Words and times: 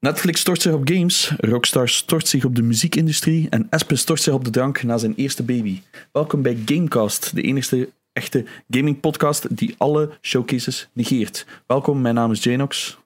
Netflix 0.00 0.40
stort 0.40 0.62
zich 0.62 0.72
op 0.72 0.88
games, 0.88 1.32
Rockstar 1.36 1.88
stort 1.88 2.28
zich 2.28 2.44
op 2.44 2.54
de 2.56 2.62
muziekindustrie 2.62 3.46
en 3.50 3.66
Espen 3.70 3.98
stort 3.98 4.20
zich 4.22 4.32
op 4.34 4.44
de 4.44 4.50
drank 4.50 4.82
na 4.82 4.98
zijn 4.98 5.12
eerste 5.16 5.42
baby. 5.42 5.80
Welkom 6.12 6.42
bij 6.42 6.58
Gamecast, 6.64 7.34
de 7.34 7.42
enige 7.42 7.88
echte 8.12 8.44
gaming 8.70 9.00
podcast 9.00 9.56
die 9.56 9.74
alle 9.78 10.10
showcases 10.22 10.88
negeert. 10.92 11.46
Welkom, 11.66 12.00
mijn 12.00 12.14
naam 12.14 12.30
is 12.32 12.42
Janox. 12.42 12.98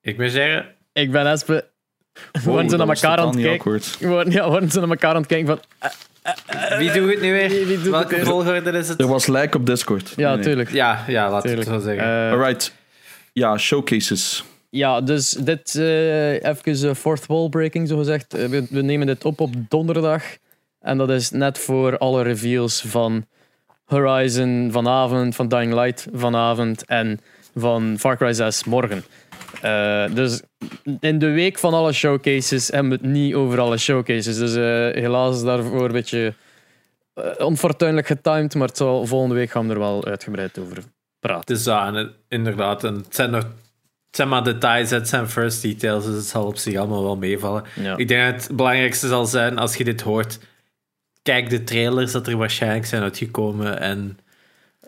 Ik 0.00 0.16
ben 0.16 0.30
zeggen, 0.30 0.74
Ik 0.92 1.10
ben 1.10 1.26
Espe. 1.26 1.66
We 2.32 2.40
worden 2.44 2.66
dat 2.68 2.78
naar 2.78 2.88
elkaar 2.96 3.18
aan 3.18 3.26
het 3.28 3.40
kijken. 3.40 3.80
We 3.98 4.08
worden, 4.08 4.32
ja, 4.32 4.44
we 4.44 4.50
worden 4.50 4.70
zo 4.70 4.80
naar 4.80 4.88
elkaar 4.88 5.10
aan 5.10 5.16
het 5.16 5.26
kijken 5.26 5.46
van... 5.46 5.60
eh, 6.46 6.78
wie 6.78 6.92
doet 6.92 7.10
het 7.10 7.20
nu 7.20 7.32
weer? 7.32 7.48
wie- 7.48 7.76
het 7.76 7.82
Welke 7.90 8.14
weer? 8.14 8.24
volgorde 8.24 8.70
is 8.78 8.88
het? 8.88 9.00
Er 9.00 9.06
was 9.06 9.26
like 9.26 9.56
op 9.56 9.66
Discord. 9.66 10.12
ja, 10.16 10.26
Nee, 10.28 10.34
nee. 10.36 10.44
tuurlijk. 10.44 10.70
Ja, 10.72 11.04
ja, 11.06 11.30
laat 11.30 11.42
tuurlijk. 11.42 11.66
ik 11.66 11.72
het 11.72 11.82
zo 11.82 11.88
zeggen. 11.88 12.06
Eh, 12.26 12.30
Alright. 12.32 12.74
Ja, 13.32 13.58
showcases. 13.58 14.44
Ja, 14.74 15.00
dus 15.00 15.30
dit 15.30 15.74
eh 15.74 16.32
even 16.32 16.88
eh, 16.88 16.94
fourth 16.94 17.26
wall 17.26 17.48
breaking, 17.48 17.88
zo 17.88 17.96
gezegd. 17.96 18.34
Eh, 18.34 18.46
we, 18.46 18.66
we 18.70 18.82
nemen 18.82 19.06
dit 19.06 19.24
op 19.24 19.40
op 19.40 19.54
donderdag. 19.68 20.22
En 20.80 20.98
dat 20.98 21.10
is 21.10 21.30
net 21.30 21.58
voor 21.58 21.98
alle 21.98 22.22
reveals 22.22 22.80
van 22.86 23.26
Horizon 23.84 24.68
vanavond, 24.72 25.34
van 25.34 25.48
Dying 25.48 25.74
Light 25.74 26.06
vanavond 26.12 26.84
en 26.84 27.20
van 27.54 27.96
Far 27.98 28.16
Cry 28.16 28.32
6 28.32 28.64
morgen. 28.64 29.04
Dus 30.14 30.42
in 31.00 31.18
de 31.18 31.30
week 31.30 31.58
van 31.58 31.74
alle 31.74 31.92
showcases 31.92 32.68
hebben 32.68 32.90
we 32.90 32.96
het 32.96 33.14
niet 33.14 33.34
over 33.34 33.60
alle 33.60 33.76
showcases. 33.76 34.38
Dus 34.38 34.54
eh, 34.54 35.02
helaas 35.02 35.42
daarvoor 35.42 35.84
een 35.84 35.92
beetje 35.92 36.34
onfortuinlijk 37.38 38.06
getimed, 38.06 38.54
maar 38.54 38.68
het 38.68 38.76
zal, 38.76 39.06
volgende 39.06 39.34
week 39.34 39.50
gaan 39.50 39.66
we 39.66 39.72
er 39.72 39.78
wel 39.78 40.04
uitgebreid 40.04 40.58
over 40.58 40.82
praten. 41.20 41.54
het 41.54 41.66
is 41.66 42.12
inderdaad. 42.28 42.84
En 42.84 42.94
het 42.94 43.14
zijn 43.14 43.30
nog 43.30 43.44
het 44.14 44.22
zijn 44.22 44.28
maar 44.28 44.44
details, 44.44 44.90
het 44.90 45.08
zijn 45.08 45.28
first 45.28 45.62
details, 45.62 46.04
dus 46.04 46.14
het 46.14 46.26
zal 46.26 46.46
op 46.46 46.56
zich 46.56 46.76
allemaal 46.76 47.02
wel 47.02 47.16
meevallen. 47.16 47.64
Ja. 47.74 47.96
Ik 47.96 48.08
denk 48.08 48.32
dat 48.32 48.46
het 48.46 48.56
belangrijkste 48.56 49.08
zal 49.08 49.26
zijn, 49.26 49.58
als 49.58 49.76
je 49.76 49.84
dit 49.84 50.00
hoort, 50.00 50.38
kijk 51.22 51.50
de 51.50 51.64
trailers 51.64 52.12
dat 52.12 52.26
er 52.26 52.36
waarschijnlijk 52.36 52.86
zijn 52.86 53.02
uitgekomen 53.02 53.80
en 53.80 54.18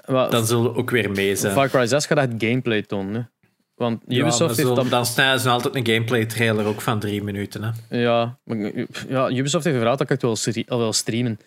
Maar 0.06 0.30
dan 0.30 0.46
zullen 0.46 0.62
we 0.62 0.78
ook 0.78 0.90
weer 0.90 1.10
mee 1.10 1.36
zijn. 1.36 1.52
Far 1.52 1.68
Cry 1.68 1.86
6 1.86 2.06
gaat 2.06 2.18
echt 2.18 2.28
gameplay 2.38 2.82
tonen. 2.82 3.30
Want 3.74 4.02
Ubisoft 4.08 4.56
heeft 4.56 4.74
dat 4.74 4.90
Dan 4.90 5.06
snijden 5.06 5.40
ze 5.40 5.48
altijd 5.48 5.74
een 5.74 5.86
gameplay 5.86 6.26
trailer 6.26 6.66
ook 6.66 6.80
van 6.80 6.98
drie 6.98 7.22
minuten. 7.22 7.62
Hè. 7.62 8.00
Ja, 8.00 8.38
ja, 9.08 9.30
Ubisoft 9.30 9.64
heeft 9.64 9.76
gevraagd 9.76 9.98
dat 9.98 10.10
ik 10.10 10.20
het 10.20 10.68
al 10.68 10.78
wil 10.78 10.92
streamen. 10.92 11.38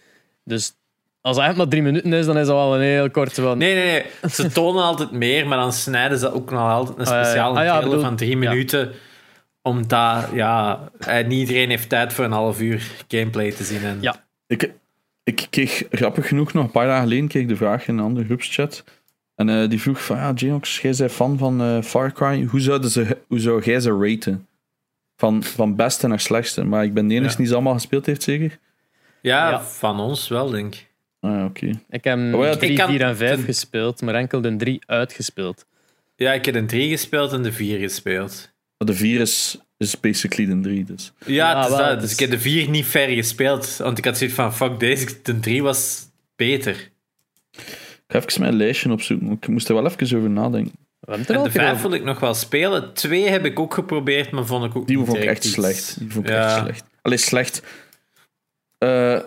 Dus 0.44 0.74
als 1.22 1.38
het 1.38 1.56
maar 1.56 1.68
drie 1.68 1.82
minuten 1.82 2.14
is, 2.14 2.26
dan 2.26 2.38
is 2.38 2.48
dat 2.48 2.56
wel 2.56 2.76
een 2.76 2.82
heel 2.82 3.10
korte 3.12 3.42
van. 3.42 3.58
Nee, 3.58 3.74
nee, 3.76 3.86
nee. 4.22 4.30
Ze 4.32 4.48
tonen 4.52 4.84
altijd 4.84 5.12
meer, 5.12 5.48
maar 5.48 5.58
dan 5.58 5.74
snijden 5.74 6.18
ze 6.18 6.34
ook 6.34 6.52
nog 6.52 6.60
altijd 6.72 6.98
een 6.98 7.06
Ah, 7.06 7.24
speciale 7.24 7.58
Ah, 7.60 7.64
ja, 7.64 7.70
trailer 7.70 7.90
bedoel- 7.90 8.04
van 8.04 8.16
drie 8.16 8.30
ja. 8.40 8.50
minuten. 8.50 8.92
Omdat, 9.62 10.26
ja, 10.34 10.90
eh, 11.00 11.28
niet 11.28 11.40
iedereen 11.40 11.70
heeft 11.70 11.90
tijd 11.90 12.14
voor 12.14 12.26
een 12.26 12.32
half 12.32 12.62
uur 12.62 12.92
gameplay 13.08 13.52
te 13.52 13.64
zien. 13.64 13.84
En 13.84 13.98
Ja. 14.02 14.24
Ik, 14.48 14.72
ik 15.24 15.48
kreeg 15.50 15.84
grappig 15.92 16.28
genoeg 16.28 16.54
nog 16.54 16.64
een 16.66 16.72
paar 16.72 16.86
dagen 16.88 17.04
geleden 17.04 17.28
kreeg 17.28 17.42
ik 17.44 17.48
de 17.50 17.56
vraag 17.56 17.88
in 17.88 17.98
een 17.98 18.04
andere 18.04 18.26
groepschat. 18.26 18.84
En 19.36 19.50
eh, 19.50 19.70
die 19.70 19.82
vroeg 19.82 20.04
van, 20.06 20.18
ja, 20.18 20.32
Janox, 20.36 20.82
jij 20.82 20.94
bent 20.98 21.12
fan 21.12 21.38
van 21.38 21.62
eh, 21.62 21.82
Far 21.82 22.12
Cry. 22.12 22.44
Hoe, 22.46 22.60
zouden 22.60 22.90
ze, 22.90 23.18
hoe 23.28 23.40
zou 23.40 23.64
jij 23.64 23.80
ze 23.80 23.98
raten? 24.02 24.48
Van, 25.18 25.44
van 25.44 25.76
beste 25.76 26.08
naar 26.08 26.20
slechtste. 26.20 26.64
Maar 26.64 26.84
ik 26.84 26.94
ben 26.94 27.08
de 27.08 27.14
enige 27.14 27.32
Ja. 27.32 27.38
die 27.38 27.46
ze 27.48 27.54
allemaal 27.54 27.74
gespeeld 27.74 28.06
heeft, 28.06 28.24
zeker? 28.24 28.60
ja, 29.22 29.50
Ja. 29.50 29.62
van 29.62 30.00
ons 30.00 30.28
wel, 30.28 30.50
denk 30.50 30.74
ik. 30.76 30.88
Ah, 31.20 31.46
oké. 31.46 31.70
Ik 31.90 32.04
heb 32.04 32.18
Oh 32.34 32.44
ja, 32.46 32.56
3, 32.56 32.72
ik 32.72 32.78
kan- 32.78 32.90
4 32.90 33.02
en 33.02 33.18
5 33.18 33.36
ten- 33.36 33.44
gespeeld, 33.44 34.02
maar 34.02 34.16
enkel 34.16 34.42
de 34.42 34.56
3 34.56 34.80
uitgespeeld. 34.86 35.66
Ja, 36.16 36.34
ik 36.34 36.46
heb 36.46 36.56
een 36.56 36.68
3 36.68 36.90
gespeeld 36.90 37.34
en 37.34 37.42
de 37.44 37.52
4 37.52 37.80
gespeeld. 37.80 38.52
Maar 38.78 38.88
de 38.88 38.94
4 38.94 39.20
is, 39.22 39.58
is 39.78 40.00
basically 40.00 40.54
de 40.56 40.60
3, 40.60 40.84
dus. 40.84 41.12
Ja, 41.26 41.56
het 41.56 41.64
is 41.64 41.70
wel, 41.70 41.80
dat. 41.80 41.90
het 41.90 42.00
dus 42.02 42.12
ik 42.12 42.20
heb 42.20 42.30
de 42.30 42.40
4 42.40 42.70
niet 42.70 42.86
ver 42.86 43.08
gespeeld. 43.10 43.76
Want 43.78 43.98
ik 43.98 44.06
had 44.06 44.18
zoiets 44.18 44.36
van, 44.36 44.54
fuck 44.54 44.80
deze, 44.80 45.08
de 45.24 45.40
3 45.40 45.64
was 45.64 46.08
beter. 46.36 46.76
Ik 47.52 48.16
ga 48.16 48.18
even 48.24 48.42
mijn 48.42 48.56
lijstje 48.56 48.92
opzoeken. 48.92 49.32
Ik 49.32 49.48
moest 49.48 49.68
er 49.70 49.76
wel 49.76 49.86
even 49.86 50.18
over 50.18 50.30
nadenken. 50.30 50.72
En 51.00 51.24
de 51.26 51.34
een 51.34 51.42
keer 51.42 51.52
5 51.52 51.72
over. 51.74 51.90
wil 51.90 52.00
ik 52.00 52.04
nog 52.06 52.20
wel 52.20 52.34
spelen. 52.34 52.94
2 52.94 53.28
heb 53.30 53.46
ik 53.46 53.60
ook 53.60 53.74
geprobeerd, 53.74 54.32
maar 54.32 54.46
vond 54.46 54.66
ik 54.66 54.76
ook 54.76 54.88
Die 54.88 54.98
niet 54.98 55.06
vond 55.06 55.18
ik 55.18 55.24
echt 55.30 55.46
iets. 55.46 55.54
slecht. 55.54 56.00
Die 56.00 56.12
vond 56.12 56.26
ik 56.26 56.32
Ja. 56.32 56.46
echt 56.56 56.60
slecht. 56.64 56.84
Allee, 57.02 57.18
slecht. 57.18 57.62
Eh, 58.78 59.20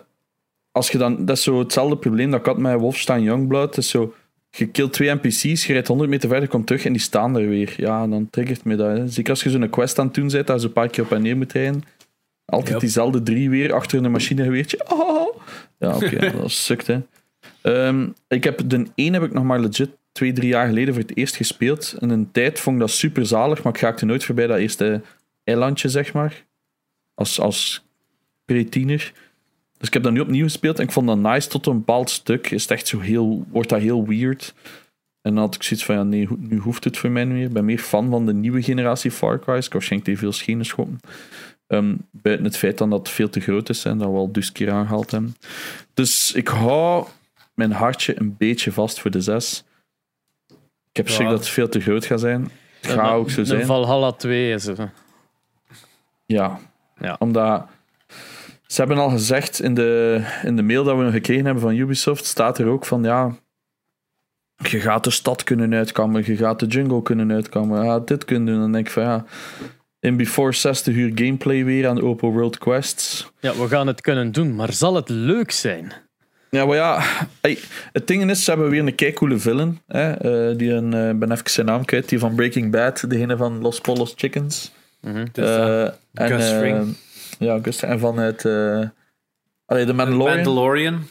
als 0.73 0.91
je 0.91 0.99
dan, 0.99 1.25
dat 1.25 1.37
is 1.37 1.43
zo 1.43 1.59
hetzelfde 1.59 1.97
probleem 1.97 2.31
dat 2.31 2.41
ik 2.41 2.47
had 2.47 2.59
met 2.59 2.81
Wolfenstein 2.81 3.23
Youngblood. 3.23 3.69
Het 3.75 3.85
is 3.85 3.91
zo, 3.91 4.15
je 4.51 4.67
killt 4.67 4.93
twee 4.93 5.15
NPC's, 5.15 5.67
je 5.67 5.73
rijdt 5.73 5.89
100 5.89 6.11
meter 6.11 6.29
verder, 6.29 6.49
komt 6.49 6.67
terug 6.67 6.85
en 6.85 6.93
die 6.93 7.01
staan 7.03 7.37
er 7.37 7.49
weer. 7.49 7.75
Ja, 7.77 8.07
dan 8.07 8.31
triggert 8.31 8.65
me 8.65 8.77
dat. 8.77 8.97
Hè. 8.97 9.09
Zeker 9.09 9.31
als 9.31 9.43
je 9.43 9.51
zo'n 9.51 9.71
quest 9.71 9.99
aan 9.99 10.07
het 10.07 10.15
doen 10.15 10.29
bent, 10.29 10.47
dat 10.47 10.61
je 10.61 10.67
een 10.67 10.73
paar 10.73 10.89
keer 10.89 11.05
op 11.05 11.13
en 11.13 11.23
neer 11.23 11.37
moet 11.37 11.53
rijden. 11.53 11.83
Altijd 12.45 12.71
Yep. 12.71 12.81
diezelfde 12.81 13.23
drie 13.23 13.51
weer, 13.51 13.73
achter 13.73 14.05
een 14.05 14.11
machinegeweertje. 14.11 14.85
Oh. 14.89 15.37
Ja, 15.79 15.97
oké, 15.97 16.31
dat 16.41 16.51
sukt, 16.51 16.87
hè. 16.87 17.01
Ehm, 17.63 18.09
ik 18.29 18.45
heb 18.45 18.63
de 18.67 18.87
1 18.95 19.13
heb 19.13 19.23
ik 19.23 19.33
nog 19.33 19.45
maar 19.45 19.61
legit 19.61 19.91
twee, 20.13 20.33
drie 20.33 20.49
jaar 20.49 20.67
geleden 20.67 20.95
voor 20.95 21.03
het 21.03 21.17
eerst 21.17 21.37
gespeeld. 21.37 21.97
In 21.99 22.11
een 22.11 22.31
tijd 22.33 22.61
vond 22.61 22.77
ik 22.77 22.83
dat 22.83 22.91
super 22.91 23.27
zalig, 23.27 23.63
maar 23.63 23.73
ik 23.75 23.81
raakte 23.81 24.05
nooit 24.05 24.25
voorbij 24.25 24.47
dat 24.47 24.59
eerste 24.59 25.03
eilandje, 25.45 25.89
zeg 25.89 26.13
maar. 26.13 26.45
Als, 27.15 27.41
als 27.41 27.85
pre-tiener. 28.45 29.13
Dus 29.83 29.91
ik 29.91 29.97
heb 29.97 30.03
dat 30.03 30.13
nu 30.13 30.21
opnieuw 30.21 30.45
gespeeld 30.45 30.79
en 30.79 30.85
ik 30.85 30.93
vond 30.93 31.07
dat 31.07 31.19
nice 31.19 31.49
tot 31.49 31.67
een 31.67 31.77
bepaald 31.79 32.11
stuk. 32.11 32.51
Is 32.51 32.63
het 32.63 32.71
echt 32.71 32.87
zo 32.87 32.99
heel, 33.01 33.47
wordt 33.51 33.69
dat 33.69 33.81
heel 33.81 34.07
weird. 34.07 34.55
En 35.21 35.35
dan 35.35 35.45
had 35.45 35.55
ik 35.55 35.63
zoiets 35.63 35.87
van, 35.87 35.95
ja, 35.95 36.03
nee, 36.03 36.29
nu 36.39 36.59
hoeft 36.59 36.85
het 36.85 36.99
voor 36.99 37.11
mij 37.11 37.25
niet 37.25 37.35
meer. 37.35 37.47
Ik 37.47 37.53
ben 37.53 37.65
meer 37.65 37.79
fan 37.79 38.11
van 38.11 38.27
de 38.27 38.35
nieuwe 38.35 38.63
generatie 38.63 39.11
Far 39.11 39.39
Cry's. 39.39 39.57
Ik 39.57 39.63
heb 39.63 39.73
waarschijnlijk 39.73 40.11
te 40.11 40.17
veel 40.17 40.33
schenen 40.33 40.65
schoppen. 40.65 41.01
Ehm, 41.67 41.95
buiten 42.11 42.45
het 42.45 42.57
feit 42.57 42.79
dan 42.79 42.91
dat 42.91 42.99
het 42.99 43.09
veel 43.09 43.29
te 43.29 43.41
groot 43.41 43.69
is 43.69 43.85
en 43.85 43.99
dat 43.99 44.09
we 44.09 44.17
al 44.17 44.33
dus 44.33 44.53
keer 44.53 44.71
aangehaald 44.71 45.11
hebben. 45.11 45.37
Dus 45.95 46.33
ik 46.33 46.49
hou 46.49 47.07
mijn 47.55 47.73
hartje 47.73 48.21
een 48.21 48.37
beetje 48.37 48.73
vast 48.73 49.01
voor 49.01 49.11
de 49.11 49.21
6. 49.21 49.65
Ik 50.91 50.97
heb 50.97 51.09
Ja. 51.09 51.15
schrik 51.15 51.29
dat 51.29 51.39
het 51.39 51.49
veel 51.49 51.69
te 51.69 51.81
groot 51.81 52.05
gaat 52.05 52.21
zijn. 52.21 52.51
Het 52.81 52.91
gaat 52.91 53.13
ook 53.13 53.31
zo 53.31 53.45
zijn. 53.45 53.67
Valhalla 53.67 54.13
2 54.13 54.53
is 54.53 54.67
er. 54.67 54.93
Ja. 56.27 56.59
Ja. 56.99 57.17
Omdat 57.19 57.67
ze 58.73 58.81
hebben 58.81 58.99
al 58.99 59.11
gezegd 59.11 59.61
in 59.61 59.75
de, 59.75 60.21
in 60.43 60.57
de 60.57 60.63
mail 60.63 60.85
dat 60.85 60.99
we 60.99 61.11
gekregen 61.11 61.45
hebben 61.45 61.63
van 61.63 61.77
Ubisoft, 61.77 62.25
staat 62.25 62.59
er 62.59 62.67
ook 62.67 62.87
van 62.87 63.03
ja. 63.03 63.37
Je 64.57 64.81
gaat 64.81 65.05
de 65.05 65.11
stad 65.11 65.45
kunnen 65.45 65.75
uitkammen, 65.75 66.23
je 66.27 66.37
gaat 66.37 66.61
de 66.61 66.67
jungle 66.67 67.03
kunnen 67.03 67.33
uitkammen, 67.33 67.83
je 67.83 67.91
gaat 67.91 68.09
dit 68.09 68.25
kunnen 68.25 68.47
doen. 68.47 68.61
Dan 68.61 68.73
denk 68.73 68.87
ik 68.87 68.93
van 68.93 69.03
ja. 69.03 69.25
In 70.01 70.17
Before 70.17 70.53
60 70.53 70.95
uur 70.95 71.11
gameplay 71.15 71.65
weer 71.65 71.89
aan 71.89 72.03
open 72.03 72.29
world 72.29 72.59
quests. 72.59 73.33
Ja, 73.41 73.57
we 73.57 73.69
gaan 73.69 73.87
het 73.87 74.01
kunnen 74.01 74.33
doen, 74.33 74.55
maar 74.55 74.73
zal 74.73 74.95
het 74.95 75.09
leuk 75.09 75.51
zijn? 75.51 75.93
Ja, 76.51 76.67
maar 76.67 76.77
ja, 76.77 77.03
hey, 77.41 77.59
het 77.93 78.07
ding 78.07 78.31
is, 78.31 78.45
ze 78.45 78.51
hebben 78.51 78.71
weer 78.71 78.87
een 78.87 78.95
keicoole 78.95 79.39
villain. 79.39 79.81
Hè, 79.87 80.13
eh, 80.13 80.59
die 80.59 80.73
een, 80.73 80.95
eh, 80.95 81.15
ben 81.15 81.33
even 81.33 81.51
zijn 81.51 81.67
naam 81.67 81.85
kwijt, 81.85 82.09
die 82.09 82.19
van 82.19 82.35
Breaking 82.35 82.71
Bad, 82.71 83.11
degene 83.11 83.37
van 83.37 83.61
Los 83.61 83.81
Polos 83.81 84.13
Chickens. 84.17 84.73
Eh, 85.03 85.83
eh, 85.83 85.93
en. 86.13 86.97
Ja, 87.43 87.59
Gus 87.63 87.83
en 87.83 87.99
van 87.99 88.19
het... 88.19 88.45
allee, 89.67 89.85
de 89.85 89.93
Mandalorian. 89.93 90.37
Mandalorian. 90.37 91.03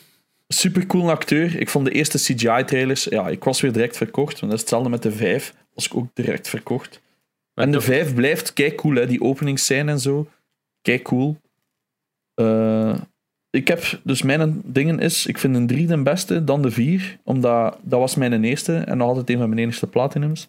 Super 0.47 0.85
cool 0.85 1.09
acteur. 1.09 1.59
Ik 1.59 1.69
vond 1.69 1.85
de 1.85 1.91
eerste 1.91 2.17
CGI-trailers... 2.17 3.03
Ja, 3.03 3.27
ik 3.27 3.43
was 3.43 3.61
weer 3.61 3.71
direct 3.71 3.97
verkocht. 3.97 4.39
Want 4.39 4.51
dat 4.51 4.53
is 4.53 4.59
hetzelfde 4.59 4.89
met 4.89 5.03
de 5.03 5.11
5. 5.11 5.53
Was 5.73 5.85
ik 5.85 5.95
ook 5.95 6.07
direct 6.13 6.49
verkocht. 6.49 7.01
En 7.53 7.71
de 7.71 7.77
toch- 7.77 7.85
5 7.85 8.13
blijft 8.13 8.53
kei 8.53 8.75
cool, 8.75 8.95
hè. 8.95 9.07
Die 9.07 9.21
openingsscène 9.21 9.91
en 9.91 9.99
zo. 9.99 10.27
Kei 10.81 11.01
cool. 11.01 11.37
Eh, 12.33 12.95
ik 13.49 13.67
heb... 13.67 13.99
Dus 14.03 14.21
mijn 14.21 14.61
dingen 14.65 14.99
is... 14.99 15.25
Ik 15.25 15.37
vind 15.37 15.55
een 15.55 15.67
3 15.67 15.87
de 15.87 16.01
beste, 16.03 16.43
dan 16.43 16.61
de 16.61 16.71
4. 16.71 17.17
Omdat 17.23 17.77
dat 17.81 17.99
was 17.99 18.15
mijn 18.15 18.43
eerste. 18.43 18.77
En 18.77 18.97
nog 18.97 19.07
altijd 19.07 19.29
een 19.29 19.37
van 19.37 19.49
mijn 19.49 19.61
enigste 19.61 19.87
platinums. 19.87 20.47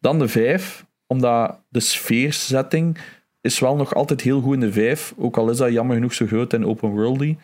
Dan 0.00 0.18
de 0.18 0.28
5. 0.28 0.86
Omdat 1.06 1.60
de 1.68 1.80
sfeerzetting 1.80 2.98
is 3.40 3.58
wel 3.58 3.76
nog 3.76 3.94
altijd 3.94 4.20
heel 4.20 4.40
goed 4.40 4.54
in 4.54 4.60
de 4.60 4.72
5. 4.72 5.14
Ook 5.16 5.36
al 5.36 5.50
is 5.50 5.56
dat 5.56 5.72
jammer 5.72 5.94
genoeg 5.96 6.14
zo 6.14 6.26
groot 6.26 6.52
en 6.52 6.66
open 6.66 6.88
worldy 6.88 7.36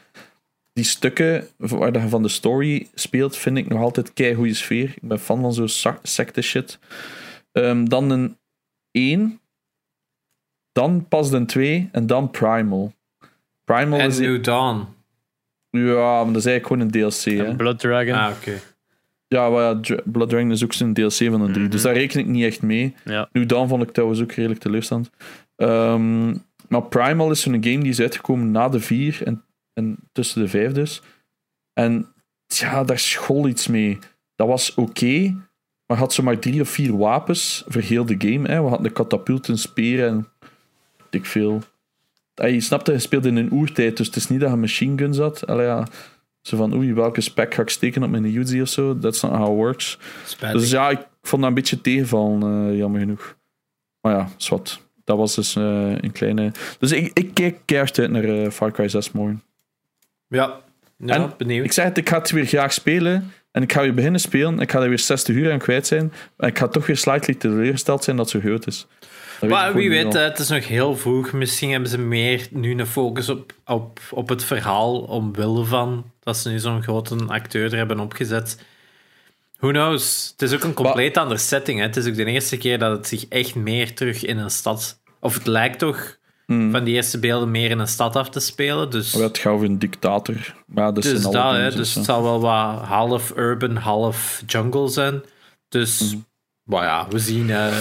die 0.74 0.84
stukken 0.84 1.46
waar 1.56 1.92
je 1.92 2.08
van 2.08 2.22
de 2.22 2.28
story 2.28 2.88
speelt, 2.94 3.36
vind 3.36 3.56
ik 3.56 3.68
nog 3.68 3.80
altijd 3.80 4.12
kei 4.12 4.34
goede 4.34 4.54
sfeer. 4.54 4.84
Ik 4.88 5.02
ben 5.08 5.18
fan 5.18 5.40
van 5.40 5.68
zo'n 5.68 5.96
secte 6.02 6.42
shit. 6.42 6.78
Ehm, 7.52 7.84
dan 7.84 8.10
een 8.10 8.36
1. 8.90 9.40
Dan 10.72 11.08
pas 11.08 11.32
een 11.32 11.46
2. 11.46 11.88
En 11.92 12.06
dan 12.06 12.30
Primal. 12.30 12.92
Primal 13.64 13.98
En 13.98 14.06
is... 14.08 14.18
New 14.18 14.44
Dawn. 14.44 14.86
Ja, 15.70 16.24
maar 16.24 16.32
dat 16.32 16.36
is 16.36 16.46
eigenlijk 16.46 16.66
gewoon 16.66 16.80
een 16.82 16.90
DLC. 16.90 17.46
Hè. 17.46 17.56
Blood 17.56 17.78
Dragon. 17.78 18.14
Ah, 18.14 18.32
oké. 18.36 18.60
Ja, 19.26 19.48
maar 19.50 19.62
ja, 19.62 19.80
Dra- 19.80 20.02
Blood 20.04 20.28
Dragon 20.28 20.50
is 20.50 20.64
ook 20.64 20.72
zo'n 20.72 20.94
DLC 20.94 21.12
van 21.12 21.40
een 21.40 21.52
3. 21.52 21.62
Mhm. 21.62 21.70
Dus 21.70 21.82
daar 21.82 21.94
reken 21.94 22.20
ik 22.20 22.26
niet 22.26 22.44
echt 22.44 22.62
mee. 22.62 22.94
Ja. 23.04 23.28
Nu 23.32 23.46
dan 23.46 23.68
vond 23.68 23.82
ik 23.82 23.90
trouwens 23.90 24.20
ook 24.20 24.32
redelijk 24.32 24.60
teleurstand. 24.60 25.10
Ehm, 25.56 26.34
maar 26.68 26.82
Primal 26.88 27.30
is 27.30 27.40
zo'n 27.40 27.52
game 27.52 27.78
die 27.78 27.88
is 27.88 28.00
uitgekomen 28.00 28.50
na 28.50 28.68
de 28.68 28.80
4 28.80 29.22
en, 29.24 29.44
en 29.72 29.96
tussen 30.12 30.42
de 30.42 30.48
5 30.48 30.72
dus. 30.72 31.02
En 31.72 32.14
ja, 32.46 32.84
daar 32.84 32.98
school 32.98 33.48
iets 33.48 33.66
mee. 33.66 33.98
Dat 34.36 34.48
was 34.48 34.74
oké, 34.74 35.36
Maar 35.86 35.98
had 35.98 36.12
ze 36.12 36.22
maar 36.22 36.38
drie 36.38 36.60
of 36.60 36.68
vier 36.68 36.96
wapens 36.96 37.64
voor 37.66 37.80
heel 37.80 38.04
de 38.04 38.14
game. 38.18 38.48
Hè. 38.48 38.62
We 38.62 38.68
hadden 38.68 38.82
de 38.82 38.92
katapult, 38.92 39.48
een 39.48 39.58
speer 39.58 40.06
en 40.06 40.28
dik 41.10 41.26
veel. 41.26 41.62
Ah, 42.34 42.50
je 42.50 42.60
snapte, 42.60 42.92
je 42.92 42.98
speelde 42.98 43.28
in 43.28 43.36
een 43.36 43.52
oertijd, 43.52 43.96
dus 43.96 44.06
het 44.06 44.16
is 44.16 44.28
niet 44.28 44.40
dat 44.40 44.50
je 44.50 44.56
machine 44.56 44.98
guns 44.98 45.18
had. 45.18 45.46
Allee, 45.46 45.66
ja. 45.66 45.86
Zo 46.40 46.56
van, 46.56 46.74
oei, 46.74 46.94
welke 46.94 47.20
spec 47.20 47.54
ga 47.54 47.62
ik 47.62 47.68
steken 47.68 48.02
op 48.02 48.10
mijn 48.10 48.24
Uzi 48.24 48.60
of 48.62 48.68
zo? 48.68 48.98
That's 48.98 49.22
not 49.22 49.32
how 49.32 49.50
it 49.50 49.56
works. 49.56 49.98
Spijtig. 50.24 50.60
Dus 50.60 50.70
ja, 50.70 50.90
ik 50.90 51.06
vond 51.22 51.42
dat 51.42 51.50
een 51.50 51.56
beetje 51.56 51.80
tegenvallen, 51.80 52.68
eh, 52.68 52.76
jammer 52.76 53.00
genoeg. 53.00 53.36
Maar 54.00 54.12
ja, 54.12 54.28
zwart. 54.36 54.82
Dat 55.04 55.16
was 55.16 55.34
dus 55.34 55.56
eh, 55.56 55.62
een 56.00 56.12
kleine... 56.12 56.52
Dus 56.78 56.92
ik, 56.92 57.10
ik 57.12 57.34
kijk 57.34 57.56
keihard 57.64 57.98
uit 57.98 58.10
naar 58.10 58.24
eh, 58.24 58.50
Far 58.50 58.72
Cry 58.72 58.88
6 58.88 59.10
morgen. 59.10 59.42
ja, 60.28 60.60
ja 60.98 61.14
En 61.14 61.34
benieuwd. 61.36 61.64
Ik 61.64 61.72
zeg 61.72 61.84
het, 61.84 61.98
ik 61.98 62.08
ga 62.08 62.18
het 62.18 62.30
weer 62.30 62.46
graag 62.46 62.72
spelen. 62.72 63.32
En 63.50 63.62
ik 63.62 63.72
ga 63.72 63.80
weer 63.80 63.94
beginnen 63.94 64.20
spelen. 64.20 64.60
Ik 64.60 64.70
ga 64.70 64.80
er 64.80 64.88
weer 64.88 64.98
60 64.98 65.34
uur 65.34 65.52
aan 65.52 65.58
kwijt 65.58 65.86
zijn. 65.86 66.12
Maar 66.36 66.48
ik 66.48 66.58
ga 66.58 66.68
toch 66.68 66.86
weer 66.86 66.96
slightly 66.96 67.34
teleurgesteld 67.34 68.04
zijn 68.04 68.16
dat 68.16 68.32
het 68.32 68.42
zo 68.42 68.48
groot 68.48 68.66
is. 68.66 68.86
Dat 69.40 69.50
Maar 69.50 69.74
wie 69.74 69.88
weet, 69.90 70.12
het 70.12 70.38
is 70.38 70.48
nog 70.48 70.66
heel 70.66 70.96
vroeg. 70.96 71.32
Misschien 71.32 71.70
hebben 71.70 71.88
ze 71.88 71.98
meer 71.98 72.46
nu 72.50 72.78
een 72.78 72.86
focus 72.86 73.28
op, 73.28 73.52
op, 73.64 74.00
op 74.10 74.28
het 74.28 74.44
verhaal 74.44 75.00
omwille 75.00 75.64
van 75.64 76.10
dat 76.20 76.36
ze 76.36 76.50
nu 76.50 76.58
zo'n 76.58 76.82
grote 76.82 77.16
acteur 77.26 77.72
er 77.72 77.76
hebben 77.76 78.00
opgezet. 78.00 78.58
Who 79.64 79.72
knows? 79.72 80.28
Het 80.30 80.42
is 80.42 80.52
ook 80.54 80.62
een 80.64 80.74
compleet 80.74 81.16
andere 81.16 81.40
setting. 81.40 81.78
Hè. 81.78 81.84
Het 81.86 81.96
is 81.96 82.06
ook 82.06 82.14
de 82.14 82.24
eerste 82.24 82.56
keer 82.56 82.78
dat 82.78 82.96
het 82.96 83.06
zich 83.06 83.26
echt 83.28 83.54
meer 83.54 83.94
terug 83.94 84.24
in 84.24 84.38
een 84.38 84.50
stad... 84.50 85.02
Of 85.20 85.34
het 85.34 85.46
lijkt 85.46 85.78
toch 85.78 86.22
Hmm. 86.46 86.70
van 86.70 86.84
die 86.84 86.94
eerste 86.94 87.18
beelden 87.18 87.50
meer 87.50 87.70
in 87.70 87.78
een 87.78 87.88
stad 87.88 88.16
af 88.16 88.28
te 88.28 88.40
spelen. 88.40 88.90
Dus, 88.90 89.14
Maar 89.14 89.22
Het 89.22 89.38
gaat 89.38 89.52
over 89.52 89.66
een 89.66 89.78
dictator. 89.78 90.54
Maar 90.66 90.84
ja, 90.84 90.92
dat 90.92 91.02
dus 91.02 91.22
dat, 91.22 91.52
hè, 91.52 91.70
dus 91.70 91.92
zo. 91.92 91.98
het 91.98 92.08
zal 92.08 92.22
wel 92.22 92.40
wat 92.40 92.80
half 92.80 93.32
urban, 93.36 93.76
half 93.76 94.42
jungle 94.46 94.88
zijn. 94.88 95.22
Dus, 95.68 95.98
Hmm. 96.10 96.24
maar 96.64 96.84
ja, 96.84 97.06
we 97.08 97.18
zien... 97.18 97.50
eh 97.50 97.76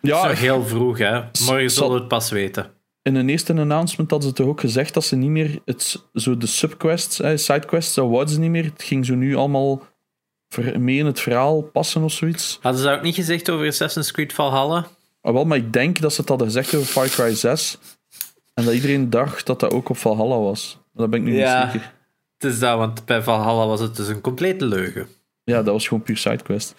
Ja, 0.00 0.22
zo 0.22 0.28
heel 0.34 0.66
vroeg, 0.66 0.98
hè. 0.98 1.20
Morgen 1.44 1.70
zullen 1.70 1.90
we 1.92 1.98
het 1.98 2.08
pas 2.08 2.30
weten. 2.30 2.70
in 3.02 3.14
een 3.14 3.28
eerste 3.28 3.54
announcement 3.54 4.10
hadden 4.10 4.28
ze 4.28 4.34
toch 4.34 4.46
ook 4.46 4.60
gezegd 4.60 4.94
dat 4.94 5.04
ze 5.04 5.16
niet 5.16 5.30
meer 5.30 5.58
het, 5.64 6.02
zo 6.14 6.36
de 6.36 6.46
subquests, 6.46 7.20
eh, 7.20 7.36
sidequests, 7.36 7.94
dat 7.94 8.08
wouden 8.08 8.34
ze 8.34 8.40
niet 8.40 8.50
meer. 8.50 8.64
Het 8.64 8.82
ging 8.82 9.06
zo 9.06 9.14
nu 9.14 9.36
allemaal 9.36 9.82
mee 10.78 10.98
in 10.98 11.06
het 11.06 11.20
verhaal 11.20 11.62
passen 11.62 12.02
of 12.02 12.12
zoiets. 12.12 12.58
Hadden 12.62 12.80
ze 12.80 12.86
dat 12.86 12.96
ook 12.96 13.02
niet 13.02 13.14
gezegd 13.14 13.50
over 13.50 13.66
Assassin's 13.66 14.10
Creed 14.12 14.32
Valhalla? 14.32 14.86
Ah, 15.22 15.32
wel, 15.32 15.44
maar 15.44 15.56
ik 15.58 15.72
denk 15.72 16.00
dat 16.00 16.12
ze 16.14 16.20
het 16.20 16.28
hadden 16.28 16.46
gezegd 16.46 16.74
over 16.74 16.86
Far 16.88 17.08
Cry 17.08 17.34
6. 17.34 17.78
En 18.54 18.64
dat 18.64 18.74
iedereen 18.74 19.10
dacht 19.10 19.46
dat 19.46 19.60
dat 19.60 19.72
ook 19.72 19.88
op 19.88 19.96
Valhalla 19.96 20.38
was. 20.38 20.78
Dat 20.94 21.10
ben 21.10 21.20
ik 21.20 21.26
nu 21.26 21.36
Ja. 21.38 21.62
niet 21.62 21.72
zeker. 21.72 21.92
Het 22.38 22.52
is 22.52 22.58
dat, 22.58 22.76
want 22.78 23.04
bij 23.04 23.22
Valhalla 23.22 23.66
was 23.66 23.80
het 23.80 23.96
dus 23.96 24.08
een 24.08 24.20
complete 24.20 24.64
leugen. 24.66 25.06
Ja, 25.44 25.62
dat 25.62 25.72
was 25.72 25.88
gewoon 25.88 26.02
puur 26.02 26.16
sidequest. 26.16 26.74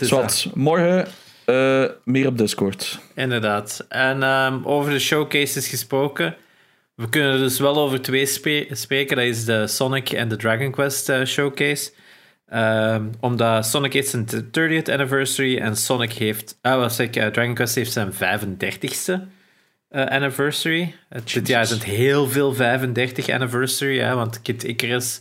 Zwat, 0.00 0.46
morgen 0.54 1.06
eh, 1.44 1.84
meer 2.04 2.26
op 2.26 2.38
Discord. 2.38 2.98
inderdaad. 3.14 3.84
En 3.88 4.22
ehm, 4.22 4.58
over 4.64 4.92
de 4.92 4.98
showcases 4.98 5.68
gesproken. 5.68 6.36
We 6.94 7.08
kunnen 7.08 7.32
er 7.32 7.38
dus 7.38 7.58
wel 7.58 7.76
over 7.78 8.02
twee 8.02 8.26
spe- 8.26 8.66
spreken. 8.70 9.16
Dat 9.16 9.24
is 9.24 9.44
de 9.44 9.66
Sonic 9.66 10.10
en 10.10 10.28
de 10.28 10.36
Dragon 10.36 10.70
Quest 10.70 11.08
eh, 11.08 11.24
showcase. 11.24 11.90
Ehm, 12.54 13.02
omdat 13.20 13.66
Sonic 13.66 13.92
heeft 13.92 14.08
zijn 14.08 14.26
30th 14.26 14.90
anniversary 14.92 15.58
en 15.58 15.76
Sonic 15.76 16.12
heeft... 16.12 16.58
Ah, 16.62 16.76
wat 16.78 16.92
zeg 16.92 17.06
ik? 17.06 17.16
eh, 17.16 17.26
Dragon 17.26 17.54
Quest 17.54 17.74
heeft 17.74 17.92
zijn 17.92 18.12
35ste 18.12 19.20
eh, 19.88 20.06
anniversary. 20.06 20.94
Het, 21.08 21.32
dit 21.32 21.48
jaar 21.48 21.68
het 21.68 21.84
heel 21.84 22.28
veel 22.28 22.54
35 22.54 23.28
anniversary, 23.28 23.98
hè, 23.98 24.14
want 24.14 24.42
Kid 24.42 24.64
Icarus, 24.64 25.20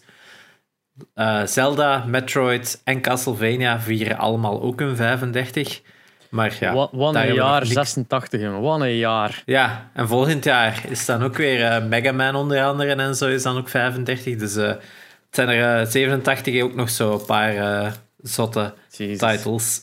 eh, 1.14 1.44
Zelda, 1.46 2.04
Metroid 2.08 2.82
en 2.84 3.02
Castlevania 3.02 3.80
vieren 3.80 4.18
allemaal 4.18 4.62
ook 4.62 4.82
een 4.82 4.96
35. 4.96 5.82
Maar 6.30 6.58
ja, 6.60 6.74
Wat, 6.74 7.16
een 7.16 7.34
jaar, 7.34 7.62
niks- 7.62 7.74
86 7.74 8.42
jongen. 8.42 8.62
Wat 8.62 8.82
een 8.82 8.96
jaar. 8.96 9.42
Ja, 9.46 9.90
en 9.94 10.08
volgend 10.08 10.44
jaar 10.44 10.84
is 10.90 11.06
dan 11.06 11.24
ook 11.24 11.38
weer 11.38 11.66
eh, 11.66 11.86
Mega 11.86 12.12
Man 12.12 12.36
onder 12.36 12.64
andere 12.64 12.96
en 12.96 13.16
zo 13.16 13.28
is 13.28 13.44
dan 13.44 13.58
ook 13.58 13.70
35. 13.70 14.36
Dus 14.36 14.56
eh, 14.56 14.74
zijn 15.36 15.50
er 15.50 15.80
eh, 15.82 15.88
87 15.88 16.62
ook 16.62 16.76
nog 16.76 16.90
zo 16.90 17.14
een 17.14 17.26
paar 17.26 17.56
eh, 17.86 17.92
zotte 18.22 18.74
Jezus. 18.90 19.20
titles. 19.20 19.82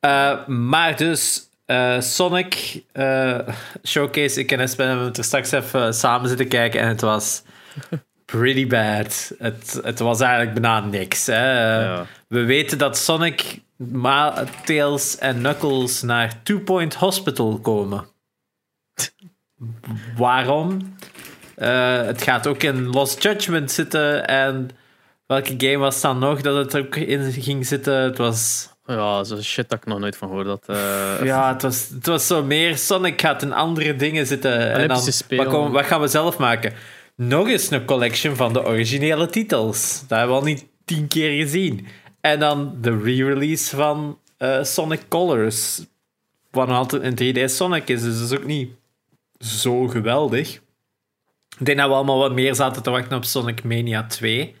Eh, 0.00 0.46
maar 0.46 0.96
dus, 0.96 1.48
eh, 1.66 2.00
Sonic 2.00 2.82
eh, 2.92 3.38
Showcase, 3.86 4.40
ik 4.40 4.52
en 4.52 4.60
Espen 4.60 4.86
hebben 4.88 5.06
het 5.06 5.18
er 5.18 5.24
straks 5.24 5.50
even 5.50 5.86
eh, 5.86 5.92
samen 5.92 6.28
zitten 6.28 6.48
kijken 6.48 6.80
en 6.80 6.88
het 6.88 7.00
was 7.00 7.42
pretty 8.24 8.66
bad. 8.66 9.32
Het, 9.38 9.80
het 9.82 9.98
was 9.98 10.20
eigenlijk 10.20 10.52
bijna 10.60 10.80
niks. 10.80 11.26
Hè. 11.26 11.80
Ja. 11.82 12.06
We 12.28 12.44
weten 12.44 12.78
dat 12.78 12.98
Sonic, 12.98 13.60
Ma 13.76 14.44
Tails 14.64 15.18
en 15.18 15.36
Knuckles 15.38 16.02
naar 16.02 16.42
Two 16.42 16.58
Point 16.58 16.94
Hospital 16.94 17.58
komen. 17.60 18.06
Waarom? 20.16 20.96
Eh, 21.56 22.02
het 22.02 22.22
gaat 22.22 22.46
ook 22.46 22.62
in 22.62 22.86
Lost 22.86 23.22
Judgment 23.22 23.70
zitten 23.70 24.26
en 24.26 24.70
welke 25.26 25.54
game 25.56 25.76
was 25.76 26.00
dan 26.00 26.18
nog 26.18 26.40
dat 26.40 26.56
het 26.56 26.84
ook 26.84 26.96
in 26.96 27.32
ging 27.32 27.66
zitten? 27.66 27.94
Het 27.94 28.18
was 28.18 28.70
Ja, 28.86 29.24
zo 29.24 29.42
shit 29.42 29.68
dat 29.68 29.78
ik 29.78 29.84
nog 29.86 29.98
nooit 29.98 30.16
van 30.16 30.28
hoor. 30.28 30.44
Dat, 30.44 30.64
eh, 30.66 31.14
ja, 31.24 31.52
het 31.52 31.62
was, 31.62 31.88
het 31.94 32.06
was 32.06 32.26
zo 32.26 32.42
meer. 32.42 32.78
Sonic 32.78 33.20
gaat 33.20 33.42
in 33.42 33.52
andere 33.52 33.96
dingen 33.96 34.26
zitten. 34.26 34.72
En 34.72 34.88
dan, 34.88 35.00
Spelen. 35.02 35.44
wat, 35.44 35.54
komen- 35.54 35.72
wat 35.72 35.84
gaan 35.84 36.00
we 36.00 36.06
zelf 36.08 36.38
maken? 36.38 36.72
Nog 37.16 37.48
eens 37.48 37.70
een 37.70 37.84
collection 37.84 38.36
van 38.36 38.52
de 38.52 38.64
originele 38.64 39.26
titels. 39.26 40.00
Dat 40.08 40.18
hebben 40.18 40.36
we 40.36 40.42
al 40.42 40.46
niet 40.46 40.66
tien 40.84 41.08
keer 41.08 41.42
gezien. 41.44 41.86
En 42.20 42.38
dan 42.38 42.76
de 42.80 43.00
re-release 43.02 43.76
van 43.76 44.18
eh, 44.38 44.62
Sonic 44.62 45.00
Colors. 45.08 45.80
Wat 46.50 46.68
nog 46.68 46.76
altijd 46.76 47.20
een 47.20 47.34
3D 47.48 47.50
Sonic 47.50 47.88
is, 47.88 48.02
dus 48.02 48.18
dat 48.20 48.30
is 48.30 48.38
ook 48.38 48.44
niet 48.46 48.70
zo 49.38 49.86
geweldig. 49.88 50.60
Ik 51.62 51.68
denk 51.68 51.78
dat 51.80 51.88
we 51.88 51.94
allemaal 51.94 52.18
wat 52.18 52.32
meer 52.32 52.54
zaten 52.54 52.82
te 52.82 52.90
wachten 52.90 53.16
op 53.16 53.24
Sonic 53.24 53.64
Mania 53.64 54.06
2. 54.06 54.54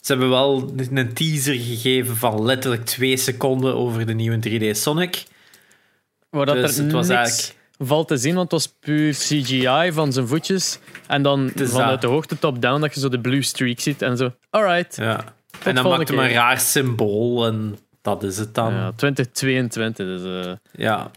Ze 0.00 0.12
hebben 0.12 0.28
wel 0.30 0.72
een 0.94 1.12
teaser 1.14 1.54
gegeven 1.54 2.16
van 2.16 2.44
letterlijk 2.44 2.84
twee 2.84 3.16
seconden 3.16 3.74
over 3.74 4.06
de 4.06 4.12
nieuwe 4.14 4.38
3D 4.48 4.76
Sonic. 4.76 5.24
waar 6.30 6.46
dat 6.46 6.54
dus 6.56 6.76
er 6.76 6.84
het 6.84 6.92
was 6.92 7.08
eigenlijk- 7.08 7.54
valt 7.78 8.08
te 8.08 8.16
zien, 8.16 8.34
want 8.34 8.50
het 8.50 8.60
was 8.60 8.74
puur 8.80 9.12
CGI 9.12 9.90
van 9.92 10.12
zijn 10.12 10.26
voetjes. 10.28 10.78
En 11.06 11.22
dan 11.22 11.50
vanuit 11.54 11.90
dat. 11.90 12.00
de 12.00 12.06
hoogte 12.06 12.38
top-down 12.38 12.80
dat 12.80 12.94
je 12.94 13.00
zo 13.00 13.08
de 13.08 13.20
blue 13.20 13.42
streak 13.42 13.80
ziet 13.80 14.02
en 14.02 14.16
zo. 14.16 14.32
Alright. 14.50 14.96
Ja. 14.96 15.24
En 15.64 15.74
dan 15.74 15.88
maakte 15.88 16.14
hem 16.14 16.22
een 16.24 16.30
raar 16.32 16.60
symbool 16.60 17.46
en 17.46 17.78
dat 18.02 18.22
is 18.22 18.38
het 18.38 18.54
dan. 18.54 18.72
Ja, 18.72 18.78
Ja, 18.78 18.92
2022, 18.92 20.06
dus... 20.06 20.22
het 20.22 20.58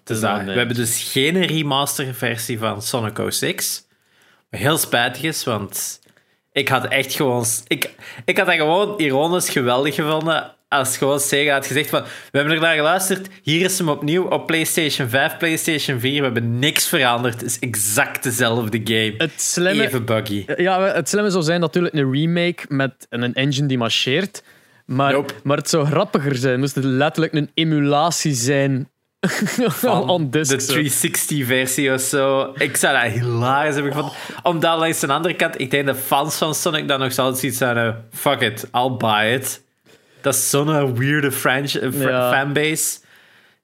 is 0.05 0.15
is 0.15 0.21
dat. 0.21 0.35
dan, 0.35 0.45
We 0.45 0.51
hebben 0.51 0.75
dus 0.75 1.03
geen 1.12 1.45
remaster-versie 1.45 2.59
van 2.59 2.81
Sonic 2.81 3.19
06. 3.29 3.88
Wat 4.50 4.60
heel 4.60 4.77
spijtig 4.77 5.24
is, 5.24 5.44
want 5.44 6.01
ik 6.51 6.68
had 6.68 6.86
echt 6.88 7.13
gewoon... 7.13 7.46
Ik, 7.68 7.89
ik 8.25 8.38
had 8.38 8.46
dat 8.46 8.56
gewoon 8.56 8.98
ironisch 8.98 9.50
geweldig 9.50 9.96
gevonden 9.96 10.56
als 10.70 10.98
gewoon 10.98 11.20
Sega 11.20 11.53
had 11.53 11.65
gezegd 11.65 11.89
van... 11.89 12.01
We 12.03 12.38
hebben 12.38 12.53
er 12.56 12.62
naar 12.62 12.75
geluisterd, 12.75 13.27
hier 13.41 13.65
is 13.65 13.77
hem 13.77 13.89
opnieuw 13.89 14.24
op 14.24 14.48
PlayStation 14.48 15.10
5, 15.10 15.38
PlayStation 15.38 16.00
4. 16.00 16.18
We 16.18 16.24
hebben 16.24 16.60
niks 16.60 16.88
veranderd. 16.88 17.34
Het 17.34 17.44
is 17.44 17.60
exact 17.60 18.24
dezelfde 18.24 18.82
game. 18.84 19.13
het 19.18 19.41
slimme... 19.41 19.84
Even 19.84 20.06
buggy. 20.06 20.46
Ja, 20.58 20.82
het 20.82 21.10
slimme 21.10 21.29
zou 21.29 21.44
zijn 21.44 21.60
natuurlijk 21.60 21.96
een 21.96 22.12
remake 22.12 22.65
met 22.68 23.08
een 23.10 23.34
engine 23.34 23.68
die 23.68 23.77
marcheert. 23.77 24.44
Maar, 24.86 25.12
Nope. 25.12 25.34
maar 25.44 25.58
het 25.58 25.70
zou 25.70 25.86
grappiger 25.86 26.36
zijn. 26.36 26.60
Moest 26.60 26.75
het 26.75 26.84
letterlijk 26.84 27.34
een 27.34 27.50
emulatie 27.53 28.34
zijn 28.34 28.89
on 30.07 30.29
de 30.31 30.45
zo. 30.45 30.55
360-versie 30.55 31.93
of 31.93 32.01
zo. 32.01 32.51
Ik 32.57 32.77
zou 32.77 33.01
dat 33.01 33.11
hilarisch 33.11 33.73
hebben 33.73 33.91
gevonden. 33.93 34.17
Omdat 34.43 34.79
langs 34.79 34.99
de 34.99 35.07
andere 35.07 35.35
kant, 35.35 35.59
ik 35.59 35.71
denk 35.71 35.85
de 35.85 35.95
fans 35.95 36.38
van 36.38 36.55
Sonic 36.55 36.88
dan 36.88 36.99
nog 36.99 37.13
zouden 37.13 37.39
zoiets 37.39 37.57
zijn. 37.57 37.95
fuck 38.11 38.41
it, 38.41 38.67
I'll 38.73 38.95
buy 38.97 39.33
it. 39.33 39.61
Dat 40.21 40.33
is 40.33 40.49
zo'n 40.49 40.95
weirde 40.97 41.31
franch- 41.31 41.73
eh, 41.75 42.01
Ja. 42.01 42.31
fanbase. 42.31 42.99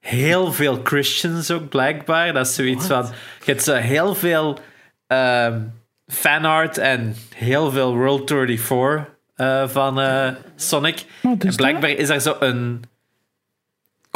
Heel 0.00 0.52
veel 0.52 0.80
Christians 0.84 1.50
ook 1.50 1.68
blijkbaar. 1.68 2.32
Dat 2.32 2.46
is 2.46 2.54
zoiets 2.54 2.86
van. 2.86 3.04
Je 3.44 3.50
hebt 3.50 3.62
zo 3.62 3.74
heel 3.74 4.14
veel 4.14 4.58
ehm, 5.06 5.60
fanart 6.06 6.78
en 6.78 7.16
heel 7.34 7.70
veel 7.70 7.94
World 7.94 8.26
Tour 8.26 8.46
34 8.46 9.04
eh, 9.34 9.68
van 9.68 10.00
eh, 10.00 10.28
Sonic. 10.56 11.04
En 11.22 11.54
blijkbaar 11.56 11.90
is 11.90 12.08
er 12.08 12.20
zo 12.20 12.36
een 12.40 12.82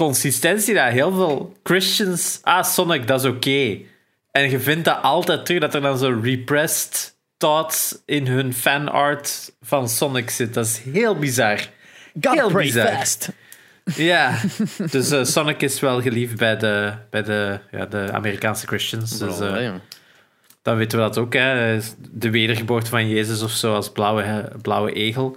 consistentie 0.04 0.74
daar. 0.74 0.90
Heel 0.90 1.12
veel 1.12 1.56
Christians. 1.62 2.38
Ah, 2.42 2.64
Sonic, 2.64 3.06
dat 3.06 3.20
is 3.20 3.26
oké. 3.26 3.78
En 4.30 4.50
je 4.50 4.60
vindt 4.60 4.84
dat 4.84 5.02
altijd 5.02 5.46
terug 5.46 5.60
dat 5.60 5.74
er 5.74 5.80
dan 5.80 5.98
zo 5.98 6.20
repressed 6.22 7.16
thoughts 7.36 8.02
in 8.06 8.26
hun 8.26 8.54
fanart 8.54 9.52
van 9.60 9.88
Sonic 9.88 10.30
zit. 10.30 10.54
Dat 10.54 10.66
is 10.66 10.78
heel 10.92 11.16
bizar. 11.16 11.58
Gotta 12.12 12.32
heel 12.32 12.50
bizar. 12.50 12.86
fast. 12.86 13.28
Ja, 13.84 14.40
dus 14.90 15.10
eh, 15.10 15.24
Sonic 15.24 15.62
is 15.62 15.80
wel 15.80 16.02
geliefd 16.02 16.36
bij 16.36 16.56
de, 16.56 16.92
bij 17.10 17.22
de, 17.22 17.60
ja, 17.70 17.86
de 17.86 18.08
Amerikaanse 18.12 18.66
Christians. 18.66 19.18
Dus 19.18 19.36
Bro, 19.36 19.46
eh, 19.46 19.72
dan 20.62 20.76
weten 20.76 20.98
we 20.98 21.04
dat 21.04 21.18
ook. 21.18 21.32
Hè. 21.32 21.78
De 22.10 22.30
wedergeboorte 22.30 22.90
van 22.90 23.08
Jezus 23.08 23.42
of 23.42 23.50
zo 23.50 23.74
als 23.74 23.90
blauwe, 23.92 24.52
blauwe 24.62 24.92
egel. 24.92 25.36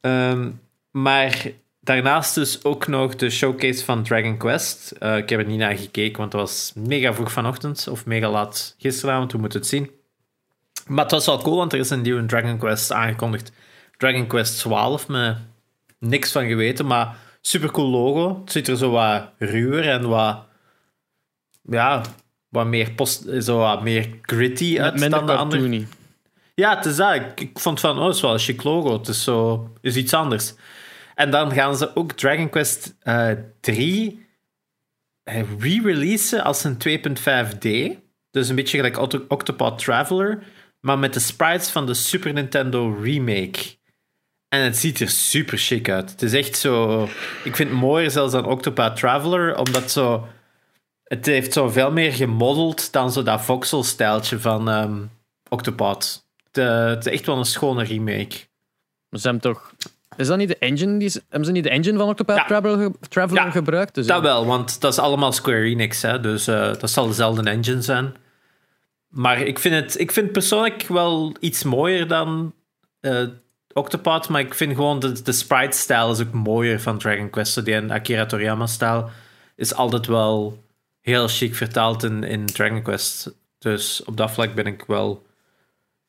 Ehm, 0.00 0.50
maar 0.90 1.46
daarnaast 1.84 2.34
dus 2.34 2.64
ook 2.64 2.86
nog 2.86 3.16
de 3.16 3.30
showcase 3.30 3.84
van 3.84 4.02
Dragon 4.02 4.36
Quest. 4.36 4.90
Eh, 4.90 5.16
ik 5.16 5.28
heb 5.28 5.40
er 5.40 5.46
niet 5.46 5.58
naar 5.58 5.76
gekeken, 5.76 6.18
want 6.18 6.32
het 6.32 6.40
was 6.40 6.72
mega 6.74 7.14
vroeg 7.14 7.32
vanochtend. 7.32 7.88
Of 7.88 8.06
mega 8.06 8.30
laat 8.30 8.74
gisteravond, 8.78 9.32
we 9.32 9.38
moeten 9.38 9.58
het 9.58 9.68
zien. 9.68 9.90
Maar 10.86 11.02
het 11.02 11.12
was 11.12 11.26
wel 11.26 11.42
cool, 11.42 11.56
want 11.56 11.72
er 11.72 11.78
is 11.78 11.90
een 11.90 12.02
nieuwe 12.02 12.26
Dragon 12.26 12.58
Quest 12.58 12.92
aangekondigd. 12.92 13.52
Dragon 13.96 14.26
Quest 14.26 14.58
12, 14.58 15.08
met 15.08 15.36
niks 15.98 16.32
van 16.32 16.46
geweten, 16.46 16.86
maar 16.86 17.16
super 17.40 17.70
cool 17.70 17.88
logo. 17.88 18.40
Het 18.40 18.52
ziet 18.52 18.68
er 18.68 18.76
zo 18.76 18.90
wat 18.90 19.28
ruwer 19.38 19.88
en 19.88 20.08
wat... 20.08 20.38
Ja, 21.62 22.02
wat 22.48 22.66
meer, 22.66 22.92
post, 22.92 23.24
zo 23.40 23.58
wat 23.58 23.82
meer 23.82 24.08
gritty 24.22 24.80
uit 24.80 24.92
Minder 24.92 25.10
dan 25.10 25.26
de 25.26 25.32
andere. 25.32 25.86
Ja, 26.54 26.76
het 26.76 26.84
is 26.84 26.96
dat. 26.96 27.14
Ik, 27.14 27.40
ik 27.40 27.58
vond 27.58 27.80
van, 27.80 27.98
oh, 27.98 28.06
het 28.06 28.14
is 28.14 28.20
wel 28.20 28.32
een 28.32 28.38
chic 28.38 28.62
logo. 28.62 28.92
Het 28.92 29.08
is 29.08 29.24
zo, 29.24 29.70
is 29.80 29.96
iets 29.96 30.14
anders. 30.14 30.54
En 31.14 31.30
dan 31.30 31.52
gaan 31.52 31.76
ze 31.76 31.96
ook 31.96 32.12
Dragon 32.12 32.48
Quest 32.48 32.94
eh 33.00 33.30
3 33.60 34.26
eh, 35.22 35.42
re-releasen 35.58 36.44
als 36.44 36.64
een 36.64 36.78
2.5D. 36.88 37.68
Dus 38.30 38.48
een 38.48 38.54
beetje 38.54 38.76
gelijk 38.76 38.98
Octo- 38.98 39.24
Octopath 39.28 39.78
Traveler, 39.78 40.42
maar 40.80 40.98
met 40.98 41.14
de 41.14 41.20
sprites 41.20 41.70
van 41.70 41.86
de 41.86 41.94
Super 41.94 42.32
Nintendo 42.32 42.98
remake. 43.02 43.76
En 44.48 44.60
het 44.60 44.76
ziet 44.76 45.00
er 45.00 45.08
super 45.08 45.58
chic 45.58 45.88
uit. 45.88 46.10
Het 46.10 46.22
is 46.22 46.32
echt 46.32 46.56
zo... 46.56 47.02
Ik 47.44 47.56
vind 47.56 47.70
het 47.70 47.78
mooier 47.78 48.10
zelfs 48.10 48.32
dan 48.32 48.46
Octopath 48.46 48.96
Traveler, 48.96 49.58
omdat 49.58 49.90
zo... 49.90 50.28
Het 51.04 51.26
heeft 51.26 51.52
zo 51.52 51.68
veel 51.68 51.92
meer 51.92 52.12
gemodeld 52.12 52.92
dan 52.92 53.12
zo 53.12 53.22
dat 53.22 53.40
voxel-stijltje 53.40 54.38
van 54.40 54.68
ehm 54.68 55.02
Octopath. 55.48 56.26
Het 56.50 57.06
is 57.06 57.12
echt 57.12 57.26
wel 57.26 57.38
een 57.38 57.44
schone 57.44 57.84
remake. 57.84 58.36
Ze 59.10 59.20
hebben 59.28 59.40
toch... 59.40 59.74
Is 60.16 60.26
dat 60.26 60.36
niet 60.38 60.48
de 60.48 60.58
engine? 60.58 60.98
Die, 60.98 61.08
ze- 61.08 61.22
hebben 61.28 61.44
ze 61.46 61.52
niet 61.52 61.64
de 61.64 61.70
engine 61.70 61.98
van 61.98 62.08
Octopath 62.08 62.36
Ja. 62.36 62.44
Traveler, 63.08 63.44
Ja, 63.44 63.50
gebruikt? 63.50 63.94
Dus 63.94 64.06
Dat 64.06 64.16
ja. 64.16 64.22
wel, 64.22 64.46
want 64.46 64.80
dat 64.80 64.92
is 64.92 64.98
allemaal 64.98 65.32
Square 65.32 65.62
Enix, 65.62 66.02
hè, 66.02 66.20
dus 66.20 66.46
eh, 66.46 66.74
dat 66.78 66.90
zal 66.90 67.06
dezelfde 67.06 67.50
engine 67.50 67.82
zijn. 67.82 68.14
Maar 69.08 69.40
ik 69.40 69.58
vind 69.58 69.74
het 69.74 70.00
ik 70.00 70.12
vind 70.12 70.32
persoonlijk 70.32 70.82
wel 70.86 71.36
iets 71.40 71.62
mooier 71.62 72.08
dan 72.08 72.54
eh, 73.00 73.22
Octopath, 73.72 74.28
maar 74.28 74.40
ik 74.40 74.54
vind 74.54 74.74
gewoon 74.74 74.98
de, 74.98 75.22
de 75.22 75.32
sprite-stijl 75.32 76.10
is 76.10 76.20
ook 76.20 76.32
mooier 76.32 76.80
van 76.80 76.98
Dragon 76.98 77.30
Quest. 77.30 77.64
Die 77.64 77.92
Akira 77.92 78.26
Toriyama-stijl 78.26 79.10
is 79.56 79.74
altijd 79.74 80.06
wel 80.06 80.62
heel 81.00 81.28
chic 81.28 81.54
vertaald 81.54 82.02
in, 82.02 82.24
in 82.24 82.46
Dragon 82.46 82.82
Quest. 82.82 83.34
Dus 83.58 84.04
op 84.04 84.16
dat 84.16 84.30
vlak 84.30 84.54
ben 84.54 84.66
ik 84.66 84.84
wel... 84.86 85.26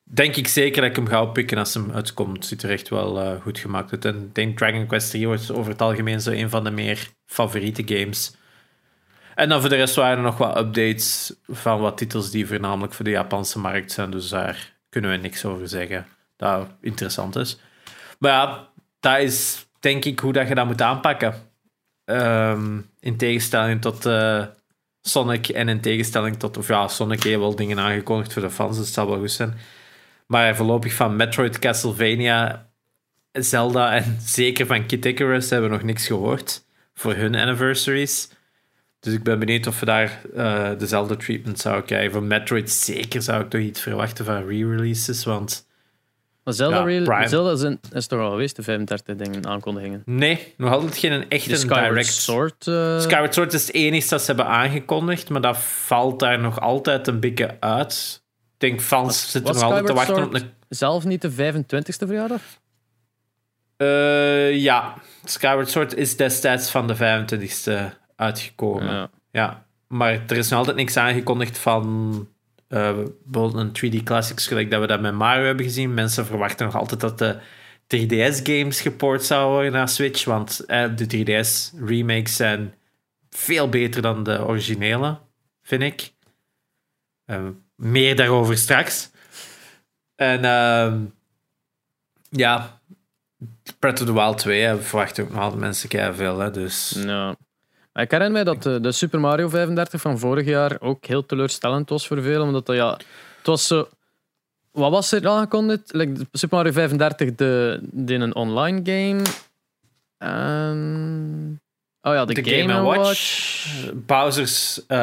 Denk 0.08 0.36
ik 0.36 0.48
zeker 0.48 0.80
dat 0.80 0.90
ik 0.90 0.96
hem 0.96 1.06
ga 1.06 1.22
oppikken 1.22 1.58
als 1.58 1.74
hem 1.74 1.90
uitkomt. 1.90 2.46
Ziet 2.46 2.62
er 2.62 2.70
echt 2.70 2.88
wel 2.88 3.20
eh, 3.20 3.40
goed 3.40 3.58
gemaakt 3.58 3.92
uit. 3.92 4.04
En 4.04 4.16
ik 4.16 4.34
denk 4.34 4.58
Dragon 4.58 4.86
Quest 4.86 5.10
3 5.10 5.26
wordt 5.26 5.50
over 5.50 5.70
het 5.70 5.82
algemeen 5.82 6.20
zo 6.20 6.30
een 6.30 6.50
van 6.50 6.64
de 6.64 6.70
meer 6.70 7.08
favoriete 7.24 7.82
games. 7.94 8.34
En 9.34 9.48
dan 9.48 9.60
voor 9.60 9.68
de 9.68 9.76
rest 9.76 9.94
waren 9.94 10.16
er 10.16 10.22
nog 10.22 10.38
wat 10.38 10.58
updates 10.58 11.34
van 11.46 11.80
wat 11.80 11.96
titels 11.96 12.30
die 12.30 12.46
voornamelijk 12.46 12.92
voor 12.92 13.04
de 13.04 13.10
Japanse 13.10 13.58
markt 13.58 13.92
zijn. 13.92 14.10
Dus 14.10 14.28
daar 14.28 14.78
kunnen 14.88 15.10
we 15.10 15.16
niks 15.16 15.44
over 15.44 15.68
zeggen. 15.68 16.06
Dat 16.36 16.68
interessant 16.80 17.36
is. 17.36 17.58
Maar 18.18 18.30
ja, 18.30 18.68
dat 19.00 19.18
is 19.18 19.66
denk 19.80 20.04
ik 20.04 20.18
hoe 20.18 20.32
dat 20.32 20.48
je 20.48 20.54
dat 20.54 20.66
moet 20.66 20.82
aanpakken. 20.82 21.34
Ehm, 22.04 22.80
in 23.00 23.16
tegenstelling 23.16 23.80
tot 23.80 24.06
eh, 24.06 24.44
Sonic 25.00 25.48
en 25.48 25.68
in 25.68 25.80
tegenstelling 25.80 26.38
tot... 26.38 26.56
Of 26.56 26.68
ja, 26.68 26.88
Sonic 26.88 27.22
heeft 27.22 27.38
wel 27.38 27.56
dingen 27.56 27.78
aangekondigd 27.78 28.32
voor 28.32 28.42
de 28.42 28.50
fans, 28.50 28.76
dus 28.76 28.84
het 28.84 28.94
zal 28.94 29.08
wel 29.08 29.18
goed 29.18 29.30
zijn. 29.30 29.58
Maar 30.26 30.56
voorlopig 30.56 30.92
van 30.94 31.16
Metroid, 31.16 31.58
Castlevania, 31.58 32.66
Zelda 33.32 33.94
en 33.94 34.16
zeker 34.20 34.66
van 34.66 34.86
Kid 34.86 35.04
Icarus 35.04 35.50
hebben 35.50 35.70
we 35.70 35.76
nog 35.76 35.84
niks 35.84 36.06
gehoord 36.06 36.64
voor 36.94 37.14
hun 37.14 37.34
anniversaries. 37.34 38.28
Dus 39.00 39.14
ik 39.14 39.22
ben 39.22 39.38
benieuwd 39.38 39.66
of 39.66 39.80
we 39.80 39.86
daar 39.86 40.20
eh, 40.36 40.70
dezelfde 40.78 41.16
treatment 41.16 41.58
zouden 41.60 41.84
krijgen. 41.84 42.12
Voor 42.12 42.22
Metroid 42.22 42.70
zeker 42.70 43.22
zou 43.22 43.42
ik 43.42 43.50
toch 43.50 43.60
iets 43.60 43.80
verwachten 43.80 44.24
van 44.24 44.46
re-releases, 44.46 45.24
want 45.24 45.66
Maar 46.44 46.54
Zelda, 46.54 46.76
Ja, 46.88 47.02
Prime. 47.04 47.28
Zelda 47.28 47.52
is, 47.52 47.60
een- 47.60 47.80
is 47.92 48.06
toch 48.06 48.20
al 48.20 48.30
geweest, 48.30 48.56
de 48.56 48.62
35 48.62 49.16
dingen, 49.16 49.46
aankondigingen. 49.46 50.02
nee, 50.04 50.54
nog 50.56 50.72
altijd 50.72 50.96
geen 50.96 51.28
echte 51.28 51.48
De 51.48 51.56
Skyward 51.56 51.88
direct... 51.88 52.06
Sword... 52.12 52.66
eh, 52.66 53.00
Skyward 53.00 53.34
Sword 53.34 53.52
is 53.52 53.66
het 53.66 53.74
enige 53.74 54.08
dat 54.08 54.20
ze 54.20 54.26
hebben 54.26 54.46
aangekondigd, 54.46 55.28
maar 55.28 55.40
dat 55.40 55.58
valt 55.58 56.20
daar 56.20 56.38
nog 56.38 56.60
altijd 56.60 57.06
een 57.06 57.20
beetje 57.20 57.56
uit. 57.60 58.24
Ik 58.58 58.68
denk 58.68 58.80
fans 58.80 59.30
zitten 59.30 59.54
nog 59.54 59.62
altijd 59.62 59.86
te 59.86 59.92
wachten 59.92 60.22
op 60.22 60.34
een 60.34 60.50
Zelf 60.68 61.04
niet 61.04 61.22
de 61.22 61.30
25ste 61.30 62.06
verjaardag? 62.06 62.42
Eh, 63.76 64.56
ja, 64.56 64.94
Skyward 65.24 65.70
Sword 65.70 65.94
is 65.94 66.16
destijds 66.16 66.70
van 66.70 66.86
de 66.86 66.96
25e 66.96 67.96
uitgekomen. 68.16 68.94
Ja. 68.94 69.10
Ja. 69.30 69.66
maar 69.88 70.22
er 70.26 70.36
is 70.36 70.48
nog 70.48 70.58
altijd 70.58 70.76
niks 70.76 70.96
aangekondigd 70.96 71.58
van 71.58 72.28
eh, 72.68 72.96
bijvoorbeeld 73.24 73.82
een 73.82 74.00
3D 74.00 74.02
Classics, 74.02 74.46
gelijk 74.46 74.70
dat 74.70 74.80
we 74.80 74.86
dat 74.86 75.00
met 75.00 75.14
Mario 75.14 75.44
hebben 75.44 75.64
gezien. 75.64 75.94
Mensen 75.94 76.26
verwachten 76.26 76.66
nog 76.66 76.76
altijd 76.76 77.00
dat 77.00 77.18
de 77.18 77.40
3DS-games 77.86 78.80
geport 78.80 79.24
zouden 79.24 79.52
worden 79.52 79.72
naar 79.72 79.88
Switch, 79.88 80.24
want 80.24 80.64
eh, 80.64 80.96
de 80.96 81.06
3DS-remakes 81.06 82.36
zijn 82.36 82.74
veel 83.30 83.68
beter 83.68 84.02
dan 84.02 84.22
de 84.22 84.46
originele, 84.46 85.18
vind 85.62 85.82
ik. 85.82 86.12
Eh, 87.24 87.46
meer 87.76 88.16
daarover 88.16 88.56
straks. 88.58 89.10
En 90.14 90.44
ehm, 90.44 90.98
ja, 92.30 92.80
Breath 93.78 94.00
of 94.00 94.06
the 94.06 94.12
Wild 94.12 94.38
2 94.38 94.62
hè, 94.62 94.80
verwachten 94.80 95.24
ook 95.24 95.30
nog 95.30 95.40
altijd 95.40 95.60
mensen 95.60 95.88
keihard 95.88 96.16
veel. 96.16 96.38
Hè, 96.38 96.50
dus 96.50 96.96
Ja. 97.04 97.36
Ik 97.92 98.10
herinner 98.10 98.30
mij 98.30 98.44
dat 98.44 98.66
eh, 98.66 98.76
de 98.80 98.92
Super 98.92 99.20
Mario 99.20 99.48
35 99.48 100.00
van 100.00 100.18
vorig 100.18 100.46
jaar 100.46 100.76
ook 100.80 101.04
heel 101.06 101.26
teleurstellend 101.26 101.88
was 101.88 102.06
voor 102.06 102.22
velen. 102.22 102.42
Omdat 102.42 102.66
dat, 102.66 102.76
ja, 102.76 102.90
het 103.36 103.46
was 103.46 103.66
zo... 103.66 103.88
Wat 104.70 104.90
was 104.90 105.12
er 105.12 105.28
aangekondigd? 105.28 105.92
Like, 105.92 106.26
Super 106.32 106.56
Mario 106.56 106.72
35, 106.72 107.34
de, 107.34 107.80
de 107.82 108.14
een 108.14 108.34
online 108.34 108.80
game. 108.84 109.22
En... 110.18 111.60
Oh 112.02 112.14
ja, 112.14 112.24
de, 112.24 112.34
de 112.34 112.50
Game, 112.50 112.72
Game 112.72 112.82
Watch. 112.82 112.98
Watch, 113.04 113.92
Bowser's 114.06 114.86
eh, 114.86 114.98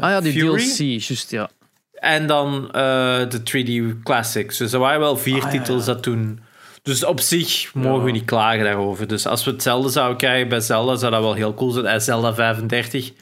Ah 0.00 0.10
ja, 0.10 0.20
die 0.20 0.32
Fury. 0.32 0.64
DLC, 0.64 0.76
juist 0.78 1.30
ja. 1.30 1.50
En 2.00 2.26
dan 2.26 2.66
eh, 2.66 3.28
de 3.28 3.40
3D 3.40 4.02
Classics. 4.02 4.56
Dus 4.56 4.72
er 4.72 4.78
waren 4.78 5.00
wel 5.00 5.16
vier 5.16 5.42
Ah, 5.42 5.50
titels 5.50 5.84
dat 5.84 6.02
toen. 6.02 6.40
Dus 6.82 7.04
op 7.04 7.20
zich 7.20 7.74
mogen 7.74 8.04
we 8.04 8.10
niet 8.10 8.24
klagen 8.24 8.64
daarover. 8.64 9.06
Dus 9.06 9.26
als 9.26 9.44
we 9.44 9.50
hetzelfde 9.50 9.88
zouden 9.90 10.16
krijgen 10.16 10.48
bij 10.48 10.60
Zelda, 10.60 10.96
zou 10.96 11.12
dat 11.12 11.20
wel 11.20 11.34
heel 11.34 11.54
cool 11.54 11.70
zijn. 11.70 11.86
En 11.86 12.00
Zelda 12.02 12.34
35 12.34 13.12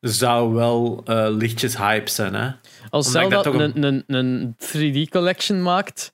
zou 0.00 0.54
wel 0.54 1.02
eh, 1.04 1.26
lichtjes 1.28 1.76
hype 1.76 2.10
zijn. 2.10 2.34
Hè? 2.34 2.50
Als 2.90 3.06
ik 3.06 3.12
Zelda 3.12 3.44
een, 3.44 3.82
een, 3.84 4.04
een 4.06 4.56
3D 4.66 5.08
collection 5.10 5.62
maakt, 5.62 6.12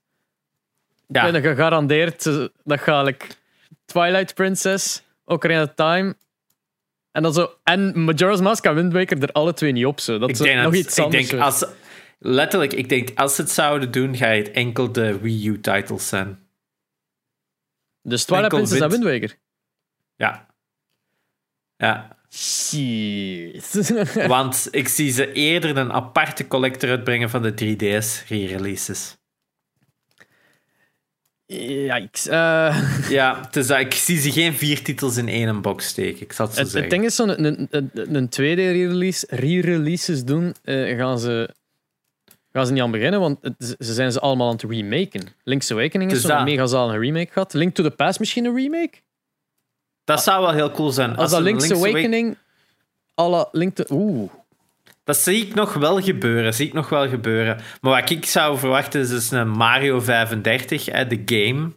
Ja, 1.06 1.30
ben 1.30 1.34
ik 1.34 1.44
gegarandeerd 1.44 2.26
eh, 2.26 2.44
dat 2.64 2.80
ga 2.80 3.06
ik 3.06 3.26
Twilight 3.84 4.34
Princess, 4.34 5.02
Ocarina 5.24 5.62
of 5.62 5.72
Time 5.74 6.14
en 7.12 7.22
dan 7.22 7.32
zo 7.32 7.50
en 7.64 8.04
Majora's 8.04 8.40
Mask 8.40 8.64
en 8.64 8.74
Wind 8.74 8.92
Waker 8.92 9.22
er 9.22 9.32
alle 9.32 9.52
twee 9.52 9.72
niet 9.72 9.86
op 9.86 10.00
zo. 10.00 10.18
Dat 10.18 10.28
ik 10.28 10.38
is 10.38 10.54
nog 10.54 10.64
dat, 10.64 10.74
iets 10.74 10.98
ik 10.98 11.04
anders. 11.04 11.28
denk 11.28 11.42
als, 11.42 11.64
letterlijk, 12.22 12.72
ik 12.72 12.88
denk 12.88 13.10
als 13.18 13.34
ze 13.34 13.40
het 13.42 13.50
zouden 13.50 13.90
doen, 13.90 14.16
ga 14.16 14.26
het 14.28 14.50
enkel 14.50 14.92
de 14.92 15.18
Wii 15.18 15.46
U 15.48 15.60
titles 15.60 16.08
zijn. 16.08 16.38
dus 18.02 18.24
Twilight 18.24 18.48
Princess 18.54 18.80
en 18.80 18.90
Wind- 18.90 19.04
Waker. 19.04 19.36
Ja. 20.16 20.48
Ja, 21.76 22.18
Shit. 22.32 23.92
want 24.26 24.68
ik 24.70 24.88
zie 24.88 25.10
ze 25.12 25.32
eerder 25.32 25.76
een 25.76 25.92
aparte 25.92 26.46
collector 26.48 26.88
uitbrengen 26.90 27.30
van 27.30 27.42
de 27.42 27.52
3DS 27.52 28.26
re-releases. 28.28 29.16
Yikes. 31.46 32.26
Eh, 32.26 32.92
Ja, 33.10 33.40
het 33.40 33.56
is 33.56 33.66
dat, 33.66 33.78
ik 33.80 33.92
zie 33.94 34.18
ze 34.18 34.32
geen 34.32 34.54
vier 34.54 34.82
titels 34.82 35.16
in 35.16 35.28
één 35.28 35.62
box 35.62 35.86
steken. 35.86 36.20
Ik 36.22 36.32
zal 36.32 36.46
het 36.46 36.54
zo 36.54 36.60
het, 36.62 36.72
het 36.72 36.80
zeggen. 36.82 36.90
ding 36.90 37.04
is, 37.04 37.14
zo'n 37.14 37.44
een, 37.44 37.68
een, 37.70 37.90
een, 37.92 38.14
een 38.14 38.28
tweede 38.28 38.70
re-release, 38.70 39.26
re-releases 39.30 40.24
doen, 40.24 40.54
eh, 40.62 40.96
gaan, 40.96 41.18
ze, 41.18 41.54
gaan 42.52 42.66
ze 42.66 42.72
niet 42.72 42.82
aan 42.82 42.90
beginnen, 42.90 43.20
want 43.20 43.38
het- 43.42 43.74
ze 43.78 43.92
zijn 43.94 44.12
ze 44.12 44.20
allemaal 44.20 44.46
aan 44.46 44.52
het 44.52 44.62
remaken. 44.70 45.28
Link's 45.44 45.70
Awakening 45.70 46.10
is 46.10 46.16
Dus 46.16 46.26
zo'n 46.26 46.36
dat- 46.36 46.44
mega 46.46 46.66
zalige 46.66 46.98
remake 46.98 47.32
gehad. 47.32 47.52
Link 47.54 47.74
to 47.74 47.82
the 47.82 47.90
Past 47.90 48.18
misschien 48.18 48.44
een 48.44 48.54
remake? 48.54 48.92
Dat 50.04 50.22
zou 50.22 50.42
wel 50.42 50.52
heel 50.52 50.70
cool 50.70 50.90
zijn. 50.90 51.16
Als 51.16 51.30
dat 51.30 51.38
een 51.38 51.44
Link's, 51.44 51.62
Link's 51.68 51.78
Awa- 51.80 51.88
Awakening... 51.90 52.36
Alle 53.14 53.48
Link 53.52 53.74
to... 53.74 53.84
Oeh. 53.90 54.30
Dat 55.04 55.16
zie 55.16 55.46
ik 55.46 55.54
nog 55.54 55.74
wel 55.74 56.00
gebeuren. 56.02 56.54
Zie 56.54 56.66
ik 56.66 56.72
nog 56.72 56.88
wel 56.88 57.08
gebeuren. 57.08 57.60
Maar 57.80 58.00
wat 58.00 58.10
ik 58.10 58.26
zou 58.26 58.58
verwachten 58.58 59.00
is 59.00 59.08
dus 59.08 59.30
een 59.30 59.48
Mario 59.48 60.00
35, 60.00 60.86
hè, 60.86 61.06
de 61.06 61.22
game. 61.24 61.70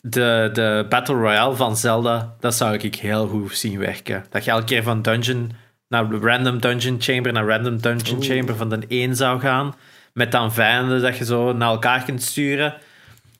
De, 0.00 0.50
de 0.52 0.86
Battle 0.88 1.14
Royale 1.14 1.54
van 1.56 1.76
Zelda. 1.76 2.36
Dat 2.40 2.54
zou 2.54 2.74
ik 2.74 2.94
heel 2.94 3.26
goed 3.28 3.56
zien 3.56 3.78
werken. 3.78 4.24
Dat 4.30 4.44
je 4.44 4.50
elke 4.50 4.64
keer 4.64 4.82
van 4.82 5.02
dungeon 5.02 5.52
naar 5.92 6.10
random 6.10 6.60
dungeon 6.60 6.96
chamber 7.00 7.32
naar 7.32 7.46
random 7.46 7.80
dungeon 7.80 8.22
chamber 8.22 8.56
van 8.56 8.68
de 8.68 8.84
één 8.88 9.16
zou 9.16 9.40
gaan. 9.40 9.74
Met 10.12 10.32
dan 10.32 10.52
vijanden 10.52 11.00
dat 11.00 11.16
je 11.16 11.24
zo 11.24 11.52
naar 11.52 11.70
elkaar 11.70 12.04
kunt 12.04 12.22
sturen. 12.22 12.74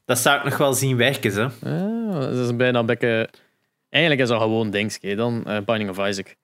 Dat 0.05 0.19
zou 0.19 0.39
ik 0.39 0.45
nog 0.45 0.57
wel 0.57 0.73
zien 0.73 0.97
werken, 0.97 1.33
ze. 1.33 1.43
Ah, 1.43 2.21
dat 2.21 2.49
is 2.49 2.57
bijna 2.57 2.79
een 2.79 2.87
beetje 2.87 3.29
Eigenlijk 3.93 4.23
is 4.23 4.29
dat 4.29 4.41
gewoon 4.41 4.71
dingetje 4.71 5.17
dan 5.17 5.45
eh, 5.45 5.57
Binding 5.65 5.91
of 5.91 6.09
Isaac. 6.09 6.37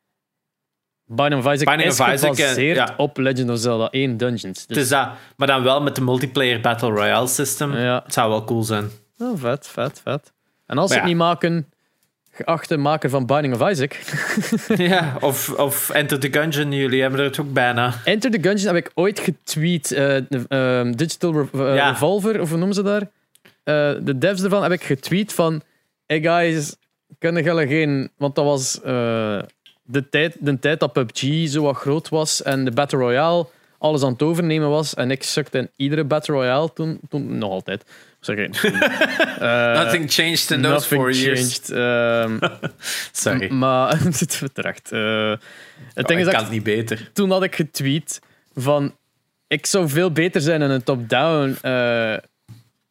Binding 1.05 1.45
of 1.45 1.53
Isaac 1.53 1.67
Binding 1.67 1.91
is 1.91 2.01
of 2.01 2.13
Isaac, 2.13 2.31
eh, 2.31 2.37
gebaseerd 2.37 2.77
ja. 2.77 2.95
op 2.97 3.17
Legend 3.17 3.51
of 3.51 3.59
Zelda 3.59 3.89
1 3.91 4.17
Dungeons. 4.17 4.67
Dus, 4.67 4.77
is 4.77 4.89
dat, 4.89 5.09
maar 5.37 5.47
dan 5.47 5.63
wel 5.63 5.83
met 5.83 5.95
de 5.95 6.01
multiplayer 6.01 6.61
Battle 6.61 6.91
Royale 6.91 7.27
system. 7.27 7.77
ja, 7.77 8.03
Het 8.05 8.13
zou 8.13 8.31
wel 8.31 8.45
cool 8.45 8.63
zijn. 8.63 8.91
oh, 9.19 9.39
vet, 9.41 9.69
vet, 9.69 10.01
vet. 10.05 10.33
En 10.67 10.79
als 10.79 10.89
ze 10.89 10.95
het 10.95 11.03
ja. 11.03 11.09
niet 11.09 11.19
maken, 11.19 11.73
geachte 12.45 12.77
maker 12.77 13.11
van 13.11 13.27
Binding 13.27 13.55
of 13.55 13.71
Isaac, 13.71 13.93
ja, 14.91 15.17
of, 15.21 15.51
of 15.51 15.91
Enter 15.91 16.19
the 16.21 16.29
Gungeon, 16.33 16.73
jullie 16.73 17.01
hebben 17.01 17.21
er 17.21 17.27
het 17.27 17.41
ook 17.41 17.53
bijna. 17.53 17.95
Enter 18.05 18.31
the 18.31 18.39
Gungeon 18.41 18.75
heb 18.75 18.85
ik 18.85 18.91
ooit 18.95 19.21
getweet. 19.21 19.93
eh, 19.93 20.17
ehm, 20.49 20.93
Digital 20.93 21.33
Re- 21.33 21.65
eh, 21.69 21.75
Ja. 21.75 21.91
Revolver, 21.91 22.41
of 22.41 22.49
hoe 22.49 22.59
noemen 22.59 22.75
ze 22.77 22.83
daar? 22.83 23.01
Eh, 23.65 23.93
de 24.01 24.19
devs 24.19 24.43
ervan 24.43 24.63
heb 24.63 24.73
ik 24.73 24.83
getweet 24.83 25.33
van... 25.33 25.63
Hey 26.07 26.21
guys, 26.21 26.75
kunnen 27.19 27.43
jullie 27.43 27.67
geen... 27.67 28.11
Want 28.17 28.35
dat 28.35 28.45
was 28.45 28.73
de, 29.83 30.09
tijd, 30.11 30.37
de 30.41 30.59
tijd 30.59 30.81
dat 30.81 30.93
PUBG 30.93 31.49
zo 31.49 31.63
wat 31.63 31.77
groot 31.77 32.09
was 32.09 32.43
en 32.43 32.65
de 32.65 32.71
Battle 32.71 32.99
Royale 32.99 33.47
alles 33.79 34.03
aan 34.03 34.13
het 34.13 34.23
overnemen 34.23 34.69
was. 34.69 34.95
En 34.95 35.11
ik 35.11 35.23
sukte 35.23 35.59
in 35.59 35.71
iedere 35.77 36.05
Battle 36.05 36.35
Royale 36.35 36.73
toen... 36.73 37.01
toen 37.09 37.39
nog 37.39 37.51
altijd. 37.51 37.85
Ik. 38.27 38.57
Eh, 39.39 39.73
Nothing 39.83 40.11
changed 40.13 40.51
in 40.51 40.63
those 40.63 40.87
four 40.87 41.11
years. 41.13 41.71
Ehm, 41.71 42.39
Sorry. 43.13 43.51
maar 43.53 43.99
terecht. 44.53 44.93
Eh, 44.93 45.31
het 45.95 46.07
ding 46.07 46.11
ik 46.11 46.19
is 46.19 46.25
dat 46.25 46.35
kan 46.35 46.43
het 46.43 46.53
niet 46.53 46.63
beter. 46.63 47.11
toen 47.13 47.31
had 47.31 47.43
ik 47.43 47.55
getweet 47.55 48.21
van 48.55 48.97
ik 49.47 49.67
zou 49.67 49.89
veel 49.89 50.13
beter 50.13 50.41
zijn 50.41 50.63
in 50.63 50.71
een 50.71 50.83
top-down 50.83 51.57
eh, 51.63 52.15
eh, 52.15 52.21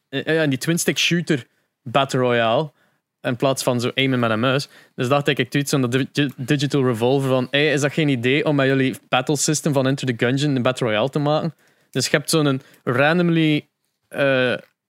ja, 0.09 0.45
die 0.47 0.57
twin-stick 0.57 0.97
shooter 0.97 1.45
Battle 1.83 2.19
Royale 2.19 2.71
in 3.21 3.35
plaats 3.35 3.63
van 3.63 3.79
zo 3.81 3.91
aimen 3.95 4.19
met 4.19 4.29
een 4.29 4.39
muis. 4.39 4.67
Dus 4.95 5.07
dacht 5.07 5.27
ik, 5.27 5.37
ik 5.39 5.49
tweet 5.49 5.69
zo'n 5.69 5.89
di- 5.89 6.29
Digital 6.37 6.83
Revolver 6.85 7.29
van 7.29 7.47
hey, 7.51 7.71
is 7.73 7.81
dat 7.81 7.93
geen 7.93 8.09
idee 8.09 8.45
om 8.45 8.55
met 8.55 8.67
jullie 8.67 8.95
battle 9.09 9.37
system 9.37 9.73
van 9.73 9.87
Enter 9.87 10.07
the 10.07 10.25
Gungeon 10.25 10.55
een 10.55 10.61
Battle 10.61 10.87
Royale 10.87 11.09
te 11.09 11.19
maken? 11.19 11.55
Dus 11.91 12.05
je 12.05 12.11
hebt 12.11 12.29
zo'n 12.29 12.61
randomly... 12.83 13.67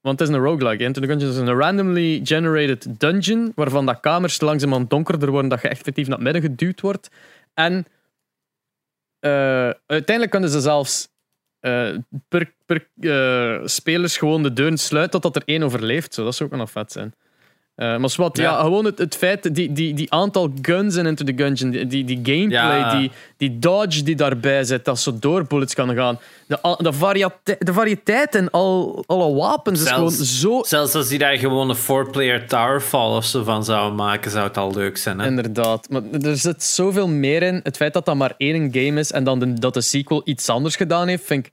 want 0.01 0.19
het 0.19 0.29
is 0.29 0.35
een 0.35 0.41
roguelike. 0.41 0.85
Enter 0.85 1.07
the 1.07 1.27
is 1.27 1.37
een 1.37 1.55
randomly 1.55 2.21
generated 2.23 3.01
dungeon 3.01 3.53
waarvan 3.55 3.87
dat 3.87 4.01
kamers 4.01 4.41
langzamerhand 4.41 4.91
donkerder 4.91 5.31
worden 5.31 5.51
dat 5.51 5.63
je 5.63 5.69
effectief 5.69 6.07
naar 6.07 6.19
het 6.19 6.25
midden 6.25 6.43
geduwd 6.43 6.81
wordt. 6.81 7.09
En 7.55 7.87
eh, 9.21 9.71
uiteindelijk 9.87 10.31
kunnen 10.31 10.51
ze 10.51 10.61
zelfs 10.61 11.09
eh, 11.61 11.97
per, 12.29 12.55
per 12.67 12.89
eh, 13.01 13.67
spelers 13.67 14.17
gewoon 14.17 14.43
de 14.43 14.53
deuren 14.53 14.79
sluiten 14.79 15.21
totdat 15.21 15.43
er 15.43 15.49
één 15.49 15.63
overleeft. 15.63 16.15
Zo, 16.15 16.25
dat 16.25 16.35
zou 16.35 16.51
ook 16.51 16.59
nog 16.59 16.71
vet 16.71 16.93
zijn. 16.93 17.15
Eh, 17.79 17.97
maar 17.97 18.13
wat, 18.17 18.37
ja. 18.37 18.43
Ja. 18.43 18.61
gewoon 18.61 18.85
het, 18.85 18.99
het 18.99 19.17
feit, 19.17 19.55
die, 19.55 19.73
die, 19.73 19.95
die 19.95 20.13
aantal 20.13 20.53
guns 20.63 20.97
in 20.97 21.07
Into 21.07 21.25
the 21.25 21.33
Gungeon, 21.37 21.71
die, 21.71 21.87
die, 21.87 22.05
die 22.05 22.21
gameplay, 22.23 22.79
Ja. 22.79 22.99
die, 22.99 23.11
die 23.37 23.59
dodge 23.59 24.03
die 24.03 24.15
daarbij 24.17 24.65
zit, 24.65 24.85
dat 24.85 25.01
zo 25.01 25.19
door 25.21 25.45
bullets 25.47 25.75
kan 25.75 25.95
gaan. 25.95 26.19
De, 26.47 26.77
de, 26.79 26.93
variëteit, 26.93 27.67
de 27.67 27.73
variëteit 27.73 28.35
in 28.35 28.51
al, 28.51 29.05
alle 29.07 29.35
wapens 29.35 29.83
is 29.83 29.91
gewoon 29.91 30.11
zo... 30.11 30.63
Zelfs 30.63 30.95
als 30.95 31.09
die 31.09 31.19
daar 31.19 31.37
gewoon 31.37 31.69
een 31.69 31.75
four-player 31.75 32.47
Towerfall 32.47 33.17
of 33.17 33.25
zo 33.25 33.45
van 33.45 33.65
zouden 33.65 33.95
maken, 33.97 34.31
zou 34.31 34.47
het 34.47 34.57
al 34.57 34.73
leuk 34.75 34.97
zijn. 34.97 35.19
Hè? 35.19 35.27
Inderdaad. 35.27 35.89
Maar 35.91 36.03
er 36.23 36.37
zit 36.37 36.63
zoveel 36.63 37.09
meer 37.09 37.43
in. 37.43 37.61
Het 37.63 37.77
feit 37.77 37.93
dat 37.93 38.05
dat 38.05 38.17
maar 38.17 38.35
één 38.37 38.73
game 38.73 39.01
is 39.01 39.13
en 39.13 39.25
dan 39.25 39.39
de, 39.39 39.53
dat 39.53 39.75
de 39.75 39.81
sequel 39.81 40.23
iets 40.25 40.49
anders 40.49 40.77
gedaan 40.77 41.09
heeft, 41.09 41.25
vind 41.25 41.47
ik 41.47 41.53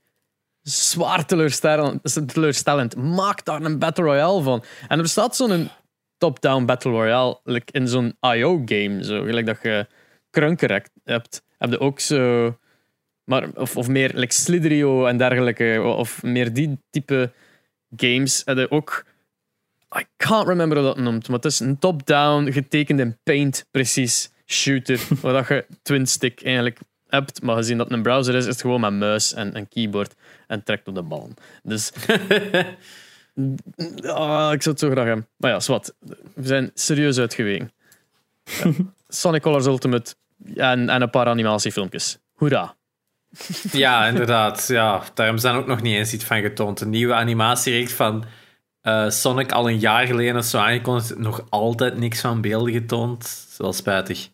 zwaar 0.62 1.26
teleurstellend. 1.26 2.28
teleurstellend. 2.32 2.96
Maak 2.96 3.44
daar 3.44 3.62
een 3.62 3.78
Battle 3.78 4.04
Royale 4.04 4.42
van. 4.42 4.64
En 4.88 4.96
er 4.96 5.02
bestaat 5.02 5.36
zo'n 5.36 5.70
top-down 6.18 6.64
Battle 6.64 6.90
Royale 6.90 7.40
like 7.44 7.72
in 7.72 7.88
zo'n 7.88 8.16
IO-game. 8.20 9.04
Zo. 9.04 9.22
Gelijk 9.22 9.46
dat 9.46 9.58
je 9.62 9.86
Krunker 10.30 10.82
hebt-. 11.04 11.42
Heb 11.58 11.70
je 11.70 11.80
ook 11.80 12.00
zo... 12.00 12.56
Maar, 13.24 13.48
of, 13.54 13.76
of 13.76 13.88
meer 13.88 14.10
like 14.14 14.34
Slither.io 14.34 15.06
en 15.06 15.16
dergelijke. 15.16 15.82
Of 15.82 16.22
meer 16.22 16.52
die 16.52 16.78
type 16.90 17.32
games. 17.96 18.42
Heb 18.44 18.56
je 18.56 18.70
ook... 18.70 19.04
I 19.98 20.04
can't 20.16 20.48
remember 20.48 20.78
hoe 20.78 20.86
dat 20.86 20.98
noemt, 20.98 21.28
maar 21.28 21.36
het 21.36 21.44
is 21.44 21.60
een 21.60 21.78
top-down, 21.78 22.50
getekend 22.50 23.00
in 23.00 23.18
paint, 23.22 23.66
precies, 23.70 24.30
shooter, 24.46 25.00
waar 25.22 25.32
dat 25.32 25.48
je 25.48 25.66
twin-stick 25.82 26.44
eigenlijk 26.44 26.78
hebt, 27.08 27.42
maar 27.42 27.56
gezien 27.56 27.76
dat 27.76 27.86
het 27.86 27.96
een 27.96 28.02
browser 28.02 28.34
is, 28.34 28.42
is 28.42 28.52
het 28.52 28.60
gewoon 28.60 28.80
met 28.80 28.92
muis 28.92 29.34
en 29.34 29.56
een 29.56 29.68
keyboard 29.68 30.14
en 30.46 30.62
trekt 30.62 30.88
op 30.88 30.94
de 30.94 31.02
bal. 31.02 31.30
Dus 31.62 31.92
Ah, 34.02 34.52
ik 34.52 34.62
zou 34.62 34.74
het 34.74 34.78
zo 34.78 34.90
graag 34.90 35.04
hebben. 35.06 35.26
Maar 35.36 35.50
ja, 35.50 35.60
zwart. 35.60 35.92
We 36.34 36.46
zijn 36.46 36.70
serieus 36.74 37.18
uitgeweken. 37.18 37.72
Ja. 38.44 38.72
Sonic 39.08 39.42
Colors 39.42 39.66
Ultimate 39.66 40.14
en, 40.54 40.88
en 40.88 41.02
een 41.02 41.10
paar 41.10 41.26
animatiefilmpjes. 41.26 42.18
Hoera. 42.34 42.74
Ja, 43.72 44.06
inderdaad. 44.06 44.66
Ja, 44.68 45.02
daarom 45.14 45.38
zijn 45.38 45.54
ook 45.54 45.66
nog 45.66 45.82
niet 45.82 45.96
eens 45.96 46.12
iets 46.12 46.24
van 46.24 46.40
getoond. 46.40 46.80
Een 46.80 46.90
nieuwe 46.90 47.14
animatiereeks 47.14 47.92
van 47.92 48.24
eh, 48.80 49.08
Sonic 49.08 49.52
al 49.52 49.68
een 49.68 49.78
jaar 49.78 50.06
geleden 50.06 50.36
of 50.36 50.44
zo 50.44 50.58
aangekondigd. 50.58 51.18
Nog 51.18 51.46
altijd 51.48 51.98
niks 51.98 52.20
van 52.20 52.40
beelden 52.40 52.72
getoond. 52.72 53.20
Dat 53.20 53.46
is 53.50 53.56
wel 53.56 53.72
spijtig. 53.72 54.28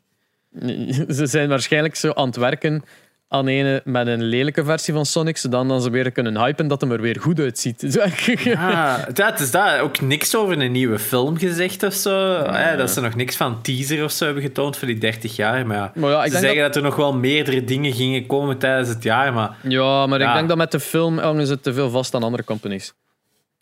Ze 1.17 1.27
zijn 1.27 1.49
waarschijnlijk 1.49 1.95
zo 1.95 2.13
aan 2.13 2.27
het 2.27 2.37
werken 2.37 2.85
aan 3.33 3.47
ene 3.47 3.81
met 3.85 4.07
een 4.07 4.23
lelijke 4.23 4.65
versie 4.65 4.95
van 4.95 5.07
Sonic, 5.07 5.37
zodat 5.37 5.69
dan 5.69 5.83
ze 5.83 5.91
weer 5.91 6.11
kunnen 6.11 6.39
hypen 6.39 6.69
dat 6.69 6.81
hem 6.81 6.93
er 6.93 7.01
weer 7.01 7.17
goed 7.21 7.39
uitziet. 7.41 7.83
Ah, 8.57 8.95
dat 9.15 9.41
is 9.41 9.51
dat. 9.51 9.79
Ook 9.79 10.01
niks 10.01 10.37
over 10.37 10.61
een 10.61 10.73
nieuwe 10.73 10.99
film 10.99 11.39
gezegd 11.39 11.83
of 11.83 11.95
zo. 11.95 12.35
Eh, 12.35 12.77
dat 12.77 12.91
ze 12.91 13.01
nog 13.01 13.15
niks 13.15 13.37
van 13.37 13.63
teaser 13.63 14.05
of 14.05 14.11
zo 14.13 14.25
hebben 14.25 14.43
getoond 14.43 14.77
voor 14.77 14.89
die 14.89 14.99
30 14.99 15.37
jaar. 15.37 15.67
Maar 15.67 15.77
ja, 15.77 15.93
Maar 15.95 16.11
ja, 16.11 16.29
ze 16.29 16.39
zeggen 16.39 16.63
dat... 16.63 16.77
er 16.77 16.83
nog 16.83 16.97
wel 16.97 17.15
meerdere 17.15 17.65
dingen 17.65 17.93
gingen 17.93 18.27
komen 18.27 18.59
tijdens 18.59 18.89
het 18.89 19.03
jaar. 19.03 19.33
Maar 19.33 19.57
Ja, 19.63 20.07
maar 20.07 20.21
ik 20.21 20.27
Ja. 20.27 20.35
denk 20.35 20.49
dat 20.49 20.57
met 20.57 20.71
de 20.73 20.81
film 20.81 21.19
hangen 21.19 21.47
ze 21.47 21.61
te 21.61 21.73
veel 21.75 21.91
vast 21.91 22.15
aan 22.15 22.23
andere 22.23 22.45
companies. 22.45 22.93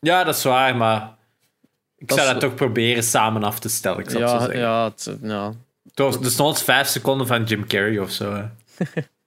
ja, 0.00 0.24
dat 0.24 0.35
is 0.37 0.42
waar. 0.44 0.76
Maar 0.76 1.09
ik 1.98 2.09
Dat 2.09 2.16
zou 2.18 2.28
is- 2.28 2.33
dat 2.35 2.42
toch 2.42 2.54
proberen 2.54 3.02
samen 3.02 3.44
af 3.44 3.59
te 3.59 3.68
stellen. 3.68 3.98
Ik 3.98 4.11
zou 4.11 4.22
het 4.22 4.30
zo 4.30 4.37
Ja, 4.37 4.42
zeggen. 4.44 4.61
ja, 4.61 4.85
het, 4.85 5.16
ja. 5.22 5.52
Toch, 5.94 6.24
er 6.24 6.30
stond 6.30 6.62
vijf 6.62 6.87
seconden 6.87 7.26
van 7.26 7.44
Jim 7.44 7.66
Carrey 7.66 7.98
of 7.98 8.11
zo. 8.11 8.33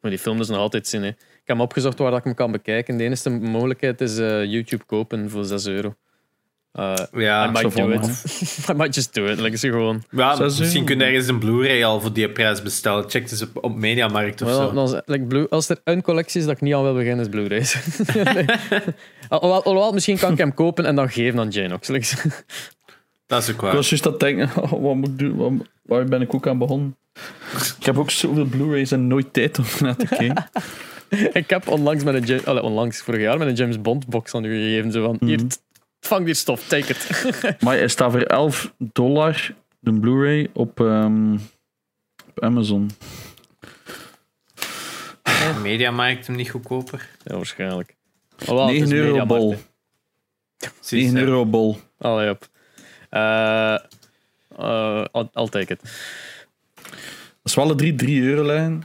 Maar 0.00 0.10
die 0.10 0.20
film 0.20 0.40
is 0.40 0.48
nog 0.48 0.58
altijd 0.58 0.88
zin. 0.88 1.02
Hè. 1.02 1.08
Ik 1.08 1.16
heb 1.44 1.56
hem 1.56 1.60
opgezocht 1.60 1.98
waar 1.98 2.10
dat 2.10 2.18
ik 2.18 2.24
hem 2.24 2.34
kan 2.34 2.52
bekijken. 2.52 2.96
De 2.96 3.04
enige 3.04 3.30
mogelijkheid 3.30 4.00
is 4.00 4.18
eh, 4.18 4.44
YouTube 4.44 4.84
kopen 4.84 5.30
voor 5.30 5.44
6 5.44 5.66
euro. 5.66 5.94
Uh, 6.78 6.94
Ja, 7.12 7.48
I 7.48 7.50
might 7.50 7.72
zo 7.72 7.86
do 7.86 7.90
it. 7.90 8.24
I 8.70 8.72
might 8.72 8.94
just 8.94 9.14
do 9.14 9.24
it. 9.26 9.40
Like, 9.40 9.56
ze 9.56 9.68
gewoon. 9.70 10.02
Ja, 10.10 10.36
misschien 10.38 10.72
euro. 10.72 10.84
kun 10.84 10.98
je 10.98 11.04
ergens 11.04 11.26
een 11.28 11.38
Blu-ray 11.38 11.84
al 11.84 12.00
voor 12.00 12.12
die 12.12 12.30
prijs 12.30 12.62
bestellen. 12.62 13.10
Check 13.10 13.30
eens 13.30 13.42
op, 13.42 13.64
op 13.64 13.76
Mediamarkt 13.76 14.42
of 14.42 14.48
zo. 14.50 14.72
dan 14.72 14.84
is- 14.94 15.00
like, 15.06 15.24
Blu- 15.24 15.46
als 15.48 15.68
er 15.68 15.80
een 15.84 16.02
collectie 16.02 16.40
is 16.40 16.46
dat 16.46 16.54
ik 16.56 16.60
niet 16.60 16.74
aan 16.74 16.82
wil 16.82 16.94
beginnen, 16.94 17.20
is 17.20 17.28
Blu-rays. 17.30 17.76
Alhoewel, 19.28 19.92
misschien 19.92 20.18
kan 20.18 20.32
ik 20.32 20.38
hem 20.38 20.54
kopen 20.54 20.84
en 20.84 20.94
dan 20.94 21.10
geven 21.10 21.38
aan 21.40 21.48
Janox. 21.48 21.88
Like, 21.88 22.16
Dat 23.30 23.42
is 23.42 23.48
ook 23.48 23.54
Ik 23.54 23.60
waar. 23.60 23.74
was 23.74 23.88
juist 23.88 24.06
aan 24.06 24.12
het 24.12 24.20
denken, 24.20 24.50
oh, 24.62 24.70
wat 24.82 24.94
moet 24.94 25.08
ik 25.08 25.18
doen? 25.18 25.36
Wat- 25.36 25.66
waar 25.82 26.04
ben 26.04 26.20
ik 26.20 26.34
ook 26.34 26.46
aan 26.46 26.58
begonnen? 26.58 26.96
Ik 27.78 27.84
heb 27.86 27.98
ook 27.98 28.10
zoveel 28.10 28.44
Blu-rays 28.44 28.90
en 28.92 29.06
nooit 29.06 29.32
tijd 29.32 29.58
om 29.58 29.64
naar 29.80 29.96
te 29.96 30.06
kijken. 30.06 30.48
ik 31.42 31.50
heb 31.50 31.68
onlangs 31.68 32.04
met 32.04 32.28
een 32.30 32.44
allee, 32.44 32.62
onlangs, 32.62 33.02
vorig 33.02 33.20
jaar 33.20 33.38
met 33.38 33.48
een 33.48 33.54
James 33.54 33.80
Bond 33.80 34.06
box 34.06 34.34
aan 34.34 34.44
u 34.44 34.62
gegeven. 34.62 34.92
Zo 34.92 35.04
van, 35.04 35.16
hier, 35.28 35.38
Mhm. 35.38 35.46
t- 35.48 35.62
vang 36.00 36.24
die 36.24 36.34
stof, 36.34 36.66
take 36.68 36.92
it. 36.92 37.08
Maar 37.64 37.76
hij 37.76 37.88
staat 37.88 38.10
voor 38.10 38.20
11 38.20 38.72
dollar, 38.78 39.54
de 39.78 39.92
Blu-ray, 39.92 40.48
op, 40.52 40.80
ehm, 40.80 41.34
op 42.28 42.40
Amazon. 42.42 42.90
Mediamarkt 45.62 46.26
hem 46.26 46.36
niet 46.36 46.50
goedkoper. 46.50 47.08
ja, 47.24 47.34
waarschijnlijk. 47.36 47.96
Is 48.38 48.48
9 48.48 48.92
euro 48.92 49.26
bol. 49.26 49.50
hè. 49.50 49.56
Precies, 50.58 51.02
9 51.02 51.16
hè. 51.16 51.22
euro 51.24 51.46
bol. 51.46 51.76
Allee, 51.98 52.30
op. 52.30 52.48
Eh, 53.10 53.74
eh, 54.58 55.04
I'll, 55.12 55.28
I'll 55.34 55.48
take 55.48 55.72
it. 55.72 55.80
Als 57.42 57.54
we 57.54 57.60
alle 57.60 57.74
drie 57.74 57.94
3 57.94 58.22
euro 58.22 58.44
leggen, 58.44 58.84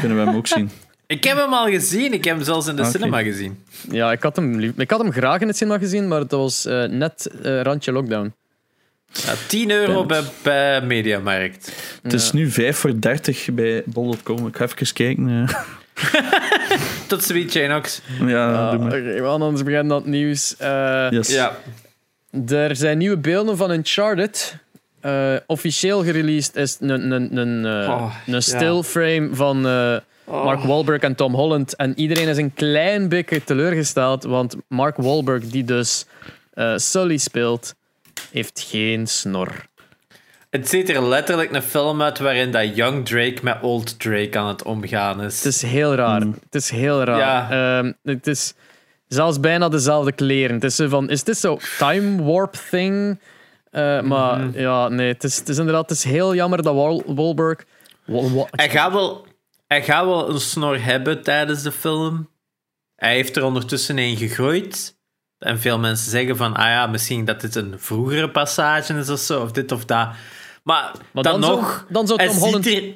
kunnen 0.00 0.18
we 0.18 0.24
hem 0.24 0.36
ook 0.36 0.46
zien. 0.46 0.70
Ik 1.06 1.24
heb 1.24 1.36
hem 1.36 1.52
al 1.52 1.66
gezien. 1.66 2.12
Ik 2.12 2.24
heb 2.24 2.34
hem 2.36 2.44
zelfs 2.44 2.66
in 2.66 2.76
de 2.76 2.82
Oké. 2.82 2.90
cinema 2.90 3.22
gezien. 3.22 3.64
Ja, 3.90 4.12
ik 4.12 4.22
had 4.22 4.36
hem, 4.36 4.60
ik 4.76 4.90
had 4.90 5.00
hem 5.00 5.12
graag 5.12 5.40
in 5.40 5.46
het 5.46 5.56
cinema 5.56 5.78
gezien, 5.78 6.08
maar 6.08 6.20
het 6.20 6.30
was 6.30 6.66
eh, 6.66 6.84
net 6.84 7.30
eh, 7.42 7.60
randje 7.60 7.92
lockdown. 7.92 8.34
Ja, 9.12 9.32
10 9.48 9.70
euro 9.70 10.06
bij, 10.06 10.22
bij 10.42 10.82
Mediamarkt. 10.82 11.72
Het 12.02 12.12
is 12.12 12.32
nu 12.32 12.50
5 12.50 12.76
voor 12.76 13.00
30 13.00 13.48
bij 13.52 13.82
bol.com. 13.86 14.46
Ik 14.46 14.56
ga 14.56 14.64
even 14.64 14.92
kijken. 14.92 15.48
Tot 17.08 17.24
zoiets, 17.24 17.54
Janox. 17.54 18.00
Ja, 18.26 18.52
Ah, 18.54 18.70
doe 18.70 18.78
maar. 18.78 18.86
Oké, 18.92 19.02
we 19.02 19.20
gaan 19.22 19.42
anders 19.42 19.62
beginnen 19.62 19.92
aan 19.92 19.98
het 20.02 20.10
nieuws. 20.10 20.56
Eh, 20.56 21.06
Yes. 21.10 21.28
Ja. 21.28 21.56
Er 22.48 22.76
zijn 22.76 22.98
nieuwe 22.98 23.16
beelden 23.16 23.56
van 23.56 23.70
Uncharted. 23.70 24.56
Eh, 25.00 25.34
officieel 25.46 26.02
gereleased 26.04 26.56
is 26.56 26.76
een, 26.80 27.12
een, 27.12 27.36
een, 27.36 27.66
eh, 27.66 27.88
Oh, 27.88 28.14
een 28.26 28.42
still 28.42 28.82
frame 28.82 29.28
van 29.32 29.66
eh, 29.66 29.96
Mark 30.24 30.60
Wahlberg 30.60 31.02
en 31.02 31.14
Tom 31.14 31.34
Holland. 31.34 31.76
En 31.76 31.98
iedereen 31.98 32.28
is 32.28 32.36
een 32.36 32.54
klein 32.54 33.08
beetje 33.08 33.44
teleurgesteld, 33.44 34.24
want 34.24 34.56
Mark 34.68 34.96
Wahlberg, 34.96 35.44
die 35.44 35.64
dus 35.64 36.06
eh, 36.54 36.76
Sully 36.76 37.16
speelt, 37.16 37.74
heeft 38.30 38.66
geen 38.68 39.06
snor. 39.06 39.68
Het 40.50 40.68
ziet 40.68 40.88
er 40.88 41.02
letterlijk 41.02 41.52
een 41.54 41.62
film 41.62 42.02
uit 42.02 42.18
waarin 42.18 42.52
dat 42.52 42.76
young 42.76 43.06
Drake 43.06 43.38
met 43.42 43.56
old 43.60 43.98
Drake 43.98 44.38
aan 44.38 44.48
het 44.48 44.62
omgaan 44.62 45.22
is. 45.22 45.36
Het 45.36 45.44
is 45.44 45.62
heel 45.62 45.94
raar. 45.94 46.26
Mm. 46.26 46.38
Het 46.44 46.54
is 46.54 46.70
heel 46.70 47.02
raar. 47.04 47.18
Ja. 47.18 47.78
Ehm, 47.78 47.92
het 48.02 48.26
is 48.26 48.54
zelfs 49.14 49.40
bijna 49.40 49.68
dezelfde 49.68 50.12
kleren. 50.12 50.54
Het 50.54 50.64
is 50.64 50.76
zo 50.76 50.88
van, 50.88 51.10
is 51.10 51.24
dit 51.24 51.36
zo 51.38 51.58
time 51.78 52.22
warp 52.22 52.52
thing? 52.70 53.20
Eh, 53.70 54.00
maar 54.00 54.38
Mhm. 54.40 54.58
ja, 54.60 54.88
nee, 54.88 55.08
het 55.12 55.24
is, 55.24 55.36
het 55.36 55.48
is 55.48 55.58
inderdaad 55.58 55.88
het 55.88 55.98
is 55.98 56.04
heel 56.04 56.34
jammer 56.34 56.62
dat 56.62 56.74
Wal 56.74 57.02
Wahlberg... 57.06 57.64
Wal- 58.04 58.30
Wal- 58.32 58.48
Hij 58.50 58.70
gaat, 58.70 58.92
wel, 58.92 59.26
hij 59.66 59.82
gaat 59.82 60.04
wel 60.04 60.28
een 60.30 60.40
snor 60.40 60.82
hebben 60.84 61.22
tijdens 61.22 61.62
de 61.62 61.72
film. 61.72 62.28
Hij 62.96 63.14
heeft 63.14 63.36
er 63.36 63.44
ondertussen 63.44 63.98
een 63.98 64.16
gegroeid. 64.16 64.98
En 65.38 65.58
veel 65.60 65.78
mensen 65.78 66.10
zeggen 66.10 66.36
van, 66.36 66.54
ah 66.54 66.66
ja, 66.66 66.86
misschien 66.86 67.24
dat 67.24 67.40
dit 67.40 67.54
een 67.54 67.74
vroegere 67.78 68.30
passage 68.30 68.94
is 68.94 69.08
of 69.10 69.18
zo, 69.18 69.42
of 69.42 69.52
dit 69.52 69.72
of 69.72 69.84
dat. 69.84 70.08
Maar, 70.62 70.92
Maar 71.12 71.22
dan, 71.22 71.40
dan 71.40 71.50
nog... 71.50 71.86
dan 71.88 72.06
zou 72.06 72.26
Tom 72.26 72.36
Holland- 72.36 72.66
er- 72.66 72.94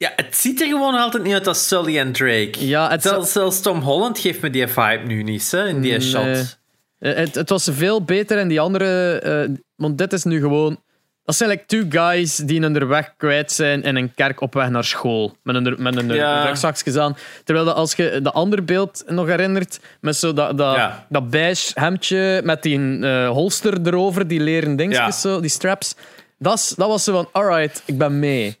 Ja, 0.00 0.12
het 0.16 0.36
ziet 0.36 0.60
er 0.60 0.66
gewoon 0.66 0.94
altijd 0.94 1.22
niet 1.22 1.32
uit 1.32 1.46
als 1.46 1.68
Sully 1.68 1.98
en 1.98 2.12
Drake. 2.12 2.52
Ja, 2.66 2.90
het, 2.90 3.02
Zelfs, 3.02 3.32
zelfs 3.32 3.60
Tom 3.60 3.80
Holland 3.80 4.18
geeft 4.18 4.40
me 4.40 4.50
die 4.50 4.66
vibe 4.68 5.02
nu 5.06 5.22
niet, 5.22 5.50
hè, 5.50 5.68
in 5.68 5.80
die 5.80 5.90
Nee. 5.90 6.00
shot. 6.00 6.58
Eh, 6.98 7.14
het, 7.14 7.34
het 7.34 7.48
was 7.48 7.68
veel 7.72 8.02
beter 8.04 8.38
in 8.38 8.48
die 8.48 8.60
andere... 8.60 9.18
eh, 9.20 9.56
want 9.76 9.98
dit 9.98 10.12
is 10.12 10.24
nu 10.24 10.40
gewoon... 10.40 10.80
Dat 11.24 11.34
zijn 11.36 11.50
like 11.50 11.64
two 11.66 11.84
guys 11.88 12.36
die 12.36 12.60
hun 12.60 12.88
weg 12.88 13.14
kwijt 13.16 13.52
zijn 13.52 13.82
in 13.82 13.96
een 13.96 14.14
kerk 14.14 14.40
op 14.40 14.54
weg 14.54 14.68
naar 14.68 14.84
school. 14.84 15.36
Met 15.42 15.54
een, 15.54 15.76
met 15.78 15.96
een 15.96 16.08
Ja. 16.14 16.44
rugzakjes 16.46 16.96
aan. 16.96 17.16
Terwijl 17.44 17.66
dat 17.66 17.74
als 17.76 17.94
je 17.94 18.20
de 18.22 18.30
andere 18.32 18.62
beeld 18.62 19.04
nog 19.06 19.26
herinnert, 19.26 19.80
met 20.00 20.16
zo 20.16 20.32
dat, 20.32 20.58
dat, 20.58 20.76
Ja. 20.76 21.06
dat 21.08 21.30
beige 21.30 21.70
hemdje 21.80 22.40
met 22.44 22.62
die 22.62 22.98
eh, 23.00 23.28
holster 23.28 23.78
erover, 23.86 24.26
die 24.28 24.40
leren 24.40 24.76
dingetjes, 24.76 25.04
Ja. 25.22 25.30
zo, 25.30 25.40
die 25.40 25.50
straps. 25.50 25.94
Dat, 26.38 26.72
dat 26.76 26.88
was 26.88 27.04
zo 27.04 27.12
van, 27.12 27.28
alright, 27.32 27.82
ik 27.84 27.98
ben 27.98 28.18
mee. 28.18 28.58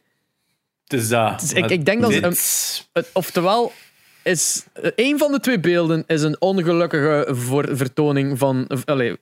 Dus 0.90 1.08
dat. 1.08 1.40
Dus 1.40 1.52
ik- 1.52 1.70
ik 1.70 1.84
denk 1.84 2.00
dat 2.00 2.12
Het- 2.12 3.10
oftewel, 3.12 3.72
is, 4.22 4.64
een 4.94 5.18
van 5.18 5.32
de 5.32 5.40
twee 5.40 5.60
beelden 5.60 6.04
is 6.06 6.22
een 6.22 6.40
ongelukkige 6.40 7.26
voor, 7.34 7.68
vertoning 7.72 8.38
van... 8.38 8.64
of, 8.68 8.84
allee, 8.84 9.16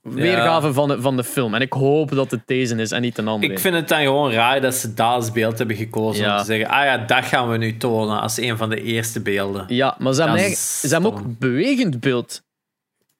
weergave 0.00 0.72
van 0.72 0.88
de, 0.88 1.00
van 1.00 1.16
de 1.16 1.24
film. 1.24 1.54
En 1.54 1.60
ik 1.60 1.72
hoop 1.72 2.10
dat 2.10 2.30
het 2.30 2.40
deze 2.46 2.74
is 2.76 2.90
en 2.92 3.00
niet 3.00 3.18
een 3.18 3.28
andere. 3.28 3.52
Ik 3.52 3.58
vind 3.58 3.74
het 3.74 3.88
dan 3.88 4.00
gewoon 4.02 4.32
raar 4.32 4.60
dat 4.60 4.74
ze 4.74 4.94
dat 4.94 5.06
als 5.06 5.32
beeld 5.32 5.58
hebben 5.58 5.76
gekozen. 5.76 6.24
Ja. 6.24 6.32
Om 6.32 6.38
te 6.38 6.44
zeggen, 6.44 6.68
ah 6.68 6.84
ja, 6.84 6.96
dat 6.98 7.24
gaan 7.24 7.48
we 7.48 7.56
nu 7.56 7.76
tonen 7.76 8.20
als 8.20 8.36
een 8.38 8.56
van 8.56 8.68
de 8.70 8.82
eerste 8.82 9.20
beelden. 9.20 9.64
Ja, 9.68 9.96
maar 9.98 10.14
ze 10.14 10.22
hebben, 10.22 10.56
ze 10.56 10.88
hebben 10.88 11.12
ook 11.12 11.38
bewegend 11.38 12.00
beeld 12.00 12.42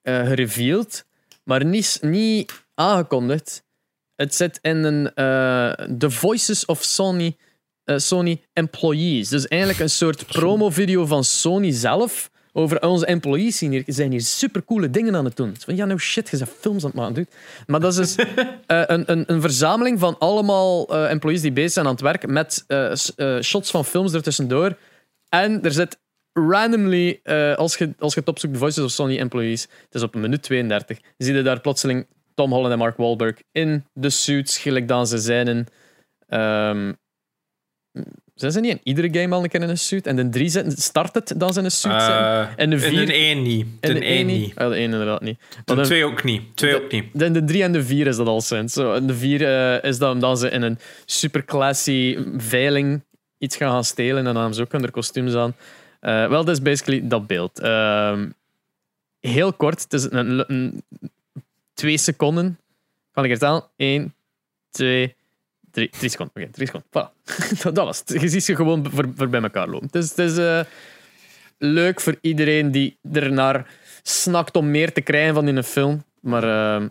eh 0.01 0.27
gereveeld, 0.27 1.03
maar 1.43 1.65
niet, 1.65 1.97
niet 2.01 2.63
aangekondigd. 2.75 3.63
Het 4.15 4.35
zit 4.35 4.59
in 4.61 4.83
een 4.83 5.13
eh 5.13 5.71
The 5.97 6.09
Voices 6.11 6.65
of 6.65 6.83
Sony, 6.83 7.35
eh, 7.89 7.97
Sony 7.97 8.41
Employees. 8.53 9.29
Dus 9.29 9.47
eigenlijk 9.47 9.81
een 9.81 9.89
soort 9.89 10.25
promovideo 10.25 11.05
van 11.05 11.23
Sony 11.23 11.71
zelf 11.71 12.29
over 12.53 12.81
onze 12.81 13.05
employees 13.05 13.57
zien 13.57 13.71
hier, 13.71 13.83
zijn 13.85 14.11
hier 14.11 14.21
supercoole 14.21 14.89
dingen 14.89 15.15
aan 15.15 15.25
het 15.25 15.35
doen. 15.35 15.55
Van, 15.59 15.75
ja, 15.75 15.85
nou 15.85 15.99
shit, 15.99 16.29
je 16.29 16.37
bent 16.37 16.49
films 16.49 16.83
aan 16.83 16.89
het 16.89 16.99
maken, 16.99 17.13
dude. 17.13 17.27
Maar 17.67 17.79
dat 17.79 17.97
is 17.97 18.15
dus 18.15 18.25
eh, 18.25 18.83
een, 18.85 19.11
een, 19.11 19.23
een 19.27 19.41
verzameling 19.41 19.99
van 19.99 20.17
allemaal 20.19 20.87
eh, 20.87 21.11
employees 21.11 21.41
die 21.41 21.51
bezig 21.51 21.71
zijn 21.71 21.85
aan 21.85 21.91
het 21.91 22.01
werk 22.01 22.27
met 22.27 22.65
shots 23.41 23.71
van 23.71 23.85
films 23.85 24.13
ertussendoor. 24.13 24.77
En 25.29 25.63
er 25.63 25.71
zit 25.71 25.99
randomly, 26.33 27.19
als, 27.55 27.77
je, 27.77 27.93
als 27.99 28.13
je 28.13 28.19
het 28.19 28.29
opzoekt, 28.29 28.53
The 28.53 28.59
Voices 28.59 28.83
of 28.83 28.91
Sony 28.91 29.17
Employees, 29.17 29.61
het 29.61 29.95
is 29.95 30.01
op 30.01 30.15
een 30.15 30.21
minuut 30.21 30.43
32, 30.43 30.99
zie 31.17 31.33
je 31.33 31.41
daar 31.41 31.61
plotseling 31.61 32.07
Tom 32.35 32.51
Holland 32.51 32.71
en 32.71 32.77
Mark 32.77 32.97
Wahlberg 32.97 33.35
in 33.51 33.85
de 33.93 34.09
suits, 34.09 34.57
gelijk 34.57 34.87
dan 34.87 35.07
ze 35.07 35.17
zijn 35.17 35.47
in... 35.47 35.67
zijn 38.35 38.51
ze 38.51 38.59
niet 38.59 38.71
in 38.71 38.79
iedere 38.83 39.19
game 39.19 39.35
al 39.35 39.43
een 39.43 39.49
keer 39.49 39.61
in 39.61 39.69
een 39.69 39.77
suit? 39.77 40.07
En 40.07 40.15
de 40.15 40.29
drie 40.29 40.49
zitten, 40.49 40.71
start 40.77 41.13
het 41.15 41.33
dan 41.37 41.53
ze 41.53 41.59
in 41.59 41.65
een 41.65 41.71
suit 41.71 42.01
zijn? 42.01 42.23
Eh, 42.23 42.47
En 42.55 42.69
de 42.69 42.75
in 42.75 42.81
vier- 42.81 43.05
de 43.05 43.13
1 43.13 43.41
niet. 43.41 43.65
En 43.79 43.93
De 43.93 43.99
de 43.99 44.05
1 44.05 44.15
één 44.15 44.25
niet. 44.25 44.55
Ah, 44.55 44.69
de 44.69 44.75
één 44.75 44.91
inderdaad 44.91 45.21
niet. 45.21 45.37
Maar 45.39 45.61
De 45.65 45.75
dan- 45.75 45.83
2 45.83 46.05
ook 46.05 46.23
niet. 46.23 46.41
2 46.57 46.75
ook 46.83 46.91
niet. 46.91 47.05
de, 47.13 47.31
de 47.31 47.43
drie 47.43 47.63
en 47.63 47.71
de 47.71 47.83
vier 47.83 48.07
is 48.07 48.15
dat 48.15 48.27
al 48.27 48.41
sinds. 48.41 48.73
Zo, 48.73 48.93
en 48.93 49.07
de 49.07 49.15
vier 49.15 49.45
eh, 49.45 49.89
is 49.89 49.97
dat 49.97 50.13
omdat 50.13 50.39
ze 50.39 50.49
in 50.49 50.61
een 50.61 50.79
super 51.05 51.45
classy 51.45 52.17
veiling 52.37 53.01
iets 53.37 53.55
gaan 53.55 53.71
gaan 53.71 53.83
stelen 53.83 54.17
en 54.17 54.23
dan 54.23 54.35
hebben 54.35 54.53
ze 54.53 54.61
ook 54.61 54.71
hun 54.71 54.91
kostuums 54.91 55.33
aan. 55.33 55.55
Eh, 55.99 56.27
wel, 56.27 56.43
dat 56.45 56.55
is 56.55 56.61
basically 56.61 57.07
dat 57.07 57.27
beeld. 57.27 57.59
Ehm, 57.59 58.29
heel 59.19 59.53
kort, 59.53 59.81
het 59.83 59.93
is 59.93 60.03
een, 60.11 60.43
een- 60.51 60.83
twee 61.73 61.97
seconden. 61.97 62.59
Kan 63.11 63.23
ik 63.25 63.31
het 63.31 63.43
aan? 63.43 63.61
Eén, 63.77 64.13
twee, 64.69 65.15
drie, 65.79 65.89
drie 65.89 66.09
seconden. 66.09 66.43
Oké, 66.43 66.51
drie 66.51 66.67
seconden. 66.67 66.89
Voilà. 66.89 67.09
dat, 67.63 67.75
dat 67.75 67.85
was 67.85 67.99
het. 67.99 68.21
Je 68.21 68.29
ziet 68.29 68.43
ze 68.43 68.55
gewoon 68.55 68.91
voor, 68.91 69.09
voor 69.15 69.29
bij 69.29 69.41
elkaar 69.41 69.67
lopen. 69.67 69.89
Is, 69.91 70.09
het 70.09 70.17
is 70.17 70.37
eh, 70.37 70.61
leuk 71.57 72.01
voor 72.01 72.15
iedereen 72.21 72.71
die 72.71 72.97
ernaar 73.13 73.67
snakt 74.03 74.55
om 74.55 74.71
meer 74.71 74.93
te 74.93 75.01
krijgen 75.01 75.33
van 75.33 75.47
in 75.47 75.55
een 75.55 75.63
film. 75.63 76.03
Maar 76.21 76.43
ehm, 76.43 76.87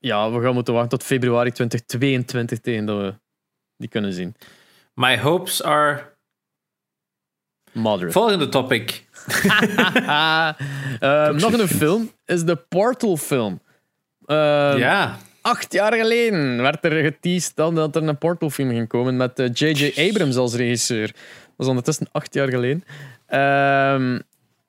ja, 0.00 0.30
we 0.30 0.42
gaan 0.42 0.54
moeten 0.54 0.72
wachten 0.72 0.98
tot 0.98 1.02
februari 1.02 1.50
2022 1.50 2.58
tegen 2.58 2.84
dat 2.84 3.00
we 3.00 3.14
die 3.76 3.88
kunnen 3.88 4.12
zien. 4.12 4.34
My 4.94 5.18
hopes 5.18 5.62
are... 5.62 6.10
Moderate. 7.72 8.12
Volgende 8.12 8.48
topic. 8.48 9.04
Ehm, 11.00 11.36
nog 11.36 11.52
een 11.52 11.68
film 11.68 12.12
is 12.24 12.44
de 12.44 12.56
Portal 12.56 13.16
film. 13.16 13.60
Ja. 14.26 15.18
Acht 15.42 15.72
jaar 15.72 15.92
geleden 15.92 16.62
werd 16.62 16.84
er 16.84 17.02
geteased 17.02 17.56
dan 17.56 17.74
dat 17.74 17.96
er 17.96 18.02
een 18.02 18.18
Portal 18.18 18.50
film 18.50 18.70
ging 18.70 18.88
komen 18.88 19.16
met 19.16 19.38
eh, 19.38 19.48
J.J. 19.52 20.08
Abrams 20.08 20.36
als 20.36 20.54
regisseur. 20.54 21.06
Dat 21.06 21.54
was 21.56 21.66
ondertussen 21.66 22.08
acht 22.12 22.34
jaar 22.34 22.48
geleden. 22.48 22.84
Ehm, 23.26 24.20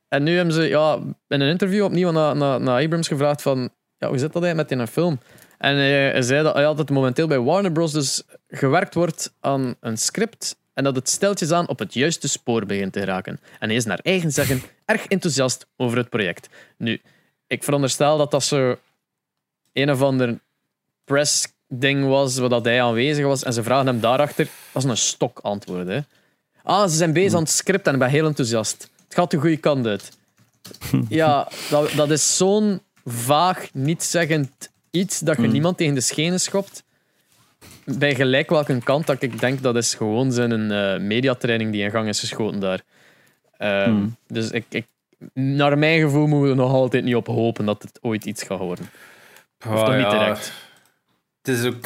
en 0.07 0.23
nu 0.23 0.35
hebben 0.35 0.53
ze 0.53 0.61
ja, 0.61 0.99
in 1.27 1.41
een 1.41 1.49
interview 1.49 1.83
opnieuw 1.83 2.11
naar, 2.11 2.35
naar, 2.35 2.61
naar 2.61 2.83
Abrams 2.83 3.07
gevraagd 3.07 3.41
van 3.41 3.69
ja, 3.97 4.07
hoe 4.07 4.17
zit 4.17 4.33
dat 4.33 4.43
eigenlijk 4.43 4.69
met 4.69 4.71
in 4.71 4.79
een 4.79 4.93
film? 4.93 5.19
En 5.57 5.75
hij, 5.75 6.11
hij 6.11 6.21
zei 6.21 6.43
dat, 6.43 6.55
dat 6.55 6.77
het 6.77 6.89
momenteel 6.89 7.27
bij 7.27 7.39
Warner 7.39 7.71
Bros. 7.71 7.91
dus 7.91 8.23
gewerkt 8.47 8.93
wordt 8.93 9.33
aan 9.39 9.75
een 9.79 9.97
script 9.97 10.55
en 10.73 10.83
dat 10.83 10.95
het 10.95 11.09
steltjes 11.09 11.51
aan 11.51 11.67
op 11.67 11.79
het 11.79 11.93
juiste 11.93 12.27
spoor 12.27 12.65
begint 12.65 12.93
te 12.93 12.99
geraken. 12.99 13.39
En 13.59 13.67
hij 13.67 13.77
is 13.77 13.85
naar 13.85 13.99
eigen 14.01 14.31
zeggen 14.31 14.61
erg 14.85 15.05
enthousiast 15.07 15.67
over 15.77 15.97
het 15.97 16.09
project. 16.09 16.49
Nu, 16.77 17.01
ik 17.47 17.63
veronderstel 17.63 18.17
dat 18.17 18.31
dat 18.31 18.43
zo 18.43 18.77
een 19.73 19.91
of 19.91 20.01
ander 20.01 20.39
press-ding 21.03 22.07
was, 22.07 22.37
waar 22.37 22.49
dat 22.49 22.65
hij 22.65 22.81
aanwezig 22.81 23.25
was. 23.25 23.43
En 23.43 23.53
ze 23.53 23.63
vragen 23.63 23.87
hem 23.87 23.99
daarachter. 23.99 24.47
Dat 24.71 24.83
is 24.83 24.89
een 24.89 24.97
stok 24.97 25.39
antwoord. 25.39 25.87
Hè. 25.87 25.99
Ah, 26.63 26.89
ze 26.89 26.95
zijn 26.95 27.13
bezig 27.13 27.33
aan 27.33 27.43
het 27.43 27.51
script 27.51 27.87
en 27.87 27.93
ik 27.93 27.99
ben 27.99 28.09
heel 28.09 28.25
enthousiast. 28.25 28.89
Het 29.03 29.13
gaat 29.13 29.31
de 29.31 29.37
goede 29.37 29.57
kant 29.57 29.85
uit. 29.85 30.11
Ja, 31.09 31.47
dat, 31.69 31.91
dat 31.95 32.11
is 32.11 32.37
zo'n 32.37 32.81
vaag, 33.05 33.73
niet-zeggend 33.73 34.71
iets 34.91 35.19
dat 35.19 35.37
je 35.37 35.47
niemand 35.47 35.77
tegen 35.77 35.93
de 35.93 36.01
schenen 36.01 36.39
schopt. 36.39 36.83
Bij 37.85 38.15
gelijk 38.15 38.49
welke 38.49 38.79
kant 38.83 39.07
dat 39.07 39.21
ik 39.21 39.39
denk 39.39 39.61
dat 39.61 39.75
is 39.75 39.93
gewoon 39.93 40.31
zijn 40.31 40.71
uh, 40.71 40.97
mediatraining 40.97 41.71
die 41.71 41.83
in 41.83 41.91
gang 41.91 42.07
is 42.07 42.19
geschoten 42.19 42.59
daar. 42.59 42.81
Um, 43.59 44.15
Dus 44.27 44.51
ik, 44.51 44.65
ik, 44.69 44.87
naar 45.33 45.77
mijn 45.77 46.01
gevoel 46.01 46.27
moeten 46.27 46.41
we 46.41 46.49
er 46.49 46.55
nog 46.55 46.71
altijd 46.71 47.03
niet 47.03 47.15
op 47.15 47.27
hopen 47.27 47.65
dat 47.65 47.81
het 47.81 47.99
ooit 48.01 48.25
iets 48.25 48.43
gaat 48.43 48.59
worden. 48.59 48.89
Of 49.67 49.83
toch 49.83 49.95
niet 49.95 50.01
ja. 50.01 50.09
direct. 50.09 50.53
Het 51.43 51.57
is 51.57 51.65
ook... 51.65 51.85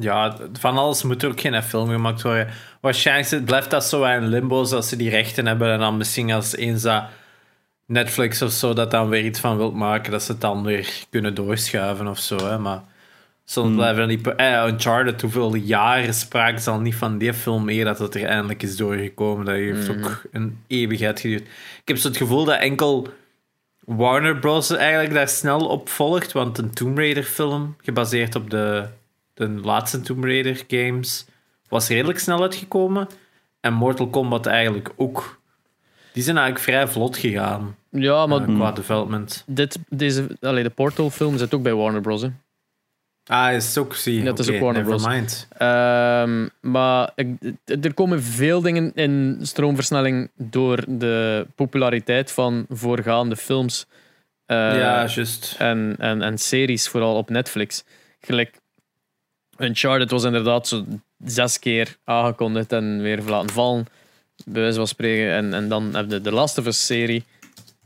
Ja, 0.00 0.36
van 0.52 0.76
alles 0.76 1.02
moet 1.02 1.22
er 1.22 1.30
ook 1.30 1.40
geen 1.40 1.62
film 1.62 1.88
gemaakt 1.88 2.22
worden. 2.22 2.48
Waarschijnlijk 2.80 3.44
blijft 3.44 3.70
dat 3.70 3.84
zo 3.84 4.04
in 4.04 4.26
limbo 4.26 4.58
als 4.58 4.88
ze 4.88 4.96
die 4.96 5.10
rechten 5.10 5.46
hebben 5.46 5.72
en 5.72 5.78
dan 5.78 5.96
misschien 5.96 6.30
als 6.30 6.56
eens 6.56 6.82
dat 6.82 7.04
Netflix 7.86 8.42
of 8.42 8.52
zo 8.52 8.72
dat 8.72 8.90
dan 8.90 9.08
weer 9.08 9.24
iets 9.24 9.40
van 9.40 9.56
wilt 9.56 9.74
maken, 9.74 10.12
dat 10.12 10.22
ze 10.22 10.32
het 10.32 10.40
dan 10.40 10.64
weer 10.64 11.04
kunnen 11.10 11.34
doorschuiven 11.34 12.06
of 12.06 12.18
zo. 12.18 12.36
Hè. 12.36 12.58
Maar 12.58 12.82
soms 13.44 13.74
blijven 13.74 14.08
die... 14.08 14.34
Eh, 14.34 14.66
Uncharted, 14.66 15.20
hoeveel 15.20 15.54
jaren 15.54 16.14
spraken 16.14 16.60
ze 16.60 16.70
al 16.70 16.80
niet 16.80 16.94
van 16.94 17.18
die 17.18 17.34
film 17.34 17.64
meer 17.64 17.84
dat 17.84 17.98
het 17.98 18.14
er 18.14 18.24
eindelijk 18.24 18.62
is 18.62 18.76
doorgekomen. 18.76 19.44
Dat 19.44 19.54
heeft 19.54 19.90
ook 19.90 20.22
een 20.32 20.58
eeuwigheid 20.66 21.20
geduurd. 21.20 21.42
Ik 21.82 21.88
heb 21.88 21.96
zo 21.96 22.08
het 22.08 22.16
gevoel 22.16 22.44
dat 22.44 22.60
enkel 22.60 23.08
Warner 23.96 24.38
Bros. 24.38 24.70
eigenlijk 24.70 25.14
daar 25.14 25.28
snel 25.28 25.66
op 25.66 25.88
volgt, 25.88 26.32
want 26.32 26.58
een 26.58 26.70
Tomb 26.70 26.98
Raider 26.98 27.22
film, 27.22 27.76
gebaseerd 27.82 28.34
op 28.34 28.50
de, 28.50 28.88
de 29.34 29.48
laatste 29.48 30.00
Tomb 30.00 30.24
Raider 30.24 30.64
games, 30.66 31.26
was 31.68 31.88
redelijk 31.88 32.18
snel 32.18 32.42
uitgekomen. 32.42 33.08
En 33.60 33.72
Mortal 33.72 34.08
Kombat 34.08 34.46
eigenlijk 34.46 34.92
ook. 34.96 35.40
Die 36.12 36.22
zijn 36.22 36.36
eigenlijk 36.36 36.66
vrij 36.66 36.88
vlot 36.88 37.16
gegaan 37.16 37.76
Ja, 37.90 38.26
maar 38.26 38.48
eh, 38.48 38.54
qua 38.54 38.72
development. 38.72 39.44
dit, 39.46 39.78
deze, 39.88 40.26
allee, 40.40 40.62
de 40.62 40.70
Portal-film 40.70 41.38
zit 41.38 41.54
ook 41.54 41.62
bij 41.62 41.74
Warner 41.74 42.00
Bros. 42.00 42.22
Hè. 42.22 42.28
Ah, 43.28 43.52
is 43.52 43.78
ook, 43.78 43.94
zie. 43.94 44.22
Ja, 44.22 44.30
het 44.30 44.38
is 44.38 44.50
ook 44.50 44.60
Warner 44.60 44.82
Bros. 44.84 45.06
mind. 45.06 45.48
Ehm, 45.58 46.46
maar 46.60 47.10
ik, 47.14 47.26
er 47.82 47.94
komen 47.94 48.22
veel 48.22 48.60
dingen 48.60 48.92
in 48.94 49.38
stroomversnelling 49.42 50.30
door 50.36 50.84
de 50.88 51.46
populariteit 51.54 52.30
van 52.32 52.66
voorgaande 52.68 53.36
films. 53.36 53.86
Eh, 54.46 54.56
ja, 54.56 55.06
juist. 55.06 55.54
en, 55.58 55.94
en, 55.98 56.22
en 56.22 56.38
series, 56.38 56.88
vooral 56.88 57.16
op 57.16 57.30
Netflix. 57.30 57.84
Gelijk 58.20 58.60
Uncharted 59.58 60.10
was 60.10 60.24
inderdaad 60.24 60.68
zo 60.68 60.84
zes 61.24 61.58
keer 61.58 61.96
aangekondigd 62.04 62.72
en 62.72 63.02
weer 63.02 63.22
laten 63.22 63.50
vallen. 63.50 63.86
Bij 64.44 64.62
wijze 64.62 64.76
van 64.76 64.86
spreken. 64.86 65.32
En, 65.32 65.54
en 65.54 65.68
dan 65.68 65.94
heb 65.94 66.10
je 66.10 66.20
de 66.20 66.32
Last 66.32 66.58
of 66.58 66.66
Us 66.66 66.86
serie 66.86 67.24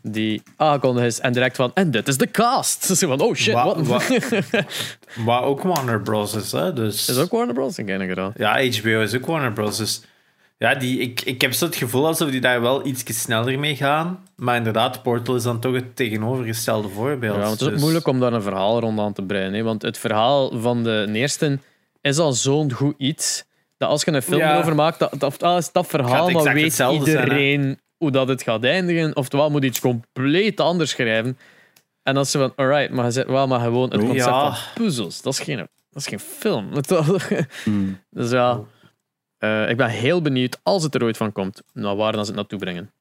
die 0.02 0.42
aangekondigd 0.56 1.06
is 1.06 1.20
en 1.20 1.32
direct 1.32 1.56
van 1.56 1.70
en 1.74 1.90
dit 1.90 2.08
is 2.08 2.16
de 2.16 2.30
cast. 2.30 2.84
Zo 2.98 3.08
van, 3.08 3.20
oh 3.20 3.34
shit, 3.34 3.54
Wa- 3.54 3.82
wat? 3.82 4.08
wa- 5.24 5.40
ook 5.40 5.62
Warner 5.62 6.00
Bros. 6.00 6.34
is, 6.34 6.52
hè? 6.52 6.72
Dus... 6.72 7.08
is 7.08 7.18
ook 7.18 7.30
Warner 7.30 7.54
Bros. 7.54 7.78
Ik 7.78 7.86
ken 7.86 8.06
gedaan. 8.08 8.32
Ja, 8.36 8.52
HBO 8.52 9.00
is 9.00 9.14
ook 9.14 9.26
Warner 9.26 9.52
Bros. 9.52 9.76
Dus 9.76 10.02
ja, 10.58 10.74
die, 10.74 10.98
ik, 10.98 11.20
ik 11.20 11.40
heb 11.40 11.52
zo 11.52 11.64
het 11.64 11.76
gevoel 11.76 12.06
alsof 12.06 12.30
die 12.30 12.40
daar 12.40 12.60
wel 12.60 12.86
iets 12.86 13.20
sneller 13.22 13.58
mee 13.58 13.76
gaan. 13.76 14.24
Maar 14.36 14.56
inderdaad, 14.56 15.02
Portal 15.02 15.34
is 15.36 15.42
dan 15.42 15.60
toch 15.60 15.74
het 15.74 15.96
tegenovergestelde 15.96 16.88
voorbeeld. 16.88 17.34
Ja, 17.36 17.40
want 17.40 17.50
het 17.52 17.60
is 17.60 17.66
ook 17.66 17.72
Dus- 17.72 17.82
moeilijk 17.82 18.06
om 18.06 18.20
daar 18.20 18.32
een 18.32 18.42
verhaal 18.42 18.80
rond 18.80 18.98
aan 19.00 19.12
te 19.12 19.22
breien. 19.22 19.52
Hè? 19.54 19.62
Want 19.62 19.82
het 19.82 19.98
verhaal 19.98 20.60
van 20.60 20.82
de 20.82 21.08
eerste 21.12 21.58
is 22.00 22.18
al 22.18 22.32
zo'n 22.32 22.72
goed 22.72 22.94
iets. 22.98 23.44
Dat 23.78 23.88
als 23.90 24.02
je 24.04 24.12
een 24.12 24.22
film 24.22 24.38
Ja. 24.40 24.52
erover 24.54 24.74
maakt, 24.74 24.98
dat, 24.98 25.14
dat, 25.18 25.34
dat 25.38 25.58
is 25.58 25.72
dat 25.72 25.86
verhaal, 25.86 26.30
maar 26.30 26.54
weet 26.54 26.72
zijn, 26.74 26.92
iedereen 26.94 27.80
hoe 28.02 28.10
dat 28.10 28.28
het 28.28 28.42
gaat 28.42 28.64
eindigen. 28.64 29.16
Oftewel 29.16 29.50
moet 29.50 29.64
iets 29.64 29.80
compleet 29.80 30.60
anders 30.60 30.90
schrijven. 30.90 31.38
En 32.02 32.14
dan 32.14 32.26
ze 32.26 32.38
van, 32.38 32.52
alright, 32.56 32.90
maar 32.92 33.04
je 33.04 33.10
zet 33.10 33.26
wel 33.26 33.46
maar 33.46 33.60
gewoon 33.60 33.90
het 33.90 34.00
Oh. 34.00 34.06
concept 34.08 34.28
Ja. 34.30 34.54
van 34.54 34.82
puzzels. 34.82 35.22
Dat 35.22 35.32
is 35.32 35.40
geen, 35.40 35.56
dat 35.56 35.68
is 36.02 36.06
geen 36.06 36.20
film. 36.20 36.68
Hmm. 37.64 38.00
dus 38.10 38.30
ja, 38.30 38.60
eh, 39.38 39.68
ik 39.70 39.76
ben 39.76 39.88
heel 39.88 40.22
benieuwd 40.22 40.58
als 40.62 40.82
het 40.82 40.94
er 40.94 41.02
ooit 41.04 41.16
van 41.16 41.32
komt, 41.32 41.62
naar 41.72 41.96
waar 41.96 42.12
dan 42.12 42.20
ze 42.20 42.26
het 42.30 42.36
naartoe 42.40 42.58
brengen. 42.58 42.92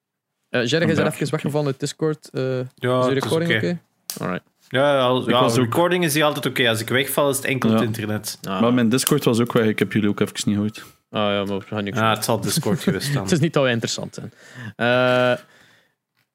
Uh, 0.49 0.65
Jerry 0.65 0.89
is 0.89 0.97
er 0.97 1.05
even 1.05 1.29
weggevallen 1.31 1.67
uit 1.67 1.79
Discord. 1.79 2.29
eh 2.29 2.41
Ja, 2.75 2.99
is 2.99 3.05
de 3.05 3.13
recording 3.13 3.55
oké? 3.55 3.79
Alright. 4.19 4.43
Ja, 4.69 4.93
ja, 4.93 4.97
ja 4.99 5.41
was 5.41 5.53
de 5.53 5.59
ook- 5.59 5.65
recording 5.65 6.03
is 6.03 6.13
hier 6.13 6.23
altijd 6.23 6.45
oké. 6.45 6.69
Als 6.69 6.81
ik 6.81 6.89
wegval, 6.89 7.29
is 7.29 7.35
het 7.35 7.45
enkel 7.45 7.69
Ja. 7.69 7.75
het 7.75 7.83
internet. 7.83 8.37
Ah, 8.41 8.61
Maar 8.61 8.73
mijn 8.73 8.89
Discord 8.89 9.23
was 9.23 9.39
ook 9.39 9.53
weg. 9.53 9.65
Ik 9.65 9.79
heb 9.79 9.93
jullie 9.93 10.09
ook 10.09 10.19
even 10.19 10.33
niet 10.45 10.55
gehoord. 10.55 10.83
Ah, 11.11 11.31
ja, 11.31 11.43
maar 11.43 11.57
we 11.59 11.65
gaan 11.65 11.83
niks 11.83 11.97
Ja, 11.97 12.09
het 12.13 12.23
zal 12.23 12.39
Discord 12.41 12.79
geweest 12.79 13.13
dan. 13.13 13.23
Het 13.23 13.31
is 13.31 13.39
niet 13.39 13.53
dat 13.53 13.63
wij 13.63 13.71
interessant 13.71 14.13
zijn. 14.15 14.31
Eh, 14.75 15.37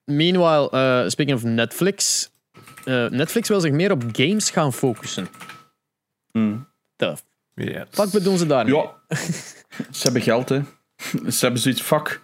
meanwhile, 0.05 0.71
eh, 0.71 1.09
speaking 1.09 1.37
of 1.37 1.45
Netflix. 1.45 2.31
eh, 2.85 3.07
Netflix 3.09 3.49
wil 3.49 3.61
zich 3.61 3.73
meer 3.73 3.91
op 3.91 4.03
games 4.13 4.51
gaan 4.51 4.73
focussen. 4.73 5.29
Hmm. 6.33 6.69
The 6.97 7.15
Ja. 7.55 7.87
fuck 7.91 8.11
bedoelen 8.11 8.39
ze 8.39 8.47
daar? 8.47 8.67
Ja, 8.69 8.95
ze 9.91 10.03
hebben 10.03 10.23
geld, 10.23 10.49
hè. 10.49 10.61
Ze 11.33 11.45
hebben 11.45 11.61
zoiets, 11.61 11.81
fuck. 11.83 12.21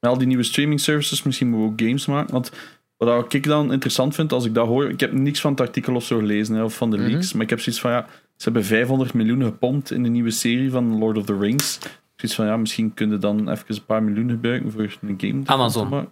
Met 0.00 0.10
al 0.10 0.18
die 0.18 0.26
nieuwe 0.26 0.42
streaming 0.42 0.80
services, 0.80 1.22
misschien 1.22 1.48
moeten 1.48 1.66
we 1.66 1.72
ook 1.72 1.80
games 1.80 2.06
maken. 2.06 2.32
Want 2.32 2.50
wat 2.96 3.32
ik 3.32 3.44
dan 3.44 3.72
interessant 3.72 4.14
vind 4.14 4.32
als 4.32 4.44
ik 4.44 4.54
dat 4.54 4.66
hoor, 4.66 4.88
ik 4.90 5.00
heb 5.00 5.12
niks 5.12 5.40
van 5.40 5.50
het 5.50 5.60
artikel 5.60 5.94
of 5.94 6.04
zo 6.04 6.18
gelezen, 6.18 6.54
hè, 6.54 6.62
of 6.62 6.74
van 6.76 6.90
de 6.90 6.96
Mhm. 6.96 7.10
leaks, 7.10 7.32
maar 7.32 7.42
ik 7.42 7.50
heb 7.50 7.60
zoiets 7.60 7.80
van, 7.82 7.90
ja, 7.90 8.06
ze 8.36 8.44
hebben 8.44 8.64
500 8.64 9.14
miljoen 9.14 9.42
gepompt 9.42 9.90
in 9.90 10.02
de 10.02 10.08
nieuwe 10.08 10.30
serie 10.30 10.70
van 10.70 10.98
Lord 10.98 11.16
of 11.16 11.24
the 11.24 11.38
Rings. 11.38 11.78
Zoiets 12.16 12.36
van, 12.36 12.46
ja, 12.46 12.56
misschien 12.56 12.94
kunnen 12.94 13.20
dan 13.20 13.50
even 13.50 13.64
een 13.68 13.84
paar 13.84 14.02
miljoen 14.02 14.30
gebruiken 14.30 14.72
voor 14.72 14.82
een 15.00 15.14
game. 15.18 15.42
Amazon. 15.44 16.08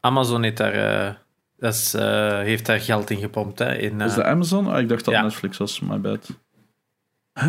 Amazon 0.00 0.42
heeft 0.42 0.56
daar, 0.56 0.72
eh, 1.06 1.14
dat 1.56 1.74
is, 1.74 1.94
eh, 1.94 2.38
heeft 2.38 2.66
daar 2.66 2.80
geld 2.80 3.10
in 3.10 3.18
gepompt. 3.18 3.58
Hè, 3.58 3.74
in, 3.76 4.00
eh, 4.00 4.06
Is 4.06 4.14
dat 4.14 4.24
Amazon? 4.24 4.66
Ah, 4.66 4.80
ik 4.80 4.88
dacht 4.88 5.04
dat 5.04 5.14
Ja. 5.14 5.22
Netflix 5.22 5.56
was, 5.56 5.80
my 5.80 6.00
bad. 6.00 6.28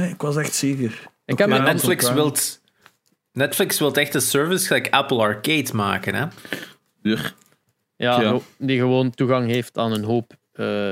Ik 0.10 0.22
was 0.22 0.36
echt 0.36 0.54
zeker. 0.54 1.08
Ik 1.26 1.38
heb 1.38 1.50
maar 1.50 1.62
Netflix 1.62 2.14
wilt, 2.14 2.62
Netflix 3.32 3.80
wilt 3.80 3.98
echt 3.98 4.14
een 4.16 4.22
service 4.22 4.68
gelijk 4.68 4.90
Apple 4.90 5.18
Arcade 5.20 5.70
maken. 5.74 6.16
Hè? 6.16 6.26
Ja. 7.02 7.18
Ja, 8.00 8.22
Ja. 8.22 8.40
die 8.58 8.80
gewoon 8.80 9.10
toegang 9.12 9.50
heeft 9.50 9.78
aan 9.78 9.92
een 9.92 10.04
hoop 10.04 10.34
eh, 10.54 10.90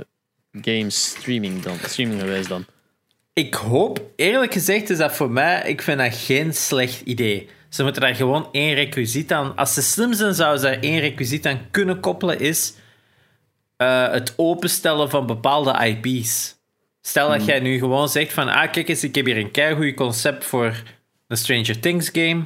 games 0.62 1.06
streaming 1.06 1.62
dan. 1.62 1.78
Streaminggewijs 1.84 2.48
dan. 2.48 2.66
Ik 3.34 3.54
hoop, 3.54 4.02
eerlijk 4.16 4.54
gezegd, 4.54 4.90
is 4.90 4.98
dat 4.98 5.16
voor 5.16 5.32
mij, 5.32 5.64
ik 5.66 5.82
vind 5.82 6.00
dat 6.00 6.16
geen 6.16 6.54
slecht 6.54 7.02
idee. 7.02 7.50
Ze 7.70 7.84
moeten 7.84 8.02
daar 8.02 8.16
gewoon 8.16 8.50
één 8.52 8.74
requisiet 8.74 9.32
aan. 9.34 9.56
Als 9.56 9.74
ze 9.74 9.82
slim 9.82 10.14
zijn, 10.14 10.34
zouden 10.34 10.60
ze 10.60 10.66
daar 10.66 10.80
één 10.80 11.00
requisiet 11.00 11.46
aan 11.46 11.62
kunnen 11.72 12.00
koppelen, 12.00 12.40
is 12.40 12.74
eh, 13.78 14.12
het 14.12 14.34
openstellen 14.36 15.10
van 15.10 15.26
bepaalde 15.26 15.86
IP's. 15.86 16.56
Stel 17.02 17.30
dat 17.30 17.46
jij 17.46 17.60
nu 17.60 17.78
gewoon 17.78 18.10
zegt 18.10 18.34
van, 18.34 18.48
ah, 18.48 18.72
kijk 18.72 18.90
eens, 18.90 19.04
ik 19.04 19.16
heb 19.16 19.26
hier 19.26 19.38
een 19.38 19.52
keigoed 19.52 19.94
concept 19.94 20.46
voor 20.46 20.84
een 21.28 21.38
Stranger 21.38 21.80
Things 21.80 22.10
game. 22.14 22.46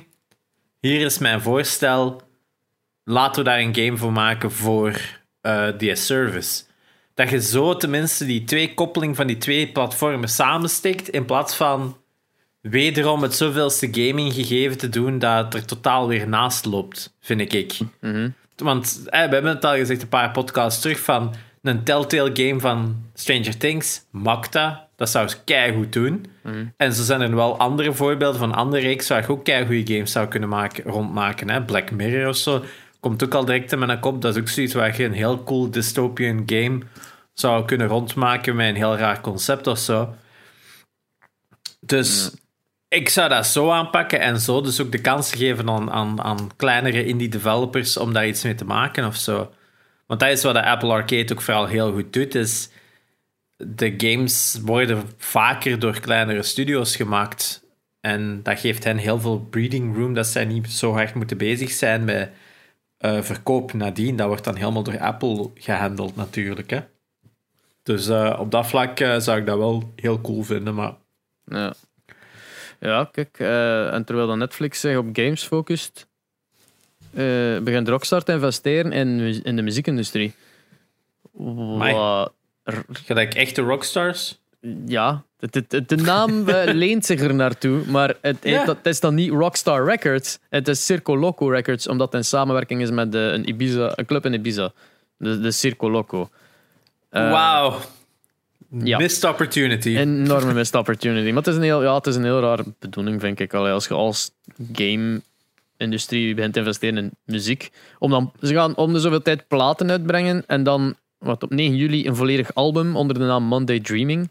Hier 0.80 1.06
is 1.06 1.18
mijn 1.18 1.42
voorstel. 1.42 2.22
Laten 3.12 3.44
we 3.44 3.50
daar 3.50 3.60
een 3.60 3.76
game 3.76 3.98
voor 3.98 4.12
maken 4.12 4.52
voor 4.52 5.02
eh, 5.42 5.68
die 5.78 5.96
service. 5.96 6.64
Dat 7.14 7.30
je 7.30 7.42
zo 7.42 7.78
tenminste 7.78 8.26
die 8.26 8.44
twee 8.44 8.74
koppeling 8.74 9.16
van 9.16 9.28
die 9.28 9.38
twee 9.38 9.68
platformen 9.68 10.30
samenstikt, 10.30 11.10
in 11.10 11.26
plaats 11.26 11.56
van 11.56 11.98
wederom 12.62 13.22
het 13.22 13.36
zoveelste 13.36 13.88
gaming 13.92 14.34
gegeven 14.34 14.78
te 14.78 14.90
doen 14.90 15.20
dat 15.20 15.44
het 15.46 15.54
er 15.54 15.66
totaal 15.66 16.08
weer 16.08 16.28
naast 16.28 16.66
loopt, 16.66 17.16
vind 17.20 17.54
ik. 17.54 17.78
Want 18.56 19.02
eh, 19.06 19.26
we 19.26 19.34
hebben 19.34 19.46
het 19.46 19.66
al 19.66 19.76
gezegd 19.76 20.02
een 20.02 20.08
paar 20.08 20.32
podcasts 20.32 20.82
terug 20.82 21.00
van 21.00 21.34
een 21.62 21.84
Telltale 21.84 22.32
game 22.34 22.60
van 22.60 23.06
Stranger 23.14 23.58
Things, 23.58 24.06
Makta, 24.12 24.88
dat 24.96 25.10
zou 25.10 25.28
ze 25.28 25.44
keigoed 25.44 25.94
doen. 25.94 26.26
En 26.78 26.94
zo 26.94 27.04
zijn 27.04 27.22
er 27.22 27.36
wel 27.36 27.58
andere 27.58 27.94
voorbeelden 27.94 28.40
van 28.40 28.54
andere 28.54 28.84
reeks 28.84 29.08
waar 29.08 29.22
je 29.22 29.30
ook 29.30 29.44
keigoede 29.44 29.94
games 29.94 30.12
zou 30.12 30.28
kunnen 30.28 30.50
maken, 30.50 30.84
rondmaken. 30.84 31.50
Hè? 31.50 31.64
Black 31.64 31.92
Mirror 31.92 32.28
of 32.28 32.36
zo 32.36 32.64
komt 33.02 33.24
ook 33.24 33.34
al 33.34 33.46
direct 33.46 33.72
in 33.72 33.80
mijn 33.80 34.00
kop. 34.00 34.22
Dat 34.22 34.36
is 34.36 34.42
ook 34.42 34.50
zoiets 34.50 34.74
waar 34.74 34.98
je 34.98 35.04
een 35.04 35.14
heel 35.14 35.44
cool 35.44 35.72
dystopian 35.72 36.44
game 36.46 36.80
zou 37.34 37.66
kunnen 37.66 37.88
rondmaken 37.88 38.56
met 38.56 38.70
een 38.70 38.76
heel 38.76 38.98
raar 38.98 39.22
concept 39.22 39.68
of 39.68 39.78
zo. 39.78 40.16
Dus 41.80 42.32
ik 42.88 43.10
zou 43.10 43.30
dat 43.30 43.48
zo 43.48 43.70
aanpakken 43.70 44.20
en 44.20 44.40
zo 44.40 44.62
dus 44.62 44.82
ook 44.82 44.92
de 44.92 45.02
kans 45.02 45.34
geven 45.34 45.70
aan, 45.70 45.92
aan, 45.92 46.22
aan 46.22 46.50
kleinere 46.56 47.06
indie 47.06 47.30
developers 47.30 47.98
om 47.98 48.14
daar 48.14 48.28
iets 48.28 48.44
mee 48.44 48.56
te 48.56 48.66
maken 48.66 49.06
of 49.06 49.16
zo. 49.16 49.54
Want 50.08 50.20
dat 50.20 50.30
is 50.30 50.44
wat 50.44 50.54
de 50.54 50.66
Apple 50.66 50.92
Arcade 50.92 51.34
ook 51.34 51.42
vooral 51.42 51.66
heel 51.66 51.94
goed 51.94 52.14
doet, 52.14 52.36
is 52.36 52.70
de 53.58 53.94
games 53.98 54.60
worden 54.66 55.04
vaker 55.18 55.80
door 55.80 56.00
kleinere 56.00 56.44
studio's 56.44 56.96
gemaakt. 56.96 57.64
En 58.02 58.44
dat 58.44 58.60
geeft 58.60 58.84
hen 58.84 58.98
heel 58.98 59.20
veel 59.20 59.40
breeding 59.40 59.96
room, 59.96 60.14
dat 60.14 60.28
zij 60.28 60.46
niet 60.46 60.72
zo 60.72 60.94
hard 60.94 61.14
moeten 61.14 61.38
bezig 61.38 61.72
zijn 61.72 62.04
met 62.04 62.30
eh, 63.02 63.22
verkoop 63.22 63.74
nadien. 63.74 64.16
Dat 64.16 64.28
wordt 64.28 64.44
dan 64.44 64.56
helemaal 64.56 64.84
door 64.84 65.00
Apple 65.00 65.50
gehandeld 65.56 66.16
natuurlijk. 66.16 66.70
Hè? 66.70 66.80
Dus 67.84 68.08
eh, 68.08 68.38
op 68.40 68.52
dat 68.52 68.68
vlak 68.68 69.00
eh, 69.00 69.20
zou 69.20 69.40
ik 69.40 69.46
dat 69.46 69.58
wel 69.58 69.94
heel 69.96 70.22
cool 70.22 70.44
vinden, 70.44 70.76
maar 70.76 70.94
Ja, 71.46 71.74
ja 72.80 73.10
kijk. 73.12 73.40
en 73.94 74.04
terwijl 74.06 74.28
dan 74.28 74.38
Netflix 74.38 74.80
zich 74.80 74.98
op 74.98 75.10
games 75.14 75.44
focust, 75.44 76.08
begint 77.64 77.88
Rockstar 77.88 78.24
te 78.24 78.32
investeren 78.32 78.92
in, 78.92 79.44
in 79.44 79.56
de 79.56 79.62
muziekindustrie. 79.62 80.34
Wat, 81.32 82.34
gelijk 82.92 83.34
echte 83.34 83.62
rockstars. 83.62 84.42
ja, 84.86 85.24
het- 85.50 85.90
de 85.90 85.96
naam 85.96 86.48
eh, 86.50 86.74
leent 86.84 87.06
zich 87.06 87.22
er 87.22 87.34
naartoe, 87.36 87.82
maar 87.88 88.16
het, 88.22 88.38
Ja. 88.42 88.66
het, 88.66 88.86
is 88.86 89.00
dan 89.00 89.16
niet 89.16 89.30
Rockstar 89.30 89.86
Records, 89.86 90.40
het 90.50 90.68
is 90.68 90.86
Circo 90.86 91.18
Loco 91.18 91.48
Records, 91.48 91.88
omdat 91.88 92.08
het 92.08 92.22
in 92.22 92.26
samenwerking 92.28 92.82
is 92.82 92.92
met 92.92 93.12
de, 93.12 93.18
een, 93.18 93.50
Ibiza, 93.50 93.92
een 93.96 94.06
club 94.06 94.26
in 94.26 94.34
Ibiza, 94.34 94.72
de, 95.18 95.40
de 95.40 95.52
Circo 95.52 95.92
Loco. 95.92 96.30
Eh, 97.10 97.32
Wauw. 97.32 97.80
ja. 98.84 98.98
Missed 98.98 99.24
opportunity. 99.24 99.98
enorme 99.98 100.54
missed 100.60 100.76
opportunity. 100.76 101.28
Maar 101.28 101.38
het 101.44 101.48
is 101.48 101.56
een 101.56 101.62
heel, 101.62 101.84
ja, 101.84 101.96
het 101.96 102.08
is 102.08 102.16
een 102.16 102.24
heel 102.24 102.40
rare 102.40 102.64
bedoeling, 102.80 103.22
vind 103.22 103.40
ik. 103.40 103.54
Allee, 103.54 103.72
als 103.72 103.88
je 103.88 103.94
als 103.94 104.32
game-industrie 104.74 106.34
begint 106.36 106.54
te 106.54 106.60
investeren 106.60 106.98
in 106.98 107.12
muziek. 107.26 107.70
Om 108.00 108.10
dan, 108.12 108.32
ze 108.42 108.54
gaan 108.54 108.76
om 108.76 108.94
de 108.94 109.00
zoveel 109.00 109.22
tijd 109.22 109.48
platen 109.48 109.90
uitbrengen. 109.92 110.44
En 110.48 110.64
dan, 110.64 110.96
wat 111.18 111.44
op 111.44 111.50
9 111.50 111.76
juli, 111.76 112.08
een 112.08 112.16
volledig 112.16 112.54
album 112.54 112.96
onder 112.96 113.20
de 113.20 113.26
naam 113.26 113.44
Monday 113.44 113.80
Dreaming. 113.80 114.30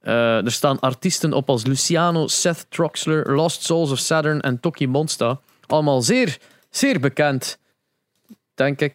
Eh, 0.00 0.44
er 0.44 0.52
staan 0.52 0.80
artiesten 0.80 1.32
op 1.32 1.48
als 1.48 1.66
Luciano, 1.66 2.26
Seth 2.26 2.66
Troxler, 2.68 3.34
Lost 3.34 3.62
Souls 3.62 3.90
of 3.90 3.98
Saturn 3.98 4.40
en 4.40 4.60
Toki 4.60 4.86
Monsta. 4.88 5.40
Allemaal 5.66 6.02
zeer, 6.02 6.38
zeer 6.70 7.00
bekend. 7.00 7.58
Denk 8.54 8.80
ik. 8.80 8.94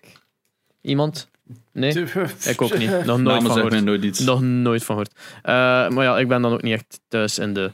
Iemand? 0.82 1.30
Nee? 1.72 2.06
Ik 2.46 2.62
ook 2.62 2.78
niet. 2.78 2.89
Nog 3.06 3.06
nooit 3.06 3.24
Namen 3.24 3.42
van 3.42 3.52
gehoord. 3.52 3.84
nooit 3.84 4.04
iets. 4.04 4.20
Nog 4.20 4.42
nooit 4.42 4.84
van 4.84 4.96
gehoord. 4.96 5.20
Eh, 5.42 5.54
maar 5.96 6.04
ja, 6.04 6.18
ik 6.18 6.28
ben 6.28 6.42
dan 6.42 6.54
ook 6.54 6.62
niet 6.62 6.74
echt 6.74 7.00
thuis 7.08 7.39
in 7.39 7.54
de 7.54 7.74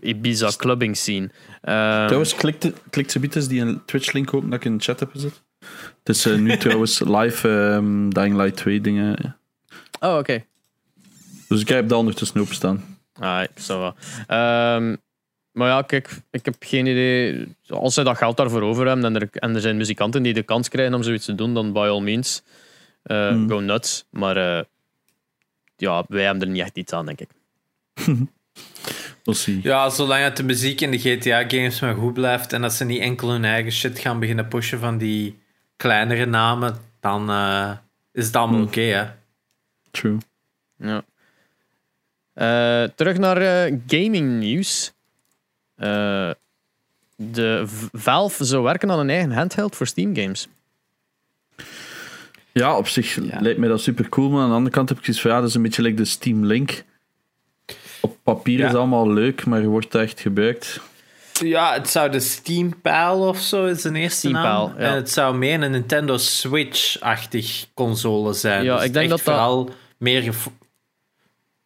Ibiza 0.00 0.50
clubbing 0.56 0.96
scene. 0.96 1.30
Eh, 1.60 2.04
Trouwens, 2.04 2.34
klikt, 2.34 2.72
klikt 2.90 3.12
ze 3.12 3.20
eens 3.30 3.48
die 3.48 3.60
een 3.60 3.84
Twitch-link 3.84 4.34
open 4.34 4.50
dat 4.50 4.58
ik 4.58 4.64
in 4.64 4.76
de 4.76 4.82
chat 4.84 5.00
heb 5.00 5.10
gezet. 5.10 5.42
Het 6.04 6.16
is 6.16 6.24
nu 6.24 6.56
trouwens 6.66 7.00
live 7.00 7.48
ehm, 7.48 8.08
Dying 8.08 8.36
Light 8.36 8.56
2 8.56 8.80
dingen. 8.80 9.36
oh, 10.00 10.16
oké. 10.16 10.44
Dus 11.48 11.60
ik 11.60 11.68
heb 11.68 11.88
dat 11.88 11.98
ondertussen 11.98 12.40
openstaan. 12.40 12.98
Ah, 13.20 13.44
zo 13.56 13.78
wel. 13.78 13.94
Ehm, 14.26 14.96
maar 15.52 15.68
ja, 15.68 15.82
kijk, 15.82 16.20
ik 16.30 16.44
heb 16.44 16.54
geen 16.58 16.86
idee. 16.86 17.48
Als 17.68 17.94
zij 17.94 18.04
dat 18.04 18.16
geld 18.16 18.36
daarvoor 18.36 18.62
over 18.62 18.86
hebben 18.86 19.04
en 19.04 19.14
er, 19.14 19.28
en 19.32 19.54
er 19.54 19.60
zijn 19.60 19.76
muzikanten 19.76 20.22
die 20.22 20.32
de 20.34 20.42
kans 20.42 20.68
krijgen 20.68 20.94
om 20.94 21.02
zoiets 21.02 21.24
te 21.24 21.34
doen, 21.34 21.54
dan 21.54 21.72
by 21.72 21.78
all 21.78 22.00
means. 22.02 22.42
eh, 23.02 23.28
Hmm. 23.28 23.48
go 23.48 23.60
nuts. 23.60 24.04
Maar 24.10 24.36
eh, 24.36 24.64
ja, 25.76 26.04
wij 26.08 26.24
hebben 26.24 26.42
er 26.42 26.48
niet 26.48 26.62
echt 26.62 26.76
iets 26.76 26.92
aan, 26.92 27.06
denk 27.06 27.20
ik. 27.20 27.28
We'll 29.24 29.34
see. 29.34 29.60
Ja, 29.62 29.88
zolang 29.90 30.22
het 30.22 30.36
de 30.36 30.42
muziek 30.42 30.80
in 30.80 30.90
de 30.90 30.98
GTA-games 30.98 31.80
maar 31.80 31.94
goed 31.94 32.12
blijft 32.14 32.52
en 32.52 32.62
dat 32.62 32.72
ze 32.72 32.84
niet 32.84 33.00
enkel 33.00 33.30
hun 33.30 33.44
eigen 33.44 33.72
shit 33.72 33.98
gaan 33.98 34.18
beginnen 34.20 34.48
pushen 34.48 34.78
van 34.78 34.98
die 34.98 35.38
kleinere 35.76 36.26
namen, 36.26 36.76
dan 37.00 37.30
eh, 37.30 37.70
is 38.12 38.26
het 38.26 38.36
allemaal 38.36 38.56
Hmm. 38.58 38.66
oké, 38.66 38.80
hè. 38.80 39.04
True. 39.90 40.16
Ja. 40.78 41.04
Eh, 42.36 42.82
terug 42.94 43.18
naar 43.18 43.36
eh, 43.36 43.74
gaming 43.86 44.38
nieuws. 44.38 44.92
Eh, 45.76 46.30
de 47.16 47.64
Valve 47.92 48.44
zou 48.44 48.62
werken 48.62 48.90
aan 48.90 48.98
een 48.98 49.10
eigen 49.10 49.32
handheld 49.32 49.76
voor 49.76 49.86
Steam 49.86 50.16
games. 50.16 50.48
Ja, 52.52 52.76
op 52.76 52.88
zich 52.88 53.14
Ja. 53.14 53.40
lijkt 53.40 53.58
mij 53.58 53.68
dat 53.68 53.80
super 53.80 54.08
cool, 54.08 54.30
maar 54.30 54.42
aan 54.42 54.48
de 54.48 54.54
andere 54.54 54.74
kant 54.74 54.88
heb 54.88 54.98
ik 54.98 55.04
zoiets 55.04 55.22
van 55.22 55.30
ja, 55.30 55.40
dat 55.40 55.48
is 55.48 55.54
een 55.54 55.62
beetje 55.62 55.82
like 55.82 55.96
de 55.96 56.04
Steam 56.04 56.44
Link. 56.44 56.84
Op 58.00 58.16
papier 58.22 58.58
Ja. 58.58 58.64
is 58.64 58.70
het 58.70 58.78
allemaal 58.80 59.12
leuk, 59.12 59.44
maar 59.46 59.62
wordt 59.64 59.92
dat 59.92 60.02
echt 60.02 60.20
gebruikt? 60.20 60.80
Ja, 61.32 61.72
het 61.72 61.88
zou 61.88 62.10
de 62.10 62.20
Steam 62.20 62.80
Pal 62.80 63.28
of 63.28 63.38
zo 63.38 63.64
is 63.66 63.84
een 63.84 63.96
eerste 63.96 64.18
Steam 64.18 64.34
naam. 64.34 64.44
Pal, 64.44 64.68
ja. 64.68 64.88
En 64.88 64.94
het 64.94 65.10
zou 65.10 65.36
meer 65.36 65.62
een 65.62 65.70
Nintendo 65.70 66.16
Switch-achtig 66.16 67.66
console 67.74 68.32
zijn. 68.32 68.64
Ja, 68.64 68.76
Dus 68.76 68.84
ik 68.84 68.92
denk 68.92 69.10
echt 69.10 69.16
dat 69.16 69.24
dat- 69.24 69.34
vooral 69.34 69.70
meer... 69.96 70.34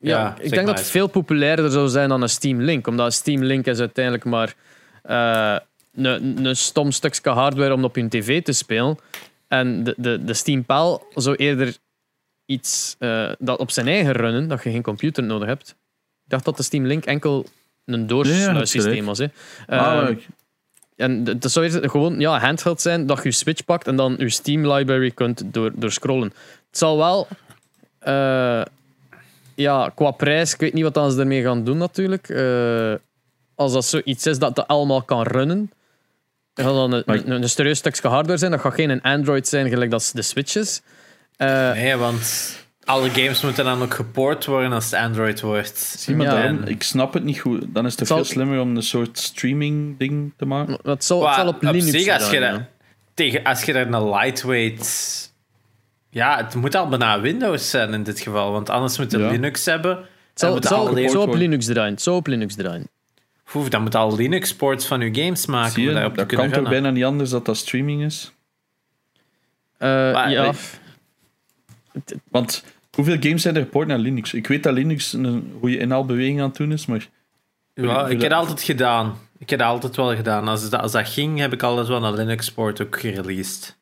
Ja, 0.01 0.29
ik 0.35 0.41
denk 0.43 0.55
maar 0.55 0.65
dat 0.65 0.79
het 0.79 0.91
veel 0.91 1.07
populairder 1.07 1.71
zou 1.71 1.89
zijn 1.89 2.09
dan 2.09 2.23
een 2.23 2.29
Steam 2.29 2.61
Link. 2.61 2.87
Omdat 2.87 3.13
Steam 3.13 3.43
Link 3.43 3.67
is 3.67 3.79
uiteindelijk 3.79 4.25
maar 4.25 4.55
eh, 5.03 5.57
een, 5.95 6.45
een 6.45 6.57
stom 6.57 6.91
stukje 6.91 7.31
hardware 7.31 7.73
om 7.75 7.85
op 7.85 7.97
je 7.97 8.09
tv 8.09 8.43
te 8.43 8.53
spelen. 8.53 8.99
En 9.49 9.85
de, 9.85 9.95
de, 9.97 10.25
de 10.25 10.35
Steam 10.35 10.65
Pal 10.65 11.07
zou 11.15 11.37
eerder 11.37 11.77
iets 12.47 12.97
eh, 12.99 13.31
dat 13.39 13.59
op 13.59 13.71
zijn 13.71 13.87
eigen 13.89 14.13
runnen, 14.13 14.49
dat 14.49 14.63
je 14.63 14.71
geen 14.71 14.83
computer 14.83 15.23
nodig 15.23 15.49
hebt. 15.49 15.69
Ik 16.25 16.31
dacht 16.31 16.45
dat 16.45 16.57
de 16.57 16.63
Steam 16.63 16.87
Link 16.87 17.05
enkel 17.05 17.47
een 17.85 18.01
ja, 18.01 18.07
doorsluissysteem 18.07 19.05
was. 19.05 19.19
Hè. 19.19 19.27
Ah, 19.67 20.03
Eh, 20.03 20.09
ik- 20.11 20.27
en 20.97 21.25
dat 21.25 21.51
zou 21.53 21.67
eerder 21.67 21.91
gewoon 21.91 22.21
ja, 22.21 22.39
handheld 22.39 22.81
zijn 22.81 23.07
dat 23.07 23.17
je 23.17 23.23
je 23.25 23.31
Switch 23.35 23.65
pakt 23.65 23.87
en 23.87 23.97
dan 23.97 24.15
je 24.19 24.29
Steam 24.31 24.73
library 24.73 25.11
kunt 25.11 25.43
door, 25.47 25.71
doorscrollen. 25.75 26.29
Het 26.69 26.79
zal 26.79 26.97
wel, 26.97 27.29
eh, 27.99 28.63
ja, 29.61 29.91
qua 29.95 30.11
prijs, 30.11 30.53
ik 30.55 30.61
weet 30.61 30.73
niet 30.73 30.83
wat 30.83 30.95
dan 30.95 31.13
ze 31.13 31.21
ermee 31.21 31.43
gaan 31.43 31.65
doen 31.65 31.77
natuurlijk. 31.79 32.29
Eh, 32.29 32.95
als 33.55 33.73
dat 33.73 33.85
zoiets 33.85 34.27
is 34.27 34.39
dat 34.39 34.57
dat 34.57 34.67
allemaal 34.69 35.03
kan 35.03 35.23
runnen, 35.23 35.71
dan 36.55 36.65
gaat 36.67 36.75
dan 36.75 36.93
een, 36.93 37.03
een, 37.07 37.31
een 37.43 37.49
serieus 37.49 37.79
stukje 37.79 38.09
hardware 38.09 38.39
zijn. 38.39 38.51
Dat 38.51 38.61
gaat 38.61 38.75
geen 38.75 38.91
een 38.91 39.03
Android 39.03 39.49
zijn 39.49 39.69
gelijk 39.69 39.91
dat 39.91 40.11
de 40.15 40.23
Switch 40.23 40.57
is. 40.57 40.83
Eh, 41.37 41.73
Nee, 41.73 41.97
want 41.97 42.57
alle 42.85 43.11
games 43.11 43.43
moeten 43.43 43.65
dan 43.65 43.83
ook 43.83 43.95
geport 43.95 44.45
worden 44.47 44.73
als 44.73 44.85
het 44.85 44.95
Android 44.95 45.41
wordt. 45.41 45.79
zie 45.79 46.17
maar 46.17 46.27
Ja. 46.45 46.57
ik 46.65 46.83
snap 46.83 47.13
het 47.15 47.25
niet 47.25 47.39
goed. 47.41 47.65
Dan 47.69 47.85
is 47.87 47.91
het 47.91 48.01
Het 48.01 48.09
veel 48.09 48.17
zal- 48.17 48.33
slimmer 48.35 48.61
om 48.61 48.77
een 48.77 48.83
soort 48.83 49.19
streaming 49.19 49.99
ding 49.99 50.33
te 50.37 50.45
maken. 50.45 50.79
het, 50.83 51.05
zal, 51.05 51.47
op 51.47 51.63
Linux 51.63 51.85
zich, 51.91 52.09
als 52.13 52.31
je, 52.31 52.35
gedaan, 52.37 52.53
dat, 52.53 52.61
ja. 52.61 52.69
tegen, 53.15 53.45
als 53.45 53.63
je 53.63 53.73
daar 53.73 53.87
een 53.93 54.09
lightweight... 54.11 55.29
Ja, 56.11 56.37
het 56.37 56.55
moet 56.55 56.75
al 56.75 56.89
bijna 56.89 57.21
Windows 57.21 57.71
zijn 57.71 57.93
in 57.95 58.03
dit 58.03 58.21
geval, 58.21 58.53
want 58.53 58.71
anders 58.71 58.99
moet 58.99 59.11
je 59.11 59.19
Ja. 59.19 59.31
Linux 59.31 59.65
hebben. 59.65 59.97
Het 59.97 60.07
zal, 60.35 60.55
het 60.55 60.73
alleen- 60.73 61.11
zal 61.11 61.23
op. 61.23 61.35
Linux 61.35 61.67
draaien. 61.67 61.99
Zal 61.99 62.17
op 62.17 62.27
Linux 62.27 62.55
draaien. 62.55 62.89
Oef, 63.55 63.69
dan 63.69 63.83
moet 63.83 63.95
al 63.95 64.17
Linux 64.17 64.55
ports 64.55 64.87
van 64.87 65.01
je 65.01 65.23
games 65.23 65.47
maken 65.47 65.83
je, 65.83 66.11
dat 66.15 66.27
kan 66.27 66.51
toch 66.51 66.69
bijna 66.69 66.91
niet 66.91 67.05
anders 67.05 67.31
dat 67.31 67.45
dat 67.45 67.57
streaming 67.57 68.03
is? 68.05 68.33
Eh, 69.77 69.89
Maar, 69.89 70.31
ja, 70.31 70.53
Want 72.31 72.65
hoeveel 72.95 73.17
games 73.21 73.43
zijn 73.43 73.57
er 73.57 73.63
geport 73.63 73.89
naar 73.89 73.99
Linux? 73.99 74.35
Ik 74.35 74.47
weet 74.47 74.63
dat 74.63 74.73
Linux 74.73 75.13
een 75.13 75.53
goede 75.61 75.79
inhaalbeweging 75.79 76.41
aan 76.41 76.49
het 76.49 76.57
doen 76.57 76.73
is, 76.73 76.87
maar 76.87 77.09
Ja, 77.75 78.03
ik 78.05 78.11
heb 78.11 78.21
dat- 78.21 78.31
dat 78.31 78.39
altijd 78.39 78.63
gedaan. 78.63 79.19
Ik 79.39 79.51
heb 79.51 79.59
dat 79.59 79.69
altijd 79.69 79.97
wel 79.97 80.17
gedaan. 80.17 80.49
Als 80.49 80.71
dat, 80.71 80.81
als 80.81 80.93
dat 80.93 81.09
ging, 81.09 81.39
heb 81.39 81.53
ik 81.53 81.63
altijd 81.63 81.89
wel 81.89 82.05
een 82.05 82.15
Linux 82.15 82.53
port 82.53 82.83
ook 82.83 83.01
gereleased. 83.01 83.77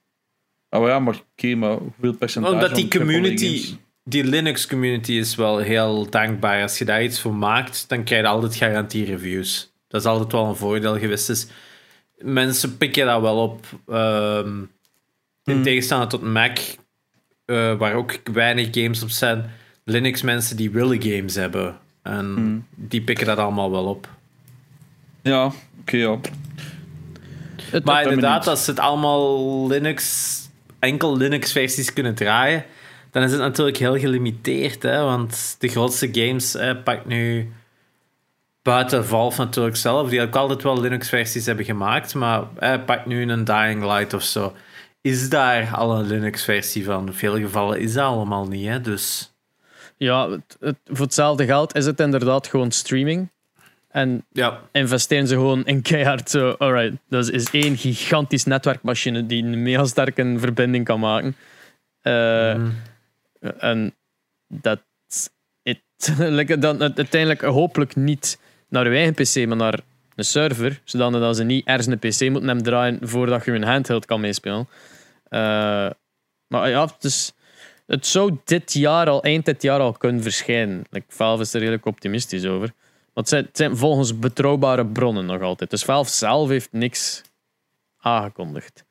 Oh 0.71 0.87
ja, 0.87 0.99
maar 0.99 1.21
oké, 1.37 1.55
maar 1.55 1.77
hoeveel 1.77 2.13
percentage? 2.15 2.55
Omdat 2.55 2.75
die 2.75 2.89
community, 2.89 3.77
die 4.05 4.25
Linux 4.25 4.67
community 4.67 5.13
is 5.13 5.35
wel 5.35 5.59
heel 5.59 6.11
dankbaar. 6.11 6.63
Als 6.63 6.79
je 6.79 6.85
daar 6.85 7.03
iets 7.03 7.21
voor 7.21 7.35
maakt, 7.35 7.89
dan 7.89 8.05
krijg 8.05 8.23
je 8.23 8.29
altijd 8.29 8.55
garantie-reviews. 8.57 9.73
Dat 9.89 10.01
is 10.01 10.07
altijd 10.07 10.33
wel 10.33 10.47
een 10.47 10.57
voordeel 10.57 10.99
geweest. 10.99 11.27
Dus 11.27 11.47
mensen 12.17 12.77
pikken 12.77 13.07
dat 13.07 13.21
wel 13.21 13.43
op. 13.43 13.67
Ehm, 13.89 14.59
in 15.45 15.55
Hmm. 15.55 15.63
tegenstelling 15.63 16.09
tot 16.11 16.23
Mac, 16.23 16.59
eh, 17.45 17.75
waar 17.75 17.95
ook 17.95 18.19
weinig 18.33 18.69
games 18.71 19.03
op 19.03 19.11
zijn. 19.11 19.51
Linux-mensen 19.85 20.57
die 20.57 20.71
willen 20.71 21.03
games 21.03 21.35
hebben. 21.35 21.79
En 22.03 22.25
Hmm. 22.35 22.67
die 22.75 23.01
pikken 23.03 23.27
dat 23.27 23.39
allemaal 23.39 23.71
wel 23.71 23.85
op. 23.85 24.09
Ja, 25.23 25.53
oké, 25.81 25.97
ja. 25.97 26.19
het, 27.63 27.85
Maar 27.85 28.03
inderdaad, 28.03 28.47
als 28.47 28.67
het 28.67 28.79
allemaal 28.79 29.67
Linux, 29.69 30.38
enkel 30.79 31.17
Linux-versies 31.17 31.93
kunnen 31.93 32.15
draaien, 32.15 32.65
dan 33.11 33.23
is 33.23 33.31
het 33.31 33.41
natuurlijk 33.41 33.77
heel 33.77 33.99
gelimiteerd. 33.99 34.83
Hè? 34.83 35.03
Want 35.03 35.57
de 35.59 35.69
grootste 35.69 36.09
games 36.13 36.55
eh, 36.55 36.75
nu 37.07 37.53
buiten 38.63 39.07
Valve 39.07 39.41
natuurlijk 39.41 39.77
zelf, 39.77 40.09
die 40.09 40.21
ook 40.23 40.37
altijd 40.37 40.63
wel 40.63 40.81
Linux-versies 40.81 41.47
hebben 41.47 41.65
gemaakt, 41.65 42.15
maar 42.15 42.43
eh, 42.59 42.85
pak 42.87 43.07
nu 43.07 43.23
een 43.31 43.45
Dying 43.45 43.83
Light 43.83 44.15
of 44.15 44.23
zo. 44.23 44.53
Is 45.01 45.29
daar 45.29 45.75
al 45.75 45.99
een 45.99 46.07
Linux-versie 46.07 46.85
van? 46.85 47.07
In 47.07 47.13
veel 47.13 47.37
gevallen 47.39 47.81
is 47.81 47.93
dat 47.93 48.05
allemaal 48.05 48.47
niet. 48.49 48.67
Hè? 48.67 48.81
Dus 48.81 49.33
Ja, 49.97 50.29
het- 50.61 50.77
voor 50.87 51.05
hetzelfde 51.05 51.45
geld 51.45 51.75
is 51.75 51.87
het 51.87 52.01
inderdaad 52.01 52.47
gewoon 52.47 52.71
streaming. 52.71 53.31
En 53.89 54.25
ja, 54.33 54.61
investeren 54.73 55.27
ze 55.27 55.35
gewoon 55.35 55.67
in 55.67 55.83
keihard 55.83 56.31
zo. 56.31 56.55
Alright, 56.59 56.97
dat 57.09 57.31
is 57.31 57.51
één 57.51 57.77
gigantisch 57.77 58.45
netwerkmachine 58.45 59.27
die 59.27 59.43
een 59.43 59.63
mega 59.63 59.85
sterke 59.85 60.35
verbinding 60.39 60.85
kan 60.85 61.01
maken. 61.01 61.37
Eh, 62.01 62.55
mm, 62.55 62.75
En 63.59 63.95
dat 64.49 64.81
it. 65.63 65.81
Like, 66.39 66.59
dan 66.59 66.81
uiteindelijk 66.81 67.41
hopelijk 67.41 67.97
niet 67.97 68.39
naar 68.69 68.91
je 68.91 68.97
eigen 68.97 69.15
PC, 69.15 69.47
maar 69.49 69.57
naar 69.57 69.81
een 70.15 70.25
server, 70.25 70.81
zodat 70.85 71.37
ze 71.37 71.45
niet 71.45 71.67
ergens 71.67 71.87
een 71.87 71.99
PC 71.99 72.21
moeten 72.21 72.47
hebben 72.47 72.65
draaien 72.65 72.99
voordat 73.03 73.45
je 73.45 73.53
een 73.53 73.63
handheld 73.63 74.07
kan 74.07 74.21
meespelen. 74.21 74.69
Eh, 75.29 75.91
maar 76.47 76.69
ja, 76.69 76.85
het, 76.85 77.05
is, 77.05 77.33
het 77.87 78.07
zou 78.07 78.37
dit 78.45 78.73
jaar 78.73 79.09
al, 79.09 79.23
eind 79.23 79.45
dit 79.45 79.63
jaar 79.63 79.81
al 79.81 79.93
kunnen 79.93 80.23
verschijnen. 80.23 80.85
Like, 80.91 81.07
Valve 81.09 81.43
is 81.43 81.55
er 81.55 81.61
redelijk 81.61 81.87
optimistisch 81.87 82.45
over. 82.45 82.73
Want 83.19 83.31
het 83.31 83.39
zijn, 83.39 83.45
het 83.45 83.57
zijn 83.57 83.77
volgens 83.77 84.19
betrouwbare 84.19 84.87
bronnen 84.87 85.27
nog 85.27 85.43
altijd. 85.43 85.71
Dus 85.71 85.85
Valve 85.85 86.11
zelf 86.11 86.49
heeft 86.49 86.73
niks 86.73 87.23
aangekondigd. 87.99 88.85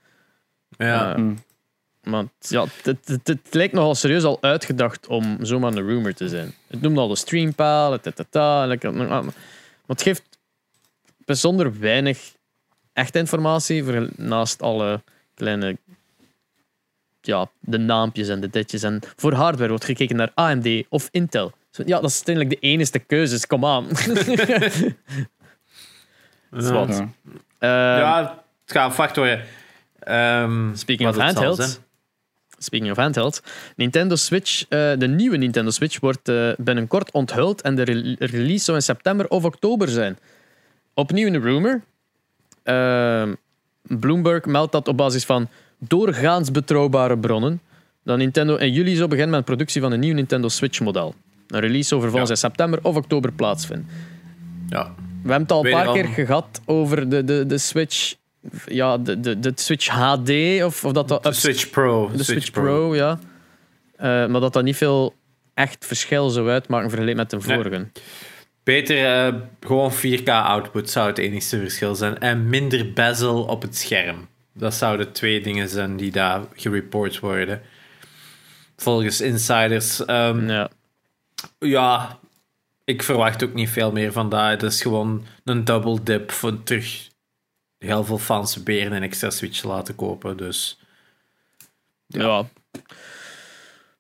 ja. 0.78 1.10
Eh, 1.10 1.16
Hmm. 1.16 1.38
maar 2.04 2.22
het- 2.22 2.50
ja, 2.50 2.66
het, 2.84 2.98
het, 3.08 3.28
het 3.28 3.54
lijkt 3.54 3.74
nogal 3.74 3.96
serieus 3.96 4.24
al 4.24 4.38
uitgedacht 4.42 5.08
om 5.08 5.38
zomaar 5.46 5.74
een 5.74 5.86
rumor 5.88 6.14
te 6.14 6.30
zijn. 6.30 6.54
Het 6.68 6.82
noemt 6.82 6.98
al 6.98 7.08
de 7.08 7.16
streampaal, 7.16 7.92
het 7.92 8.06
lekker- 8.68 8.94
maar 8.94 9.24
het 9.86 10.02
geeft 10.02 10.24
bijzonder 11.26 11.80
weinig 11.80 12.34
echte 12.94 13.20
informatie 13.20 13.84
voor- 13.84 14.10
naast 14.16 14.62
alle 14.62 15.02
kleine 15.34 15.78
ja, 17.22 17.50
de 17.60 17.78
naampjes 17.78 18.28
en 18.28 18.40
de 18.40 18.50
ditjes. 18.50 18.84
En 18.84 19.02
voor 19.16 19.34
hardware 19.34 19.70
wordt 19.70 19.86
gekeken 19.86 20.16
naar 20.16 20.32
AMD 20.34 20.84
of 20.90 21.08
Intel. 21.12 21.52
Zo, 21.78 21.84
Ja, 21.86 22.00
dat 22.00 22.10
is 22.10 22.16
uiteindelijk 22.16 22.62
de 22.62 22.68
enige 22.68 23.00
keuze. 23.00 23.48
Kom 23.48 23.66
aan. 23.66 23.86
Zwat. 26.52 26.88
Ja. 26.90 27.10
Eh, 27.60 27.70
ja, 28.00 28.20
het 28.66 28.72
gaat 28.72 28.96
wacht 28.96 29.16
worden. 29.16 29.44
Ehm, 30.00 30.76
Speaking 30.76 31.10
of 31.10 31.16
zijn. 31.16 31.86
Speaking 32.60 32.92
of 32.92 32.98
handhelds. 32.98 33.42
Nintendo 33.76 34.16
Switch, 34.16 34.62
eh, 34.70 34.92
de 34.98 35.08
nieuwe 35.08 35.38
Nintendo 35.38 35.70
Switch 35.72 36.00
wordt 36.00 36.30
eh, 36.30 36.50
binnenkort 36.58 37.12
onthuld 37.12 37.62
en 37.62 37.76
de 37.76 37.84
re- 37.84 38.16
release 38.20 38.64
zou 38.64 38.78
in 38.78 38.84
september 38.84 39.28
of 39.28 39.44
oktober 39.44 39.88
zijn. 39.90 40.18
Opnieuw 40.94 41.28
een 41.28 41.42
rumor. 41.42 41.82
Ehm, 42.64 43.34
Bloomberg 43.82 44.46
meldt 44.46 44.72
dat 44.72 44.88
op 44.88 44.98
basis 44.98 45.26
van 45.26 45.50
doorgaans 45.78 46.52
betrouwbare 46.52 47.18
bronnen 47.18 47.62
dat 48.04 48.18
Nintendo 48.18 48.56
in 48.56 48.72
juli 48.72 48.96
zou 48.96 49.08
beginnen 49.10 49.32
met 49.36 49.40
de 49.40 49.46
productie 49.52 49.82
van 49.82 49.92
een 49.92 50.00
nieuw 50.00 50.14
Nintendo 50.14 50.48
Switch 50.48 50.80
model. 50.80 51.16
Een 51.48 51.60
release 51.60 51.96
Ja. 51.96 52.20
in 52.28 52.38
september 52.38 52.80
of 52.82 52.96
oktober 52.96 53.32
plaatsvinden. 53.32 53.88
Ja. 54.70 54.94
We 55.24 55.34
hebben 55.34 55.42
het 55.42 55.52
al 55.52 55.66
een 55.66 55.72
paar 55.72 55.94
keer 55.94 56.26
gehad 56.26 56.62
over 56.66 57.10
de, 57.10 57.24
de, 57.24 57.46
de 57.46 57.58
Switch. 57.58 58.16
Ja, 58.66 58.98
de, 58.98 59.20
de, 59.20 59.40
de 59.40 59.52
Switch 59.56 59.88
HD 59.88 60.30
of, 60.64 60.86
of 60.86 60.92
dat 60.92 61.08
dat 61.08 61.24
De 61.24 61.32
Switch 61.34 61.70
Pro. 61.70 62.12
de 62.16 62.24
Switch, 62.24 62.52
Pro, 62.52 62.96
ja. 62.96 63.20
Eh, 63.96 64.06
maar 64.08 64.40
dat 64.42 64.54
dat 64.54 64.64
niet 64.64 64.76
veel 64.78 65.14
echt 65.54 65.86
verschil 65.86 66.30
zou 66.30 66.50
uitmaken 66.50 66.90
vergeleken 66.90 67.18
met 67.18 67.30
de 67.30 67.38
Nee. 67.46 67.56
vorige. 67.58 67.88
Beter 68.64 69.26
eh, 69.28 69.34
gewoon 69.60 69.92
4K 69.94 70.28
output 70.30 70.90
zou 70.90 71.08
het 71.08 71.18
enigste 71.18 71.60
verschil 71.60 71.96
zijn. 71.96 72.20
En 72.20 72.50
minder 72.50 72.94
bezel 72.94 73.44
op 73.44 73.62
het 73.62 73.78
scherm. 73.78 74.28
Dat 74.54 74.74
zouden 74.74 75.12
twee 75.12 75.42
dingen 75.42 75.70
zijn 75.70 75.98
die 75.98 76.12
daar 76.12 76.42
gereport 76.56 77.20
worden. 77.20 77.62
volgens 78.78 79.22
insiders. 79.22 80.06
Ehm, 80.06 80.50
Ja. 80.50 80.70
Ja, 81.60 82.20
ik 82.84 83.04
verwacht 83.04 83.44
ook 83.44 83.54
niet 83.54 83.70
veel 83.70 83.92
meer 83.92 84.12
van 84.12 84.30
dat. 84.30 84.50
Het 84.50 84.64
is 84.64 84.82
gewoon 84.82 85.26
een 85.44 85.64
double 85.64 86.04
dip 86.04 86.32
voor 86.32 86.64
terug 86.64 87.08
heel 87.78 88.04
veel 88.04 88.18
fans 88.18 88.56
weer 88.64 88.92
een 88.92 89.04
extra 89.04 89.30
Switch 89.30 89.64
laten 89.64 89.96
kopen. 89.96 90.38
Dus 90.38 90.80
Ja. 92.08 92.46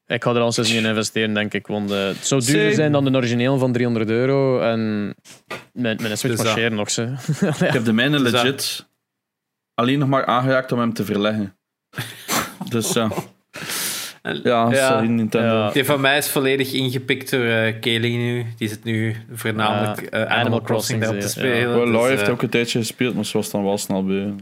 Ik 0.05 0.23
ga 0.23 0.29
er 0.31 0.39
al 0.39 0.45
eens 0.45 0.57
niet 0.57 0.67
in 0.69 0.85
investeren, 0.85 1.33
denk 1.33 1.53
ik. 1.53 1.67
Want 1.67 1.91
eh, 1.91 2.07
het 2.07 2.27
zou 2.27 2.43
duurder 2.43 2.73
zijn 2.73 2.91
dan 2.91 3.05
de 3.05 3.11
origineel 3.17 3.57
van 3.57 3.71
300 3.71 4.09
euro. 4.09 4.59
En 4.61 5.15
met, 5.73 6.01
met 6.01 6.11
een 6.11 6.17
Switch 6.17 6.35
Dus 6.35 6.45
marcheren 6.45 6.75
nog 6.75 6.91
ze. 6.91 7.01
Ik 7.65 7.73
heb 7.73 7.85
de 7.85 7.93
mijne 7.93 8.19
Dus 8.19 8.31
legit 8.31 8.87
alleen 9.73 9.99
nog 9.99 10.09
maar 10.09 10.25
aangeraakt 10.25 10.71
om 10.71 10.79
hem 10.79 10.93
te 10.93 11.05
verleggen. 11.05 11.57
Dus 12.69 12.93
ja. 12.93 13.01
En- 13.03 13.11
Ja, 14.43 14.69
Ja. 14.71 14.91
sorry 14.91 15.07
Nintendo. 15.07 15.47
Ja. 15.47 15.71
Die 15.71 15.83
van 15.85 16.01
mij 16.01 16.17
is 16.17 16.29
volledig 16.29 16.73
ingepikt 16.73 17.31
door 17.31 17.71
Kelly 17.79 18.15
nu. 18.15 18.45
Die 18.57 18.67
zit 18.69 18.83
nu 18.83 19.15
voornamelijk 19.33 20.01
Ja, 20.01 20.07
eh, 20.09 20.19
Animal, 20.21 20.37
Animal 20.37 20.61
Crossing 20.61 20.99
daarop 20.99 21.19
te 21.19 21.25
ja. 21.25 21.31
spelen. 21.31 21.75
Well, 21.75 21.85
dus, 21.85 21.93
Loy 21.93 22.09
heeft 22.09 22.21
eh, 22.21 22.29
ook 22.29 22.41
een 22.41 22.49
tijdje 22.49 22.79
gespeeld, 22.79 23.15
maar 23.15 23.25
ze 23.25 23.37
was 23.37 23.51
dan 23.51 23.63
wel 23.63 23.77
snel 23.77 24.05
bij. 24.05 24.33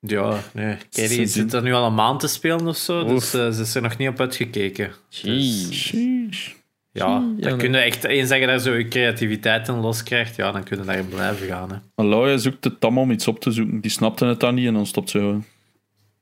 Ja, 0.00 0.38
nee. 0.52 0.76
Kelly 0.90 1.08
Sindsdien. 1.08 1.26
zit 1.28 1.52
er 1.52 1.62
nu 1.62 1.72
al 1.72 1.86
een 1.86 1.94
maand 1.94 2.20
te 2.20 2.28
spelen 2.28 2.66
of 2.66 2.76
zo, 2.76 3.04
dus 3.04 3.12
Oef. 3.12 3.24
ze 3.24 3.56
is 3.60 3.74
er 3.74 3.82
nog 3.82 3.96
niet 3.96 4.08
op 4.08 4.20
uitgekeken. 4.20 4.90
Jeez. 5.08 5.70
Sheesh. 5.72 6.48
Ja, 6.94 7.06
Ja, 7.36 7.48
dan 7.48 7.58
kun 7.58 7.72
je 7.72 7.78
echt 7.78 8.04
eens 8.04 8.28
dat 8.28 8.38
je 8.38 8.46
daar 8.46 8.58
zo 8.58 8.74
je 8.74 8.88
creativiteit 8.88 9.68
in 9.68 9.74
loskrijgt, 9.80 10.36
ja, 10.36 10.52
dan 10.52 10.62
kun 10.62 10.78
je 10.78 10.84
daarin 10.84 11.08
blijven 11.08 11.46
gaan. 11.46 11.70
Hè. 11.70 11.76
Maar 11.94 12.06
Loy 12.06 12.38
zoekt 12.38 12.62
de 12.62 12.78
tam 12.78 12.98
om 12.98 13.10
iets 13.10 13.28
op 13.28 13.40
te 13.40 13.50
zoeken. 13.50 13.80
Die 13.80 13.90
snapte 13.90 14.24
het 14.26 14.40
dan 14.40 14.54
niet 14.54 14.66
en 14.66 14.74
dan 14.74 14.86
stopt 14.86 15.10
ze 15.10 15.18
gewoon. 15.18 15.44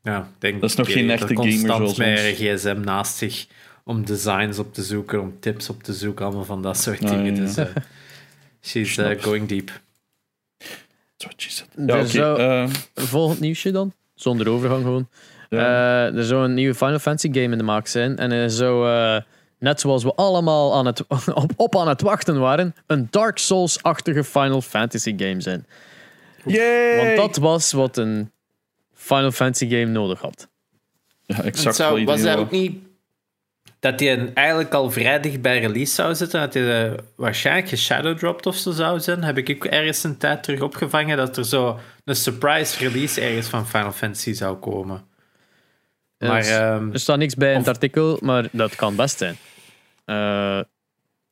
Ja, 0.02 0.28
denk 0.38 0.60
Dat 0.60 0.70
is 0.70 0.76
nog 0.76 0.92
geen 0.92 1.10
echte 1.10 1.26
er 1.26 1.34
gamer 1.34 1.50
constant 1.50 1.76
zoals 1.78 1.96
met 1.96 2.18
gsm 2.18 2.80
naast 2.84 3.16
zich 3.16 3.46
om 3.84 4.04
designs 4.04 4.58
op 4.58 4.74
te 4.74 4.82
zoeken, 4.82 5.20
om 5.20 5.36
tips 5.40 5.68
op 5.68 5.82
te 5.82 5.92
zoeken, 5.92 6.24
allemaal 6.24 6.44
van 6.44 6.62
dat 6.62 6.78
soort 6.78 7.04
Ah, 7.04 7.10
dingen. 7.10 7.24
ja, 7.34 7.40
ja. 7.40 7.46
Dus 7.46 7.56
eh, 7.56 7.66
she's 8.62 8.96
eh, 8.98 9.22
going 9.22 9.48
deep. 9.48 9.80
That's 10.58 11.24
what 11.24 11.34
she 11.36 11.50
said. 11.50 11.68
Er 11.76 11.86
Ja, 11.86 11.96
oké. 11.98 12.06
zou- 12.06 12.40
eh, 12.40 12.68
Volgend 12.94 13.40
nieuwsje 13.40 13.70
dan. 13.70 13.92
Zonder 14.14 14.48
overgang 14.48 14.82
gewoon. 14.82 15.08
Eh, 15.48 16.16
er 16.16 16.24
zou 16.24 16.44
een 16.44 16.54
nieuwe 16.54 16.74
Final 16.74 16.98
Fantasy 16.98 17.28
game 17.32 17.52
in 17.52 17.58
de 17.58 17.64
maak 17.64 17.86
zijn. 17.86 18.16
En 18.18 18.30
er 18.30 18.50
zou, 18.50 18.88
eh, 18.90 19.22
net 19.58 19.80
zoals 19.80 20.02
we 20.04 20.14
allemaal 20.14 20.74
aan 20.74 20.86
het, 20.86 21.06
op, 21.34 21.52
op 21.56 21.76
aan 21.76 21.88
het 21.88 22.00
wachten 22.00 22.38
waren, 22.40 22.74
een 22.86 23.06
Dark 23.10 23.38
Souls-achtige 23.38 24.24
Final 24.24 24.60
Fantasy 24.60 25.14
game 25.16 25.40
zijn. 25.40 25.66
Yay! 26.44 26.96
Want 27.04 27.16
dat 27.16 27.36
was 27.36 27.72
wat 27.72 27.96
een 27.96 28.30
Final 29.00 29.30
Fantasy 29.30 29.68
game 29.68 29.84
nodig 29.84 30.20
had. 30.20 30.48
Ja, 31.22 31.36
Het 31.36 31.44
exact 31.44 31.76
zou, 31.76 32.04
was 32.04 32.22
dat 32.22 32.36
ook 32.38 32.50
niet 32.50 32.78
dat 33.78 33.98
die 33.98 34.10
een- 34.10 34.34
eigenlijk 34.34 34.74
al 34.74 34.90
vrij 34.90 35.20
dicht 35.20 35.40
bij 35.42 35.60
release 35.60 35.94
zou 35.94 36.14
zitten? 36.14 36.40
Dat 36.40 36.52
die 36.52 36.72
eh, 36.72 36.92
waarschijnlijk 37.16 37.68
geshadowdropped 37.68 38.46
of 38.46 38.56
zo 38.56 38.70
zou 38.70 39.00
zijn? 39.00 39.22
Heb 39.24 39.38
ik 39.38 39.50
ook 39.50 39.64
ergens 39.64 40.04
een 40.04 40.16
tijd 40.16 40.42
terug 40.42 40.60
opgevangen 40.60 41.16
dat 41.16 41.36
er 41.36 41.44
zo 41.44 41.78
een 42.04 42.16
surprise 42.16 42.78
release 42.88 43.20
ergens 43.20 43.46
van 43.46 43.66
Final 43.68 43.92
Fantasy 43.92 44.32
zou 44.32 44.56
komen. 44.56 45.04
Maar 46.18 46.36
Het- 46.36 46.46
ehm, 46.46 46.92
Er 46.92 46.98
staat 47.00 47.18
niks 47.18 47.34
bij 47.34 47.52
in 47.52 47.58
het 47.58 47.68
artikel, 47.68 48.18
maar 48.20 48.48
dat 48.52 48.74
kan 48.76 48.96
best 48.96 49.18
zijn. 49.18 49.36
Eh, 50.04 50.60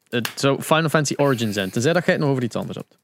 het 0.08 0.30
zou 0.34 0.62
Final 0.62 0.88
Fantasy 0.88 1.14
Origin 1.16 1.52
zijn, 1.52 1.70
tenzij 1.70 1.92
dat 1.92 2.04
jij 2.04 2.14
het 2.14 2.22
nog 2.22 2.32
over 2.32 2.42
iets 2.44 2.56
anders 2.56 2.76
hebt. 2.78 2.97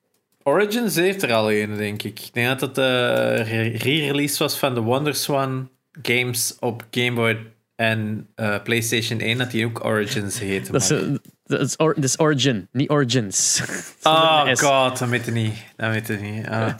Origins 0.44 0.94
heeft 0.94 1.22
er 1.22 1.32
al 1.32 1.52
een, 1.52 1.76
denk 1.76 2.02
ik. 2.02 2.20
Ik 2.20 2.32
denk 2.32 2.48
dat 2.48 2.60
het 2.60 2.74
de 2.74 3.32
re- 3.34 3.76
re-release 3.76 4.38
was 4.38 4.58
van 4.58 4.74
de 4.74 4.80
WonderSwan 4.80 5.68
games 6.02 6.56
op 6.60 6.86
Game 6.90 7.12
Boy 7.12 7.38
en 7.76 8.28
eh, 8.34 8.62
PlayStation 8.62 9.20
1, 9.20 9.38
dat 9.38 9.50
die 9.50 9.66
ook 9.66 9.84
Origins 9.84 10.38
heette. 10.38 10.72
Dat 10.72 10.80
is, 10.82 10.90
eh, 10.90 11.64
or- 11.76 12.00
dat 12.00 12.18
Origin, 12.20 12.68
niet 12.72 12.90
Origins. 12.90 13.62
Oh 14.02 14.46
god, 14.54 14.98
dat 14.98 15.08
weet 15.08 15.26
ik 15.26 15.34
niet. 15.34 15.54
Dat 15.76 15.90
weet 15.90 16.08
ik 16.08 16.20
niet. 16.20 16.46
Ah. 16.48 16.74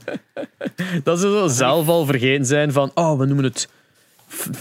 Dat 1.04 1.20
ze 1.20 1.26
zo 1.30 1.48
zelf 1.48 1.88
al 1.88 2.04
vergeten 2.06 2.46
zijn 2.46 2.72
van, 2.72 2.90
oh, 2.94 3.18
we 3.18 3.26
noemen 3.26 3.44
het 3.44 3.68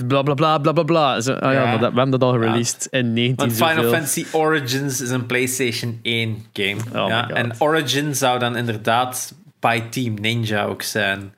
bla 0.07 0.21
bla 0.23 0.33
bla 0.33 0.57
bla 0.59 0.71
bla 0.73 0.83
bla. 0.83 1.21
Zo, 1.21 1.33
ah 1.33 1.53
ja, 1.53 1.61
Ja. 1.61 1.65
maar 1.65 1.79
dat, 1.79 1.91
we 1.91 1.99
hebben 1.99 2.19
dat 2.19 2.29
al 2.29 2.31
gereleased 2.31 2.87
in 2.91 3.13
19 3.13 3.35
Want 3.35 3.51
Final 3.53 3.73
zoveel. 3.73 3.91
Fantasy 3.91 4.25
Origins 4.31 5.01
is 5.01 5.09
een 5.09 5.25
PlayStation 5.25 5.99
1 6.01 6.45
game. 6.53 6.77
Oh 7.03 7.07
ja? 7.09 7.29
En 7.29 7.51
Origin 7.57 8.15
zou 8.15 8.39
dan 8.39 8.55
inderdaad 8.55 9.33
bij 9.59 9.81
Team 9.81 10.13
Ninja 10.13 10.63
ook 10.65 10.81
zijn. 10.81 11.33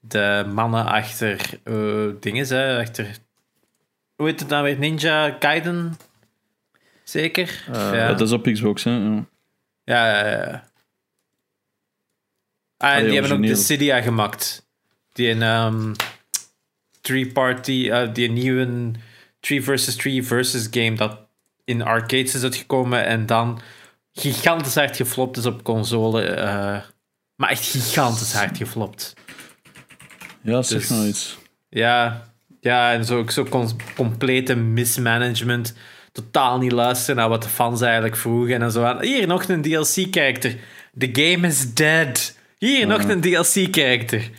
De 0.00 0.44
mannen 0.54 0.86
achter 0.86 1.40
eh 1.64 1.74
dingen, 2.20 2.46
hè, 2.48 2.80
achter. 2.80 3.06
Hoe 4.16 4.26
heet 4.26 4.40
het 4.40 4.48
nou 4.48 4.64
weer? 4.64 4.78
Ninja 4.78 5.36
Gaiden? 5.38 5.96
Zeker? 7.04 7.64
Eh, 7.72 7.90
ja. 7.92 8.08
Dat 8.08 8.20
is 8.20 8.32
op 8.32 8.44
Xbox, 8.52 8.84
hè. 8.84 8.90
Ja. 8.90 9.24
Ja, 9.84 10.18
ja, 10.20 10.26
ja. 10.26 10.66
Ah, 12.76 12.90
en 12.90 12.96
Allee, 12.96 13.04
die 13.10 13.20
hebben 13.20 13.36
ook 13.36 13.46
de 13.46 13.54
Cydia 13.56 14.00
gemaakt. 14.00 14.66
Die 15.12 15.28
een 15.30 15.42
ehm 15.42 15.92
three-party, 17.00 17.88
eh, 17.90 18.08
die 18.12 18.28
een 18.28 18.34
nieuwe 18.34 18.90
3 19.40 19.62
versus 19.62 19.96
3 19.96 20.22
versus 20.22 20.66
game 20.70 20.96
dat 20.96 21.18
in 21.64 21.82
arcades 21.82 22.34
is 22.34 22.42
uitgekomen 22.42 23.06
en 23.06 23.26
dan 23.26 23.60
gigantisch 24.12 24.74
hard 24.74 24.96
geflopt 24.96 25.36
is 25.36 25.46
op 25.46 25.62
console. 25.62 26.22
eh, 26.24 26.78
maar 27.36 27.50
echt 27.50 27.64
gigantisch 27.66 28.32
hard 28.32 28.56
geflopt. 28.56 29.14
Ja, 30.42 30.62
zeg 30.62 30.80
Dus- 30.80 30.88
nou 30.90 31.06
iets. 31.06 31.38
Ja, 31.68 32.22
ja 32.60 32.92
en 32.92 33.04
zo, 33.04 33.18
ook 33.18 33.30
zo 33.30 33.44
com- 33.44 33.76
complete 33.96 34.54
mismanagement. 34.54 35.74
Totaal 36.12 36.58
niet 36.58 36.72
luisteren 36.72 37.16
naar 37.16 37.28
wat 37.28 37.42
de 37.42 37.48
fans 37.48 37.80
eigenlijk 37.80 38.16
vroegen. 38.16 38.62
En 38.62 38.72
zo 38.72 38.82
aan, 38.84 39.02
hier 39.02 39.26
nog 39.26 39.48
een 39.48 39.62
DLC-character. 39.62 40.56
The 40.98 41.08
game 41.12 41.46
is 41.46 41.74
dead. 41.74 42.36
Hier 42.58 42.86
nog 42.86 43.02
een 43.04 43.20
DLC-character. 43.20 44.30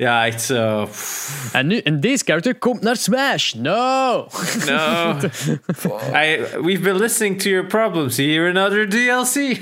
Ja, 0.00 0.26
echt 0.26 0.42
zo. 0.42 0.84
pff, 0.86 1.48
En 1.52 1.66
nu, 1.66 1.78
en 1.78 2.00
deze 2.00 2.24
character 2.24 2.54
komt 2.58 2.80
naar 2.80 2.96
Smash. 2.96 3.52
No! 3.52 4.26
No. 4.66 5.16
I, 6.22 6.38
we've 6.62 6.80
been 6.82 6.96
listening 6.96 7.40
to 7.42 7.48
your 7.48 7.66
problems. 7.66 8.16
Here 8.16 8.48
another 8.50 8.88
DLC. 8.88 9.56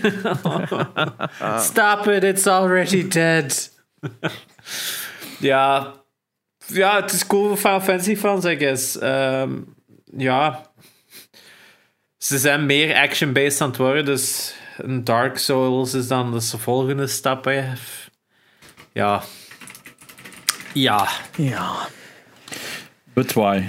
Stop 1.70 2.07
it, 2.07 2.24
it's 2.24 2.47
already 2.47 3.09
dead. 3.09 3.70
ja. 5.39 5.93
Ja, 6.66 7.01
het 7.01 7.12
is 7.12 7.26
cool 7.26 7.47
voor 7.49 7.57
Final 7.57 7.80
Fantasy 7.80 8.16
fans, 8.16 8.45
I 8.45 8.57
guess. 8.57 8.99
Ehm, 8.99 9.51
ja. 10.16 10.62
Ze 12.18 12.39
zijn 12.39 12.66
meer 12.66 12.95
action-based 12.97 13.61
aan 13.61 13.68
het 13.68 13.76
worden, 13.76 14.05
dus 14.05 14.55
een 14.76 15.05
Dark 15.05 15.39
Souls 15.39 15.95
is 15.95 16.09
dan 16.09 16.32
de 16.32 16.41
volgende 16.41 17.07
stap. 17.07 17.45
hè. 17.45 17.64
Ja. 18.93 19.22
Ja. 20.81 21.09
Ja. 21.37 21.89
But 23.12 23.33
why? 23.33 23.62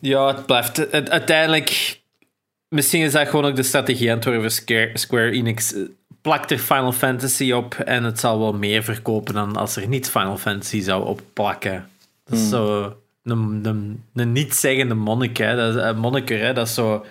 Ja, 0.00 0.26
het 0.26 0.46
blijft. 0.46 0.76
het- 0.76 1.10
uiteindelijk. 1.10 2.00
Misschien 2.68 3.02
is 3.02 3.12
dat 3.12 3.28
gewoon 3.28 3.44
ook 3.44 3.56
de 3.56 3.62
strategie 3.62 4.08
aan 4.10 4.14
het 4.16 4.24
worden 4.24 4.42
voor 4.42 4.50
Square, 4.50 4.90
Square 4.94 5.30
Enix. 5.30 5.74
Eh, 5.74 5.80
Plakt 6.22 6.50
er 6.50 6.58
Final 6.58 6.92
Fantasy 6.92 7.52
op 7.52 7.74
en 7.74 8.04
het 8.04 8.20
zal 8.20 8.38
wel 8.38 8.52
meer 8.52 8.82
verkopen 8.82 9.34
dan 9.34 9.56
als 9.56 9.76
er 9.76 9.88
niet 9.88 10.10
Final 10.10 10.36
Fantasy 10.38 10.80
zou 10.80 11.06
opplakken. 11.06 11.88
Dat 12.24 12.38
is 12.38 12.48
zo 12.48 12.96
een, 13.22 13.60
een, 13.62 14.04
een 14.14 14.32
niet-zeggende 14.32 14.94
monnik, 14.94 15.36
hè. 15.36 15.56
Dat 15.56 15.74
is, 15.76 15.82
een 15.82 15.98
monniker, 15.98 16.38
hè. 16.40 16.52
Dat 16.52 16.66
is 16.66 16.74
zo... 16.74 17.04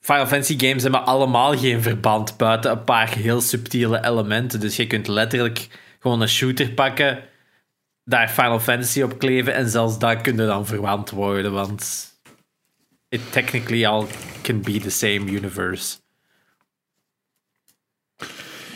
Final 0.00 0.26
Fantasy 0.26 0.58
games 0.58 0.82
hebben 0.82 1.04
allemaal 1.04 1.56
geen 1.58 1.82
verband 1.82 2.36
buiten 2.36 2.70
een 2.70 2.84
paar 2.84 3.08
heel 3.14 3.40
subtiele 3.40 4.04
elementen. 4.04 4.60
Dus 4.60 4.76
je 4.76 4.86
kunt 4.86 5.06
letterlijk 5.08 5.68
gewoon 5.98 6.20
een 6.20 6.28
shooter 6.28 6.70
pakken 6.70 7.18
daar 8.04 8.28
Final 8.28 8.60
Fantasy 8.60 9.02
op 9.02 9.18
kleven 9.18 9.54
en 9.54 9.68
zelfs 9.68 9.98
dat 9.98 10.20
kun 10.20 10.36
je 10.36 10.46
dan 10.46 10.66
verwant 10.66 11.10
worden, 11.10 11.52
want 11.52 12.08
it 13.08 13.32
technically 13.32 13.86
all 13.86 14.06
can 14.42 14.60
be 14.60 14.78
the 14.78 14.90
same 14.90 15.30
universe. 15.30 15.98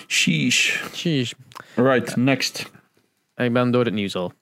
Sheesh. 0.06 0.82
Sheesh. 0.94 1.32
Right, 1.74 2.16
next. 2.16 2.70
Ik 3.36 3.52
ben 3.52 3.70
door 3.70 3.84
het 3.84 3.94
nieuws 3.94 4.14
al. 4.14 4.32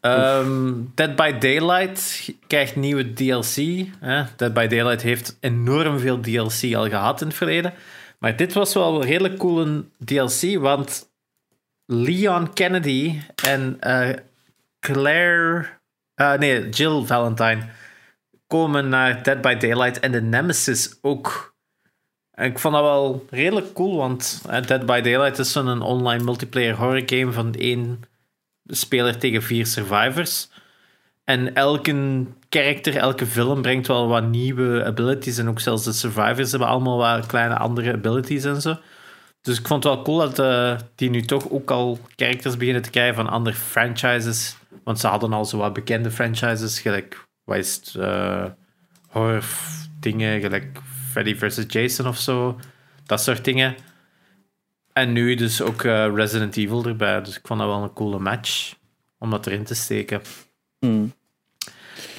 Ehm, 0.00 0.72
Dead 0.94 1.16
by 1.16 1.38
Daylight 1.38 2.30
krijgt 2.46 2.76
nieuwe 2.76 3.12
DLC. 3.12 3.86
Hè? 4.00 4.22
Dead 4.36 4.52
by 4.52 4.66
Daylight 4.66 5.02
heeft 5.02 5.36
enorm 5.40 5.98
veel 5.98 6.20
DLC 6.20 6.74
al 6.74 6.88
gehad 6.88 7.20
in 7.20 7.26
het 7.26 7.36
verleden. 7.36 7.74
Maar 8.18 8.36
dit 8.36 8.52
was 8.52 8.74
wel 8.74 9.00
een 9.00 9.06
redelijk 9.06 9.38
coole 9.38 9.84
DLC, 10.04 10.58
want 10.58 11.11
Leon 11.92 12.52
Kennedy 12.52 13.20
en 13.44 13.76
eh, 13.80 14.16
Claire... 14.80 15.66
eh, 16.14 16.34
nee, 16.34 16.68
Jill 16.68 17.04
Valentine 17.04 17.68
komen 18.46 18.88
naar 18.88 19.22
Dead 19.22 19.40
by 19.40 19.54
Daylight 19.54 20.00
en 20.00 20.12
de 20.12 20.22
Nemesis 20.22 20.98
ook. 21.02 21.54
En 22.30 22.50
ik 22.50 22.58
vond 22.58 22.74
dat 22.74 22.82
wel 22.82 23.26
redelijk 23.30 23.72
cool, 23.72 23.96
want 23.96 24.42
eh, 24.48 24.62
Dead 24.62 24.86
by 24.86 25.00
Daylight 25.00 25.38
is 25.38 25.52
zo'n 25.52 25.82
online 25.82 26.24
multiplayer 26.24 26.74
horror 26.74 27.02
game 27.06 27.32
van 27.32 27.54
één 27.54 28.02
speler 28.66 29.18
tegen 29.18 29.42
vier 29.42 29.66
survivors. 29.66 30.48
En 31.24 31.54
elke 31.54 32.24
karakter, 32.48 32.96
elke 32.96 33.26
film 33.26 33.62
brengt 33.62 33.86
wel 33.86 34.08
wat 34.08 34.28
nieuwe 34.28 34.84
abilities. 34.84 35.38
En 35.38 35.48
ook 35.48 35.60
zelfs 35.60 35.84
de 35.84 35.92
survivors 35.92 36.50
hebben 36.50 36.68
allemaal 36.68 36.96
wat 36.96 37.26
kleine 37.26 37.56
andere 37.56 37.92
abilities 37.92 38.44
en 38.44 38.60
zo. 38.60 38.76
Dus 39.42 39.58
ik 39.58 39.66
vond 39.66 39.84
het 39.84 39.94
wel 39.94 40.02
cool 40.02 40.18
dat 40.18 40.38
uh, 40.38 40.78
die 40.94 41.10
nu 41.10 41.22
toch 41.22 41.50
ook 41.50 41.70
al 41.70 41.98
characters 42.16 42.56
beginnen 42.56 42.82
te 42.82 42.90
krijgen 42.90 43.14
van 43.14 43.28
andere 43.28 43.56
franchises. 43.56 44.56
Want 44.84 45.00
ze 45.00 45.06
hadden 45.06 45.32
al 45.32 45.44
zo 45.44 45.56
wat 45.56 45.72
bekende 45.72 46.10
franchises, 46.10 46.80
gelijk, 46.80 47.26
wat 47.44 47.56
is 47.56 47.74
het, 47.74 47.94
uh, 47.98 48.44
horror 49.08 49.44
dingen, 50.00 50.40
gelijk 50.40 50.78
Freddy 51.10 51.36
vs. 51.36 51.64
Jason 51.66 52.06
of 52.06 52.18
zo. 52.18 52.58
Dat 53.06 53.22
soort 53.22 53.44
dingen. 53.44 53.76
En 54.92 55.12
nu 55.12 55.34
dus 55.34 55.62
ook 55.62 55.82
uh, 55.82 56.14
Resident 56.14 56.56
Evil 56.56 56.84
erbij. 56.84 57.22
Dus 57.22 57.36
ik 57.36 57.46
vond 57.46 57.60
dat 57.60 57.68
wel 57.68 57.82
een 57.82 57.92
coole 57.92 58.18
match 58.18 58.74
om 59.18 59.30
dat 59.30 59.46
erin 59.46 59.64
te 59.64 59.74
steken. 59.74 60.22
Hmm. 60.78 61.12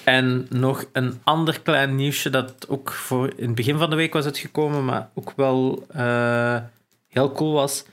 En 0.04 0.46
nog 0.50 0.86
een 0.92 1.20
ander 1.24 1.62
klein 1.62 1.96
nieuwsje 1.96 2.30
dat 2.30 2.70
ook 2.70 2.92
voor 2.92 3.34
in 3.36 3.46
het 3.46 3.56
begin 3.56 3.78
van 3.78 3.90
de 3.90 3.96
week 3.96 4.14
was 4.14 4.26
uitgekomen, 4.26 4.86
maar 4.86 5.10
ook 5.14 5.34
wel 5.36 5.86
uh, 5.96 6.58
heel 7.14 7.32
cool 7.32 7.52
was. 7.52 7.86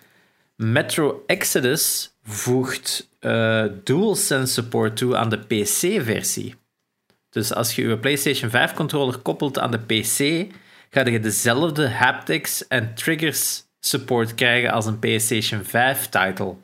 Metro 0.56 1.22
Exodus 1.26 2.14
voegt 2.22 3.10
uh, 3.20 3.64
DualSense 3.84 4.52
support 4.52 4.96
toe 4.96 5.16
aan 5.16 5.28
de 5.28 5.38
PC-versie. 5.38 6.54
Dus 7.30 7.54
als 7.54 7.74
je 7.74 7.88
je 7.88 7.98
PlayStation 7.98 8.50
5 8.50 8.74
controller 8.74 9.18
koppelt 9.18 9.58
aan 9.58 9.70
de 9.70 9.78
PC, 9.78 10.46
ga 10.90 11.04
je 11.04 11.20
dezelfde 11.20 11.88
haptics 11.88 12.66
en 12.68 12.94
triggers 12.94 13.62
support 13.80 14.34
krijgen 14.34 14.70
als 14.70 14.86
een 14.86 14.98
PlayStation 14.98 15.64
5 15.64 16.08
title. 16.08 16.54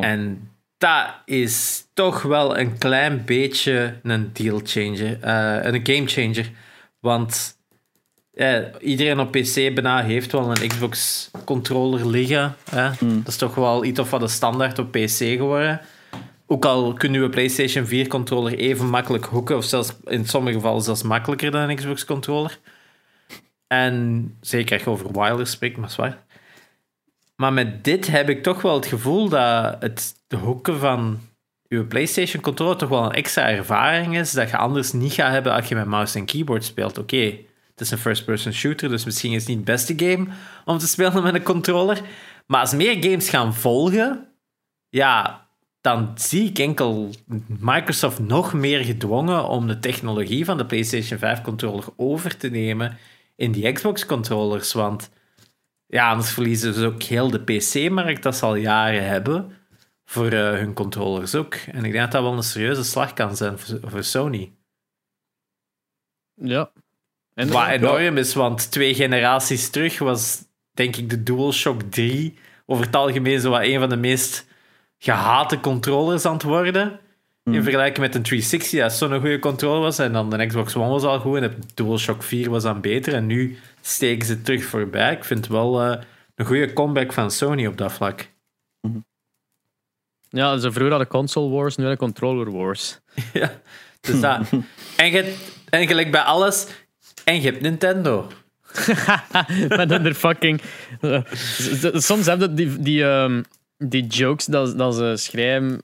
En 0.00 0.50
dat 0.78 1.06
is 1.24 1.84
toch 1.94 2.22
wel 2.22 2.58
een 2.58 2.78
klein 2.78 3.24
beetje 3.24 3.98
een 4.02 4.30
deal 4.32 4.60
changer, 4.64 5.18
uh, 5.24 5.72
een 5.72 5.86
game 5.86 6.06
changer. 6.06 6.50
Want 7.00 7.56
iedereen 8.80 9.20
op 9.20 9.30
PC 9.30 9.54
bijna 9.54 10.02
heeft 10.02 10.32
wel 10.32 10.50
een 10.50 10.68
Xbox 10.68 11.30
controller 11.44 12.08
liggen. 12.08 12.56
Hè? 12.70 12.88
Hmm. 12.88 13.18
Dat 13.18 13.28
is 13.28 13.36
toch 13.36 13.54
wel 13.54 13.84
iets 13.84 14.00
of 14.00 14.10
wat 14.10 14.20
de 14.20 14.28
standaard 14.28 14.78
op 14.78 14.90
PC 14.90 15.16
geworden. 15.16 15.80
Ook 16.46 16.64
al 16.64 16.92
kun 16.92 17.12
je 17.12 17.20
een 17.20 17.30
PlayStation 17.30 17.86
4 17.86 18.06
controller 18.06 18.58
even 18.58 18.88
makkelijk 18.88 19.24
hoeken, 19.24 19.56
of 19.56 19.64
zelfs 19.64 19.92
in 20.04 20.26
sommige 20.26 20.56
gevallen 20.56 20.82
zelfs 20.82 21.02
makkelijker 21.02 21.50
dan 21.50 21.68
een 21.68 21.76
Xbox 21.76 22.04
controller. 22.04 22.58
En 23.66 24.36
zeker 24.40 24.72
als 24.72 24.82
je 24.82 24.90
over 24.90 25.12
wireless 25.12 25.52
spreekt, 25.52 25.76
maar 25.76 25.90
zwaar. 25.90 26.24
Maar 27.36 27.52
met 27.52 27.84
dit 27.84 28.06
heb 28.06 28.28
ik 28.28 28.42
toch 28.42 28.62
wel 28.62 28.74
het 28.74 28.86
gevoel 28.86 29.28
dat 29.28 29.76
het 29.80 30.14
de 30.26 30.36
hoeken 30.36 30.78
van 30.78 31.20
je 31.68 31.84
PlayStation 31.84 32.42
controller 32.42 32.76
toch 32.76 32.88
wel 32.88 33.04
een 33.04 33.12
extra 33.12 33.48
ervaring 33.48 34.18
is 34.18 34.32
dat 34.32 34.50
je 34.50 34.56
anders 34.56 34.92
niet 34.92 35.12
gaat 35.12 35.32
hebben 35.32 35.52
als 35.52 35.68
je 35.68 35.74
met 35.74 35.86
mouse 35.86 36.18
en 36.18 36.24
keyboard 36.24 36.64
speelt. 36.64 36.98
Oké, 36.98 37.36
is 37.82 37.90
een 37.90 37.98
first-person 37.98 38.52
shooter, 38.52 38.88
dus 38.88 39.04
misschien 39.04 39.32
is 39.32 39.38
het 39.38 39.48
niet 39.48 39.56
het 39.56 39.66
beste 39.66 39.94
game 39.96 40.26
om 40.64 40.78
te 40.78 40.86
spelen 40.86 41.22
met 41.22 41.34
een 41.34 41.42
controller. 41.42 42.00
Maar 42.46 42.60
als 42.60 42.72
meer 42.74 43.04
games 43.04 43.28
gaan 43.28 43.54
volgen, 43.54 44.28
ja, 44.88 45.46
dan 45.80 46.12
zie 46.14 46.48
ik 46.48 46.58
enkel 46.58 47.10
Microsoft 47.46 48.18
nog 48.18 48.52
meer 48.52 48.84
gedwongen 48.84 49.48
om 49.48 49.66
de 49.66 49.78
technologie 49.78 50.44
van 50.44 50.56
de 50.58 50.66
PlayStation 50.66 51.18
5 51.18 51.40
controller 51.40 51.84
over 51.96 52.36
te 52.36 52.48
nemen 52.48 52.98
in 53.36 53.52
die 53.52 53.72
Xbox 53.72 54.06
controllers. 54.06 54.72
Want 54.72 55.10
ja, 55.86 56.10
anders 56.10 56.32
verliezen 56.32 56.74
ze 56.74 56.86
ook 56.86 57.02
heel 57.02 57.30
de 57.30 57.42
PC-markt 57.42 58.22
dat 58.22 58.36
ze 58.36 58.44
al 58.44 58.54
jaren 58.54 59.06
hebben 59.08 59.52
voor 60.04 60.32
uh, 60.32 60.50
hun 60.50 60.74
controllers 60.74 61.34
ook. 61.34 61.54
En 61.54 61.84
ik 61.84 61.92
denk 61.92 62.04
dat 62.04 62.12
dat 62.12 62.22
wel 62.22 62.32
een 62.32 62.42
serieuze 62.42 62.84
slag 62.84 63.12
kan 63.12 63.36
zijn 63.36 63.58
voor 63.58 64.02
Sony. 64.02 64.52
Ja. 66.34 66.72
En 67.42 67.48
Wat 67.48 67.68
enorm 67.68 68.16
is, 68.16 68.34
want 68.34 68.70
twee 68.70 68.94
generaties 68.94 69.70
terug 69.70 69.98
was 69.98 70.44
denk 70.74 70.96
ik 70.96 71.10
de 71.10 71.22
DualShock 71.22 71.82
3 71.82 72.38
over 72.66 72.84
het 72.84 72.96
algemeen 72.96 73.40
zo 73.40 73.50
wat 73.50 73.62
een 73.62 73.78
van 73.78 73.88
de 73.88 73.96
meest 73.96 74.46
gehate 74.98 75.60
controllers 75.60 76.24
aan 76.24 76.32
het 76.32 76.42
worden. 76.42 77.00
In 77.44 77.52
hmm. 77.52 77.62
vergelijking 77.62 77.98
met 77.98 78.14
een 78.14 78.22
360, 78.22 78.80
dat 78.80 78.92
zo'n 78.92 79.20
goede 79.20 79.38
controller 79.38 79.80
was. 79.80 79.98
En 79.98 80.12
dan 80.12 80.30
de 80.30 80.46
Xbox 80.46 80.76
One 80.76 80.88
was 80.88 81.02
al 81.02 81.20
goed. 81.20 81.36
En 81.36 81.42
de 81.42 81.56
DualShock 81.74 82.22
4 82.22 82.50
was 82.50 82.62
dan 82.62 82.80
beter. 82.80 83.14
En 83.14 83.26
nu 83.26 83.58
steken 83.80 84.26
ze 84.26 84.42
terug 84.42 84.64
voorbij. 84.64 85.12
Ik 85.12 85.24
vind 85.24 85.40
het 85.40 85.48
wel 85.48 85.86
uh, 85.86 85.96
een 86.34 86.46
goede 86.46 86.72
comeback 86.72 87.12
van 87.12 87.30
Sony 87.30 87.66
op 87.66 87.76
dat 87.76 87.92
vlak. 87.92 88.28
Hmm. 88.80 89.04
Ja, 90.28 90.56
ze 90.56 90.72
vroeger 90.72 90.90
hadden 90.90 91.08
console 91.08 91.50
wars, 91.50 91.76
nu 91.76 91.84
hadden 91.84 92.06
controller 92.06 92.52
wars. 92.52 92.98
ja, 93.32 93.60
dus 94.00 94.20
dat. 94.20 94.50
en, 94.96 95.10
je, 95.10 95.36
en 95.68 95.86
gelijk 95.86 96.10
bij 96.10 96.20
alles. 96.20 96.66
En 97.24 97.34
je 97.34 97.40
hebt 97.40 97.60
Nintendo. 97.60 98.26
Met 99.68 99.90
hun 99.90 100.14
fucking. 100.14 100.60
Soms 101.92 102.26
hebben 102.26 102.54
die, 102.54 102.78
die, 102.78 103.02
um, 103.02 103.44
die 103.78 104.06
jokes 104.06 104.46
dat, 104.46 104.78
dat 104.78 104.94
ze 104.94 105.12
schrijven 105.16 105.82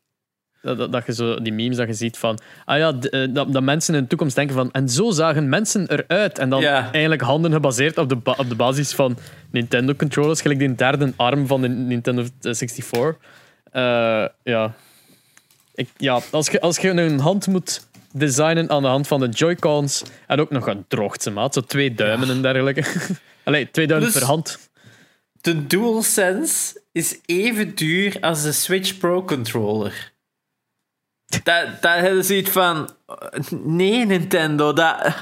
dat, 0.63 0.93
dat, 0.93 1.07
je 1.07 1.15
zo 1.15 1.41
die 1.41 1.53
memes 1.53 1.77
dat 1.77 1.87
je 1.87 1.95
ziet 1.95 2.19
van. 2.19 2.39
Ah 2.65 2.79
ja, 2.79 2.93
eh, 3.01 3.27
dat, 3.31 3.53
dat 3.53 3.63
mensen 3.63 3.95
in 3.95 4.03
de 4.03 4.07
toekomst 4.07 4.35
denken 4.35 4.55
van. 4.55 4.73
En 4.73 4.89
zo 4.89 5.11
zagen 5.11 5.49
mensen 5.49 5.91
eruit. 5.91 6.39
En 6.39 6.51
dan 6.51 6.63
eigenlijk 6.65 7.21
handen 7.21 7.53
gebaseerd 7.53 7.99
op 7.99 8.09
de, 8.09 8.17
op 8.25 8.49
de 8.49 8.55
basis 8.55 8.93
van 8.93 9.19
Nintendo 9.51 9.95
controllers. 9.95 10.41
Gelijk 10.41 10.59
die 10.59 10.75
derde 10.75 11.13
arm 11.17 11.47
van 11.47 11.61
de 11.61 11.69
Nintendo 11.69 12.25
64. 12.41 12.89
Uh, 13.73 14.23
eh, 14.23 14.29
ja. 14.43 14.75
Ik, 15.75 15.89
ja, 15.97 16.21
als 16.31 16.49
je, 16.49 16.61
als 16.61 16.79
je 16.79 16.91
een 16.91 17.19
hand 17.19 17.47
moet 17.47 17.88
designen 18.19 18.71
aan 18.71 18.83
de 18.83 18.89
hand 18.89 19.07
van 19.07 19.21
de 19.21 19.29
Joy-Cons. 19.29 20.03
En 20.27 20.41
ook 20.41 20.51
nog 20.51 20.67
een 20.67 20.85
droogte 20.89 21.31
maat. 21.31 21.55
Zo 21.55 21.61
twee 21.61 21.95
duimen 21.95 22.31
en 22.31 22.43
dergelijke. 22.43 22.85
Allee, 23.45 23.71
twee 23.71 23.87
duimen 23.87 24.11
dus 24.11 24.19
per 24.19 24.29
hand. 24.29 24.71
De 25.41 25.67
DualSense 25.67 26.83
is 26.93 27.19
even 27.27 27.75
duur 27.75 28.17
als 28.21 28.43
de 28.43 28.53
Switch 28.53 28.99
Pro 28.99 29.25
controller. 29.25 30.13
Dat, 31.27 31.67
dat 31.81 31.95
hebben 31.95 32.25
ze 32.25 32.37
iets 32.37 32.51
van. 32.51 32.91
Nee, 33.51 34.07
Nintendo. 34.07 34.73
Dat, 34.73 35.15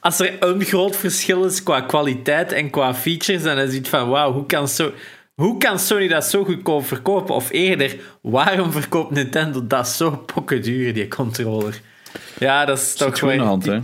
als 0.00 0.18
er 0.18 0.42
een 0.42 0.64
groot 0.64 0.96
verschil 0.96 1.44
is 1.44 1.62
qua 1.62 1.80
kwaliteit 1.80 2.52
en 2.52 2.70
qua 2.70 2.94
features, 2.94 3.42
dan 3.42 3.58
is 3.58 3.74
het 3.74 3.88
van: 3.88 4.08
wauw, 4.08 4.32
hoe 4.32 4.46
kan, 4.46 4.68
zo, 4.68 4.92
hoe 5.34 5.58
kan 5.58 5.78
Sony 5.78 6.08
dat 6.08 6.24
zo 6.24 6.44
goedkoop 6.44 6.86
verkopen? 6.86 7.34
Of 7.34 7.50
eerder, 7.50 7.96
waarom 8.22 8.72
verkoopt 8.72 9.10
Nintendo 9.10 9.66
dat 9.66 9.88
zo 9.88 10.10
pokken 10.10 10.62
duur, 10.62 10.94
die 10.94 11.08
controller? 11.08 11.80
Ja, 12.38 12.64
dat 12.64 12.78
is 12.78 12.94
toch 12.94 13.18
gewoon. 13.18 13.34
in 13.34 13.40
de 13.40 13.46
hand, 13.46 13.64
hè? 13.64 13.80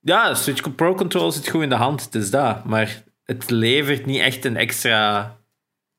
Ja, 0.00 0.28
de 0.28 0.34
Switch 0.34 0.74
Pro 0.74 0.94
Controller 0.94 1.32
zit 1.32 1.48
goed 1.48 1.62
in 1.62 1.68
de 1.68 1.74
hand, 1.74 2.04
het 2.04 2.14
is 2.14 2.30
dat. 2.30 2.64
Maar 2.64 3.02
het 3.24 3.50
levert 3.50 4.06
niet 4.06 4.20
echt 4.20 4.44
een 4.44 4.56
extra. 4.56 5.36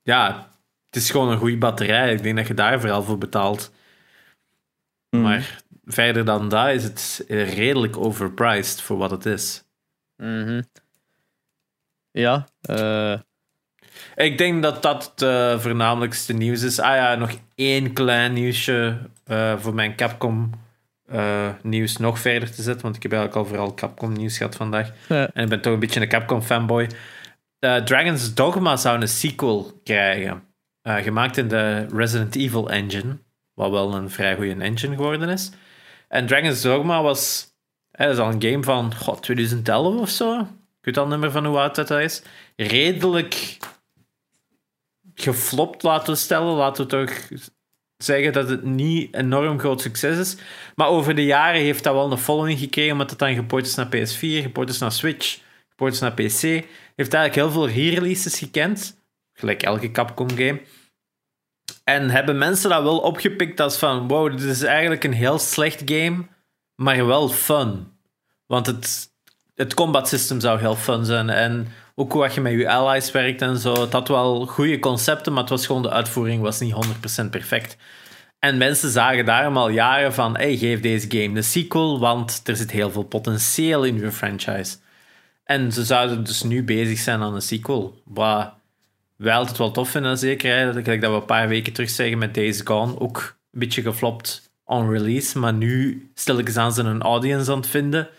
Ja, 0.03 0.49
het 0.89 1.01
is 1.01 1.11
gewoon 1.11 1.31
een 1.31 1.37
goede 1.37 1.57
batterij. 1.57 2.13
Ik 2.13 2.23
denk 2.23 2.37
dat 2.37 2.47
je 2.47 2.53
daar 2.53 2.79
vooral 2.79 3.03
voor 3.03 3.17
betaalt. 3.17 3.71
Mm. 5.09 5.21
Maar 5.21 5.61
verder 5.85 6.25
dan 6.25 6.49
dat 6.49 6.67
is 6.67 6.83
het 6.83 7.25
redelijk 7.27 7.97
overpriced 7.97 8.81
voor 8.81 8.97
wat 8.97 9.11
het 9.11 9.25
is. 9.25 9.63
Mm 10.17 10.63
Ja. 12.11 12.47
Uh... 12.69 13.19
Ik 14.15 14.37
denk 14.37 14.63
dat 14.63 14.81
dat 14.81 15.11
het 15.11 15.21
uh, 15.21 15.59
voornamelijkste 15.59 16.33
nieuws 16.33 16.61
is. 16.61 16.79
Ah 16.79 16.95
ja, 16.95 17.15
nog 17.15 17.31
één 17.55 17.93
klein 17.93 18.33
nieuwsje 18.33 18.97
uh, 19.27 19.57
voor 19.59 19.73
mijn 19.73 19.95
Capcom 19.95 20.49
nieuws 21.61 21.97
nog 21.97 22.19
verder 22.19 22.51
te 22.51 22.61
zetten. 22.61 22.81
Want 22.81 22.95
ik 22.95 23.01
heb 23.03 23.11
eigenlijk 23.11 23.41
al 23.41 23.47
vooral 23.53 23.73
Capcom 23.73 24.13
nieuws 24.13 24.37
gehad 24.37 24.55
vandaag. 24.55 24.91
En 25.07 25.43
ik 25.43 25.49
ben 25.49 25.61
toch 25.61 25.73
een 25.73 25.79
beetje 25.79 26.01
een 26.01 26.07
Capcom 26.07 26.41
fanboy. 26.41 26.89
Dragon's 27.59 28.33
Dogma 28.33 28.75
zou 28.75 29.01
een 29.01 29.07
sequel 29.07 29.81
krijgen. 29.83 30.43
gemaakt 30.81 31.37
in 31.37 31.47
de 31.47 31.85
Resident 31.93 32.35
Evil 32.35 32.69
engine. 32.69 33.17
Wat 33.53 33.71
wel 33.71 33.93
een 33.93 34.09
vrij 34.09 34.35
goede 34.35 34.55
engine 34.55 34.95
geworden 34.95 35.29
is. 35.29 35.51
En 36.07 36.27
Dragon's 36.27 36.61
Dogma 36.61 37.01
was... 37.01 37.49
Hè, 37.91 38.05
dat 38.05 38.13
is 38.13 38.19
al 38.21 38.31
een 38.31 38.41
game 38.41 38.63
van 38.63 38.95
god, 38.95 39.23
2011 39.23 39.99
of 40.01 40.09
zo. 40.09 40.39
Ik 40.39 40.47
weet 40.81 40.97
al 40.97 41.07
niet 41.07 41.19
meer 41.19 41.31
van 41.31 41.45
hoe 41.45 41.57
oud 41.57 41.75
dat 41.75 41.91
is. 41.91 42.21
Redelijk 42.55 43.57
geflopt, 45.15 45.83
laten 45.83 46.13
we 46.13 46.19
stellen. 46.19 46.53
Laten 46.53 46.83
we 46.83 46.89
toch 46.89 47.29
zeggen 48.03 48.33
dat 48.33 48.49
het 48.49 48.63
niet 48.63 49.15
enorm 49.15 49.59
groot 49.59 49.81
succes 49.81 50.17
is. 50.17 50.37
Maar 50.75 50.87
over 50.87 51.15
de 51.15 51.25
jaren 51.25 51.61
heeft 51.61 51.83
dat 51.83 51.93
wel 51.93 52.11
een 52.11 52.17
following 52.17 52.59
gekregen, 52.59 52.91
omdat 52.91 53.09
het 53.09 53.19
dan 53.19 53.35
geport 53.35 53.65
is 53.65 53.75
naar 53.75 53.87
PS4, 53.95 54.41
geport 54.41 54.69
is 54.69 54.77
naar 54.77 54.91
Switch, 54.91 55.39
geport 55.69 55.93
is 55.93 55.99
naar 55.99 56.13
PC. 56.13 56.41
Heeft 56.95 57.13
eigenlijk 57.13 57.35
heel 57.35 57.51
veel 57.51 57.69
re-releases 57.69 58.37
gekend. 58.37 58.99
Gelijk 59.33 59.63
elke 59.63 59.91
Capcom 59.91 60.29
game. 60.29 60.61
En 61.83 62.09
hebben 62.09 62.37
mensen 62.37 62.69
dat 62.69 62.83
wel 62.83 62.99
opgepikt 62.99 63.59
als 63.59 63.77
van, 63.77 64.07
wow, 64.07 64.31
dit 64.31 64.41
is 64.41 64.63
eigenlijk 64.63 65.03
een 65.03 65.13
heel 65.13 65.39
slecht 65.39 65.81
game, 65.85 66.27
maar 66.75 67.05
wel 67.05 67.29
fun. 67.29 67.87
Want 68.45 68.65
het, 68.65 69.11
het 69.55 69.73
combat 69.73 70.07
system 70.07 70.39
zou 70.39 70.59
heel 70.59 70.75
fun 70.75 71.05
zijn. 71.05 71.29
En 71.29 71.67
ook 72.01 72.11
hoe 72.11 72.29
je 72.33 72.41
met 72.41 72.51
je 72.51 72.69
allies 72.69 73.11
werkt 73.11 73.41
en 73.41 73.57
zo. 73.57 73.81
Het 73.81 73.93
had 73.93 74.07
wel 74.07 74.45
goede 74.45 74.79
concepten, 74.79 75.33
maar 75.33 75.41
het 75.41 75.51
was 75.51 75.65
gewoon 75.65 75.81
de 75.81 75.89
uitvoering 75.89 76.41
was 76.41 76.59
niet 76.59 76.73
100% 77.23 77.29
perfect. 77.29 77.77
En 78.39 78.57
mensen 78.57 78.89
zagen 78.89 79.25
daarom 79.25 79.57
al 79.57 79.69
jaren 79.69 80.13
van, 80.13 80.37
hey, 80.37 80.57
geef 80.57 80.79
deze 80.79 81.05
game 81.09 81.37
een 81.37 81.43
sequel, 81.43 81.99
want 81.99 82.41
er 82.43 82.55
zit 82.55 82.71
heel 82.71 82.91
veel 82.91 83.03
potentieel 83.03 83.83
in 83.83 83.97
uw 83.97 84.11
franchise. 84.11 84.77
En 85.43 85.71
ze 85.71 85.83
zouden 85.83 86.23
dus 86.23 86.43
nu 86.43 86.63
bezig 86.63 86.99
zijn 86.99 87.21
aan 87.21 87.35
een 87.35 87.41
sequel. 87.41 88.01
Wat 88.05 88.53
wij 89.15 89.35
altijd 89.35 89.57
wel 89.57 89.71
tof 89.71 89.89
vinden, 89.89 90.17
zeker. 90.17 90.73
Dat, 90.73 90.85
dat 90.85 90.99
we 90.99 91.05
een 91.05 91.25
paar 91.25 91.47
weken 91.47 91.73
terug 91.73 91.89
zeggen 91.89 92.17
met 92.17 92.33
Days 92.33 92.61
Gone. 92.63 92.99
Ook 92.99 93.37
een 93.51 93.59
beetje 93.59 93.81
geflopt 93.81 94.51
on 94.65 94.89
release, 94.89 95.39
maar 95.39 95.53
nu 95.53 96.09
stel 96.13 96.37
ik 96.37 96.47
eens 96.47 96.57
aan 96.57 96.73
ze 96.73 96.81
een 96.81 97.01
audience 97.01 97.51
aan 97.51 97.57
het 97.57 97.67
vinden. 97.67 98.09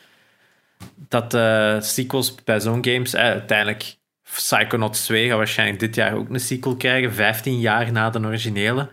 Dat 1.09 1.35
uh, 1.35 1.81
sequels 1.81 2.35
bij 2.45 2.61
zo'n 2.61 2.85
games, 2.85 3.15
eh, 3.15 3.23
uiteindelijk 3.23 3.97
Psychonauts 4.23 5.05
2 5.05 5.29
gaat 5.29 5.37
waarschijnlijk 5.37 5.81
dit 5.81 5.95
jaar 5.95 6.15
ook 6.15 6.29
een 6.29 6.41
sequel 6.41 6.77
krijgen, 6.77 7.15
15 7.15 7.61
jaar 7.61 7.93
na 7.93 8.11
de 8.11 8.19
originele. 8.19 8.91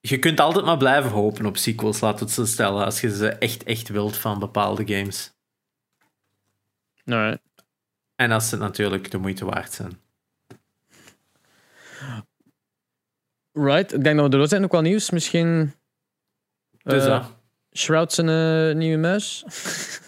Je 0.00 0.18
kunt 0.18 0.40
altijd 0.40 0.64
maar 0.64 0.76
blijven 0.76 1.10
hopen 1.10 1.46
op 1.46 1.56
sequels, 1.56 2.00
laat 2.00 2.20
het 2.20 2.30
zo 2.30 2.44
stellen, 2.44 2.84
als 2.84 3.00
je 3.00 3.16
ze 3.16 3.28
echt, 3.28 3.62
echt 3.62 3.88
wilt 3.88 4.16
van 4.16 4.38
bepaalde 4.38 4.94
games. 4.94 5.32
Nee. 7.04 7.38
En 8.16 8.30
als 8.30 8.48
ze 8.48 8.56
natuurlijk 8.56 9.10
de 9.10 9.18
moeite 9.18 9.44
waard 9.44 9.72
zijn. 9.72 10.02
Right, 13.52 13.92
ik 13.92 14.04
denk 14.04 14.18
dat 14.18 14.32
we 14.32 14.38
er 14.38 14.48
zijn. 14.48 14.64
Ook 14.64 14.72
wel 14.72 14.80
nieuws. 14.80 15.10
Misschien. 15.10 15.74
Dus 16.82 17.04
eh, 17.04 17.08
dat. 17.08 17.36
Shroud 17.72 18.12
zijn 18.12 18.28
eh, 18.28 18.76
nieuwe 18.76 18.98
muis. 18.98 19.44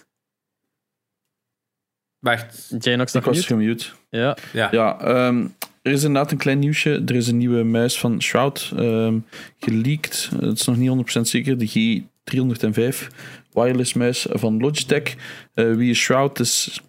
Wacht. 2.26 2.74
Janox 2.78 3.14
Ik 3.14 3.24
was 3.24 3.36
mute. 3.36 3.46
gemute. 3.46 3.84
Ja. 4.10 4.36
Ja. 4.52 4.68
Ja, 4.70 5.00
ehm, 5.00 5.46
er 5.82 5.92
is 5.92 6.04
inderdaad 6.04 6.32
een 6.32 6.38
klein 6.38 6.58
nieuwsje. 6.58 7.02
Er 7.06 7.14
is 7.14 7.28
een 7.28 7.36
nieuwe 7.36 7.62
muis 7.62 7.98
van 7.98 8.22
Shroud 8.22 8.72
ehm 8.76 9.18
geleakt. 9.60 10.30
Het 10.40 10.60
is 10.60 10.66
nog 10.66 10.76
niet 10.76 10.88
100% 10.88 11.28
zeker. 11.28 11.58
De 11.58 11.68
G305 11.68 13.08
wireless 13.52 13.92
muis 13.94 14.26
van 14.30 14.60
Logitech. 14.60 15.14
Eh, 15.54 15.72
wie 15.72 15.90
is 15.90 15.98
Shroud? 15.98 16.40
is 16.40 16.80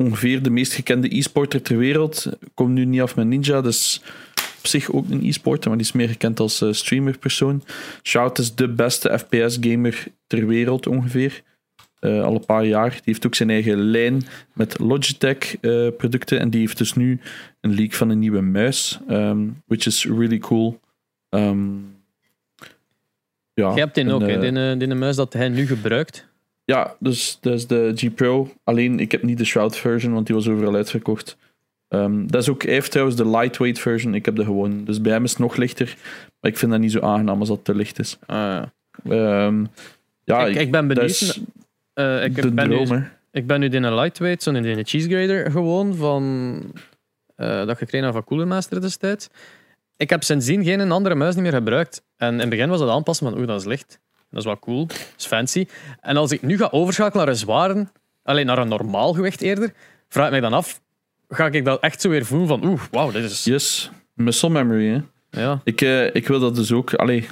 ongeveer 0.00 0.42
de 0.42 0.50
meest 0.50 0.72
gekende 0.72 1.16
e-sporter 1.16 1.62
ter 1.62 1.78
wereld. 1.78 2.26
Komt 2.54 2.72
nu 2.72 2.84
niet 2.84 3.00
af 3.00 3.16
met 3.16 3.26
Ninja, 3.26 3.60
dus 3.60 4.00
op 4.58 4.66
zich 4.66 4.92
ook 4.92 5.10
een 5.10 5.24
e-sporter, 5.24 5.68
maar 5.68 5.78
die 5.78 5.86
is 5.86 5.92
meer 5.92 6.08
gekend 6.08 6.40
als 6.40 6.60
eh, 6.62 6.72
streamerpersoon. 6.72 7.62
Shroud 8.02 8.38
is 8.38 8.54
de 8.54 8.68
beste 8.68 9.18
FPS-gamer 9.18 10.04
ter 10.26 10.46
wereld 10.46 10.86
ongeveer. 10.86 11.42
Eh, 12.06 12.22
al 12.24 12.34
een 12.34 12.44
paar 12.46 12.64
jaar. 12.64 12.90
Die 12.90 13.00
heeft 13.04 13.26
ook 13.26 13.34
zijn 13.34 13.50
eigen 13.50 13.78
lijn 13.78 14.22
met 14.52 14.78
Logitech-producten. 14.78 16.38
en 16.40 16.50
die 16.50 16.60
heeft 16.60 16.78
dus 16.78 16.92
nu 16.94 17.20
een 17.60 17.74
leak 17.74 17.92
van 17.92 18.10
een 18.10 18.18
nieuwe 18.18 18.40
muis. 18.40 18.98
ehm, 19.08 19.46
which 19.66 19.86
is 19.86 20.04
really 20.04 20.38
cool. 20.38 20.80
Ehm, 21.28 21.66
ja, 23.54 23.72
Je 23.74 23.78
hebt 23.80 23.94
die 23.94 24.12
ook, 24.12 24.20
hè? 24.20 24.26
eh, 24.34 24.40
Die, 24.40 24.70
eh, 24.72 24.78
die 24.78 24.94
muis 24.94 25.16
dat 25.16 25.32
hij 25.32 25.48
nu 25.48 25.66
gebruikt. 25.66 26.26
ja, 26.64 26.94
dus 26.98 27.38
dat 27.40 27.54
is 27.54 27.66
de 27.66 27.92
G 27.94 28.14
Pro. 28.14 28.50
Alleen, 28.64 29.00
ik 29.00 29.12
heb 29.12 29.22
niet 29.22 29.38
de 29.38 29.44
Shroud 29.44 29.76
version, 29.76 30.12
want 30.12 30.26
die 30.26 30.34
was 30.34 30.48
overal 30.48 30.74
uitverkocht. 30.74 31.36
Ehm, 31.88 32.26
dat 32.26 32.42
is 32.42 32.48
ook, 32.48 32.62
hij 32.62 32.72
heeft 32.72 32.90
trouwens 32.90 33.16
de 33.16 33.28
lightweight 33.28 33.78
version. 33.78 34.14
Ik 34.14 34.24
heb 34.24 34.36
de 34.36 34.44
gewoon. 34.44 34.84
Dus 34.84 35.00
bij 35.00 35.12
hem 35.12 35.24
is 35.24 35.30
het 35.30 35.38
nog 35.38 35.56
lichter. 35.56 35.96
Maar 36.40 36.50
ik 36.50 36.56
vind 36.58 36.70
dat 36.72 36.80
niet 36.80 36.92
zo 36.92 37.00
aangenaam 37.00 37.38
als 37.40 37.48
dat 37.48 37.64
te 37.64 37.74
licht 37.74 37.98
is. 37.98 38.18
Ah, 38.26 38.62
Ehm, 39.08 39.64
ja, 40.24 40.46
ik, 40.46 40.56
ik 40.56 40.70
ben 40.70 40.86
benieuwd. 40.86 41.08
is 41.10 41.40
Eh, 41.96 42.24
ik, 42.24 42.42
de 42.42 42.52
ben 42.52 42.68
droom, 42.68 42.88
nu, 42.88 43.08
ik 43.30 43.46
ben 43.46 43.60
nu 43.60 43.68
in 43.68 43.82
een 43.82 43.94
lightweight, 43.94 44.42
zo'n 44.42 44.56
in 44.56 44.64
een 44.64 44.86
cheese 44.86 45.08
grader 45.08 45.50
gewoon, 45.50 45.94
van, 45.94 46.62
eh, 47.36 47.66
dat 47.66 47.78
gekregen 47.78 48.12
van 48.12 48.24
Cooler 48.24 48.46
Master 48.46 48.80
destijds. 48.80 49.28
Ik 49.96 50.10
heb 50.10 50.22
sindsdien 50.22 50.64
geen 50.64 50.92
andere 50.92 51.14
muis 51.14 51.34
niet 51.34 51.42
meer 51.42 51.52
gebruikt. 51.52 52.02
En 52.16 52.32
in 52.32 52.40
het 52.40 52.48
begin 52.48 52.68
was 52.68 52.80
het 52.80 52.88
aanpassen 52.88 53.28
van, 53.28 53.38
oeh, 53.38 53.46
dat 53.46 53.60
is 53.60 53.66
licht. 53.66 54.00
Dat 54.30 54.40
is 54.40 54.44
wel 54.44 54.58
cool, 54.58 54.86
dat 54.86 55.14
is 55.18 55.26
fancy. 55.26 55.66
En 56.00 56.16
als 56.16 56.32
ik 56.32 56.42
nu 56.42 56.56
ga 56.56 56.68
overschakelen 56.70 57.24
naar 57.24 57.34
een 57.34 57.40
zware, 57.40 57.86
alleen 58.22 58.46
naar 58.46 58.58
een 58.58 58.68
normaal 58.68 59.12
gewicht 59.12 59.40
eerder, 59.40 59.72
vraag 60.08 60.24
ik 60.24 60.30
mij 60.30 60.40
dan 60.40 60.52
af, 60.52 60.80
ga 61.28 61.46
ik 61.46 61.64
dat 61.64 61.80
echt 61.80 62.00
zo 62.00 62.08
weer 62.08 62.24
voelen 62.24 62.48
van, 62.48 62.64
oeh, 62.64 62.80
wauw, 62.90 63.10
dit 63.10 63.24
is... 63.24 63.44
Yes, 63.44 63.90
muscle 64.14 64.50
memory, 64.50 64.86
hè. 64.86 65.00
Ja. 65.40 65.60
Ik, 65.64 65.80
eh, 65.80 66.14
ik 66.14 66.28
wil 66.28 66.40
dat 66.40 66.54
dus 66.54 66.72
ook. 66.72 66.94
Allee, 66.94 67.28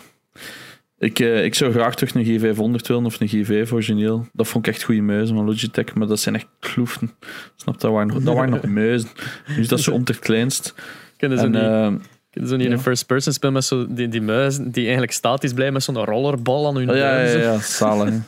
ik, 0.98 1.18
eh, 1.20 1.44
ik 1.44 1.54
zou 1.54 1.72
graag 1.72 1.94
terug 1.94 2.14
een 2.14 2.24
G500 2.24 2.86
willen 2.86 3.04
of 3.04 3.20
een 3.20 3.28
G5 3.28 3.72
origineel. 3.72 4.26
Dat 4.32 4.48
vond 4.48 4.66
ik 4.66 4.72
echt 4.74 4.82
goede 4.82 5.00
muizen 5.02 5.36
van 5.36 5.44
Logitech, 5.44 5.94
maar 5.94 6.06
dat 6.06 6.20
zijn 6.20 6.34
echt 6.34 6.46
kloeften. 6.60 7.10
Snap, 7.56 7.80
dat 7.80 7.92
waren, 7.92 8.06
nog- 8.08 8.22
dat 8.22 8.34
waren 8.34 8.50
nog 8.50 8.62
muizen. 8.82 9.08
Nu 9.48 9.60
is 9.60 9.68
dat 9.68 9.80
zo 9.80 9.90
onder 9.90 10.14
het 10.14 10.24
kleinst. 10.24 10.74
Kunnen 11.16 11.38
ze 11.38 11.44
En, 11.44 11.50
niet, 11.50 11.60
eh, 11.60 12.08
kunnen 12.30 12.50
ze 12.50 12.56
niet 12.56 12.66
ja. 12.66 12.72
een 12.72 12.80
first-person 12.80 13.32
spel 13.32 13.52
met 13.52 13.64
zo 13.64 13.86
die, 13.88 14.08
die 14.08 14.22
muis 14.22 14.56
die 14.58 14.82
eigenlijk 14.82 15.12
statisch 15.12 15.52
blijven 15.52 15.74
met 15.74 15.82
zo'n 15.82 16.04
rollerbal 16.04 16.66
aan 16.66 16.76
hun 16.76 16.90
oh, 16.90 16.96
ja, 16.96 17.18
ja, 17.18 17.24
ja, 17.24 17.30
zo. 17.30 17.38
ja, 17.38 17.58
zalig. 17.58 18.14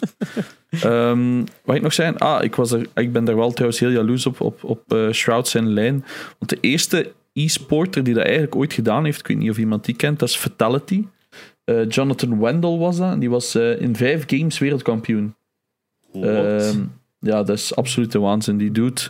Ehm, 0.83 1.45
wat 1.65 1.77
ik 1.77 1.83
nog 1.83 1.93
zei, 1.93 2.15
ah, 2.19 2.43
ik, 2.45 2.55
was 2.55 2.73
er, 2.73 2.87
ik 2.95 3.13
ben 3.13 3.25
daar 3.25 3.37
wel 3.37 3.53
trouwens 3.53 3.81
heel 3.81 3.91
jaloers 3.91 4.27
op, 4.27 4.41
op, 4.41 4.65
op 4.65 4.93
eh, 4.93 5.11
Shroud 5.13 5.49
zijn 5.49 5.73
lijn. 5.73 6.05
Want 6.39 6.51
de 6.51 6.59
eerste 6.61 7.13
e-sporter 7.33 8.05
die 8.05 8.15
dat 8.15 8.23
eigenlijk 8.23 8.57
ooit 8.57 8.73
gedaan 8.73 9.05
heeft, 9.05 9.21
ik 9.21 9.27
weet 9.27 9.39
niet 9.39 9.51
of 9.51 9.59
iemand 9.59 9.85
die 9.85 9.97
kent, 9.97 10.19
dat 10.19 10.29
is 10.29 10.37
Fatality. 10.37 11.05
Eh, 11.67 11.89
Jonathan 11.89 12.41
Wendell 12.41 12.77
was 12.77 12.97
dat. 12.97 13.13
en 13.13 13.19
Die 13.19 13.31
was 13.31 13.55
eh, 13.55 13.81
in 13.81 13.97
vijf 13.97 14.25
games 14.27 14.59
wereldkampioen. 14.59 15.35
Ehm, 16.13 16.85
ja, 17.19 17.43
dat 17.43 17.57
is 17.57 17.75
absolute 17.75 18.19
waanzin. 18.19 18.57
Die 18.57 18.71
dude, 18.71 19.01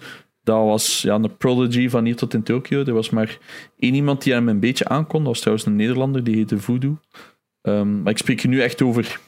dat 0.43 0.65
was 0.65 1.03
ja, 1.03 1.15
een 1.15 1.37
prodigy 1.37 1.89
van 1.89 2.05
hier 2.05 2.17
tot 2.17 2.35
in 2.35 2.43
Tokio. 2.43 2.85
Er 2.85 2.93
was 2.93 3.11
maar 3.11 3.39
één 3.79 3.95
iemand 3.95 4.23
die 4.23 4.33
hem 4.33 4.49
een 4.49 4.61
beetje 4.61 4.89
aankon. 4.89 5.19
Dat 5.19 5.29
was 5.29 5.41
trouwens 5.41 5.67
een 5.67 5.77
Nederlander, 5.77 6.25
die 6.25 6.37
heette 6.37 6.59
Voodoo. 6.59 6.99
Ehm, 7.63 8.03
maar 8.03 8.13
ik 8.13 8.19
spreek 8.19 8.41
je 8.41 8.49
nu 8.49 8.61
echt 8.61 8.83
over 8.83 9.21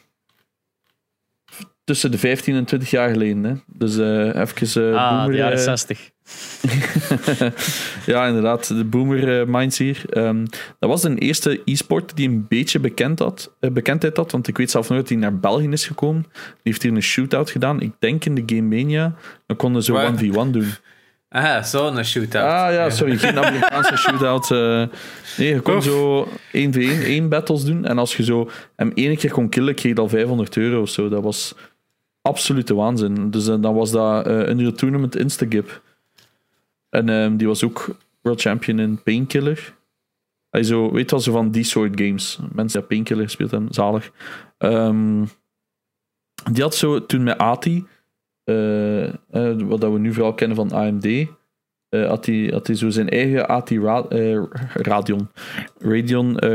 tussen 1.85 2.11
de 2.11 2.19
15 2.19 2.55
en 2.55 2.65
20 2.65 2.91
jaar 2.91 3.11
geleden. 3.11 3.45
Hè. 3.45 3.55
Dus 3.67 3.99
eh 3.99 4.41
even... 4.41 4.93
eh 4.93 4.97
ah, 4.97 5.27
de 5.27 5.33
jaren 5.33 5.59
eh, 5.59 5.65
60. 5.65 6.11
ja, 8.07 8.27
inderdaad, 8.27 8.69
de 8.69 8.85
boomer 8.85 9.41
eh, 9.41 9.47
minds 9.47 9.79
hier. 9.79 10.03
Ehm, 10.11 10.45
dat 10.79 10.91
was 10.91 11.03
de 11.03 11.15
eerste 11.15 11.61
e-sport 11.65 12.17
die 12.17 12.29
een 12.29 12.47
beetje 12.49 12.81
bekend 12.81 13.19
had, 13.19 13.55
eh, 13.61 13.71
bekendheid 13.71 14.17
had, 14.17 14.33
want 14.33 14.49
ik 14.49 14.57
weet 14.57 14.71
zelf 14.71 14.89
nog 14.89 14.99
dat 14.99 15.09
hij 15.09 15.19
naar 15.19 15.39
België 15.39 15.69
is 15.69 15.87
gekomen. 15.87 16.23
Die 16.33 16.33
heeft 16.63 16.83
hier 16.83 16.93
een 16.93 17.03
shootout 17.03 17.51
gedaan, 17.51 17.81
ik 17.81 17.93
denk 17.99 18.25
in 18.25 18.35
de 18.35 18.43
Game 18.47 18.77
Mania. 18.77 19.15
Dan 19.47 19.57
konden 19.57 19.83
ze 19.83 19.93
Waar? 19.93 20.13
1v1 20.15 20.51
doen. 20.51 20.71
Ah, 21.29 21.63
zo'n 21.63 22.05
shootout. 22.05 22.45
Ah 22.45 22.73
ja, 22.73 22.91
sorry, 22.91 23.17
geen 23.27 23.39
Amerikaanse 23.39 23.97
shootout. 23.97 24.51
eh. 24.51 24.85
nee, 25.39 25.55
je 25.55 25.61
kon 25.61 25.83
zo 25.83 26.29
1v1, 26.53 27.05
één 27.05 27.29
battles 27.29 27.65
doen. 27.65 27.85
En 27.85 27.99
als 27.99 28.17
je 28.17 28.25
zo 28.25 28.51
hem 28.77 28.93
één 28.95 29.17
keer 29.17 29.31
kon 29.31 29.49
killen, 29.49 29.75
kreeg 29.75 29.95
je 29.95 30.01
al 30.01 30.09
500 30.09 30.57
euro 30.57 30.81
of 30.81 30.89
zo. 30.89 31.09
Dat 31.09 31.23
was 31.23 31.55
absolute 32.23 32.75
waanzin. 32.75 33.31
Dus 33.31 33.45
dan 33.45 33.75
was 33.75 33.91
dat 33.91 34.27
Unreal 34.27 34.73
Tournament 34.73 35.17
Instagip. 35.17 35.83
En 36.91 37.09
ehm, 37.09 37.37
die 37.37 37.47
was 37.47 37.65
ook 37.65 37.97
world 38.23 38.41
champion 38.41 38.79
in 38.79 39.03
Painkiller. 39.03 39.77
Hij 40.51 40.63
zo, 40.63 40.93
weet 40.93 41.11
wel, 41.11 41.21
zo 41.21 41.33
van 41.33 41.51
die 41.51 41.65
soort 41.65 42.01
games. 42.01 42.39
Mensen 42.53 42.81
die 42.81 42.89
Painkiller 42.89 43.25
gespeeld 43.25 43.51
hebben, 43.51 43.75
zalig. 43.75 44.13
Ehm, 44.59 45.25
die 46.53 46.63
had 46.63 46.75
zo 46.75 47.07
toen 47.07 47.23
met 47.23 47.39
Ati, 47.39 47.87
eh, 48.45 49.05
eh, 49.07 49.13
wat 49.61 49.81
dat 49.81 49.93
we 49.93 49.99
nu 49.99 50.13
vooral 50.13 50.35
kennen 50.35 50.57
van 50.57 50.73
AMD, 50.73 51.27
eh, 51.89 52.07
had 52.07 52.27
hij 52.27 52.51
had 52.53 52.71
zo 52.73 52.91
zijn 52.91 53.09
eigen 53.09 53.49
AT 53.49 53.71
Ra 53.71 54.05
eh, 54.09 54.43
Radeon, 54.75 55.29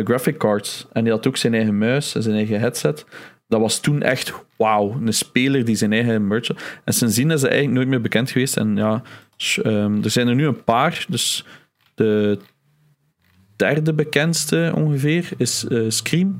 graphic 0.03 0.37
cards. 0.37 0.87
En 0.91 1.03
die 1.03 1.13
had 1.13 1.27
ook 1.27 1.37
zijn 1.37 1.53
eigen 1.53 1.77
muis 1.77 2.15
en 2.15 2.23
zijn 2.23 2.35
eigen 2.35 2.59
headset. 2.59 3.05
Dat 3.47 3.59
was 3.61 3.79
toen 3.79 4.01
echt 4.01 4.33
wauw. 4.57 4.91
Een 4.91 5.13
speler 5.13 5.65
die 5.65 5.75
zijn 5.75 5.93
eigen 5.93 6.27
merch. 6.27 6.49
En 6.83 6.93
sindsdien 6.93 7.31
is 7.31 7.41
hij 7.41 7.49
eigenlijk 7.49 7.79
nooit 7.79 7.89
meer 7.89 8.01
bekend 8.01 8.31
geweest. 8.31 8.57
En 8.57 8.75
ja, 8.75 9.01
ehm, 9.63 10.03
er 10.03 10.09
zijn 10.09 10.27
er 10.27 10.35
nu 10.35 10.45
een 10.45 10.63
paar. 10.63 11.05
Dus 11.09 11.45
de 11.93 12.39
derde 13.55 13.93
bekendste 13.93 14.71
ongeveer 14.75 15.29
is 15.37 15.67
eh, 15.67 15.81
Scream. 15.87 16.39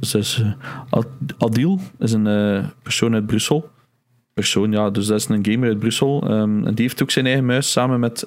Dus 0.00 0.40
eh, 0.40 0.52
Ad- 0.90 1.06
Adil, 1.38 1.80
is 1.98 2.12
een 2.12 2.26
eh, 2.26 2.68
persoon 2.82 3.14
uit 3.14 3.26
Brussel. 3.26 3.70
Persoon, 4.34 4.72
ja, 4.72 4.90
dus 4.90 5.06
dat 5.06 5.20
is 5.20 5.28
een 5.28 5.46
gamer 5.46 5.68
uit 5.68 5.78
Brussel. 5.78 6.22
Ehm, 6.22 6.66
en 6.66 6.74
die 6.74 6.84
heeft 6.84 7.02
ook 7.02 7.10
zijn 7.10 7.26
eigen 7.26 7.44
muis 7.44 7.72
samen 7.72 8.00
met 8.00 8.24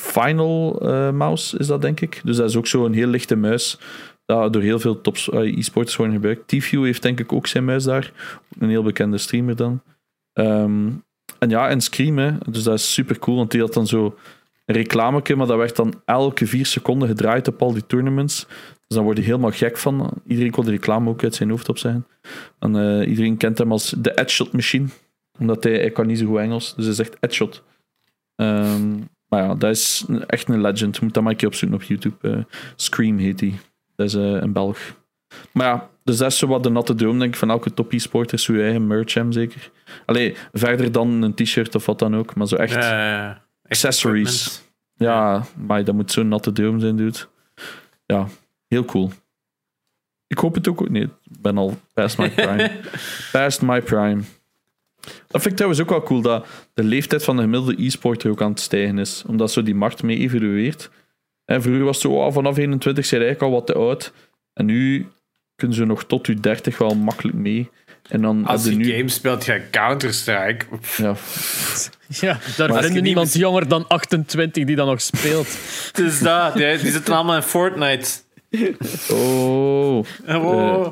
Final 0.00 0.80
Mouse, 1.12 1.58
is 1.58 1.66
dat 1.66 1.80
denk 1.82 2.00
ik. 2.00 2.20
Dus 2.24 2.36
dat 2.36 2.48
is 2.48 2.56
ook 2.56 2.66
zo'n 2.66 2.92
heel 2.92 3.06
lichte 3.06 3.36
muis. 3.36 3.78
Dat 4.24 4.52
door 4.52 4.62
heel 4.62 4.78
veel 4.78 5.00
tops 5.00 5.30
eh, 5.30 5.58
e-sporters 5.58 5.96
worden 5.96 6.14
gebruikt. 6.14 6.48
TView 6.48 6.84
heeft 6.84 7.02
denk 7.02 7.20
ik 7.20 7.32
ook 7.32 7.46
zijn 7.46 7.64
muis 7.64 7.84
daar. 7.84 8.12
Een 8.58 8.68
heel 8.68 8.82
bekende 8.82 9.18
streamer 9.18 9.56
dan. 9.56 9.82
Ehm, 10.32 10.90
en 11.42 11.48
ja, 11.48 11.68
en 11.68 11.80
Scream, 11.80 12.18
hè. 12.18 12.30
dus 12.48 12.62
dat 12.62 12.74
is 12.74 12.92
super 12.92 13.18
cool, 13.18 13.36
want 13.36 13.50
die 13.50 13.60
had 13.60 13.72
dan 13.72 13.86
zo 13.86 14.18
een 14.64 14.74
reclameke, 14.74 15.36
maar 15.36 15.46
dat 15.46 15.56
werd 15.56 15.76
dan 15.76 16.02
elke 16.04 16.46
vier 16.46 16.66
seconden 16.66 17.08
gedraaid 17.08 17.48
op 17.48 17.62
al 17.62 17.72
die 17.72 17.86
tournaments. 17.86 18.46
Dus 18.86 18.96
dan 18.96 19.04
word 19.04 19.16
je 19.16 19.22
helemaal 19.22 19.50
gek 19.50 19.78
van. 19.78 20.10
Iedereen 20.26 20.50
kon 20.50 20.64
de 20.64 20.70
reclame 20.70 21.10
ook 21.10 21.22
uit 21.22 21.34
zijn 21.34 21.50
hoofd 21.50 21.68
opzeggen. 21.68 22.06
En 22.58 22.76
eh, 22.76 23.08
iedereen 23.08 23.36
kent 23.36 23.58
hem 23.58 23.72
als 23.72 23.94
de 23.98 24.12
Headshot 24.14 24.52
Machine, 24.52 24.86
omdat 25.38 25.64
hij, 25.64 25.72
hij 25.72 25.90
kan 25.90 26.06
niet 26.06 26.18
zo 26.18 26.26
goed 26.26 26.38
Engels, 26.38 26.74
dus 26.74 26.84
hij 26.84 26.94
zegt 26.94 27.16
Headshot. 27.20 27.62
Ehm, 28.36 28.98
maar 29.28 29.42
ja, 29.42 29.54
dat 29.54 29.70
is 29.70 30.04
echt 30.26 30.48
een 30.48 30.60
legend. 30.60 31.00
Moet 31.00 31.14
dat 31.14 31.22
maar 31.22 31.32
een 31.32 31.38
keer 31.38 31.48
opzoeken 31.48 31.78
op 31.78 31.82
YouTube. 31.82 32.28
Eh, 32.28 32.44
Scream 32.76 33.18
heet 33.18 33.40
hij. 33.40 33.58
Dat 33.96 34.06
is 34.06 34.14
eh, 34.14 34.22
een 34.22 34.52
Belg. 34.52 34.78
Maar 35.52 35.66
ja, 35.66 35.90
dus 36.04 36.16
dat 36.16 36.30
is 36.30 36.38
zo 36.38 36.46
wat 36.46 36.62
de 36.62 36.70
natte 36.70 36.94
droom, 36.94 37.18
denk 37.18 37.32
ik, 37.32 37.38
van 37.38 37.50
elke 37.50 37.74
top 37.74 37.92
e-sporter. 37.92 38.38
Zo 38.38 38.52
je 38.52 38.62
eigen 38.62 38.86
merch 38.86 39.14
hem 39.14 39.32
zeker. 39.32 39.70
Allee, 40.06 40.36
verder 40.52 40.92
dan 40.92 41.22
een 41.22 41.34
t-shirt 41.34 41.74
of 41.74 41.86
wat 41.86 41.98
dan 41.98 42.16
ook. 42.16 42.34
Maar 42.34 42.46
zo 42.46 42.56
echt... 42.56 42.74
Ja. 42.74 43.42
Accessories. 43.68 44.62
Ja, 44.94 45.44
maar 45.56 45.84
dat 45.84 45.94
moet 45.94 46.12
zo'n 46.12 46.28
natte 46.28 46.52
droom 46.52 46.80
zijn, 46.80 46.96
dude. 46.96 47.18
Ja, 48.06 48.26
heel 48.68 48.84
cool. 48.84 49.10
Ik 50.26 50.38
hoop 50.38 50.54
het 50.54 50.68
ook. 50.68 50.88
Nee, 50.88 51.02
ik 51.02 51.40
ben 51.40 51.58
al 51.58 51.78
past 51.94 52.18
my 52.18 52.30
prime. 52.30 52.70
past 53.32 53.62
my 53.62 53.82
prime. 53.82 54.22
Dat 55.00 55.40
vind 55.40 55.44
ik 55.44 55.54
trouwens 55.54 55.80
ook 55.82 55.88
wel 55.88 56.02
cool, 56.02 56.20
dat 56.20 56.46
de 56.74 56.84
leeftijd 56.84 57.24
van 57.24 57.36
de 57.36 57.42
gemiddelde 57.42 57.84
e-sporter 57.84 58.30
ook 58.30 58.42
aan 58.42 58.50
het 58.50 58.60
stijgen 58.60 58.98
is. 58.98 59.24
Omdat 59.26 59.52
zo 59.52 59.62
die 59.62 59.74
markt 59.74 60.02
mee 60.02 60.18
evolueert. 60.18 60.90
En 61.44 61.62
vroeger 61.62 61.84
was 61.84 62.02
het 62.02 62.12
zo, 62.12 62.18
oh, 62.18 62.32
vanaf 62.32 62.56
21 62.56 63.04
zijn 63.04 63.22
eigenlijk 63.22 63.52
al 63.52 63.58
wat 63.58 63.66
te 63.66 63.74
oud. 63.74 64.12
En 64.52 64.64
nu 64.64 65.06
kunnen 65.62 65.76
ze 65.76 65.84
nog 65.84 66.04
tot 66.04 66.28
u 66.28 66.34
30 66.34 66.78
wel 66.78 66.94
makkelijk 66.94 67.36
mee. 67.36 67.70
En 68.08 68.22
dan 68.22 68.44
Als 68.46 68.64
heb 68.64 68.72
je 68.72 68.78
je 68.78 68.84
nu... 68.84 68.96
game 68.96 69.08
speelt, 69.08 69.44
ga 69.44 69.58
Counter-Strike. 69.70 70.64
Ja, 70.96 71.14
Ja, 72.08 72.38
daar 72.56 72.70
er 72.84 72.90
niet 72.90 73.02
niemand 73.02 73.26
mis- 73.26 73.34
jonger 73.34 73.68
dan 73.68 73.88
28 73.88 74.64
die 74.64 74.76
dat 74.76 74.86
nog 74.86 75.00
speelt. 75.00 75.46
Het 75.92 75.98
is 75.98 76.18
dat. 76.18 76.54
Die, 76.54 76.78
die 76.78 76.90
zitten 76.90 77.14
allemaal 77.14 77.36
in 77.36 77.42
Fortnite. 77.42 78.10
oh, 79.10 80.04
Oh. 80.28 80.86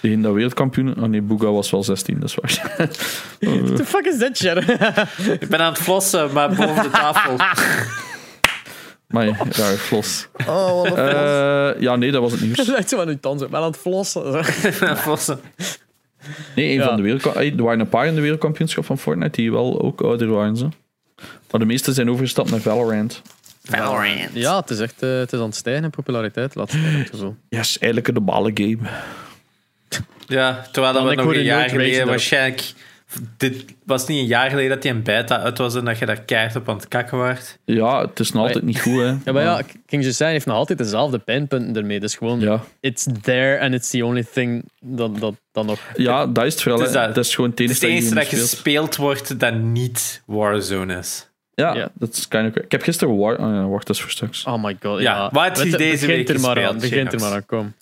tegen 0.00 0.20
dat 0.20 0.34
wereldkampioen... 0.34 0.96
Oh 1.02 1.08
nee, 1.08 1.22
Booga 1.22 1.50
was 1.50 1.70
wel 1.70 1.84
16, 1.84 2.20
dat 2.20 2.28
is 2.28 2.34
waar. 2.34 2.76
What 3.62 3.76
the 3.76 3.84
fuck 3.84 4.06
is 4.06 4.18
that 4.18 4.36
shit? 4.36 4.58
Ik 5.40 5.48
ben 5.48 5.60
aan 5.60 5.72
het 5.72 5.82
flossen, 5.82 6.32
maar 6.32 6.48
boven 6.48 6.82
de 6.82 6.90
tafel. 6.90 7.36
Maar 9.06 9.26
ja, 9.26 9.34
flos. 9.76 10.28
Oh, 10.46 10.82
wat 10.82 10.86
een 10.98 11.08
Eh, 11.74 11.80
ja, 11.80 11.96
nee, 11.96 12.10
dat 12.10 12.22
was 12.22 12.32
het 12.32 12.40
nieuws. 12.40 12.66
Lijkt 12.66 12.88
zo 12.88 13.00
aan 13.00 13.08
uw 13.08 13.18
tanden. 13.20 13.44
Ik 13.46 13.52
ben 13.52 13.60
aan 13.60 13.66
het 13.66 13.76
flossen. 13.76 14.44
flossen. 14.96 15.40
Nee, 16.56 16.68
een 16.70 16.74
Ja. 16.78 16.86
van 16.86 16.96
de 16.96 17.02
wereldka- 17.02 17.32
eh, 17.32 17.56
Er 17.56 17.62
waren 17.62 17.80
een 17.80 17.88
paar 17.88 18.06
in 18.06 18.14
de 18.14 18.20
wereldkampioenschap 18.20 18.84
van 18.84 18.98
Fortnite 18.98 19.30
die 19.40 19.52
wel 19.52 19.82
ook 19.82 20.00
ouder 20.00 20.28
waren. 20.28 20.56
Zo. 20.56 20.70
Maar 21.50 21.60
de 21.60 21.66
meeste 21.66 21.92
zijn 21.92 22.10
overgestapt 22.10 22.50
naar 22.50 22.60
Valorant. 22.60 23.22
Valorant. 23.64 24.30
Ja, 24.32 24.56
het 24.60 24.70
is 24.70 24.78
echt 24.78 25.02
eh, 25.02 25.18
het 25.18 25.32
is 25.32 25.38
aan 25.38 25.44
het 25.44 25.54
stijgen 25.54 25.84
in 25.84 25.90
populariteit. 25.90 26.54
Laat 26.54 26.72
het 26.72 27.10
zo. 27.16 27.36
Yes, 27.48 27.78
eigenlijk 27.78 28.08
een 28.08 28.14
normale 28.24 28.50
game. 28.54 28.78
Ja, 30.26 30.66
terwijl 30.72 30.92
dat 30.92 31.02
Want 31.02 31.04
we 31.04 31.10
ik 31.10 31.16
nog 31.16 31.24
hoorde 31.24 31.38
een 31.38 31.44
jaar 31.44 31.58
nooit 31.58 31.70
geleden 31.70 32.06
waarschijnlijk... 32.06 32.72
Dit 33.36 33.64
was 33.84 34.06
niet 34.06 34.18
een 34.18 34.26
jaar 34.26 34.50
geleden 34.50 34.70
dat 34.70 34.82
die 34.82 34.90
een 34.90 35.02
beta 35.02 35.38
uit 35.40 35.58
was 35.58 35.74
en 35.74 35.84
dat 35.84 35.98
je 35.98 36.06
daar 36.06 36.20
keihard 36.20 36.56
op 36.56 36.68
aan 36.68 36.76
het 36.76 36.88
kakken 36.88 37.18
waard. 37.18 37.58
Ja, 37.64 38.00
het 38.06 38.20
is 38.20 38.32
nog 38.32 38.46
altijd 38.46 38.64
niet 38.64 38.80
goed, 38.80 38.98
hè. 39.00 39.06
Ja, 39.24 39.32
maar 39.32 39.42
ja, 39.42 39.60
King 39.86 40.04
Justin 40.04 40.26
heeft 40.26 40.46
nog 40.46 40.56
altijd 40.56 40.78
dezelfde 40.78 41.18
pijnpunten 41.18 41.76
ermee. 41.76 42.00
Dus 42.00 42.14
gewoon, 42.14 42.40
Ja. 42.40 42.64
it's 42.80 43.06
there 43.22 43.60
and 43.60 43.74
it's 43.74 43.90
the 43.90 44.04
only 44.04 44.24
thing 44.32 44.64
dat, 44.80 45.18
dat, 45.20 45.34
dat 45.52 45.66
nog... 45.66 45.78
Ja, 45.96 46.26
dat 46.26 46.44
is 46.44 46.52
het 46.52 46.62
vooral. 46.62 46.80
Het 46.80 46.88
is 46.88 46.94
dat. 46.94 47.14
Dat 47.14 47.24
is 47.24 47.34
gewoon 47.34 47.50
het 47.50 47.60
is 47.60 47.66
enige 47.66 47.86
het 47.86 47.90
dat 47.90 47.90
enige 48.02 48.08
je 48.08 48.14
dat 48.14 48.22
niet 48.40 48.48
speelt. 48.48 48.50
gespeeld 48.50 48.96
wordt 48.96 49.40
dat 49.40 49.54
niet 49.54 50.22
Warzone 50.26 50.94
is. 50.98 51.28
Ja, 51.54 51.90
dat 51.94 52.12
is 52.16 52.28
kind 52.28 52.56
of... 52.56 52.62
Ik 52.62 52.72
heb 52.72 52.82
gisteren 52.82 53.16
War... 53.16 53.32
Oh 53.38 53.54
ja, 53.54 53.66
wacht, 53.66 53.86
dat 53.86 53.96
is 53.96 54.02
voor 54.02 54.10
straks. 54.10 54.44
Oh 54.44 54.62
my 54.64 54.76
god. 54.82 55.00
Ja, 55.00 55.14
Ja, 55.16 55.30
wat 55.32 55.62
Weet- 55.62 55.78
deze 55.78 56.06
week 56.06 56.28
er 56.28 56.40
maar 56.40 56.66
aan. 56.66 56.78
Begint 56.78 57.12
er 57.12 57.20
maar 57.20 57.32
aan, 57.32 57.46
kom. 57.46 57.72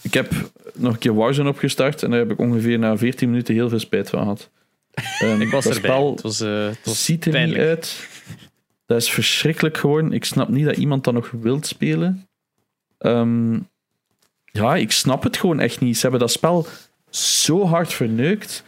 Ik 0.00 0.14
heb 0.14 0.30
nog 0.74 0.92
een 0.92 0.98
keer 0.98 1.14
Warzone 1.14 1.48
opgestart 1.48 2.02
en 2.02 2.10
daar 2.10 2.18
heb 2.18 2.30
ik 2.30 2.38
ongeveer 2.38 2.78
na 2.78 2.96
14 2.96 3.30
minuten 3.30 3.54
heel 3.54 3.68
veel 3.68 3.78
spijt 3.78 4.10
van 4.10 4.20
gehad. 4.20 4.50
Ehm, 4.94 5.40
Ik 5.40 5.50
was 5.50 5.64
dat 5.64 5.74
erbij. 5.74 5.90
spel 5.90 6.10
Het 6.10 6.22
was, 6.22 6.40
eh, 6.40 6.66
het 6.66 6.78
was 6.84 7.04
ziet 7.04 7.24
er 7.24 7.30
pijnlijk. 7.30 7.58
niet 7.60 7.68
uit. 7.68 8.08
Dat 8.86 9.00
is 9.02 9.10
verschrikkelijk 9.10 9.76
geworden. 9.78 10.12
Ik 10.12 10.24
snap 10.24 10.48
niet 10.48 10.64
dat 10.64 10.76
iemand 10.76 11.04
dat 11.04 11.14
nog 11.14 11.30
wilt 11.30 11.66
spelen. 11.66 12.28
Ehm, 12.98 13.58
ja, 14.44 14.76
ik 14.76 14.92
snap 14.92 15.22
het 15.22 15.36
gewoon 15.36 15.60
echt 15.60 15.80
niet. 15.80 15.94
Ze 15.96 16.02
hebben 16.02 16.20
dat 16.20 16.30
spel 16.30 16.66
zo 17.10 17.66
hard 17.66 17.92
verneukt. 17.92 18.62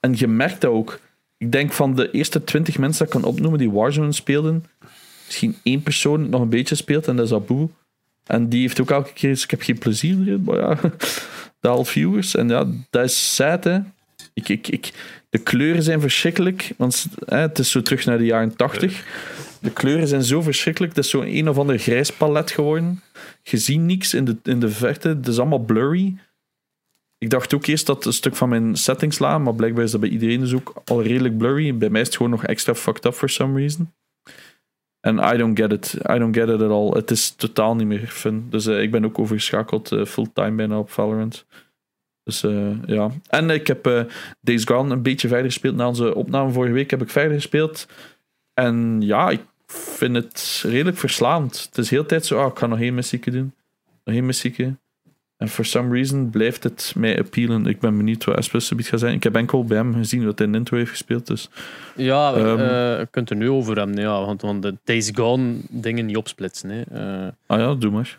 En 0.00 0.14
je 0.16 0.26
merkt 0.26 0.60
dat 0.60 0.70
ook. 0.70 1.00
Ik 1.38 1.52
denk 1.52 1.72
van 1.72 1.94
de 1.94 2.10
eerste 2.10 2.44
20 2.44 2.78
mensen 2.78 3.06
dat 3.06 3.14
ik 3.14 3.20
kan 3.20 3.30
opnoemen 3.30 3.58
die 3.58 3.70
Warzone 3.70 4.12
speelden, 4.12 4.64
misschien 5.24 5.56
één 5.62 5.82
persoon 5.82 6.28
nog 6.28 6.40
een 6.40 6.48
beetje 6.48 6.74
speelt 6.74 7.08
en 7.08 7.16
dat 7.16 7.26
is 7.26 7.32
Abu. 7.32 7.68
En 8.24 8.48
die 8.48 8.60
heeft 8.60 8.80
ook 8.80 8.90
elke 8.90 9.12
keer 9.12 9.28
eens, 9.30 9.44
ik 9.44 9.50
heb 9.50 9.62
geen 9.62 9.78
plezier 9.78 10.20
erin, 10.20 10.42
maar 10.42 10.56
ja, 10.58 10.78
daalt 11.60 11.88
viewers. 11.88 12.34
En 12.34 12.48
ja, 12.48 12.66
dat 12.90 13.04
is 13.04 13.34
sad, 13.34 13.64
hè. 13.64 13.78
Ik, 14.36 14.48
ik, 14.48 14.68
ik, 14.68 14.92
de 15.28 15.38
kleuren 15.38 15.82
zijn 15.82 16.00
verschrikkelijk, 16.00 16.72
want 16.76 17.06
hè, 17.26 17.38
het 17.38 17.58
is 17.58 17.70
zo 17.70 17.82
terug 17.82 18.04
naar 18.04 18.18
de 18.18 18.24
jaren 18.24 18.56
80. 18.56 19.04
De 19.60 19.70
kleuren 19.70 20.08
zijn 20.08 20.22
zo 20.22 20.42
verschrikkelijk, 20.42 20.96
het 20.96 21.04
is 21.04 21.10
zo 21.10 21.22
een 21.22 21.48
of 21.48 21.58
ander 21.58 21.78
grijs 21.78 22.12
palet 22.12 22.50
geworden. 22.50 23.02
Je 23.42 23.56
ziet 23.56 23.80
niks 23.80 24.14
in 24.14 24.24
de, 24.24 24.36
in 24.42 24.60
de 24.60 24.68
verte, 24.68 25.08
het 25.08 25.26
is 25.26 25.38
allemaal 25.38 25.58
blurry. 25.58 26.16
Ik 27.18 27.30
dacht 27.30 27.54
ook 27.54 27.66
eerst 27.66 27.86
dat 27.86 28.04
een 28.04 28.12
stuk 28.12 28.36
van 28.36 28.48
mijn 28.48 28.76
settings 28.76 29.18
la, 29.18 29.38
maar 29.38 29.54
blijkbaar 29.54 29.84
is 29.84 29.90
dat 29.90 30.00
bij 30.00 30.10
iedereen 30.10 30.40
dus 30.40 30.54
ook 30.54 30.82
al 30.84 31.02
redelijk 31.02 31.38
blurry. 31.38 31.76
Bij 31.76 31.90
mij 31.90 32.00
is 32.00 32.06
het 32.06 32.16
gewoon 32.16 32.32
nog 32.32 32.44
extra 32.44 32.74
fucked 32.74 33.04
up 33.04 33.14
for 33.14 33.28
some 33.28 33.58
reason. 33.58 33.92
En 35.00 35.34
I 35.34 35.36
don't 35.36 35.58
get 35.58 35.72
it. 35.72 35.94
I 36.10 36.18
don't 36.18 36.36
get 36.36 36.48
it 36.48 36.62
at 36.62 36.70
all. 36.70 36.88
Het 36.88 37.10
is 37.10 37.30
totaal 37.30 37.76
niet 37.76 37.86
meer 37.86 38.06
fun. 38.06 38.46
Dus 38.50 38.66
eh, 38.66 38.82
ik 38.82 38.90
ben 38.90 39.04
ook 39.04 39.18
overgeschakeld 39.18 39.92
eh, 39.92 40.04
fulltime 40.04 40.56
bijna 40.56 40.78
op 40.78 40.90
Valorant. 40.90 41.46
Dus 42.26 42.42
eh, 42.42 42.70
ja. 42.86 43.10
En 43.28 43.50
ik 43.50 43.66
heb 43.66 43.86
eh 43.86 44.00
Days 44.40 44.64
Gone 44.64 44.92
een 44.94 45.02
beetje 45.02 45.28
verder 45.28 45.46
gespeeld. 45.46 45.76
Na 45.76 45.86
onze 45.88 46.14
opname 46.14 46.50
vorige 46.52 46.72
week 46.72 46.90
heb 46.90 47.02
ik 47.02 47.10
verder 47.10 47.34
gespeeld. 47.34 47.86
En 48.54 48.96
ja, 49.00 49.30
ik 49.30 49.40
vind 49.66 50.14
het 50.16 50.62
redelijk 50.66 50.96
verslaand. 50.98 51.62
Het 51.68 51.78
is 51.78 51.90
heel 51.90 52.06
tijd 52.06 52.26
zo, 52.26 52.38
ah, 52.40 52.50
ik 52.50 52.58
ga 52.58 52.66
nog 52.66 52.80
één 52.80 52.94
missieke 52.94 53.30
doen. 53.30 53.52
Nog 54.04 54.14
één 54.14 54.26
missieke. 54.26 54.76
En 55.36 55.48
for 55.48 55.64
some 55.64 55.94
reason 55.94 56.30
blijft 56.30 56.62
het 56.62 56.92
mij 56.96 57.18
appealen. 57.18 57.66
Ik 57.66 57.80
ben 57.80 57.96
benieuwd 57.96 58.24
wat 58.24 58.36
Espus 58.36 58.72
gaat 58.76 59.00
zijn. 59.00 59.14
Ik 59.14 59.22
heb 59.22 59.36
enkel 59.36 59.64
bij 59.64 59.76
hem 59.76 59.94
gezien 59.94 60.24
dat 60.24 60.38
hij 60.38 60.46
in 60.48 60.54
intro 60.54 60.76
heeft 60.76 60.90
gespeeld. 60.90 61.26
Dus 61.26 61.50
Ja, 61.96 62.34
Ehm. 62.34 62.58
eh, 62.58 62.98
je 62.98 63.08
kunt 63.10 63.30
er 63.30 63.36
nu 63.36 63.50
over 63.50 63.76
hebben. 63.76 63.96
Ja, 63.96 64.24
want, 64.24 64.42
want 64.42 64.62
de 64.62 64.74
Days 64.84 65.10
Gone 65.14 65.54
dingen 65.68 66.06
niet 66.06 66.16
opsplitsen. 66.16 66.70
Hè. 66.70 66.82
Ah 67.46 67.58
ja, 67.58 67.74
doe 67.74 67.90
maar. 67.90 68.18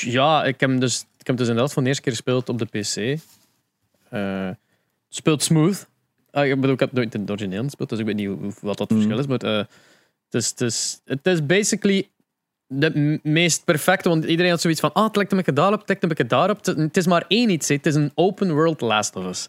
Ja, 0.00 0.44
ik 0.44 0.60
heb, 0.60 0.70
hem 0.70 0.80
dus, 0.80 1.04
heb 1.28 1.36
hem 1.36 1.36
dus 1.36 1.48
inderdaad 1.48 1.72
voor 1.72 1.82
de 1.82 1.88
eerste 1.88 2.02
keer 2.02 2.12
gespeeld 2.12 2.48
op 2.48 2.58
de 2.58 2.64
PC. 2.64 3.20
Eh, 4.10 4.46
het 4.46 4.56
speelt 5.08 5.42
smooth. 5.42 5.88
Ah, 6.30 6.46
ik, 6.46 6.54
bedoel, 6.54 6.72
ik 6.72 6.80
heb 6.80 6.92
nooit 6.92 7.14
in 7.14 7.20
het 7.20 7.30
origineel 7.30 7.62
gespeeld, 7.64 7.88
dus 7.88 7.98
ik 7.98 8.04
weet 8.04 8.16
niet 8.16 8.26
hoe- 8.26 8.52
wat 8.60 8.78
dat 8.78 8.90
Mm. 8.90 8.96
verschil 8.96 9.18
is. 9.18 9.26
Maar 9.26 9.38
eh, 9.38 9.56
het, 10.30 10.34
is, 10.42 10.48
het, 10.50 10.60
is, 10.60 11.00
het 11.04 11.26
is 11.26 11.46
basically 11.46 12.08
de 12.66 13.20
meest 13.22 13.64
perfecte, 13.64 14.08
want 14.08 14.24
iedereen 14.24 14.50
had 14.50 14.60
zoiets 14.60 14.80
van 14.80 14.92
ah, 14.92 15.04
het 15.06 15.16
lijkt 15.16 15.30
een 15.30 15.36
beetje 15.36 15.52
daarop, 15.52 15.78
het 15.78 15.88
lijkt 15.88 16.02
een 16.02 16.08
beetje 16.08 16.26
daarop. 16.26 16.64
Het, 16.64 16.96
is 16.96 17.06
maar 17.06 17.24
één 17.28 17.50
iets, 17.50 17.68
het 17.68 17.86
is 17.86 17.94
een 17.94 18.12
open 18.14 18.52
world 18.52 18.80
Last 18.80 19.16
of 19.16 19.24
Us. 19.26 19.48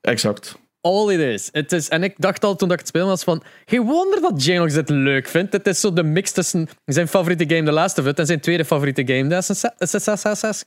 Exact. 0.00 0.58
All 0.86 1.10
it 1.12 1.20
is. 1.20 1.48
Het 1.52 1.72
is. 1.72 1.88
En 1.88 2.02
ik 2.02 2.14
dacht 2.16 2.44
al 2.44 2.56
toen 2.56 2.72
ik 2.72 2.78
het 2.78 2.88
spelen 2.88 3.06
was 3.06 3.24
van... 3.24 3.42
Geen 3.64 3.82
wonder 3.82 4.20
dat 4.20 4.44
Janox 4.44 4.72
dit 4.72 4.88
leuk 4.88 5.28
vindt. 5.28 5.52
Het 5.52 5.66
is 5.66 5.80
zo 5.80 5.92
de 5.92 6.02
mix 6.02 6.32
tussen 6.32 6.68
zijn 6.84 7.08
favoriete 7.08 7.44
game 7.54 7.66
The 7.66 7.72
Last 7.72 7.98
of 7.98 8.06
Us 8.06 8.12
en 8.14 8.26
zijn 8.26 8.40
tweede 8.40 8.64
favoriete 8.64 9.02
game 9.06 9.28
The 9.28 9.36
Assassin- 9.36 9.70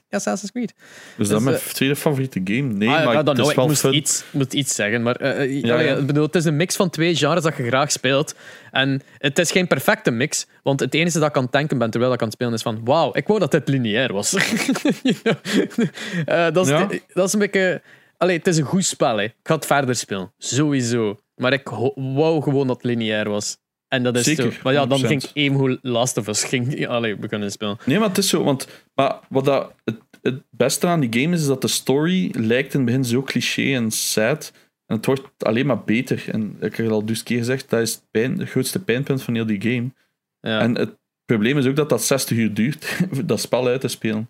Assassin's 0.10 0.52
Creed. 0.52 0.74
Dus 1.18 1.28
dat 1.28 1.38
Dus, 1.38 1.48
mijn 1.50 1.60
tweede 1.74 1.96
favoriete 1.96 2.42
game. 2.44 2.62
Nee, 2.62 2.90
Ah, 2.90 3.06
maar 3.06 3.16
het 3.26 3.40
is 3.40 3.50
ik 3.50 3.56
wel 3.56 3.68
moest 3.68 3.80
fun. 3.80 3.94
iets, 3.96 4.24
moet 4.32 4.54
iets 4.54 4.76
zeggen. 4.76 5.02
Maar 5.02 5.16
eh, 5.16 5.44
eh. 5.44 5.98
Ik 6.00 6.06
bedoel, 6.06 6.26
het 6.26 6.36
is 6.36 6.46
een 6.46 6.56
mix 6.56 6.76
van 6.76 6.90
twee 6.90 7.16
genres 7.16 7.44
dat 7.44 7.58
je 7.58 7.68
graag 7.68 7.92
speelt. 7.92 8.36
En 8.72 9.02
het 9.18 9.40
is 9.40 9.52
geen 9.52 9.68
perfecte 9.68 10.12
mix. 10.12 10.46
Want 10.64 10.80
het 10.80 10.94
enige 10.94 11.20
dat 11.20 11.30
ik 11.30 11.36
aan 11.38 11.44
het 11.44 11.52
denken 11.52 11.78
ben 11.78 11.90
terwijl 11.90 12.14
ik 12.14 12.20
aan 12.20 12.26
het 12.28 12.36
spelen 12.36 12.54
is 12.54 12.62
van... 12.62 12.82
Wauw, 12.84 13.10
ik 13.14 13.28
wou 13.28 13.40
dat 13.40 13.52
dit 13.52 13.68
lineair 13.68 14.14
was. 14.14 14.34
Eh, 16.26 16.46
is 16.46 16.52
dat 17.14 17.28
is 17.28 17.34
een 17.34 17.40
beetje... 17.40 17.82
Allee, 18.20 18.38
het 18.38 18.48
is 18.48 18.58
een 18.58 18.66
goed 18.66 18.86
spel. 18.86 19.18
Hè. 19.18 19.24
Ik 19.24 19.36
ga 19.44 19.56
het 19.56 19.66
verder 19.66 19.96
spelen. 19.96 20.34
Sowieso. 20.38 21.20
Maar 21.36 21.54
ik 21.54 21.70
wou 21.96 22.42
gewoon 22.42 22.68
dat 22.68 22.76
het 22.76 22.86
lineair 22.86 23.30
was. 23.30 23.58
En 23.88 24.04
dat 24.04 24.16
is 24.16 24.24
Zeker, 24.24 24.52
zo. 24.52 24.60
Maar 24.64 24.74
ja, 24.74 24.86
dan 24.86 25.00
100%. 25.00 25.06
ging 25.06 25.24
ik 25.24 25.30
even 25.34 25.58
hoe 25.58 25.80
Last 25.82 26.18
of 26.18 26.28
Us 26.28 26.44
ging, 26.44 26.88
allee, 26.88 27.16
beginnen 27.16 27.52
spelen. 27.52 27.78
Nee, 27.86 28.00
maar 28.00 28.08
het 28.08 28.18
is 28.18 28.30
zo. 28.30 28.44
Want, 28.44 28.68
maar 28.94 29.20
wat 29.30 29.46
dat, 29.46 29.74
het, 29.84 30.00
het 30.22 30.44
beste 30.50 30.88
aan 30.88 31.00
die 31.00 31.22
game 31.22 31.36
is, 31.36 31.42
is 31.42 31.48
dat 31.48 31.62
de 31.62 31.68
story 31.68 32.32
lijkt 32.38 32.74
in 32.74 32.80
het 32.80 32.90
begin 32.90 33.06
zo 33.06 33.22
cliché 33.22 33.76
en 33.76 33.92
sad. 33.92 34.52
En 34.86 34.96
het 34.96 35.06
wordt 35.06 35.30
alleen 35.38 35.66
maar 35.66 35.84
beter. 35.84 36.24
En 36.32 36.56
ik 36.60 36.76
heb 36.76 36.86
het 36.86 36.92
al 36.92 37.06
dus 37.06 37.24
keer 37.24 37.38
gezegd, 37.38 37.70
dat 37.70 37.80
is 37.82 37.94
het, 37.94 38.04
pijn, 38.12 38.40
het 38.40 38.50
grootste 38.50 38.84
pijnpunt 38.84 39.22
van 39.22 39.36
heel 39.36 39.46
die 39.46 39.62
game. 39.62 39.92
Ja. 40.40 40.60
En 40.60 40.78
het 40.78 40.98
probleem 41.26 41.58
is 41.58 41.66
ook 41.66 41.76
dat 41.76 41.90
dat 41.90 42.04
60 42.04 42.38
uur 42.38 42.54
duurt, 42.54 43.00
dat 43.26 43.40
spel 43.40 43.68
uit 43.68 43.82
te 43.82 43.88
spelen. 43.88 44.30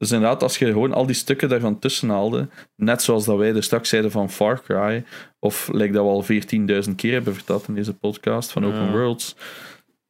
Dus 0.00 0.10
inderdaad, 0.10 0.42
als 0.42 0.58
je 0.58 0.66
gewoon 0.66 0.92
al 0.92 1.06
die 1.06 1.14
stukken 1.14 1.48
daarvan 1.48 1.78
tussen 1.78 2.08
haalde, 2.08 2.48
net 2.76 3.02
zoals 3.02 3.24
dat 3.24 3.36
wij 3.38 3.54
er 3.54 3.62
straks 3.62 3.88
zeiden 3.88 4.10
van 4.10 4.30
Far 4.30 4.62
Cry, 4.62 5.04
of 5.38 5.68
like 5.72 5.92
dat 5.92 6.04
we 6.04 6.10
al 6.10 6.24
14.000 6.88 6.94
keer 6.96 7.12
hebben 7.12 7.34
verteld 7.34 7.68
in 7.68 7.74
deze 7.74 7.94
podcast 7.94 8.50
van 8.50 8.64
Open 8.66 8.84
Ja. 8.84 8.90
Worlds, 8.90 9.36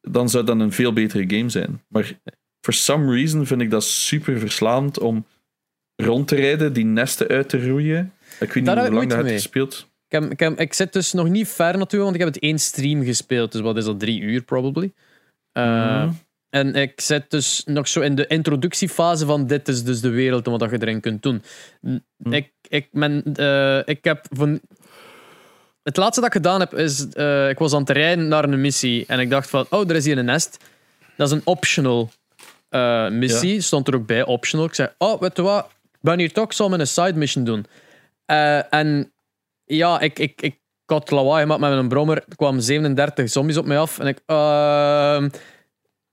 dan 0.01 0.29
zou 0.29 0.43
dat 0.45 0.59
een 0.59 0.71
veel 0.71 0.93
betere 0.93 1.37
game 1.37 1.49
zijn. 1.49 1.81
Maar 1.87 2.19
for 2.65 2.73
some 2.73 3.13
reason 3.15 3.45
vind 3.45 3.61
ik 3.61 3.69
dat 3.69 3.83
super 3.83 4.39
verslaand 4.39 4.99
om 4.99 5.25
rond 5.95 6.27
te 6.27 6.35
rijden, 6.35 6.73
die 6.73 6.85
nesten 6.85 7.27
uit 7.27 7.49
te 7.49 7.67
roeien. 7.69 8.13
Ik 8.39 8.39
weet 8.39 8.55
niet 8.55 8.65
Daar 8.65 8.75
hoe 8.75 8.83
lang 8.83 8.89
dat 8.89 8.93
moeite 8.93 9.15
heb 9.15 9.23
mee. 9.25 9.33
gespeeld. 9.33 9.89
Ik, 10.07 10.21
heb, 10.21 10.31
ik, 10.31 10.39
heb- 10.39 10.59
ik 10.59 10.73
zit 10.73 10.93
dus 10.93 11.13
nog 11.13 11.29
niet 11.29 11.47
ver 11.47 11.77
natuurlijk, 11.77 12.03
want 12.03 12.15
ik 12.15 12.21
heb 12.21 12.33
het 12.33 12.39
één 12.43 12.59
stream 12.59 13.03
gespeeld. 13.03 13.51
Dus 13.51 13.61
wat 13.61 13.77
is 13.77 13.85
dat, 13.85 13.99
drie 13.99 14.19
uur 14.21 14.41
probably. 14.41 14.93
Mhm. 15.53 16.09
En 16.51 16.75
ik 16.75 17.01
zit 17.01 17.29
dus 17.29 17.61
nog 17.65 17.87
zo 17.87 18.01
in 18.01 18.15
de 18.15 18.27
introductiefase 18.27 19.25
van 19.25 19.47
dit 19.47 19.67
is 19.67 19.83
dus 19.83 20.01
de 20.01 20.09
wereld 20.09 20.45
en 20.45 20.57
wat 20.57 20.69
je 20.69 20.81
erin 20.81 20.99
kunt 20.99 21.23
doen. 21.23 21.43
Hm. 21.81 22.33
Ik, 22.33 22.51
ik, 22.67 22.87
ben, 22.91 23.23
eh, 23.35 23.79
ik 23.85 24.03
heb 24.03 24.25
van... 24.29 24.59
Het 25.83 25.97
laatste 25.97 26.19
dat 26.19 26.29
ik 26.29 26.35
gedaan 26.35 26.59
heb 26.59 26.73
is, 26.73 27.09
eh, 27.09 27.49
ik 27.49 27.57
was 27.57 27.73
aan 27.73 27.79
het 27.79 27.89
rijden 27.89 28.27
naar 28.27 28.43
een 28.43 28.61
missie 28.61 29.05
en 29.07 29.19
ik 29.19 29.29
dacht 29.29 29.49
van, 29.49 29.65
oh, 29.69 29.89
er 29.89 29.95
is 29.95 30.05
hier 30.05 30.17
een 30.17 30.25
nest. 30.25 30.57
Dat 31.17 31.27
is 31.27 31.33
een 31.33 31.41
optional 31.43 32.09
eh, 32.69 33.09
missie, 33.09 33.61
stond 33.61 33.87
er 33.87 33.95
ook 33.95 34.05
bij, 34.05 34.23
optional. 34.23 34.65
Ik 34.65 34.73
zei, 34.73 34.89
oh, 34.97 35.21
weet 35.21 35.35
je 35.35 35.41
wat, 35.41 35.65
ik 35.91 35.99
ben 36.01 36.19
hier 36.19 36.31
toch, 36.31 36.45
ik 36.45 36.53
zal 36.53 36.69
mijn 36.69 36.87
side 36.87 37.13
mission 37.13 37.43
doen. 37.43 37.65
En 38.69 39.11
ja, 39.65 39.99
ik, 39.99 40.19
ik, 40.19 40.41
ik 40.41 40.59
had 40.85 41.11
lawaai 41.11 41.41
gemaakt 41.41 41.61
met 41.61 41.69
mijn 41.69 41.87
brommer. 41.87 42.17
Er 42.17 42.35
kwamen 42.35 42.63
37 42.63 43.29
zombies 43.29 43.57
op 43.57 43.65
mij 43.65 43.79
af. 43.79 43.99
En 43.99 44.07
ik... 44.07 44.21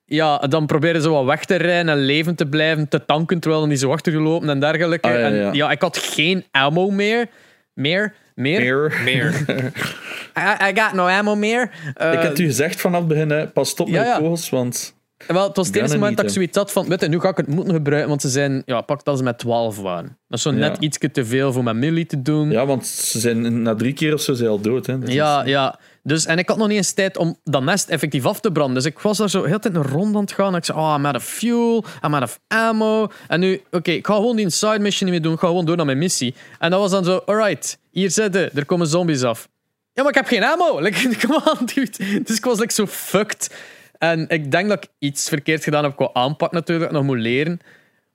ja, 0.08 0.38
dan 0.38 0.66
probeerden 0.66 1.02
ze 1.02 1.08
wat 1.08 1.24
weg 1.24 1.44
te 1.44 1.56
rijden 1.56 1.92
en 1.92 1.98
levend 1.98 2.36
te 2.36 2.46
blijven, 2.46 2.88
te 2.88 3.04
tanken 3.04 3.40
terwijl 3.40 3.62
ze 3.62 3.68
niet 3.68 3.80
zo 3.80 3.92
achtergelopen 3.92 4.48
en 4.48 4.60
dergelijke. 4.60 5.08
Ah, 5.08 5.14
ja, 5.14 5.20
En 5.26 5.54
ja. 5.54 5.70
ik 5.70 5.82
had 5.82 5.98
geen 5.98 6.44
ammo 6.50 6.90
meer. 6.90 7.26
Meer? 7.74 8.14
Meer? 8.34 8.60
Meer. 8.60 9.00
Meer. 9.04 9.32
I, 10.38 10.70
I 10.70 10.80
got 10.80 10.92
no 10.92 11.06
ammo 11.06 11.34
meer. 11.34 11.70
Eh, 11.94 12.12
ik 12.12 12.20
heb 12.20 12.38
u 12.38 12.44
gezegd 12.44 12.80
vanaf 12.80 12.98
het 12.98 13.08
begin, 13.08 13.30
hè, 13.30 13.46
pas 13.48 13.74
op 13.74 13.86
met 13.86 13.94
ja, 13.96 14.02
de 14.02 14.08
ja. 14.08 14.18
kogels, 14.18 14.50
want... 14.50 14.96
Wel, 15.26 15.46
het 15.46 15.56
was 15.56 15.66
het 15.66 15.76
eerste 15.76 15.92
moment 15.92 16.08
niet, 16.08 16.16
dat 16.18 16.26
ik 16.26 16.32
zoiets 16.32 16.56
had 16.56 16.72
van, 16.72 16.88
weet 16.88 17.00
je, 17.00 17.08
nu 17.08 17.20
ga 17.20 17.28
ik 17.28 17.36
het 17.36 17.46
moeten 17.48 17.74
gebruiken, 17.74 18.08
want 18.08 18.20
ze 18.22 18.28
zijn, 18.28 18.62
ja, 18.66 18.80
pak 18.80 19.04
dat 19.04 19.16
ze 19.18 19.24
met 19.24 19.38
12 19.38 19.78
waren. 19.80 20.16
Dat 20.28 20.38
is 20.38 20.42
zo 20.42 20.50
Ja. 20.50 20.56
net 20.56 20.76
iets 20.80 20.98
te 21.12 21.24
veel 21.24 21.52
voor 21.52 21.62
mijn 21.62 21.78
millie 21.78 22.06
te 22.06 22.22
doen. 22.22 22.50
Ja, 22.50 22.66
want 22.66 22.86
ze 22.86 23.18
zijn 23.18 23.62
na 23.62 23.74
drie 23.74 23.92
keer 23.92 24.14
of 24.14 24.20
zo 24.20 24.32
zijn 24.32 24.46
ze 24.48 24.52
al 24.54 24.60
dood. 24.60 24.86
Hè. 24.86 24.98
Dat 24.98 25.08
is- 25.08 25.14
Ja, 25.14 25.44
ja. 25.44 25.78
Dus, 26.08 26.26
en 26.26 26.38
ik 26.38 26.48
had 26.48 26.56
nog 26.56 26.68
niet 26.68 26.76
eens 26.76 26.92
tijd 26.92 27.16
om 27.16 27.36
dat 27.44 27.62
nest 27.62 27.88
effectief 27.88 28.24
af 28.24 28.40
te 28.40 28.52
branden. 28.52 28.74
Dus 28.74 28.84
ik 28.84 28.98
was 28.98 29.18
daar 29.18 29.30
zo 29.30 29.44
heel 29.44 29.60
de 29.60 29.70
tijd 29.70 29.74
een 29.74 29.92
rond 29.92 30.14
aan 30.14 30.20
het 30.20 30.32
gaan. 30.32 30.52
En 30.52 30.58
ik 30.58 30.64
zei, 30.64 30.78
oh, 30.78 30.94
I'm 30.96 31.06
out 31.06 31.16
of 31.16 31.24
fuel, 31.24 31.84
I'm 32.04 32.14
out 32.14 32.22
of 32.22 32.40
ammo. 32.48 33.06
En 33.28 33.40
nu, 33.40 33.62
oké, 33.70 33.90
ik 33.90 34.06
ga 34.06 34.14
gewoon 34.14 34.36
die 34.36 34.50
side 34.50 34.78
mission 34.78 35.10
niet 35.10 35.20
meer 35.20 35.22
doen. 35.22 35.32
Ik 35.32 35.38
ga 35.38 35.46
gewoon 35.46 35.64
door 35.64 35.76
naar 35.76 35.86
mijn 35.86 35.98
missie. 35.98 36.34
En 36.58 36.70
dat 36.70 36.80
was 36.80 36.90
dan 36.90 37.04
zo, 37.04 37.22
alright, 37.26 37.78
hier 37.90 38.10
zitten, 38.10 38.54
er 38.54 38.66
komen 38.66 38.86
zombies 38.86 39.22
af. 39.22 39.48
Ja, 39.92 40.02
maar 40.02 40.12
ik 40.12 40.18
heb 40.18 40.26
geen 40.26 40.44
ammo. 40.44 40.78
Like, 40.84 41.26
come 41.26 41.40
on, 41.44 41.66
dude. 41.66 42.22
Dus 42.22 42.36
ik 42.36 42.44
was 42.44 42.58
like, 42.58 42.72
zo 42.72 42.86
fucked. 42.86 43.54
En 43.98 44.28
ik 44.28 44.50
denk 44.50 44.68
dat 44.68 44.84
ik 44.84 44.90
iets 44.98 45.28
verkeerd 45.28 45.64
gedaan 45.64 45.84
heb 45.84 45.96
qua 45.96 46.10
aanpak 46.12 46.52
natuurlijk, 46.52 46.90
dat 46.90 47.00
ik 47.00 47.06
nog 47.06 47.16
moet 47.16 47.24
leren. 47.24 47.60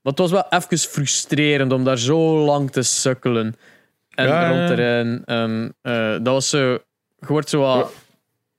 Maar 0.01 0.13
het 0.13 0.19
was 0.19 0.31
wel 0.31 0.45
even 0.49 0.77
frustrerend 0.77 1.71
om 1.73 1.83
daar 1.83 1.97
zo 1.97 2.45
lang 2.45 2.71
te 2.71 2.81
sukkelen. 2.81 3.55
En 4.09 4.27
Ja, 4.27 4.49
rond. 4.49 4.79
En, 5.25 5.75
eh, 5.81 6.11
dat 6.11 6.33
was 6.33 6.49
zo... 6.49 6.77
Je 7.28 7.34
wordt 7.34 7.49
zo 7.49 7.59
wat 7.59 7.93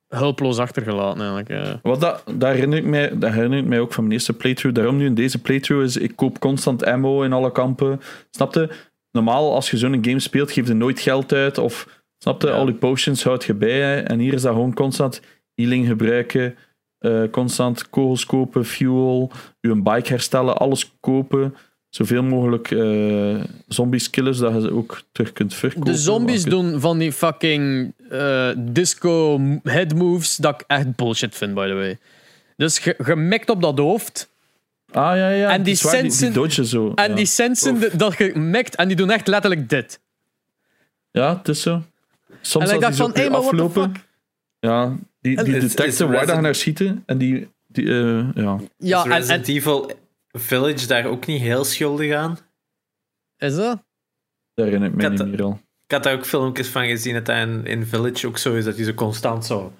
hulpeloos 0.08 0.58
achtergelaten 0.58 1.20
eigenlijk. 1.20 1.48
eh. 1.48 1.74
Wat 1.82 2.00
dat, 2.00 2.24
dat, 2.34 2.52
herinner 2.52 2.78
ik 2.78 2.84
mij, 2.84 3.18
dat 3.18 3.32
herinner 3.32 3.58
ik 3.58 3.64
mij 3.64 3.80
ook 3.80 3.92
van 3.92 4.02
mijn 4.02 4.14
eerste 4.14 4.32
playthrough. 4.32 4.76
Daarom 4.76 4.96
nu 4.96 5.06
in 5.06 5.14
deze 5.14 5.38
playthrough 5.40 5.84
is, 5.84 5.96
ik 5.96 6.16
koop 6.16 6.38
constant 6.38 6.84
ammo 6.84 7.22
in 7.22 7.32
alle 7.32 7.52
kampen. 7.52 8.00
Snapte? 8.30 8.70
Normaal, 9.10 9.54
als 9.54 9.70
je 9.70 9.76
zo'n 9.76 10.04
game 10.04 10.20
speelt, 10.20 10.52
geef 10.52 10.66
je 10.68 10.74
nooit 10.74 11.00
geld 11.00 11.32
uit. 11.32 11.58
Of, 11.58 12.02
snapte? 12.18 12.46
Ja. 12.46 12.52
Al 12.52 12.64
die 12.64 12.74
potions 12.74 13.24
houd 13.24 13.44
je 13.44 13.54
bij. 13.54 13.80
hè. 13.80 14.00
En 14.00 14.18
hier 14.18 14.32
is 14.32 14.42
dat 14.42 14.52
gewoon 14.52 14.74
constant 14.74 15.20
healing 15.54 15.86
gebruiken. 15.86 16.56
eh, 16.98 17.22
constant 17.30 17.90
kogels 17.90 18.26
kopen, 18.26 18.64
fuel, 18.64 19.30
je 19.60 19.82
bike 19.82 20.08
herstellen, 20.08 20.56
alles 20.56 20.96
kopen. 21.00 21.54
Zoveel 21.94 22.22
mogelijk 22.22 22.70
eh 22.70 23.44
zombies 23.68 24.10
killen, 24.10 24.34
zodat 24.34 24.54
je 24.54 24.60
ze 24.60 24.72
ook 24.72 25.02
terug 25.12 25.32
kunt 25.32 25.54
verkopen. 25.54 25.92
De 25.92 25.98
zombies 25.98 26.44
doen 26.44 26.80
van 26.80 26.98
die 26.98 27.12
fucking 27.12 27.92
eh, 28.10 28.50
disco 28.56 29.40
head 29.62 29.94
moves 29.94 30.36
dat 30.36 30.54
ik 30.60 30.64
echt 30.66 30.96
bullshit 30.96 31.34
vind, 31.34 31.54
by 31.54 31.66
the 31.66 31.74
way. 31.74 31.98
Dus 32.56 32.78
je, 32.78 32.96
je 33.06 33.16
mikt 33.16 33.50
op 33.50 33.62
dat 33.62 33.78
hoofd 33.78 34.28
Ah 34.90 35.16
ja, 35.16 35.28
ja. 35.28 35.50
En 35.50 35.62
die 35.62 35.78
waar, 35.82 35.94
sensen- 35.94 36.26
die 36.26 36.34
dodgen 36.34 36.66
zo. 36.66 36.92
en 36.94 37.08
ja. 37.10 37.16
die 37.16 37.26
sensen 37.26 37.80
de- 37.80 37.96
dat 37.96 38.18
je 38.18 38.38
mikt 38.38 38.74
en 38.76 38.88
die 38.88 38.96
doen 38.96 39.10
echt 39.10 39.26
letterlijk 39.26 39.68
dit. 39.68 40.00
Ja, 41.10 41.36
het 41.36 41.48
is 41.48 41.62
zo. 41.62 41.82
Soms 42.40 42.70
en 42.70 42.76
ik 42.76 42.84
als 42.84 42.96
dacht 42.96 43.14
die 43.14 43.24
van, 43.24 43.40
zo 43.40 43.46
aflopen, 43.48 43.82
fuck? 43.82 44.04
ja, 44.60 44.96
die, 45.20 45.42
die 45.42 45.58
detecten 45.58 46.10
waar 46.10 46.26
dat 46.26 46.36
je 46.36 46.42
naar 46.42 46.54
schieten 46.54 47.02
en 47.06 47.18
die, 47.18 47.48
die 47.66 47.88
eh, 47.88 48.26
ja. 48.34 48.58
Ja, 48.78 48.98
is 48.98 49.04
en, 49.04 49.10
en, 49.10 49.16
Resident 49.18 49.48
Evil 49.48 49.90
Village 50.38 50.86
daar 50.86 51.04
ook 51.06 51.26
niet 51.26 51.40
heel 51.40 51.64
schuldig 51.64 52.14
aan? 52.14 52.38
is 53.38 53.54
dat? 53.56 53.82
daar 54.54 54.66
herinner 54.66 54.88
ik 54.88 55.10
niet 55.10 55.26
meer 55.26 55.42
al. 55.42 55.60
Ik 55.86 55.90
had 55.92 56.02
daar 56.02 56.14
ook 56.14 56.26
filmpjes 56.26 56.68
van 56.68 56.86
gezien 56.86 57.14
dat 57.14 57.26
dat 57.26 57.36
in, 57.36 57.66
in 57.66 57.86
Village 57.86 58.26
ook 58.26 58.38
zo 58.38 58.54
is, 58.54 58.64
dat 58.64 58.76
hij 58.76 58.84
zo 58.84 58.92
constant 58.94 59.44
zo... 59.46 59.72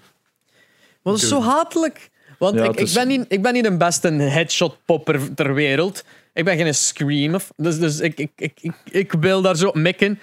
Dat 1.03 1.17
is 1.17 1.29
zo 1.29 1.41
hatelijk. 1.43 2.11
Want 2.39 2.55
Ja, 2.55 2.61
ik, 2.63 2.67
het 2.71 2.79
ik, 2.81 2.87
is- 2.87 2.93
ben 2.95 3.09
niet, 3.09 3.25
ik 3.29 3.43
ben 3.43 3.53
niet 3.53 3.65
de 3.65 3.77
beste 3.77 4.09
headshot-popper 4.09 5.35
ter 5.35 5.55
wereld. 5.55 6.05
Ik 6.33 6.45
ben 6.45 6.57
geen 6.57 6.75
screamer. 6.75 7.43
Dus, 7.57 7.79
dus 7.79 8.01
ik, 8.01 8.19
ik, 8.19 8.31
ik, 8.37 8.53
ik, 8.61 8.75
ik 8.85 9.13
wil 9.13 9.43
daar 9.43 9.57
zo 9.57 9.69
op 9.69 9.75
mikken. 9.75 10.19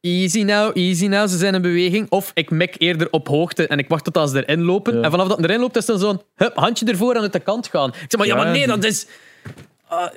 Easy 0.00 0.42
now, 0.42 0.76
easy 0.76 1.06
now. 1.06 1.28
Ze 1.28 1.36
zijn 1.36 1.54
in 1.54 1.62
beweging. 1.62 2.10
Of 2.10 2.30
ik 2.34 2.50
mik 2.50 2.74
eerder 2.78 3.10
op 3.10 3.28
hoogte 3.28 3.66
en 3.66 3.78
ik 3.78 3.88
wacht 3.88 4.04
tot 4.04 4.16
als 4.16 4.30
ze 4.30 4.46
erin 4.46 4.62
lopen. 4.64 4.96
Ja. 4.96 5.02
En 5.02 5.10
vanaf 5.10 5.28
dat 5.28 5.36
het 5.36 5.46
erin 5.46 5.60
loopt, 5.60 5.76
is 5.76 5.86
dan 5.86 5.98
zo'n 5.98 6.20
hup, 6.34 6.56
handje 6.56 6.86
ervoor 6.86 7.14
en 7.14 7.20
uit 7.20 7.32
de 7.32 7.40
kant 7.40 7.66
gaan. 7.68 7.88
Ik 7.88 7.94
zeg 7.94 8.16
maar, 8.16 8.26
ja, 8.26 8.36
Ja, 8.36 8.42
maar 8.42 8.52
nee, 8.52 8.66
dat 8.66 8.84
is... 8.84 9.06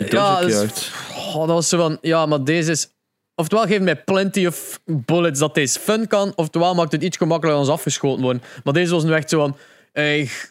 Ja, 0.10 0.42
juist. 0.48 0.92
Oh, 1.16 1.36
dat 1.40 1.48
was 1.48 1.70
zo 1.70 1.78
van, 1.78 1.98
ja, 2.02 2.26
maar 2.26 2.44
deze 2.44 2.72
is... 2.72 2.90
Oftewel 3.36 3.66
geeft 3.66 3.82
mij 3.82 3.96
plenty 4.04 4.46
of 4.46 4.80
bullets 4.86 5.40
dat 5.40 5.56
deze 5.56 5.80
fun 5.80 6.08
kan, 6.08 6.34
oftewel 6.36 6.76
maakt 6.76 6.92
het 6.92 7.04
iets 7.04 7.18
gemakkelijker 7.18 7.62
als 7.62 7.70
afgeschoten 7.70 8.24
worden. 8.24 8.42
Maar 8.64 8.74
deze 8.74 8.94
was 8.94 9.04
nu 9.04 9.14
echt 9.14 9.30
zo 9.30 9.40
van... 9.40 9.58
eh, 9.94 10.20
ik, 10.20 10.50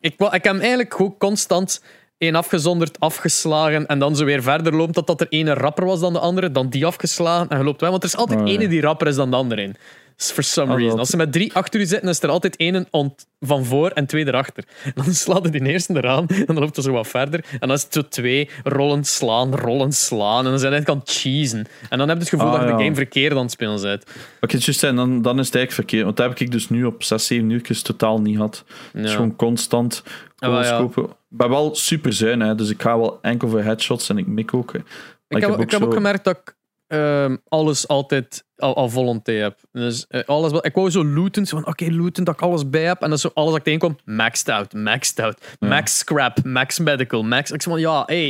ik, 0.00 0.14
ik 0.20 0.30
heb 0.30 0.44
hem 0.44 0.58
eigenlijk 0.60 0.94
gewoon 0.94 1.16
constant 1.18 1.82
één 2.18 2.34
afgezonderd, 2.34 3.00
afgeslagen 3.00 3.86
en 3.86 3.98
dan 3.98 4.16
zo 4.16 4.24
weer 4.24 4.42
verder 4.42 4.74
loopt 4.74 4.94
dat 4.94 5.06
dat 5.06 5.20
er 5.20 5.26
ene 5.28 5.54
rapper 5.54 5.84
was 5.84 6.00
dan 6.00 6.12
de 6.12 6.18
andere, 6.18 6.50
dan 6.52 6.68
die 6.68 6.86
afgeslagen 6.86 7.48
en 7.48 7.58
je 7.58 7.64
loopt 7.64 7.80
weg. 7.80 7.90
Want 7.90 8.02
er 8.02 8.08
is 8.08 8.16
altijd 8.16 8.40
Oh, 8.40 8.46
ja. 8.46 8.52
ene 8.52 8.68
die 8.68 8.80
rapper 8.80 9.06
is 9.06 9.16
dan 9.16 9.30
de 9.30 9.36
andere 9.36 9.62
in. 9.62 9.76
Dus 10.16 10.30
for 10.30 10.42
some 10.42 10.72
Ah, 10.72 10.78
reason. 10.78 10.98
Als 10.98 11.08
ze 11.08 11.16
met 11.16 11.32
drie 11.32 11.52
achter 11.54 11.80
u 11.80 11.84
zitten, 11.86 12.08
is 12.08 12.22
er 12.22 12.28
altijd 12.28 12.56
één 12.56 12.86
ont- 12.90 13.26
van 13.40 13.64
voor 13.64 13.90
en 13.90 14.06
twee 14.06 14.26
erachter. 14.26 14.64
En 14.84 14.92
dan 15.04 15.14
slaat 15.14 15.42
hij 15.42 15.50
die 15.50 15.62
eerste 15.66 15.96
eraan 15.96 16.26
en 16.28 16.44
dan 16.46 16.58
loopt 16.58 16.76
hij 16.76 16.84
zo 16.84 16.92
wat 16.92 17.06
verder. 17.08 17.44
En 17.50 17.58
dan 17.68 17.72
is 17.72 17.82
het 17.82 17.92
zo 17.94 18.08
twee 18.08 18.48
rollen 18.64 19.04
slaan, 19.04 19.54
rollen 19.56 19.92
slaan. 19.92 20.44
En 20.44 20.50
dan 20.50 20.58
zijn 20.58 20.72
het 20.72 21.00
cheesen. 21.04 21.66
En 21.88 21.98
dan 21.98 22.08
heb 22.08 22.16
je 22.16 22.22
het 22.22 22.32
gevoel 22.32 22.46
Ah, 22.48 22.52
dat 22.60 22.68
je 22.68 22.76
de 22.76 22.82
game 22.82 22.94
verkeerd 22.94 23.32
aan 23.32 23.38
het 23.38 23.50
spelen 23.50 23.80
bent. 23.82 24.04
Het 24.40 24.50
juist 24.64 24.80
zei, 24.80 24.96
dan, 24.96 25.22
dan 25.22 25.38
is 25.38 25.46
het 25.46 25.54
eigenlijk 25.54 25.72
verkeerd. 25.72 26.04
Want 26.04 26.16
dat 26.16 26.28
heb 26.28 26.38
ik 26.38 26.50
dus 26.50 26.68
nu 26.68 26.84
op 26.84 27.02
6, 27.02 27.26
7 27.26 27.50
uurtjes 27.50 27.82
totaal 27.82 28.20
niet 28.20 28.36
gehad. 28.36 28.64
Het 28.92 29.04
is 29.04 29.10
Ja. 29.10 29.16
gewoon 29.16 29.36
constant 29.36 30.02
Ah, 30.38 30.48
kogels 30.48 30.68
ja. 30.68 30.78
kopen. 30.78 31.04
Ik 31.04 31.10
ben 31.28 31.48
wel 31.50 31.74
super 31.74 32.12
zuinig, 32.12 32.46
hè, 32.46 32.54
dus 32.54 32.70
ik 32.70 32.82
ga 32.82 32.98
wel 32.98 33.18
enkel 33.22 33.48
voor 33.48 33.62
headshots 33.62 34.08
en 34.08 34.18
ik 34.18 34.26
mik 34.26 34.54
ook. 34.54 34.74
Ik 34.74 35.40
heb, 35.40 35.60
ik 35.60 35.70
heb 35.70 35.82
ook 35.82 35.94
gemerkt 35.94 36.24
dat 36.24 36.36
ik 36.36 36.54
ehm, 36.92 37.36
alles 37.48 37.88
altijd 37.88 38.44
al, 38.56 38.76
al 38.76 38.88
volonté 38.88 39.32
heb. 39.32 39.58
Dus 39.72 40.06
eh, 40.08 40.20
alles, 40.26 40.52
wat- 40.52 40.66
ik 40.66 40.74
wou 40.74 40.90
zo 40.90 41.04
looten, 41.04 41.46
zo 41.46 41.56
van 41.56 41.66
oké, 41.66 41.90
looten, 41.90 42.24
dat 42.24 42.34
ik 42.34 42.40
alles 42.40 42.68
bij 42.70 42.82
heb. 42.84 43.02
En 43.02 43.08
dan 43.08 43.18
zo 43.18 43.30
alles 43.34 43.48
dat 43.50 43.58
ik 43.58 43.64
tegenkom, 43.64 43.96
maxed 44.04 44.48
out, 44.48 44.72
maxed 44.74 45.20
out. 45.20 45.56
Max 45.60 45.98
scrap, 45.98 46.44
max 46.44 46.78
medical, 46.78 47.22
max... 47.22 47.50
Ik 47.50 47.62
zeg 47.62 47.72
van, 47.72 47.80
ja, 47.80 48.02
hey. 48.06 48.28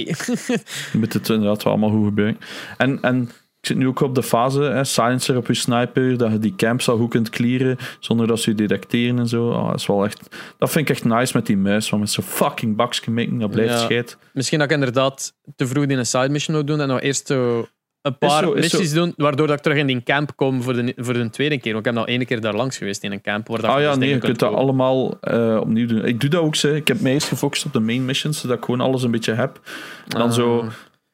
Je 0.93 0.99
moet 0.99 1.13
het 1.13 1.29
inderdaad 1.29 1.63
wel 1.63 1.73
allemaal 1.73 1.91
goed 1.91 2.05
gebruiken. 2.05 2.41
En, 2.77 2.99
en 3.03 3.23
ik 3.61 3.69
zit 3.69 3.77
nu 3.77 3.87
ook 3.87 4.01
op 4.01 4.15
de 4.15 4.23
fase, 4.23 4.63
hè, 4.63 4.85
silencer 4.85 5.37
op 5.37 5.47
je 5.47 5.55
sniper, 5.55 6.17
dat 6.17 6.33
je 6.33 6.39
die 6.39 6.55
camps 6.55 6.89
al 6.89 6.97
goed 6.97 7.11
kunt 7.11 7.31
clearen, 7.31 7.77
zonder 8.01 8.27
dat 8.27 8.41
ze 8.41 8.51
je 8.51 8.57
detecteren 8.57 9.19
en 9.19 9.29
zo. 9.29 9.53
Ah, 9.53 9.67
dat, 9.71 9.81
is 9.81 9.87
wel 9.87 10.05
echt, 10.05 10.37
dat 10.59 10.71
vind 10.71 10.89
ik 10.89 10.95
echt 10.95 11.05
nice 11.05 11.37
met 11.37 11.47
die 11.47 11.57
muis, 11.57 11.91
want 11.91 12.03
met 12.03 12.11
zo'n 12.11 12.25
fucking 12.25 12.77
bakje 12.77 13.11
mikken, 13.11 13.39
dat 13.39 13.51
blijft 13.51 13.73
Ja. 13.73 13.79
scheid. 13.79 14.17
Misschien 14.33 14.59
dat 14.59 14.69
ik 14.69 14.75
inderdaad 14.75 15.35
te 15.57 15.67
vroeg 15.67 15.87
die 15.87 15.97
een 15.97 16.07
side 16.07 16.29
mission 16.29 16.57
moet 16.57 16.67
doen 16.67 16.81
en 16.81 16.89
nog 16.89 17.01
eerst 17.01 17.27
zo 17.27 17.67
een 18.03 18.19
paar 18.19 18.43
zo, 18.43 18.53
is 18.53 18.61
missies 18.61 18.91
zo. 18.91 18.95
doen, 18.95 19.13
waardoor 19.17 19.47
dat 19.47 19.57
ik 19.57 19.63
terug 19.63 19.79
in 19.79 19.87
die 19.87 20.03
camp 20.03 20.37
kom 20.37 20.63
voor 20.63 20.73
de, 20.73 20.93
voor 20.97 21.15
de 21.15 21.31
tweede 21.31 21.59
keer. 21.61 21.73
Want 21.73 21.87
ik 21.87 21.93
heb 21.93 22.01
nou 22.03 22.17
ene 22.17 22.25
keer 22.25 22.41
daar 22.41 22.55
langs 22.55 22.77
geweest 22.79 23.03
in 23.03 23.13
een 23.13 23.21
camp. 23.21 23.49
Waar 23.49 23.61
dat 23.61 23.71
Ah 23.71 23.81
ja, 23.81 23.89
dus 23.89 23.99
nee, 23.99 24.09
je 24.09 24.19
kunt 24.19 24.39
dat 24.39 24.55
allemaal 24.55 25.21
eh, 25.21 25.57
opnieuw 25.61 25.87
doen. 25.87 26.05
Ik 26.05 26.21
doe 26.21 26.31
dat 26.31 26.43
ook, 26.43 26.55
zeg. 26.55 26.75
ik 26.75 26.89
heb 26.89 27.01
mij 27.01 27.13
eerst 27.13 27.29
gefocust 27.29 27.65
op 27.65 27.73
de 27.73 27.81
main 27.81 28.05
missions, 28.05 28.41
zodat 28.41 28.59
ik 28.59 28.65
gewoon 28.65 28.81
alles 28.81 29.03
een 29.03 29.11
beetje 29.11 29.33
heb. 29.33 29.61
En 30.09 30.19
dan, 30.19 30.29
Ah. 30.29 30.35
zo, 30.35 30.69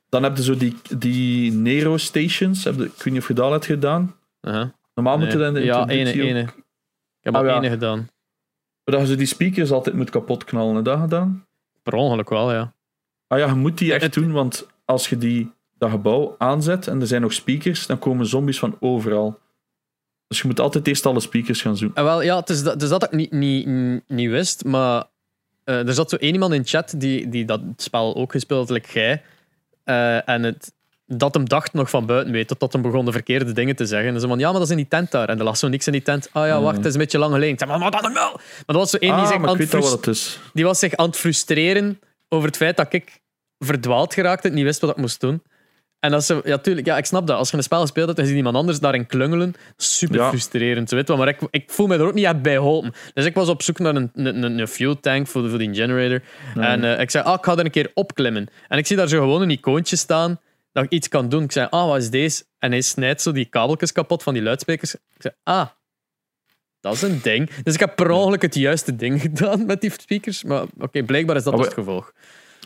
dan 0.09 0.22
heb 0.22 0.36
je 0.36 0.43
zo 0.43 0.57
die, 0.57 0.76
die 0.99 1.53
Nero 1.53 1.97
stations, 1.97 2.64
heb 2.64 2.74
je, 2.76 2.84
ik 2.84 3.03
weet 3.03 3.12
niet 3.12 3.22
of 3.22 3.28
je 3.28 3.34
dat 3.34 3.51
hebt 3.51 3.66
gedaan. 3.66 4.14
Normaal 4.41 5.16
Nee. 5.16 5.24
moet 5.24 5.32
je 5.32 5.39
dan 5.39 5.47
in 5.49 5.55
de 5.55 5.64
Ja, 5.64 5.89
ene, 5.89 6.22
ene. 6.22 6.41
Ik 6.41 6.55
heb 7.20 7.34
Ah, 7.34 7.41
al 7.41 7.47
ja. 7.47 7.57
ene 7.57 7.68
gedaan. 7.68 8.09
Dat 8.84 9.09
je 9.09 9.14
die 9.14 9.26
speakers 9.26 9.70
altijd 9.70 9.97
moet 9.97 10.11
kapot 10.11 10.45
knallen. 10.45 10.74
Heb 10.76 10.84
je 10.84 10.91
dat 10.91 11.01
gedaan? 11.01 11.45
Per 11.82 11.93
ongeluk 11.95 12.28
wel, 12.28 12.53
ja. 12.53 12.72
Ah 13.26 13.39
ja, 13.39 13.47
je 13.47 13.55
moet 13.55 13.78
die 13.78 13.93
echt 13.93 14.03
Het- 14.03 14.14
doen, 14.14 14.32
want 14.32 14.66
als 14.84 15.09
je 15.09 15.18
die, 15.18 15.53
dat 15.79 15.91
gebouw 15.91 16.35
aanzet 16.39 16.87
en 16.87 17.01
er 17.01 17.07
zijn 17.07 17.22
nog 17.22 17.33
speakers, 17.33 17.87
dan 17.87 17.99
komen 17.99 18.26
zombies 18.26 18.59
van 18.59 18.76
overal. 18.81 19.39
Dus 20.26 20.41
je 20.41 20.47
moet 20.47 20.61
altijd 20.61 20.87
eerst 20.87 21.07
alle 21.07 21.20
speakers 21.20 21.62
gaan 21.62 21.76
zoeken. 21.76 21.97
En 21.97 22.05
wel, 22.05 22.22
ja, 22.22 22.39
het 22.39 22.49
is 22.49 22.62
dat, 22.62 22.83
is 22.83 22.89
dat 22.89 23.05
ik 23.05 23.12
niet, 23.12 23.33
niet, 23.33 23.66
niet 24.07 24.31
wist, 24.31 24.64
maar 24.64 25.05
eh, 25.64 25.87
er 25.87 25.95
zat 25.95 26.11
zo 26.11 26.16
één 26.16 26.33
iemand 26.33 26.53
in 26.53 26.66
chat 26.66 26.95
die, 26.97 27.29
die 27.29 27.45
dat 27.45 27.61
spel 27.76 28.16
ook 28.16 28.33
gespeeld 28.33 28.68
had, 28.68 28.89
jij. 28.89 29.22
Eh, 29.85 30.29
en 30.29 30.43
het, 30.43 30.72
dat 31.07 31.35
hem 31.35 31.49
dacht 31.49 31.72
nog 31.72 31.91
van 31.91 32.07
buiten 32.07 32.33
weet, 32.33 32.49
totdat 32.49 32.72
hem 32.72 32.83
begon 32.83 33.05
de 33.05 33.12
verkeerde 33.12 33.53
dingen 33.53 33.76
te 33.76 33.87
zeggen. 33.87 34.14
En 34.14 34.20
ze 34.20 34.29
van, 34.29 34.39
ja, 34.39 34.45
maar 34.45 34.59
dat 34.59 34.62
is 34.62 34.70
in 34.70 34.76
die 34.76 34.89
tent 34.89 35.11
daar. 35.11 35.29
En 35.29 35.39
er 35.39 35.45
lag 35.45 35.57
zo 35.57 35.68
niks 35.68 35.87
in 35.87 35.93
die 35.93 36.03
tent. 36.03 36.29
Ah 36.33 36.47
ja, 36.47 36.61
wacht, 36.61 36.76
het 36.76 36.87
is 36.87 36.93
een 36.93 36.99
beetje 36.99 37.18
lang 37.18 37.33
geleden. 37.33 37.53
Ik 37.53 37.59
zei, 37.59 37.70
maar 37.70 37.91
wat 37.91 38.03
dan 38.03 38.12
wel? 38.12 38.33
Maar 38.33 38.64
dat 38.66 38.76
was 38.76 38.91
zo 38.91 38.97
één 38.97 39.12
die, 39.14 39.22
ah, 39.22 39.29
zich 39.29 39.39
maar 39.39 39.49
aan 39.49 39.61
ik 39.61 39.70
het 39.70 40.39
die 40.53 40.64
was 40.64 40.79
zich 40.79 40.97
aan 40.97 41.07
het 41.07 41.16
frustreren 41.16 42.01
over 42.29 42.47
het 42.47 42.57
feit 42.57 42.76
dat 42.76 42.93
ik 42.93 43.20
verdwaald 43.59 44.14
geraakte 44.14 44.49
en 44.49 44.55
niet 44.55 44.64
wist 44.64 44.81
wat 44.81 44.91
ik 44.91 44.97
moest 44.97 45.20
doen. 45.20 45.43
En 46.01 46.12
als 46.12 46.26
ze, 46.26 46.40
ja, 46.44 46.59
tuurlijk, 46.59 46.86
ja, 46.86 46.96
ik 46.96 47.05
snap 47.05 47.26
dat. 47.26 47.36
Als 47.38 47.51
je 47.51 47.57
een 47.57 47.62
spel 47.62 47.86
speelt 47.86 48.07
hebt 48.07 48.18
en 48.18 48.24
je 48.24 48.28
ziet 48.30 48.38
iemand 48.38 48.57
anders 48.57 48.80
daarin 48.80 49.07
klungelen, 49.07 49.55
super 49.76 50.16
Ja. 50.16 50.28
frustrerend. 50.28 50.90
Weet. 50.90 51.09
Maar 51.09 51.28
ik, 51.28 51.38
ik 51.51 51.70
voel 51.70 51.86
me 51.86 51.94
er 51.96 52.07
ook 52.07 52.14
niet 52.14 52.24
echt 52.24 52.42
bij 52.42 52.55
geholpen. 52.55 52.92
Dus 53.14 53.24
ik 53.24 53.34
was 53.34 53.49
op 53.49 53.62
zoek 53.62 53.78
naar 53.78 53.94
een, 53.96 54.11
een, 54.14 54.42
een- 54.59 54.68
fuel 54.68 55.01
tank 55.01 55.26
voor, 55.26 55.42
de- 55.42 55.49
voor 55.49 55.59
die 55.59 55.74
generator. 55.74 56.22
En 56.55 56.84
eh, 56.84 57.01
ik 57.01 57.11
zei, 57.11 57.24
ah, 57.24 57.34
ik 57.38 57.44
ga 57.44 57.53
er 57.53 57.64
een 57.64 57.70
keer 57.70 57.90
opklimmen. 57.94 58.46
En 58.68 58.78
ik 58.78 58.86
zie 58.86 58.96
daar 58.96 59.09
zo 59.09 59.18
gewoon 59.20 59.42
een 59.42 59.51
icoontje 59.51 59.96
staan 59.96 60.40
dat 60.72 60.84
ik 60.84 60.90
iets 60.90 61.09
kan 61.09 61.28
doen. 61.28 61.42
Ik 61.42 61.53
zei, 61.53 61.66
ah, 61.70 61.86
wat 61.88 61.96
is 61.99 62.11
deze? 62.11 62.44
En 62.59 62.70
hij 62.70 62.80
snijdt 62.80 63.22
zo 63.22 63.32
die 63.32 63.44
kabeltjes 63.44 63.92
kapot 63.92 64.22
van 64.22 64.34
die 64.34 64.42
luidsprekers. 64.42 64.94
Ik 64.94 65.01
zei, 65.18 65.34
ah, 65.42 65.66
dat 66.80 66.92
is 66.94 67.03
een 67.03 67.20
ding. 67.22 67.51
Dus 67.62 67.74
ik 67.74 67.80
heb 67.80 67.96
per 67.96 68.11
ongeluk 68.11 68.42
het 68.42 68.55
juiste 68.55 68.96
ding 68.96 69.20
gedaan 69.20 69.66
met 69.66 69.80
die 69.80 69.92
speakers. 70.01 70.44
Maar 70.44 70.64
oké, 70.78 71.03
blijkbaar 71.03 71.36
is 71.36 71.42
dat 71.42 71.53
Maar 71.55 71.62
dus 71.62 71.74
het 71.74 71.84
gevolg. 71.84 72.12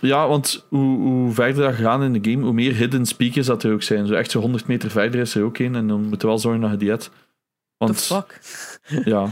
Ja, 0.03 0.29
want 0.29 0.67
hoe, 0.69 0.99
hoe 0.99 1.33
verder 1.33 1.63
dat 1.63 1.77
je 1.77 1.83
gaat 1.83 2.03
in 2.03 2.13
de 2.13 2.31
game, 2.31 2.45
hoe 2.45 2.53
meer 2.53 2.75
hidden 2.75 3.07
speakers 3.07 3.47
dat 3.47 3.63
er 3.63 3.73
ook 3.73 3.83
zijn. 3.83 4.07
Zo 4.07 4.15
echt 4.15 4.31
zo 4.31 4.41
100 4.41 4.67
meter 4.67 4.91
verder 4.91 5.21
is 5.21 5.35
er 5.35 5.45
ook 5.45 5.59
een 5.59 5.75
en 5.75 5.89
dan 5.89 6.03
moet 6.03 6.21
je 6.21 6.27
wel 6.27 6.39
zorgen 6.39 6.61
dat 6.61 6.71
je 6.71 6.77
die 6.77 6.89
hebt. 6.89 7.05
The 7.05 7.11
Want 7.77 8.03
fuck? 8.03 8.41
ja, 9.05 9.29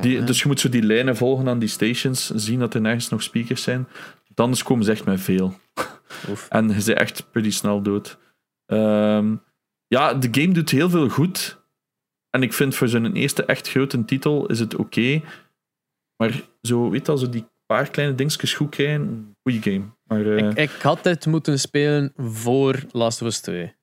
die, 0.00 0.20
Oh, 0.20 0.26
dus 0.26 0.42
je 0.42 0.48
moet 0.48 0.60
zo 0.60 0.68
die 0.68 0.82
lijnen 0.82 1.16
volgen 1.16 1.48
aan 1.48 1.58
die 1.58 1.68
stations, 1.68 2.30
zien 2.30 2.58
dat 2.58 2.74
er 2.74 2.80
nergens 2.80 3.08
nog 3.08 3.22
speakers 3.22 3.62
zijn. 3.62 3.88
Want 4.24 4.40
Anders 4.40 4.62
komen 4.62 4.84
ze 4.84 4.90
echt 4.90 5.04
met 5.04 5.20
veel. 5.20 5.54
Oef. 6.30 6.48
En 6.48 6.68
je 6.68 6.74
bent 6.74 6.88
echt 6.88 7.30
pretty 7.30 7.50
snel 7.50 7.82
dood. 7.82 8.18
Ehm, 8.66 9.36
ja, 9.86 10.14
de 10.14 10.28
game 10.30 10.52
doet 10.52 10.70
heel 10.70 10.90
veel 10.90 11.08
goed. 11.08 11.60
En 12.30 12.42
ik 12.42 12.52
vind 12.52 12.74
voor 12.74 12.88
zo'n 12.88 13.12
eerste 13.12 13.44
echt 13.44 13.68
grote 13.68 14.04
titel 14.04 14.46
is 14.46 14.58
het 14.58 14.74
oké. 14.74 15.22
Maar 16.16 16.42
zo, 16.62 16.90
weet 16.90 17.06
je, 17.06 17.12
al, 17.12 17.18
zo 17.18 17.28
die 17.28 17.44
paar 17.72 17.90
kleine 17.90 18.14
dingetjes 18.14 18.54
goed 18.54 18.68
krijgen, 18.70 19.36
goede 19.42 19.62
game. 19.70 19.84
Maar 20.06 20.26
eh, 20.26 20.48
Ik, 20.48 20.56
ik 20.58 20.70
had 20.82 21.02
dit 21.02 21.26
moeten 21.26 21.58
spelen 21.58 22.12
voor 22.16 22.82
Last 22.92 23.22
of 23.22 23.28
Us 23.28 23.40
2. 23.40 23.74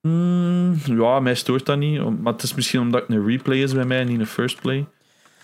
mm, 0.00 0.74
ja, 0.86 1.20
mij 1.20 1.34
stoort 1.34 1.66
dat 1.66 1.78
niet. 1.78 2.20
Maar 2.20 2.32
het 2.32 2.42
is 2.42 2.54
misschien 2.54 2.80
omdat 2.80 3.00
het 3.06 3.10
een 3.16 3.26
replay 3.26 3.58
is 3.62 3.74
bij 3.74 3.84
mij 3.84 4.00
en 4.00 4.06
niet 4.06 4.20
een 4.20 4.26
first 4.26 4.60
play. 4.60 4.86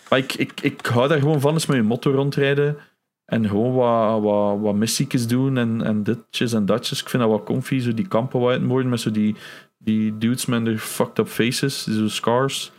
Maar 0.08 0.18
ik, 0.18 0.34
ik, 0.34 0.60
ik 0.60 0.86
hou 0.86 1.08
daar 1.08 1.18
gewoon 1.18 1.40
van, 1.40 1.52
eens 1.52 1.66
met 1.66 1.76
je 1.76 1.82
motto 1.82 2.10
rondrijden. 2.10 2.76
En 3.24 3.48
gewoon 3.48 3.72
wat, 3.74 4.22
wat, 4.22 4.58
wat 4.60 4.74
missiekjes 4.74 5.26
doen 5.26 5.56
en, 5.58 5.82
en 5.82 6.02
ditjes 6.02 6.52
en 6.52 6.66
datjes. 6.66 7.00
Ik 7.00 7.08
vind 7.08 7.22
dat 7.22 7.30
wel 7.32 7.42
comfy, 7.42 7.78
zo 7.80 7.94
die 7.94 8.08
kampen 8.08 8.40
wat 8.40 8.60
worden 8.62 8.88
met 8.90 9.00
zo 9.00 9.10
die, 9.10 9.36
die 9.78 10.18
dudes 10.18 10.46
met 10.46 10.64
de 10.64 10.78
fucked 10.78 11.18
up 11.18 11.28
faces, 11.28 11.84
die 11.84 11.94
zo 11.94 12.08
scars. 12.08 12.72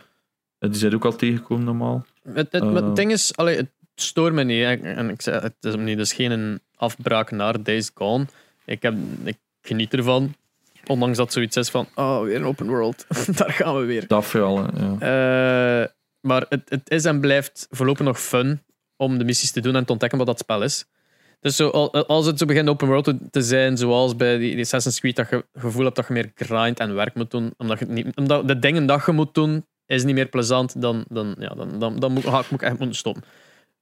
Eh, 0.58 0.70
Die 0.70 0.78
zijn 0.78 0.94
ook 0.94 1.04
al 1.04 1.16
tegengekomen 1.16 1.64
normaal. 1.64 2.04
Het, 2.22 2.52
het, 2.52 2.62
Eh. 2.62 2.72
het 2.74 2.96
ding 2.96 3.12
is, 3.12 3.36
allee, 3.36 3.56
het 3.56 3.70
stoort 4.02 4.32
me 4.32 4.42
niet. 4.44 4.64
hè. 4.64 4.72
En 4.74 5.08
ik 5.10 5.22
zei, 5.22 5.40
het 5.40 5.54
is 5.60 5.76
niet, 5.76 5.96
dus 5.96 6.12
geen 6.12 6.60
afbraak 6.76 7.30
naar 7.30 7.62
Days 7.62 7.90
Gone. 7.94 8.24
Ik, 8.64 8.82
heb, 8.82 8.94
ik 9.24 9.36
geniet 9.62 9.92
ervan. 9.94 10.34
Ondanks 10.86 11.16
dat 11.16 11.32
zoiets 11.32 11.56
is 11.56 11.68
van, 11.68 11.86
oh, 11.94 12.22
weer 12.22 12.36
een 12.36 12.44
open 12.44 12.66
world. 12.66 13.06
Daar 13.36 13.52
gaan 13.52 13.76
we 13.78 13.84
weer. 13.84 14.06
Dat 14.06 14.24
vooral, 14.24 14.58
ja. 14.58 14.96
Eh, 15.82 15.88
maar 16.20 16.46
het, 16.48 16.62
het 16.68 16.90
is 16.90 17.04
en 17.04 17.20
blijft 17.20 17.66
voorlopig 17.70 18.06
nog 18.06 18.20
fun 18.20 18.62
om 18.96 19.18
de 19.18 19.24
missies 19.24 19.50
te 19.50 19.60
doen 19.60 19.76
en 19.76 19.84
te 19.84 19.92
ontdekken 19.92 20.18
wat 20.18 20.26
dat 20.26 20.38
spel 20.38 20.62
is. 20.62 20.84
Dus 21.40 21.56
zo, 21.56 21.68
al- 21.68 22.06
als 22.06 22.26
het 22.26 22.38
zo 22.38 22.46
begint 22.46 22.68
open 22.68 22.86
world 22.88 23.04
te- 23.30 23.42
zijn, 23.42 23.76
zoals 23.76 24.16
bij 24.16 24.38
die, 24.38 24.50
die 24.54 24.60
Assassin's 24.64 25.00
Creed, 25.00 25.16
dat 25.16 25.30
je 25.30 25.36
het 25.36 25.62
gevoel 25.62 25.84
hebt 25.84 25.96
dat 25.96 26.06
je 26.06 26.12
meer 26.12 26.32
grind 26.34 26.78
en 26.80 26.94
werk 26.94 27.14
moet 27.14 27.30
doen, 27.30 27.54
omdat, 27.56 27.78
je 27.78 27.84
niet, 27.86 28.16
omdat 28.16 28.48
de 28.48 28.58
dingen 28.58 28.86
dat 28.86 29.06
je 29.06 29.12
moet 29.12 29.34
doen, 29.34 29.66
is 29.86 30.04
niet 30.04 30.14
meer 30.14 30.28
plezant, 30.28 30.80
dan, 30.82 31.04
dan, 31.08 31.34
ja, 31.38 31.48
dan, 31.48 31.78
dan, 31.78 31.98
dan 31.98 32.12
moet, 32.12 32.24
ik 32.24 32.30
moet 32.30 32.50
ik 32.50 32.62
echt 32.62 32.78
moeten 32.78 32.96
stoppen. 32.96 33.24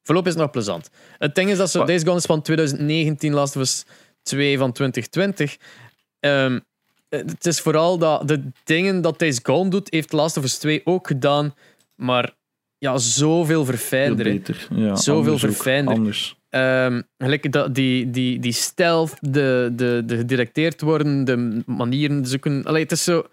Voorlopig 0.09 0.33
is 0.33 0.39
het 0.39 0.47
nog 0.47 0.53
plezant. 0.53 0.91
Het 1.19 1.35
ding 1.35 1.51
is 1.51 1.57
dat 1.59 1.71
zo, 1.71 1.85
Days 1.85 2.03
Gone 2.03 2.17
is 2.17 2.25
van 2.25 2.43
2019, 2.43 3.33
Last 3.33 3.57
of 3.57 3.63
Us 3.63 3.85
2 4.23 4.59
van 4.59 4.73
2020. 4.73 5.57
Ehm, 6.21 6.59
het 7.09 7.47
is 7.47 7.61
vooral 7.61 7.99
dat 7.99 8.29
de 8.29 8.43
dingen 8.65 9.01
dat 9.01 9.19
Days 9.19 9.41
Gone 9.43 9.71
doet, 9.71 9.91
heeft 9.91 10.13
Last 10.13 10.37
of 10.37 10.45
Us 10.45 10.59
2 10.59 10.81
ook 10.85 11.07
gedaan, 11.07 11.55
maar 11.95 12.35
ja, 12.79 12.99
zoveel 12.99 13.45
Veel 13.45 13.65
verfijnder. 13.65 14.27
hè. 14.27 14.33
beter. 14.33 14.69
Ja, 14.75 14.97
Zoveel 14.97 15.39
verfijnder. 15.39 15.95
Anders. 15.95 16.37
Ehm, 16.51 17.03
gelijk 17.19 17.53
dat, 17.53 17.75
die, 17.75 18.11
die, 18.11 18.39
die 18.39 18.53
stealth, 18.53 19.17
de, 19.21 19.73
de, 19.73 20.03
de 20.07 20.17
gedirecteerd 20.17 20.81
worden, 20.81 21.25
de 21.25 21.63
manieren 21.67 22.27
zoeken. 22.27 22.65
Allee, 22.65 22.83
het 22.83 22.93
is 22.93 23.05
zo, 23.05 23.27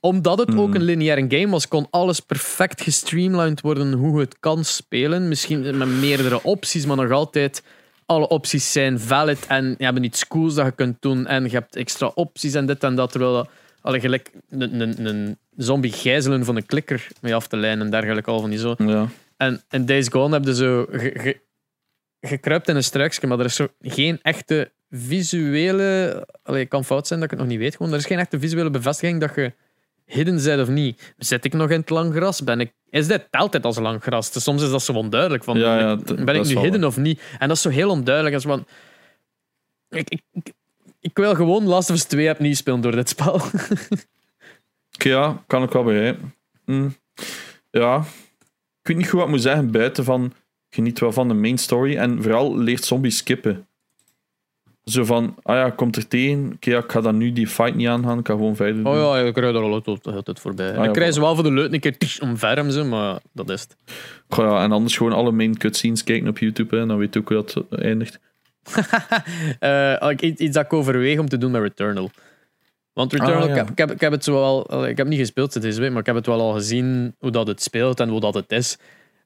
omdat 0.00 0.38
het 0.38 0.56
ook 0.56 0.68
Mm. 0.68 0.74
een 0.74 0.82
lineaire 0.82 1.24
game 1.38 1.48
was, 1.52 1.68
kon 1.68 1.86
alles 1.90 2.20
perfect 2.20 2.82
gestreamlined 2.82 3.60
worden 3.60 3.92
hoe 3.92 4.14
je 4.14 4.20
het 4.24 4.36
kan 4.40 4.64
spelen. 4.64 5.28
Misschien 5.28 5.78
met 5.78 5.88
meerdere 5.88 6.42
opties, 6.42 6.86
maar 6.86 6.96
nog 6.96 7.10
altijd. 7.10 7.62
Alle 8.06 8.28
opties 8.28 8.72
zijn 8.72 9.00
valid 9.00 9.46
en 9.46 9.74
je 9.78 9.84
hebt 9.84 9.98
iets 10.04 10.26
cools 10.28 10.54
dat 10.54 10.66
je 10.66 10.72
kunt 10.72 10.96
doen. 11.02 11.26
En 11.26 11.44
je 11.44 11.50
hebt 11.50 11.76
extra 11.76 12.06
opties 12.14 12.54
en 12.54 12.66
dit 12.66 12.84
en 12.84 12.94
dat. 12.94 13.10
Terwijl 13.10 13.32
dat, 13.32 13.48
allee, 13.80 14.00
gelijk 14.00 14.30
een, 14.50 15.38
zombie 15.56 15.92
gijzelen 15.92 16.44
van 16.44 16.56
een 16.56 16.66
klikker 16.66 17.06
mee 17.20 17.34
af 17.34 17.46
te 17.46 17.56
lijnen 17.56 17.84
en 17.84 17.90
dergelijke. 17.90 18.30
Al 18.30 18.40
van 18.40 18.50
die 18.50 18.58
zo. 18.58 18.74
Ja. 18.78 19.08
En 19.36 19.62
in 19.70 19.86
Days 19.86 20.08
Gone 20.08 20.34
heb 20.34 20.44
je 20.44 20.54
zo... 20.54 20.86
ge- 20.90 21.12
ge- 21.14 21.40
gekruipt 22.20 22.68
in 22.68 22.76
een 22.76 22.84
struikje, 22.84 23.26
maar 23.26 23.38
er 23.38 23.44
is 23.44 23.54
zo 23.54 23.68
geen 23.80 24.18
echte 24.22 24.70
visuele... 24.90 26.26
Allee, 26.42 26.60
het 26.60 26.68
kan 26.68 26.84
fout 26.84 27.06
zijn 27.06 27.20
dat 27.20 27.30
ik 27.32 27.38
het 27.38 27.46
nog 27.46 27.56
niet 27.56 27.62
weet. 27.62 27.76
Gewoon, 27.76 27.92
er 27.92 27.98
is 27.98 28.06
geen 28.06 28.18
echte 28.18 28.38
visuele 28.38 28.70
bevestiging 28.70 29.20
dat 29.20 29.34
je 29.34 29.52
hidden 30.08 30.42
bent 30.42 30.60
of 30.60 30.68
niet. 30.68 31.14
Zit 31.16 31.44
ik 31.44 31.52
nog 31.52 31.70
in 31.70 31.80
het 31.80 31.90
lang 31.90 32.14
gras? 32.14 32.44
Ben 32.44 32.60
ik, 32.60 32.72
is 32.90 33.06
dit 33.06 33.26
altijd 33.30 33.64
als 33.64 33.78
lang 33.78 34.02
gras? 34.02 34.32
Dus 34.32 34.42
soms 34.42 34.62
is 34.62 34.70
dat 34.70 34.82
zo 34.82 34.92
onduidelijk. 34.92 35.44
Van, 35.44 35.58
Ja, 35.58 35.78
ja, 35.78 35.96
ben 35.96 36.34
ik 36.34 36.44
nu 36.44 36.58
hidden 36.58 36.84
of 36.84 36.96
niet? 36.96 37.20
En 37.38 37.48
dat 37.48 37.56
is 37.56 37.62
zo 37.62 37.68
heel 37.68 37.90
onduidelijk. 37.90 38.34
Als 38.34 38.44
van, 38.44 38.66
ik, 39.88 40.08
ik, 40.32 40.52
ik, 41.00 41.16
wil 41.16 41.34
gewoon 41.34 41.64
Last 41.64 41.90
of 41.90 41.96
Us 41.96 42.04
2 42.04 42.30
opnieuw 42.30 42.54
spelen 42.54 42.80
door 42.80 42.92
dit 42.92 43.08
spel. 43.08 43.40
Ja, 44.90 45.42
kan 45.46 45.62
ik 45.62 45.70
wel 45.70 45.84
begrijpen. 45.84 46.34
Hm. 46.64 46.88
Ja, 47.70 47.98
ik 48.80 48.86
weet 48.88 48.96
niet 48.96 49.08
goed 49.08 49.18
wat 49.18 49.28
ik 49.28 49.34
moet 49.34 49.42
zeggen 49.42 49.70
buiten 49.70 50.04
van 50.04 50.32
geniet 50.70 50.98
wel 50.98 51.12
van 51.12 51.28
de 51.28 51.34
main 51.34 51.58
story 51.58 51.96
en 51.96 52.22
vooral 52.22 52.56
leert 52.56 52.84
zombies 52.84 53.16
skippen. 53.16 53.67
Zo 54.88 55.04
van, 55.04 55.34
ah 55.42 55.56
ja, 55.56 55.70
komt 55.70 55.96
er 55.96 56.08
tegen, 56.08 56.52
oké, 56.54 56.70
ja, 56.70 56.78
ik 56.78 56.90
ga 56.92 57.00
dan 57.00 57.16
nu 57.16 57.32
die 57.32 57.46
fight 57.46 57.74
niet 57.74 57.88
aangaan, 57.88 58.18
ik 58.18 58.26
ga 58.26 58.32
gewoon 58.32 58.56
verder 58.56 58.74
doen. 58.84 58.86
Oh 58.86 58.96
ja, 59.16 59.18
ik 59.26 59.36
rijd 59.38 59.54
er 59.54 59.60
al 59.62 59.72
altijd, 59.72 60.06
altijd 60.06 60.40
voorbij. 60.40 60.72
ja, 60.72 60.84
ik 60.84 60.92
krijg 60.92 61.14
ze 61.14 61.20
wel 61.20 61.34
voor 61.34 61.44
de 61.44 61.52
leut 61.52 61.72
een 61.72 61.80
keer 61.80 61.98
tsch, 61.98 62.20
omver 62.20 62.72
zo, 62.72 62.84
maar 62.84 63.18
dat 63.32 63.50
is 63.50 63.60
het. 63.60 63.76
Goh, 64.28 64.44
ja, 64.44 64.62
en 64.62 64.72
anders 64.72 64.96
gewoon 64.96 65.12
alle 65.12 65.30
main 65.32 65.56
cutscenes 65.58 66.04
kijken 66.04 66.28
op 66.28 66.38
YouTube, 66.38 66.76
hè, 66.76 66.86
dan 66.86 66.98
weet 66.98 67.14
je 67.14 67.20
ook 67.20 67.28
hoe 67.28 67.44
dat 67.44 67.64
eindigt. 67.80 68.18
Eh, 69.58 70.10
ik- 70.10 70.20
iets 70.22 70.54
dat 70.54 70.64
ik 70.64 70.72
overweeg 70.72 71.18
om 71.18 71.28
te 71.28 71.38
doen 71.38 71.50
met 71.50 71.62
Returnal. 71.62 72.10
Want 72.92 73.12
Returnal, 73.12 73.42
Ah, 73.42 73.48
ja. 73.48 73.50
ik, 73.50 73.56
heb, 73.56 73.70
ik, 73.70 73.78
heb, 73.78 73.90
ik 73.90 74.00
heb 74.00 74.12
het 74.12 74.24
zo 74.24 74.32
wel, 74.32 74.86
ik 74.88 74.96
heb 74.96 75.06
niet 75.06 75.18
gespeeld 75.18 75.60
deze 75.62 75.80
week, 75.80 75.90
maar 75.90 76.00
ik 76.00 76.06
heb 76.06 76.14
het 76.14 76.26
wel 76.26 76.40
al 76.40 76.52
gezien 76.52 77.14
hoe 77.18 77.30
dat 77.30 77.46
het 77.46 77.62
speelt 77.62 78.00
en 78.00 78.08
hoe 78.08 78.20
dat 78.20 78.34
het 78.34 78.52
is. 78.52 78.76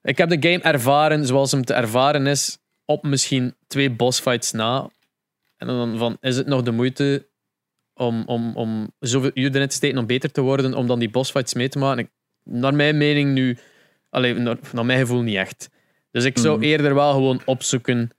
Ik 0.02 0.18
heb 0.18 0.28
de 0.28 0.48
game 0.50 0.62
ervaren 0.62 1.26
zoals 1.26 1.52
hem 1.52 1.64
te 1.64 1.74
ervaren 1.74 2.26
is, 2.26 2.58
op 2.84 3.02
misschien 3.02 3.54
twee 3.66 3.90
bossfights 3.90 4.52
na. 4.52 4.88
En 5.62 5.68
dan 5.68 5.98
van, 5.98 6.16
is 6.20 6.36
het 6.36 6.46
nog 6.46 6.62
de 6.62 6.70
moeite 6.70 7.28
om, 7.94 8.22
om, 8.26 8.56
om 8.56 8.92
zoveel 8.98 9.30
uur 9.34 9.54
erin 9.54 9.68
te 9.68 9.74
steken 9.74 9.98
om 9.98 10.06
beter 10.06 10.30
te 10.30 10.40
worden, 10.40 10.74
om 10.74 10.86
dan 10.86 10.98
die 10.98 11.10
bossfights 11.10 11.54
mee 11.54 11.68
te 11.68 11.78
maken? 11.78 12.10
Naar 12.44 12.74
mijn 12.74 12.96
mening 12.96 13.32
nu, 13.32 13.58
allee, 14.10 14.34
naar, 14.34 14.58
naar 14.72 14.86
mijn 14.86 14.98
gevoel 14.98 15.22
niet 15.22 15.36
echt. 15.36 15.70
Dus 16.10 16.24
ik 16.24 16.38
zou 16.38 16.56
Mhm. 16.56 16.64
eerder 16.64 16.94
wel 16.94 17.12
gewoon 17.12 17.40
opzoeken 17.44 18.10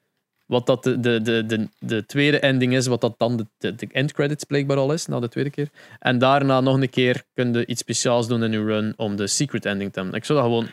wat 0.46 0.66
dat 0.66 0.84
de, 0.84 1.00
de, 1.00 1.22
de, 1.22 1.46
de, 1.46 1.68
de 1.80 2.06
tweede 2.06 2.40
ending 2.40 2.74
is, 2.74 2.88
wat 2.88 3.02
dat 3.02 3.16
dan 3.18 3.38
de, 3.38 3.46
de, 3.58 3.76
de 3.76 3.88
endcredits 3.92 4.44
blijkbaar 4.44 4.78
al 4.78 4.94
is, 4.94 5.06
na 5.06 5.20
de 5.20 5.30
tweede 5.30 5.50
keer. 5.50 5.70
En 6.00 6.18
daarna 6.18 6.62
nog 6.62 6.82
een 6.82 6.90
keer 6.90 7.24
kun 7.34 7.54
je 7.54 7.66
iets 7.66 7.82
speciaals 7.82 8.28
doen 8.28 8.44
in 8.44 8.52
je 8.52 8.64
run 8.64 8.94
om 8.98 9.16
de 9.16 9.28
secret 9.28 9.66
ending 9.66 9.94
te 9.94 10.00
hebben. 10.00 10.18
Ik 10.18 10.26
zou 10.26 10.40
dat 10.40 10.48
gewoon 10.48 10.68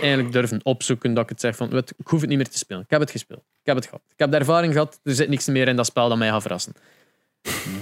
eigenlijk 0.00 0.32
durven 0.32 0.60
opzoeken, 0.62 1.14
dat 1.14 1.22
ik 1.22 1.28
het 1.28 1.40
zeg 1.40 1.56
van, 1.56 1.68
weet, 1.68 1.94
ik 1.96 2.06
hoef 2.06 2.20
het 2.20 2.28
niet 2.28 2.38
meer 2.38 2.48
te 2.48 2.58
spelen. 2.58 2.82
Ik 2.82 2.90
heb 2.90 3.00
het 3.00 3.10
gespeeld. 3.10 3.42
Ik 3.52 3.66
heb 3.66 3.76
het 3.76 3.84
gehad. 3.84 4.02
Ik 4.08 4.18
heb 4.18 4.30
de 4.30 4.36
ervaring 4.36 4.72
gehad. 4.72 5.00
Er 5.02 5.14
zit 5.14 5.28
niks 5.28 5.46
meer 5.46 5.68
in 5.68 5.76
dat 5.76 5.86
spel 5.86 6.08
dat 6.08 6.18
mij 6.18 6.28
gaat 6.28 6.42
verrassen. 6.42 6.72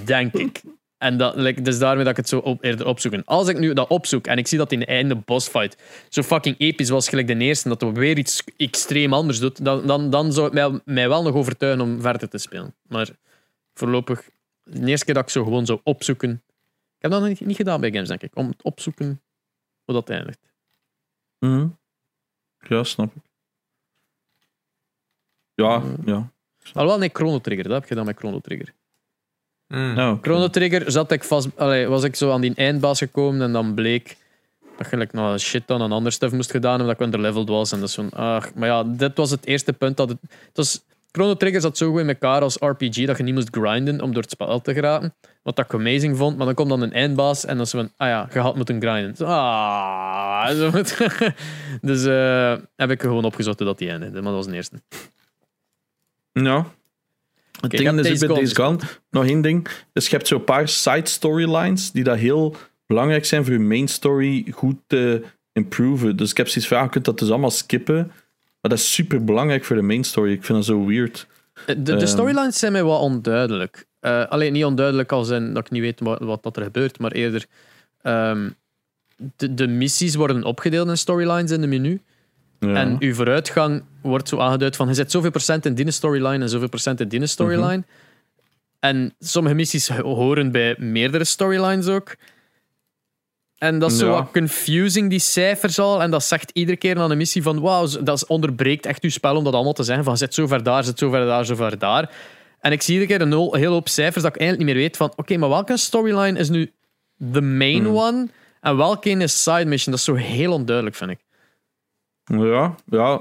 Denk 0.04 0.32
ik. 0.32 0.62
En 0.98 1.16
dat, 1.16 1.34
dus 1.64 1.78
daarmee 1.78 2.04
dat 2.04 2.12
ik 2.12 2.16
het 2.16 2.28
zo 2.28 2.58
eerder 2.60 2.86
opzoeken. 2.86 3.24
Als 3.24 3.48
ik 3.48 3.58
nu 3.58 3.72
dat 3.72 3.88
opzoek 3.88 4.26
en 4.26 4.38
ik 4.38 4.46
zie 4.46 4.58
dat 4.58 4.72
in 4.72 4.78
de 4.78 4.86
einde 4.86 5.14
bossfight 5.14 5.76
zo 6.08 6.22
fucking 6.22 6.58
episch 6.58 6.88
was, 6.88 7.08
gelijk 7.08 7.26
de 7.26 7.36
eerste, 7.36 7.68
dat 7.68 7.80
hij 7.80 7.92
weer 7.92 8.18
iets 8.18 8.44
extreem 8.56 9.12
anders 9.12 9.38
doet, 9.38 9.64
dan, 9.64 9.86
dan, 9.86 10.10
dan 10.10 10.32
zou 10.32 10.44
het 10.44 10.54
mij, 10.54 10.80
mij 10.84 11.08
wel 11.08 11.22
nog 11.22 11.34
overtuigen 11.34 11.84
om 11.84 12.00
verder 12.00 12.28
te 12.28 12.38
spelen. 12.38 12.74
Maar 12.88 13.08
voorlopig, 13.74 14.28
de 14.62 14.86
eerste 14.86 15.04
keer 15.04 15.14
dat 15.14 15.22
ik 15.22 15.30
zo 15.30 15.44
gewoon 15.44 15.66
zou 15.66 15.80
opzoeken. 15.82 16.30
Ik 16.96 17.02
heb 17.02 17.10
dat 17.10 17.20
nog 17.20 17.28
niet, 17.28 17.40
niet 17.40 17.56
gedaan 17.56 17.80
bij 17.80 17.90
games, 17.90 18.08
denk 18.08 18.22
ik. 18.22 18.36
Om 18.36 18.48
het 18.48 18.62
opzoeken 18.62 19.22
hoe 19.84 19.94
dat 19.94 20.10
eindigt. 20.10 20.40
Mhm. 21.38 21.68
Ja, 22.68 22.84
snap 22.84 23.14
ik. 23.14 23.22
Ja, 25.54 25.78
Mhm. 25.78 26.08
ja. 26.08 26.30
Alhoewel, 26.72 26.98
nee, 26.98 27.10
Chrono 27.12 27.38
Trigger. 27.40 27.64
Dat 27.64 27.72
heb 27.72 27.82
ik 27.82 27.88
gedaan 27.88 28.04
met 28.04 28.16
Chrono 28.18 28.38
Trigger. 28.40 28.72
Mm. 29.68 30.18
Chrono 30.22 30.48
Trigger 30.48 30.90
zat 30.90 31.12
ik 31.12 31.24
vast, 31.24 31.48
allee, 31.56 31.86
was 31.86 32.02
ik 32.02 32.14
zo 32.16 32.30
aan 32.30 32.40
die 32.40 32.54
eindbaas 32.54 32.98
gekomen 32.98 33.42
en 33.42 33.52
dan 33.52 33.74
bleek 33.74 34.16
dat 34.76 34.90
je 34.90 34.96
like, 34.96 35.16
een 35.18 35.40
shit 35.40 35.66
dan 35.66 35.82
aan 35.82 35.92
ander 35.92 36.12
stuff 36.12 36.32
moest 36.34 36.50
gedaan 36.50 36.70
hebben 36.76 36.86
dat 36.88 36.96
ik 36.96 37.04
underleveled 37.04 37.48
was. 37.48 37.72
En 37.72 37.78
dat 37.80 37.88
is 37.88 37.94
zo'n, 37.94 38.10
ach, 38.10 38.54
maar 38.54 38.68
ja, 38.68 38.84
dit 38.84 39.16
was 39.16 39.30
het 39.30 39.46
eerste 39.46 39.72
punt 39.72 39.96
dat 39.96 40.08
het, 40.08 40.18
het 40.20 40.56
was, 40.56 40.82
Chrono 41.10 41.34
Trigger 41.36 41.60
zat 41.60 41.76
zo 41.76 41.90
goed 41.90 42.00
in 42.00 42.08
elkaar 42.08 42.40
als 42.40 42.56
RPG 42.60 43.06
dat 43.06 43.16
je 43.16 43.22
niet 43.22 43.34
moest 43.34 43.48
grinden 43.50 44.00
om 44.00 44.12
door 44.12 44.22
het 44.22 44.30
spel 44.30 44.60
te 44.60 44.72
geraken. 44.74 45.14
Wat 45.42 45.58
ik 45.58 45.74
amazing 45.74 46.16
vond. 46.16 46.36
Maar 46.36 46.46
dan 46.46 46.54
komt 46.54 46.68
dan 46.68 46.82
een 46.82 46.92
eindbaas 46.92 47.44
en 47.44 47.56
dan 47.56 47.64
is 47.64 47.70
van, 47.70 47.90
ah 47.96 48.08
ja, 48.08 48.28
je 48.32 48.38
had 48.38 48.56
moeten 48.56 48.80
grinden. 48.80 49.16
Zo, 49.16 49.24
Ah, 49.24 50.48
zo 50.58 50.70
moet- 50.70 50.96
dus 51.80 52.04
eh, 52.04 52.56
heb 52.76 52.90
ik 52.90 53.00
gewoon 53.00 53.24
opgezocht 53.24 53.58
dat 53.58 53.78
die 53.78 53.90
eindigde. 53.90 54.14
Maar 54.22 54.32
dat 54.32 54.44
was 54.44 54.46
de 54.46 54.54
eerste. 54.54 54.76
Ja. 56.32 56.66
Het 57.60 57.72
ik 57.72 57.78
ding 57.78 57.98
is 57.98 58.06
Days 58.06 58.18
bij 58.18 58.28
Gone 58.28 58.40
Days 58.40 58.52
Gone, 58.52 58.78
nog 59.10 59.24
één 59.24 59.40
ding. 59.40 59.68
Dus 59.92 60.04
je 60.08 60.16
hebt 60.16 60.28
zo'n 60.28 60.44
paar 60.44 60.68
side 60.68 61.08
storylines 61.08 61.90
die 61.92 62.04
dat 62.04 62.16
heel 62.16 62.56
belangrijk 62.86 63.24
zijn 63.24 63.44
voor 63.44 63.52
je 63.52 63.58
main 63.58 63.88
story 63.88 64.46
goed 64.52 64.76
te 64.86 65.22
improven. 65.52 66.16
Dus 66.16 66.30
ik 66.30 66.36
heb 66.36 66.48
zoiets 66.48 66.70
van, 66.70 66.82
je 66.82 66.88
kunt 66.88 67.04
dat 67.04 67.18
dus 67.18 67.28
allemaal 67.30 67.50
skippen. 67.50 68.12
Maar 68.66 68.76
dat 68.76 68.84
is 68.84 68.92
super 68.94 69.24
belangrijk 69.24 69.64
voor 69.64 69.76
de 69.76 69.82
main 69.82 70.04
story. 70.04 70.32
Ik 70.32 70.44
vind 70.44 70.58
dat 70.58 70.66
zo 70.66 70.86
weird. 70.86 71.26
De, 71.66 71.82
de 71.82 71.92
Ehm. 71.92 72.06
storylines 72.06 72.58
zijn 72.58 72.72
mij 72.72 72.82
wat 72.84 73.00
onduidelijk. 73.00 73.86
Eh, 74.00 74.26
alleen 74.26 74.52
niet 74.52 74.64
onduidelijk 74.64 75.12
als 75.12 75.28
in 75.28 75.54
dat 75.54 75.64
ik 75.64 75.70
niet 75.70 75.82
weet 75.82 76.00
wat, 76.00 76.18
wat 76.18 76.42
dat 76.42 76.56
er 76.56 76.62
gebeurt, 76.62 76.98
maar 76.98 77.12
eerder 77.12 77.46
ehm, 78.02 78.50
de, 79.36 79.54
de 79.54 79.66
missies 79.66 80.14
worden 80.14 80.44
opgedeeld 80.44 80.88
in 80.88 80.96
storylines 80.96 81.50
in 81.50 81.60
de 81.60 81.66
menu. 81.66 82.00
Ja. 82.60 82.74
En 82.74 82.96
uw 82.98 83.14
vooruitgang 83.14 83.82
wordt 84.02 84.28
zo 84.28 84.38
aangeduid 84.38 84.76
van 84.76 84.88
je 84.88 84.94
zit 84.94 85.10
zoveel 85.10 85.30
procent 85.30 85.66
in 85.66 85.74
die 85.74 85.90
storyline 85.90 86.44
en 86.44 86.48
zoveel 86.48 86.68
procent 86.68 87.00
in 87.00 87.08
die 87.08 87.26
storyline. 87.26 87.84
En 88.80 89.14
sommige 89.18 89.54
missies 89.54 89.88
horen 89.88 90.52
bij 90.52 90.74
meerdere 90.78 91.24
storylines 91.24 91.86
ook. 91.88 92.16
En 93.58 93.78
dat 93.78 93.90
is 93.90 93.98
zo 93.98 94.06
Ja. 94.06 94.12
wat 94.12 94.30
confusing, 94.32 95.10
die 95.10 95.18
cijfers 95.18 95.78
al. 95.78 96.02
En 96.02 96.10
dat 96.10 96.24
zegt 96.24 96.50
iedere 96.54 96.76
keer 96.76 96.98
aan 96.98 97.10
een 97.10 97.16
missie 97.16 97.42
van 97.42 97.60
wauw, 97.60 97.86
dat 98.02 98.26
onderbreekt 98.26 98.86
echt 98.86 99.02
uw 99.02 99.10
spel 99.10 99.36
om 99.36 99.44
dat 99.44 99.54
allemaal 99.54 99.72
te 99.72 99.82
zeggen. 99.82 100.04
Van 100.04 100.16
zit 100.16 100.34
zo 100.34 100.46
ver 100.46 100.62
daar, 100.62 100.84
zit 100.84 100.98
zo 100.98 101.10
ver 101.10 101.26
daar, 101.26 101.44
zo 101.46 101.54
ver 101.54 101.78
daar. 101.78 102.10
En 102.60 102.72
ik 102.72 102.82
zie 102.82 102.94
iedere 103.00 103.12
keer 103.18 103.26
een 103.26 103.32
hol- 103.32 103.54
hele 103.54 103.68
hoop 103.68 103.88
cijfers 103.88 104.22
dat 104.24 104.34
ik 104.34 104.40
eigenlijk 104.40 104.68
niet 104.68 104.76
meer 104.76 104.84
weet 104.86 104.96
van 104.96 105.12
oké, 105.16 105.36
maar 105.36 105.48
welke 105.48 105.76
storyline 105.76 106.38
is 106.38 106.48
nu 106.48 106.72
de 107.16 107.40
main 107.40 107.84
Hmm. 107.84 107.96
one 107.96 108.28
en 108.60 108.76
welke 108.76 109.10
is 109.10 109.42
side 109.42 109.64
mission? 109.64 109.90
Dat 109.90 109.98
is 109.98 110.04
zo 110.04 110.14
heel 110.14 110.52
onduidelijk, 110.52 110.96
vind 110.96 111.10
ik. 111.10 111.18
Ja, 112.24 112.74
ja. 112.90 113.20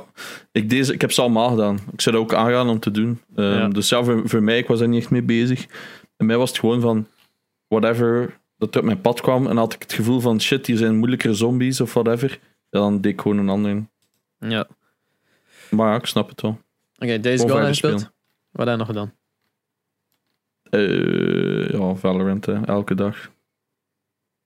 Ik, 0.52 0.70
deze, 0.70 0.94
ik 0.94 1.02
heb 1.02 1.12
ze 1.12 1.22
allemaal 1.22 1.50
gedaan. 1.50 1.80
Ik 1.92 2.02
zou 2.02 2.16
dat 2.16 2.26
ook 2.26 2.34
aangaan 2.34 2.70
om 2.70 2.80
te 2.80 2.92
doen. 2.92 3.22
Ehm, 3.36 3.48
Ja. 3.48 3.68
Dus 3.68 3.90
ja, 3.90 4.04
voor, 4.04 4.22
voor 4.30 4.44
mij, 4.44 4.58
ik 4.58 4.68
was 4.68 4.80
daar 4.80 4.88
niet 4.88 5.02
echt 5.02 5.12
mee 5.12 5.22
bezig. 5.22 5.66
En 6.18 6.26
mij 6.26 6.38
was 6.38 6.50
het 6.50 6.60
gewoon 6.60 6.82
van, 6.82 7.08
whatever 7.68 8.38
dat 8.72 8.82
op 8.82 8.88
mijn 8.88 9.02
pad 9.02 9.22
kwam. 9.22 9.48
En 9.48 9.58
had 9.58 9.74
ik 9.74 9.82
het 9.82 9.94
gevoel 9.94 10.20
van, 10.20 10.42
shit, 10.42 10.68
hier 10.68 10.78
zijn 10.78 10.98
moeilijkere 10.98 11.34
zombies 11.34 11.82
of 11.82 11.94
whatever. 11.94 12.40
Ja, 12.70 12.80
dan 12.80 13.02
deed 13.02 13.12
ik 13.12 13.22
gewoon 13.22 13.38
een 13.38 13.50
ander. 13.50 13.86
Ja. 14.40 14.68
Maar 15.70 15.92
ja, 15.92 15.96
ik 15.96 16.06
snap 16.06 16.30
het 16.30 16.42
wel. 16.42 16.60
Oké, 16.98 17.20
Days 17.20 17.42
Of 17.42 17.52
Gone 17.52 17.66
gespeeld. 17.66 18.12
Wat 18.52 18.68
heb 18.68 18.78
nog 18.78 18.88
gedaan? 18.88 19.14
Eh, 20.70 21.70
ja, 21.70 21.96
Valorant, 21.96 22.46
hè, 22.46 22.66
elke 22.66 22.96
dag. 22.96 23.32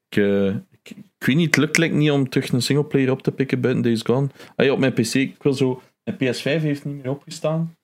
Ik, 0.09 0.17
eh, 0.17 0.47
ik, 0.47 0.89
ik 1.19 1.25
weet 1.25 1.35
niet, 1.35 1.45
het 1.45 1.57
lukt 1.57 1.77
like 1.77 1.95
niet 1.95 2.11
om 2.11 2.29
terug 2.29 2.51
een 2.51 2.61
singleplayer 2.61 3.11
op 3.11 3.21
te 3.21 3.31
pikken 3.31 3.61
buiten 3.61 3.83
Days 3.83 4.01
Gone. 4.01 4.27
Ah, 4.55 4.65
ja, 4.65 4.71
op 4.71 4.79
mijn 4.79 4.93
PC, 4.93 5.13
ik 5.13 5.43
wil 5.43 5.53
zo... 5.53 5.81
Mijn 6.03 6.17
PS5 6.17 6.41
heeft 6.43 6.85
niet 6.85 6.95
meer 6.95 7.09
opgestaan. 7.09 7.77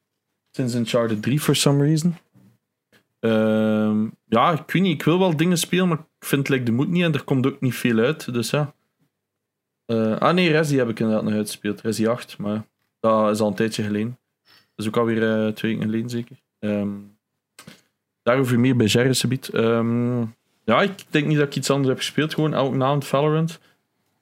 Sinds 0.52 0.76
Uncharted 0.76 1.22
3, 1.22 1.40
for 1.40 1.56
some 1.56 1.84
reason. 1.84 2.16
Ehm, 3.20 4.08
ja, 4.26 4.52
ik 4.52 4.72
weet 4.72 4.82
niet, 4.82 4.94
ik 4.94 5.04
wil 5.04 5.20
wel 5.20 5.38
dingen 5.38 5.58
spelen, 5.58 5.88
maar 5.88 6.06
vind 6.26 6.50
like, 6.50 6.64
de 6.64 6.72
moed 6.72 6.88
niet 6.88 7.04
en 7.04 7.14
er 7.14 7.24
komt 7.24 7.46
ook 7.46 7.62
niet 7.62 7.76
veel 7.76 7.98
uit, 7.98 8.34
dus 8.34 8.50
ja. 8.50 8.74
Eh, 9.86 10.18
ah 10.18 10.34
nee, 10.34 10.52
Resi 10.52 10.78
heb 10.78 10.90
ik 10.90 11.00
inderdaad 11.00 11.24
nog 11.24 11.34
uitgespeeld. 11.34 11.82
Resi 11.82 12.08
8, 12.08 12.38
maar 12.38 12.66
dat 13.00 13.32
is 13.32 13.40
al 13.40 13.48
een 13.48 13.56
tijdje 13.56 13.84
geleden. 13.84 14.18
Dat 14.44 14.86
is 14.86 14.88
ook 14.88 14.98
alweer 14.98 15.46
eh, 15.46 15.54
twee 15.54 15.72
weken 15.72 15.90
geleden 15.90 16.10
zeker. 16.10 16.36
Ehm, 16.60 16.90
daarover 18.24 18.60
meer 18.60 18.76
bij 18.76 18.86
Jerry 18.86 19.14
subiet. 19.14 19.50
Ehm 19.50 20.24
ja, 20.66 20.82
ik 20.82 20.92
denk 21.10 21.28
niet 21.28 21.38
dat 21.38 21.48
ik 21.48 21.56
iets 21.56 21.70
anders 21.70 21.88
heb 21.88 21.98
gespeeld. 21.98 22.34
Gewoon 22.34 22.54
elke 22.54 22.84
avond 22.84 23.06
Valorant. 23.06 23.60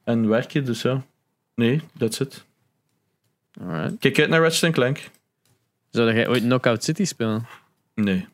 En 0.03 0.27
werken, 0.27 0.65
dus 0.65 0.81
ja. 0.81 1.05
Nee, 1.55 1.81
that's 1.97 2.19
it. 2.19 2.45
Alright. 3.61 3.99
Kijk 3.99 4.19
uit 4.19 4.29
naar 4.29 4.41
Ratchet 4.41 4.73
Clank. 4.73 5.09
Zou 5.89 6.13
jij 6.13 6.27
ooit 6.27 6.43
Knockout 6.43 6.83
City 6.83 7.05
spelen? 7.05 7.45
Nee. 7.95 8.27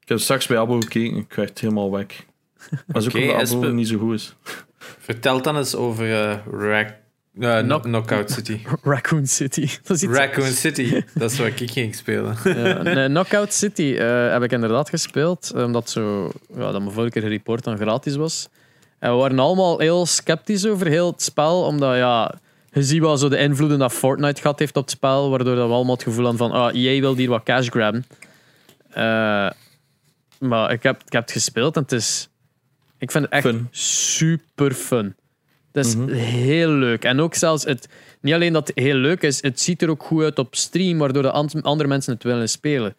Ik 0.00 0.08
heb 0.08 0.18
straks 0.18 0.46
bij 0.46 0.58
Abo 0.58 0.80
gekeken. 0.80 1.16
Ik 1.16 1.32
werd 1.32 1.58
helemaal 1.58 1.90
weg. 1.90 2.24
Maar 2.70 2.82
dat 2.86 3.02
is 3.02 3.08
ook 3.08 3.30
Oké, 3.30 3.54
omdat 3.54 3.72
niet 3.72 3.88
zo 3.88 3.98
goed 3.98 4.14
is. 4.14 4.34
Vertel 4.78 5.42
dan 5.42 5.56
eens 5.56 5.74
over 5.74 6.12
eh, 6.12 6.36
Rack, 6.50 6.94
eh, 7.40 7.58
Knock- 7.58 7.82
Knockout 7.82 8.30
City. 8.30 8.60
Raccoon 8.82 9.26
City. 9.26 9.60
Dat 9.84 9.96
is 9.96 10.02
iets 10.02 10.12
Raccoon 10.12 10.46
City, 10.50 11.02
dat 11.14 11.30
is 11.30 11.38
wat 11.38 11.46
ik 11.46 11.70
ging 11.70 11.94
spelen. 11.94 12.36
Ja, 12.44 12.82
nee, 12.82 13.06
Knockout 13.08 13.52
City 13.52 13.94
eh, 13.98 14.32
heb 14.32 14.42
ik 14.42 14.52
inderdaad 14.52 14.88
gespeeld, 14.88 15.52
omdat 15.54 15.90
zo, 15.90 16.32
ja, 16.56 16.70
dat 16.72 16.80
mijn 16.80 16.92
vorige 16.92 17.20
keer 17.20 17.28
report 17.28 17.64
dan 17.64 17.76
gratis 17.76 18.16
was. 18.16 18.48
En 18.98 19.10
we 19.10 19.16
waren 19.16 19.38
allemaal 19.38 19.78
heel 19.78 20.06
sceptisch 20.06 20.66
over 20.66 20.86
heel 20.86 21.10
het 21.10 21.22
spel, 21.22 21.62
omdat 21.64 21.96
ja, 21.96 22.34
je 22.72 22.82
ziet 22.82 23.00
wel 23.00 23.16
zo 23.16 23.28
de 23.28 23.38
invloeden 23.38 23.78
dat 23.78 23.92
Fortnite 23.92 24.40
gehad 24.40 24.58
heeft 24.58 24.76
op 24.76 24.82
het 24.82 24.90
spel, 24.90 25.30
waardoor 25.30 25.54
dat 25.56 25.66
we 25.68 25.72
allemaal 25.74 25.94
het 25.94 26.02
gevoel 26.02 26.24
hadden 26.26 26.48
van, 26.48 26.60
ah, 26.60 26.74
jij 26.74 27.00
wil 27.00 27.16
hier 27.16 27.28
wat 27.28 27.42
cash 27.42 27.68
grabben. 27.68 28.06
Eh, 28.90 29.50
maar 30.38 30.72
ik 30.72 30.82
heb, 30.82 31.02
ik 31.06 31.12
heb 31.12 31.22
het 31.22 31.32
gespeeld 31.32 31.76
en 31.76 31.82
het 31.82 31.92
is, 31.92 32.28
ik 33.02 33.10
vind 33.10 33.24
het 33.24 33.32
echt 33.32 33.42
Fun. 33.46 33.68
super 33.70 34.72
fun. 34.72 35.14
Het 35.72 35.86
is 35.86 35.96
Mhm. 35.96 36.08
heel 36.12 36.68
leuk. 36.70 37.04
En 37.04 37.20
ook 37.20 37.34
zelfs, 37.34 37.64
het, 37.64 37.88
niet 38.20 38.34
alleen 38.34 38.52
dat 38.52 38.68
het 38.68 38.78
heel 38.78 38.94
leuk 38.94 39.22
is, 39.22 39.42
het 39.42 39.60
ziet 39.60 39.82
er 39.82 39.88
ook 39.90 40.02
goed 40.02 40.22
uit 40.22 40.38
op 40.38 40.54
stream, 40.54 40.98
waardoor 40.98 41.22
de 41.22 41.30
an- 41.30 41.62
andere 41.62 41.88
mensen 41.88 42.12
het 42.14 42.22
willen 42.22 42.48
spelen. 42.48 42.94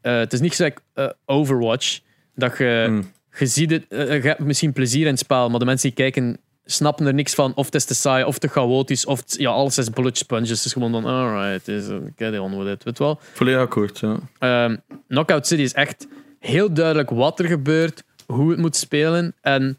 Eh, 0.00 0.16
het 0.18 0.32
is 0.32 0.40
niet 0.40 0.54
zoals 0.54 0.72
eh, 0.94 1.08
Overwatch, 1.26 2.00
dat 2.34 2.58
je, 2.58 2.86
Mm. 2.90 3.10
je 3.38 3.46
ziet 3.46 3.70
het, 3.70 3.84
eh, 3.88 4.22
je 4.22 4.28
hebt 4.28 4.40
misschien 4.40 4.72
plezier 4.72 5.04
in 5.04 5.10
het 5.10 5.18
spel, 5.18 5.50
maar 5.50 5.58
de 5.58 5.64
mensen 5.64 5.88
die 5.88 5.96
kijken 5.98 6.38
snappen 6.64 7.06
er 7.06 7.14
niks 7.14 7.34
van. 7.34 7.54
Of 7.54 7.64
het 7.66 7.74
is 7.74 7.84
te 7.84 7.94
saai, 7.94 8.24
of 8.24 8.38
te 8.38 8.48
chaotisch, 8.48 9.04
of 9.06 9.20
het- 9.20 9.34
ja, 9.38 9.50
alles 9.50 9.78
is 9.78 9.90
bullet 9.90 10.18
sponges. 10.18 10.48
Het 10.48 10.64
is 10.64 10.72
gewoon 10.72 10.90
van, 10.90 11.04
alright, 11.04 11.68
is, 11.68 11.84
get 12.16 12.38
on 12.38 12.58
with 12.64 12.74
it, 12.74 12.84
weet 12.84 12.98
wel. 12.98 13.18
Volledig 13.32 13.60
akkoord, 13.60 13.98
ja. 13.98 14.18
Ehm, 14.38 14.76
Knockout 15.08 15.46
City 15.46 15.62
is 15.62 15.72
echt 15.72 16.06
heel 16.38 16.72
duidelijk 16.72 17.10
wat 17.10 17.38
er 17.38 17.46
gebeurt, 17.46 18.02
hoe 18.30 18.50
het 18.50 18.58
moet 18.58 18.76
spelen. 18.76 19.34
En 19.40 19.78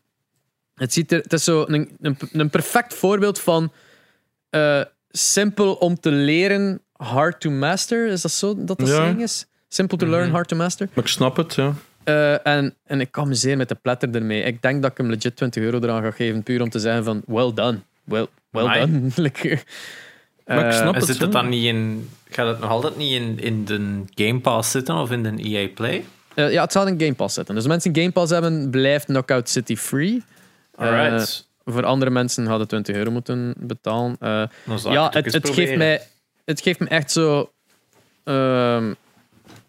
het, 0.76 0.93
ziet 0.93 1.12
er, 1.12 1.20
het 1.22 1.34
is 1.34 1.43
zo 1.43 1.66
een, 1.68 1.97
een, 2.02 2.18
een 2.32 2.49
perfect 2.49 2.93
voorbeeld 2.93 3.39
van 3.39 3.72
eh, 4.49 4.82
simpel 5.10 5.74
om 5.74 5.99
te 5.99 6.12
leren, 6.12 6.82
hard 6.95 7.39
to 7.41 7.49
master. 7.49 8.08
Is 8.08 8.22
dat 8.22 8.32
zo 8.32 8.56
dat 8.66 8.80
Ja. 8.80 8.86
saying 8.88 9.22
is? 9.22 9.45
Simple 9.68 9.97
to 9.97 10.08
learn, 10.08 10.24
Mhm. 10.26 10.34
hard 10.36 10.47
to 10.47 10.56
master. 10.56 10.89
Maar 10.93 11.04
ik 11.04 11.10
snap 11.10 11.38
het, 11.38 11.54
ja. 11.56 11.74
Eh, 12.04 12.47
en, 12.47 12.76
en 12.86 13.02
ik 13.02 13.18
amuseer 13.18 13.57
met 13.57 13.69
de 13.69 13.76
platter 13.76 14.15
ermee. 14.15 14.41
Ik 14.44 14.61
denk 14.61 14.82
dat 14.82 14.91
ik 14.91 14.98
hem 14.98 15.10
legit 15.10 15.36
20 15.36 15.64
euro 15.64 15.80
eraan 15.80 16.02
ga 16.03 16.11
geven, 16.11 16.44
puur 16.44 16.61
om 16.61 16.69
te 16.69 16.80
zeggen 16.80 17.03
van, 17.03 17.22
well 17.26 17.53
done. 17.53 17.80
Well, 18.03 18.28
well 18.49 18.64
Amai. 18.64 18.80
done. 18.80 19.10
Like, 19.23 19.60
Maar 20.45 20.65
ik 20.65 20.72
eh, 20.72 20.80
snap 20.80 20.95
het, 20.95 21.06
zit 21.06 21.18
het 21.19 21.32
dan 21.32 21.49
niet 21.49 21.64
in, 21.64 22.10
gaat 22.30 22.48
het 22.48 22.60
nog 22.60 22.69
altijd 22.69 22.98
niet 22.98 23.11
in, 23.11 23.40
in 23.40 23.65
de 23.65 24.02
Game 24.26 24.40
Pass 24.40 24.72
zitten 24.72 24.95
of 24.95 25.11
in 25.11 25.23
de 25.23 25.44
EA 25.44 25.68
Play? 25.76 26.06
Eh, 26.36 26.52
ja, 26.52 26.62
het 26.62 26.72
zal 26.72 26.88
in 26.88 26.99
Game 26.99 27.14
Pass 27.14 27.36
zitten. 27.36 27.56
Dus 27.56 27.64
als 27.64 27.74
mensen 27.74 27.95
Game 27.95 28.12
Pass 28.12 28.32
hebben, 28.32 28.70
blijft 28.70 29.06
Knockout 29.06 29.49
City 29.49 29.76
free. 29.76 30.24
Alright. 30.76 31.49
Voor 31.66 31.86
andere 31.86 32.12
mensen 32.12 32.45
hadden 32.45 32.68
20 32.68 32.95
euro 32.95 33.12
moeten 33.12 33.53
betalen. 33.58 34.16
Eh, 34.20 34.44
ja, 34.84 35.10
het, 35.14 35.34
het, 35.34 35.49
geeft 35.49 35.76
mij, 35.76 36.02
het 36.45 36.62
geeft 36.62 36.80
me 36.80 36.88
echt 36.88 37.12
zo 37.12 37.52
ehm, 38.24 38.94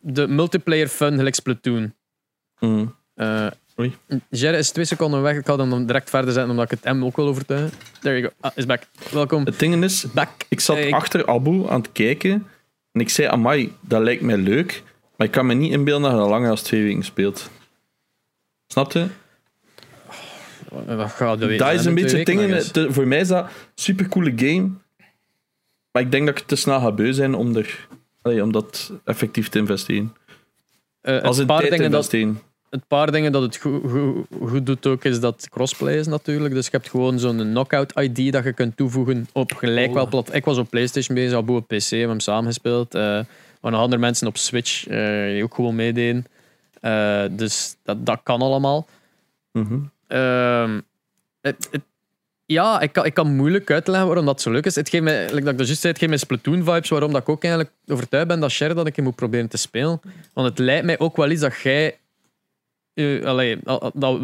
de 0.00 0.28
multiplayer 0.28 0.88
fun 0.88 1.16
gelijk 1.16 1.34
Splatoon. 1.34 1.94
Mm. 2.58 2.94
Eh 3.14 3.46
Oei. 3.80 3.96
Jerry 4.28 4.58
is 4.58 4.70
twee 4.70 4.84
seconden 4.84 5.22
weg. 5.22 5.36
Ik 5.36 5.46
ga 5.46 5.56
hem 5.56 5.86
direct 5.86 6.10
verder 6.10 6.32
zetten 6.32 6.50
omdat 6.50 6.64
ik 6.64 6.70
het 6.70 6.84
hem 6.84 7.04
ook 7.04 7.16
wil 7.16 7.26
overtuigen. 7.26 7.70
There 8.00 8.18
you 8.18 8.28
go. 8.28 8.48
Ah, 8.48 8.52
is 8.54 8.66
back. 8.66 8.82
Welkom. 9.10 9.44
Het 9.44 9.58
ding 9.58 9.84
is, 9.84 10.04
Back. 10.12 10.30
ik 10.48 10.60
zat 10.60 10.76
Eh, 10.76 10.86
ik- 10.86 10.94
achter 10.94 11.26
Abu 11.26 11.68
aan 11.68 11.80
het 11.80 11.92
kijken. 11.92 12.46
En 12.92 13.00
ik 13.00 13.08
zei, 13.08 13.28
amai, 13.28 13.76
dat 13.80 14.02
lijkt 14.02 14.22
mij 14.22 14.36
leuk. 14.36 14.82
Maar 15.16 15.26
ik 15.26 15.32
kan 15.32 15.46
me 15.46 15.54
niet 15.54 15.72
inbeelden 15.72 16.02
dat 16.02 16.12
je 16.12 16.18
dat 16.18 16.28
langer 16.28 16.48
dan 16.48 16.56
twee 16.56 16.82
weken 16.82 17.02
speelt. 17.04 17.50
Snap 18.66 18.92
je? 18.92 19.06
Wat 20.86 21.10
gaat 21.10 21.40
dat 21.40 21.50
is 21.72 21.84
een 21.84 21.94
beetje 21.94 22.16
het 22.18 22.28
weken, 22.28 22.36
ding. 22.36 22.40
I 22.40 22.42
in 22.44 22.48
guess. 22.52 22.70
het- 22.74 22.92
Voor 22.94 23.06
mij 23.06 23.20
is 23.20 23.28
dat 23.28 23.44
een 23.44 23.50
supercoole 23.74 24.32
game. 24.36 24.70
Maar 25.90 26.02
ik 26.02 26.10
denk 26.10 26.26
dat 26.26 26.38
ik 26.38 26.46
te 26.46 26.56
snel 26.56 26.80
ga 26.80 26.92
beu 26.92 27.12
zijn 27.12 27.34
om, 27.34 27.56
er, 27.56 27.88
allee, 28.22 28.42
om 28.42 28.52
dat 28.52 28.92
effectief 29.04 29.48
te 29.48 29.58
investeren. 29.58 30.14
Eh, 31.00 31.22
Als 31.22 31.36
het 31.36 31.38
een 31.38 31.46
paar 31.46 31.58
tijd 31.58 31.70
te 31.70 31.76
dingen 31.76 31.90
dat 31.92 32.12
investeren. 32.12 32.40
het 32.70 32.86
paar 32.88 33.12
dingen 33.12 33.32
dat 33.32 33.42
het 33.42 33.56
goed, 33.56 33.82
goed, 33.90 34.26
goed 34.48 34.66
doet 34.66 34.86
ook, 34.86 35.04
is 35.04 35.20
dat 35.20 35.48
crossplay 35.50 35.98
is 35.98 36.06
natuurlijk. 36.06 36.54
Dus 36.54 36.64
je 36.64 36.70
hebt 36.76 36.88
gewoon 36.90 37.18
zo'n 37.18 37.36
knockout 37.36 37.92
ID 38.00 38.32
dat 38.32 38.44
je 38.44 38.52
kunt 38.52 38.76
toevoegen 38.76 39.28
op 39.32 39.52
gelijk 39.52 39.88
Oh. 39.88 39.94
wel 39.94 40.06
plat. 40.08 40.34
Ik 40.34 40.44
was 40.44 40.58
op 40.58 40.70
PlayStation 40.70 41.14
bezig, 41.16 41.36
Abu 41.38 41.52
op 41.52 41.66
PC, 41.68 41.88
we 41.88 41.96
hebben 41.96 42.08
hem 42.08 42.20
samengespeeld. 42.20 42.94
Eh 42.94 43.20
maar 43.62 43.72
nog 43.72 43.80
andere 43.80 44.00
mensen 44.00 44.26
op 44.26 44.36
Switch 44.36 44.86
eh, 44.86 45.24
die 45.26 45.42
ook 45.42 45.54
gewoon 45.54 45.74
meededen. 45.74 46.26
Eh, 46.80 47.24
dus 47.30 47.76
dat, 47.82 48.06
dat 48.06 48.20
kan 48.22 48.40
allemaal. 48.40 48.86
Mhm. 49.52 49.78
Ehm, 50.06 50.80
het, 51.40 51.68
het- 51.70 51.82
ja, 52.46 52.80
ik 52.80 52.92
kan, 52.92 53.04
ik 53.04 53.14
kan 53.14 53.36
moeilijk 53.36 53.70
uitleggen 53.70 54.06
waarom 54.06 54.26
dat 54.26 54.40
zo 54.40 54.50
leuk 54.50 54.66
is. 54.66 54.74
Het 54.74 54.88
geeft 54.88 55.02
mij, 55.04 55.20
like 55.24 55.40
dat 55.40 55.52
ik 55.52 55.58
dat 55.58 55.66
juist 55.66 55.80
zei, 55.80 55.92
het 55.92 55.98
geeft 56.02 56.10
mij 56.10 56.18
Splatoon-vibes, 56.20 56.88
waarom 56.88 57.12
dat 57.12 57.20
ik 57.20 57.28
ook 57.28 57.42
eigenlijk 57.44 57.74
overtuigd 57.86 58.28
ben 58.28 58.40
dat 58.40 58.50
Sher 58.50 58.74
dat 58.74 58.86
ik 58.86 58.96
hem 58.96 59.04
moet 59.04 59.14
proberen 59.16 59.48
te 59.48 59.56
spelen. 59.56 60.00
Want 60.32 60.48
het 60.48 60.58
lijkt 60.58 60.84
mij 60.84 60.98
ook 60.98 61.16
wel 61.16 61.30
iets 61.30 61.40
dat 61.40 61.60
jij... 61.62 61.98
eh, 62.94 63.24
allee, 63.24 63.58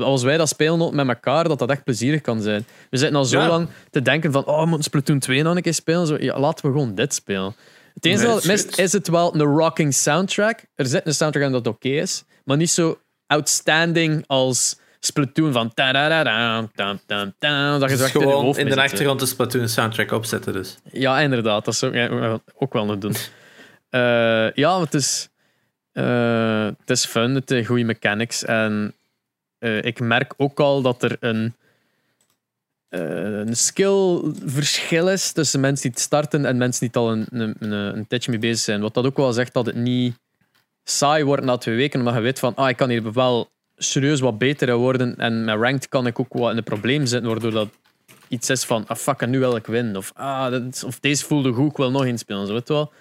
als 0.01 0.23
wij 0.23 0.36
dat 0.36 0.48
spelen 0.48 0.94
met 0.94 1.09
elkaar, 1.09 1.48
dat 1.48 1.59
dat 1.59 1.70
echt 1.70 1.85
plezierig 1.85 2.20
kan 2.20 2.40
zijn. 2.40 2.66
We 2.90 2.97
zitten 2.97 3.16
al 3.16 3.24
zo 3.24 3.39
Ja. 3.40 3.48
lang 3.48 3.69
te 3.90 4.02
denken 4.02 4.32
van, 4.32 4.44
oh, 4.44 4.59
we 4.60 4.66
moeten 4.66 4.85
Splatoon 4.85 5.19
2 5.19 5.43
nog 5.43 5.56
een 5.56 5.62
keer 5.62 5.74
spelen. 5.74 6.06
Zo, 6.06 6.16
ja, 6.20 6.39
laten 6.40 6.66
we 6.66 6.73
gewoon 6.73 6.94
dit 6.94 7.15
spelen. 7.15 7.55
Het 7.98 8.06
enige 8.06 8.22
Nee, 8.22 8.34
dat 8.34 8.42
het 8.42 8.44
dat 8.44 8.56
is 8.56 8.62
mist, 8.62 8.74
goed. 8.74 8.84
is 8.84 8.92
het 8.92 9.08
wel 9.08 9.34
een 9.34 9.42
rocking 9.42 9.94
soundtrack. 9.94 10.64
Er 10.74 10.86
zit 10.86 11.06
een 11.06 11.14
soundtrack 11.14 11.44
aan 11.44 11.52
dat 11.52 11.66
oké 11.66 11.88
is, 11.88 12.24
maar 12.44 12.56
niet 12.56 12.70
zo 12.70 12.98
outstanding 13.26 14.24
als 14.26 14.78
Splatoon 15.00 15.52
van 15.52 15.74
ta-da-da-da, 15.74 16.68
tam, 16.74 17.00
tam, 17.06 17.34
tam, 17.38 17.80
dat 17.80 17.90
je 17.90 17.96
Dus 17.96 18.14
in 18.14 18.20
gewoon 18.20 18.56
in 18.56 18.68
de 18.68 18.80
achtergrond 18.80 19.20
de 19.20 19.26
Splatoon 19.26 19.68
soundtrack 19.68 20.12
opzetten 20.12 20.52
dus. 20.52 20.76
Ja, 20.92 21.20
inderdaad. 21.20 21.64
Dat 21.64 21.74
zou 21.74 21.92
ik 21.92 22.10
ja, 22.10 22.40
ook 22.54 22.72
wel 22.72 22.84
nog 22.84 22.98
doen. 22.98 23.14
Eh, 23.88 24.52
ja, 24.52 24.80
het 24.80 24.94
is, 24.94 25.28
eh, 25.92 26.64
het 26.64 26.90
is 26.90 27.04
fun. 27.04 27.34
Het 27.34 27.48
heeft 27.48 27.66
goede 27.66 27.84
mechanics. 27.84 28.44
En 28.44 28.94
eh, 29.58 29.82
ik 29.82 30.00
merk 30.00 30.34
ook 30.36 30.60
al 30.60 30.82
dat 30.82 31.02
er 31.02 31.16
een, 31.20 31.44
eh, 31.44 31.68
een 32.89 33.56
skillverschil 33.56 35.09
is 35.10 35.32
tussen 35.32 35.60
mensen 35.60 35.82
die 35.82 35.90
het 35.90 36.01
starten 36.01 36.44
en 36.44 36.56
mensen 36.56 36.81
die 36.81 36.89
het 36.89 36.97
al 36.97 37.12
een, 37.12 37.27
een, 37.31 37.55
een, 37.59 37.73
een 37.97 38.06
tijdje 38.06 38.31
mee 38.31 38.40
bezig 38.40 38.59
zijn. 38.59 38.81
Wat 38.81 38.94
dat 38.94 39.06
ook 39.06 39.16
wel 39.16 39.32
zegt 39.32 39.52
dat 39.55 39.66
het 39.66 39.74
niet 39.74 40.19
saai 40.85 41.24
wordt 41.24 41.44
na 41.44 41.56
twee 41.56 41.77
weken, 41.77 41.98
omdat 42.01 42.15
je 42.15 42.20
weet 42.20 42.39
van, 42.39 42.55
ah, 42.55 42.69
ik 42.69 42.77
kan 42.77 42.89
hier 42.89 43.12
wel 43.12 43.48
serieus 43.77 44.20
wat 44.20 44.39
beter 44.39 44.74
worden 44.77 45.16
en 45.16 45.44
met 45.44 45.56
ranked 45.60 45.89
kan 45.89 46.06
ik 46.06 46.20
ook 46.20 46.32
wat 46.32 46.51
in 46.51 46.56
een 46.56 46.62
probleem 46.65 47.06
zitten, 47.06 47.31
waardoor 47.31 47.51
dat 47.51 47.69
iets 48.28 48.51
is 48.51 48.65
van, 48.65 48.85
ah 48.86 48.97
fuck, 48.97 49.20
en 49.20 49.31
nu 49.31 49.39
wil 49.39 49.56
ik 49.56 49.66
winnen. 49.66 49.97
Of, 49.97 50.10
ah, 50.15 50.51
dat 50.51 50.62
is- 50.74 50.85
of 50.85 51.01
deze 51.01 51.24
voelde 51.24 51.52
goed, 51.52 51.70
ik 51.70 51.77
wil 51.77 51.90
nog 51.90 52.05
eens 52.05 52.20
spelen. 52.20 52.47
Zo, 52.47 52.52
weet 52.52 52.69
je 52.69 52.74
wel. 52.74 52.93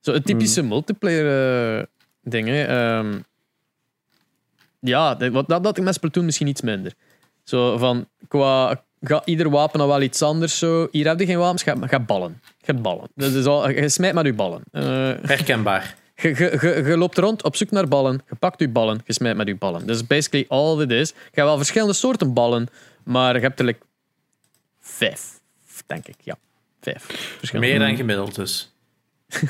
Zo 0.00 0.12
een 0.12 0.22
typische 0.22 0.62
multiplayer 0.62 1.78
eh, 1.78 1.84
ding. 2.22 2.48
Hè. 2.48 2.62
Ehm, 2.64 3.18
ja, 4.80 5.14
dat, 5.14 5.48
dat, 5.48 5.62
dat 5.64 5.76
ik 5.78 5.84
met 5.84 5.94
Splatoon 5.94 6.24
misschien 6.24 6.46
iets 6.46 6.60
minder. 6.60 6.92
Zo 7.44 7.76
van, 7.78 8.08
qua, 8.28 8.84
ga 9.02 9.22
ieder 9.24 9.50
wapen 9.50 9.78
dan 9.78 9.88
wel 9.88 10.02
iets 10.02 10.22
anders. 10.22 10.58
Zo. 10.58 10.88
Hier 10.90 11.06
heb 11.08 11.18
je 11.20 11.26
geen 11.26 11.38
wapens, 11.38 11.62
ga, 11.62 11.76
ga 11.80 12.00
ballen. 12.00 12.40
Ga 12.62 12.74
ballen. 12.74 13.08
Dat 13.14 13.32
is 13.32 13.44
al, 13.44 13.70
je 13.70 13.88
smijt 13.88 14.14
met 14.14 14.24
je 14.26 14.32
ballen. 14.32 14.62
Eh, 14.70 14.82
Herkenbaar. 15.22 15.94
je, 16.14 16.28
je, 16.28 16.58
je, 16.60 16.82
je 16.86 16.96
loopt 16.96 17.18
rond 17.18 17.42
op 17.44 17.56
zoek 17.56 17.70
naar 17.70 17.88
ballen. 17.88 18.22
Je 18.28 18.34
pakt 18.36 18.60
je 18.60 18.68
ballen. 18.68 19.00
Je 19.04 19.12
smijt 19.12 19.36
met 19.36 19.46
je 19.46 19.56
ballen. 19.56 19.86
Dat 19.86 19.96
is 19.96 20.06
basically 20.06 20.44
all 20.48 20.80
it 20.80 20.90
is. 20.90 21.08
Je 21.08 21.14
hebt 21.24 21.46
wel 21.46 21.56
verschillende 21.56 21.92
soorten 21.94 22.32
ballen. 22.32 22.68
Maar 23.04 23.34
je 23.34 23.40
hebt 23.40 23.58
er 23.58 23.64
like 23.64 23.80
vijf. 24.80 25.40
Denk 25.86 26.06
ik, 26.06 26.16
ja. 26.22 26.36
Vijf. 26.80 27.06
Meer 27.52 27.78
dan 27.78 27.96
gemiddeld 27.96 28.34
dus. 28.34 28.72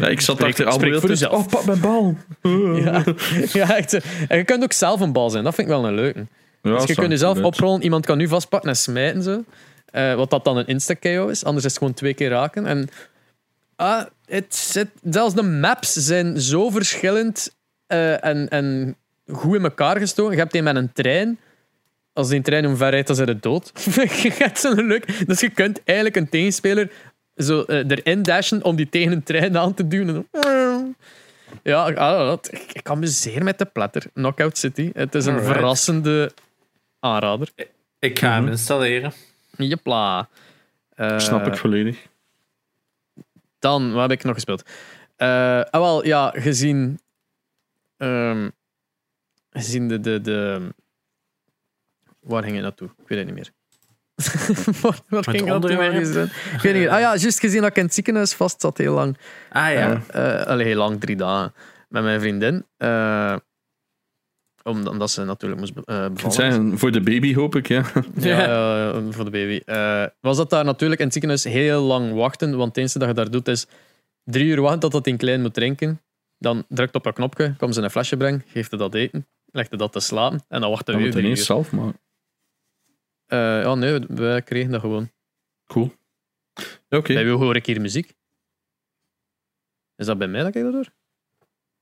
Ja, 0.00 0.08
ik 0.08 0.20
zat 0.20 0.36
Spreek- 0.36 0.48
achter 0.50 0.66
al 0.66 0.72
spreek 0.72 0.98
voor 0.98 1.08
dus, 1.08 1.20
jezelf. 1.20 1.44
Oh, 1.44 1.48
pak 1.50 1.64
mijn 1.64 1.80
bal. 1.80 2.16
Ja, 2.84 3.04
ja 3.52 3.76
echt. 3.76 3.92
En 4.28 4.36
je 4.38 4.44
kunt 4.44 4.62
ook 4.62 4.72
zelf 4.72 5.00
een 5.00 5.12
bal 5.12 5.30
zijn. 5.30 5.44
Dat 5.44 5.54
vind 5.54 5.68
ik 5.68 5.74
wel 5.74 5.86
een 5.86 5.94
leuke. 5.94 6.26
Ja, 6.62 6.76
dus 6.76 6.84
je 6.84 6.94
kunt 6.94 7.10
jezelf 7.10 7.42
oprollen. 7.42 7.82
Iemand 7.82 8.06
kan 8.06 8.18
nu 8.18 8.28
vastpakken 8.28 8.68
en 8.70 8.76
smijten. 8.76 9.46
Eh, 9.84 10.14
wat 10.14 10.30
dat 10.30 10.44
dan 10.44 10.56
een 10.56 10.66
insta-KO 10.66 11.28
is. 11.28 11.44
Anders 11.44 11.64
is 11.64 11.70
het 11.70 11.78
gewoon 11.78 11.94
twee 11.94 12.14
keer 12.14 12.28
raken. 12.30 12.66
En 12.66 12.88
ah, 13.76 14.04
het 14.26 14.54
zit, 14.54 14.88
zelfs 15.10 15.34
de 15.34 15.42
maps 15.42 15.92
zijn 15.92 16.40
zo 16.40 16.70
verschillend 16.70 17.54
eh, 17.86 18.24
en, 18.24 18.48
en 18.48 18.96
goed 19.26 19.54
in 19.56 19.62
elkaar 19.62 19.98
gestoken. 19.98 20.32
Je 20.32 20.38
hebt 20.38 20.54
een 20.54 20.64
met 20.64 20.76
een 20.76 20.92
trein. 20.92 21.38
Als 22.12 22.28
die 22.28 22.42
trein 22.42 22.66
omver 22.66 22.90
rijdt, 22.90 23.06
dan 23.06 23.16
is 23.16 23.26
het 23.26 23.42
dood. 23.42 23.72
je 24.22 24.32
hebt 24.38 24.58
zo'n 24.58 24.86
leuk. 24.86 25.26
Dus 25.26 25.40
je 25.40 25.50
kunt 25.50 25.80
eigenlijk 25.84 26.16
een 26.16 26.28
tegenspeler 26.28 26.90
zo, 27.36 27.62
eh, 27.62 27.76
erin 27.88 28.22
dashen 28.22 28.64
om 28.64 28.76
die 28.76 28.88
tegen 28.88 29.12
een 29.12 29.22
trein 29.22 29.58
aan 29.58 29.74
te 29.74 29.88
doen. 29.88 30.08
En 30.08 30.26
dan- 30.30 30.96
ja, 31.62 31.90
ah, 31.92 32.38
ik, 32.50 32.70
ik 32.72 32.88
amuseer 32.88 33.44
met 33.44 33.58
de 33.58 33.64
platter. 33.64 34.02
Knockout 34.14 34.58
City. 34.58 34.90
Het 34.94 35.14
is 35.14 35.26
een 35.26 35.34
Alright. 35.34 35.52
verrassende 35.52 36.32
aanrader. 37.02 37.48
Ik 37.98 38.18
ga 38.18 38.32
hem 38.32 38.42
Mhm. 38.42 38.50
installeren. 38.50 39.12
Jepla. 39.56 40.28
Eh, 40.88 41.18
Snap 41.18 41.46
ik 41.46 41.56
volledig. 41.56 42.06
Dan, 43.58 43.92
wat 43.92 44.10
heb 44.10 44.18
ik 44.18 44.24
nog 44.24 44.34
gespeeld? 44.34 44.68
Eh, 45.16 45.60
ah, 45.60 45.80
wel, 45.80 46.06
ja, 46.06 46.30
gezien. 46.34 47.00
ehm, 47.96 48.48
gezien 49.50 49.88
de, 49.88 50.00
de, 50.00 50.20
de. 50.20 50.68
Waar 52.20 52.42
ging 52.42 52.56
je 52.56 52.62
naartoe? 52.62 52.88
Ik 52.88 53.08
weet 53.08 53.18
het 53.18 53.26
niet 53.26 53.34
meer. 53.36 53.50
wat 55.08 55.28
ging 55.28 55.52
onderwerp? 55.52 55.94
gezien? 55.94 56.22
Ik 56.24 56.60
weet 56.60 56.72
niet 56.72 56.82
meer. 56.82 56.90
Ah 56.90 57.00
ja, 57.00 57.16
juist 57.16 57.40
gezien 57.40 57.60
dat 57.60 57.70
ik 57.70 57.76
in 57.76 57.84
het 57.84 57.94
ziekenhuis 57.94 58.34
vast 58.34 58.60
zat 58.60 58.78
heel 58.78 58.94
lang. 58.94 59.18
Ah 59.50 59.72
ja. 59.72 60.02
Eh, 60.10 60.46
allee, 60.46 60.66
heel 60.66 60.76
lang, 60.76 61.00
drie 61.00 61.16
dagen. 61.16 61.54
Met 61.88 62.02
mijn 62.02 62.20
vriendin. 62.20 62.66
Eh, 62.76 63.36
omdat 64.62 65.10
ze 65.10 65.24
natuurlijk 65.24 65.60
moest 65.60 65.72
eh, 65.76 66.08
bevallen. 66.08 66.32
zeggen, 66.36 66.78
voor 66.78 66.92
de 66.92 67.00
baby 67.00 67.34
hoop 67.34 67.54
ik, 67.54 67.68
ja. 67.74 67.84
Ja, 68.16 68.92
voor 69.10 69.24
de 69.24 69.30
baby. 69.30 69.60
Eh, 69.64 70.06
was 70.20 70.36
dat 70.36 70.50
daar 70.50 70.64
natuurlijk 70.64 70.98
in 71.00 71.04
het 71.06 71.12
ziekenhuis 71.14 71.44
heel 71.44 71.82
lang 71.82 72.12
wachten. 72.12 72.50
Want 72.56 72.68
het 72.68 72.76
enige 72.76 72.98
dat 72.98 73.08
je 73.08 73.14
daar 73.14 73.30
doet 73.30 73.48
is 73.48 73.66
drie 74.24 74.46
uur 74.46 74.60
wachten 74.60 74.80
tot 74.80 74.92
dat 74.92 75.06
in 75.06 75.16
klein 75.16 75.40
moet 75.42 75.54
drinken. 75.54 76.00
Dan 76.38 76.64
drukt 76.68 76.94
op 76.94 77.06
een 77.06 77.12
knopje, 77.12 77.54
komt 77.56 77.74
ze 77.74 77.82
een 77.82 77.90
flesje 77.90 78.16
brengen, 78.16 78.42
geeft 78.46 78.70
hij 78.70 78.78
dat 78.78 78.94
eten, 78.94 79.26
legt 79.52 79.68
hij 79.68 79.78
dat 79.78 79.92
te 79.92 80.00
slapen 80.00 80.44
en 80.48 80.60
dan 80.60 80.70
wacht 80.70 80.86
hij 80.86 80.94
Dat 80.94 81.04
weer 81.04 81.04
moet 81.04 81.12
drie 81.12 81.24
ineens 81.24 81.38
uur. 81.40 81.44
zelf, 81.46 81.72
maar 81.72 81.92
Eh, 83.26 83.62
ja, 83.62 83.74
nee, 83.74 83.98
wij 84.08 84.42
kregen 84.42 84.70
dat 84.70 84.80
gewoon. 84.80 85.10
cool. 85.66 85.92
Oké. 86.88 87.14
Bij 87.14 87.24
wie 87.24 87.32
hoor 87.32 87.56
ik 87.56 87.66
hier 87.66 87.80
muziek? 87.80 88.14
Is 89.96 90.06
dat 90.06 90.18
bij 90.18 90.28
mij 90.28 90.42
dat 90.42 90.54
ik 90.54 90.62
dat 90.62 90.72
hoor? 90.72 90.88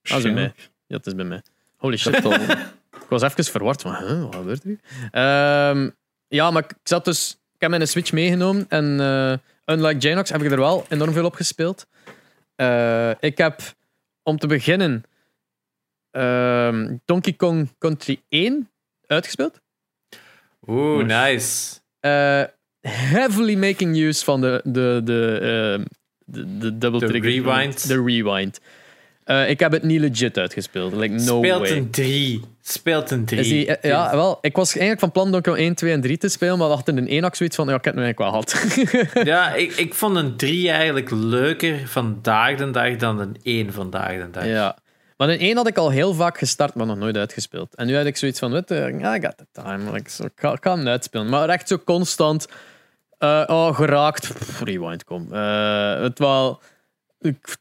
Ah, 0.02 0.10
dat 0.10 0.16
is 0.16 0.22
bij 0.22 0.32
mij. 0.32 0.52
Ja, 0.86 0.96
het 0.96 1.06
is 1.06 1.14
bij 1.14 1.24
mij. 1.24 1.42
Holy 1.80 1.96
shit. 1.96 2.14
ik 3.04 3.08
was 3.08 3.22
even 3.22 3.44
verward 3.44 3.82
van, 3.82 3.94
huh, 3.94 4.22
wat 4.22 4.34
gebeurt 4.34 4.62
er 4.62 4.68
hier? 4.68 4.78
Ehm, 5.10 5.90
ja, 6.28 6.50
maar 6.50 6.64
ik 6.64 6.74
zat 6.82 7.04
dus... 7.04 7.38
Ik 7.54 7.60
heb 7.66 7.70
mijn 7.70 7.88
Switch 7.88 8.12
meegenomen 8.12 8.66
en 8.68 9.00
eh, 9.00 9.74
unlike 9.74 9.98
Janox 9.98 10.30
heb 10.30 10.42
ik 10.42 10.50
er 10.50 10.58
wel 10.58 10.86
enorm 10.88 11.12
veel 11.12 11.24
op 11.24 11.34
gespeeld. 11.34 11.86
Eh, 12.56 13.10
ik 13.20 13.38
heb, 13.38 13.60
om 14.22 14.38
te 14.38 14.46
beginnen, 14.46 15.04
ehm, 16.10 16.96
Donkey 17.04 17.32
Kong 17.32 17.74
Country 17.78 18.22
1 18.28 18.70
uitgespeeld. 19.06 19.60
Oeh, 20.66 21.04
nice. 21.04 21.80
Eh, 22.00 22.42
heavily 22.90 23.54
making 23.54 23.96
use 23.96 24.24
van 24.24 24.40
de, 24.40 24.60
de, 24.64 25.00
de, 25.04 25.38
ehm, 25.42 25.84
de, 26.24 26.58
de 26.58 26.78
double 26.78 27.00
De 27.00 27.06
trigger. 27.06 27.30
rewind. 27.30 27.88
De 27.88 28.02
rewind. 28.02 28.60
Eh, 29.30 29.48
ik 29.50 29.60
heb 29.60 29.72
het 29.72 29.82
niet 29.82 30.00
legit 30.00 30.38
uitgespeeld. 30.38 30.92
Like, 30.92 31.14
no 31.14 31.38
Speelt 31.38 31.60
way. 31.60 31.76
een 31.76 31.90
3. 31.90 32.40
Speelt 32.62 33.10
een 33.10 33.24
3. 33.24 33.40
Is 33.40 33.48
die, 33.48 33.76
eh, 33.76 33.90
ja, 33.90 34.10
wel. 34.16 34.38
Ik 34.40 34.56
was 34.56 34.70
eigenlijk 34.70 35.00
van 35.00 35.10
plan 35.10 35.32
Donkey 35.32 35.52
Kong 35.52 35.64
1, 35.64 35.74
2 35.74 35.92
en 35.92 36.00
3 36.00 36.18
te 36.18 36.28
spelen, 36.28 36.58
maar 36.58 36.68
achter 36.68 36.96
een 36.96 37.08
1 37.08 37.22
had 37.22 37.30
ik 37.30 37.36
zoiets 37.36 37.56
van, 37.56 37.68
ja, 37.68 37.74
ik 37.74 37.84
heb 37.84 37.94
het 37.94 38.04
nu 38.04 38.12
eigenlijk 38.12 38.32
wel 38.32 38.42
gehad. 38.42 39.24
Ja, 39.32 39.54
ik, 39.54 39.72
ik 39.72 39.94
vond 39.94 40.16
een 40.16 40.36
3 40.36 40.70
eigenlijk 40.70 41.10
leuker 41.10 41.88
vandaag 41.88 42.56
de 42.56 42.70
dag 42.70 42.96
dan 42.96 43.20
een 43.20 43.36
1 43.42 43.72
vandaag 43.72 44.20
de 44.20 44.30
dag. 44.30 44.46
ja. 44.46 44.76
Maar 45.16 45.28
een 45.28 45.38
1 45.38 45.56
had 45.56 45.68
ik 45.68 45.76
al 45.76 45.90
heel 45.90 46.14
vaak 46.14 46.38
gestart, 46.38 46.74
maar 46.74 46.86
nog 46.86 46.96
nooit 46.96 47.16
uitgespeeld. 47.16 47.74
En 47.74 47.86
nu 47.86 47.96
had 47.96 48.06
ik 48.06 48.16
zoiets 48.16 48.38
van, 48.38 48.52
weet 48.52 48.68
je, 48.68 48.98
I 49.00 49.20
got 49.20 49.36
the 49.36 49.46
time. 49.52 49.92
Like, 49.92 50.10
so, 50.10 50.24
ik, 50.24 50.32
ga, 50.34 50.56
hem 50.62 50.88
uitspelen. 50.88 51.28
Maar 51.28 51.48
echt 51.48 51.68
zo 51.68 51.78
constant, 51.78 52.48
eh, 53.18 53.42
oh, 53.46 53.74
geraakt, 53.74 54.32
Pff, 54.34 54.60
rewind, 54.60 55.04
kom. 55.04 55.32
Het 55.32 56.18
wel... 56.18 56.60
Ik, 57.20 57.58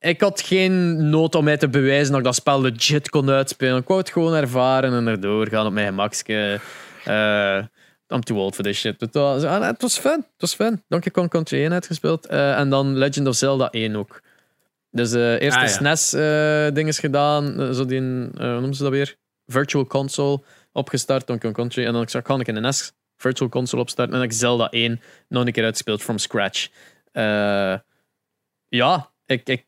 ik 0.00 0.20
had 0.20 0.40
geen 0.40 1.08
nood 1.10 1.34
om 1.34 1.44
mij 1.44 1.56
te 1.56 1.68
bewijzen 1.68 2.08
dat 2.10 2.18
ik 2.18 2.24
dat 2.24 2.34
spel 2.34 2.60
legit 2.60 3.08
kon 3.10 3.30
uitspelen. 3.30 3.76
Ik 3.80 3.86
wou 3.88 4.00
het 4.00 4.10
gewoon 4.10 4.34
ervaren 4.34 4.92
en 4.92 5.06
erdoor 5.06 5.48
gaan 5.48 5.66
op 5.66 5.72
mijn 5.72 5.86
gemakske. 5.86 6.60
Eh 7.04 7.64
I'm 8.12 8.20
too 8.22 8.36
old 8.36 8.54
for 8.54 8.64
this 8.64 8.78
shit. 8.78 9.00
Het 9.00 9.14
was, 9.14 9.42
ah, 9.44 9.62
het 9.66 9.82
was 9.82 9.98
fun. 9.98 10.12
Het 10.16 10.40
was 10.40 10.54
fun. 10.54 10.82
Donkey 10.88 11.10
Kong 11.10 11.28
Country 11.30 11.62
1 11.64 11.72
uitgespeeld. 11.72 12.26
eh, 12.26 12.58
en 12.58 12.70
dan 12.70 12.96
Legend 12.96 13.26
of 13.26 13.34
Zelda 13.34 13.68
1 13.70 13.96
ook. 13.96 14.20
Dus 14.90 15.12
eh 15.12 15.40
eerst 15.40 15.56
Ah, 15.56 15.62
de 15.64 15.84
ja. 15.84 15.96
SNES-dinges 15.96 16.98
gedaan. 16.98 17.74
zo 17.74 17.84
die, 17.84 18.00
hoe 18.00 18.28
noemen 18.36 18.74
ze 18.74 18.82
dat 18.82 18.92
weer? 18.92 19.16
Virtual 19.46 19.86
Console 19.86 20.40
opgestart, 20.72 21.26
Donkey 21.26 21.50
Kong 21.52 21.54
Country. 21.54 21.86
En 21.86 21.92
dan 21.92 22.02
ik 22.02 22.22
kan 22.22 22.40
ik 22.40 22.48
in 22.48 22.56
een 22.56 22.62
NES 22.62 22.92
Virtual 23.16 23.48
Console 23.50 23.82
opstarten. 23.82 24.14
En 24.14 24.20
dan 24.20 24.28
heb 24.28 24.36
ik 24.36 24.42
Zelda 24.42 24.68
1 24.70 25.00
nog 25.28 25.46
een 25.46 25.52
keer 25.52 25.64
uitgespeeld 25.64 26.02
from 26.02 26.18
scratch. 26.18 26.68
Ja, 28.68 29.10
ik, 29.26 29.48
ik, 29.48 29.64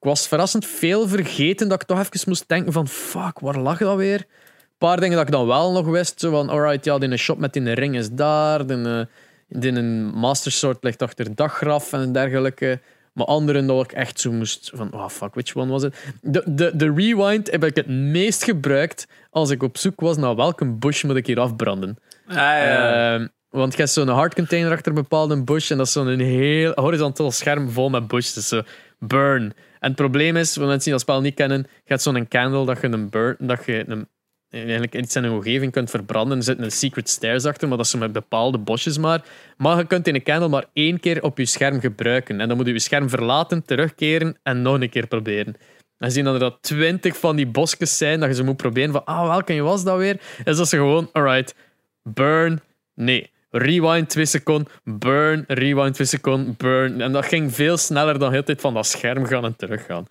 ik 0.00 0.04
was 0.04 0.28
verrassend 0.28 0.66
veel 0.66 1.08
vergeten 1.08 1.68
dat 1.68 1.82
ik 1.82 1.88
toch 1.88 1.98
even 1.98 2.20
moest 2.26 2.48
denken 2.48 2.72
van 2.72 2.88
fuck, 2.88 3.38
waar 3.38 3.58
lag 3.58 3.78
dat 3.78 3.96
weer? 3.96 4.18
Een 4.18 4.88
paar 4.88 5.00
dingen 5.00 5.16
dat 5.16 5.26
ik 5.26 5.32
dan 5.32 5.46
wel 5.46 5.72
nog 5.72 5.86
wist. 5.86 6.20
Zo 6.20 6.30
van, 6.30 6.48
alright, 6.48 6.84
ja, 6.84 6.98
die 6.98 7.16
shop 7.16 7.38
met 7.38 7.52
die 7.52 7.72
ring 7.72 7.96
is 7.96 8.10
daar. 8.10 8.66
Die, 8.66 8.84
eh, 8.84 9.00
die 9.48 9.72
een 9.72 10.04
Master 10.04 10.52
Sword 10.52 10.84
ligt 10.84 11.02
achter 11.02 11.34
daggraf 11.34 11.92
en 11.92 12.12
dergelijke. 12.12 12.80
Maar 13.12 13.26
anderen 13.26 13.66
dat 13.66 13.84
ik 13.84 13.92
echt 13.92 14.20
zo 14.20 14.32
moest 14.32 14.70
van, 14.74 14.92
oh 14.92 15.08
fuck, 15.08 15.34
which 15.34 15.56
one 15.56 15.72
was 15.72 15.82
it? 15.82 15.94
De, 16.22 16.42
de, 16.46 16.76
de 16.76 16.92
rewind 16.92 17.50
heb 17.50 17.64
ik 17.64 17.76
het 17.76 17.86
meest 17.88 18.44
gebruikt 18.44 19.06
als 19.30 19.50
ik 19.50 19.62
op 19.62 19.76
zoek 19.76 20.00
was 20.00 20.16
naar 20.16 20.36
welke 20.36 20.64
bush 20.64 21.02
moet 21.02 21.16
ik 21.16 21.26
hier 21.26 21.40
afbranden. 21.40 21.98
Ah, 22.26 22.36
ja. 22.36 23.14
Ehm, 23.14 23.26
Want 23.50 23.72
je 23.72 23.78
hebt 23.78 23.92
zo'n 23.92 24.08
hard 24.08 24.34
container 24.34 24.72
achter 24.72 24.88
een 24.88 25.02
bepaalde 25.02 25.42
bush 25.42 25.70
en 25.70 25.76
dat 25.76 25.86
is 25.86 25.92
zo'n 25.92 26.18
heel 26.18 26.72
horizontaal 26.74 27.30
scherm 27.30 27.70
vol 27.70 27.90
met 27.90 28.08
bushes. 28.08 28.48
Zo 28.48 28.62
burn. 28.98 29.54
En 29.80 29.88
het 29.88 29.94
probleem 29.94 30.36
is, 30.36 30.54
voor 30.54 30.66
mensen 30.66 30.82
die 30.82 30.92
dat 30.92 31.00
spel 31.00 31.20
niet 31.20 31.34
kennen, 31.34 31.58
je 31.58 31.68
hebt 31.84 32.02
zo'n 32.02 32.28
candle 32.28 32.64
dat 32.66 32.80
je 32.80 32.86
een 32.86 33.10
burn, 33.10 33.36
dat 33.38 33.64
je 33.64 34.06
eigenlijk 34.50 34.94
iets 34.94 35.16
in 35.16 35.24
een 35.24 35.32
omgeving 35.32 35.72
kunt 35.72 35.90
verbranden. 35.90 36.36
Er 36.36 36.44
zitten 36.44 36.64
een 36.64 36.70
secret 36.70 37.08
stairs 37.08 37.44
achter, 37.44 37.68
maar 37.68 37.76
dat 37.76 37.86
is 37.86 37.94
met 37.94 38.12
bepaalde 38.12 38.58
bosjes 38.58 38.98
maar. 38.98 39.24
Maar 39.56 39.76
je 39.76 39.86
kunt 39.86 40.06
in 40.06 40.14
een 40.14 40.22
candle 40.22 40.48
maar 40.48 40.64
één 40.72 41.00
keer 41.00 41.22
op 41.22 41.38
je 41.38 41.46
scherm 41.46 41.80
gebruiken. 41.80 42.40
En 42.40 42.48
dan 42.48 42.56
moet 42.56 42.66
je 42.66 42.72
je 42.72 42.78
scherm 42.78 43.08
verlaten, 43.08 43.64
terugkeren 43.64 44.36
en 44.42 44.62
nog 44.62 44.80
een 44.80 44.90
keer 44.90 45.06
proberen. 45.06 45.56
En 45.98 46.10
zien 46.10 46.24
dat 46.24 46.34
er 46.34 46.40
dat 46.40 46.58
twintig 46.62 47.16
van 47.16 47.36
die 47.36 47.46
bosjes 47.46 47.96
zijn 47.96 48.20
dat 48.20 48.28
je 48.28 48.34
ze 48.34 48.42
moet 48.42 48.56
proberen 48.56 48.92
van, 48.92 49.04
ah, 49.04 49.28
welke 49.28 49.62
was 49.62 49.84
dat 49.84 49.98
weer? 49.98 50.20
Is 50.44 50.56
dat 50.56 50.68
ze 50.68 50.76
gewoon, 50.76 51.08
alright, 51.12 51.54
burn, 52.02 52.60
nee. 52.94 53.30
Rewind 53.50 54.08
2 54.08 54.24
seconden, 54.24 54.72
burn, 54.84 55.44
rewind 55.46 55.94
2 55.94 56.06
seconden, 56.06 56.54
burn. 56.56 57.00
En 57.00 57.12
dat 57.12 57.26
ging 57.26 57.54
veel 57.54 57.76
sneller 57.76 58.18
dan 58.18 58.32
heel 58.32 58.42
tijd 58.42 58.60
van 58.60 58.74
dat 58.74 58.86
scherm 58.86 59.26
gaan 59.26 59.44
en 59.44 59.56
teruggaan. 59.56 60.06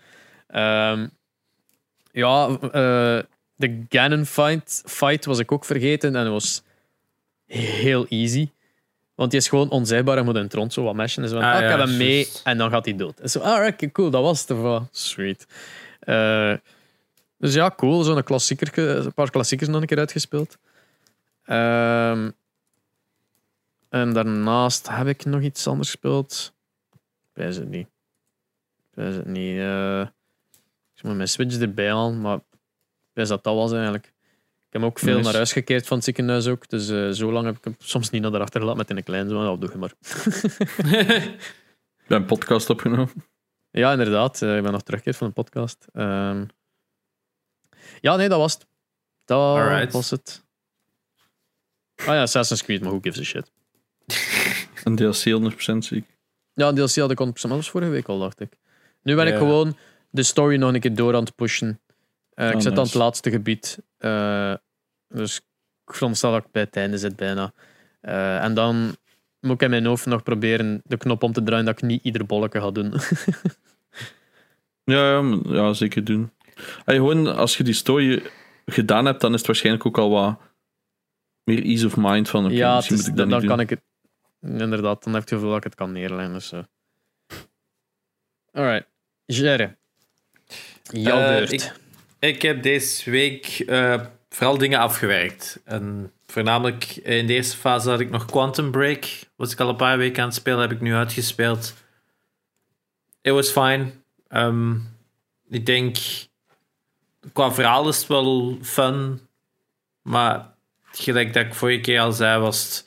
Um, 0.92 1.10
ja, 2.12 2.48
uh, 2.50 3.22
de 3.56 3.86
Ganon 3.90 4.26
fight, 4.26 4.84
fight 4.86 5.26
was 5.26 5.40
ik 5.40 5.52
ook 5.52 5.66
vergeten 5.66 6.16
en 6.16 6.22
het 6.22 6.32
was 6.32 6.64
heel 7.46 8.06
easy. 8.08 8.50
Want 9.16 9.32
die 9.32 9.40
is 9.40 9.48
gewoon 9.48 9.70
onzichtbaar 9.70 10.18
en 10.18 10.26
moet 10.26 10.36
een 10.36 10.48
tron 10.48 10.72
zo 10.72 10.84
wat 10.84 10.96
meshen. 10.96 11.24
En 11.24 11.30
zo, 11.30 11.38
ah, 11.38 11.56
ah, 11.56 11.64
ik 11.64 11.70
heb 11.70 11.80
hem 11.80 11.98
mee 11.98 12.28
en 12.44 12.58
dan 12.58 12.70
gaat 12.70 12.86
hij 12.86 12.96
dood. 12.96 13.20
En 13.20 13.30
zo, 13.30 13.40
alright, 13.40 13.92
cool, 13.92 14.10
dat 14.10 14.22
was 14.22 14.40
het 14.40 14.50
ervan. 14.50 14.88
Sweet. 14.92 15.48
Uh, 16.04 16.54
dus 17.38 17.54
ja, 17.54 17.74
cool. 17.76 18.04
Zo'n 18.04 18.24
klassieker, 18.24 18.78
een 18.78 19.14
paar 19.14 19.30
klassiekers 19.30 19.70
nog 19.70 19.82
een 19.82 19.88
keer 19.88 19.98
uitgespeeld. 19.98 20.58
Um, 21.46 22.34
en 23.90 24.14
daarnaast 24.14 24.88
heb 24.90 25.08
ik 25.08 25.26
nog 25.26 25.42
iets 25.42 25.68
anders 25.68 25.90
gespeeld. 25.92 26.54
Ik 27.22 27.30
weet 27.34 27.56
het 27.56 27.70
niet. 27.70 27.88
Ik 28.78 28.94
weet 28.94 29.16
het 29.16 29.26
niet. 29.26 29.56
Uh, 29.56 30.02
ik 30.96 31.04
moet 31.04 31.16
mijn 31.16 31.28
Switch 31.28 31.60
erbij 31.60 31.92
halen, 31.92 32.22
maar 32.22 32.40
ik 33.14 33.28
dat 33.28 33.44
dat 33.44 33.56
was 33.56 33.72
eigenlijk. 33.72 34.06
Ik 34.68 34.74
heb 34.74 34.84
ook 34.84 35.00
veel 35.00 35.20
naar 35.20 35.34
huis 35.34 35.52
gekeerd 35.52 35.88
van 35.88 35.96
het 35.96 36.06
ziekenhuis 36.06 36.48
ook. 36.48 36.70
Dus 36.70 36.90
uh, 36.90 37.10
zo 37.10 37.32
lang 37.32 37.46
heb 37.46 37.58
ik 37.58 37.64
hem 37.64 37.76
soms 37.78 38.10
niet 38.10 38.22
naar 38.22 38.34
erachter 38.34 38.60
gelaten 38.60 38.80
met 38.80 38.90
in 38.90 38.98
een 38.98 39.04
klein 39.04 39.30
zo. 39.30 39.58
Dat 39.58 39.62
doe 39.62 39.72
je 39.72 39.78
maar. 39.78 39.94
ik 42.02 42.08
ben 42.08 42.18
een 42.22 42.26
podcast 42.26 42.70
opgenomen. 42.70 43.24
Ja, 43.72 43.92
inderdaad. 43.92 44.42
Uh, 44.42 44.58
ik 44.58 44.64
ben 44.64 44.72
nog 44.72 44.82
teruggekeerd 44.82 45.18
van 45.18 45.28
een 45.28 45.34
podcast. 45.34 45.86
Uh, 45.94 46.42
ja, 48.02 48.16
nee, 48.16 48.30
dat 48.30 48.40
was 48.40 48.54
het. 48.54 48.68
Dat 49.26 49.58
Alright. 49.58 49.94
was 49.94 50.10
het. 50.10 50.46
Ah 51.96 52.06
ja, 52.06 52.22
Assassin's 52.22 52.64
Creed, 52.64 52.82
maar 52.82 52.90
who 52.90 53.00
gives 53.02 53.20
a 53.20 53.24
shit. 53.24 53.52
Een 54.88 54.96
DLC 54.96 55.54
100% 55.74 55.78
ziek. 55.78 56.06
Ja, 56.54 56.68
een 56.68 56.76
DLC 56.76 56.96
had 56.96 57.12
ik 57.12 57.20
100%, 57.20 57.24
maar 57.24 57.34
dat 57.42 57.50
was 57.50 57.70
vorige 57.70 57.92
week 57.92 58.08
al, 58.08 58.20
dacht 58.20 58.40
ik. 58.40 58.58
Nu 59.04 59.16
ben 59.16 59.28
ik 59.28 59.36
gewoon 59.36 59.78
de 60.10 60.24
story 60.24 60.58
nog 60.58 60.74
een 60.74 60.80
keer 60.80 60.96
door 60.96 61.16
aan 61.16 61.24
het 61.24 61.36
pushen. 61.36 61.80
Uh, 62.36 62.48
ik 62.48 62.56
oh, 62.56 62.62
zit 62.62 62.78
aan 62.78 62.84
het 62.84 62.94
laatste 62.94 63.30
gebied. 63.30 63.80
Uh, 64.00 64.54
dus 65.08 65.38
ik 65.86 65.94
veronderstel 65.94 66.32
dat 66.32 66.46
ik 66.46 66.52
bij 66.52 66.62
het 66.62 66.76
einde 66.76 66.98
zit 66.98 67.16
bijna. 67.16 67.54
Uh, 68.02 68.44
en 68.44 68.54
dan 68.54 68.96
moet 69.40 69.56
ik 69.56 69.62
in 69.62 69.70
mijn 69.70 69.86
hoofd 69.86 70.06
nog 70.06 70.24
proberen 70.24 70.82
de 70.84 70.98
knop 70.98 71.24
om 71.24 71.34
te 71.34 71.44
draaien 71.44 71.66
dat 71.66 71.82
ik 71.82 71.88
niet 71.88 72.04
ieder 72.04 72.26
bolletje 72.26 72.62
ga 72.62 72.72
doen. 72.72 72.94
ja, 74.94 75.12
ja, 75.12 75.40
ja, 75.46 75.74
zeker 75.74 76.04
doen. 76.04 76.32
Hey, 76.86 76.96
gewoon, 76.96 77.36
als 77.36 77.58
je 77.58 77.64
die 77.64 77.74
story 77.74 78.24
gedaan 78.66 79.06
hebt, 79.06 79.22
dan 79.22 79.32
is 79.32 79.38
het 79.38 79.48
waarschijnlijk 79.48 79.86
ook 79.86 79.98
al 79.98 80.10
wat 80.10 80.38
meer 81.44 81.64
ease 81.64 81.86
of 81.86 81.98
mind 81.98 82.30
van. 82.30 82.46
Okay, 82.46 82.58
ja, 82.58 82.78
is, 82.78 83.06
dan, 83.06 83.30
dan 83.30 83.46
kan 83.46 83.60
ik 83.60 83.70
het 83.70 83.82
Inderdaad, 84.48 85.04
dan 85.04 85.14
heb 85.14 85.30
je 85.30 85.30
het 85.30 85.30
gevoel 85.30 85.50
dat 85.50 85.58
ik 85.58 85.64
het 85.64 85.76
kan 85.76 85.92
neerleggen. 85.92 86.34
Dus, 86.34 86.52
uh. 86.52 86.60
Alright. 88.52 88.88
Jerry. 89.26 89.76
Jouw 90.84 91.20
uh, 91.20 91.28
beurt. 91.28 91.52
Ik, 91.52 91.72
ik, 92.20 92.42
heb 92.42 92.64
deze 92.64 93.12
week 93.12 93.64
uh, 93.68 94.02
vooral 94.30 94.58
dingen 94.58 94.80
afgewerkt. 94.80 95.60
En 95.64 96.12
voornamelijk 96.26 96.96
in 96.96 97.28
de 97.28 97.34
eerste 97.34 97.58
fase 97.58 97.90
had 97.90 98.00
ik 98.00 98.10
nog 98.10 98.26
Quantum 98.26 98.72
Break. 98.72 99.06
Was 99.36 99.52
ik 99.52 99.60
al 99.60 99.70
een 99.70 99.76
paar 99.76 99.98
weken 99.98 100.22
aan 100.22 100.28
het 100.28 100.38
spelen, 100.38 100.60
heb 100.60 100.72
ik 100.72 100.82
nu 100.82 100.94
uitgespeeld. 100.94 101.74
It 103.22 103.32
was 103.32 103.50
fine. 103.50 103.92
Um, 104.30 104.96
ik 105.50 105.66
denk, 105.66 105.98
qua 107.34 107.52
verhaal 107.52 107.88
is 107.88 107.98
het 107.98 108.08
wel 108.08 108.58
fun. 108.62 109.20
Maar 110.02 110.56
gelijk 110.92 111.34
dat 111.34 111.46
ik 111.46 111.54
vorige 111.54 111.82
keer 111.82 112.00
al 112.00 112.12
zei, 112.12 112.40
was 112.40 112.64
het 112.64 112.87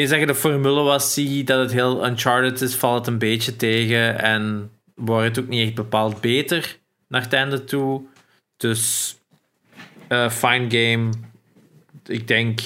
je 0.00 0.06
zeggen 0.06 0.26
de 0.26 0.34
formule 0.34 0.82
was, 0.82 1.14
zie 1.14 1.44
dat 1.44 1.58
het 1.60 1.72
heel 1.72 2.06
Uncharted 2.06 2.60
is, 2.60 2.74
valt 2.74 2.98
het 2.98 3.06
een 3.06 3.18
beetje 3.18 3.56
tegen. 3.56 4.18
En 4.18 4.70
wordt 4.94 5.26
het 5.26 5.38
ook 5.38 5.50
niet 5.50 5.66
echt 5.66 5.74
bepaald 5.74 6.20
beter 6.20 6.78
naar 7.08 7.22
het 7.22 7.32
einde 7.32 7.64
toe. 7.64 8.02
Dus 8.56 9.16
uh, 10.08 10.30
fine 10.30 10.70
game. 10.70 11.10
Ik 12.04 12.28
denk 12.28 12.60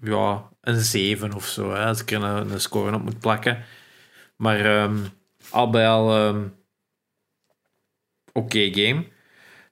ja, 0.00 0.48
een 0.60 0.80
7 0.80 1.34
of 1.34 1.46
zo, 1.46 1.72
hè, 1.72 1.84
als 1.84 2.00
ik 2.00 2.10
er 2.10 2.22
een, 2.22 2.60
score 2.60 2.94
op 2.94 3.02
moet 3.02 3.18
plakken. 3.18 3.64
Maar 4.36 4.82
um, 4.82 5.06
al 5.50 5.70
bij 5.70 5.88
al 5.88 6.26
um, 6.26 6.54
oké 8.32 8.70
game. 8.72 9.04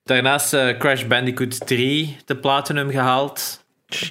Daarnaast 0.02 0.54
uh, 0.54 0.78
Crash 0.78 1.04
Bandicoot 1.04 1.66
3 1.66 2.16
de 2.24 2.36
Platinum 2.36 2.90
gehaald. 2.90 3.59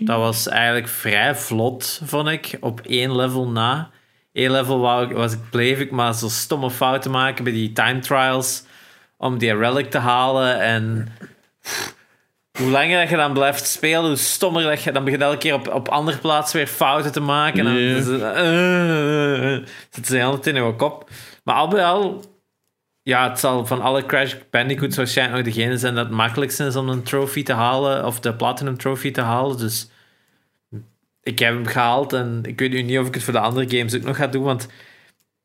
Dat 0.01 0.18
was 0.18 0.47
eigenlijk 0.47 0.88
vrij 0.88 1.35
vlot, 1.35 2.01
vond 2.03 2.27
ik, 2.27 2.57
op 2.60 2.81
één 2.81 3.15
level 3.15 3.47
na. 3.47 3.89
Eén 4.34 4.51
level 4.51 4.80
was 5.14 5.34
ik, 5.34 5.49
bleef 5.49 5.80
ik 5.80 5.91
maar 5.91 6.14
zo 6.14 6.27
stomme 6.27 6.72
fouten 6.72 7.11
maken 7.11 7.43
bij 7.43 7.53
die 7.53 7.73
time 7.73 7.99
trials 7.99 8.64
om 9.18 9.38
die 9.38 9.57
relic 9.57 9.89
te 9.89 9.97
halen. 9.97 10.60
En 10.60 11.07
hoe 12.60 12.69
langer 12.69 12.99
dat 12.99 13.10
je 13.10 13.15
dan 13.15 13.34
blijft 13.34 13.68
spelen, 13.68 14.06
hoe 14.06 14.15
stommer 14.15 14.64
dat 14.64 14.84
je... 14.84 14.91
Dan 14.91 15.03
begint 15.03 15.22
elke 15.22 15.38
keer 15.38 15.53
op, 15.53 15.73
op 15.73 15.88
andere 15.88 16.18
plaatsen 16.18 16.57
weer 16.57 16.68
fouten 16.68 17.11
te 17.11 17.19
maken. 17.19 17.68
En 17.68 17.73
dan 17.73 18.03
zit 19.89 20.07
ze 20.07 20.15
heel 20.15 20.39
in 20.43 20.56
je 20.56 20.76
kop. 20.76 21.10
Maar 21.43 21.56
al 21.56 21.68
bij 21.68 21.85
al 21.85 22.23
ja, 23.10 23.30
het 23.30 23.40
zal 23.40 23.65
van 23.65 23.81
alle 23.81 24.06
Crash 24.06 24.36
Bandicoots 24.49 24.98
waarschijnlijk 24.98 25.45
nog 25.45 25.53
degene 25.53 25.77
zijn 25.77 25.95
dat 25.95 26.06
het 26.06 26.15
makkelijkste 26.15 26.65
is 26.65 26.76
om 26.76 26.90
een 26.90 27.03
trophy 27.03 27.44
te 27.44 27.53
halen, 27.53 28.06
of 28.06 28.19
de 28.19 28.34
Platinum 28.34 28.77
Trophy 28.77 29.11
te 29.11 29.22
halen. 29.22 29.57
Dus 29.57 29.90
ik 31.23 31.40
heb 31.40 31.53
hem 31.53 31.65
gehaald 31.65 32.14
en 32.14 32.41
ik 32.44 32.60
weet 32.60 32.72
nu 32.72 32.81
niet 32.81 32.99
of 32.99 33.07
ik 33.07 33.14
het 33.14 33.23
voor 33.23 33.34
de 33.34 33.40
andere 33.40 33.77
games 33.77 33.95
ook 33.95 34.03
nog 34.03 34.18
ga 34.18 34.27
doen, 34.27 34.44
want 34.44 34.68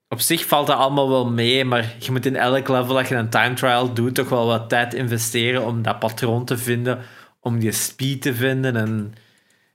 op 0.09 0.21
zich 0.21 0.47
valt 0.47 0.67
dat 0.67 0.79
allemaal 0.79 1.09
wel 1.09 1.31
mee, 1.31 1.65
maar 1.65 1.95
je 1.99 2.11
moet 2.11 2.27
in 2.27 2.37
elk 2.37 2.69
level 2.69 2.95
dat 2.95 3.09
je 3.09 3.15
een 3.15 3.29
time 3.29 3.55
trial 3.55 3.95
doet 3.95 4.15
toch 4.15 4.29
wel 4.29 4.47
wat 4.47 4.69
tijd 4.69 4.95
investeren 4.95 5.65
om 5.65 5.83
dat 5.83 5.99
patroon 5.99 6.45
te 6.45 6.59
vinden, 6.59 6.99
om 7.41 7.59
die 7.59 7.73
speed 7.73 8.23
te 8.23 8.35
vinden 8.35 8.77
en... 8.77 9.15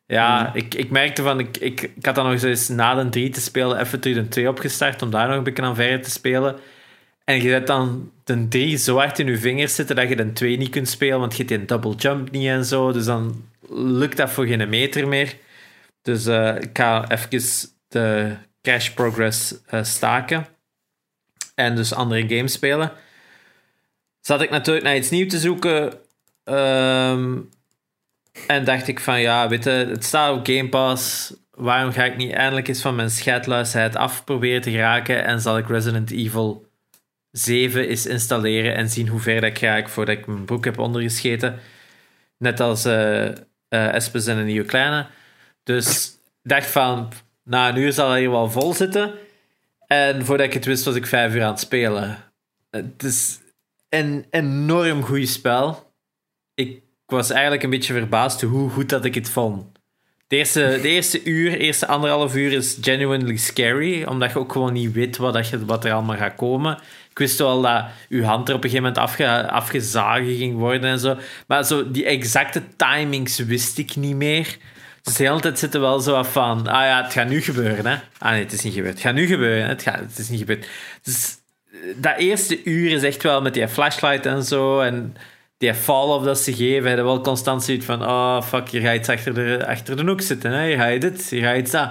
Ja, 0.06 0.42
mm. 0.42 0.50
ik, 0.54 0.76
ik 0.76 0.90
merkte 0.90 1.22
van, 1.22 1.40
ik, 1.40 1.58
ik, 1.58 1.82
ik 1.82 2.06
had 2.06 2.16
dan 2.16 2.32
nog 2.32 2.44
eens 2.44 2.68
na 2.68 2.96
de 2.96 3.10
3 3.10 3.30
te 3.30 3.42
spelen, 3.42 3.80
even 3.80 4.00
terug 4.00 4.18
de 4.18 4.28
2 4.28 4.50
opgestart 4.50 5.02
om 5.02 5.10
daar 5.10 5.28
nog 5.28 5.38
een 5.38 5.44
beetje 5.44 5.64
aan 5.64 5.76
verder 5.76 6.02
te 6.02 6.10
spelen. 6.10 6.56
En 7.30 7.42
je 7.42 7.50
hebt 7.50 7.68
dan 7.68 8.12
de 8.24 8.48
3 8.48 8.78
zo 8.78 8.98
hard 8.98 9.20
in 9.20 9.28
je 9.28 9.38
vingers 9.38 9.76
zitten 9.76 9.96
dat 9.96 10.10
je 10.10 10.16
de 10.16 10.34
2 10.34 10.58
niet 10.58 10.70
kunt 10.70 10.90
spelen, 10.90 11.20
want 11.20 11.38
je 11.38 11.44
hebt 11.44 11.52
een 11.52 11.66
double 11.66 11.96
jump 11.96 12.32
niet 12.32 12.48
en 12.48 12.66
zo. 12.66 12.92
Dus 12.92 13.06
dan 13.06 13.50
lukt 13.70 14.18
dat 14.18 14.30
voor 14.30 14.46
geen 14.46 14.70
meter 14.70 15.08
meer. 15.08 15.36
Dus 16.02 16.28
uh, 16.28 16.56
ik 16.56 16.70
ga 16.78 17.10
even 17.10 17.70
de 17.88 18.36
cash 18.62 18.90
progress 18.90 19.56
uh, 19.74 19.84
staken. 19.84 20.48
En 21.56 21.76
dus 21.76 21.94
andere 21.94 22.36
games 22.36 22.54
spelen. 22.54 22.92
Zat 24.22 24.42
ik 24.42 24.50
natuurlijk 24.50 24.86
naar 24.86 24.96
iets 24.96 25.10
nieuws 25.10 25.30
te 25.32 25.40
zoeken. 25.40 25.94
Um, 26.44 27.50
en 28.48 28.64
dacht 28.64 28.88
ik 28.88 29.00
van 29.00 29.22
ja, 29.22 29.48
weet 29.48 29.64
je, 29.64 29.70
het 29.70 30.04
staat 30.04 30.38
op 30.38 30.48
Game 30.48 30.70
Pass. 30.70 31.34
Waarom 31.52 31.92
ga 31.92 32.04
ik 32.04 32.18
niet 32.18 32.32
eindelijk 32.32 32.68
eens 32.68 32.82
van 32.82 32.96
mijn 32.96 33.10
schetluisheid 33.10 33.96
af 33.96 34.24
proberen 34.24 34.62
te 34.62 34.72
geraken? 34.72 35.26
En 35.26 35.42
zal 35.42 35.58
ik 35.58 35.68
Resident 35.68 36.12
Evil 36.12 36.68
7 37.32 37.88
is 37.88 38.06
installeren 38.06 38.76
en 38.76 38.90
zien 38.90 39.08
hoe 39.08 39.20
ver 39.20 39.42
dat 39.42 39.50
ik 39.50 39.58
ga 39.58 39.88
voordat 39.88 40.18
ik 40.18 40.28
mijn 40.28 40.46
broek 40.46 40.66
heb 40.66 40.80
ondergescheten. 40.80 41.60
Net 42.38 42.60
als 42.60 42.86
uh, 42.86 43.26
uh, 43.26 43.34
Espes 43.70 44.28
en 44.28 44.38
een 44.38 44.46
nieuwe 44.46 44.66
kleine. 44.66 45.08
Dus 45.64 46.08
ik 46.44 46.50
dacht 46.50 46.68
van, 46.68 47.12
na 47.44 47.70
een 47.70 47.78
uur 47.78 47.92
zal 47.92 48.10
hij 48.10 48.20
hier 48.20 48.32
wel 48.32 48.50
vol 48.50 48.74
zitten. 48.74 49.14
En 49.88 50.26
voordat 50.26 50.46
ik 50.46 50.54
het 50.54 50.66
wist, 50.66 50.86
was 50.86 50.96
ik 50.96 51.06
vijf 51.06 51.34
uur 51.34 51.44
aan 51.44 51.52
het 51.52 51.60
spelen. 51.60 52.18
Het 52.70 53.04
is 53.04 53.40
een 53.90 54.26
enorm 54.30 55.04
goed 55.04 55.28
spel. 55.28 55.94
Ik 56.54 56.82
was 57.06 57.30
eigenlijk 57.30 57.64
een 57.64 57.70
beetje 57.70 57.94
verbaasd 57.94 58.42
hoe 58.42 58.70
goed 58.70 58.90
dat 58.90 59.06
ik 59.06 59.16
het 59.16 59.30
vond. 59.30 59.80
De 60.28 60.36
eerste, 60.36 60.80
de 60.82 60.88
eerste 60.88 61.24
uur, 61.24 61.58
eerste 61.58 61.88
anderhalf 61.88 62.36
uur 62.36 62.52
is 62.52 62.78
genuinely 62.82 63.38
scary, 63.38 64.04
omdat 64.04 64.32
je 64.32 64.40
ook 64.40 64.52
gewoon 64.52 64.74
niet 64.74 64.92
weet 64.92 65.18
wat, 65.18 65.34
dat 65.34 65.50
je, 65.50 65.66
wat 65.66 65.86
er 65.86 65.94
allemaal 65.94 66.18
gaat 66.18 66.36
komen. 66.36 66.80
Ik 67.10 67.18
wist 67.18 67.38
wel 67.38 67.62
dat 67.62 67.86
je 68.10 68.26
hand 68.26 68.50
er 68.50 68.56
op 68.56 68.64
een 68.64 68.70
gegeven 68.70 68.92
moment 68.92 69.08
afge, 69.08 69.50
afgezagen 69.52 70.36
ging 70.36 70.58
worden 70.58 70.90
en 70.90 71.00
zo. 71.00 71.18
Maar 71.48 71.66
zo 71.66 71.92
die 71.92 72.06
exacte 72.06 72.64
timings 72.76 73.40
wist 73.40 73.78
ik 73.78 73.96
niet 73.96 74.16
meer. 74.16 74.58
Dus 75.02 75.16
de 75.16 75.24
hele 75.24 75.40
tijd 75.40 75.60
zitten 75.60 75.82
wel 75.82 76.00
zo 76.00 76.16
af 76.16 76.32
van, 76.32 76.68
ah 76.68 76.84
ja, 76.84 77.04
het 77.04 77.14
gaat 77.14 77.28
nu 77.28 77.42
gebeuren, 77.42 77.86
hè. 77.86 77.98
Ah 78.18 78.32
nee, 78.32 78.44
het 78.44 78.52
is 78.52 78.64
niet 78.64 78.74
gebeurd. 78.74 78.94
Het 78.94 79.04
gaat 79.04 79.14
nu 79.14 79.28
gebeuren, 79.28 79.68
het, 79.68 79.82
gaat, 79.82 80.00
het 80.00 80.18
is 80.18 80.30
niet 80.30 80.40
gebeurd. 80.40 80.68
Dus 81.04 81.38
dat 81.96 82.18
eerste 82.18 82.64
uur 82.64 82.92
is 82.92 83.04
echt 83.04 83.24
wel 83.24 83.42
met 83.42 83.54
die 83.54 83.68
flashlight 83.68 84.26
en 84.26 84.44
zo, 84.44 84.82
en 84.82 85.16
die 85.58 85.74
fall-off 85.74 86.26
dat 86.26 86.40
ze 86.40 86.54
geven, 86.54 86.88
hebben 86.88 87.06
wel 87.06 87.22
constant 87.22 87.64
zoiets 87.64 87.86
van, 87.86 88.06
oh 88.06 88.42
fuck, 88.42 88.70
hier 88.70 88.82
ga 88.82 88.92
je 88.92 89.00
iets 89.00 89.10
achter 89.10 89.34
de, 89.34 89.66
achter 89.68 89.98
de 89.98 90.04
hoek 90.04 90.22
zitten, 90.22 90.52
hè. 90.52 90.68
Hier 90.68 90.78
ga 90.78 90.86
je 90.86 91.00
dit, 91.00 91.30
hier 91.30 91.42
ga 91.42 91.52
je 91.52 91.62
iets 91.62 91.72
dat. 91.72 91.90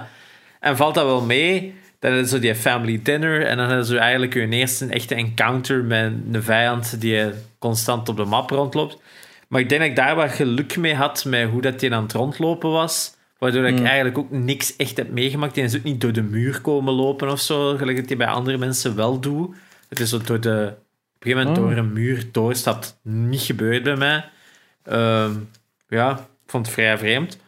En 0.59 0.77
valt 0.77 0.95
dat 0.95 1.05
wel 1.05 1.21
mee, 1.21 1.78
dan 1.99 2.11
is 2.13 2.29
zo 2.29 2.39
die 2.39 2.55
family 2.55 2.99
dinner, 3.03 3.45
en 3.45 3.57
dan 3.57 3.71
is 3.71 3.89
er 3.89 3.97
eigenlijk 3.97 4.33
hun 4.33 4.53
eerste 4.53 4.85
echte 4.85 5.15
encounter 5.15 5.83
met 5.83 6.13
een 6.31 6.43
vijand 6.43 7.01
die 7.01 7.23
constant 7.59 8.09
op 8.09 8.17
de 8.17 8.25
map 8.25 8.49
rondloopt. 8.49 8.97
Maar 9.47 9.61
ik 9.61 9.69
denk 9.69 9.81
dat 9.81 9.89
ik 9.89 9.95
daar 9.95 10.15
wat 10.15 10.31
geluk 10.31 10.77
mee 10.77 10.95
had 10.95 11.25
met 11.25 11.49
hoe 11.49 11.61
dat 11.61 11.79
die 11.79 11.93
aan 11.93 12.03
het 12.03 12.13
rondlopen 12.13 12.69
was. 12.69 13.17
Waardoor 13.37 13.65
ik 13.67 13.79
Mm. 13.79 13.85
eigenlijk 13.85 14.17
ook 14.17 14.31
niks 14.31 14.75
echt 14.75 14.97
heb 14.97 15.09
meegemaakt. 15.11 15.55
Die 15.55 15.63
is 15.63 15.75
ook 15.77 15.83
niet 15.83 16.01
door 16.01 16.11
de 16.11 16.21
muur 16.21 16.61
komen 16.61 16.93
lopen 16.93 17.31
of 17.31 17.39
zo, 17.39 17.77
gelijk 17.77 17.97
dat 17.97 18.07
die 18.07 18.17
bij 18.17 18.27
andere 18.27 18.57
mensen 18.57 18.95
wel 18.95 19.19
doet. 19.19 19.55
Het 19.89 19.99
is 19.99 20.09
zo 20.09 20.17
door 20.25 20.39
de... 20.39 20.73
Op 21.15 21.25
een 21.25 21.31
gegeven 21.31 21.37
moment 21.47 21.57
Oh. 21.57 21.63
door 21.63 21.77
een 21.83 21.93
muur 21.93 22.25
doorstapt. 22.31 22.99
Niet 23.03 23.41
gebeurd 23.41 23.83
bij 23.83 23.95
mij. 23.95 24.29
Ehm, 24.83 25.31
ja, 25.89 26.11
ik 26.19 26.51
vond 26.51 26.65
het 26.65 26.75
vrij 26.75 26.97
vreemd. 26.97 27.39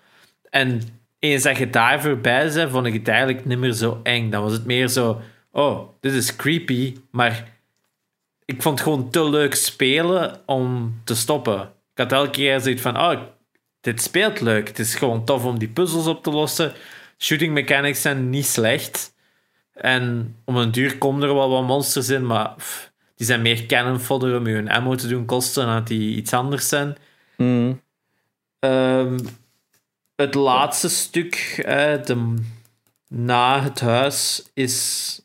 En 0.49 0.82
eens 1.30 1.43
dat 1.43 1.57
je 1.57 1.69
daar 1.69 2.02
voorbij 2.02 2.52
bent, 2.53 2.72
vond 2.72 2.85
ik 2.85 2.93
het 2.93 3.07
eigenlijk 3.07 3.45
niet 3.45 3.57
meer 3.57 3.72
zo 3.72 3.99
eng. 4.03 4.30
Dan 4.30 4.43
was 4.43 4.52
het 4.52 4.65
meer 4.65 4.88
zo... 4.88 5.22
Oh, 5.52 5.89
dit 5.99 6.14
is 6.14 6.35
creepy, 6.35 6.95
maar 7.11 7.48
ik 8.45 8.61
vond 8.61 8.80
het 8.80 8.88
gewoon 8.88 9.10
te 9.10 9.30
leuk 9.30 9.56
spelen 9.56 10.41
om 10.45 10.95
te 11.03 11.15
stoppen. 11.15 11.61
Ik 11.61 11.98
had 11.98 12.11
elke 12.11 12.30
keer 12.30 12.60
zoiets 12.60 12.81
van, 12.81 12.98
oh, 12.98 13.22
dit 13.81 14.02
speelt 14.02 14.39
leuk. 14.39 14.68
Het 14.68 14.80
is 14.80 14.95
gewoon 14.95 15.26
tof 15.26 15.45
om 15.45 15.60
die 15.60 15.68
puzzels 15.68 16.07
op 16.07 16.23
te 16.23 16.30
lossen. 16.31 16.73
Shooting 17.18 17.53
mechanics 17.53 18.02
zijn 18.02 18.30
niet 18.30 18.45
slecht. 18.45 19.14
En 19.73 20.35
om 20.45 20.56
een 20.56 20.72
duur 20.72 20.98
komen 20.98 21.23
er 21.23 21.35
wel 21.35 21.49
wat 21.49 21.64
monsters 21.64 22.10
in, 22.10 22.26
maar 22.26 22.53
pff, 22.57 22.91
die 23.15 23.26
zijn 23.26 23.41
meer 23.41 23.65
cannon 23.65 23.99
fodder 23.99 24.38
om 24.38 24.48
je 24.48 24.53
hun 24.53 24.69
ammo 24.69 24.95
te 24.95 25.07
doen 25.07 25.26
kosten 25.26 25.65
dan 25.65 25.76
dat 25.76 25.88
die 25.88 26.15
iets 26.15 26.34
anders 26.34 26.68
zijn. 26.68 26.98
Mm. 27.38 27.81
Ehm, 28.60 29.18
het 30.16 30.34
laatste 30.34 30.90
stuk, 30.90 31.62
eh, 31.66 32.04
de, 32.04 32.36
na 33.08 33.62
het 33.62 33.80
huis, 33.80 34.50
is. 34.54 35.20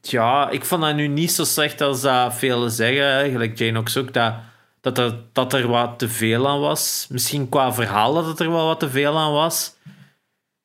Ja, 0.00 0.50
ik 0.50 0.64
vond 0.64 0.82
dat 0.82 0.94
nu 0.94 1.06
niet 1.06 1.32
zo 1.32 1.44
slecht 1.44 1.80
als 1.80 2.00
dat 2.00 2.34
velen 2.34 2.70
zeggen. 2.70 3.30
Gelijk 3.30 3.58
Jane 3.58 3.78
ook 3.78 3.96
ook, 3.96 4.12
dat, 4.12 4.34
dat, 4.80 4.98
er, 4.98 5.20
dat 5.32 5.52
er 5.52 5.68
wat 5.68 5.98
te 5.98 6.08
veel 6.08 6.48
aan 6.48 6.60
was. 6.60 7.06
Misschien 7.10 7.48
qua 7.48 7.72
verhaal 7.72 8.14
dat 8.14 8.40
er 8.40 8.50
wel 8.50 8.66
wat 8.66 8.80
te 8.80 8.90
veel 8.90 9.18
aan 9.18 9.32
was. 9.32 9.76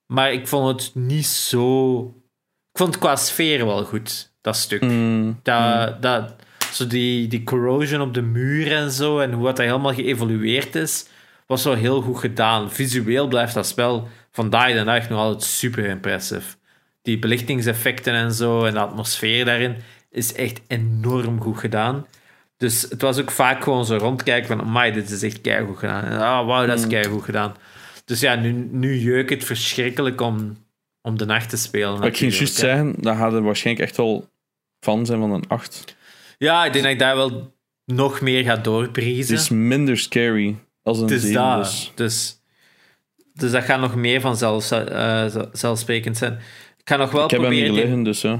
Maar 0.05 0.33
ik 0.33 0.47
vond 0.47 0.81
het 0.81 0.95
niet 0.95 1.25
zo. 1.25 1.99
Ik 2.71 2.77
vond 2.77 2.93
het 2.93 3.03
qua 3.03 3.15
sfeer 3.15 3.65
wel 3.65 3.85
goed, 3.85 4.31
dat 4.41 4.55
stuk. 4.55 4.81
Mm. 4.81 5.39
Dat, 5.43 6.01
dat, 6.01 6.33
zo 6.71 6.87
die, 6.87 7.27
die 7.27 7.43
corrosion 7.43 8.01
op 8.01 8.13
de 8.13 8.21
muur 8.21 8.75
en 8.75 8.91
zo, 8.91 9.19
en 9.19 9.31
hoe 9.31 9.45
dat 9.45 9.57
helemaal 9.57 9.93
geëvolueerd 9.93 10.75
is, 10.75 11.05
was 11.49 11.63
wel 11.63 11.73
heel 11.73 12.01
goed 12.01 12.17
gedaan. 12.17 12.71
Visueel 12.71 13.27
blijft 13.27 13.53
dat 13.53 13.67
spel 13.67 14.07
vandaag 14.31 14.73
de 14.73 14.83
dag 14.83 15.09
nog 15.09 15.19
altijd 15.19 15.43
super 15.43 15.85
impressive. 15.85 16.55
Die 17.01 17.19
belichtingseffecten 17.19 18.13
en 18.13 18.33
zo, 18.33 18.65
en 18.65 18.73
de 18.73 18.79
atmosfeer 18.79 19.45
daarin, 19.45 19.75
is 20.09 20.33
echt 20.33 20.61
enorm 20.67 21.41
goed 21.41 21.57
gedaan. 21.57 22.05
Dus 22.57 22.81
het 22.81 23.01
was 23.01 23.19
ook 23.19 23.31
vaak 23.31 23.63
gewoon 23.63 23.85
zo 23.85 23.97
rondkijken 23.97 24.47
van, 24.47 24.61
amai, 24.61 24.91
dit 24.91 25.09
is 25.09 25.23
echt 25.23 25.41
keigoed 25.41 25.77
gedaan. 25.77 26.03
En, 26.03 26.19
ah, 26.19 26.45
wauw, 26.45 26.65
dat 26.65 26.79
is 26.79 26.87
keigoed 26.87 27.23
gedaan. 27.23 27.55
Dus 28.05 28.19
ja, 28.19 28.35
nu, 28.35 28.51
nu 28.71 28.97
jeuk 28.97 29.29
het 29.29 29.43
verschrikkelijk 29.43 30.21
om, 30.21 30.57
om 31.01 31.17
de 31.17 31.25
nacht 31.25 31.49
te 31.49 31.57
spelen. 31.57 32.01
Ik 32.01 32.17
ging 32.17 32.33
juist 32.33 32.55
zeggen, 32.55 32.95
dat 32.97 33.15
gaat 33.15 33.33
er 33.33 33.43
waarschijnlijk 33.43 33.87
echt 33.87 33.97
wel 33.97 34.29
fan 34.79 35.05
zijn 35.05 35.19
van 35.19 35.31
een 35.31 35.47
8. 35.47 35.95
Ja, 36.37 36.65
ik 36.65 36.71
denk 36.71 36.83
dat 36.83 36.93
ik 36.93 36.99
daar 36.99 37.15
wel 37.15 37.53
nog 37.85 38.21
meer 38.21 38.43
ga 38.43 38.55
doorbriezen. 38.55 39.33
Het 39.33 39.43
is 39.43 39.49
minder 39.49 39.97
scary 39.97 40.55
als 40.83 40.97
een 40.97 41.03
Het 41.03 41.11
is 41.11 41.21
7. 41.21 41.33
dat. 41.41 41.63
Dus. 41.63 41.91
Dus, 41.95 42.39
dus 43.33 43.51
dat 43.51 43.63
gaat 43.63 43.79
nog 43.79 43.95
meer 43.95 44.21
van 44.21 44.37
zelfs, 44.37 44.71
eh, 44.71 45.25
zelfsprekend 45.53 46.17
zijn. 46.17 46.33
Ik 46.77 46.89
ga 46.89 46.95
nog 46.95 47.11
wel 47.11 47.23
Ik 47.23 47.29
heb 47.31 47.41
hem 47.41 47.49
niet 47.49 47.59
proberen... 47.63 47.85
liggen, 47.85 48.03
dus 48.03 48.21
ja. 48.21 48.39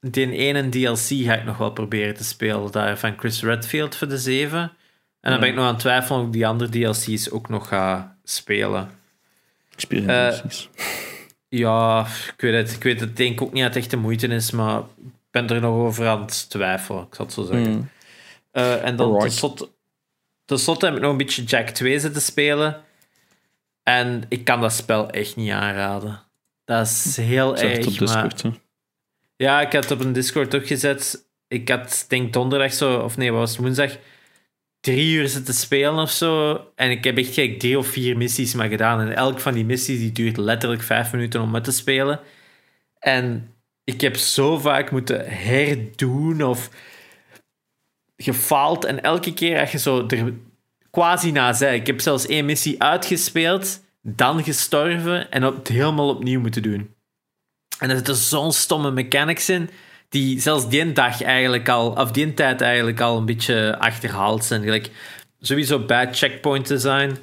Die, 0.00 0.30
ene 0.32 0.68
DLC 0.68 1.24
ga 1.24 1.34
ik 1.34 1.44
nog 1.44 1.56
wel 1.58 1.70
proberen 1.70 2.14
te 2.14 2.24
spelen. 2.24 2.72
Daar 2.72 2.98
van 2.98 3.14
Chris 3.18 3.42
Redfield 3.42 3.96
voor 3.96 4.08
de 4.08 4.18
7. 4.18 4.58
En 4.60 4.70
dan 5.20 5.32
Ja. 5.32 5.38
ben 5.38 5.48
ik 5.48 5.54
nog 5.54 5.64
aan 5.64 5.70
het 5.70 5.78
twijfelen 5.80 6.20
of 6.20 6.26
ik 6.26 6.32
die 6.32 6.46
andere 6.46 6.70
DLC's 6.70 7.30
ook 7.30 7.48
nog 7.48 7.68
ga 7.68 8.16
spelen. 8.24 8.90
Ik 9.72 9.80
speel 9.80 10.06
Eh, 10.06 10.28
DLC's. 10.28 10.68
Ja, 11.48 12.06
ik 12.34 12.40
weet 12.40 12.54
het. 12.54 12.72
Ik 12.76 12.82
weet 12.82 13.00
het 13.00 13.16
denk 13.16 13.32
ik 13.32 13.42
ook 13.42 13.52
niet 13.52 13.62
dat 13.62 13.74
het 13.74 13.82
echt 13.82 13.90
de 13.90 13.96
moeite 13.96 14.26
is, 14.26 14.50
maar 14.50 14.78
ik 14.78 15.12
ben 15.30 15.48
er 15.48 15.60
nog 15.60 15.74
over 15.74 16.06
aan 16.08 16.20
het 16.20 16.50
twijfelen, 16.50 17.02
ik 17.02 17.14
zal 17.14 17.24
het 17.24 17.34
zo 17.34 17.42
zeggen. 17.44 17.72
Mm. 17.72 17.88
Eh, 18.50 18.84
en 18.84 18.96
dan 18.96 19.18
tot 19.18 19.32
slot, 19.32 19.72
tot 20.48 20.60
slot 20.60 20.80
heb 20.80 20.94
ik 20.94 21.00
nog 21.00 21.10
een 21.10 21.16
beetje 21.16 21.42
Jack 21.42 21.68
2 21.68 21.98
zitten 21.98 22.22
spelen. 22.22 22.82
En 23.82 24.22
ik 24.28 24.44
kan 24.44 24.60
dat 24.60 24.72
spel 24.72 25.10
echt 25.10 25.36
niet 25.36 25.50
aanraden. 25.50 26.20
Dat 26.64 26.86
is 26.86 27.16
heel 27.16 27.56
Zeg 27.56 27.68
het 27.68 27.78
erg. 27.78 27.86
op 27.86 27.98
Discord. 27.98 28.44
ja, 29.36 29.60
ik 29.60 29.72
had 29.72 29.82
het 29.82 29.92
op 29.92 30.00
een 30.00 30.12
Discord 30.12 30.54
ook 30.54 30.66
gezet. 30.66 31.26
Ik 31.48 31.68
had, 31.68 32.04
denk 32.08 32.32
donderdag 32.32 32.72
zo, 32.72 32.98
of 32.98 33.16
nee, 33.16 33.30
wat 33.30 33.40
was 33.40 33.50
het, 33.50 33.60
woensdag, 33.60 33.96
drie 34.80 35.14
uur 35.14 35.28
zitten 35.28 35.54
spelen 35.54 35.98
of 35.98 36.10
zo. 36.10 36.60
En 36.74 36.90
ik 36.90 37.04
heb 37.04 37.18
echt 37.18 37.34
gelijk 37.34 37.58
drie 37.58 37.78
of 37.78 37.86
vier 37.86 38.16
missies 38.16 38.54
maar 38.54 38.68
gedaan. 38.68 39.00
En 39.00 39.16
elk 39.16 39.40
van 39.40 39.54
die 39.54 39.64
missies 39.64 39.98
die 39.98 40.12
duurt 40.12 40.36
letterlijk 40.36 40.82
vijf 40.82 41.12
minuten 41.12 41.40
om 41.40 41.50
met 41.50 41.64
te 41.64 41.72
spelen. 41.72 42.20
En 42.98 43.54
ik 43.84 44.00
heb 44.00 44.16
zo 44.16 44.58
vaak 44.58 44.90
moeten 44.90 45.24
herdoen 45.26 46.42
of 46.44 46.70
gefaald. 48.18 48.84
En 48.84 49.02
elke 49.02 49.34
keer 49.34 49.60
als 49.60 49.72
je 49.72 49.78
zo 49.78 50.06
er 50.06 50.32
quasi 50.90 51.30
na 51.30 51.52
zei. 51.52 51.80
Ik 51.80 51.86
heb 51.86 52.00
zelfs 52.00 52.26
één 52.26 52.44
missie 52.44 52.82
uitgespeeld, 52.82 53.80
dan 54.02 54.44
gestorven 54.44 55.30
en 55.30 55.42
het 55.42 55.68
helemaal 55.68 56.08
opnieuw 56.08 56.40
moeten 56.40 56.62
doen. 56.62 56.94
En 57.78 57.90
er 57.90 57.96
zitten 57.96 58.14
zo'n 58.14 58.52
stomme 58.52 58.90
mechanics 58.90 59.48
in, 59.48 59.70
die 60.08 60.40
zelfs 60.40 60.68
die 60.68 60.92
dag 60.92 61.22
eigenlijk 61.22 61.68
al, 61.68 61.90
of 61.90 62.10
die 62.10 62.34
tijd 62.34 62.60
eigenlijk 62.60 63.00
al 63.00 63.16
een 63.16 63.24
beetje 63.24 63.78
achterhaald 63.78 64.44
zijn. 64.44 64.62
Gelijk, 64.62 64.90
sowieso 65.40 65.78
bad 65.78 66.18
checkpoint 66.18 66.68
design, 66.68 67.16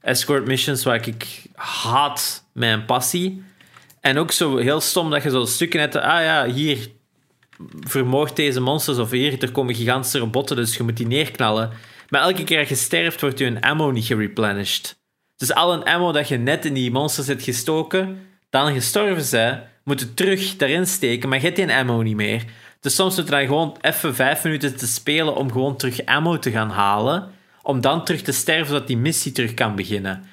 escort 0.00 0.46
missions, 0.46 0.84
waar 0.84 1.06
ik 1.06 1.42
haat 1.54 2.44
mijn 2.52 2.84
passie. 2.84 3.42
En 4.00 4.18
ook 4.18 4.32
zo 4.32 4.56
heel 4.56 4.80
stom 4.80 5.10
dat 5.10 5.22
je 5.22 5.30
zo 5.30 5.44
stukken 5.44 5.80
hebt, 5.80 5.96
ah 5.96 6.22
ja, 6.22 6.46
hier 6.46 6.88
vermoord 7.80 8.36
deze 8.36 8.60
monsters, 8.60 8.98
of 8.98 9.10
hier, 9.10 9.42
er 9.42 9.52
komen 9.52 9.74
gigantische 9.74 10.18
robotten, 10.18 10.56
dus 10.56 10.76
je 10.76 10.82
moet 10.82 10.96
die 10.96 11.06
neerknallen. 11.06 11.70
Maar 12.08 12.22
elke 12.22 12.44
keer 12.44 12.58
dat 12.58 12.68
je 12.68 12.74
sterft, 12.74 13.20
wordt 13.20 13.38
je 13.38 13.60
ammo 13.60 13.90
niet 13.90 14.04
gereplenished. 14.04 14.98
Dus 15.36 15.54
al 15.54 15.72
een 15.72 15.84
ammo 15.84 16.12
dat 16.12 16.28
je 16.28 16.36
net 16.36 16.64
in 16.64 16.74
die 16.74 16.90
monsters 16.90 17.26
hebt 17.26 17.42
gestoken, 17.42 18.26
dan 18.50 18.72
gestorven 18.72 19.24
zijn, 19.24 19.62
moet 19.84 20.00
je 20.00 20.14
terug 20.14 20.56
daarin 20.56 20.86
steken, 20.86 21.28
maar 21.28 21.38
je 21.38 21.44
hebt 21.44 21.56
die 21.56 21.74
ammo 21.74 22.02
niet 22.02 22.16
meer. 22.16 22.44
Dus 22.80 22.94
soms 22.94 23.16
moet 23.16 23.24
je 23.24 23.30
dan 23.30 23.46
gewoon 23.46 23.76
even 23.80 24.14
vijf 24.14 24.44
minuten 24.44 24.76
te 24.76 24.86
spelen 24.86 25.34
om 25.36 25.52
gewoon 25.52 25.76
terug 25.76 26.04
ammo 26.04 26.38
te 26.38 26.50
gaan 26.50 26.70
halen, 26.70 27.30
om 27.62 27.80
dan 27.80 28.04
terug 28.04 28.22
te 28.22 28.32
sterven, 28.32 28.66
zodat 28.66 28.86
die 28.86 28.96
missie 28.96 29.32
terug 29.32 29.54
kan 29.54 29.76
beginnen. 29.76 30.24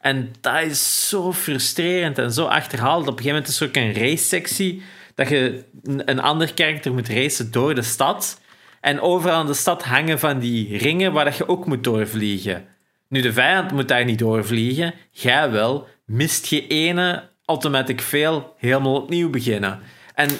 En 0.00 0.32
dat 0.40 0.62
is 0.62 1.08
zo 1.08 1.32
frustrerend 1.32 2.18
en 2.18 2.32
zo 2.32 2.44
achterhaald. 2.44 3.00
Op 3.00 3.18
een 3.18 3.24
gegeven 3.24 3.32
moment 3.32 3.48
is 3.48 3.60
er 3.60 3.68
ook 3.68 3.76
een 3.76 3.94
race-sectie 3.94 4.82
dat 5.14 5.28
je 5.28 5.64
een 5.84 6.20
ander 6.20 6.54
karakter 6.54 6.92
moet 6.92 7.08
racen 7.08 7.50
door 7.50 7.74
de 7.74 7.82
stad. 7.82 8.40
En 8.80 9.00
overal 9.00 9.40
in 9.40 9.46
de 9.46 9.54
stad 9.54 9.82
hangen 9.82 10.18
van 10.18 10.38
die 10.38 10.76
ringen 10.76 11.12
waar 11.12 11.24
dat 11.24 11.36
je 11.36 11.48
ook 11.48 11.66
moet 11.66 11.84
doorvliegen. 11.84 12.66
Nu, 13.08 13.20
de 13.20 13.32
vijand 13.32 13.72
moet 13.72 13.88
daar 13.88 14.04
niet 14.04 14.18
doorvliegen. 14.18 14.94
Jij 15.10 15.50
wel. 15.50 15.88
Mist 16.06 16.46
je 16.46 16.66
ene, 16.66 17.28
automatic 17.44 18.00
fail, 18.00 18.54
helemaal 18.58 18.94
opnieuw 18.94 19.30
beginnen. 19.30 19.80
En 20.14 20.30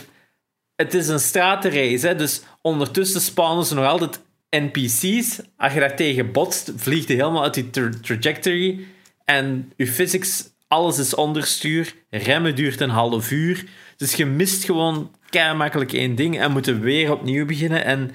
het 0.76 0.94
is 0.94 1.09
een 1.09 1.20
stratenrace, 1.20 2.06
hè, 2.06 2.14
dus 2.14 2.42
ondertussen 2.62 3.20
spawnen 3.20 3.64
ze 3.64 3.74
nog 3.74 3.86
altijd 3.86 4.20
NPC's. 4.51 5.40
Als 5.56 5.72
je 5.72 5.80
daar 5.80 5.96
tegen 5.96 6.32
botst, 6.32 6.72
vliegt 6.76 7.09
je 7.09 7.14
helemaal 7.14 7.42
uit 7.42 7.55
die 7.55 7.70
tra- 7.70 7.90
trajectory. 8.02 8.86
En 9.24 9.72
je 9.76 9.86
physics, 9.86 10.44
alles 10.68 10.98
is 10.98 11.14
onderstuur. 11.14 11.94
Remmen 12.10 12.55
duurt 12.55 12.80
een 12.80 12.90
half 12.90 13.30
uur. 13.30 13.64
Dus 13.96 14.14
je 14.14 14.26
mist 14.26 14.64
gewoon 14.64 15.10
kei 15.28 15.54
makkelijk 15.54 15.92
één 15.92 16.14
ding 16.14 16.38
en 16.38 16.52
moet 16.52 16.66
er 16.66 16.80
weer 16.80 17.12
opnieuw 17.12 17.46
beginnen. 17.46 17.84
En 17.84 18.10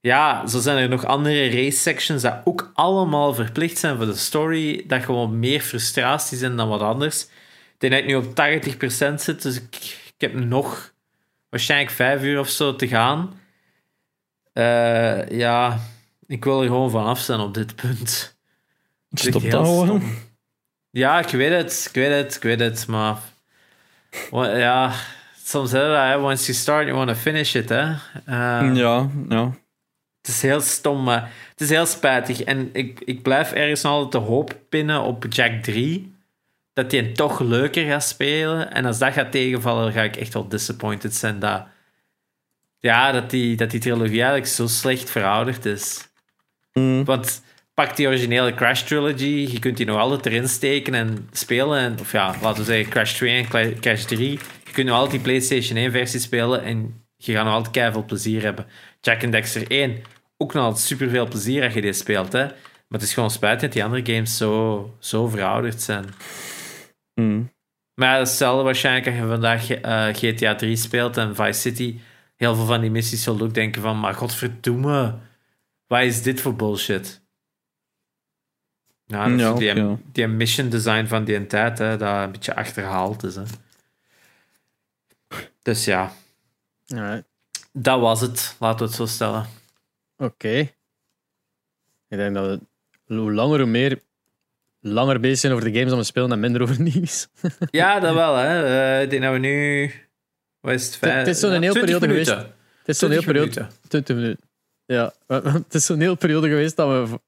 ja, 0.00 0.46
zo 0.46 0.60
zijn 0.60 0.78
er 0.78 0.88
nog 0.88 1.04
andere 1.04 1.48
race 1.48 1.78
sections 1.78 2.22
dat 2.22 2.40
ook 2.44 2.70
allemaal 2.74 3.34
verplicht 3.34 3.78
zijn 3.78 3.96
voor 3.96 4.06
de 4.06 4.14
story. 4.14 4.84
Dat 4.86 5.02
gewoon 5.02 5.38
meer 5.38 5.60
frustratie 5.60 6.38
zijn 6.38 6.56
dan 6.56 6.68
wat 6.68 6.80
anders. 6.80 7.22
Ik 7.78 7.90
denk 7.90 7.92
dat 7.92 8.02
ik 8.02 8.08
nu 8.08 8.14
op 8.14 9.12
80% 9.12 9.14
zit, 9.14 9.42
dus 9.42 9.56
ik, 9.56 9.76
ik 10.06 10.20
heb 10.20 10.34
nog 10.34 10.94
waarschijnlijk 11.48 11.90
vijf 11.90 12.22
uur 12.22 12.38
of 12.38 12.48
zo 12.48 12.76
te 12.76 12.88
gaan. 12.88 13.40
Eh, 14.52 15.28
ja, 15.28 15.80
ik 16.26 16.44
wil 16.44 16.60
er 16.60 16.66
gewoon 16.66 16.90
van 16.90 17.04
af 17.04 17.20
zijn 17.20 17.40
op 17.40 17.54
dit 17.54 17.74
punt. 17.74 18.36
Stop 19.10 19.50
dat 19.50 19.66
gewoon. 19.66 20.02
Ja, 20.90 21.18
ik 21.18 21.28
weet 21.28 21.52
het, 21.52 21.84
ik 21.88 21.94
weet 21.94 22.24
het, 22.24 22.34
ik 22.34 22.42
weet 22.42 22.60
het, 22.60 22.86
maar... 22.86 23.31
Ja, 24.30 24.92
soms 25.44 25.64
is 25.64 25.70
dat, 25.78 25.96
hè. 25.96 26.18
Once 26.18 26.44
you 26.44 26.58
start, 26.58 26.84
you 26.86 26.96
want 26.96 27.08
to 27.08 27.14
finish 27.14 27.54
it, 27.54 27.68
hè. 27.68 27.90
Eh, 28.24 28.74
Ja, 28.74 29.08
ja. 29.28 29.50
Het 30.20 30.30
is 30.30 30.42
heel 30.42 30.60
stom, 30.60 31.02
maar 31.02 31.30
het 31.50 31.60
is 31.60 31.68
heel 31.68 31.86
spijtig. 31.86 32.42
En 32.42 32.70
ik, 32.72 33.00
ik 33.00 33.22
blijf 33.22 33.52
ergens 33.52 33.84
altijd 33.84 34.12
de 34.12 34.30
hoop 34.30 34.56
pinnen 34.68 35.00
op 35.02 35.24
Jack 35.28 35.62
3. 35.62 36.14
Dat 36.72 36.90
hij 36.92 37.00
hem 37.00 37.14
toch 37.14 37.40
leuker 37.40 37.86
gaat 37.86 38.04
spelen. 38.04 38.72
En 38.72 38.84
als 38.84 38.98
dat 38.98 39.12
gaat 39.12 39.32
tegenvallen, 39.32 39.82
dan 39.84 39.92
ga 39.92 40.02
ik 40.02 40.16
echt 40.16 40.34
wel 40.34 40.48
disappointed 40.48 41.14
zijn. 41.14 41.38
Dat, 41.38 41.66
ja, 42.78 43.12
dat 43.12 43.30
die, 43.30 43.56
dat 43.56 43.70
die 43.70 43.80
trilogie 43.80 44.20
eigenlijk 44.20 44.46
zo 44.46 44.66
slecht 44.66 45.10
verouderd 45.10 45.64
is. 45.64 46.08
Mm. 46.72 47.04
Want 47.04 47.42
pak 47.82 47.96
die 47.96 48.06
originele 48.06 48.54
Crash 48.54 48.82
Trilogy. 48.82 49.48
Je 49.50 49.58
kunt 49.58 49.76
die 49.76 49.86
nog 49.86 49.98
altijd 49.98 50.26
erin 50.26 50.48
steken 50.48 50.94
en 50.94 51.28
spelen. 51.32 51.78
En, 51.78 52.00
of 52.00 52.12
ja, 52.12 52.34
laten 52.42 52.64
we 52.64 52.72
zeggen 52.72 52.90
Crash 52.90 53.14
2 53.14 53.46
en 53.50 53.80
Crash 53.80 54.04
3. 54.04 54.30
Je 54.64 54.72
kunt 54.72 54.86
nog 54.86 54.96
altijd 54.96 55.12
die 55.12 55.20
PlayStation 55.20 55.76
1 55.76 55.90
versie 55.90 56.20
spelen. 56.20 56.62
En 56.62 57.04
je 57.16 57.32
gaat 57.32 57.44
nog 57.44 57.54
altijd 57.54 57.74
keihard 57.74 58.06
plezier 58.06 58.42
hebben. 58.42 58.66
Jack 59.00 59.24
and 59.24 59.32
Dexter 59.32 59.70
1. 59.70 60.02
Ook 60.36 60.52
nog 60.52 60.64
altijd 60.64 60.84
superveel 60.84 61.28
plezier 61.28 61.64
als 61.64 61.74
je 61.74 61.80
dit 61.80 61.96
speelt. 61.96 62.32
Hè? 62.32 62.44
Maar 62.44 63.00
het 63.00 63.02
is 63.02 63.14
gewoon 63.14 63.30
spijtig 63.30 63.60
dat 63.60 63.72
die 63.72 63.84
andere 63.84 64.12
games 64.14 64.36
zo, 64.36 64.96
zo 64.98 65.28
verouderd 65.28 65.82
zijn. 65.82 66.04
Mm. 67.14 67.50
Maar 67.94 68.18
hetzelfde 68.18 68.64
waarschijnlijk 68.64 69.06
als 69.06 69.16
je 69.16 69.26
vandaag 69.26 69.70
eh, 69.70 70.06
GTA 70.14 70.54
3 70.54 70.76
speelt 70.76 71.16
en 71.16 71.34
Vice 71.34 71.60
City. 71.60 71.98
Heel 72.36 72.54
veel 72.54 72.66
van 72.66 72.80
die 72.80 72.90
missies 72.90 73.22
zullen 73.22 73.42
ook 73.42 73.54
denken 73.54 73.82
van, 73.82 74.00
maar 74.00 74.14
godverdomme, 74.14 75.18
wat 75.86 76.02
is 76.02 76.22
dit 76.22 76.40
voor 76.40 76.54
bullshit? 76.56 77.21
Ja, 79.06 79.28
dat 79.28 79.34
is 79.38 79.40
Ja, 79.40 79.52
die, 79.74 79.74
ja. 79.84 79.96
die 80.12 80.26
mission 80.26 80.68
design 80.68 81.06
van 81.06 81.24
die 81.24 81.46
tijd, 81.46 81.78
hè, 81.78 81.96
dat 81.96 82.22
een 82.24 82.32
beetje 82.32 82.54
achterhaald 82.54 83.22
is. 83.24 83.34
Hè. 83.34 83.42
Dus 85.62 85.84
ja, 85.84 86.12
Alright. 86.86 87.24
dat 87.72 88.00
was 88.00 88.20
het. 88.20 88.56
Laten 88.58 88.78
we 88.78 88.84
het 88.84 88.94
zo 88.94 89.06
stellen. 89.06 89.46
Oké. 90.16 90.48
Ik 92.08 92.18
denk 92.18 92.34
dat 92.34 92.60
we 93.06 93.14
hoe 93.14 93.32
langer 93.32 93.58
hoe 93.60 93.68
meer 93.68 94.00
langer 94.80 95.20
bezig 95.20 95.38
zijn 95.38 95.52
over 95.52 95.64
de 95.64 95.72
games 95.72 95.88
dan 95.90 95.98
we 95.98 96.04
spelen 96.04 96.32
en 96.32 96.40
minder 96.40 96.62
over 96.62 96.80
nieuws. 96.92 97.28
Ja, 97.70 98.00
dat 98.00 98.14
wel. 98.14 98.36
Hè. 98.36 98.64
Eh, 98.96 99.02
ik 99.02 99.10
denk 99.10 99.22
dat 99.22 99.32
we 99.32 99.38
nu... 99.38 99.90
Wat 100.60 100.72
is 100.72 100.86
het? 100.86 100.96
vijf- 100.96 101.14
het 101.14 101.26
is 101.26 101.40
zo'n 101.40 101.50
heel 101.50 101.60
20 101.72 101.80
periode 101.84 102.06
minuten. 102.06 102.36
Het 102.78 102.88
is 102.88 102.98
zo'n 102.98 103.10
heel 103.10 103.20
20 103.22 103.24
periode... 103.24 103.60
minuten. 103.60 103.88
20 103.88 104.16
minuten. 104.16 104.44
Ja, 104.86 105.12
het 105.64 105.74
is 105.74 105.86
zo'n 105.86 106.00
heel 106.00 106.14
periode 106.16 106.48
geweest 106.48 106.76
dat 106.76 107.10
we... 107.10 107.20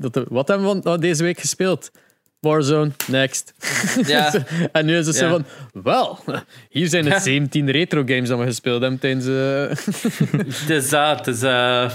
Dat 0.00 0.24
wat 0.28 0.48
hebben 0.48 0.74
we 0.76 0.82
van- 0.82 1.00
deze 1.00 1.22
week 1.22 1.40
gespeeld? 1.40 1.90
Warzone, 2.40 2.90
next. 3.06 3.52
Ja. 4.06 4.32
en 4.72 4.86
nu 4.86 4.96
is 4.96 5.06
het 5.06 5.16
zo 5.16 5.28
van... 5.28 5.44
Wel, 5.82 6.18
hier 6.68 6.88
zijn 6.88 7.04
de 7.04 7.18
17 7.20 7.70
retro 7.70 8.02
games 8.06 8.28
dat 8.28 8.38
we 8.38 8.44
gespeeld 8.44 8.80
hebben 8.80 8.98
tijdens... 8.98 9.26
eh, 9.26 9.86
Het 10.60 10.70
is 10.70 10.88
dat. 10.88 11.18
Het 11.26 11.26
is, 11.36 11.42
eh, 11.42 11.90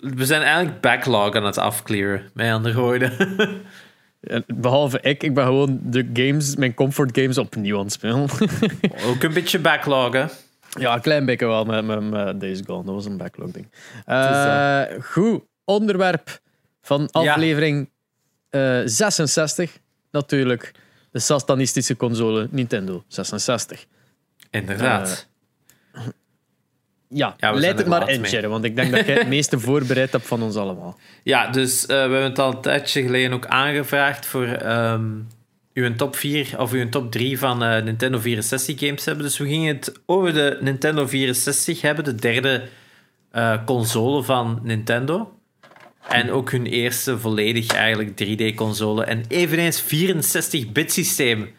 we 0.00 0.24
zijn 0.26 0.42
eigenlijk 0.42 0.80
backlog 0.80 1.34
aan 1.34 1.44
het 1.44 1.58
afclearen, 1.58 2.30
met 2.32 2.52
andere 2.52 2.80
woorden. 2.80 3.12
en 4.20 4.44
Behalve 4.46 4.98
ik, 5.00 5.22
ik 5.22 5.34
ben 5.34 5.44
gewoon 5.44 5.80
de 5.82 6.10
games, 6.12 6.56
mijn 6.56 6.74
comfort 6.74 7.18
games 7.18 7.38
opnieuw 7.38 7.76
aan 7.78 7.84
het 7.84 7.92
spelen. 7.92 8.26
Ook 9.06 9.22
een 9.22 9.32
beetje 9.32 9.58
backlog, 9.58 10.12
hè. 10.12 10.24
Ja, 10.80 10.94
een 10.94 11.00
klein 11.00 11.24
beetje 11.24 11.46
wel 11.46 11.64
met, 11.64 11.84
met, 11.84 12.10
met 12.10 12.40
Days 12.40 12.60
Gone. 12.66 12.84
Dat 12.84 12.94
was 12.94 13.04
een 13.06 13.16
backlog 13.16 13.50
ding. 13.50 13.66
eh, 14.06 14.80
Eh, 14.82 15.02
goed, 15.02 15.42
onderwerp 15.64 16.42
van 16.84 17.10
aflevering 17.10 17.90
eh, 18.50 18.80
66. 18.84 19.78
Natuurlijk 20.10 20.72
de 21.10 21.18
satanistische 21.18 21.96
console 21.96 22.48
Nintendo 22.50 23.04
66. 23.08 23.86
Inderdaad. 24.50 25.28
Ja, 25.92 26.00
Ja, 27.08 27.34
zijn 27.38 27.54
leid 27.54 27.78
het 27.78 27.86
maar 27.86 28.08
in. 28.08 28.22
Jerry, 28.22 28.48
want 28.48 28.64
ik 28.64 28.76
denk 28.76 28.92
dat 28.92 29.06
jij 29.06 29.14
het 29.14 29.28
meeste 29.38 29.60
voorbereid 29.60 30.12
hebt 30.12 30.26
van 30.26 30.42
ons 30.42 30.56
allemaal. 30.56 30.98
Ja, 31.22 31.50
dus 31.50 31.82
eh, 31.82 31.86
we 31.86 31.94
hebben 31.94 32.22
het 32.22 32.38
al 32.38 32.52
een 32.52 32.60
tijdje 32.60 33.02
geleden 33.02 33.32
ook 33.32 33.46
aangevraagd 33.46 34.26
voor 34.26 34.46
ehm 34.46 35.10
uw 35.74 35.94
top 35.94 36.16
4 36.16 36.54
of 36.58 36.72
uw 36.72 36.88
top 36.88 37.10
3 37.10 37.38
van 37.38 37.62
eh, 37.62 37.82
Nintendo 37.82 38.18
64 38.18 38.78
games 38.78 39.04
hebben. 39.04 39.24
Dus 39.24 39.38
we 39.38 39.46
gingen 39.46 39.74
het 39.74 40.00
over 40.06 40.34
de 40.34 40.58
Nintendo 40.60 41.06
64 41.06 41.80
hebben, 41.80 42.04
de 42.04 42.14
derde 42.14 42.62
eh, 43.30 43.64
console 43.64 44.22
van 44.22 44.60
Nintendo. 44.62 45.33
En 46.08 46.30
ook 46.30 46.50
hun 46.50 46.66
eerste 46.66 47.18
volledig 47.18 47.66
eigenlijk 47.66 48.10
3D-console. 48.24 49.04
En 49.04 49.24
eveneens 49.28 49.82
64-bit 49.82 50.92
systeem. 50.92 51.50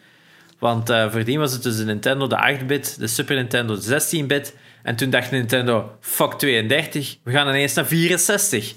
Want 0.60 0.90
eh 0.90 1.12
voordien 1.12 1.40
was 1.40 1.54
het 1.54 1.64
dus 1.64 1.78
de 1.78 1.86
Nintendo 1.86 2.28
de 2.28 2.58
8-bit, 2.60 3.00
de 3.00 3.08
Super 3.08 3.36
Nintendo 3.36 3.76
de 3.76 4.02
16-bit. 4.02 4.56
En 4.84 4.96
toen 4.96 5.10
dacht 5.10 5.32
Nintendo, 5.32 5.98
fuck 6.00 6.34
32, 6.34 7.18
we 7.24 7.32
gaan 7.32 7.48
ineens 7.48 7.74
naar 7.74 7.86
64. 7.86 8.74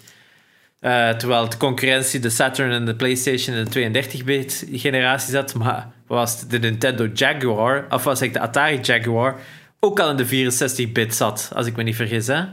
Eh, 0.81 1.11
terwijl 1.11 1.49
de 1.49 1.57
concurrentie 1.57 2.21
de 2.21 2.31
Saturn 2.31 2.71
en 2.71 2.85
de 2.85 2.97
PlayStation 2.97 3.57
in 3.57 3.65
de 3.65 4.03
32-bit 4.21 4.67
generatie 4.73 5.33
zat. 5.33 5.55
Maar 5.55 5.91
was 6.07 6.49
de 6.49 6.59
Nintendo 6.59 7.09
Jaguar, 7.15 7.87
of 7.91 8.05
was 8.05 8.23
ik 8.23 8.33
de 8.33 8.41
Atari 8.41 8.79
Jaguar, 8.83 9.41
ook 9.81 10.01
al 10.01 10.11
in 10.11 10.17
de 10.17 10.51
64-bit 10.51 11.15
zat, 11.15 11.51
als 11.55 11.67
ik 11.67 11.77
me 11.77 11.83
niet 11.83 11.97
vergis. 11.97 12.27
Hè? 12.27 12.45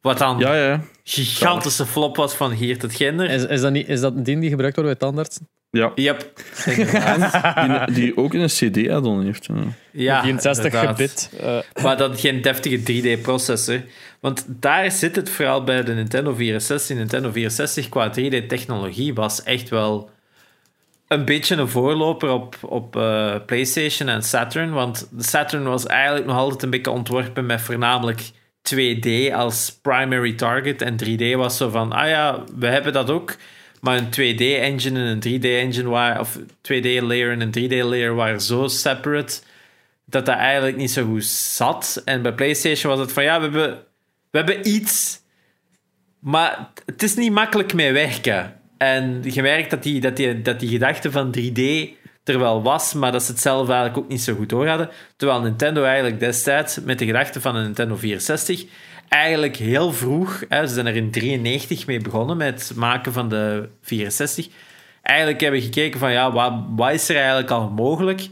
Wat 0.00 0.18
dan 0.18 0.38
Ja, 0.38 0.54
ja. 0.54 0.80
gigantische 1.04 1.86
flop 1.86 2.16
was 2.16 2.34
van 2.34 2.50
hier 2.52 2.78
tot 2.78 2.94
ginder. 2.94 3.30
Is, 3.30 3.44
is, 3.44 3.60
dat, 3.60 3.72
niet, 3.72 3.88
is 3.88 4.00
dat 4.00 4.14
een 4.14 4.22
ding 4.22 4.40
die 4.40 4.50
gebruikt 4.50 4.76
wordt 4.76 4.90
bij 4.90 5.08
tandartsen? 5.08 5.48
ja. 5.70 5.92
Yep. 5.94 6.32
Die, 7.86 7.94
die 7.94 8.16
ook 8.16 8.34
een 8.34 8.46
CD-add-on 8.46 9.24
heeft. 9.24 9.46
Ja. 9.46 9.54
Ja, 9.92 10.22
64 10.22 10.64
inderdaad. 10.64 10.90
gebit. 10.90 11.30
Maar 11.82 11.96
dan 11.96 12.16
geen 12.16 12.42
deftige 12.42 12.78
3D-processor. 12.78 13.82
Want 14.20 14.44
daar 14.48 14.90
zit 14.90 15.16
het 15.16 15.30
vooral 15.30 15.64
bij 15.64 15.82
de 15.84 15.92
Nintendo 15.92 16.34
64. 16.34 16.96
Nintendo 16.96 17.30
64 17.30 17.88
qua 17.88 18.10
3D-technologie 18.10 19.14
was 19.14 19.42
echt 19.42 19.68
wel 19.68 20.10
een 21.08 21.24
beetje 21.24 21.56
een 21.56 21.68
voorloper 21.68 22.30
op, 22.30 22.56
op 22.62 22.96
eh, 22.96 23.34
PlayStation 23.46 24.08
en 24.08 24.22
Saturn. 24.22 24.72
Want 24.72 25.08
de 25.10 25.22
Saturn 25.22 25.64
was 25.64 25.86
eigenlijk 25.86 26.26
nog 26.26 26.36
altijd 26.36 26.62
een 26.62 26.70
beetje 26.70 26.90
ontworpen 26.90 27.46
met 27.46 27.60
voornamelijk 27.60 28.30
2D 28.74 29.34
als 29.34 29.78
primary 29.82 30.32
target. 30.32 30.82
En 30.82 30.96
3D 31.04 31.36
was 31.36 31.56
zo 31.56 31.68
van, 31.68 31.92
ah 31.92 32.08
ja, 32.08 32.44
we 32.58 32.66
hebben 32.66 32.92
dat 32.92 33.10
ook. 33.10 33.36
Maar 33.80 33.96
een 33.96 34.06
2D-engine 34.06 34.98
en 34.98 35.20
een 35.22 35.40
3D-engine 35.40 35.88
waren, 35.88 36.20
of 36.20 36.38
2D-layer 36.38 37.30
en 37.30 37.40
een 37.40 37.68
3D-layer 37.68 38.14
waren 38.14 38.40
zo 38.40 38.68
separate 38.68 39.40
dat 40.04 40.26
dat 40.26 40.36
eigenlijk 40.36 40.76
niet 40.76 40.90
zo 40.90 41.04
goed 41.04 41.24
zat. 41.24 42.02
En 42.04 42.22
bij 42.22 42.32
PlayStation 42.32 42.92
was 42.92 43.00
het 43.00 43.12
van 43.12 43.22
ja, 43.22 43.36
we 43.36 43.42
hebben, 43.42 43.78
we 44.30 44.38
hebben 44.38 44.68
iets, 44.68 45.20
maar 46.18 46.68
het 46.86 47.02
is 47.02 47.14
niet 47.14 47.32
makkelijk 47.32 47.74
mee 47.74 47.92
werken. 47.92 48.60
En 48.78 49.20
je 49.22 49.42
merkt 49.42 49.70
dat 49.70 49.82
die, 49.82 50.00
dat 50.00 50.16
die, 50.16 50.42
dat 50.42 50.60
die 50.60 50.68
gedachte 50.68 51.10
van 51.10 51.34
3D 51.38 51.60
er 52.28 52.38
wel 52.38 52.62
was, 52.62 52.94
maar 52.94 53.12
dat 53.12 53.22
ze 53.22 53.30
het 53.32 53.40
zelf 53.40 53.68
eigenlijk 53.68 53.98
ook 53.98 54.08
niet 54.08 54.22
zo 54.22 54.34
goed 54.34 54.48
door 54.48 54.66
hadden. 54.66 54.90
Terwijl 55.16 55.40
Nintendo 55.40 55.82
eigenlijk 55.82 56.20
destijds 56.20 56.80
met 56.80 56.98
de 56.98 57.06
gedachte 57.06 57.40
van 57.40 57.56
een 57.56 57.64
Nintendo 57.64 57.96
64 57.96 58.64
eigenlijk 59.08 59.56
heel 59.56 59.92
vroeg, 59.92 60.44
hè, 60.48 60.66
ze 60.66 60.74
zijn 60.74 60.86
er 60.86 60.96
in 60.96 61.10
93 61.10 61.86
mee 61.86 62.00
begonnen 62.00 62.36
met 62.36 62.68
het 62.68 62.76
maken 62.76 63.12
van 63.12 63.28
de 63.28 63.68
64. 63.82 64.48
Eigenlijk 65.02 65.40
hebben 65.40 65.60
gekeken 65.60 65.98
van 66.00 66.12
ja, 66.12 66.32
wat, 66.32 66.52
wat 66.76 66.92
is 66.92 67.08
er 67.08 67.16
eigenlijk 67.16 67.50
al 67.50 67.70
mogelijk? 67.70 68.28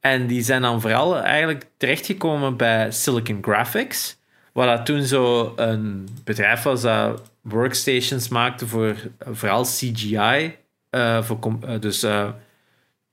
En 0.00 0.26
die 0.26 0.42
zijn 0.42 0.62
dan 0.62 0.80
vooral 0.80 1.18
eigenlijk 1.18 1.66
terechtgekomen 1.76 2.56
bij 2.56 2.90
Silicon 2.90 3.38
Graphics. 3.42 4.16
Wat 4.52 4.86
toen 4.86 5.02
zo 5.02 5.52
een 5.56 6.08
bedrijf 6.24 6.62
was 6.62 6.82
dat 6.82 7.30
workstations 7.42 8.28
maakte 8.28 8.66
voor 8.66 8.96
vooral 9.18 9.62
CGI. 9.62 10.56
eh, 10.90 11.22
voor, 11.22 11.38
eh, 11.66 11.80
dus 11.80 12.02
eh, 12.02 12.28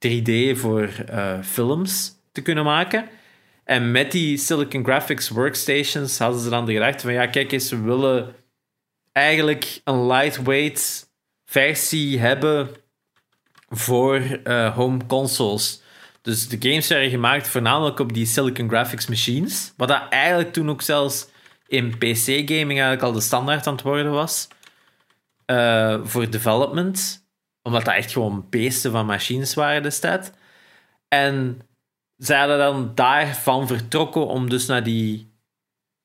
3D 0.08 0.58
voor 0.60 0.90
eh, 1.08 1.42
films 1.44 2.16
te 2.32 2.42
kunnen 2.42 2.64
maken. 2.64 3.10
En 3.64 3.92
met 3.92 4.12
die 4.12 4.38
Silicon 4.38 4.84
Graphics 4.84 5.30
workstations 5.30 6.18
hadden 6.18 6.42
ze 6.42 6.50
dan 6.50 6.66
de 6.66 6.74
gedachte 6.74 7.04
van 7.04 7.14
ja, 7.14 7.26
kijk 7.28 7.52
eens, 7.52 7.70
we 7.70 7.82
willen 7.82 8.36
eigenlijk 9.12 9.82
een 9.84 10.06
lightweight 10.08 11.10
versie 11.46 12.20
hebben 12.20 12.70
voor 13.70 14.16
eh, 14.44 14.76
home 14.76 15.06
consoles. 15.08 15.82
Dus 16.22 16.48
de 16.48 16.58
games 16.70 16.88
werden 16.88 17.10
gemaakt 17.10 17.48
voornamelijk 17.48 18.00
op 18.00 18.14
die 18.14 18.26
Silicon 18.26 18.70
Graphics 18.70 19.08
machines. 19.08 19.74
Wat 19.78 19.88
dat 19.88 20.04
eigenlijk 20.10 20.54
toen 20.54 20.70
ook 20.70 20.82
zelfs 20.82 21.28
in 21.68 21.98
PC-gaming 21.98 22.70
eigenlijk 22.70 23.02
al 23.02 23.12
de 23.12 23.22
standaard 23.22 23.68
aan 23.68 23.74
het 23.74 23.82
worden 23.84 24.12
was. 24.12 24.48
eh, 25.46 26.00
voor 26.04 26.30
development. 26.30 27.23
Omdat 27.64 27.86
dat 27.86 27.94
echt 27.94 28.12
gewoon 28.12 28.50
beesten 28.50 28.92
van 28.92 29.06
machines 29.06 29.54
waren 29.54 29.84
destijds. 29.84 30.30
En 31.08 31.62
zij 32.18 32.40
hadden 32.40 32.58
dan 32.58 32.96
daarvan 32.96 33.68
vertrokken 33.68 34.28
om 34.28 34.50
dus 34.50 34.66
naar 34.66 34.84
die 34.84 35.34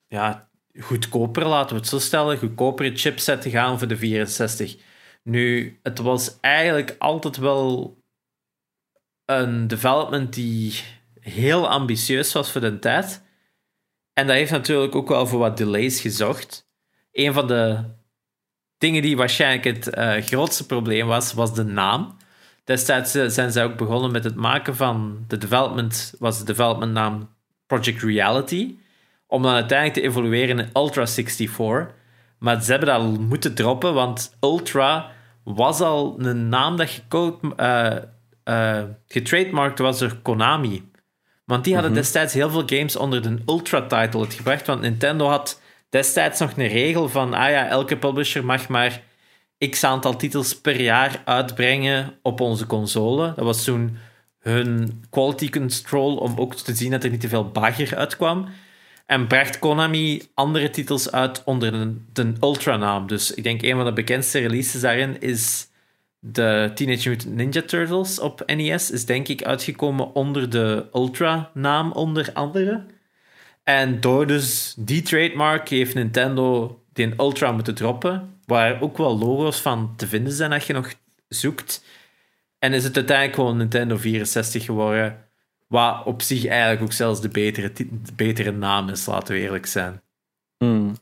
ja, 0.06 0.48
goedkoper, 0.80 1.46
laten 1.46 1.74
we 1.74 1.80
het 1.80 1.90
zo 1.90 1.98
stellen, 1.98 2.38
goedkopere 2.38 2.96
chipset 2.96 3.42
te 3.42 3.50
gaan 3.50 3.78
voor 3.78 3.88
de 3.88 3.96
64. 3.96 4.76
Nu, 5.22 5.78
het 5.82 5.98
was 5.98 6.40
eigenlijk 6.40 6.96
altijd 6.98 7.36
wel 7.36 7.98
een 9.24 9.66
development 9.66 10.34
die 10.34 10.82
heel 11.20 11.68
ambitieus 11.68 12.32
was 12.32 12.52
voor 12.52 12.60
de 12.60 12.78
tijd. 12.78 13.22
En 14.12 14.26
dat 14.26 14.36
heeft 14.36 14.50
natuurlijk 14.50 14.94
ook 14.94 15.08
wel 15.08 15.26
voor 15.26 15.38
wat 15.38 15.56
delays 15.56 16.00
gezorgd. 16.00 16.68
Een 17.12 17.32
van 17.32 17.46
de 17.46 17.84
dingen 18.78 19.02
die 19.02 19.16
waarschijnlijk 19.16 19.64
het 19.64 19.96
uh, 19.98 20.14
grootste 20.16 20.66
probleem 20.66 21.06
was, 21.06 21.32
was 21.32 21.54
de 21.54 21.64
naam. 21.64 22.16
Destijds 22.64 23.14
eh, 23.14 23.26
zijn 23.26 23.52
zij 23.52 23.64
ook 23.64 23.76
begonnen 23.76 24.12
met 24.12 24.24
het 24.24 24.34
maken 24.34 24.76
van 24.76 25.24
de 25.28 25.38
development, 25.38 26.14
was 26.18 26.38
de 26.38 26.44
development 26.44 26.92
naam 26.92 27.28
Project 27.66 28.02
Reality, 28.02 28.74
om 29.26 29.42
dan 29.42 29.52
uiteindelijk 29.52 29.98
te 29.98 30.04
evolueren 30.04 30.58
in 30.58 30.70
Ultra 30.72 31.06
64. 31.06 31.96
Maar 32.38 32.62
ze 32.62 32.70
hebben 32.70 32.88
dat 32.88 33.00
al 33.00 33.10
moeten 33.10 33.54
droppen, 33.54 33.94
want 33.94 34.36
Ultra 34.40 35.10
was 35.44 35.80
al 35.80 36.14
een 36.18 36.48
naam 36.48 36.76
dat 36.76 37.04
uh, 37.60 37.96
uh, 38.44 38.82
getrademarkt 39.06 39.78
was 39.78 39.98
door 39.98 40.16
Konami. 40.22 40.90
Want 41.44 41.64
die 41.64 41.72
hadden 41.72 41.92
mhm. 41.92 42.00
destijds 42.00 42.34
heel 42.34 42.50
veel 42.50 42.66
games 42.66 42.96
onder 42.96 43.22
de 43.22 43.38
Ultra-title 43.46 44.30
gebracht, 44.30 44.66
want 44.66 44.80
Nintendo 44.80 45.28
had 45.28 45.60
destijds 45.88 46.40
nog 46.40 46.56
een 46.56 46.68
regel 46.68 47.08
van, 47.08 47.34
ah 47.34 47.50
ja, 47.50 47.68
elke 47.68 47.96
publisher 47.96 48.44
mag 48.44 48.68
maar 48.68 49.02
x 49.70 49.84
aantal 49.84 50.16
titels 50.16 50.60
per 50.60 50.80
jaar 50.80 51.22
uitbrengen 51.24 52.14
op 52.22 52.40
onze 52.40 52.66
console. 52.66 53.32
Dat 53.36 53.44
was 53.44 53.64
toen 53.64 53.96
hun 54.38 55.04
quality 55.10 55.50
control 55.50 56.16
om 56.16 56.38
ook 56.38 56.54
te 56.54 56.74
zien 56.74 56.90
dat 56.90 57.04
er 57.04 57.10
niet 57.10 57.20
te 57.20 57.28
veel 57.28 57.48
bagger 57.48 57.96
uitkwam. 57.96 58.48
En 59.06 59.26
bracht 59.26 59.58
Konami 59.58 60.22
andere 60.34 60.70
titels 60.70 61.12
uit 61.12 61.42
onder 61.44 61.72
de, 61.72 61.96
de 62.12 62.32
Ultra-naam. 62.40 63.06
Dus 63.06 63.34
ik 63.34 63.42
denk 63.42 63.62
een 63.62 63.76
van 63.76 63.84
de 63.84 63.92
bekendste 63.92 64.38
releases 64.38 64.80
daarin 64.80 65.20
is 65.20 65.68
de 66.18 66.70
Teenage 66.74 67.08
Mutant 67.08 67.34
Ninja 67.34 67.62
Turtles 67.62 68.20
op 68.20 68.42
NES. 68.46 68.90
Is 68.90 69.04
denk 69.04 69.28
ik 69.28 69.44
uitgekomen 69.44 70.14
onder 70.14 70.50
de 70.50 70.86
Ultra-naam 70.94 71.92
onder 71.92 72.30
andere. 72.32 72.84
En 73.68 74.00
door 74.00 74.26
dus 74.26 74.74
die 74.76 75.02
trademark 75.02 75.68
heeft 75.68 75.94
Nintendo 75.94 76.78
die 76.92 77.14
Ultra 77.18 77.52
moeten 77.52 77.74
droppen. 77.74 78.40
Waar 78.44 78.80
ook 78.80 78.96
wel 78.96 79.18
logo's 79.18 79.60
van 79.60 79.94
te 79.96 80.06
vinden 80.06 80.32
zijn 80.32 80.52
als 80.52 80.66
je 80.66 80.72
nog 80.72 80.94
zoekt. 81.28 81.84
En 82.58 82.72
is 82.72 82.84
het 82.84 82.96
uiteindelijk 82.96 83.36
gewoon 83.36 83.56
Nintendo 83.56 83.96
64 83.96 84.64
geworden. 84.64 85.28
Wat 85.66 86.04
op 86.04 86.22
zich 86.22 86.46
eigenlijk 86.46 86.82
ook 86.82 86.92
zelfs 86.92 87.20
de 87.20 87.28
betere, 87.28 87.72
de 87.72 88.12
betere 88.16 88.52
naam 88.52 88.88
is, 88.88 89.06
laten 89.06 89.34
we 89.34 89.40
eerlijk 89.40 89.66
zijn. 89.66 90.02
Hmm. 90.58 90.96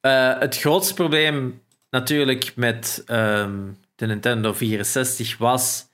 Uh, 0.00 0.38
het 0.38 0.58
grootste 0.58 0.94
probleem 0.94 1.62
natuurlijk 1.90 2.56
met 2.56 3.04
um, 3.10 3.76
de 3.94 4.06
Nintendo 4.06 4.52
64 4.52 5.38
was 5.38 5.86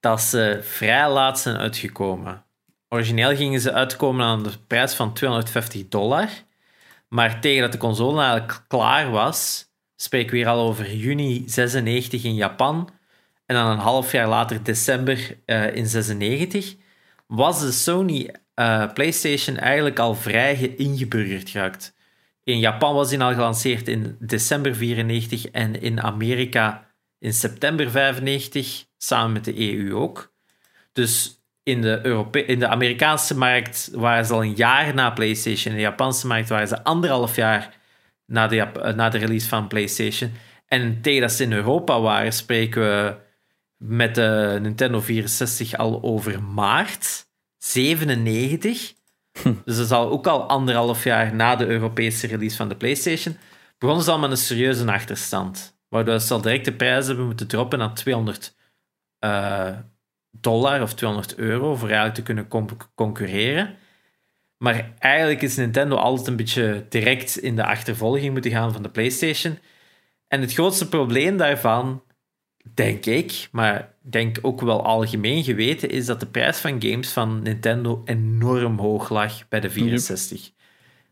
dat 0.00 0.20
ze 0.20 0.60
vrij 0.62 1.10
laat 1.10 1.40
zijn 1.40 1.56
uitgekomen. 1.56 2.44
Origineel 2.92 3.36
gingen 3.36 3.60
ze 3.60 3.72
uitkomen 3.72 4.26
aan 4.26 4.42
de 4.42 4.52
prijs 4.66 4.94
van 4.94 5.14
250 5.14 5.88
dollar. 5.88 6.28
Maar 7.08 7.40
tegen 7.40 7.62
dat 7.62 7.72
de 7.72 7.78
console 7.78 8.20
eigenlijk 8.20 8.64
klaar 8.68 9.10
was, 9.10 9.70
spreken 9.96 10.30
we 10.30 10.36
weer 10.36 10.48
al 10.48 10.66
over 10.66 10.94
juni 10.94 11.42
96 11.46 12.24
in 12.24 12.34
Japan. 12.34 12.90
En 13.46 13.56
dan 13.56 13.66
een 13.66 13.78
half 13.78 14.12
jaar 14.12 14.28
later, 14.28 14.62
december 14.62 15.36
uh, 15.46 15.74
in 15.74 15.86
96, 15.86 16.76
was 17.26 17.60
de 17.60 17.72
Sony 17.72 18.34
uh, 18.54 18.92
PlayStation 18.92 19.56
eigenlijk 19.56 19.98
al 19.98 20.14
vrij 20.14 20.74
ingeburgerd 20.76 21.50
geraakt. 21.50 21.94
In 22.44 22.58
Japan 22.58 22.94
was 22.94 23.08
die 23.08 23.20
al 23.20 23.32
gelanceerd 23.32 23.88
in 23.88 24.16
december 24.18 24.74
94 24.74 25.46
en 25.46 25.80
in 25.80 26.00
Amerika 26.02 26.86
in 27.18 27.32
september 27.32 27.90
95, 27.90 28.86
samen 28.96 29.32
met 29.32 29.44
de 29.44 29.74
EU 29.74 29.94
ook. 29.94 30.32
Dus 30.92 31.39
in 31.70 31.82
de, 31.82 32.00
Europe 32.02 32.44
in 32.44 32.58
de 32.58 32.68
Amerikaanse 32.68 33.36
markt 33.36 33.90
waren 33.92 34.24
ze 34.24 34.32
al 34.32 34.42
een 34.42 34.54
jaar 34.54 34.94
na 34.94 35.10
PlayStation. 35.10 35.72
In 35.72 35.78
de 35.78 35.86
Japanse 35.86 36.26
markt 36.26 36.48
waren 36.48 36.68
ze 36.68 36.84
anderhalf 36.84 37.36
jaar 37.36 37.78
na 38.26 38.46
de, 38.46 38.92
na 38.96 39.08
de 39.08 39.18
release 39.18 39.48
van 39.48 39.68
PlayStation. 39.68 40.32
En 40.66 41.00
tegen 41.00 41.20
dat 41.20 41.32
ze 41.32 41.42
in 41.42 41.52
Europa 41.52 42.00
waren, 42.00 42.32
spreken 42.32 42.82
we 42.82 43.16
met 43.76 44.14
de 44.14 44.58
Nintendo 44.62 45.00
64 45.00 45.76
al 45.76 46.02
over 46.02 46.42
maart 46.42 47.26
97. 47.58 48.92
Hm. 49.42 49.52
Dus 49.64 49.76
dat 49.76 49.84
is 49.84 49.90
al 49.90 50.10
ook 50.10 50.26
al 50.26 50.48
anderhalf 50.48 51.04
jaar 51.04 51.34
na 51.34 51.56
de 51.56 51.66
Europese 51.66 52.26
release 52.26 52.56
van 52.56 52.68
de 52.68 52.76
PlayStation. 52.76 53.36
Begonnen 53.78 54.04
ze 54.04 54.10
al 54.10 54.18
met 54.18 54.30
een 54.30 54.36
serieuze 54.36 54.92
achterstand. 54.92 55.78
Waardoor 55.88 56.20
ze 56.20 56.34
al 56.34 56.40
direct 56.40 56.64
de 56.64 56.72
prijs 56.72 57.06
hebben 57.06 57.26
moeten 57.26 57.46
droppen 57.46 57.78
naar 57.78 57.94
200 57.94 58.56
uh, 59.24 59.68
dollar 60.30 60.82
of 60.82 60.94
200 60.94 61.34
euro 61.34 61.74
voor 61.74 61.88
eigenlijk 61.88 62.16
te 62.16 62.22
kunnen 62.22 62.48
concurreren. 62.94 63.76
Maar 64.56 64.92
eigenlijk 64.98 65.42
is 65.42 65.56
Nintendo 65.56 65.96
altijd 65.96 66.26
een 66.26 66.36
beetje 66.36 66.86
direct 66.88 67.38
in 67.38 67.56
de 67.56 67.64
achtervolging 67.64 68.32
moeten 68.32 68.50
gaan 68.50 68.72
van 68.72 68.82
de 68.82 68.90
PlayStation. 68.90 69.58
En 70.28 70.40
het 70.40 70.52
grootste 70.52 70.88
probleem 70.88 71.36
daarvan, 71.36 72.02
denk 72.74 73.06
ik, 73.06 73.48
maar 73.52 73.94
denk 74.00 74.38
ook 74.42 74.60
wel 74.60 74.84
algemeen 74.84 75.44
geweten, 75.44 75.90
is 75.90 76.06
dat 76.06 76.20
de 76.20 76.26
prijs 76.26 76.58
van 76.58 76.82
games 76.82 77.12
van 77.12 77.42
Nintendo 77.42 78.02
enorm 78.04 78.78
hoog 78.78 79.08
lag 79.08 79.48
bij 79.48 79.60
de 79.60 79.70
64. 79.70 80.42
Yep. 80.42 80.52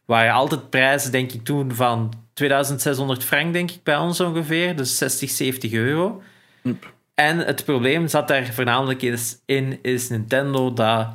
Waar 0.05 0.31
altijd 0.31 0.70
prijzen, 0.70 1.12
denk 1.12 1.32
ik, 1.32 1.45
toen 1.45 1.74
van 1.74 2.12
2600 2.32 3.24
frank, 3.24 3.53
denk 3.53 3.70
ik, 3.70 3.82
bij 3.82 3.97
ons 3.97 4.20
ongeveer. 4.20 4.77
Dus 4.77 4.99
60, 4.99 5.31
70 5.31 5.73
euro. 5.73 6.23
Yep. 6.62 6.97
En 7.19 7.39
het 7.39 7.65
probleem 7.65 8.09
zat 8.09 8.28
daar 8.28 8.47
voornamelijk 8.47 9.03
in, 9.47 9.78
is 9.82 10.09
Nintendo 10.09 10.73
dat 10.73 11.09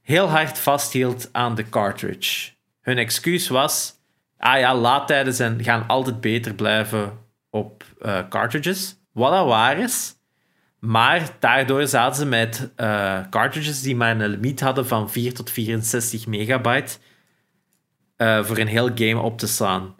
heel 0.00 0.26
hard 0.26 0.58
vasthield 0.58 1.28
aan 1.32 1.54
de 1.54 1.68
cartridge. 1.68 2.50
Hun 2.80 2.98
excuus 2.98 3.48
was, 3.48 3.94
ah 4.38 4.58
ja, 4.58 4.74
laadtijden 4.74 5.34
zijn, 5.34 5.64
gaan 5.64 5.86
altijd 5.86 6.20
beter 6.20 6.54
blijven 6.54 7.18
op 7.50 7.84
uh, 8.02 8.28
cartridges. 8.28 8.96
Wat 9.12 9.32
dat 9.32 9.46
waar 9.46 9.78
is. 9.78 10.14
Maar 10.78 11.36
daardoor 11.38 11.86
zaten 11.86 12.16
ze 12.16 12.26
met 12.26 12.70
uh, 12.76 13.20
cartridges 13.30 13.82
die 13.82 13.96
maar 13.96 14.20
een 14.20 14.28
limiet 14.28 14.60
hadden 14.60 14.86
van 14.86 15.10
4 15.10 15.34
tot 15.34 15.50
64 15.50 16.26
megabyte 16.26 16.98
uh, 18.16 18.44
voor 18.44 18.58
een 18.58 18.66
heel 18.66 18.90
game 18.94 19.20
op 19.20 19.38
te 19.38 19.46
slaan. 19.46 19.94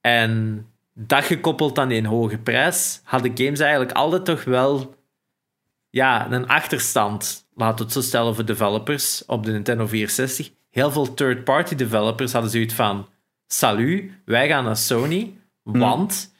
En 0.00 0.64
dat 0.94 1.24
gekoppeld 1.24 1.78
aan 1.78 1.88
die 1.88 2.06
hoge 2.06 2.38
prijs, 2.38 3.00
hadden 3.04 3.32
games 3.34 3.60
eigenlijk 3.60 3.92
altijd 3.92 4.24
toch 4.24 4.44
wel 4.44 4.94
ja, 5.90 6.30
een 6.30 6.46
achterstand, 6.46 7.46
laten 7.54 7.76
we 7.76 7.82
het 7.82 7.92
zo 7.92 8.00
stellen, 8.00 8.34
voor 8.34 8.44
developers 8.44 9.24
op 9.26 9.44
de 9.44 9.52
Nintendo 9.52 9.86
64. 9.86 10.50
Heel 10.70 10.90
veel 10.90 11.14
third-party 11.14 11.74
developers 11.74 12.32
hadden 12.32 12.50
zoiets 12.50 12.74
van: 12.74 13.08
Salut, 13.46 14.12
wij 14.24 14.48
gaan 14.48 14.64
naar 14.64 14.76
Sony, 14.76 15.34
hmm. 15.62 15.78
want 15.78 16.32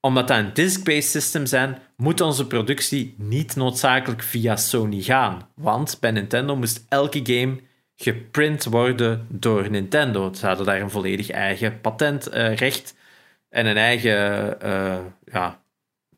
omdat 0.00 0.28
dat 0.28 0.38
een 0.38 0.54
disk-based 0.54 1.10
system 1.10 1.46
zijn, 1.46 1.78
moet 1.96 2.20
onze 2.20 2.46
productie 2.46 3.14
niet 3.18 3.56
noodzakelijk 3.56 4.22
via 4.22 4.56
Sony 4.56 5.02
gaan. 5.02 5.48
Want 5.54 5.96
bij 6.00 6.10
Nintendo 6.10 6.56
moest 6.56 6.84
elke 6.88 7.20
game 7.22 7.60
geprint 7.96 8.64
worden 8.64 9.26
door 9.28 9.70
Nintendo. 9.70 10.32
Ze 10.32 10.46
hadden 10.46 10.66
daar 10.66 10.80
een 10.80 10.90
volledig 10.90 11.30
eigen 11.30 11.80
patentrecht 11.80 12.94
en 13.50 13.66
een 13.66 13.76
eigen 13.76 14.56
uh, 14.64 14.98
ja, 15.24 15.60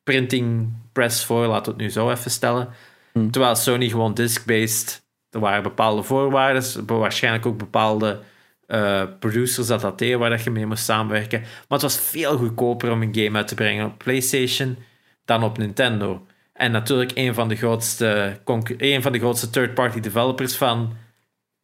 printing 0.03 0.73
press 0.93 1.25
voor, 1.25 1.47
laten 1.47 1.65
we 1.65 1.71
het 1.71 1.81
nu 1.81 1.91
zo 1.91 2.11
even 2.11 2.31
stellen. 2.31 2.69
Hmm. 3.13 3.31
Terwijl 3.31 3.57
Sony 3.57 3.89
gewoon 3.89 4.15
disk-based, 4.15 5.05
er 5.31 5.41
waren 5.41 5.63
bepaalde 5.63 6.03
voorwaarden, 6.03 6.87
waarschijnlijk 6.87 7.47
ook 7.47 7.59
bepaalde 7.59 8.21
uh, 8.67 9.03
producers 9.19 9.67
dat 9.67 9.81
dat 9.81 9.99
deden 9.99 10.19
waar 10.19 10.31
dat 10.31 10.45
je 10.45 10.51
mee 10.51 10.67
moest 10.67 10.85
samenwerken. 10.85 11.41
Maar 11.41 11.79
het 11.79 11.83
was 11.83 12.01
veel 12.01 12.37
goedkoper 12.37 12.91
om 12.91 13.03
een 13.03 13.15
game 13.15 13.37
uit 13.37 13.49
te 13.49 13.55
brengen 13.55 13.87
op 13.87 13.99
PlayStation 13.99 14.77
dan 15.25 15.43
op 15.43 15.59
Nintendo. 15.59 16.27
En 16.53 16.73
natuurlijk 16.73 17.13
een 17.15 17.35
van 17.35 17.49
de 17.49 17.57
grootste, 17.57 18.41
een 18.77 19.03
van 19.03 19.13
de 19.13 19.19
grootste 19.19 19.51
third-party 19.51 20.01
developers 20.01 20.57
van 20.57 20.97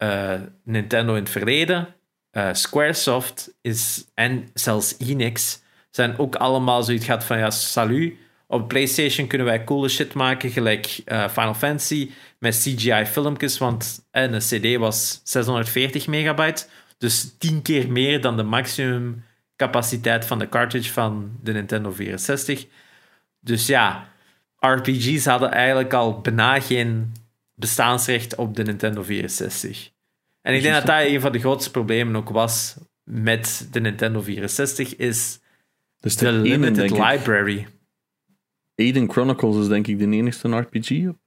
uh, 0.03 0.33
Nintendo 0.63 1.13
in 1.13 1.19
het 1.19 1.29
verleden, 1.29 1.87
uh, 2.31 2.49
Squaresoft 2.51 3.53
is, 3.61 4.05
en 4.13 4.49
zelfs 4.53 4.95
Enix 4.97 5.61
zijn 5.89 6.17
ook 6.17 6.35
allemaal 6.35 6.83
zoiets 6.83 7.05
gehad 7.05 7.23
van 7.23 7.37
ja, 7.37 7.49
salut. 7.49 8.13
Op 8.47 8.67
PlayStation 8.67 9.27
kunnen 9.27 9.47
wij 9.47 9.63
coole 9.63 9.89
shit 9.89 10.13
maken, 10.13 10.49
gelijk 10.49 11.01
uh, 11.05 11.29
Final 11.29 11.53
Fantasy 11.53 12.11
met 12.39 12.55
CGI-filmpjes, 12.55 13.57
want 13.57 14.05
een 14.11 14.39
CD 14.39 14.77
was 14.77 15.21
640 15.23 16.07
megabyte, 16.07 16.65
dus 16.97 17.35
10 17.37 17.61
keer 17.61 17.91
meer 17.91 18.21
dan 18.21 18.37
de 18.37 18.43
maximum 18.43 19.23
capaciteit 19.55 20.25
van 20.25 20.39
de 20.39 20.49
cartridge 20.49 20.91
van 20.91 21.37
de 21.41 21.51
Nintendo 21.51 21.91
64. 21.91 22.65
Dus 23.39 23.67
ja, 23.67 24.07
RPG's 24.59 25.25
hadden 25.25 25.51
eigenlijk 25.51 25.93
al 25.93 26.21
bijna 26.21 26.59
geen 26.59 27.13
bestaansrecht 27.55 28.35
op 28.35 28.55
de 28.55 28.63
Nintendo 28.63 29.03
64. 29.03 29.91
En 30.41 30.53
ik 30.53 30.61
denk 30.61 30.73
dat 30.73 30.85
dat 30.85 31.05
een 31.05 31.21
van 31.21 31.31
de 31.31 31.39
grootste 31.39 31.71
problemen 31.71 32.15
ook 32.15 32.29
was 32.29 32.75
met 33.03 33.67
de 33.71 33.79
Nintendo 33.79 34.21
64, 34.21 34.95
is 34.95 35.39
dus 35.99 36.15
de, 36.15 36.31
limited 36.31 36.89
library. 36.89 37.67
Aiden 38.75 39.11
Chronicles 39.11 39.55
is 39.55 39.67
denk 39.67 39.87
ik 39.87 39.99
de 39.99 40.05
enigste 40.05 40.57
RPG 40.57 41.07
op 41.07 41.17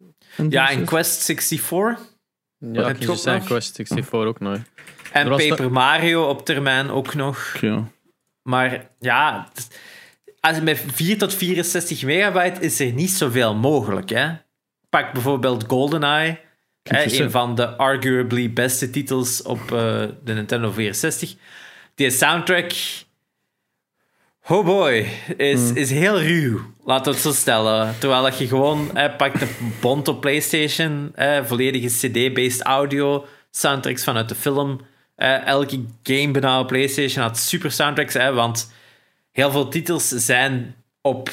Ja, 0.49 0.71
en 0.71 0.85
Quest 0.85 1.25
64. 1.25 2.11
Ja, 2.59 2.87
heb 2.87 2.97
ik 2.97 3.07
nog? 3.07 3.23
Quest 3.45 3.77
64 3.77 4.13
ook 4.13 4.41
nog. 4.41 4.59
En 5.13 5.33
Er 5.33 5.49
Paper 5.49 5.73
Mario 5.73 6.29
op 6.29 6.45
termijn 6.45 6.91
ook 6.91 7.15
nog. 7.15 7.57
Ja. 7.61 7.89
Maar 8.43 8.91
ja, 8.99 9.49
als 10.41 10.61
met 10.61 10.85
4 10.87 11.19
tot 11.19 11.35
64 11.35 12.03
megabyte 12.03 12.61
is 12.61 12.81
er 12.81 12.93
niet 12.93 13.11
zoveel 13.11 13.55
mogelijk. 13.55 14.11
Hè? 14.11 14.31
Pak 14.89 15.13
bijvoorbeeld 15.13 15.65
GoldenEye, 15.67 16.41
hè, 16.83 17.23
een 17.23 17.31
van 17.31 17.55
de 17.55 17.77
arguably 17.77 18.53
beste 18.53 18.91
titels 18.91 19.43
op 19.43 19.61
eh, 19.61 20.05
de 20.25 20.33
Nintendo 20.33 20.71
64. 20.71 21.35
Die 21.95 22.11
soundtrack, 22.11 22.73
oh 24.49 24.65
boy, 24.65 25.09
is, 25.37 25.73
is 25.73 25.91
heel 25.91 26.21
ruw. 26.21 26.61
Laten 26.85 27.05
we 27.05 27.11
het 27.11 27.21
zo 27.21 27.33
stellen. 27.33 27.95
Terwijl 27.99 28.23
dat 28.23 28.39
je 28.39 28.47
gewoon 28.47 28.91
hè, 28.95 29.11
pakt 29.11 29.41
de 29.41 29.49
bond 29.81 30.09
op 30.09 30.21
PlayStation, 30.21 31.13
hè, 31.15 31.47
volledige 31.47 31.89
CD-based 31.89 32.63
audio, 32.63 33.27
soundtracks 33.51 34.05
vanuit 34.05 34.29
de 34.29 34.35
film. 34.35 34.81
Eh, 35.17 35.47
elke 35.47 35.85
game 36.03 36.31
bijna 36.31 36.61
op 36.61 36.67
PlayStation 36.67 37.23
had 37.23 37.39
super 37.39 37.73
soundtracks, 37.73 38.15
hè, 38.15 38.33
want 38.33 38.73
heel 39.33 39.51
veel 39.51 39.69
titels 39.69 40.09
zijn 40.09 40.75
op 41.01 41.31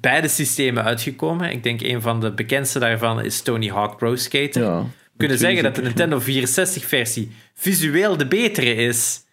beide 0.00 0.28
systemen 0.28 0.84
uitgekomen. 0.84 1.50
Ik 1.50 1.62
denk 1.62 1.80
een 1.82 2.02
van 2.02 2.20
de 2.20 2.32
bekendste 2.32 2.78
daarvan 2.78 3.22
is 3.22 3.42
Tony 3.42 3.68
Hawk 3.68 3.96
Pro 3.96 4.16
Skater. 4.16 4.62
ja. 4.62 4.82
We 4.82 5.20
kunnen 5.20 5.38
zeggen 5.38 5.62
dat 5.62 5.74
de 5.74 5.82
Nintendo 5.82 6.20
64-versie 6.20 7.28
visueel 7.54 8.16
de 8.16 8.26
betere 8.26 8.74
is, 8.74 9.24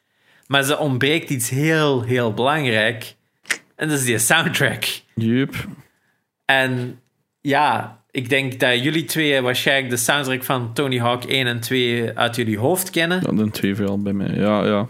maar 0.47 0.63
ze 0.63 0.77
ontbreekt 0.77 1.29
iets 1.29 1.49
heel, 1.49 2.01
heel 2.01 2.33
belangrijk. 2.33 3.15
En 3.75 3.89
dat 3.89 3.97
is 3.97 4.05
die 4.05 4.17
soundtrack. 4.17 4.83
Jup. 5.15 5.55
En 6.45 6.99
ja, 7.41 7.99
ik 8.11 8.29
denk 8.29 8.59
dat 8.59 8.83
jullie 8.83 9.05
twee 9.05 9.41
waarschijnlijk 9.41 9.89
de 9.89 9.97
soundtrack 9.97 10.43
van 10.43 10.73
Tony 10.73 10.99
Hawk 10.99 11.23
1 11.23 11.47
en 11.47 11.59
2 11.59 12.17
uit 12.17 12.35
jullie 12.35 12.57
hoofd 12.57 12.89
kennen. 12.89 13.21
Ja, 13.25 13.31
dan 13.31 13.51
twee 13.51 13.75
vooral 13.75 14.01
bij 14.01 14.13
mij. 14.13 14.35
Ja, 14.35 14.65
ja. 14.65 14.89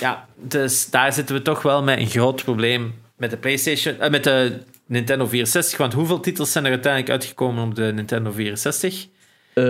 Ja, 0.00 0.26
dus 0.36 0.90
daar 0.90 1.12
zitten 1.12 1.34
we 1.34 1.42
toch 1.42 1.62
wel 1.62 1.82
met 1.82 1.98
een 1.98 2.06
groot 2.06 2.44
probleem 2.44 2.94
met 3.24 3.32
de 3.32 3.36
PlayStation, 3.40 4.00
eh, 4.00 4.10
met 4.10 4.24
de 4.24 4.52
Nintendo 4.86 5.26
64. 5.26 5.78
Want 5.78 5.92
hoeveel 5.92 6.20
titels 6.20 6.52
zijn 6.52 6.64
er 6.64 6.70
uiteindelijk 6.70 7.12
uitgekomen 7.12 7.64
op 7.64 7.74
de 7.74 7.92
Nintendo 7.94 8.30
64? 8.32 9.06
Eh 9.54 9.64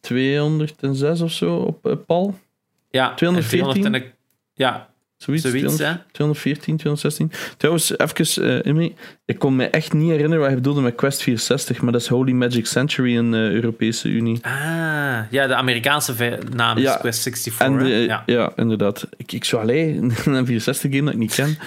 206 0.00 1.20
of 1.20 1.32
zo 1.32 1.56
op 1.56 1.86
eh, 1.86 1.92
Pal. 2.06 2.38
Ja, 2.90 3.14
214? 3.14 3.34
en 3.34 3.82
400 3.82 4.04
en- 4.04 4.12
Ja, 4.54 4.88
Zoiets. 5.16 5.42
zoiets, 5.44 5.60
200 5.76 5.90
hè? 6.06 6.12
214, 6.12 6.76
216. 6.76 7.32
Trouwens, 7.56 7.98
even, 7.98 8.44
eh 8.44 8.66
Emmy, 8.70 8.94
ik 9.24 9.38
kon 9.38 9.56
me 9.56 9.64
echt 9.66 9.92
niet 9.92 10.08
herinneren 10.10 10.38
wat 10.38 10.46
hij 10.46 10.54
bedoelde 10.56 10.80
met 10.80 10.94
Quest 10.94 11.22
64, 11.22 11.80
maar 11.82 11.92
dat 11.92 12.00
is 12.00 12.06
Holy 12.08 12.32
Magic 12.32 12.66
Century 12.66 13.16
in 13.16 13.30
de 13.30 13.36
Europese 13.52 14.08
Unie. 14.08 14.38
Ah, 14.42 14.52
ja, 15.30 15.46
de 15.46 15.54
Amerikaanse 15.54 16.38
naam 16.54 16.76
is 16.76 16.82
Ja, 16.82 16.96
Quest 16.96 17.22
64. 17.22 17.66
En 17.66 17.72
hè? 17.72 17.84
de- 17.84 18.04
ja. 18.06 18.22
ja. 18.26 18.52
inderdaad. 18.56 19.06
Ik, 19.16 19.32
ik 19.32 19.44
zou 19.44 19.62
alleen 19.62 20.12
een 20.24 20.46
64 20.46 20.90
game 20.90 21.04
dat 21.04 21.12
ik 21.12 21.18
niet 21.18 21.34
ken. 21.34 21.58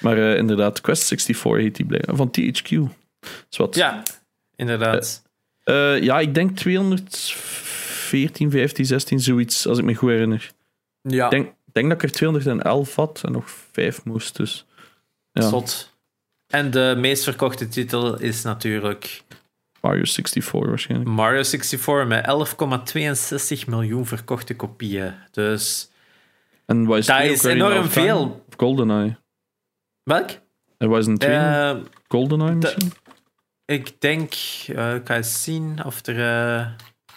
Maar 0.00 0.18
eh, 0.18 0.36
inderdaad, 0.36 0.80
Quest 0.80 1.04
64 1.06 1.56
heet 1.62 1.76
die 1.76 1.86
blijkbaar. 1.86 2.16
Van 2.16 2.30
THQ. 2.30 2.70
Is 3.50 3.56
wat. 3.56 3.74
ja, 3.74 4.02
inderdaad. 4.56 5.22
Eh, 5.64 6.02
ja, 6.02 6.20
ik 6.20 6.34
denk 6.34 6.56
214, 6.56 8.50
15, 8.50 8.84
16, 8.84 9.20
zoiets, 9.20 9.66
als 9.66 9.78
ik 9.78 9.84
me 9.84 9.94
goed 9.94 10.10
herinner. 10.10 10.50
ja, 11.02 11.24
Ik 11.24 11.30
denk, 11.30 11.52
denk 11.72 11.88
dat 11.88 11.96
ik 12.02 12.08
er 12.08 12.14
211 12.14 12.94
had 12.94 13.22
en 13.24 13.32
nog 13.32 13.50
5 13.72 14.04
moest. 14.04 14.36
Dus. 14.36 14.66
Ja, 15.32 15.48
zot. 15.48 15.94
En 16.46 16.70
de 16.70 16.94
meest 16.98 17.24
verkochte 17.24 17.68
titel 17.68 18.20
is 18.20 18.42
natuurlijk 18.42 19.22
Mario 19.80 20.04
64 20.04 20.50
waarschijnlijk. 20.52 21.10
Mario 21.10 21.42
64 21.42 22.06
met 22.06 22.24
11,62 23.62 23.68
miljoen 23.68 24.06
verkochte 24.06 24.56
kopieën. 24.56 25.14
Dus 25.30 25.90
En 26.66 26.84
wat 26.86 26.98
is 26.98 27.06
dat 27.06 27.22
is 27.22 27.44
enorm 27.44 27.72
Time? 27.72 27.88
veel. 27.88 28.44
GoldenEye. 28.56 29.16
Welk? 30.06 30.30
Een 30.78 31.18
tweede? 31.18 31.36
Eh, 31.36 31.76
GoldenEye 32.08 32.50
de- 32.50 32.56
misschien? 32.56 32.92
ik 33.64 34.00
denk, 34.00 34.32
eh, 34.66 34.94
ik 34.94 35.06
ga 35.06 35.16
eens 35.16 35.42
zien 35.42 35.84
of, 35.84 36.06
er, 36.06 36.18
eh, 36.58 36.66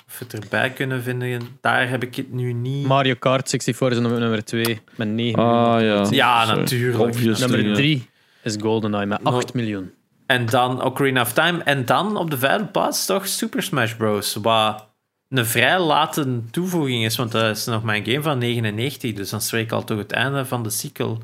of 0.07 0.19
we 0.19 0.25
het 0.25 0.33
erbij 0.43 0.69
kunnen 0.69 1.03
vinden. 1.03 1.41
Daar 1.61 1.89
heb 1.89 2.03
ik 2.03 2.15
het 2.15 2.31
nu 2.31 2.53
niet. 2.53 2.85
Mario 2.87 3.13
Kart 3.19 3.49
64 3.49 3.97
is 3.97 4.03
nummer, 4.03 4.19
nummer 4.19 4.45
2 4.45 4.81
met 4.95 5.07
9 5.07 5.43
miljoen. 5.43 5.63
Ah 5.65 5.81
ja. 5.81 6.05
Ja, 6.09 6.45
Sorry. 6.45 6.59
natuurlijk. 6.59 6.99
Obviously, 6.99 7.47
Nummer 7.47 7.69
ja. 7.69 7.75
3 7.75 8.09
is 8.43 8.55
GoldenEye 8.61 9.05
met 9.05 9.23
8 9.23 9.53
Nou, 9.53 9.65
miljoen. 9.65 9.91
En 10.25 10.45
dan 10.45 10.83
Ocarina 10.83 11.21
of 11.21 11.33
Time. 11.33 11.63
En 11.63 11.85
dan 11.85 12.17
op 12.17 12.29
de 12.31 12.37
vijfde 12.37 12.65
plaats 12.65 13.05
toch 13.05 13.27
Super 13.27 13.63
Smash 13.63 13.93
Bros. 13.93 14.33
Wat 14.41 14.87
een 15.29 15.45
vrij 15.45 15.79
late 15.79 16.41
toevoeging 16.51 17.05
is, 17.05 17.15
want 17.15 17.31
dat 17.31 17.57
is 17.57 17.65
nog 17.65 17.83
mijn 17.83 18.05
game 18.05 18.21
van 18.21 18.37
99. 18.37 19.13
Dus 19.13 19.29
dan 19.29 19.41
spreek 19.41 19.63
ik 19.65 19.71
al 19.71 19.83
toch 19.83 19.97
het 19.97 20.11
einde 20.11 20.45
van 20.45 20.63
de 20.63 20.69
cycle 20.69 21.17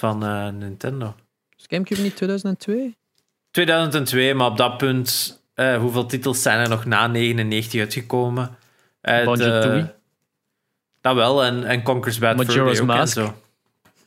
van 0.00 0.24
eh, 0.24 0.48
Nintendo. 0.48 1.14
Is 1.58 1.64
Gamecube 1.68 2.00
niet 2.00 2.16
2002? 2.16 2.96
2002, 3.50 4.34
maar 4.34 4.46
op 4.46 4.56
dat 4.56 4.76
punt, 4.78 5.40
eh, 5.54 5.76
hoeveel 5.76 6.06
titels 6.06 6.42
zijn 6.42 6.58
er 6.58 6.68
nog 6.68 6.84
na 6.84 7.06
99 7.06 7.80
uitgekomen? 7.80 8.56
Eh, 9.00 9.24
Banjo-Tooie? 9.24 9.82
de- 9.82 9.94
Dat 11.00 11.14
wel, 11.14 11.44
en, 11.44 11.64
en 11.64 11.82
Conker's 11.82 12.18
Bad 12.18 12.36
Majora's 12.36 12.56
Day 12.56 12.72
ook 12.72 12.90
en 12.90 12.96
Mask. 12.98 13.12
zo. 13.16 13.34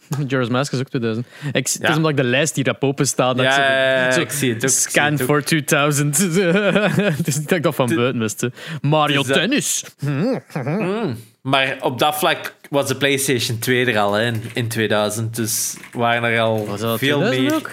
Majora's 0.17 0.49
Mask 0.49 0.71
is 0.73 0.79
ook 0.79 0.89
2000. 0.89 1.25
Ik, 1.47 1.53
Het 1.53 1.89
is 1.89 1.95
omdat 1.95 2.11
ik 2.11 2.17
de 2.17 2.23
lijst 2.23 2.55
hier 2.55 2.65
heb 2.65 2.83
openstaan. 2.83 3.37
dat 3.37 3.45
ik 3.45 3.51
Ja, 3.51 4.07
ik 4.15 4.31
zie 4.31 4.53
het 4.53 4.63
ook. 4.63 4.69
Scan 4.69 5.13
ook. 5.13 5.21
for 5.21 5.43
2000. 5.43 6.17
Het 7.17 7.27
is 7.27 7.37
niet 7.37 7.49
dat 7.49 7.57
ik 7.57 7.63
dat 7.63 7.75
van 7.75 7.95
buiten 7.95 8.19
wist. 8.19 8.41
hè. 8.41 8.47
Mario 8.81 9.17
het 9.21 9.21
is 9.21 9.27
dat- 9.27 9.37
Tennis. 9.37 9.83
Mm. 9.99 11.17
Maar 11.43 11.77
op 11.81 11.99
dat 11.99 12.15
vlak 12.15 12.55
was 12.69 12.87
de 12.87 12.95
PlayStation 12.95 13.59
2 13.59 13.85
er 13.85 13.99
al 13.99 14.13
hè, 14.13 14.25
in, 14.25 14.43
in 14.53 14.67
2000. 14.67 15.35
Dus 15.35 15.77
waren 15.91 16.23
er 16.31 16.39
al 16.39 16.65
Was 16.65 16.79
dat 16.79 16.99
veel 16.99 17.19
2000 17.19 17.49
meer. 17.49 17.55
ook? 17.55 17.71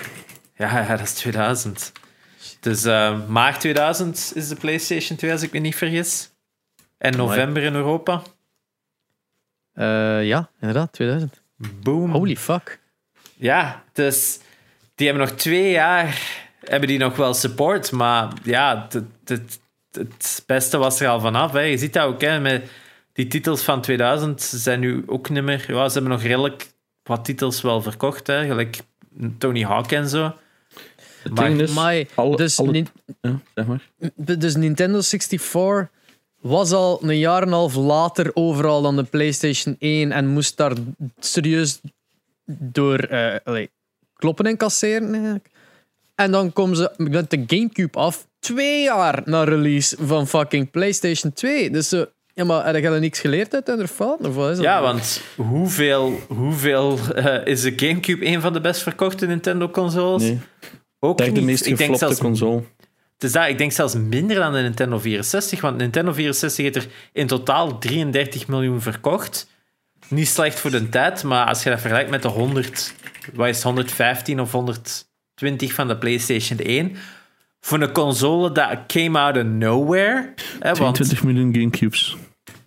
Ja, 0.57 0.81
ja, 0.81 0.97
dat 0.97 1.07
is 1.07 1.13
2000. 1.13 1.93
Dus 2.61 2.85
eh, 2.85 3.29
maart 3.29 3.61
2000 3.61 4.33
is 4.35 4.49
de 4.49 4.57
PlayStation 4.57 5.17
2, 5.19 5.33
als 5.33 5.43
ik 5.43 5.53
me 5.53 5.59
niet 5.59 5.77
vergis. 5.77 6.31
En 6.99 7.17
november 7.17 7.63
in 7.63 7.75
Europa. 7.75 8.23
Eh, 9.73 10.27
ja, 10.27 10.51
inderdaad, 10.61 10.93
2000. 10.93 11.43
Boom. 11.57 12.11
Holy 12.11 12.37
fuck. 12.37 12.81
Ja, 13.37 13.83
dus 13.93 14.41
die 14.95 15.07
hebben 15.09 15.27
nog 15.27 15.37
twee 15.37 15.71
jaar 15.71 16.19
hebben 16.65 16.89
die 16.89 16.99
nog 16.99 17.17
wel 17.17 17.35
support, 17.35 17.93
maar 17.93 18.33
ja, 18.43 18.89
het, 18.91 19.05
het, 19.25 19.61
het 19.93 20.43
beste 20.47 20.79
was 20.79 21.01
er 21.01 21.09
al 21.09 21.21
vanaf. 21.21 21.53
Hè. 21.53 21.61
Je 21.61 21.79
ziet 21.79 21.93
dat 21.93 22.05
ook, 22.05 22.21
hè, 22.21 22.41
met 22.41 22.71
die 23.21 23.29
titels 23.29 23.63
van 23.63 23.81
2000 23.81 24.43
zijn 24.43 24.81
nu 24.81 25.03
ook 25.07 25.31
niet 25.31 25.43
meer... 25.43 25.65
Ja, 25.75 25.87
ze 25.89 25.93
hebben 25.93 26.13
nog 26.13 26.23
redelijk 26.23 26.73
wat 27.03 27.25
titels 27.25 27.61
wel 27.63 27.83
verkocht, 27.83 28.27
hè, 28.27 28.47
gelijk 28.47 28.79
Tony 29.39 29.63
Hawk 29.63 29.93
en 29.93 30.09
zo. 30.09 30.35
Het 31.23 31.35
Maar- 31.35 31.49
ding 31.49 31.61
is, 31.61 31.73
Maar 31.73 32.05
alle- 32.15 32.37
dus, 32.37 32.59
alle- 32.59 32.71
Nin- 32.71 32.89
ja, 33.21 33.41
zeg 33.55 33.67
maar. 33.67 33.89
dus 34.39 34.57
Nintendo 34.57 35.01
64 35.01 35.89
was 36.41 36.73
al 36.73 36.99
een 37.03 37.19
jaar 37.19 37.43
en 37.43 37.49
een 37.49 37.55
half 37.55 37.75
later 37.75 38.31
overal 38.35 38.83
dan 38.83 38.97
de 38.97 39.03
PlayStation 39.03 39.77
1 39.79 40.13
en 40.13 40.27
moest 40.27 40.57
daar 40.57 40.73
serieus 41.19 41.81
door 42.47 42.99
eh, 42.99 43.35
allee, 43.45 43.71
kloppen 44.15 44.47
en 44.47 44.57
kasseren. 44.57 45.13
eigenlijk. 45.13 45.51
En 46.15 46.31
dan 46.31 46.53
komen 46.53 46.77
ze 46.77 46.91
met 46.97 47.31
de 47.31 47.45
Gamecube 47.47 47.99
af, 47.99 48.27
twee 48.39 48.83
jaar 48.83 49.23
na 49.25 49.45
release 49.45 49.97
van 50.07 50.27
fucking 50.29 50.71
PlayStation 50.71 51.33
2. 51.33 51.71
Dus 51.71 51.89
zo, 51.89 52.07
ja, 52.35 52.45
maar 52.45 52.67
heb 52.67 52.77
je 52.77 52.89
er 52.89 53.01
niks 53.01 53.21
geleerd 53.21 53.55
uit 53.55 53.67
hun 53.67 53.89
fout? 53.89 54.27
Of 54.27 54.35
wat 54.35 54.51
is 54.51 54.57
dat? 54.57 54.65
Ja, 54.65 54.83
want 54.83 55.21
hoeveel, 55.37 56.21
hoeveel 56.29 56.99
eh, 57.15 57.47
is 57.47 57.61
de 57.63 57.73
GameCube 57.77 58.27
een 58.27 58.41
van 58.41 58.53
de 58.53 58.61
best 58.61 58.83
verkochte 58.83 59.27
Nintendo-consoles? 59.27 60.23
Nee, 60.23 60.39
Ook 60.99 61.19
derde 61.19 61.33
niet. 61.33 61.45
meest 61.45 61.67
ik 61.67 61.79
denk 61.79 61.97
zelfs 61.97 62.19
console. 62.19 62.63
Het 63.15 63.29
is 63.29 63.33
dat, 63.33 63.49
ik 63.49 63.59
denk 63.59 63.73
zelfs 63.73 63.95
minder 63.95 64.37
dan 64.37 64.53
de 64.53 64.61
Nintendo 64.61 64.99
64, 64.99 65.61
want 65.61 65.77
Nintendo 65.77 66.13
64 66.13 66.65
heeft 66.65 66.77
er 66.77 66.87
in 67.13 67.27
totaal 67.27 67.79
33 67.79 68.47
miljoen 68.47 68.81
verkocht. 68.81 69.49
Niet 70.09 70.29
slecht 70.29 70.61
voor 70.61 70.71
de 70.71 70.89
tijd, 70.89 71.23
maar 71.23 71.47
als 71.47 71.63
je 71.63 71.71
dat 71.71 71.81
vergelijkt 71.81 72.11
met 72.11 72.23
de 72.23 72.29
100, 72.29 72.95
wat 73.35 73.49
is 73.49 73.55
het, 73.55 73.65
115 73.65 74.41
of 74.41 74.53
120 74.53 75.73
van 75.73 75.89
de 75.89 75.97
PlayStation 75.97 76.59
1, 76.59 76.97
voor 77.61 77.81
een 77.81 77.93
console 77.93 78.53
dat 78.53 78.79
came 78.87 79.19
out 79.19 79.37
of 79.37 79.43
nowhere, 79.43 80.35
hè, 80.61 80.75
want 80.75 80.95
22 80.95 81.23
miljoen 81.25 81.55
Gamecubes. 81.55 82.17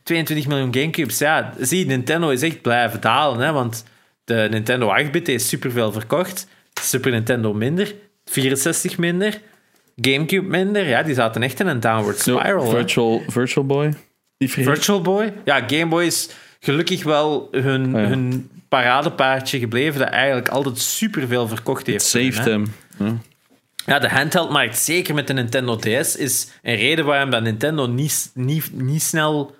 22 0.03 0.47
miljoen 0.47 0.73
Gamecubes, 0.73 1.17
ja, 1.17 1.53
zie, 1.59 1.85
Nintendo 1.85 2.29
is 2.29 2.41
echt 2.41 2.61
blijven 2.61 3.01
dalen, 3.01 3.39
hè, 3.39 3.51
want 3.51 3.83
de 4.23 4.47
Nintendo 4.49 4.93
8-bit 5.05 5.27
heeft 5.27 5.45
superveel 5.45 5.91
verkocht, 5.91 6.47
Super 6.81 7.11
Nintendo 7.11 7.53
minder, 7.53 7.95
64 8.25 8.97
minder, 8.97 9.41
Gamecube 9.95 10.47
minder, 10.47 10.87
ja, 10.87 11.03
die 11.03 11.13
zaten 11.13 11.43
echt 11.43 11.59
in 11.59 11.67
een 11.67 11.79
downward 11.79 12.25
No, 12.25 12.39
spiral. 12.39 12.63
hè. 12.63 12.69
Virtual, 12.69 13.21
Virtual 13.27 13.65
Boy. 13.65 13.93
Virtual 14.37 15.01
Boy, 15.01 15.33
ja, 15.43 15.63
Game 15.67 15.87
Boy 15.87 16.03
is 16.05 16.29
gelukkig 16.59 17.03
wel 17.03 17.47
hun, 17.51 17.91
ja. 17.91 17.97
hun 17.97 18.49
paradepaardje 18.69 19.59
gebleven, 19.59 19.99
dat 19.99 20.09
eigenlijk 20.09 20.47
altijd 20.47 20.77
superveel 20.79 21.47
verkocht 21.47 21.87
heeft. 21.87 22.05
Saved. 22.05 22.45
Ja. 22.99 23.17
Ja, 23.85 23.99
de 23.99 24.09
handheld-markt, 24.09 24.77
zeker 24.77 25.13
met 25.13 25.27
de 25.27 25.33
Nintendo 25.33 25.75
DS, 25.75 26.15
is 26.15 26.47
een 26.61 26.75
reden 26.75 27.05
waarom 27.05 27.29
dat 27.29 27.41
Nintendo 27.41 27.87
niet, 27.87 28.31
niet, 28.33 28.73
niet 28.73 29.01
snel 29.01 29.55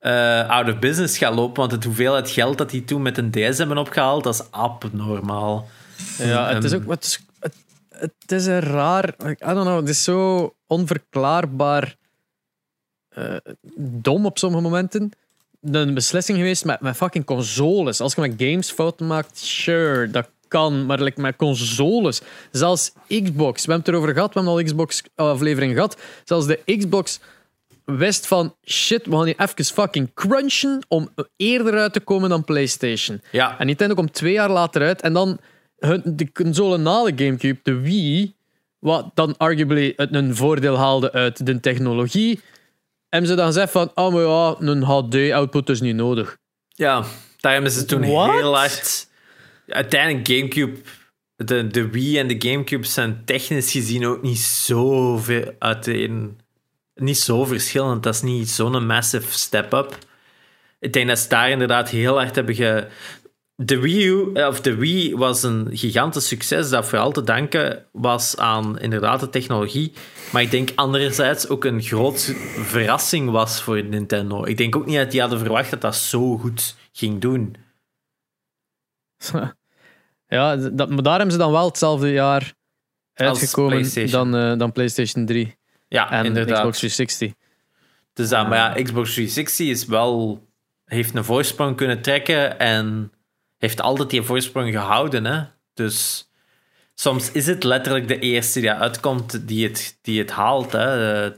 uh, 0.00 0.48
out 0.48 0.68
of 0.68 0.78
business 0.78 1.18
gaat 1.18 1.34
lopen. 1.34 1.60
Want 1.60 1.72
het 1.72 1.84
hoeveelheid 1.84 2.30
geld 2.30 2.58
dat 2.58 2.70
die 2.70 2.84
toen 2.84 3.02
met 3.02 3.18
een 3.18 3.30
DS 3.30 3.58
hebben 3.58 3.78
opgehaald, 3.78 4.24
dat 4.24 4.34
is 4.34 4.50
abnormaal. 4.50 5.68
Ja, 6.18 6.54
het 6.54 6.64
is 6.64 6.72
ook... 6.72 6.90
Het 6.90 7.04
is, 7.04 7.20
het, 7.40 7.54
het 7.88 8.32
is 8.32 8.46
een 8.46 8.60
raar... 8.60 9.08
I 9.08 9.34
don't 9.38 9.60
know, 9.60 9.76
het 9.76 9.88
is 9.88 10.04
zo 10.04 10.54
onverklaarbaar 10.66 11.96
uh, 13.18 13.36
dom 13.76 14.26
op 14.26 14.38
sommige 14.38 14.62
momenten. 14.62 15.10
Een 15.60 15.94
beslissing 15.94 16.38
geweest 16.38 16.64
met, 16.64 16.80
met 16.80 16.96
fucking 16.96 17.24
consoles. 17.24 18.00
Als 18.00 18.14
je 18.14 18.20
met 18.20 18.34
games 18.36 18.70
fouten 18.70 19.06
maakt, 19.06 19.38
sure, 19.38 20.10
dat 20.10 20.30
kan, 20.48 20.86
maar 20.86 21.02
like 21.02 21.20
met 21.20 21.36
consoles, 21.36 22.20
zelfs 22.50 22.92
Xbox, 23.08 23.64
we 23.64 23.72
hebben 23.72 23.86
het 23.86 23.88
erover 23.88 24.14
gehad, 24.14 24.34
we 24.34 24.40
hebben 24.40 24.58
al 24.58 24.64
Xbox-aflevering 24.64 25.72
gehad, 25.74 25.96
zelfs 26.24 26.46
de 26.46 26.60
Xbox 26.78 27.20
wist 27.84 28.26
van 28.26 28.54
shit, 28.64 29.06
we 29.06 29.16
gaan 29.16 29.24
hier 29.24 29.34
even 29.38 29.64
fucking 29.64 30.14
crunchen 30.14 30.84
om 30.88 31.08
eerder 31.36 31.78
uit 31.78 31.92
te 31.92 32.00
komen 32.00 32.28
dan 32.28 32.44
PlayStation. 32.44 33.22
Ja. 33.30 33.58
En 33.58 33.66
Nintendo 33.66 33.94
komt 33.94 34.12
twee 34.12 34.32
jaar 34.32 34.50
later 34.50 34.82
uit 34.82 35.00
en 35.00 35.12
dan 35.12 35.38
de 36.04 36.32
console 36.32 36.76
na 36.76 37.04
de 37.04 37.24
GameCube, 37.24 37.60
de 37.62 37.80
Wii, 37.80 38.34
wat 38.78 39.10
dan 39.14 39.36
arguably 39.36 39.92
het 39.96 40.14
een 40.14 40.36
voordeel 40.36 40.76
haalde 40.76 41.12
uit 41.12 41.46
de 41.46 41.60
technologie, 41.60 42.40
hebben 43.08 43.30
ze 43.30 43.36
dan 43.36 43.46
gezegd 43.46 43.72
van, 43.72 43.90
oh 43.94 44.12
maar 44.12 44.22
ja, 44.22 44.56
een 44.58 44.82
HD-output 44.82 45.68
is 45.68 45.80
niet 45.80 45.96
nodig. 45.96 46.36
Ja, 46.68 47.04
daar 47.40 47.52
hebben 47.52 47.70
ze 47.70 47.84
toen 47.84 48.02
heel 48.02 48.56
hard 48.56 49.07
uiteindelijk 49.68 50.28
GameCube, 50.28 50.78
de, 51.36 51.66
de 51.66 51.88
Wii 51.88 52.18
en 52.18 52.26
de 52.28 52.48
GameCube 52.48 52.86
zijn 52.86 53.22
technisch 53.24 53.72
gezien 53.72 54.06
ook 54.06 54.22
niet 54.22 54.38
zo 54.38 55.16
veel 55.16 55.54
uiteen. 55.58 56.40
Niet 56.94 57.18
zo 57.18 57.44
verschillend. 57.44 58.02
Dat 58.02 58.14
is 58.14 58.22
niet 58.22 58.48
zo'n 58.48 58.86
massive 58.86 59.32
step-up. 59.32 59.98
Ik 60.80 60.92
denk 60.92 61.08
dat 61.08 61.18
ze 61.18 61.28
daar 61.28 61.50
inderdaad 61.50 61.88
heel 61.88 62.16
hard 62.16 62.34
hebben 62.34 62.54
ge. 62.54 62.88
De 63.54 63.78
Wii, 63.80 64.06
U, 64.06 64.32
of 64.32 64.60
de 64.60 64.74
Wii 64.74 65.16
was 65.16 65.42
een 65.42 65.68
gigantisch 65.70 66.28
succes 66.28 66.70
dat 66.70 66.86
vooral 66.86 67.12
te 67.12 67.22
danken 67.22 67.86
was 67.92 68.36
aan 68.36 68.78
inderdaad 68.78 69.20
de 69.20 69.30
technologie. 69.30 69.92
Maar 70.32 70.42
ik 70.42 70.50
denk 70.50 70.70
anderzijds 70.74 71.48
ook 71.48 71.64
een 71.64 71.82
groot 71.82 72.34
verrassing 72.56 73.30
was 73.30 73.62
voor 73.62 73.84
Nintendo. 73.84 74.44
Ik 74.44 74.56
denk 74.56 74.76
ook 74.76 74.86
niet 74.86 74.96
dat 74.96 75.10
die 75.10 75.20
hadden 75.20 75.38
verwacht 75.38 75.70
dat 75.70 75.80
dat 75.80 75.96
zo 75.96 76.36
goed 76.36 76.76
ging 76.92 77.20
doen. 77.20 77.56
Ja, 80.28 80.56
dat, 80.56 80.88
maar 80.88 81.02
daar 81.02 81.14
hebben 81.14 81.32
ze 81.32 81.38
dan 81.38 81.52
wel 81.52 81.66
hetzelfde 81.66 82.10
jaar 82.10 82.52
uitgekomen 83.14 84.10
dan, 84.10 84.36
uh, 84.36 84.58
dan 84.58 84.72
PlayStation 84.72 85.26
3. 85.26 85.56
Ja, 85.88 86.10
en 86.10 86.24
inderdaad. 86.24 86.58
Xbox 86.58 86.78
360. 86.78 87.32
Dus 88.12 88.28
dat, 88.28 88.48
maar 88.48 88.58
ja, 88.58 88.82
Xbox 88.82 89.12
360 89.12 89.66
is 89.66 89.86
wel, 89.86 90.42
heeft 90.84 91.14
een 91.14 91.24
voorsprong 91.24 91.76
kunnen 91.76 92.02
trekken 92.02 92.58
en 92.58 93.12
heeft 93.58 93.80
altijd 93.80 94.10
die 94.10 94.22
voorsprong 94.22 94.72
gehouden. 94.72 95.24
Hè? 95.24 95.42
Dus 95.74 96.28
soms 96.94 97.32
is 97.32 97.46
het 97.46 97.64
letterlijk 97.64 98.08
de 98.08 98.18
eerste 98.18 98.60
die 98.60 98.72
uitkomt 98.72 99.48
die 99.48 99.66
het, 99.66 99.98
die 100.02 100.18
het 100.18 100.30
haalt. 100.30 100.72
Hè? 100.72 101.24
Eh, 101.24 101.32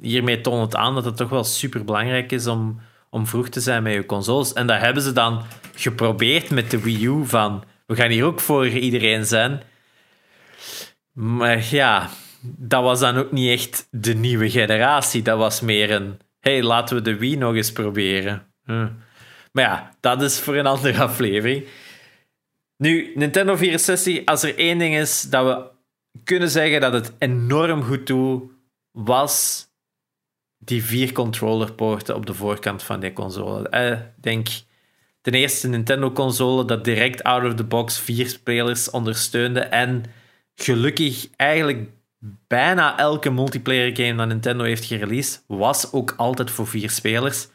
hiermee 0.00 0.40
toont 0.40 0.72
het 0.72 0.76
aan 0.76 0.94
dat 0.94 1.04
het 1.04 1.16
toch 1.16 1.28
wel 1.28 1.44
super 1.44 1.84
belangrijk 1.84 2.32
is 2.32 2.46
om, 2.46 2.80
om 3.10 3.26
vroeg 3.26 3.48
te 3.48 3.60
zijn 3.60 3.82
met 3.82 3.92
je 3.92 4.06
consoles. 4.06 4.52
En 4.52 4.66
dat 4.66 4.80
hebben 4.80 5.02
ze 5.02 5.12
dan 5.12 5.42
geprobeerd 5.74 6.50
met 6.50 6.70
de 6.70 6.80
Wii 6.80 7.06
U 7.06 7.26
van 7.26 7.64
we 7.92 7.98
gaan 7.98 8.10
hier 8.10 8.24
ook 8.24 8.40
voor 8.40 8.68
iedereen 8.68 9.26
zijn. 9.26 9.62
Maar 11.12 11.64
ja, 11.70 12.10
dat 12.42 12.82
was 12.82 13.00
dan 13.00 13.16
ook 13.16 13.32
niet 13.32 13.50
echt 13.50 13.88
de 13.90 14.14
nieuwe 14.14 14.50
generatie. 14.50 15.22
Dat 15.22 15.38
was 15.38 15.60
meer 15.60 15.90
een, 15.90 16.18
hey, 16.40 16.62
laten 16.62 16.96
we 16.96 17.02
de 17.02 17.16
Wii 17.16 17.36
nog 17.36 17.54
eens 17.54 17.72
proberen. 17.72 18.46
Hm. 18.64 18.88
Maar 19.52 19.64
ja, 19.64 19.90
dat 20.00 20.22
is 20.22 20.40
voor 20.40 20.56
een 20.56 20.66
andere 20.66 21.00
aflevering. 21.08 21.66
Nu, 22.76 23.12
Nintendo 23.14 23.56
64, 23.56 24.24
als 24.24 24.42
er 24.42 24.58
één 24.58 24.78
ding 24.78 24.94
is 24.94 25.22
dat 25.22 25.44
we 25.44 25.70
kunnen 26.24 26.50
zeggen 26.50 26.80
dat 26.80 26.92
het 26.92 27.12
enorm 27.18 27.82
goed 27.82 28.06
doet, 28.06 28.52
was 28.90 29.66
die 30.58 30.84
vier 30.84 31.12
controllerpoorten 31.12 32.14
op 32.14 32.26
de 32.26 32.34
voorkant 32.34 32.82
van 32.82 33.00
die 33.00 33.12
console. 33.12 33.60
Ik 33.60 33.66
eh, 33.66 33.98
denk 34.20 34.48
de 35.22 35.30
eerste 35.30 35.68
Nintendo-console 35.68 36.64
dat 36.64 36.84
direct 36.84 37.22
out 37.22 37.44
of 37.44 37.54
the 37.54 37.64
box 37.64 37.98
vier 37.98 38.28
spelers 38.28 38.90
ondersteunde. 38.90 39.60
En 39.60 40.04
gelukkig 40.54 41.28
eigenlijk 41.36 41.88
bijna 42.46 42.98
elke 42.98 43.30
multiplayer 43.30 43.96
game 43.96 44.14
dat 44.14 44.28
Nintendo 44.28 44.64
heeft 44.64 44.84
gereleased, 44.84 45.44
was 45.46 45.92
ook 45.92 46.14
altijd 46.16 46.50
voor 46.50 46.66
vier 46.66 46.90
spelers. 46.90 47.48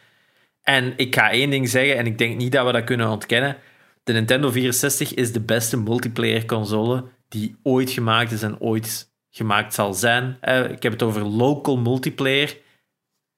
En 0.62 0.94
ik 0.98 1.16
ga 1.16 1.32
één 1.32 1.50
ding 1.50 1.70
zeggen, 1.70 1.98
en 1.98 2.06
ik 2.06 2.18
denk 2.18 2.38
niet 2.38 2.52
dat 2.52 2.66
we 2.66 2.72
dat 2.72 2.84
kunnen 2.84 3.10
ontkennen. 3.10 3.58
De 4.04 4.14
Nintendo 4.14 4.52
64 4.52 5.14
is 5.14 5.32
de 5.32 5.40
beste 5.40 5.78
multiplayer 5.78 6.46
console 6.46 7.04
die 7.28 7.56
ooit 7.64 7.90
gemaakt 7.90 8.32
is 8.32 8.42
en 8.42 8.60
ooit 8.60 9.12
gemaakt 9.30 9.74
zal 9.74 9.94
zijn. 9.94 10.38
Eh, 10.42 10.70
ik 10.70 10.84
heb 10.84 10.92
het 10.92 11.04
over 11.04 11.22
local 11.22 11.78
multiplayer. 11.78 12.58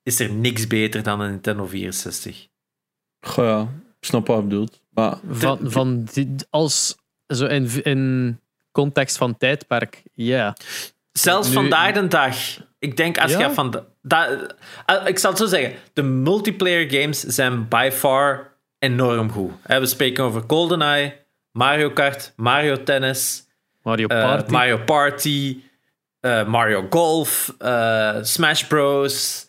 Is 0.03 0.19
er 0.19 0.33
niks 0.33 0.67
beter 0.67 1.03
dan 1.03 1.19
een 1.19 1.29
Nintendo 1.29 1.65
64? 1.65 2.47
Goh 3.19 3.45
ja, 3.45 3.78
snap 3.99 4.27
wat 4.27 4.37
je 4.37 4.43
bedoelt. 4.43 4.81
Maar 4.89 5.17
van, 5.29 5.59
van 5.63 6.03
die, 6.13 6.35
als 6.49 6.97
zo 7.27 7.45
in, 7.45 7.83
in 7.83 8.39
context 8.71 9.17
van 9.17 9.37
tijdperk, 9.37 10.03
ja. 10.13 10.55
Zelfs 11.11 11.47
nu, 11.47 11.53
vandaag 11.53 11.93
de 11.93 12.07
dag. 12.07 12.35
Ik 12.79 12.97
denk 12.97 13.17
als 13.17 13.31
ja? 13.31 13.39
je 13.39 13.53
van. 13.53 13.71
De, 13.71 13.83
dat, 14.01 14.55
eh, 14.85 15.07
ik 15.07 15.19
zal 15.19 15.29
het 15.29 15.39
zo 15.39 15.45
zeggen. 15.45 15.73
De 15.93 16.01
multiplayer 16.01 16.91
games 16.91 17.19
zijn 17.19 17.67
by 17.67 17.89
far 17.93 18.53
enorm 18.79 19.31
goed. 19.31 19.51
We 19.63 19.85
spreken 19.85 20.23
over 20.23 20.43
GoldenEye, 20.47 21.15
Mario 21.51 21.89
Kart, 21.89 22.33
Mario 22.35 22.83
Tennis, 22.83 23.47
Mario 23.83 24.07
Party, 24.07 24.45
uh, 24.45 24.49
Mario, 24.51 24.77
Party 24.77 25.57
uh, 26.21 26.45
Mario 26.47 26.87
Golf, 26.89 27.55
uh, 27.59 28.17
Smash 28.21 28.63
Bros. 28.63 29.47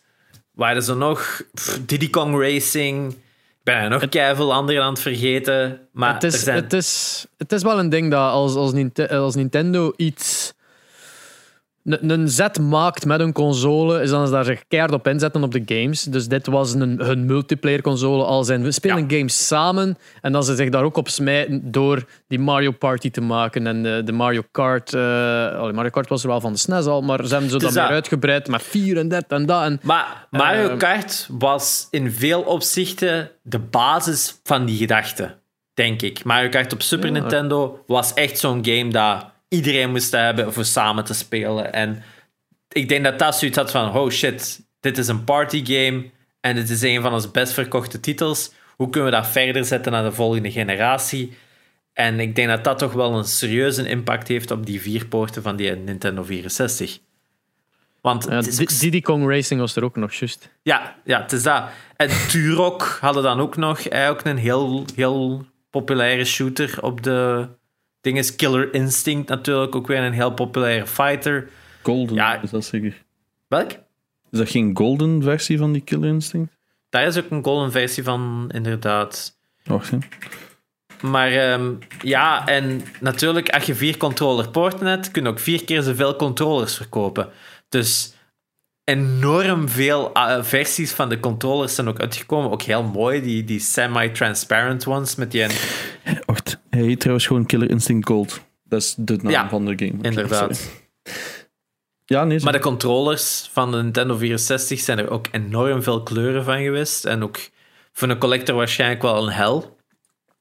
Waar 0.51 0.75
is 0.75 0.87
er 0.87 0.97
nog? 0.97 1.41
Pff, 1.53 1.85
Diddy 1.85 2.09
Kong 2.09 2.39
Racing 2.39 3.15
ben 3.63 3.89
nog 3.89 4.05
veel 4.35 4.53
andere 4.53 4.81
aan 4.81 4.93
het 4.93 5.01
vergeten. 5.01 5.87
Maar 5.91 6.13
het, 6.13 6.23
is, 6.23 6.43
zijn... 6.43 6.55
het, 6.55 6.73
is, 6.73 7.25
het 7.37 7.51
is 7.51 7.63
wel 7.63 7.79
een 7.79 7.89
ding 7.89 8.11
dat 8.11 8.31
als, 8.31 8.55
als, 8.55 8.73
als 9.09 9.35
Nintendo 9.35 9.93
iets 9.95 10.53
een 11.83 12.29
zet 12.29 12.59
maakt 12.59 13.05
met 13.05 13.19
een 13.19 13.33
console, 13.33 14.01
is 14.01 14.09
dan 14.09 14.25
ze 14.25 14.31
daar 14.31 14.45
zich 14.45 14.67
keihard 14.67 14.93
op 14.93 15.07
inzetten 15.07 15.43
op 15.43 15.51
de 15.51 15.61
games. 15.65 16.03
Dus 16.03 16.27
dit 16.27 16.47
was 16.47 16.73
een, 16.73 16.99
hun 16.99 17.25
multiplayer 17.25 17.81
console. 17.81 18.23
Al 18.23 18.43
zijn 18.43 18.63
we 18.63 18.71
spelen 18.71 19.09
ja. 19.09 19.17
games 19.17 19.47
samen 19.47 19.97
en 20.21 20.31
dan 20.31 20.43
ze 20.43 20.55
zich 20.55 20.69
daar 20.69 20.83
ook 20.83 20.97
op 20.97 21.09
smijten 21.09 21.71
door 21.71 22.03
die 22.27 22.39
Mario 22.39 22.71
Party 22.71 23.11
te 23.11 23.21
maken 23.21 23.67
en 23.67 23.83
de, 23.83 24.01
de 24.05 24.11
Mario 24.11 24.41
Kart. 24.51 24.93
Uh, 24.93 25.01
Mario 25.71 25.89
Kart 25.89 26.09
was 26.09 26.23
er 26.23 26.29
wel 26.29 26.41
van 26.41 26.51
de 26.51 26.59
SNES 26.59 26.85
al, 26.85 27.01
maar 27.01 27.25
ze 27.25 27.31
hebben 27.31 27.51
zo 27.51 27.57
dan 27.57 27.73
weer 27.73 27.83
uitgebreid 27.83 28.47
met 28.47 28.63
4 28.63 28.97
en 28.97 29.07
dat 29.07 29.25
en 29.27 29.45
dat. 29.45 29.63
En, 29.63 29.79
maar 29.83 30.27
Mario 30.29 30.69
uh, 30.69 30.77
Kart 30.77 31.27
was 31.31 31.87
in 31.91 32.11
veel 32.11 32.41
opzichten 32.41 33.31
de 33.43 33.59
basis 33.59 34.39
van 34.43 34.65
die 34.65 34.77
gedachte, 34.77 35.37
denk 35.73 36.01
ik. 36.01 36.23
Mario 36.23 36.49
Kart 36.49 36.73
op 36.73 36.81
Super 36.81 37.07
ja. 37.07 37.19
Nintendo 37.19 37.83
was 37.87 38.13
echt 38.13 38.39
zo'n 38.39 38.65
game 38.65 38.89
dat 38.89 39.30
iedereen 39.51 39.91
moest 39.91 40.11
hebben 40.11 40.53
voor 40.53 40.65
samen 40.65 41.03
te 41.03 41.13
spelen. 41.13 41.73
En 41.73 42.03
ik 42.71 42.89
denk 42.89 43.03
dat 43.03 43.19
dat 43.19 43.35
zoiets 43.35 43.57
had 43.57 43.71
van: 43.71 43.95
oh 43.95 44.09
shit, 44.09 44.61
dit 44.79 44.97
is 44.97 45.07
een 45.07 45.23
partygame 45.23 46.09
en 46.41 46.55
dit 46.55 46.69
is 46.69 46.81
een 46.81 47.01
van 47.01 47.13
onze 47.13 47.31
best 47.31 47.53
verkochte 47.53 47.99
titels. 47.99 48.51
Hoe 48.75 48.89
kunnen 48.89 49.09
we 49.09 49.15
dat 49.15 49.27
verder 49.27 49.65
zetten 49.65 49.91
naar 49.91 50.03
de 50.03 50.11
volgende 50.11 50.51
generatie? 50.51 51.37
En 51.93 52.19
ik 52.19 52.35
denk 52.35 52.49
dat 52.49 52.63
dat 52.63 52.77
toch 52.77 52.93
wel 52.93 53.17
een 53.17 53.23
serieuze 53.23 53.89
impact 53.89 54.27
heeft 54.27 54.51
op 54.51 54.65
die 54.65 54.81
vier 54.81 55.05
poorten 55.07 55.41
van 55.41 55.55
die 55.55 55.71
Nintendo 55.71 56.23
64. 56.23 56.99
Want 58.01 58.25
ja, 58.29 58.41
Diddy 58.79 59.01
Kong 59.01 59.29
Racing 59.29 59.59
was 59.59 59.75
er 59.75 59.83
ook 59.83 59.95
nog, 59.95 60.13
juist. 60.13 60.49
Ja, 60.61 60.95
ja, 61.03 61.21
het 61.21 61.31
is 61.31 61.43
dat. 61.43 61.63
En 61.95 62.09
Turok 62.27 62.97
hadden 63.01 63.23
dan 63.23 63.39
ook 63.39 63.57
nog 63.57 63.91
ook 63.91 64.23
een 64.23 64.37
heel, 64.37 64.85
heel 64.95 65.45
populaire 65.69 66.25
shooter 66.25 66.77
op 66.81 67.03
de 67.03 67.47
ding 68.01 68.17
is 68.17 68.35
Killer 68.35 68.73
Instinct 68.73 69.29
natuurlijk, 69.29 69.75
ook 69.75 69.87
weer 69.87 69.99
een 69.99 70.13
heel 70.13 70.33
populaire 70.33 70.87
fighter. 70.87 71.49
Golden, 71.83 72.15
ja. 72.15 72.41
is 72.41 72.49
dat 72.49 72.65
zeker? 72.65 73.03
Welk? 73.47 73.71
Is 74.31 74.39
dat 74.39 74.49
geen 74.49 74.77
golden 74.77 75.23
versie 75.23 75.57
van 75.57 75.71
die 75.71 75.81
Killer 75.81 76.09
Instinct? 76.09 76.57
Daar 76.89 77.05
is 77.05 77.17
ook 77.17 77.29
een 77.29 77.43
golden 77.43 77.71
versie 77.71 78.03
van, 78.03 78.49
inderdaad. 78.53 79.37
Wacht, 79.63 79.91
hè. 79.91 79.97
Maar 81.01 81.51
um, 81.53 81.79
ja, 82.01 82.47
en 82.47 82.81
natuurlijk, 82.99 83.49
als 83.49 83.63
je 83.63 83.75
vier 83.75 83.97
controllerpoorten 83.97 84.87
hebt, 84.87 85.11
kun 85.11 85.23
je 85.23 85.29
ook 85.29 85.39
vier 85.39 85.63
keer 85.63 85.81
zoveel 85.81 86.15
controllers 86.15 86.75
verkopen. 86.75 87.29
Dus 87.69 88.13
enorm 88.83 89.69
veel 89.69 90.11
uh, 90.13 90.43
versies 90.43 90.91
van 90.91 91.09
de 91.09 91.19
controllers 91.19 91.75
zijn 91.75 91.87
ook 91.87 91.99
uitgekomen. 91.99 92.51
Ook 92.51 92.61
heel 92.61 92.83
mooi, 92.83 93.21
die, 93.21 93.43
die 93.43 93.59
semi-transparent 93.59 94.87
ones 94.87 95.15
met 95.15 95.31
die... 95.31 95.45
Wacht, 96.25 96.60
hij 96.71 96.81
heet 96.81 96.99
trouwens 96.99 97.27
gewoon 97.27 97.45
Killer 97.45 97.69
Instinct 97.69 98.07
Gold. 98.07 98.41
Dat 98.63 98.81
is 98.81 98.95
de 98.97 99.15
naam 99.21 99.31
ja, 99.31 99.49
van 99.49 99.65
de 99.65 99.73
game. 99.85 100.01
inderdaad. 100.01 100.71
Ja, 102.05 102.23
nee, 102.23 102.39
Maar 102.43 102.53
de 102.53 102.59
controllers 102.59 103.49
van 103.51 103.71
de 103.71 103.77
Nintendo 103.77 104.17
64 104.17 104.79
zijn 104.79 104.97
er 104.97 105.09
ook 105.09 105.27
enorm 105.31 105.83
veel 105.83 106.03
kleuren 106.03 106.43
van 106.43 106.61
geweest. 106.61 107.05
En 107.05 107.23
ook 107.23 107.37
voor 107.91 108.09
een 108.09 108.17
collector 108.17 108.55
waarschijnlijk 108.55 109.01
wel 109.01 109.23
een 109.23 109.33
hel. 109.33 109.77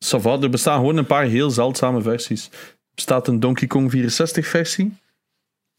ça 0.04 0.20
va. 0.20 0.38
er 0.40 0.50
bestaan 0.50 0.78
gewoon 0.78 0.96
een 0.96 1.06
paar 1.06 1.24
heel 1.24 1.50
zeldzame 1.50 2.02
versies. 2.02 2.48
Er 2.52 2.94
bestaat 2.94 3.28
een 3.28 3.40
Donkey 3.40 3.68
Kong 3.68 3.90
64 3.90 4.46
versie. 4.46 4.96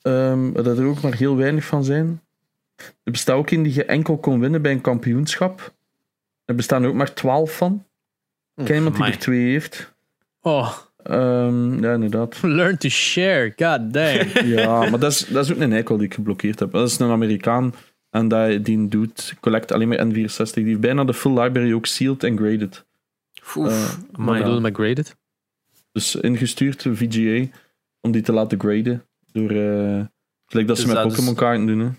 Ehm 0.01 0.51
waar 0.51 0.65
er 0.65 0.85
ook 0.85 1.01
maar 1.01 1.15
heel 1.15 1.35
weinig 1.35 1.65
van 1.65 1.83
zijn. 1.83 2.21
Er 2.75 3.11
bestaat 3.11 3.35
ook 3.35 3.49
een 3.49 3.63
die 3.63 3.73
je 3.73 3.85
enkel 3.85 4.17
kon 4.17 4.39
winnen 4.39 4.61
bij 4.61 4.71
een 4.71 4.81
kampioenschap. 4.81 5.73
Er 6.45 6.55
bestaan 6.55 6.83
er 6.83 6.89
ook 6.89 6.95
maar 6.95 7.13
12 7.13 7.55
van. 7.55 7.85
Ken 8.63 8.75
iemand 8.75 8.95
die 8.95 9.05
er 9.05 9.19
twee 9.19 9.49
heeft? 9.49 9.93
Oh, 10.41 10.77
Ehm, 11.03 11.83
ja, 11.83 11.93
inderdaad. 11.93 12.41
learn 12.59 12.77
to 12.77 12.89
share. 12.89 13.53
God 13.55 13.93
damn. 13.93 14.47
Ja, 14.57 14.89
maar 14.89 14.99
dat 14.99 15.11
is, 15.11 15.27
dat 15.27 15.45
is 15.45 15.51
ook 15.51 15.59
een 15.59 15.73
eikel 15.73 15.97
die 15.97 16.05
ik 16.05 16.13
geblokkeerd 16.13 16.59
heb. 16.59 16.71
Dat 16.71 16.89
is 16.89 16.99
een 16.99 17.11
Amerikaan. 17.11 17.73
En 18.09 18.27
die, 18.27 18.61
die 18.61 18.87
doet, 18.87 19.33
collect 19.39 19.71
alleen 19.71 19.87
maar 19.87 20.05
N64. 20.05 20.53
Die 20.53 20.65
heeft 20.65 20.79
bijna 20.79 21.03
de 21.03 21.13
full 21.13 21.39
library 21.39 21.73
ook 21.73 21.85
sealed 21.85 22.23
en 22.23 22.37
graded. 22.37 22.85
Oef, 23.55 23.57
amai. 23.57 24.07
Maar 24.11 24.37
je 24.37 24.43
bedoelt 24.43 24.61
met 24.61 24.75
graded? 24.75 25.15
Dus 25.91 26.15
ingestuurd, 26.15 26.85
VGA, 26.93 27.57
om 28.01 28.11
die 28.11 28.21
te 28.21 28.31
laten 28.31 28.59
graden. 28.59 29.05
Door, 29.31 29.49
eh 29.49 30.05
gelijk 30.45 30.67
dat 30.67 30.77
ze 30.77 30.83
Dus 30.85 30.93
met 30.93 31.03
dat 31.03 31.07
Pokémon 31.07 31.35
kaarten 31.35 31.65
doen. 31.65 31.79
Hè. 31.79 31.89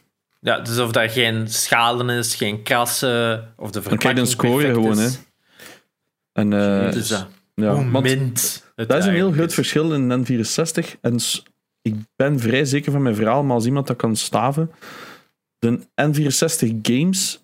Ja, 0.41 0.61
dus 0.61 0.79
of 0.79 0.93
daar 0.93 1.11
geen 1.11 1.49
schade 1.49 2.13
is, 2.13 2.35
geen 2.35 2.63
krassen, 2.63 3.53
of 3.57 3.71
de 3.71 3.81
Dan 3.81 3.99
krijg 3.99 4.15
je 4.15 4.21
een 4.21 4.27
verpakking 4.27 4.29
score 4.29 4.53
perfect 4.53 4.75
gewoon. 4.75 4.99
Hè. 4.99 5.05
is. 5.05 5.21
En, 6.33 6.53
eh, 6.53 6.93
Dus 6.93 7.09
dat. 7.09 7.29
Ja, 8.77 8.87
dat 8.87 8.99
is 8.99 9.07
een 9.07 9.15
heel 9.15 9.33
groot 9.33 9.49
is. 9.49 9.55
verschil 9.55 9.93
in 9.93 10.11
een 10.11 10.27
N64. 10.27 11.01
En 11.01 11.19
ik 11.83 11.95
ben 12.17 12.39
vrij 12.39 12.65
zeker 12.65 12.93
van 12.93 13.03
mijn 13.03 13.15
verhaal, 13.15 13.43
maar 13.43 13.55
als 13.55 13.67
iemand 13.67 13.87
dat 13.87 13.97
kan 13.97 14.17
staven. 14.17 14.71
De 15.59 15.79
N64 15.79 16.81
games 16.83 17.43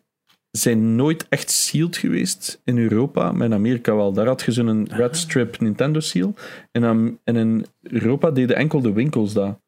zijn 0.51 0.97
nooit 0.97 1.27
echt 1.29 1.51
sealed 1.51 1.97
geweest 1.97 2.61
in 2.65 2.79
Europa, 2.79 3.33
maar 3.33 3.47
in 3.47 3.53
Amerika 3.55 3.95
wel. 3.95 4.13
Daar 4.13 4.27
had 4.27 4.43
je 4.43 4.53
zo'n 4.53 4.89
red 4.91 5.17
strip 5.17 5.61
Nintendo 5.61 6.01
seal. 6.01 6.35
En, 6.73 7.19
in 7.25 7.67
Europa 7.83 8.31
deden 8.31 8.57
enkel 8.57 8.81
de 8.81 8.93
winkels 8.93 9.33
dat. 9.33 9.61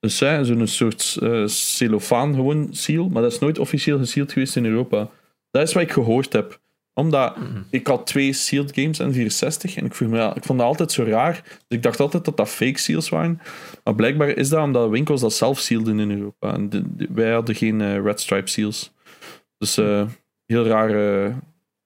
Dus 0.00 0.20
hè, 0.20 0.44
zo'n 0.44 0.66
soort 0.66 1.16
eh 1.22 1.46
cellofaan 1.46 2.34
gewoon 2.34 2.68
seal, 2.70 3.08
maar 3.08 3.22
dat 3.22 3.32
is 3.32 3.38
nooit 3.38 3.58
officieel 3.58 3.98
gesealed 3.98 4.32
geweest 4.32 4.56
in 4.56 4.64
Europa. 4.64 5.10
Dat 5.50 5.62
is 5.62 5.72
wat 5.72 5.82
ik 5.82 5.92
gehoord 5.92 6.32
heb. 6.32 6.60
Omdat 6.98 7.36
ik 7.70 7.86
had 7.86 8.06
twee 8.06 8.32
sealed 8.32 8.72
games 8.74 8.98
en 8.98 9.12
64 9.12 9.76
en 9.76 9.84
ik, 9.84 9.94
vroeg 9.94 10.08
me, 10.10 10.16
ja, 10.16 10.34
ik 10.34 10.44
vond 10.44 10.58
dat 10.58 10.68
altijd 10.68 10.92
zo 10.92 11.02
raar. 11.04 11.42
Dus 11.44 11.52
ik 11.68 11.82
dacht 11.82 12.00
altijd 12.00 12.24
dat 12.24 12.36
dat 12.36 12.48
fake 12.48 12.78
seals 12.78 13.08
waren. 13.08 13.40
Maar 13.84 13.94
blijkbaar 13.94 14.28
is 14.28 14.48
dat 14.48 14.62
omdat 14.62 14.90
winkels 14.90 15.20
dat 15.20 15.32
zelf 15.32 15.58
sealden 15.58 15.98
in 16.00 16.10
Europa. 16.10 16.52
En 16.54 16.68
de- 16.68 16.96
de- 16.96 17.08
wij 17.10 17.30
hadden 17.32 17.54
geen 17.54 17.80
eh, 17.80 18.02
red 18.02 18.20
stripe 18.20 18.48
seals. 18.50 18.92
Dus 19.58 19.76
eh, 19.76 20.06
heel 20.46 20.66
raar, 20.66 20.90
eh, 21.24 21.34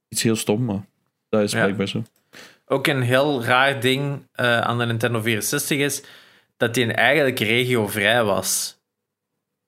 iets 0.08 0.22
heel 0.22 0.36
stom, 0.36 0.64
maar 0.64 0.84
dat 1.28 1.42
is 1.42 1.52
Ja. 1.52 1.60
blijkbaar 1.60 1.88
zo. 1.88 2.02
Ook 2.66 2.86
een 2.86 3.02
heel 3.02 3.44
raar 3.44 3.80
ding 3.80 4.22
aan 4.34 4.78
de 4.78 4.84
Nintendo 4.86 5.20
64 5.20 5.78
is 5.78 6.02
dat 6.56 6.74
die 6.74 6.92
eigenlijk 6.92 7.38
regiovrij 7.38 8.24
was. 8.24 8.80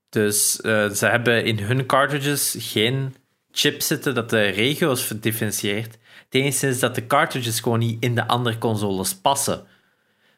Dus 0.09 0.53
ze 0.93 1.07
hebben 1.07 1.45
in 1.45 1.59
hun 1.59 1.87
cartridges 1.87 2.57
geen 2.59 3.15
chip 3.55 3.83
zitten 3.83 4.15
dat 4.15 4.31
de 4.31 4.43
regio's 4.43 5.09
differentieert. 5.21 5.93
Het 6.25 6.43
enige 6.43 6.67
is 6.69 6.79
dat 6.79 6.95
de 6.95 7.07
cartridges 7.07 7.61
gewoon 7.61 7.79
niet 7.79 7.97
in 8.03 8.15
de 8.15 8.27
andere 8.27 8.59
consoles 8.59 9.15
passen. 9.15 9.67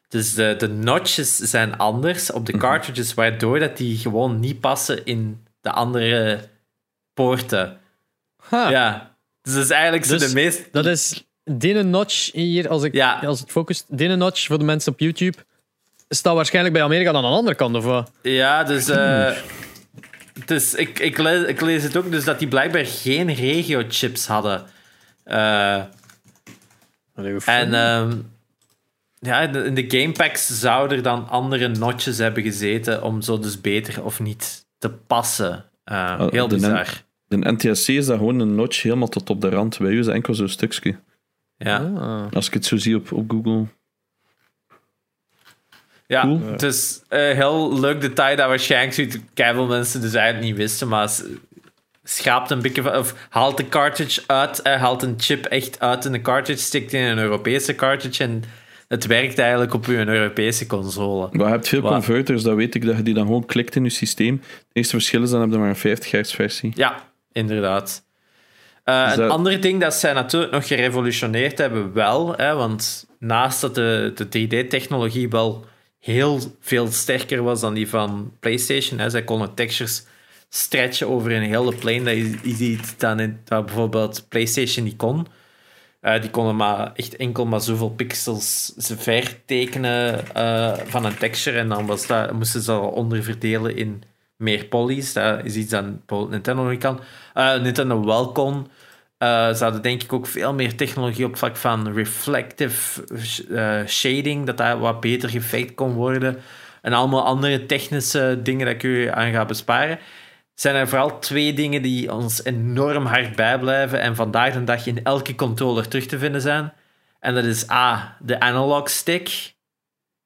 Dus 0.07 0.33
de, 0.33 0.55
de 0.57 0.67
notches 0.67 1.35
zijn 1.37 1.77
anders 1.77 2.31
op 2.31 2.45
de 2.45 2.57
cartridges, 2.57 3.13
waardoor 3.13 3.59
dat 3.59 3.77
die 3.77 3.97
gewoon 3.97 4.39
niet 4.39 4.59
passen 4.59 5.05
in 5.05 5.45
de 5.61 5.71
andere 5.71 6.39
poorten. 7.13 7.77
Ja, 8.51 9.15
dus 9.41 9.53
dat 9.53 9.63
is 9.63 9.69
eigenlijk 9.69 10.07
Dus- 10.07 10.27
de 10.27 10.33
meest... 10.33 10.67
Dat 10.71 10.85
is 10.85 11.27
Dene 11.43 11.83
Notch 11.83 12.31
hier, 12.31 12.69
als, 12.69 12.83
ik, 12.83 12.93
Ja. 12.93 13.19
als 13.19 13.39
het 13.39 13.51
focust. 13.51 13.85
Dene 13.97 14.15
Notch 14.15 14.45
voor 14.45 14.57
de 14.57 14.63
mensen 14.63 14.91
op 14.91 14.99
YouTube. 14.99 15.37
Staat 16.09 16.35
waarschijnlijk 16.35 16.73
bij 16.75 16.83
Amerika 16.83 17.13
aan 17.13 17.21
de 17.21 17.27
andere 17.27 17.55
kant, 17.55 17.75
of 17.75 17.83
wat? 17.83 18.11
Ja, 18.21 18.63
dus, 18.63 18.89
eh, 18.89 19.31
dus 20.45 20.73
ik, 20.75 20.99
ik, 20.99 21.17
lees, 21.17 21.47
ik 21.47 21.61
lees 21.61 21.83
het 21.83 21.97
ook, 21.97 22.11
dus 22.11 22.23
dat 22.23 22.39
die 22.39 22.47
blijkbaar 22.47 22.85
geen 22.85 23.33
regio-chips 23.33 24.27
hadden. 24.27 24.65
Eh, 25.23 25.83
en 27.45 27.73
ehm, 27.73 28.17
ja, 29.19 29.41
in 29.41 29.73
de- 29.75 29.85
gamepacks 29.87 30.59
zouden 30.59 30.97
er 30.97 31.03
dan 31.03 31.27
andere 31.29 31.67
notches 31.67 32.17
hebben 32.17 32.43
gezeten 32.43 33.03
om 33.03 33.21
zo 33.21 33.39
dus 33.39 33.61
beter 33.61 34.03
of 34.03 34.19
niet 34.19 34.65
te 34.77 34.89
passen. 34.89 35.65
Oh, 35.85 36.27
heel 36.31 36.47
de 36.47 36.55
bizar. 36.55 36.87
De 37.27 37.37
NTSC 37.51 37.87
is 37.87 38.05
dat 38.05 38.17
gewoon 38.17 38.39
een 38.39 38.55
notch 38.55 38.81
helemaal 38.83 39.07
tot 39.07 39.29
op 39.29 39.41
de 39.41 39.49
rand. 39.49 39.77
Wij 39.77 39.91
usen 39.91 40.13
enkel 40.13 40.33
zo'n 40.35 40.47
stukje. 40.49 40.95
Ja, 41.57 41.77
Ah. 41.77 42.25
Als 42.31 42.47
ik 42.47 42.53
het 42.53 42.65
zo 42.65 42.77
zie 42.77 42.95
op, 42.95 43.11
op 43.11 43.29
Google. 43.31 43.65
Ja 46.07 46.21
Cool. 46.21 46.41
het 46.51 46.63
is 46.63 47.01
een 47.09 47.35
heel 47.35 47.79
leuk 47.79 48.01
detail 48.01 48.35
dat 48.35 48.47
waarschijnlijk 48.47 49.19
keiveel 49.33 49.65
mensen 49.65 50.01
dus 50.01 50.13
eigenlijk 50.13 50.47
niet 50.47 50.57
wisten, 50.57 50.87
maar 50.87 51.09
schaapt 52.03 52.51
een 52.51 52.61
beetje 52.61 52.81
van, 52.81 52.95
of 52.95 53.15
haalt 53.29 53.57
de 53.57 53.69
cartridge 53.69 54.21
uit, 54.25 54.61
eh, 54.61 54.81
haalt 54.81 55.03
een 55.03 55.15
chip 55.17 55.45
echt 55.45 55.79
uit 55.79 56.05
in 56.05 56.11
de 56.11 56.21
cartridge, 56.21 56.63
stikt 56.63 56.93
in 56.93 57.01
een 57.03 57.17
Europese 57.17 57.75
cartridge 57.75 58.23
en 58.23 58.43
het 58.87 59.05
werkt 59.05 59.39
eigenlijk 59.39 59.73
op 59.73 59.85
uw 59.85 59.95
Europese 60.05 60.67
console. 60.67 61.27
Maar 61.31 61.45
je 61.45 61.51
hebt 61.51 61.67
veel 61.67 61.81
converters, 61.81 62.43
dat 62.43 62.55
weet 62.55 62.75
ik, 62.75 62.85
dat 62.85 62.97
je 62.97 63.03
die 63.03 63.13
dan 63.13 63.25
gewoon 63.25 63.45
klikt 63.45 63.75
in 63.75 63.83
je 63.83 63.89
systeem. 63.89 64.41
Het 64.43 64.65
eerste 64.73 64.91
verschil 64.95 65.23
is 65.23 65.29
dan 65.29 65.41
heb 65.41 65.51
je 65.51 65.57
maar 65.57 65.69
een 65.69 65.75
50 65.75 66.11
hertz 66.11 66.33
versie. 66.35 66.71
Ja, 66.75 66.95
inderdaad. 67.31 68.03
Eh, 68.83 69.07
Dus 69.07 69.17
een 69.17 69.29
ander 69.29 69.61
ding 69.61 69.81
dat 69.81 69.93
zij 69.93 70.13
natuurlijk 70.13 70.51
nog 70.51 70.67
gerevolutioneerd 70.67 71.57
hebben, 71.57 71.93
wel, 71.93 72.33
hè, 72.35 72.55
want 72.55 73.07
naast 73.19 73.61
dat 73.61 73.75
de, 73.75 74.11
de 74.15 74.25
3D-technologie 74.25 75.29
wel 75.29 75.65
heel 76.13 76.39
veel 76.59 76.87
sterker 76.87 77.43
was 77.43 77.59
dan 77.61 77.73
die 77.73 77.89
van 77.89 78.31
PlayStation, 78.39 78.99
hè, 78.99 79.09
zij 79.09 79.23
konden 79.23 79.53
textures 79.53 80.05
stretchen 80.49 81.07
over 81.07 81.31
een 81.31 81.41
hele 81.41 81.75
plane, 81.75 82.03
dat 82.03 82.15
je 82.15 82.55
ziet 82.55 82.99
dan 82.99 83.19
in, 83.19 83.39
dat 83.43 83.65
bijvoorbeeld 83.65 84.25
PlayStation 84.29 84.85
niet 84.85 84.95
kon. 84.95 85.27
Eh, 85.99 86.21
die 86.21 86.29
konden 86.29 86.55
maar 86.55 86.91
echt 86.93 87.15
enkel 87.15 87.45
maar 87.45 87.61
zoveel 87.61 87.89
pixels 87.89 88.73
ver 88.77 89.45
tekenen 89.45 90.33
eh, 90.35 90.73
van 90.85 91.05
een 91.05 91.17
texture 91.17 91.57
en 91.57 91.69
dan 91.69 91.85
was 91.85 92.07
dat, 92.07 92.31
moesten 92.31 92.61
ze 92.61 92.71
dat 92.71 92.93
onderverdelen 92.93 93.75
in 93.75 94.03
meer 94.35 94.65
polys. 94.65 95.13
Dat 95.13 95.45
is 95.45 95.55
iets 95.55 95.69
dat 95.69 95.85
Nintendo 96.29 96.77
kan. 96.77 96.99
Eh, 97.33 97.61
Nintendo 97.61 98.05
wel 98.05 98.31
kon. 98.31 98.67
Eh, 99.17 99.53
ze 99.53 99.79
denk 99.79 100.03
ik 100.03 100.13
ook 100.13 100.27
veel 100.27 100.53
meer 100.53 100.75
technologie 100.75 101.25
op 101.25 101.37
vlak 101.37 101.55
van 101.55 101.93
reflective 101.93 103.03
eh, 103.55 103.87
shading, 103.87 104.45
dat 104.45 104.57
dat 104.57 104.79
wat 104.79 104.99
beter 104.99 105.29
gefakt 105.29 105.75
kon 105.75 105.93
worden. 105.93 106.41
En 106.81 106.93
allemaal 106.93 107.25
andere 107.25 107.65
technische 107.65 108.39
dingen 108.43 108.65
dat 108.65 108.75
ik 108.75 108.83
u 108.83 109.07
aan 109.07 109.31
ga 109.31 109.45
besparen. 109.45 109.99
Zijn 110.53 110.75
er 110.75 110.87
vooral 110.87 111.19
twee 111.19 111.53
dingen 111.53 111.81
die 111.81 112.13
ons 112.13 112.43
enorm 112.43 113.05
hard 113.05 113.35
bijblijven 113.35 114.01
en 114.01 114.15
vandaag 114.15 114.53
de 114.53 114.63
dag 114.63 114.85
in 114.85 115.03
elke 115.03 115.35
controller 115.35 115.87
terug 115.87 116.05
te 116.05 116.19
vinden 116.19 116.41
zijn. 116.41 116.73
En 117.19 117.33
dat 117.33 117.43
is 117.43 117.69
A, 117.69 118.17
de 118.19 118.39
analog 118.39 118.89
stick. 118.89 119.55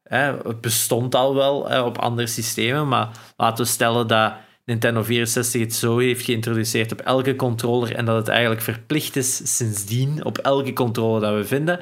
Hè, 0.04 0.38
het 0.48 0.62
bestond 0.62 1.16
al 1.16 1.36
wel 1.36 1.70
hè, 1.70 1.82
op 1.82 1.98
andere 1.98 2.28
systemen, 2.28 2.88
maar 2.88 3.10
laten 3.38 3.64
we 3.66 3.72
stellen 3.72 4.08
dat 4.08 4.34
Nintendo 4.72 5.04
64 5.04 5.62
het 5.62 5.76
zo 5.76 5.98
heeft 5.98 6.26
geïntroduceerd 6.26 6.92
op 6.92 7.00
elke 7.00 7.36
controller 7.36 7.96
en 7.96 8.06
dat 8.06 8.16
het 8.16 8.28
eigenlijk 8.28 8.62
verplicht 8.62 9.16
is 9.16 9.56
sindsdien 9.58 10.26
op 10.26 10.38
elke 10.38 10.74
controller 10.74 11.22
dat 11.22 11.36
we 11.36 11.46
vinden. 11.46 11.80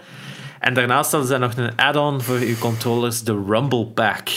En 0.60 0.74
daarnaast 0.74 1.11
hadden 1.11 1.30
ze 1.30 1.38
nog 1.38 1.57
een 1.57 1.78
add-on 1.78 2.22
voor 2.22 2.38
uw 2.38 2.57
controllers, 2.60 3.24
de 3.24 3.44
Rumble 3.48 3.86
Pack. 3.86 4.30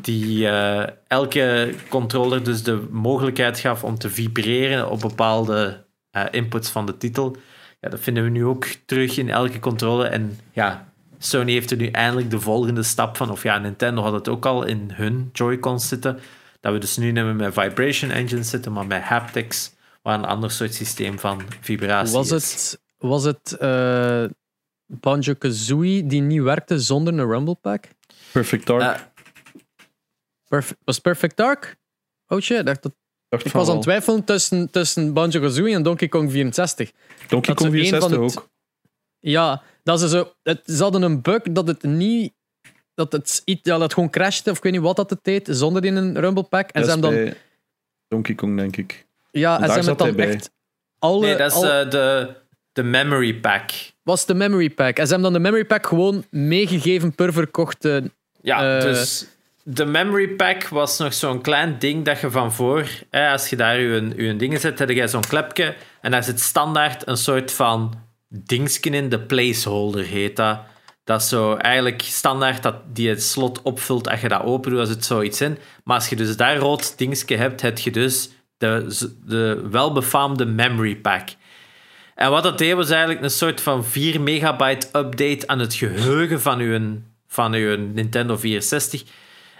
Die 0.00 0.48
eh, 0.48 0.86
elke 1.08 1.74
controller 1.88 2.42
dus 2.44 2.62
de 2.62 2.86
mogelijkheid 2.90 3.58
gaf 3.58 3.84
om 3.84 3.98
te 3.98 4.10
vibreren 4.10 4.90
op 4.90 5.00
bepaalde 5.00 5.84
eh, 6.10 6.24
inputs 6.30 6.70
van 6.70 6.86
de 6.86 6.96
titel. 6.96 7.36
Ja, 7.80 7.88
dat 7.88 8.00
vinden 8.00 8.24
we 8.24 8.30
nu 8.30 8.44
ook 8.44 8.66
terug 8.86 9.16
in 9.16 9.30
elke 9.30 9.58
controller. 9.58 10.06
En 10.06 10.38
ja, 10.52 10.88
Sony 11.18 11.52
heeft 11.52 11.70
er 11.70 11.76
nu 11.76 11.86
eindelijk 11.86 12.30
de 12.30 12.40
volgende 12.40 12.82
stap 12.82 13.16
van. 13.16 13.30
Of 13.30 13.42
ja, 13.42 13.58
Nintendo 13.58 14.02
had 14.02 14.12
het 14.12 14.28
ook 14.28 14.46
al 14.46 14.64
in 14.64 14.90
hun 14.92 15.30
Joy-Cons 15.32 15.88
zitten. 15.88 16.18
Dat 16.66 16.74
we 16.74 16.80
dus 16.80 16.96
nu 16.96 17.04
niet 17.12 17.24
meer 17.24 17.34
met 17.34 17.52
Vibration 17.54 18.10
Engines 18.10 18.50
zitten, 18.50 18.72
maar 18.72 18.86
met 18.86 19.02
haptics. 19.02 19.74
Waar 20.02 20.18
een 20.18 20.24
ander 20.24 20.50
soort 20.50 20.74
systeem 20.74 21.18
van 21.18 21.42
vibratie 21.60 22.12
Was 22.14 22.30
is. 22.30 22.52
het, 22.52 22.80
was 22.98 23.24
het 23.24 23.52
eh, 23.52 24.24
Banjo 24.86 25.34
Kazooie 25.34 26.06
die 26.06 26.20
niet 26.20 26.42
werkte 26.42 26.78
zonder 26.80 27.18
een 27.18 27.26
Rumble 27.28 27.54
Pack? 27.54 27.84
Perfect 28.32 28.66
Dark. 28.66 28.82
Eh, 28.82 29.00
Perf- 30.48 30.76
was 30.84 30.98
Perfect 30.98 31.36
Dark? 31.36 31.76
Oh 32.26 32.40
shit, 32.40 32.58
ik 32.58 32.66
dacht 32.66 32.82
dat, 32.82 32.92
dacht 33.28 33.44
ik 33.44 33.52
was 33.52 33.68
aan 33.68 33.74
het 33.74 33.82
twijfelen 33.82 34.24
tussen, 34.24 34.70
tussen 34.70 35.12
Banjo 35.12 35.40
Kazooie 35.40 35.74
en 35.74 35.82
Donkey 35.82 36.08
Kong 36.08 36.30
64. 36.30 36.90
Donkey 37.28 37.54
dat 37.54 37.62
Kong 37.62 37.72
ze 37.72 37.78
één 37.78 37.88
64 37.88 38.10
van 38.18 38.26
het- 38.26 38.36
ook. 38.38 38.48
Ja, 39.18 39.62
dat 39.82 40.00
ze 40.00 40.08
zo. 40.08 40.32
Het, 40.42 40.60
ze 40.64 40.82
hadden 40.82 41.02
een 41.02 41.22
bug 41.22 41.42
dat 41.42 41.66
het 41.66 41.82
niet 41.82 42.32
dat 42.96 43.12
het, 43.12 43.42
iets- 43.44 43.60
ja, 43.62 43.72
dat 43.72 43.80
het 43.80 43.94
gewoon 43.94 44.10
crashte, 44.10 44.50
of 44.50 44.56
ik 44.56 44.62
weet 44.62 44.72
niet 44.72 44.80
wat 44.80 44.96
dat 44.96 45.10
het 45.10 45.18
deed, 45.22 45.48
zonder 45.50 45.84
in 45.84 45.96
een 45.96 46.20
Rumble 46.20 46.42
Pack. 46.42 46.70
En 46.70 46.82
Dat 46.82 46.90
ze 46.90 46.96
is 46.96 47.02
hebben 47.02 47.16
dan, 47.24 47.24
bij 47.30 47.40
Donkey 48.08 48.34
Kong, 48.34 48.56
denk 48.56 48.76
ik. 48.76 49.06
ja, 49.30 49.60
en 49.60 49.66
ze 49.68 49.72
hebben 49.72 49.96
dan 49.96 50.14
bij. 50.16 50.28
echt 50.28 50.50
alle, 50.98 51.26
Nee, 51.26 51.36
dat 51.36 51.50
is 51.50 51.56
al- 51.56 51.64
eh, 51.70 51.90
de, 51.90 52.34
de 52.72 52.82
memory 52.82 53.34
pack. 53.34 53.70
was 54.02 54.26
de 54.26 54.34
Memory 54.34 54.70
Pack. 54.70 54.96
En 54.98 55.06
ze 55.06 55.12
hebben 55.12 55.32
dan 55.32 55.42
de 55.42 55.48
Memory 55.48 55.64
Pack 55.66 55.86
gewoon 55.86 56.24
meegegeven 56.30 57.14
per 57.14 57.32
verkochte. 57.32 58.10
Ja, 58.40 58.76
Eh. 58.76 58.82
dus 58.82 59.26
de 59.62 59.84
memory 59.84 60.28
pack 60.28 60.68
was 60.68 60.98
nog 60.98 61.14
zo'n 61.14 61.40
klein 61.42 61.76
ding 61.78 62.04
dat 62.04 62.20
je 62.20 62.30
van 62.30 62.52
voor, 62.52 62.88
hè, 63.10 63.30
als 63.30 63.48
je 63.48 63.56
daar 63.56 63.80
je, 63.80 64.12
je 64.16 64.36
dingen 64.36 64.60
zet, 64.60 64.78
heb 64.78 64.90
je 64.90 65.08
zo'n 65.08 65.26
klepje 65.28 65.74
en 66.00 66.10
daar 66.10 66.24
zit 66.24 66.40
standaard 66.40 67.06
een 67.06 67.16
soort 67.16 67.52
van 67.52 67.94
dingsken 68.28 68.94
in, 68.94 69.08
de 69.08 69.20
placeholder 69.20 70.04
heet 70.04 70.36
dat. 70.36 70.58
Dat 71.06 71.20
is 71.20 71.28
zo 71.28 71.54
eigenlijk 71.54 72.02
standaard 72.02 72.62
dat 72.62 72.74
die 72.92 73.08
het 73.08 73.22
slot 73.22 73.62
opvult 73.62 74.08
als 74.08 74.20
je 74.20 74.28
dat 74.28 74.42
open 74.42 74.70
doet, 74.70 74.80
er 74.80 74.86
zit 74.86 75.04
zoiets 75.04 75.40
in. 75.40 75.58
Maar 75.84 75.96
als 75.96 76.08
je 76.08 76.16
dus 76.16 76.36
daar 76.36 76.56
rood 76.56 76.98
dingetje 76.98 77.36
hebt, 77.36 77.60
heb 77.60 77.78
je 77.78 77.90
dus 77.90 78.30
de, 78.58 78.96
de 79.24 79.68
welbefaamde 79.70 80.46
memory 80.46 80.96
pack. 80.96 81.28
En 82.14 82.30
wat 82.30 82.42
dat 82.42 82.58
deed 82.58 82.74
was 82.74 82.90
eigenlijk 82.90 83.22
een 83.22 83.30
soort 83.30 83.60
van 83.60 83.84
4 83.84 84.20
megabyte 84.20 84.86
update 84.98 85.46
aan 85.46 85.58
het 85.58 85.74
geheugen 85.74 86.40
van 86.40 86.58
uw, 86.58 86.98
van 87.28 87.52
uw 87.52 87.76
Nintendo 87.76 88.36
64. 88.36 89.02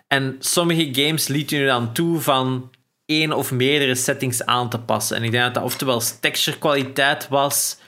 En 0.09 0.37
sommige 0.39 0.89
games 0.93 1.29
lieten 1.29 1.59
je 1.59 1.67
dan 1.67 1.93
toe 1.93 2.21
van 2.21 2.71
één 3.05 3.33
of 3.33 3.53
meerdere 3.53 3.95
settings 3.95 4.47
aan 4.47 4.71
te 4.71 4.79
passen. 4.79 5.17
En 5.17 5.23
ik 5.23 5.31
denk 5.31 5.45
dat 5.45 5.55
dat 5.55 5.63
oftewel 5.63 6.03
texture 6.21 6.59
kwaliteit 6.59 7.29
was 7.29 7.79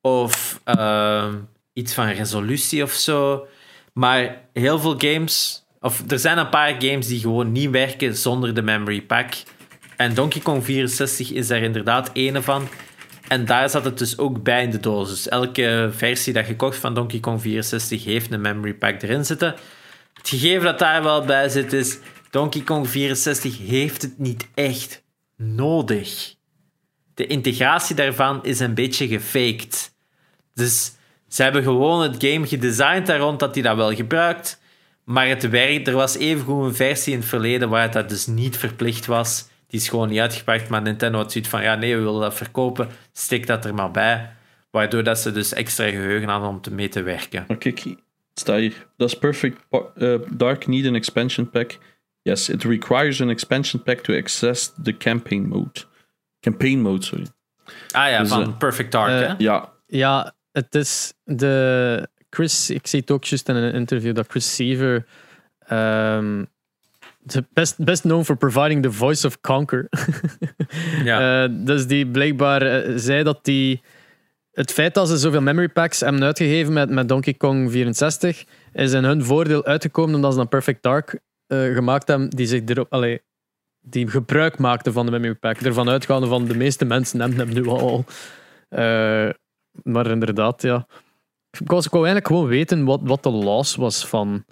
of 0.00 0.60
ehm, 0.64 1.34
iets 1.78 1.94
van 1.94 2.06
resolutie 2.06 2.82
of 2.82 2.92
zo. 2.92 3.46
Maar 3.92 4.40
heel 4.52 4.78
veel 4.78 4.94
games, 4.98 5.64
of 5.80 6.10
er 6.10 6.18
zijn 6.18 6.38
een 6.38 6.48
paar 6.48 6.74
games 6.78 7.06
die 7.06 7.20
gewoon 7.20 7.52
niet 7.52 7.70
werken 7.70 8.16
zonder 8.16 8.54
de 8.54 8.62
memory 8.62 9.02
pack. 9.02 9.32
En 9.96 10.14
Donkey 10.14 10.40
Kong 10.40 10.64
64 10.64 11.32
is 11.32 11.46
daar 11.46 11.62
inderdaad 11.62 12.10
ene 12.12 12.42
van. 12.42 12.68
En 13.28 13.44
daar 13.44 13.70
zat 13.70 13.84
het 13.84 13.98
dus 13.98 14.18
ook 14.18 14.42
bij 14.42 14.62
in 14.62 14.70
de 14.70 14.80
doos. 14.80 15.28
Elke 15.28 15.90
versie 15.92 16.32
dat 16.32 16.46
je 16.46 16.56
kocht 16.56 16.76
van 16.76 16.94
Donkey 16.94 17.20
Kong 17.20 17.40
64 17.40 18.04
heeft 18.04 18.30
een 18.30 18.40
memory 18.40 18.74
pack 18.74 19.02
erin 19.02 19.24
zitten. 19.24 19.54
Het 20.14 20.28
gegeven 20.28 20.64
dat 20.64 20.78
daar 20.78 21.02
wel 21.02 21.24
bij 21.24 21.48
zit 21.48 21.72
is... 21.72 21.98
Donkey 22.30 22.60
Kong 22.60 22.88
64 22.88 23.58
heeft 23.58 24.02
het 24.02 24.18
niet 24.18 24.46
echt 24.54 25.02
nodig. 25.36 26.34
De 27.14 27.26
integratie 27.26 27.96
daarvan 27.96 28.44
is 28.44 28.60
een 28.60 28.74
beetje 28.74 29.08
gefaked. 29.08 29.94
Dus 30.54 30.92
ze 31.28 31.42
hebben 31.42 31.62
gewoon 31.62 32.02
het 32.02 32.24
game 32.24 32.46
gedesigned 32.46 33.06
daar 33.06 33.18
rond 33.18 33.40
dat 33.40 33.54
hij 33.54 33.62
dat 33.62 33.76
wel 33.76 33.94
gebruikt. 33.94 34.60
Maar 35.04 35.28
het 35.28 35.50
werkt. 35.50 35.88
Er 35.88 35.94
was 35.94 36.16
evengoed 36.16 36.64
een 36.64 36.74
versie 36.74 37.12
in 37.12 37.18
het 37.18 37.28
verleden 37.28 37.68
waar 37.68 37.90
dat 37.90 38.08
dus 38.08 38.26
niet 38.26 38.56
verplicht 38.56 39.06
was. 39.06 39.48
Die 39.66 39.80
is 39.80 39.88
gewoon 39.88 40.08
niet 40.08 40.20
uitgepakt. 40.20 40.68
Maar 40.68 40.82
Nintendo 40.82 41.18
had 41.18 41.32
zoiets 41.32 41.50
van: 41.50 41.62
ja, 41.62 41.74
nee, 41.74 41.96
we 41.96 42.02
willen 42.02 42.20
dat 42.20 42.34
verkopen. 42.34 42.88
Steek 43.12 43.46
dat 43.46 43.64
er 43.64 43.74
maar 43.74 43.90
bij. 43.90 44.30
Waardoor 44.70 45.02
dat 45.02 45.18
ze 45.18 45.32
dus 45.32 45.52
extra 45.52 45.88
geheugen 45.88 46.28
hadden 46.28 46.48
om 46.48 46.60
te 46.60 46.72
mee 46.72 46.88
te 46.88 47.02
werken. 47.02 47.44
Maar 47.48 47.56
kijk, 47.56 47.78
het 47.78 47.98
staat 48.34 48.58
hier. 48.58 48.86
Does 48.96 49.14
Perfect 49.14 49.66
eh, 49.96 50.14
Dark 50.30 50.66
need 50.66 50.86
an 50.86 50.94
expansion 50.94 51.50
pack? 51.50 51.78
Yes, 52.22 52.48
it 52.48 52.64
requires 52.64 53.20
an 53.20 53.30
expansion 53.30 53.82
pack 53.82 53.98
to 53.98 54.14
access 54.14 54.72
the 54.82 54.96
campaign 54.96 55.48
mode. 55.48 55.84
Campaign 56.40 56.80
mode, 56.80 57.04
sorry. 57.04 57.26
Ah 57.90 58.10
ja, 58.10 58.18
Dus, 58.20 58.28
van 58.28 58.42
eh, 58.42 58.56
Perfect 58.56 58.92
Dark, 58.92 59.22
eh, 59.22 59.28
hè? 59.28 59.34
Ja, 59.38 59.72
Ja, 59.86 60.34
het 60.52 60.74
is 60.74 61.12
de. 61.24 62.08
Chris, 62.30 62.70
ik 62.70 62.86
zie 62.86 63.00
het 63.00 63.10
ook 63.10 63.24
juist 63.24 63.48
in 63.48 63.56
een 63.56 63.74
interview 63.74 64.14
dat 64.14 64.26
Chris 64.28 64.54
Seaver. 64.54 65.06
de 67.22 67.44
best, 67.52 67.84
best 67.84 68.02
known 68.02 68.24
for 68.24 68.36
providing 68.36 68.82
the 68.82 68.92
voice 68.92 69.26
of 69.26 69.40
Conquer. 69.40 69.88
Ja. 71.04 71.44
Eh, 71.44 71.50
dus 71.52 71.86
die 71.86 72.06
blijkbaar 72.06 72.62
eh, 72.62 72.92
zei 72.96 73.22
dat 73.22 73.44
die. 73.44 73.82
Het 74.52 74.72
feit 74.72 74.94
dat 74.94 75.08
ze 75.08 75.16
zoveel 75.16 75.40
memory 75.40 75.68
packs 75.68 76.00
hebben 76.00 76.22
uitgegeven 76.22 76.72
met, 76.72 76.90
met 76.90 77.08
Donkey 77.08 77.34
Kong 77.34 77.70
64 77.70 78.44
is 78.72 78.92
in 78.92 79.04
hun 79.04 79.24
voordeel 79.24 79.64
uitgekomen 79.64 80.14
omdat 80.14 80.32
ze 80.32 80.38
dan 80.38 80.48
Perfect 80.48 80.82
Dark 80.82 81.20
eh, 81.46 81.74
gemaakt 81.74 82.08
hebben 82.08 82.30
die 82.30 82.46
zich 82.46 82.62
erop. 82.64 82.92
Allee, 82.92 83.22
die 83.80 84.08
gebruik 84.08 84.58
maakten 84.58 84.92
van 84.92 85.06
de 85.06 85.12
memory 85.12 85.34
pack. 85.34 85.60
Ervan 85.60 85.88
uitgaande 85.88 86.26
van 86.26 86.44
de 86.44 86.56
meeste 86.56 86.84
mensen 86.84 87.20
hebben 87.20 87.38
hem 87.38 87.52
nu 87.52 87.66
al. 87.66 88.04
Maar 89.82 90.06
inderdaad, 90.10 90.62
ja. 90.62 90.86
Ik 91.60 91.68
wou, 91.68 91.82
ik 91.84 91.90
wou 91.90 92.04
eigenlijk 92.06 92.26
gewoon 92.26 92.46
weten 92.48 92.84
wat, 92.84 93.00
wat 93.02 93.22
de 93.22 93.30
loss 93.30 93.76
was 93.76 94.06
van, 94.06 94.44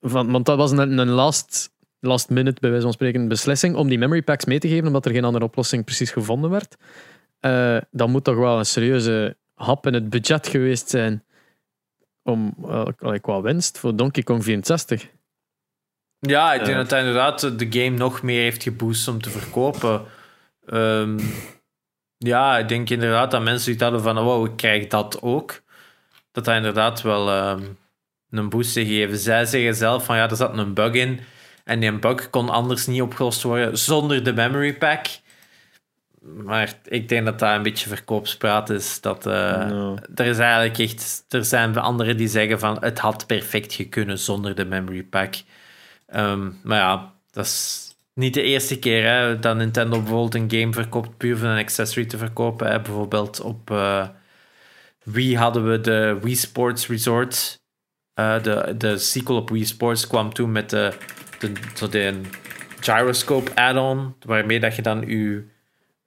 van. 0.00 0.30
Want 0.30 0.46
dat 0.46 0.56
was 0.56 0.70
een, 0.70 0.98
een 0.98 1.08
last, 1.08 1.70
last 2.00 2.30
minute, 2.30 2.60
bij 2.60 2.70
wijze 2.70 2.84
van 2.84 2.94
spreken, 2.94 3.28
beslissing 3.28 3.76
om 3.76 3.88
die 3.88 3.98
memory 3.98 4.22
packs 4.22 4.44
mee 4.44 4.58
te 4.58 4.68
geven, 4.68 4.86
omdat 4.86 5.04
er 5.04 5.12
geen 5.12 5.24
andere 5.24 5.44
oplossing 5.44 5.84
precies 5.84 6.10
gevonden 6.10 6.50
werd. 6.50 6.76
Eh, 7.40 7.76
dan 7.90 8.10
moet 8.10 8.24
toch 8.24 8.36
wel 8.36 8.58
een 8.58 8.66
serieuze 8.66 9.36
hap 9.54 9.86
in 9.86 9.94
het 9.94 10.10
budget 10.10 10.46
geweest 10.48 10.88
zijn 10.90 11.24
om 12.22 12.54
uh, 12.64 12.86
qua 13.20 13.40
winst 13.40 13.78
voor 13.78 13.96
Donkey 13.96 14.22
Kong 14.22 14.44
64. 14.44 15.08
Ja, 16.18 16.52
ik 16.54 16.58
denk 16.64 16.70
Eh. 16.72 16.76
dat 16.76 16.90
hij 16.90 16.98
inderdaad 17.00 17.58
de 17.58 17.66
game 17.70 17.96
nog 17.96 18.22
meer 18.22 18.42
heeft 18.42 18.62
geboost 18.62 19.08
om 19.08 19.22
te 19.22 19.30
verkopen. 19.30 20.02
Ehm, 20.66 21.18
ja, 22.18 22.58
ik 22.58 22.68
denk 22.68 22.90
inderdaad 22.90 23.30
dat 23.30 23.42
mensen 23.42 23.62
zoiets 23.62 23.82
hadden 23.82 24.02
van, 24.02 24.24
wow, 24.24 24.46
ik 24.46 24.56
krijg 24.56 24.86
dat 24.86 25.22
ook. 25.22 25.62
Dat 26.32 26.46
hij 26.46 26.56
inderdaad 26.56 27.02
wel 27.02 27.30
ehm, 27.30 27.62
een 28.30 28.48
boost 28.48 28.72
gegeven. 28.72 29.18
Zij 29.18 29.44
zeggen 29.44 29.74
zelf 29.74 30.04
van, 30.04 30.16
ja, 30.16 30.30
er 30.30 30.36
zat 30.36 30.58
een 30.58 30.74
bug 30.74 30.92
in. 30.92 31.20
En 31.64 31.80
die 31.80 31.98
bug 31.98 32.30
kon 32.30 32.48
anders 32.48 32.86
niet 32.86 33.02
opgelost 33.02 33.42
worden 33.42 33.78
zonder 33.78 34.24
de 34.24 34.32
memory 34.32 34.74
pack. 34.74 35.06
Maar 36.20 36.74
ik 36.84 37.08
denk 37.08 37.24
dat 37.24 37.38
dat 37.38 37.54
een 37.54 37.62
beetje 37.62 37.88
verkoopspraat 37.88 38.70
is. 38.70 39.00
Dat, 39.00 39.26
eh. 39.26 39.96
Er 40.14 40.26
is 40.26 40.38
eigenlijk 40.38 40.78
echt... 40.78 41.24
Er 41.28 41.44
zijn 41.44 41.76
anderen 41.76 42.16
die 42.16 42.28
zeggen 42.28 42.58
van, 42.58 42.76
het 42.80 42.98
had 42.98 43.26
perfect 43.26 43.72
gekunnen 43.72 44.18
zonder 44.18 44.54
de 44.54 44.64
memory 44.64 45.02
pack. 45.02 45.34
Ehm, 46.06 46.50
maar 46.62 46.78
ja, 46.78 47.12
dat 47.30 47.44
is 47.44 47.87
niet 48.18 48.34
de 48.34 48.42
eerste 48.42 48.78
keer 48.78 49.04
hè, 49.04 49.38
dat 49.38 49.56
Nintendo 49.56 49.98
bijvoorbeeld 49.98 50.34
een 50.34 50.60
game 50.60 50.72
verkoopt 50.72 51.16
puur 51.16 51.36
voor 51.36 51.48
een 51.48 51.58
accessory 51.58 52.06
te 52.06 52.18
verkopen. 52.18 52.70
Hè. 52.70 52.80
Bijvoorbeeld 52.80 53.40
op 53.40 53.70
eh, 53.70 54.08
Wii 55.02 55.36
hadden 55.36 55.70
we 55.70 55.80
de 55.80 56.18
Wii 56.22 56.36
Sports 56.36 56.88
Resort. 56.88 57.60
Eh, 58.14 58.42
de, 58.42 58.74
de 58.78 58.98
sequel 58.98 59.36
op 59.36 59.50
Wii 59.50 59.64
Sports 59.64 60.06
kwam 60.06 60.32
toen 60.32 60.52
met 60.52 60.70
de, 60.70 60.92
de, 61.38 61.52
zo 61.74 61.88
de 61.88 62.20
gyroscope 62.80 63.54
add-on, 63.54 64.14
waarmee 64.26 64.60
dat 64.60 64.76
je 64.76 64.82
dan 64.82 65.00
je 65.06 65.44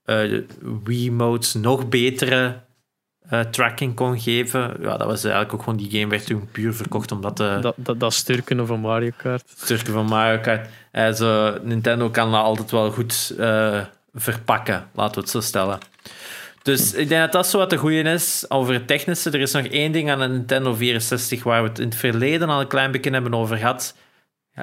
eh, 0.03 0.41
Wii-modes 0.83 1.53
nog 1.53 1.89
betere 1.89 2.69
tracking 3.51 3.95
kon 3.95 4.19
geven. 4.19 4.59
Ja, 4.81 4.97
dat 4.97 5.07
was 5.07 5.23
eigenlijk 5.23 5.53
ook 5.53 5.63
gewoon 5.63 5.77
die 5.77 5.91
game 5.91 6.07
werd 6.07 6.25
toen 6.25 6.49
puur 6.51 6.73
verkocht 6.73 7.11
omdat 7.11 7.37
de 7.37 7.57
Dat, 7.61 7.75
dat, 7.77 7.99
dat 7.99 8.13
sturken 8.13 8.67
van 8.67 8.79
Mario 8.79 9.11
Kart. 9.17 9.43
stukje 9.55 9.91
van 9.91 10.05
Mario 10.05 10.39
Kart. 10.39 10.69
Eh, 10.91 11.53
Nintendo 11.61 12.09
kan 12.09 12.31
dat 12.31 12.41
altijd 12.43 12.71
wel 12.71 12.91
goed 12.91 13.33
eh, 13.37 13.81
verpakken, 14.13 14.87
laten 14.93 15.15
we 15.15 15.21
het 15.21 15.29
zo 15.29 15.39
stellen. 15.39 15.79
Dus 16.61 16.93
ik 16.93 17.09
denk 17.09 17.21
dat 17.21 17.31
dat 17.31 17.47
zo 17.47 17.57
wat 17.57 17.69
de 17.69 17.77
goede 17.77 18.01
is. 18.01 18.45
Over 18.47 18.73
het 18.73 18.87
technische, 18.87 19.29
er 19.29 19.39
is 19.39 19.51
nog 19.51 19.65
één 19.65 19.91
ding 19.91 20.11
aan 20.11 20.19
de 20.19 20.27
Nintendo 20.27 20.73
64 20.73 21.43
waar 21.43 21.63
we 21.63 21.69
het 21.69 21.79
in 21.79 21.85
het 21.85 21.95
verleden 21.95 22.49
al 22.49 22.59
een 22.59 22.67
klein 22.67 22.91
beetje 22.91 23.11
hebben 23.11 23.33
over 23.33 23.57
gehad. 23.57 23.95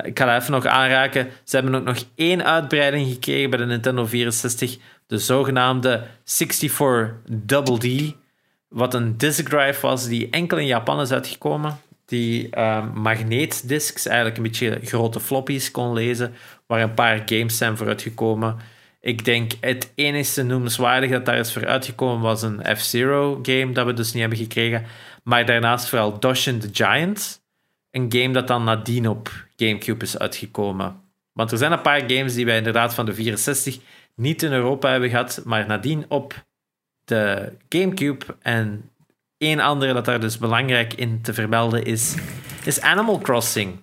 Ik 0.02 0.18
ga 0.18 0.36
even 0.36 0.52
nog 0.52 0.66
aanraken. 0.66 1.28
Ze 1.44 1.56
hebben 1.56 1.74
ook 1.74 1.84
nog 1.84 2.04
één 2.14 2.44
uitbreiding 2.44 3.12
gekregen 3.12 3.50
bij 3.50 3.58
de 3.58 3.66
Nintendo 3.66 4.06
64. 4.06 4.76
De 5.06 5.18
zogenaamde 5.18 6.06
64 6.24 7.14
Double 7.30 7.78
D. 7.78 8.14
Wat 8.68 8.94
een 8.94 9.16
disk 9.16 9.48
drive 9.48 9.86
was 9.86 10.06
die 10.06 10.30
enkel 10.30 10.58
in 10.58 10.66
Japan 10.66 11.00
is 11.00 11.12
uitgekomen. 11.12 11.80
Die 12.08 12.48
uh, 12.56 12.94
magneetdiscs, 12.94 14.06
eigenlijk 14.06 14.36
een 14.36 14.42
beetje 14.42 14.78
grote 14.82 15.20
floppies 15.20 15.70
kon 15.70 15.92
lezen. 15.92 16.34
Waar 16.66 16.82
een 16.82 16.94
paar 16.94 17.22
games 17.26 17.56
zijn 17.56 17.76
voor 17.76 17.86
uitgekomen. 17.86 18.56
Ik 19.00 19.24
denk 19.24 19.52
het 19.60 19.92
enige 19.94 20.42
noemenswaardige 20.42 21.12
dat 21.12 21.26
daar 21.26 21.38
is 21.38 21.52
voor 21.52 21.66
uitgekomen 21.66 22.20
was 22.20 22.42
een 22.42 22.76
F-Zero 22.76 23.38
game. 23.42 23.72
Dat 23.72 23.86
we 23.86 23.92
dus 23.92 24.12
niet 24.12 24.20
hebben 24.20 24.38
gekregen. 24.38 24.84
Maar 25.22 25.46
daarnaast 25.46 25.88
vooral 25.88 26.18
Doshin 26.18 26.58
the 26.58 26.68
Giant. 26.72 27.42
Een 27.90 28.12
game 28.12 28.32
dat 28.32 28.48
dan 28.48 28.64
nadien 28.64 29.08
op 29.08 29.46
Gamecube 29.56 30.04
is 30.04 30.18
uitgekomen. 30.18 31.00
Want 31.32 31.52
er 31.52 31.58
zijn 31.58 31.72
een 31.72 31.80
paar 31.80 32.00
games 32.00 32.34
die 32.34 32.44
wij 32.44 32.56
inderdaad 32.56 32.94
van 32.94 33.06
de 33.06 33.14
64 33.14 33.78
niet 34.14 34.42
in 34.42 34.52
Europa 34.52 34.90
hebben 34.90 35.08
gehad, 35.08 35.40
maar 35.44 35.66
nadien 35.66 36.04
op 36.08 36.44
de 37.04 37.52
Gamecube. 37.68 38.24
En 38.40 38.90
één 39.38 39.60
andere 39.60 39.92
dat 39.92 40.04
daar 40.04 40.20
dus 40.20 40.38
belangrijk 40.38 40.94
in 40.94 41.22
te 41.22 41.34
vermelden 41.34 41.84
is, 41.84 42.14
is 42.64 42.80
Animal 42.80 43.18
Crossing. 43.18 43.80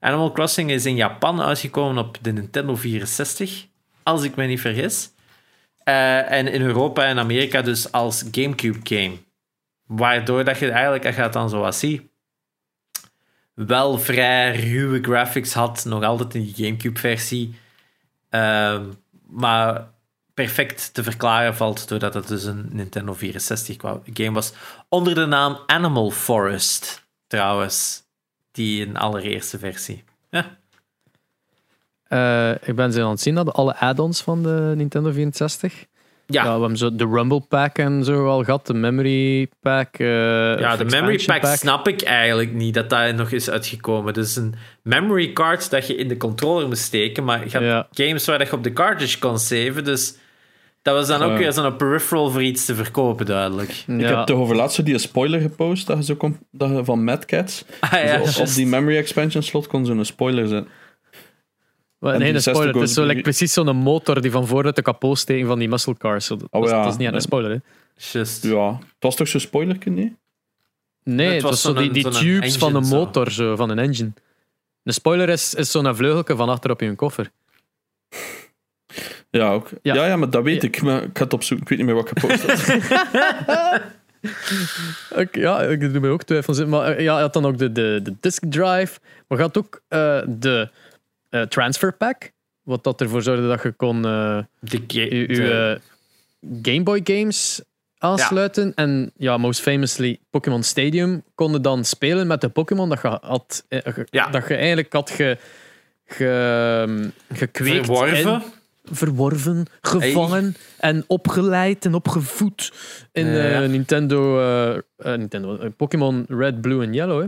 Animal 0.00 0.32
Crossing 0.32 0.70
is 0.70 0.86
in 0.86 0.96
Japan 0.96 1.42
uitgekomen 1.42 2.04
op 2.04 2.18
de 2.20 2.32
Nintendo 2.32 2.76
64, 2.76 3.66
als 4.02 4.22
ik 4.22 4.36
me 4.36 4.46
niet 4.46 4.60
vergis. 4.60 5.10
Uh, 5.84 6.30
en 6.30 6.46
in 6.46 6.62
Europa 6.62 7.04
en 7.04 7.18
Amerika 7.18 7.62
dus 7.62 7.92
als 7.92 8.24
Gamecube 8.30 8.78
game. 8.82 9.16
Waardoor 9.86 10.44
dat 10.44 10.58
je 10.58 10.70
eigenlijk, 10.70 11.06
als 11.06 11.14
je 11.14 11.20
dat 11.20 11.32
dan 11.32 11.48
zo 11.48 11.60
wat 11.60 11.76
ziet, 11.76 12.02
wel 13.54 13.98
vrij 13.98 14.56
ruwe 14.56 14.98
graphics 15.02 15.52
had. 15.52 15.84
Nog 15.84 16.02
altijd 16.02 16.34
in 16.34 16.42
die 16.42 16.64
GameCube-versie. 16.64 17.54
Ehm, 18.30 18.84
maar 19.26 19.88
perfect 20.34 20.94
te 20.94 21.02
verklaren 21.02 21.56
valt 21.56 21.88
doordat 21.88 22.14
het 22.14 22.28
dus 22.28 22.44
een 22.44 22.68
Nintendo 22.70 23.14
64 23.14 23.76
game 24.12 24.32
was. 24.32 24.52
Onder 24.88 25.14
de 25.14 25.26
naam 25.26 25.58
Animal 25.66 26.10
Forest, 26.10 27.06
trouwens. 27.26 28.02
Die 28.52 28.86
in 28.86 28.96
allereerste 28.96 29.58
versie. 29.58 30.04
Ja. 30.30 30.56
Eh, 32.08 32.68
ik 32.68 32.74
ben 32.76 32.92
ze 32.92 33.02
aan 33.02 33.10
het 33.10 33.20
zien 33.20 33.34
dat 33.34 33.52
alle 33.52 33.76
add-ons 33.76 34.22
van 34.22 34.42
de 34.42 34.72
Nintendo 34.76 35.10
64. 35.12 35.84
Ja. 36.26 36.42
we 36.44 36.48
hebben 36.60 36.76
zo 36.76 36.94
de 36.96 37.04
Rumble 37.04 37.40
Pack 37.40 37.78
en 37.78 38.04
zo 38.04 38.26
al 38.28 38.44
gehad, 38.44 38.66
de 38.66 38.74
Memory 38.74 39.48
Pack. 39.60 39.94
eh, 39.98 40.06
Ja, 40.58 40.76
de 40.76 40.84
memory 40.84 41.24
pack, 41.24 41.46
snap 41.46 41.88
ik 41.88 42.02
eigenlijk 42.02 42.52
niet 42.52 42.74
dat 42.74 42.90
dat 42.90 43.14
nog 43.14 43.30
is 43.30 43.50
uitgekomen. 43.50 44.12
Dus 44.14 44.36
een 44.36 44.54
memory 44.82 45.32
card 45.32 45.70
dat 45.70 45.86
je 45.86 45.94
in 45.96 46.08
de 46.08 46.16
controller 46.16 46.66
moet 46.66 46.78
steken, 46.78 47.24
maar 47.24 47.44
je 47.44 47.50
had 47.52 47.62
Ja. 47.62 47.88
games 47.90 48.26
waar 48.26 48.38
dat 48.38 48.48
je 48.48 48.52
op 48.56 48.62
de 48.64 48.72
cartridge 48.72 49.18
kon 49.18 49.38
saven, 49.38 49.84
dus 49.84 50.14
dat 50.88 50.96
was 51.08 51.18
dan 51.18 51.22
ook 51.22 51.32
Ja. 51.32 51.38
weer 51.38 51.52
zo'n 51.52 51.76
peripheral 51.76 52.30
voor 52.30 52.42
iets 52.42 52.64
te 52.64 52.74
verkopen, 52.74 53.26
duidelijk. 53.26 53.70
Ja. 53.86 53.94
Ik 53.94 54.06
heb 54.16 54.26
toch 54.26 54.38
over 54.38 54.56
laatst 54.56 54.76
zo 54.76 54.82
die 54.82 54.98
spoiler 54.98 55.40
gepost 55.40 55.86
dat 55.86 55.96
je 55.96 56.04
zo 56.04 56.14
kon, 56.14 56.38
dat 56.50 56.70
je 56.70 56.84
van 56.84 57.04
Mad 57.04 57.24
Cats. 57.24 57.64
Ah, 57.80 57.92
ja, 58.04 58.20
op 58.40 58.54
die 58.54 58.66
memory 58.66 58.96
expansion 58.96 59.42
slot 59.42 59.66
kon 59.66 59.86
zo'n 59.86 60.04
spoiler 60.04 60.48
zijn. 60.48 60.66
Nee, 62.00 62.12
een 62.34 62.40
spoiler. 62.40 62.40
60 62.40 62.80
Het 62.80 62.88
is 62.88 62.94
zo 62.94 63.04
like, 63.04 63.20
precies 63.20 63.52
zo'n 63.52 63.76
motor 63.76 64.20
die 64.20 64.30
van 64.30 64.46
vooruit 64.46 64.76
de 64.76 64.82
kapot 64.82 65.18
steken 65.18 65.46
van 65.46 65.58
die 65.58 65.68
muscle 65.68 65.96
cars. 65.96 66.26
Zo, 66.26 66.36
dat, 66.36 66.48
Oh 66.50 66.64
is, 66.64 66.70
ja. 66.70 66.82
dat 66.82 66.92
is 66.92 66.96
niet 66.98 67.06
echt 67.06 67.16
een 67.16 67.20
spoiler, 67.22 67.50
hè? 67.50 67.56
Juist. 68.12 68.42
Ja, 68.44 68.68
het 68.72 68.84
was 69.00 69.16
toch 69.16 69.28
zo'n 69.28 69.40
spoiler, 69.40 69.76
nee? 69.84 70.16
Nee, 71.04 71.26
Het 71.26 71.34
het 71.34 71.42
was 71.42 71.50
was 71.50 71.60
zo 71.60 71.72
die, 71.74 71.90
tubes 72.02 72.20
engine 72.20 72.58
van 72.58 72.72
de 72.72 72.84
zo. 72.84 72.94
motor, 72.96 73.30
zo, 73.30 73.56
van 73.56 73.70
een 73.70 73.78
engine. 73.78 74.10
Een 74.84 74.92
spoiler 74.92 75.28
is, 75.28 75.54
is 75.54 75.70
zo'n 75.70 75.94
vleugelke 75.96 76.36
van 76.36 76.48
achter 76.48 76.70
op 76.70 76.80
je 76.80 76.94
koffer. 76.94 77.30
Ja, 79.30 79.50
ook. 79.52 79.68
Ja. 79.82 79.94
Ja, 79.94 80.06
ja, 80.06 80.16
maar 80.16 80.30
dat 80.30 80.42
weet 80.42 80.62
Ja. 80.62 80.68
ik. 80.68 80.82
Maar 80.82 81.02
ik 81.02 81.18
ga 81.18 81.24
het 81.24 81.32
opzoeken. 81.32 81.64
Ik 81.66 81.68
weet 81.78 81.78
niet 81.78 81.86
meer 81.94 81.96
wat 82.04 82.10
ik 82.10 82.18
gepost 82.18 82.46
had. 82.46 83.82
Ik, 85.16 85.36
ja, 85.36 85.60
ik 85.62 85.80
doe 85.92 86.00
me 86.00 86.08
ook 86.08 86.22
twijfels 86.22 86.58
in. 86.58 86.68
Maar 86.68 86.92
eh, 86.92 87.04
ja, 87.04 87.14
je 87.16 87.20
had 87.22 87.32
dan 87.32 87.46
ook 87.46 87.58
de, 87.58 87.72
de, 87.72 88.00
de 88.02 88.14
disk 88.20 88.42
drive. 88.48 88.98
Maar 89.28 89.38
je 89.38 89.44
had 89.44 89.58
ook 89.58 89.82
eh, 89.88 90.20
de 90.28 90.68
eh, 91.28 91.42
transfer 91.42 91.92
pack. 91.92 92.30
Wat 92.62 92.84
dat 92.84 93.00
ervoor 93.00 93.22
zorgde 93.22 93.48
dat 93.48 93.62
je 93.62 93.72
kon 93.72 93.96
eh, 94.04 94.38
De 94.60 94.76
ga- 94.86 95.00
je, 95.16 95.80
Game 96.62 96.82
Boy 96.82 97.00
games 97.04 97.62
aansluiten. 97.98 98.72
En 98.74 99.12
ja, 99.16 99.36
most 99.36 99.60
famously 99.60 100.18
Pokémon 100.30 100.62
Stadium 100.62 101.22
konden 101.34 101.62
dan 101.62 101.84
spelen 101.84 102.26
met 102.26 102.40
de 102.40 102.48
Pokémon 102.48 102.88
dat 102.88 103.02
je 103.02 103.08
had. 103.08 103.64
Dat 104.30 104.48
je 104.48 104.54
eigenlijk 104.54 104.92
had 104.92 105.10
ge, 105.10 105.36
ge, 106.06 107.10
gekweekt. 107.32 107.84
verworven. 107.86 108.32
in- 108.32 108.42
verworven, 108.92 109.66
gevangen 109.80 110.56
en 110.78 111.04
opgeleid 111.06 111.84
en 111.84 111.94
opgevoed 111.94 112.72
in 113.12 113.26
Ja. 113.26 113.62
eh, 113.62 113.68
Nintendo, 113.68 114.40
eh, 114.96 115.14
Nintendo 115.16 115.70
Pokémon 115.76 116.24
Red, 116.28 116.60
Blue 116.60 116.82
en 116.82 116.92
Yellow. 116.94 117.20
Hè? 117.20 117.26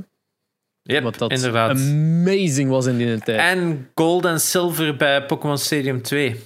Yep, 0.82 1.02
Wat 1.02 1.18
dat 1.18 1.30
inderdaad. 1.30 1.70
amazing 1.70 2.70
was 2.70 2.86
in 2.86 2.96
die 2.96 3.18
tijd. 3.18 3.38
En 3.56 3.88
gold 3.94 4.24
en 4.24 4.40
silver 4.40 4.96
bij 4.96 5.26
Pokémon 5.26 5.58
Stadium 5.58 6.02
2. 6.02 6.40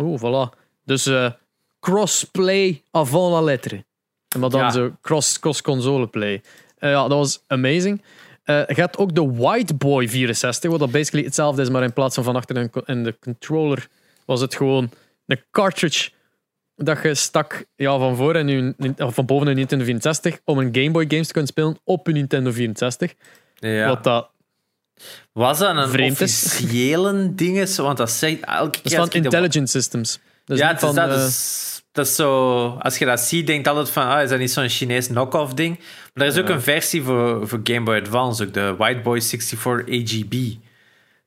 Oh, 0.00 0.18
voilà. 0.20 0.58
Dus 0.84 1.10
crossplay 1.80 2.82
avant 2.92 3.32
la 3.32 3.40
lettre. 3.42 3.84
Maar 4.38 4.50
dan 4.50 4.60
Ja. 4.60 4.70
zo 4.70 4.92
cross, 5.00 5.38
cross 5.38 5.62
console 5.62 6.06
play. 6.06 6.42
Ja, 6.78 7.08
dat 7.08 7.18
was 7.18 7.42
amazing. 7.46 8.02
Eh 8.44 8.66
je 8.66 8.74
hebt 8.80 8.96
ook 8.98 9.14
de 9.14 9.32
White 9.32 9.74
Boy 9.74 10.08
64, 10.08 10.70
wat 10.70 10.80
dat 10.80 10.90
basically 10.90 11.24
hetzelfde 11.24 11.62
is, 11.62 11.68
maar 11.70 11.82
in 11.82 11.92
plaats 11.92 12.14
van 12.14 12.24
van 12.24 12.36
achter 12.36 12.70
in 12.86 13.02
de 13.04 13.16
controller 13.20 13.88
was 14.28 14.40
het 14.40 14.54
gewoon 14.54 14.90
een 15.26 15.42
cartridge 15.50 16.10
dat 16.76 17.02
je 17.02 17.14
stak 17.14 17.64
ja, 17.76 17.98
van, 17.98 18.16
voor 18.16 18.34
en 18.34 18.48
je, 18.48 18.74
van 18.96 19.26
boven 19.26 19.46
een 19.46 19.56
Nintendo 19.56 19.84
64 19.84 20.38
om 20.44 20.58
een 20.58 20.68
Game 20.72 20.90
Boy 20.90 21.04
games 21.08 21.26
te 21.26 21.32
kunnen 21.32 21.50
spelen 21.50 21.78
op 21.84 22.06
een 22.06 22.14
Nintendo 22.14 22.50
64. 22.50 23.14
Ja. 23.54 23.88
Wat 23.88 24.04
dat, 24.04 24.30
Was 25.32 25.58
dat 25.58 25.76
een 25.76 25.88
Vreemd 25.88 26.20
is. 26.20 26.44
officiële 26.46 27.34
ding? 27.34 27.76
Want 27.76 27.96
dat 27.98 28.10
zegt 28.10 28.40
elke 28.40 28.62
dat 28.62 28.70
keer... 28.70 28.84
is 28.84 28.94
van 28.94 29.04
dat- 29.04 29.14
Intelligent 29.14 29.70
Systems. 29.70 30.18
Dus 30.44 30.58
ja, 30.58 30.70
niet 30.72 30.80
het 30.80 30.90
is 30.90 30.96
van, 30.96 31.08
dat, 31.08 31.18
eh, 31.18 31.26
is, 31.26 31.82
dat 31.92 32.06
is 32.06 32.14
zo... 32.14 32.66
Als 32.68 32.98
je 32.98 33.04
dat 33.04 33.20
ziet, 33.20 33.46
denkt 33.46 33.68
altijd 33.68 33.90
van... 33.90 34.06
Ah, 34.06 34.22
is 34.22 34.28
dat 34.28 34.38
niet 34.38 34.50
zo'n 34.50 34.68
Chinees 34.68 35.06
knock-off 35.06 35.54
ding? 35.54 35.78
Maar 36.14 36.26
er 36.26 36.32
is 36.32 36.38
ook 36.38 36.48
een 36.48 36.62
versie 36.62 37.02
voor, 37.02 37.48
voor 37.48 37.60
Game 37.64 37.82
Boy 37.82 37.96
Advance. 37.98 38.44
Ook 38.44 38.54
de 38.54 38.74
White 38.78 39.00
Boy 39.00 39.20
64 39.22 39.88
AGB. 39.88 40.34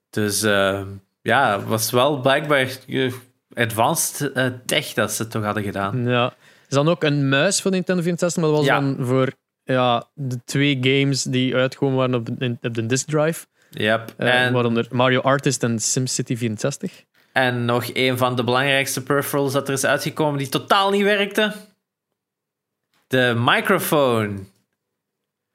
Dus 0.09 0.43
eh, 0.43 0.81
ja, 1.21 1.59
het 1.59 1.67
was 1.67 1.91
wel 1.91 2.19
blijkbaar 2.21 2.77
eh, 2.87 3.13
advanced 3.53 4.31
eh, 4.31 4.45
tech 4.65 4.93
dat 4.93 5.11
ze 5.11 5.27
toch 5.27 5.43
hadden 5.43 5.63
gedaan. 5.63 6.07
Ja. 6.07 6.33
Is 6.69 6.75
dan 6.77 6.87
ook 6.89 7.03
een 7.03 7.29
muis 7.29 7.61
voor 7.61 7.71
Nintendo 7.71 8.01
64, 8.01 8.41
maar 8.43 8.51
dat 8.51 8.59
was 8.59 8.67
Ja. 8.67 8.79
dan 8.79 8.97
voor 9.05 9.31
ja, 9.63 10.07
de 10.13 10.43
twee 10.45 10.77
games 10.81 11.23
die 11.23 11.55
uitgekomen 11.55 11.97
waren 11.97 12.15
op 12.15 12.25
de, 12.39 12.57
op 12.61 12.73
de 12.73 12.85
disk 12.85 13.07
drive. 13.07 13.45
Yep. 13.69 14.13
Eh, 14.17 14.41
en, 14.45 14.53
waaronder 14.53 14.87
Mario 14.91 15.21
Artist 15.21 15.63
en 15.63 15.79
SimCity 15.79 16.35
64. 16.35 17.03
en 17.31 17.65
nog 17.65 17.89
een 17.93 18.17
van 18.17 18.35
de 18.35 18.43
belangrijkste 18.43 19.03
peripherals 19.03 19.53
dat 19.53 19.67
er 19.67 19.73
is 19.73 19.85
uitgekomen 19.85 20.37
die 20.37 20.49
totaal 20.49 20.89
niet 20.91 21.03
werkte. 21.03 21.53
De 23.07 23.33
microfoon. 23.37 24.47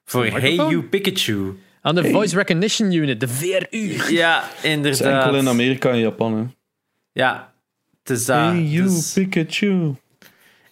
Voor 0.04 0.24
Hey? 0.26 0.54
You 0.54 0.82
Pikachu. 0.82 1.58
Aan 1.86 1.94
de 1.94 2.00
Hey. 2.00 2.10
Voice 2.10 2.36
Recognition 2.36 2.92
Unit, 2.92 3.20
de 3.20 3.28
VRU. 3.28 4.12
Ja, 4.14 4.42
Het 4.44 4.64
is 4.64 4.70
inderdaad. 4.70 5.24
enkel 5.24 5.38
in 5.38 5.48
Amerika 5.48 5.90
en 5.90 5.98
Japan. 5.98 6.34
Hè. 6.36 6.44
Ja, 7.12 7.52
het 8.02 8.10
is 8.18 8.26
hey, 8.26 8.60
you, 8.62 8.84
Dus 8.88 9.12
Pikachu. 9.12 9.94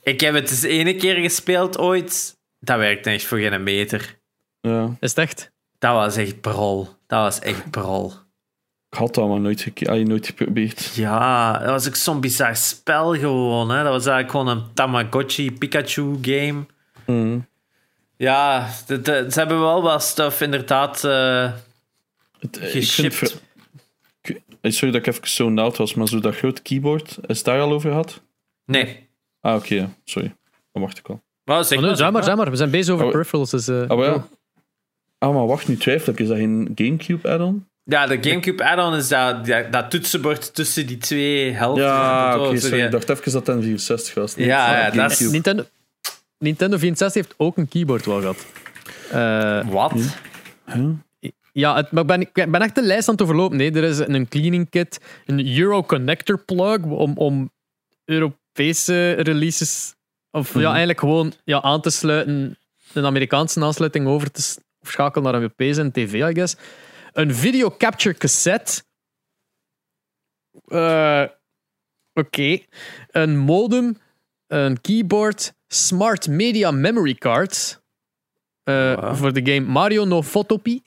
ik 0.02 0.20
heb 0.20 0.34
het 0.34 0.50
eens 0.50 0.62
ene 0.62 0.94
keer 0.96 1.14
gespeeld 1.14 1.78
ooit. 1.78 2.36
Dat 2.60 2.78
werkte 2.78 3.10
echt 3.10 3.24
voor 3.24 3.38
geen 3.38 3.62
meter. 3.62 4.18
Ja, 4.60 4.96
Is 5.00 5.08
het 5.10 5.18
echt? 5.18 5.50
Dat 5.78 5.94
was 5.94 6.16
echt 6.16 6.40
brol. 6.40 6.88
Dat 7.06 7.20
was 7.20 7.38
echt 7.38 7.70
brol. 7.70 8.12
ik 8.90 8.98
had 8.98 9.14
dat 9.14 9.28
maar 9.28 9.40
nooit, 9.40 9.60
geke- 9.60 9.90
ah, 9.90 10.06
nooit 10.06 10.26
geprobeerd. 10.26 10.94
Ja, 10.94 11.58
dat 11.58 11.68
was 11.68 11.86
ook 11.88 11.96
zo'n 11.96 12.20
bizar 12.20 12.56
spel 12.56 13.14
gewoon. 13.14 13.70
Hè. 13.70 13.82
Dat 13.82 13.92
was 13.92 14.06
eigenlijk 14.06 14.30
gewoon 14.30 14.48
een 14.48 14.72
Tamagotchi 14.74 15.52
Pikachu 15.52 16.18
game. 16.22 16.66
Mhm. 17.06 17.38
Ja, 18.16 18.70
de- 18.86 19.00
de- 19.00 19.26
ze 19.30 19.38
hebben 19.38 19.60
wel 19.60 19.82
wat 19.82 20.02
stuff 20.02 20.40
inderdaad 20.40 21.04
eh, 21.04 21.50
Het, 22.38 22.58
eh, 22.58 22.64
ik 22.66 22.70
geshipped. 22.70 23.14
vind, 23.14 23.40
ver- 24.22 24.38
ik- 24.60 24.72
sorry 24.72 24.92
dat 24.94 25.06
ik 25.06 25.14
even 25.14 25.28
zo 25.28 25.48
naald 25.50 25.76
was, 25.76 25.94
maar 25.94 26.08
zo 26.08 26.20
dat 26.20 26.36
grote 26.36 26.62
keyboard, 26.62 27.18
is 27.26 27.36
het 27.36 27.44
daar 27.46 27.60
al 27.60 27.72
over 27.72 27.90
gehad? 27.90 28.20
Nee. 28.66 29.08
Ah, 29.40 29.54
oké, 29.56 29.94
sorry. 30.04 30.34
Dat 30.72 30.82
wacht 30.82 30.98
ik 30.98 31.08
al. 31.08 31.22
Maar 31.44 31.64
zeg 31.64 31.78
Maar 31.78 31.86
maar, 31.88 31.96
zeg 31.96 32.10
maar, 32.10 32.24
zeg 32.24 32.36
maar. 32.36 32.50
We 32.50 32.56
zijn 32.56 32.70
bezig 32.70 32.94
over 32.94 33.06
Oh. 33.06 33.12
peripherals. 33.12 33.50
Dus, 33.50 33.68
eh, 33.68 33.80
Ah, 33.80 33.88
maar 33.88 33.96
go. 34.06 34.12
ja. 34.14 34.26
Ah, 35.18 35.34
maar 35.34 35.46
wacht, 35.46 35.68
nu 35.68 35.76
twijfel 35.76 36.12
ik. 36.12 36.18
Is 36.20 36.28
dat 36.28 36.36
geen 36.36 36.72
Gamecube 36.74 37.28
add-on? 37.28 37.66
Ja, 37.84 38.06
de 38.06 38.18
Gamecube 38.20 38.64
add-on 38.64 38.94
is 38.94 39.08
dat, 39.08 39.46
dat, 39.46 39.72
dat 39.72 39.90
toetsenbord 39.90 40.54
tussen 40.54 40.86
die 40.86 40.98
twee 40.98 41.50
helften. 41.52 41.84
Ja, 41.84 42.30
van 42.32 42.42
de 42.42 42.48
oké, 42.48 42.58
sorry. 42.60 42.80
Ik 42.84 42.90
dacht 42.90 43.08
even 43.08 43.32
dat 43.32 43.46
dat 43.46 43.56
een 43.56 43.62
64 43.62 44.14
was. 44.14 44.34
Ja, 44.36 44.66
ah, 44.66 44.72
ja, 44.72 44.84
dat 44.84 44.94
is- 44.94 45.00
Gamecube. 45.00 45.30
Nintendo, 45.30 45.64
Nintendo 46.38 46.76
64 46.78 47.22
heeft 47.22 47.34
ook 47.38 47.56
een 47.56 47.68
keyboard 47.68 48.04
wel 48.06 48.20
gehad. 48.20 48.46
Eh, 49.10 49.68
Wat? 49.72 49.92
Huh? 50.64 50.88
Ja, 51.52 51.74
het, 51.76 51.90
maar 51.90 52.02
ik 52.02 52.06
ben, 52.08 52.20
ik 52.20 52.50
ben 52.50 52.60
echt 52.62 52.74
de 52.74 52.82
lijst 52.82 53.08
aan 53.08 53.14
het 53.14 53.22
overlopen. 53.22 53.56
Nee, 53.56 53.72
er 53.72 53.82
is 53.84 53.98
een 53.98 54.28
cleaning 54.28 54.70
kit, 54.70 55.00
een 55.26 55.56
Euro 55.58 55.82
Connector 55.82 56.38
plug 56.38 56.82
om, 56.82 57.16
om 57.16 57.50
Europese 58.04 59.10
releases, 59.12 59.94
of 60.30 60.52
ja, 60.52 60.58
Mhm. 60.58 60.68
eigenlijk 60.68 60.98
gewoon 61.00 61.32
ja, 61.44 61.62
aan 61.62 61.80
te 61.80 61.90
sluiten, 61.90 62.58
een 62.92 63.04
Amerikaanse 63.04 63.60
aansluiting 63.64 64.06
over 64.06 64.30
te 64.30 64.56
schakelen 64.80 65.24
naar 65.24 65.34
een 65.34 65.40
Europese 65.40 65.80
en 65.80 65.92
tv, 65.92 66.12
I 66.30 66.34
guess. 66.34 66.56
Een 67.12 67.34
video 67.34 67.70
capture 67.78 68.14
cassette. 68.14 68.82
Eh, 70.66 71.24
Oké. 72.14 72.58
Een 73.10 73.38
modem, 73.38 73.96
een 74.46 74.80
keyboard, 74.80 75.54
smart 75.74 76.28
media 76.28 76.70
memory 76.70 77.14
cards. 77.14 77.78
eh, 78.64 78.94
Wow. 78.94 79.16
Voor 79.16 79.32
de 79.32 79.52
game 79.52 79.66
Mario 79.70 80.04
No 80.04 80.22
Photopie. 80.22 80.82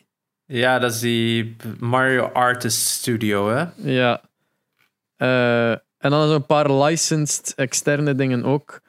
Ja, 0.46 0.80
dat 0.80 0.94
is 0.94 1.00
die 1.00 1.56
Mario 1.80 2.24
Artist 2.24 2.88
Studio, 2.88 3.50
hè? 3.50 3.66
Ja. 3.76 4.22
Eh, 5.16 5.72
en 5.72 6.10
dan 6.10 6.28
zo'n 6.30 6.46
paar 6.46 6.72
licensed 6.72 7.54
externe 7.56 8.16
dingen 8.16 8.44
ook. 8.44 8.82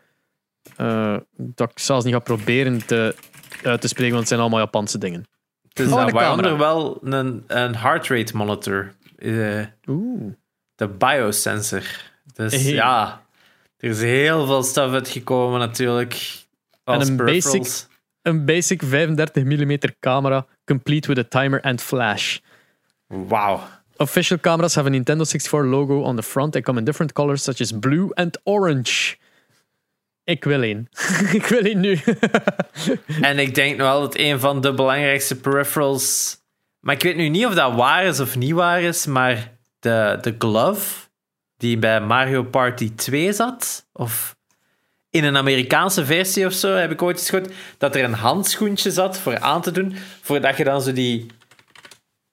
Eh, 0.76 1.16
dat 1.36 1.70
ik 1.70 1.78
zelfs 1.78 2.04
niet 2.04 2.14
ga 2.14 2.20
proberen 2.20 2.86
te, 2.86 3.14
uit 3.62 3.80
te 3.80 3.88
spreken, 3.88 4.08
want 4.14 4.18
het 4.20 4.28
zijn 4.28 4.40
allemaal 4.40 4.58
Japanse 4.60 4.98
dingen. 4.98 5.26
Het 5.68 5.78
is 5.80 5.92
Oh, 5.92 6.10
waaronder 6.10 6.58
wel 6.58 6.98
een, 7.02 7.44
een 7.46 7.76
heart 7.76 8.06
rate 8.08 8.36
monitor. 8.36 8.94
eh, 9.16 9.64
Oeh. 9.86 10.32
de 10.74 10.88
biosensor. 10.88 11.82
Dus 12.34 12.52
Hey. 12.62 12.72
ja, 12.72 13.22
er 13.78 13.88
is 13.90 14.00
heel 14.00 14.46
veel 14.46 14.62
stuff 14.62 14.92
uitgekomen 14.92 15.58
natuurlijk. 15.58 16.44
Als 16.84 17.08
een 17.08 17.16
basic- 17.16 17.86
Een 18.22 18.44
basic 18.44 18.82
35 18.82 19.44
mm 19.44 19.78
camera 20.00 20.46
complete 20.64 21.08
with 21.08 21.18
a 21.18 21.40
timer 21.40 21.60
and 21.60 21.82
flash. 21.82 22.38
Wauw. 23.06 23.60
Official 23.96 24.38
cameras 24.38 24.74
have 24.74 24.86
a 24.88 24.90
Nintendo 24.90 25.24
64 25.24 25.64
logo 25.70 26.02
on 26.02 26.16
the 26.16 26.22
front 26.22 26.54
and 26.54 26.64
come 26.64 26.78
in 26.78 26.84
different 26.84 27.12
colors 27.12 27.42
such 27.42 27.60
as 27.60 27.72
blue 27.72 28.10
and 28.14 28.38
orange. 28.44 29.16
Ik 30.24 30.44
wil 30.44 30.62
één. 30.62 30.88
ik 31.38 31.46
wil 31.46 31.62
één 31.64 31.80
nu. 31.80 31.98
En 33.20 33.38
ik 33.38 33.54
denk 33.54 33.76
nog 33.76 33.86
wel 33.86 34.00
dat 34.00 34.18
een 34.18 34.40
van 34.40 34.60
de 34.60 34.74
belangrijkste 34.74 35.36
peripherals. 35.36 36.36
Maar 36.80 36.94
ik 36.94 37.02
weet 37.02 37.16
nu 37.16 37.28
niet 37.28 37.46
of 37.46 37.54
dat 37.54 37.74
waar 37.74 38.04
is 38.04 38.20
of 38.20 38.36
niet 38.36 38.52
waar 38.52 38.82
is, 38.82 39.06
maar 39.06 39.52
de, 39.78 40.18
de 40.20 40.34
glove 40.38 41.07
die 41.58 41.78
bij 41.78 42.00
Mario 42.00 42.42
Party 42.42 42.92
2 42.94 43.32
zat, 43.32 43.86
of 43.92 44.36
in 45.10 45.24
een 45.24 45.36
Amerikaanse 45.36 46.04
versie 46.04 46.46
of 46.46 46.52
zo, 46.52 46.74
heb 46.74 46.90
ik 46.90 47.02
ooit 47.02 47.18
eens 47.18 47.30
gehoord, 47.30 47.52
dat 47.78 47.94
er 47.94 48.04
een 48.04 48.12
handschoentje 48.12 48.90
zat 48.90 49.18
voor 49.18 49.38
aan 49.38 49.62
te 49.62 49.70
doen, 49.70 49.96
voordat 50.22 50.56
je 50.56 50.64
dan 50.64 50.82
zo 50.82 50.92
die, 50.92 51.26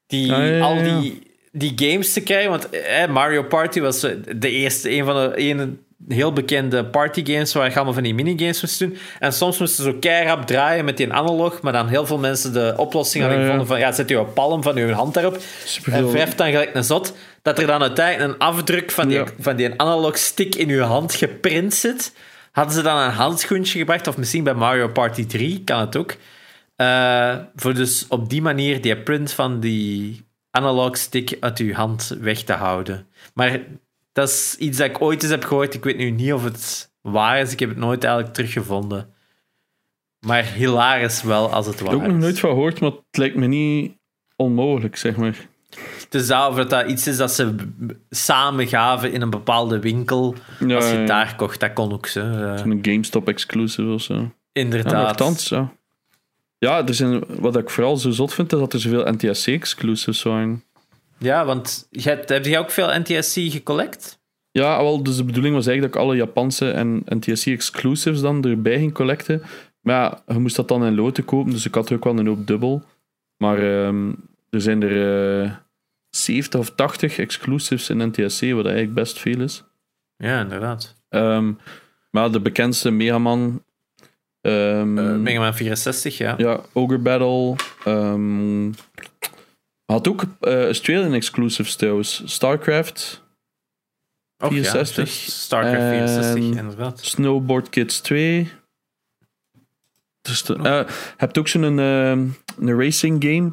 die, 0.07 0.33
Ah, 0.33 0.39
ja, 0.39 0.45
ja, 0.45 0.63
al 0.63 0.83
die, 0.83 1.31
die 1.51 1.73
games 1.75 2.13
te 2.13 2.21
krijgen. 2.21 2.49
Want 2.49 2.69
eh, 2.69 3.07
Mario 3.07 3.43
Party 3.43 3.79
was 3.79 3.99
de 4.35 4.49
eerste, 4.49 4.91
een 4.91 5.05
van 5.05 5.15
de 5.15 5.33
een, 5.35 5.85
heel 6.07 6.33
bekende 6.33 6.85
partygames 6.85 7.53
waar 7.53 7.69
je 7.69 7.75
allemaal 7.75 7.93
van 7.93 8.03
die 8.03 8.13
minigames 8.13 8.61
moest 8.61 8.79
doen. 8.79 8.97
En 9.19 9.33
soms 9.33 9.59
moesten 9.59 9.83
ze 9.83 9.91
zo 9.91 9.97
keihard 9.99 10.47
draaien 10.47 10.85
met 10.85 10.97
die 10.97 11.13
analog, 11.13 11.61
maar 11.61 11.73
dan 11.73 11.87
heel 11.87 12.05
veel 12.05 12.17
mensen 12.17 12.53
de 12.53 12.73
oplossing 12.77 13.23
hadden 13.23 13.41
gevonden 13.41 13.67
van 13.67 13.79
ja, 13.79 13.91
zet 13.91 14.09
je 14.09 14.23
palm 14.23 14.63
van 14.63 14.75
je 14.75 14.91
hand 14.91 15.13
daarop 15.13 15.37
en 15.91 16.11
wrijft 16.11 16.37
dan 16.37 16.49
gelijk 16.49 16.75
een 16.75 16.83
zot, 16.83 17.13
dat 17.45 17.59
er 17.59 17.67
dan 17.67 17.81
uiteindelijk 17.81 18.33
een 18.33 18.39
afdruk 18.39 18.91
van 18.91 19.07
die, 19.07 19.17
Ja. 19.17 19.25
van 19.39 19.55
die 19.55 19.79
analog 19.81 20.17
stick 20.17 20.55
in 20.55 20.67
je 20.67 20.81
hand 20.81 21.13
geprint 21.15 21.73
zit. 21.73 22.13
Hadden 22.51 22.73
ze 22.73 22.81
dan 22.81 22.97
een 22.97 23.11
handschoentje 23.11 23.79
gebracht, 23.79 24.07
of 24.07 24.17
misschien 24.17 24.43
bij 24.43 24.53
Mario 24.53 24.87
Party 24.87 25.25
3 25.25 25.63
kan 25.63 25.79
het 25.79 25.95
ook. 25.95 26.15
Eh, 26.75 27.37
voor 27.55 27.73
dus 27.73 28.05
op 28.07 28.29
die 28.29 28.41
manier 28.41 28.81
die 28.81 28.97
print 28.97 29.31
van 29.31 29.59
die 29.59 30.25
analog 30.51 30.97
stick 30.97 31.37
uit 31.39 31.59
uw 31.59 31.73
hand 31.73 32.17
weg 32.19 32.41
te 32.43 32.53
houden. 32.53 33.07
Maar 33.33 33.59
dat 34.13 34.29
is 34.29 34.55
iets 34.59 34.77
dat 34.77 34.89
ik 34.89 35.01
ooit 35.01 35.21
eens 35.23 35.31
heb 35.31 35.43
gehoord. 35.43 35.73
Ik 35.73 35.83
weet 35.83 35.97
nu 35.97 36.09
niet 36.11 36.33
of 36.33 36.43
het 36.43 36.91
waar 37.01 37.39
is. 37.39 37.51
Ik 37.51 37.59
heb 37.59 37.69
het 37.69 37.77
nooit 37.77 38.03
eigenlijk 38.03 38.33
teruggevonden. 38.33 39.13
Maar 40.19 40.43
hilarisch 40.43 41.21
wel 41.23 41.51
als 41.51 41.65
het 41.65 41.75
Ik 41.79 41.81
waar 41.81 41.89
heb 41.91 41.99
ook 42.01 42.07
nog 42.07 42.17
is. 42.17 42.23
nooit 42.23 42.39
van 42.39 42.49
gehoord, 42.49 42.79
maar 42.79 42.91
het 42.91 43.17
lijkt 43.17 43.35
me 43.35 43.45
niet 43.47 43.97
onmogelijk, 44.35 44.95
zeg 44.95 45.15
maar. 45.15 45.35
Dat, 46.09 46.49
of 46.49 46.55
dat 46.55 46.69
dat 46.69 46.87
iets 46.89 47.07
is 47.07 47.17
dat 47.17 47.31
ze 47.31 47.55
samen 48.09 48.67
gaven 48.67 49.11
in 49.11 49.21
een 49.21 49.29
bepaalde 49.29 49.79
winkel. 49.79 50.35
Ja, 50.67 50.75
als 50.75 50.89
je 50.89 50.95
het 50.95 51.07
daar 51.07 51.35
kocht, 51.35 51.59
dat 51.59 51.73
kon 51.73 51.93
ook 51.93 52.07
zo. 52.07 52.19
eh, 52.19 52.61
Een 52.65 52.79
GameStop 52.81 53.27
exclusive 53.27 53.89
of 53.89 54.01
zo. 54.01 54.31
Inderdaad. 54.51 55.47
ja. 55.49 55.73
Ja, 56.57 56.85
er 56.87 56.93
zijn, 56.93 57.23
wat 57.27 57.57
ik 57.57 57.69
vooral 57.69 57.97
zo 57.97 58.11
zot 58.11 58.33
vind, 58.33 58.53
is 58.53 58.59
dat 58.59 58.73
er 58.73 58.79
zoveel 58.79 59.11
NTSC-exclusives 59.13 60.23
waren. 60.23 60.63
Ja, 61.17 61.45
want 61.45 61.87
je 61.89 62.09
heb 62.25 62.45
jij 62.45 62.59
ook 62.59 62.69
veel 62.71 62.99
NTSC 62.99 63.33
gecollect? 63.51 64.19
Ja, 64.51 64.81
wel, 64.83 65.03
dus 65.03 65.15
de 65.17 65.23
bedoeling 65.23 65.55
was 65.55 65.65
eigenlijk 65.67 65.95
dat 65.95 66.03
ik 66.03 66.07
alle 66.09 66.17
Japanse 66.19 66.69
en 66.71 67.01
NTSC-exclusives 67.05 68.21
dan 68.21 68.43
erbij 68.43 68.77
ging 68.77 68.93
collecten. 68.93 69.41
Maar 69.81 69.95
ja, 69.95 70.21
je 70.33 70.39
moest 70.39 70.55
dat 70.55 70.67
dan 70.67 70.85
in 70.85 70.95
loten 70.95 71.25
kopen, 71.25 71.51
dus 71.51 71.65
ik 71.65 71.75
had 71.75 71.89
er 71.89 71.95
ook 71.95 72.03
wel 72.03 72.17
een 72.19 72.27
hoop 72.27 72.47
dubbel. 72.47 72.83
Maar 73.37 73.57
ehm, 73.57 74.09
er 74.49 74.61
zijn 74.61 74.83
er 74.83 75.43
eh 75.43 75.51
70 76.15 76.59
of 76.59 76.69
80 76.75 77.17
exclusives 77.17 77.89
in 77.89 77.97
NTSC, 78.07 78.41
wat 78.51 78.65
eigenlijk 78.65 78.93
best 78.93 79.19
veel 79.19 79.41
is. 79.41 79.63
Ja, 80.17 80.41
inderdaad. 80.41 80.95
Ehm, 81.09 81.53
maar 82.11 82.31
de 82.31 82.39
bekendste 82.39 82.91
Megaman... 82.91 83.63
ehm, 84.41 84.97
Eh 84.97 85.15
Mega 85.15 85.39
Man 85.39 85.53
64, 85.55 86.17
ja. 86.17 86.33
Ja, 86.37 86.59
Ogre 86.73 86.97
Battle. 86.97 87.55
ehm 87.85 88.71
had 89.85 90.07
ook 90.07 90.23
eh 90.39 90.63
Australian 90.65 91.13
exclusives 91.13 91.75
trouwens. 91.75 92.21
StarCraft, 92.25 93.23
Och, 94.37 94.49
64. 94.51 94.95
Ja, 94.95 95.03
dus 95.03 95.41
StarCraft 95.43 95.87
64, 95.89 96.35
En- 96.35 96.57
inderdaad. 96.57 96.99
Snowboard 96.99 97.69
Kids 97.69 97.99
2. 97.99 98.51
Dus 100.21 100.43
de, 100.43 100.53
eh, 100.55 100.63
je 100.63 101.13
hebt 101.17 101.37
ook 101.37 101.47
zo'n 101.47 101.63
een 101.63 102.35
racing 102.57 103.23
game. 103.23 103.51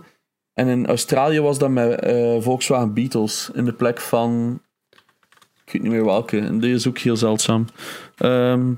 En 0.54 0.68
in 0.68 0.86
Australië 0.86 1.40
was 1.40 1.58
dat 1.58 1.70
met 1.70 2.00
eh, 2.00 2.36
Volkswagen 2.40 2.94
Beetles 2.94 3.50
in 3.54 3.64
de 3.64 3.72
plek 3.72 4.00
van. 4.00 4.60
Ik 5.64 5.72
weet 5.72 5.82
niet 5.82 5.92
meer 5.92 6.04
welke. 6.04 6.38
En 6.38 6.60
die 6.60 6.74
is 6.74 6.86
ook 6.88 6.98
heel 6.98 7.16
zeldzaam. 7.16 7.64
Ehm, 8.16 8.72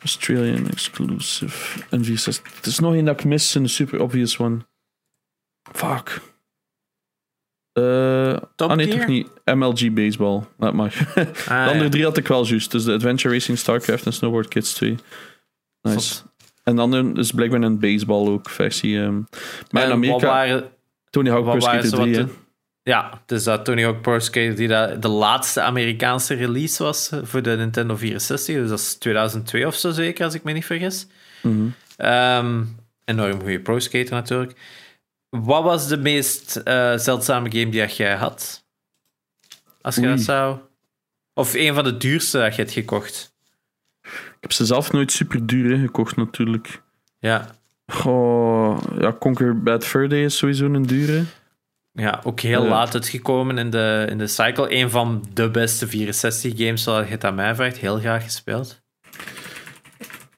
Australian 0.00 0.68
exclusive. 0.70 1.78
N64. 1.84 2.54
Het 2.56 2.66
is 2.66 2.78
nog 2.78 2.94
één 2.94 3.04
dat 3.04 3.18
ik 3.20 3.26
mis, 3.26 3.54
een 3.54 3.68
super 3.68 4.00
obvious 4.00 4.38
one. 4.38 4.58
Fuck. 5.72 6.20
Eh 7.72 8.36
ah 8.56 8.72
nee, 8.76 8.88
toch 8.88 9.06
niet. 9.06 9.28
MLG 9.44 9.92
Baseball. 9.92 10.42
Dat 10.58 10.72
mag. 10.74 10.94
Ah, 11.14 11.24
De 11.46 11.52
andere 11.66 11.84
ja. 11.84 11.88
drie 11.90 12.04
had 12.04 12.16
ik 12.16 12.26
wel 12.26 12.46
juist. 12.46 12.70
Dus 12.70 12.84
de 12.84 12.92
Adventure 12.92 13.34
Racing, 13.34 13.58
StarCraft 13.58 14.06
en 14.06 14.12
Snowboard 14.12 14.48
Kids 14.48 14.74
2. 14.74 14.96
Nice. 15.82 15.98
Zot. 16.00 16.24
En 16.62 16.76
de 16.76 16.82
andere 16.82 17.12
is 17.12 17.30
blijkbaar 17.32 17.62
een 17.62 17.78
baseball 17.78 18.28
ook 18.28 18.50
versie. 18.50 18.98
ehm. 19.00 19.20
Maar 19.70 19.82
in 19.82 19.88
En 19.88 19.94
Amerika, 19.94 20.12
Wat 20.12 20.22
waren, 20.22 20.70
Tony 21.16 21.30
Hawk 21.30 21.44
Pro 21.44 21.60
Skater 21.60 21.88
zo 21.88 21.96
3, 21.96 22.08
wat 22.16 22.16
hè. 22.20 22.26
de- 22.26 22.32
Ja, 22.82 23.22
dus 23.26 23.44
dat 23.44 23.64
Tony 23.64 23.82
Hawk 23.82 24.00
Pro 24.02 24.18
Skater 24.18 24.56
die 24.56 24.68
dat 24.68 25.02
de 25.02 25.08
laatste 25.08 25.60
Amerikaanse 25.60 26.34
release 26.34 26.82
was 26.82 27.10
eh, 27.10 27.18
voor 27.22 27.42
de 27.42 27.56
Nintendo 27.56 27.96
64. 27.96 28.54
Dus 28.56 28.68
dat 28.68 28.78
is 28.78 28.94
2002 28.94 29.66
of 29.66 29.74
zo 29.74 29.90
zeker, 29.90 30.24
als 30.24 30.34
ik 30.34 30.42
me 30.42 30.52
niet 30.52 30.64
vergis. 30.64 31.06
Mhm. 31.42 31.66
Ehm, 31.96 32.64
enorm 33.04 33.40
goede 33.40 33.60
Pro 33.60 33.78
Skater 33.78 34.12
natuurlijk. 34.14 34.58
Wat 35.30 35.62
was 35.62 35.88
de 35.88 35.96
meest 35.96 36.56
eh, 36.56 36.96
zeldzame 36.96 37.50
game 37.50 37.68
die 37.70 37.86
jij 37.86 38.14
had? 38.16 38.64
Als 39.80 39.94
je 39.94 40.00
Oei. 40.00 40.10
dat 40.10 40.20
zou... 40.20 40.58
Of 41.34 41.54
een 41.54 41.74
van 41.74 41.84
de 41.84 41.96
duurste 41.96 42.38
dat 42.38 42.54
je 42.54 42.62
hebt 42.62 42.74
gekocht. 42.74 43.34
Ik 44.02 44.36
heb 44.40 44.52
ze 44.52 44.64
zelf 44.66 44.92
nooit 44.92 45.12
super 45.12 45.46
duur 45.46 45.76
hè, 45.76 45.80
gekocht, 45.84 46.16
natuurlijk. 46.16 46.82
Ja. 47.18 47.54
Goh, 47.86 48.78
ja, 48.98 49.12
Conquer 49.12 49.62
Bad 49.62 49.84
Fur 49.84 50.08
Day 50.08 50.24
is 50.24 50.36
sowieso 50.36 50.64
een 50.64 50.86
dure. 50.86 51.24
Ja, 51.92 52.20
ook 52.24 52.40
heel 52.40 52.62
Ja. 52.62 52.68
laat 52.68 52.94
uitgekomen 52.94 53.58
in 53.58 53.70
de, 53.70 54.06
in 54.10 54.18
de 54.18 54.26
cycle. 54.26 54.74
Een 54.74 54.90
van 54.90 55.24
de 55.32 55.50
beste 55.50 55.86
64 55.88 56.52
games, 56.56 56.82
zoals 56.82 57.04
je 57.06 57.10
het 57.12 57.24
aan 57.24 57.34
mij 57.34 57.54
vraagt. 57.54 57.76
Heel 57.76 57.98
graag 57.98 58.22
gespeeld. 58.24 58.80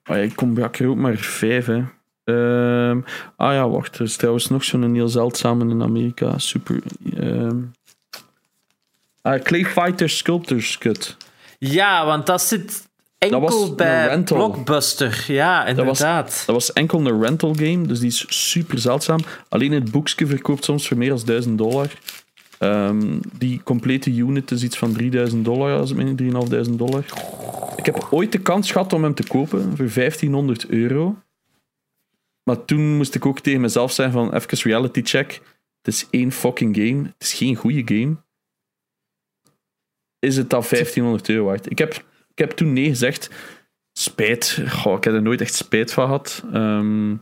Ja, 0.04 0.14
ik 0.16 0.36
kom 0.36 0.58
er 0.58 0.88
ook 0.88 0.96
maar 0.96 1.16
vijf, 1.16 1.66
hè. 1.66 1.84
Ehm, 2.24 3.00
ah 3.36 3.52
ja, 3.52 3.68
wacht. 3.68 3.98
Er 3.98 4.04
is 4.04 4.16
trouwens 4.16 4.48
nog 4.48 4.64
zo'n 4.64 4.94
heel 4.94 5.08
zeldzame 5.08 5.70
in 5.70 5.82
Amerika. 5.82 6.38
Super. 6.38 6.82
ehm 7.16 7.56
ah, 9.22 9.42
Clay 9.42 9.64
Fighter 9.64 10.08
Sculptors 10.10 10.78
Cut. 10.78 11.16
Ja, 11.58 12.06
want 12.06 12.26
dat 12.26 12.42
zit 12.42 12.87
enkel 13.18 13.74
bij. 13.74 14.22
Blockbuster. 14.22 15.24
Ja, 15.26 15.66
inderdaad. 15.66 16.42
Dat 16.46 16.54
was 16.54 16.72
enkel 16.72 17.06
een 17.06 17.22
rental 17.22 17.54
game, 17.54 17.86
dus 17.86 17.98
die 17.98 18.08
is 18.08 18.24
super 18.52 18.78
zeldzaam. 18.78 19.20
Alleen 19.48 19.72
het 19.72 19.90
boekje 19.90 20.26
verkoopt 20.26 20.64
soms 20.64 20.88
voor 20.88 20.96
meer 20.96 21.08
dan 21.08 21.22
1000 21.24 21.58
dollar. 21.58 21.88
Ehm, 22.58 23.18
die 23.38 23.62
complete 23.62 24.10
unit 24.14 24.50
is 24.50 24.62
iets 24.62 24.78
van 24.78 24.92
3000 24.92 25.44
dollar, 25.44 25.78
als 25.78 25.90
ik 25.90 25.96
me 25.96 26.02
niet 26.02 26.16
3500 26.16 26.78
dollar. 26.78 27.04
Ik 27.76 27.86
heb 27.86 28.08
ooit 28.10 28.32
de 28.32 28.38
kans 28.38 28.70
gehad 28.70 28.92
om 28.92 29.02
hem 29.02 29.14
te 29.14 29.26
kopen 29.26 29.76
voor 29.76 29.88
1500 29.88 30.68
euro. 30.68 31.16
Maar 32.42 32.64
toen 32.64 32.96
moest 32.96 33.14
ik 33.14 33.26
ook 33.26 33.40
tegen 33.40 33.60
mezelf 33.60 33.92
zeggen 33.92 34.14
van, 34.14 34.34
even 34.34 34.58
reality 34.58 35.02
check. 35.02 35.40
Het 35.82 35.94
is 35.94 36.06
één 36.10 36.32
fucking 36.32 36.76
game. 36.76 37.02
Het 37.02 37.14
is 37.18 37.32
geen 37.32 37.56
goede 37.56 37.82
game. 37.84 38.16
Is 40.18 40.36
het 40.36 40.50
dan 40.50 40.62
1500 40.62 41.28
euro 41.28 41.44
waard? 41.44 41.70
Ik 41.70 41.78
heb, 41.78 42.04
ik 42.38 42.48
heb 42.48 42.56
toen 42.56 42.72
nee 42.72 42.88
gezegd. 42.88 43.30
Spijt. 43.92 44.62
Goh, 44.68 44.96
ik 44.96 45.04
heb 45.04 45.14
er 45.14 45.22
nooit 45.22 45.40
echt 45.40 45.54
spijt 45.54 45.92
van 45.92 46.04
gehad. 46.04 46.42
Ehm, 46.52 47.16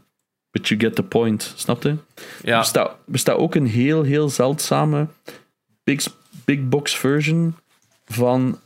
but 0.51 0.69
you 0.69 0.81
get 0.81 0.95
the 0.95 1.03
point. 1.03 1.53
Snap 1.57 1.83
je? 1.83 1.89
Er 1.89 1.97
Ja, 2.43 2.59
bestaat, 2.59 2.97
bestaat 3.07 3.37
ook 3.37 3.55
een 3.55 3.67
heel, 3.67 4.03
heel 4.03 4.29
zeldzame 4.29 5.09
big, 5.85 6.07
big 6.45 6.69
box 6.69 6.97
version 6.97 7.57
van 8.05 8.61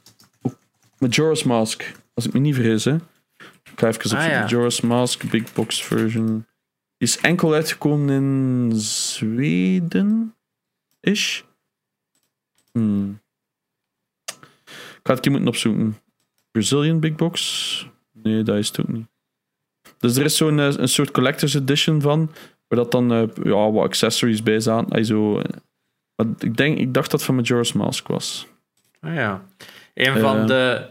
Majora's 0.98 1.42
Mask. 1.42 1.92
Als 2.14 2.26
ik 2.26 2.32
me 2.32 2.38
niet 2.38 2.54
vergis, 2.54 2.84
hè. 2.84 2.94
Ik 3.64 3.78
ga 3.78 3.88
even 3.88 4.10
op 4.10 4.18
Ah, 4.18 4.26
ja. 4.26 4.40
Majora's 4.40 4.80
Mask 4.80 5.30
big 5.30 5.52
box 5.52 5.84
version. 5.84 6.46
Is 6.96 7.18
enkel 7.18 7.54
uitgekomen 7.54 8.10
in 8.10 8.72
Zweden. 8.80 10.34
Is. 11.00 11.44
Hmm. 12.72 13.20
Ik 14.70 15.06
ga 15.06 15.12
het 15.12 15.20
keer 15.20 15.30
moeten 15.30 15.48
opzoeken. 15.48 15.96
Brazilian 16.60 17.00
big 17.00 17.14
box? 17.14 17.88
Nee, 18.12 18.42
dat 18.42 18.56
is 18.56 18.68
het 18.68 18.80
ook 18.80 18.88
niet. 18.88 19.06
Dus 19.98 20.16
er 20.16 20.24
is 20.24 20.36
zo'n 20.36 20.60
eh, 20.60 20.76
een 20.76 20.88
soort 20.88 21.10
collector's 21.10 21.54
edition 21.54 22.00
van. 22.00 22.30
Waar 22.68 22.78
dat 22.78 22.90
dan 22.90 23.12
eh, 23.12 23.22
ja, 23.42 23.70
wat 23.70 23.84
accessories 23.84 24.42
bij 24.42 24.60
zaten. 24.60 24.92
Ay, 24.92 25.04
zo, 25.04 25.38
eh. 25.38 25.44
maar 26.14 26.26
ik, 26.38 26.56
denk, 26.56 26.78
ik 26.78 26.94
dacht 26.94 27.10
dat 27.10 27.24
van 27.24 27.34
Majora's 27.34 27.72
Mask 27.72 28.08
was. 28.08 28.46
Ah, 29.00 29.14
ja. 29.14 29.44
Een 29.94 30.18
van 30.18 30.46
de 30.46 30.86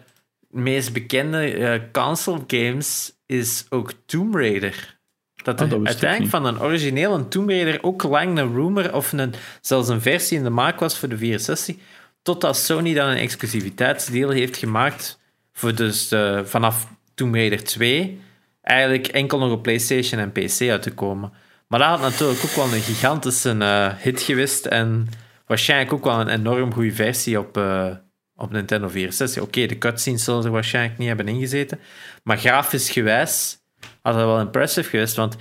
meest 0.50 0.94
bekende 0.94 1.52
eh, 1.52 1.82
console 1.92 2.44
games 2.48 3.14
is 3.26 3.66
ook 3.70 3.92
Tomb 4.06 4.36
Raider. 4.36 4.98
Dat 5.44 5.56
Ah, 5.56 5.62
er 5.62 5.70
dat 5.70 5.80
ik 5.80 5.88
uiteindelijk 5.88 6.32
van 6.32 6.46
een 6.46 6.62
originele 6.62 7.28
Tomb 7.28 7.50
Raider 7.50 7.84
ook 7.84 8.04
lang 8.04 8.38
een 8.38 8.54
rumor 8.54 8.94
of 8.94 9.12
een, 9.12 9.34
zelfs 9.62 9.88
een 9.88 10.02
versie 10.02 10.38
in 10.38 10.44
de 10.44 10.50
maak 10.50 10.80
was 10.80 10.98
voor 10.98 11.10
de 11.10 11.18
64. 11.18 11.76
Totdat 12.22 12.58
Sony 12.58 12.94
dan 12.94 13.10
een 13.10 13.18
exclusiviteitsdeal 13.18 14.30
heeft 14.30 14.58
gemaakt 14.58 15.19
voor 15.60 15.76
dus 15.76 16.08
de, 16.08 16.42
vanaf 16.46 16.88
Tomb 17.16 17.36
Raider 17.36 17.64
2 17.64 18.22
eigenlijk 18.62 19.08
enkel 19.08 19.40
nog 19.40 19.52
op 19.52 19.64
PlayStation 19.64 20.22
en 20.22 20.32
PC 20.32 20.70
uit 20.70 20.82
te 20.82 20.94
komen. 20.94 21.32
Maar 21.68 21.80
dat 21.80 21.88
had 21.88 22.00
natuurlijk 22.00 22.44
ook 22.44 22.52
wel 22.52 22.74
een 22.74 22.82
gigantische 22.82 23.58
eh, 23.58 23.94
hit 23.98 24.22
geweest 24.22 24.66
en 24.66 25.08
waarschijnlijk 25.46 25.94
ook 25.94 26.04
wel 26.04 26.20
een 26.20 26.28
enorm 26.28 26.74
goede 26.74 26.92
versie 26.92 27.40
op, 27.40 27.58
eh, 27.58 27.92
op 28.36 28.52
Nintendo 28.52 28.88
64. 28.88 29.44
Oké, 29.44 29.66
de 29.66 29.78
cutscenes 29.78 30.24
zullen 30.24 30.46
er 30.46 30.52
waarschijnlijk 30.52 30.98
niet 30.98 31.08
hebben 31.08 31.28
ingezeten, 31.28 31.80
maar 32.24 32.38
grafisch 32.38 32.90
gewijs 32.90 33.58
had 34.02 34.14
dat 34.14 34.26
wel 34.26 34.40
impressive 34.40 34.90
geweest, 34.90 35.16
want 35.16 35.36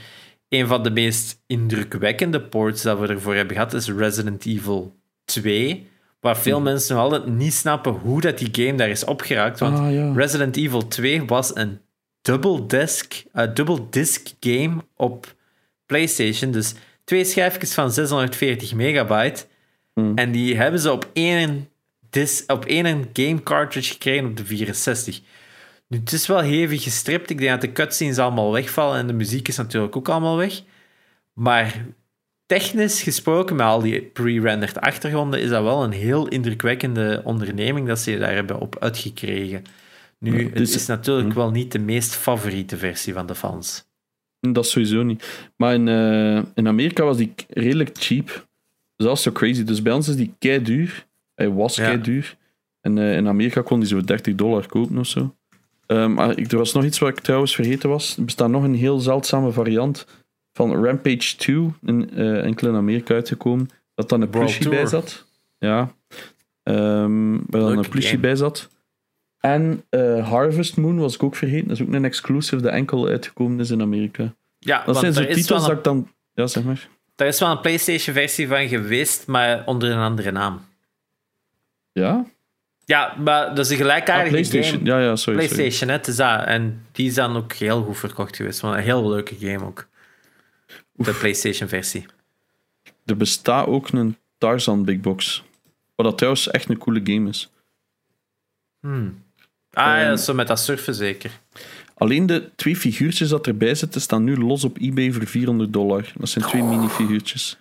een 0.49 0.66
van 0.66 0.82
de 0.82 0.90
meest 0.90 1.43
indrukwekkende 1.47 2.40
ports 2.40 2.82
dat 2.82 2.99
we 2.99 3.07
ervoor 3.07 3.35
hebben 3.35 3.57
gehad 3.57 3.74
is 3.74 3.89
Resident 3.89 4.47
Evil 4.47 5.01
2, 5.24 5.89
waar 6.28 6.42
veel 6.42 6.60
mensen 6.60 6.94
nog 6.94 7.05
altijd 7.05 7.26
niet 7.26 7.52
snappen 7.52 7.92
hoe 7.92 8.20
dat 8.20 8.38
die 8.38 8.48
game 8.52 8.76
daar 8.76 8.88
is 8.88 9.05
opgeraakt, 9.05 9.59
want 9.59 9.78
Ah, 9.78 9.92
ja. 9.92 10.12
Resident 10.12 10.56
Evil 10.56 10.88
2 10.88 11.24
was 11.24 11.56
een 11.56 11.80
double 12.22 12.66
disc, 12.66 13.22
uh, 13.34 13.44
double 13.55 13.86
disc 13.90 14.28
game 14.40 14.84
op 14.96 15.34
PlayStation. 15.86 16.50
Dus 16.50 16.74
twee 17.05 17.24
schijfjes 17.24 17.74
van 17.74 17.92
640 17.92 18.74
megabyte. 18.74 19.46
Hmm. 19.94 20.16
En 20.16 20.32
die 20.32 20.56
hebben 20.56 20.80
ze 20.80 20.92
op 20.92 21.10
één, 21.12 21.68
dis, 22.10 22.44
op 22.46 22.64
één 22.64 23.09
game 23.12 23.42
cartridge 23.42 23.92
gekregen 23.92 24.26
op 24.26 24.36
de 24.36 24.44
64. 24.44 25.20
Nu, 25.86 25.98
het 25.98 26.12
is 26.12 26.26
wel 26.26 26.40
hevig 26.40 26.82
gestript. 26.82 27.30
Ik 27.30 27.38
denk 27.38 27.50
dat 27.50 27.60
de 27.60 27.72
cutscenes 27.72 28.18
allemaal 28.18 28.52
wegvallen 28.52 28.98
en 28.98 29.06
de 29.06 29.12
muziek 29.12 29.48
is 29.48 29.56
natuurlijk 29.56 29.96
ook 29.96 30.09
allemaal 30.09 30.36
weg. 30.36 30.62
Maar 31.32 31.86
technisch 32.49 33.03
gesproken, 33.03 33.57
met 33.57 33.66
al 33.66 33.81
die 33.81 34.01
pre-rendered 34.03 34.81
achtergronden, 34.81 35.41
is 35.41 35.49
dat 35.49 35.62
wel 35.62 35.85
een 35.85 35.93
heel 35.93 36.29
indrukwekkende 36.29 37.20
onderneming 37.25 37.87
dat 37.87 37.99
ze 37.99 38.19
daar 38.19 38.35
hebben 38.35 38.61
op 38.61 38.77
uitgekregen. 38.79 39.65
Nu, 40.19 40.45
het 40.45 40.57
dus- 40.57 40.75
is 40.75 40.87
natuurlijk 40.87 41.35
wel 41.35 41.51
niet 41.51 41.73
de 41.73 41.79
meest 41.79 42.15
favoriete 42.15 42.77
versie 42.77 43.12
van 43.12 43.27
de 43.27 43.35
fans. 43.35 43.87
Dat 44.41 44.66
sowieso 44.66 45.03
niet. 45.03 45.49
Maar 45.57 45.75
in, 45.75 45.89
eh, 45.89 46.43
in 46.55 46.69
Amerika 46.69 47.05
was 47.05 47.16
die 47.16 47.33
redelijk 47.49 47.91
cheap. 47.99 48.47
Is 48.97 49.23
zo 49.23 49.33
crazy. 49.33 49.65
Dus 49.65 49.83
bij 49.83 49.93
ons 49.93 50.09
is 50.09 50.16
die 50.16 50.35
kei 50.39 50.62
duur. 50.62 51.07
Hij 51.35 51.51
was 51.51 51.77
Ja. 51.77 51.85
kei 51.85 52.01
duur. 52.01 52.37
En 52.81 52.99
eh, 52.99 53.16
in 53.16 53.29
Amerika 53.29 53.62
kon 53.62 53.79
die 53.81 53.89
zo 53.89 54.01
30 54.01 54.35
dollar 54.35 54.66
kopen 54.66 54.99
of 54.99 55.07
zo. 55.07 55.35
Ehm, 55.87 56.12
maar 56.12 56.39
ik, 56.39 56.53
er 56.53 56.59
was 56.59 56.73
nog 56.73 56.85
iets 56.85 56.99
wat 56.99 57.09
ik 57.09 57.20
trouwens 57.20 57.55
vergeten 57.55 57.89
was. 57.89 58.16
Er 58.16 58.25
bestaat 58.25 58.51
nog 58.51 58.62
een 58.62 58.75
heel 58.75 58.99
zeldzame 58.99 59.51
variant 59.53 60.07
van 60.59 60.85
Rampage 60.85 61.36
2, 61.36 61.72
in, 61.82 62.10
eh, 62.14 62.44
enkel 62.44 62.68
in 62.68 62.74
Amerika 62.74 63.14
uitgekomen. 63.14 63.68
Dat 63.94 64.09
dan 64.09 64.20
een 64.20 64.30
plushie 64.30 64.68
bij 64.68 64.86
zat. 64.86 65.24
Ja. 65.59 65.93
Ehm 66.62 67.30
waar 67.47 67.60
dan 67.60 67.78
een 67.78 68.02
game. 68.02 68.18
bij 68.18 68.36
zat. 68.36 68.68
En 69.39 69.85
eh, 69.89 70.28
Harvest 70.28 70.76
Moon 70.76 70.98
was 70.98 71.14
ik 71.14 71.22
ook 71.22 71.36
vergeten. 71.36 71.68
Dat 71.68 71.76
is 71.80 71.86
ook 71.86 71.93
een 71.93 72.05
exclusive 72.05 72.62
dat 72.62 72.72
enkel 72.72 73.06
uitgekomen 73.06 73.60
is 73.60 73.70
in 73.70 73.80
Amerika. 73.80 74.35
Ja, 74.59 74.82
Dat 74.85 74.97
zijn 74.97 75.12
zo 75.12 75.26
titels 75.26 75.66
dat 75.66 75.76
ik 75.76 75.85
dan... 75.85 76.09
Ja, 76.32 76.47
zeg 76.47 76.64
maar. 76.64 76.89
er 77.16 77.26
is 77.26 77.40
wel 77.40 77.51
een 77.51 77.60
PlayStation-versie 77.60 78.48
van 78.48 78.68
geweest, 78.68 79.26
maar 79.26 79.62
onder 79.66 79.90
een 79.90 79.98
andere 79.98 80.30
naam. 80.30 80.60
Ja? 81.93 82.24
Ja, 82.85 83.14
maar 83.18 83.48
dat 83.55 83.59
is 83.59 83.70
een 83.70 83.76
Ah, 83.76 83.82
gelijkaardige 83.82 84.30
PlayStation. 84.30 84.72
game. 84.78 84.85
Ja, 84.85 84.98
ja, 85.01 85.16
sorry. 85.16 85.16
sorry. 85.16 85.39
PlayStation, 85.39 85.89
hè, 85.89 85.97
het 85.97 86.06
is 86.06 86.16
dat. 86.16 86.44
En 86.44 86.86
die 86.93 87.06
is 87.09 87.14
dan 87.14 87.36
ook 87.36 87.52
heel 87.52 87.82
goed 87.82 87.98
verkocht 87.98 88.36
geweest. 88.36 88.60
Want 88.60 88.74
een 88.76 88.82
heel 88.82 89.09
leuke 89.09 89.35
game 89.39 89.64
ook. 89.64 89.89
De 90.93 91.12
PlayStation-versie. 91.12 92.07
Er 93.05 93.16
bestaat 93.16 93.66
ook 93.66 93.89
een 93.89 94.16
Tarzan 94.39 94.85
Big 94.85 95.01
Box. 95.01 95.43
Wat 95.95 96.07
dat 96.07 96.16
trouwens 96.16 96.51
echt 96.51 96.69
een 96.69 96.78
coole 96.78 97.01
game 97.05 97.28
is. 97.28 97.51
Hmm. 98.81 99.23
Ah 99.73 99.85
ja, 99.86 100.09
Ehm. 100.09 100.16
zo 100.16 100.35
met 100.35 100.47
dat 100.47 100.61
surfen 100.61 100.95
zeker. 100.95 101.31
Alleen 101.95 102.27
de 102.27 102.51
twee 102.57 102.77
figuurtjes 102.77 103.28
dat 103.28 103.47
erbij 103.47 103.74
zitten 103.74 104.01
staan 104.01 104.24
nu 104.24 104.36
los 104.36 104.65
op 104.65 104.78
eBay 104.78 105.12
voor 105.12 105.27
400 105.27 105.73
dollar. 105.73 106.12
Dat 106.16 106.28
zijn 106.28 106.45
twee 106.45 106.62
minifiguurtjes. 106.62 107.57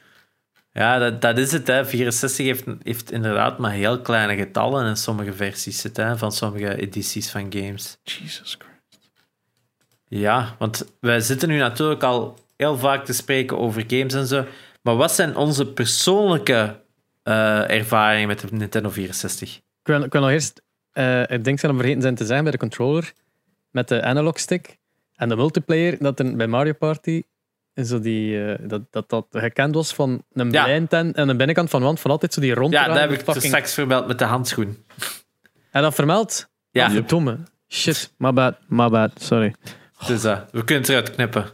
Ja, 0.72 0.98
dat, 0.98 1.22
dat 1.22 1.38
is 1.38 1.52
het. 1.52 1.68
Hè. 1.68 1.86
64 1.86 2.46
heeft, 2.46 2.64
heeft 2.84 3.12
inderdaad 3.12 3.58
maar 3.58 3.72
heel 3.72 4.02
kleine 4.02 4.36
getallen 4.36 4.88
in 4.88 4.98
sommige 4.98 5.34
versies 5.34 5.82
zitten, 5.82 6.08
hè, 6.08 6.18
van 6.18 6.32
sommige 6.32 6.76
edities 6.82 7.32
van 7.32 7.54
games. 7.54 7.98
Jesus 8.04 8.58
Christ. 8.60 9.00
Ja, 10.08 10.56
want 10.60 10.92
wij 11.00 11.20
zitten 11.20 11.50
nu 11.50 11.58
natuurlijk 11.58 12.04
al 12.04 12.40
heel 12.58 12.78
vaak 12.78 13.06
te 13.06 13.14
spreken 13.14 13.58
over 13.58 13.84
games 13.88 14.14
en 14.14 14.28
zo. 14.28 14.46
Maar 14.82 14.96
wat 14.96 15.12
zijn 15.12 15.36
onze 15.36 15.66
persoonlijke 15.68 16.80
eh, 17.24 17.70
ervaringen 17.70 18.28
met 18.28 18.40
de 18.40 18.48
Nintendo 18.52 18.90
64? 18.90 19.56
Ik 19.56 19.62
wil, 19.84 20.04
ik 20.04 20.12
wil 20.12 20.22
nog 20.22 20.30
eerst, 20.30 20.62
eh, 20.92 21.22
ik 21.22 21.44
denk 21.44 21.62
dat 21.62 21.72
we 21.72 21.78
vergeten 21.78 22.02
zijn 22.02 22.16
te 22.16 22.26
zijn 22.26 22.44
bij 22.44 22.52
de 22.52 22.58
controller 22.58 23.14
met 23.72 23.88
de 23.88 24.02
analog 24.02 24.40
stick 24.40 24.78
en 25.16 25.30
de 25.30 25.36
multiplayer 25.36 25.98
dat 26.00 26.20
er 26.20 26.36
bij 26.36 26.48
Mario 26.48 26.74
Party 26.74 27.22
zo 27.76 28.00
die, 28.00 28.46
eh, 28.46 28.68
dat, 28.70 28.82
dat 28.92 29.10
dat 29.10 29.26
gekend 29.32 29.76
was 29.76 29.94
van 29.94 30.24
een 30.34 30.52
Ja. 30.52 30.68
en 30.68 30.88
een 31.30 31.38
binnenkant 31.38 31.70
van 31.70 31.82
wand 31.82 32.00
van 32.00 32.12
altijd 32.12 32.34
zo 32.34 32.42
die 32.42 32.54
rond. 32.54 32.74
Ja, 32.74 32.88
dat 32.88 32.98
heb 33.00 33.12
ik 33.12 33.28
er 33.28 33.42
straks 33.42 33.74
vermeld 33.74 34.08
met 34.08 34.20
de 34.20 34.26
handschoen. 34.26 34.78
En 35.72 35.82
dat 35.82 35.96
vermeld? 35.96 36.50
Ja, 36.72 36.86
Ah, 36.86 36.92
verdomme. 36.92 37.38
Shit, 37.70 38.14
my 38.18 38.34
bad, 38.34 38.56
my 38.68 38.90
bad, 38.90 39.12
sorry. 39.22 39.56
dus 40.08 40.22
dat. 40.22 40.46
we 40.52 40.64
kunnen 40.64 40.84
het 40.84 40.90
eruit 40.90 41.12
knippen. 41.12 41.46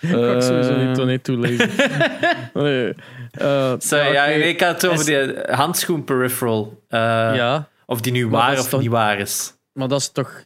Ik 0.00 0.08
ga 0.08 0.40
sowieso 0.40 0.72
Eh, 0.72 0.86
niet 1.06 1.24
doen, 1.24 1.40
niet 1.40 1.58
nee. 2.54 2.94
Eh, 3.30 3.74
Sorry, 3.78 4.12
ja, 4.12 4.24
oké. 4.24 4.32
ik 4.32 4.60
had 4.60 4.82
het 4.82 4.90
over 4.90 5.04
die 5.04 5.34
handschoen 5.54 6.04
peripheral. 6.04 6.82
eh, 6.88 6.98
Ja, 7.34 7.68
Of 7.86 8.00
die 8.00 8.12
nu 8.12 8.26
Maar 8.28 8.40
waar 8.50 8.58
of 8.58 8.68
toch- 8.68 8.80
niet 8.80 8.90
waar 8.90 9.18
is. 9.18 9.54
maar 9.72 9.88
dat 9.88 10.00
is 10.00 10.08
toch... 10.12 10.44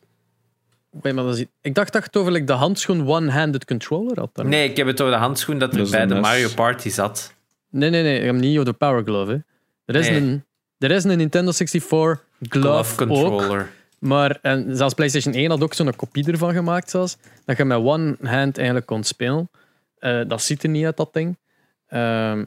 Wait, 0.90 1.14
maar 1.14 1.24
dat 1.24 1.36
is... 1.38 1.44
Ik 1.60 1.74
dacht 1.74 1.92
dat 1.92 2.02
je 2.02 2.09
het 2.09 2.16
over 2.16 2.32
like, 2.32 2.44
de 2.44 2.52
handschoen 2.52 3.09
one-handed 3.09 3.64
controller 3.64 4.18
had. 4.20 4.30
daar. 4.32 4.46
Nee, 4.46 4.68
ik 4.70 4.76
heb 4.76 4.86
het 4.86 5.01
over 5.01 5.12
de 5.14 5.20
handschoen 5.20 5.59
dat 5.59 5.72
er 5.72 5.78
Dat 5.78 5.90
bij 5.90 6.06
de. 6.06 6.14
Mario 6.14 6.48
Party 6.55 6.88
zat. 6.88 7.34
Nee, 7.70 7.90
nee, 7.90 8.02
nee. 8.02 8.14
Ik 8.18 8.20
heb 8.24 8.30
hem 8.30 8.40
niet 8.40 8.52
over 8.59 8.64
de 8.72 8.78
Power 8.78 9.02
Glove. 9.05 9.30
Hè. 9.30 9.38
Er, 9.84 9.96
is 10.01 10.09
Nee. 10.09 10.20
een, 10.20 10.44
er 10.78 10.90
is 10.90 11.05
een 11.05 11.16
Nintendo 11.16 11.52
64 11.52 12.24
Glove, 12.48 13.05
Glove 13.06 13.24
ook. 13.59 13.66
Maar 14.05 14.39
en 14.43 14.76
zelfs 14.76 14.94
PlayStation 14.94 15.35
1 15.35 15.51
had 15.51 15.62
ook 15.62 15.74
zo'n 15.74 15.97
kopie 15.97 16.31
ervan 16.31 16.52
gemaakt. 16.52 16.90
Zelfs, 16.90 17.16
dat 17.44 17.56
je 17.56 17.64
met 17.64 17.78
one 17.78 18.16
hand 18.22 18.56
eigenlijk 18.56 18.86
kon 18.86 19.02
spelen. 19.02 19.51
Eh, 19.98 20.20
dat 20.26 20.43
ziet 20.43 20.62
er 20.62 20.68
niet 20.68 20.85
uit, 20.85 20.97
dat 20.97 21.12
ding. 21.12 21.39
Ehm, 21.86 22.44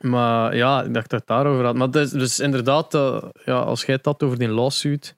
maar 0.00 0.56
ja, 0.56 0.82
ik 0.82 0.94
dacht 0.94 1.10
dat 1.10 1.18
het 1.18 1.28
daarover 1.28 1.64
had. 1.64 1.76
Maar 1.76 1.90
dus, 1.90 2.10
dus 2.10 2.40
inderdaad, 2.40 2.94
eh, 2.94 3.22
ja, 3.44 3.58
als 3.58 3.84
jij 3.84 3.94
het 3.94 4.04
had 4.04 4.22
over 4.22 4.38
die 4.38 4.48
lawsuit, 4.48 5.16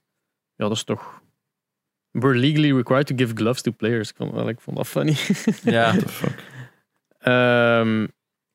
ja, 0.55 0.67
dat 0.67 0.77
is 0.77 0.83
toch. 0.83 1.21
We're 2.11 2.37
legally 2.37 2.75
required 2.75 3.07
to 3.07 3.15
give 3.15 3.35
gloves 3.35 3.61
to 3.61 3.71
players. 3.71 4.09
Ik 4.09 4.15
vond, 4.15 4.47
ik 4.47 4.61
vond 4.61 4.77
dat 4.77 4.87
funny. 4.87 5.15
Ja. 5.63 5.91
The 5.97 6.07
fuck? 6.07 6.43
Ehm 7.19 8.05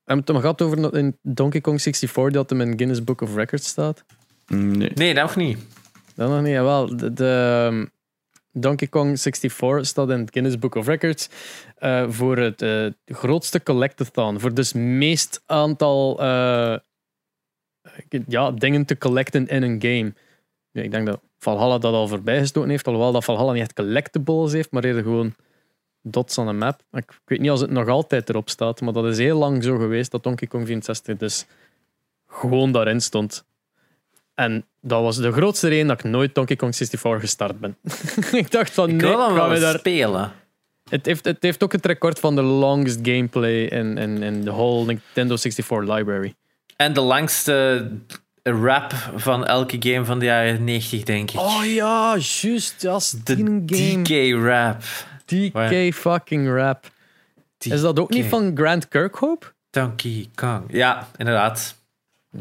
we 0.07 0.12
hebben 0.12 0.35
het 0.35 0.44
nog 0.44 0.57
gehad 0.57 0.62
over 0.62 0.98
in 0.98 1.19
Donkey 1.23 1.61
Kong 1.61 1.82
64 1.82 2.32
dat 2.32 2.51
hem 2.51 2.61
in 2.61 2.77
Guinness 2.77 3.05
Book 3.05 3.20
of 3.20 3.35
Records 3.35 3.69
staat. 3.69 4.05
Nee. 4.47 4.90
Nee, 4.94 5.15
nog 5.15 5.36
niet. 5.36 5.59
Dat 6.17 6.29
nog 6.31 6.43
niet, 6.43 6.53
jawel. 6.53 6.97
De, 6.97 7.13
de, 7.13 7.67
ehm, 7.71 7.85
Donkey 8.53 8.89
Kong 8.89 9.21
64 9.21 9.87
staat 9.87 10.11
in 10.11 10.19
het 10.19 10.31
Guinness 10.33 10.59
Book 10.59 10.75
of 10.75 10.87
Records 10.87 11.29
eh, 11.77 12.05
voor 12.09 12.37
het 12.37 12.63
eh, 12.63 12.87
grootste 13.05 13.63
collectathon. 13.63 14.41
Voor 14.41 14.55
dus 14.55 14.73
meest 14.73 15.43
aantal 15.47 16.21
eh, 16.21 16.77
ja, 18.27 18.51
dingen 18.51 18.85
te 18.85 18.99
collecten 18.99 19.47
in 19.47 19.63
een 19.63 19.83
game. 19.83 20.13
Ik 20.73 20.91
denk 20.91 21.07
dat 21.07 21.21
Valhalla 21.39 21.79
dat 21.79 21.95
al 21.95 22.09
voorbij 22.09 22.39
gestoten 22.39 22.71
heeft, 22.71 22.87
alhoewel 22.87 23.13
dat 23.13 23.25
Valhalla 23.25 23.53
niet 23.53 23.63
echt 23.63 23.73
collectibles 23.73 24.53
heeft, 24.53 24.71
maar 24.71 24.85
eerder 24.85 25.03
gewoon 25.03 25.35
dots 26.03 26.39
aan 26.39 26.49
een 26.49 26.59
map. 26.59 26.83
Ik, 26.93 27.21
weet 27.25 27.41
niet 27.41 27.51
als 27.51 27.61
het 27.61 27.71
nog 27.71 27.89
altijd 27.89 28.29
erop 28.29 28.49
staat, 28.49 28.81
maar 28.81 28.93
dat 28.93 29.05
is 29.05 29.19
heel 29.19 29.39
lang 29.39 29.65
zo 29.65 29.79
geweest 29.79 30.11
dat 30.11 30.23
Donkey 30.23 30.49
Kong 30.49 30.67
64 30.67 31.17
dus 31.17 31.47
gewoon 32.27 32.73
daarin 32.73 33.01
stond. 33.01 33.45
En 34.35 34.65
dat 34.87 35.03
was 35.03 35.17
de 35.17 35.33
grootste 35.33 35.69
reden 35.69 35.87
dat 35.87 35.99
ik 35.99 36.11
nooit 36.11 36.35
Donkey 36.35 36.57
Kong 36.57 36.77
64 36.77 37.21
gestart 37.21 37.61
ben. 37.61 37.77
ik 38.43 38.51
dacht 38.51 38.73
van 38.73 38.89
Ik 38.89 39.01
nee, 39.01 39.15
gaan 39.15 39.35
wel 39.35 39.49
we 39.49 39.59
daar... 39.59 39.79
spelen. 39.79 40.33
Het 40.91 41.07
heeft, 41.07 41.25
het 41.25 41.43
heeft 41.43 41.63
ook 41.63 41.73
het 41.73 41.87
record 41.87 42.19
van 42.19 42.35
de 42.35 42.43
longest 42.43 42.99
gameplay 43.03 43.65
in, 43.65 43.99
in, 43.99 44.23
in 44.23 44.45
de 44.45 44.51
whole 44.51 44.85
Nintendo 44.85 45.37
64 45.37 45.97
library. 45.97 46.35
En 46.77 46.93
de 46.93 47.01
langste 47.01 47.89
rap 48.43 48.93
van 49.15 49.47
elke 49.47 49.77
game 49.81 50.05
van 50.05 50.19
de 50.19 50.25
jaren 50.25 50.65
90, 50.65 51.03
denk 51.03 51.31
ik. 51.31 51.41
Oh 51.41 51.65
ja, 51.65 52.17
juist. 52.19 52.83
Dat 52.83 53.01
is 53.01 53.11
de. 53.25 53.65
DK-rap. 53.65 54.83
DK 55.25 55.95
fucking 55.95 56.49
rap. 56.49 56.91
Is 57.59 57.81
dat 57.81 57.99
ook 57.99 58.11
niet 58.11 58.27
van 58.27 58.51
Grant 58.55 58.89
Kirkhope? 58.89 59.47
Donkey 59.71 60.29
Kong. 60.35 60.65
Ja, 60.69 61.09
inderdaad. 61.17 61.76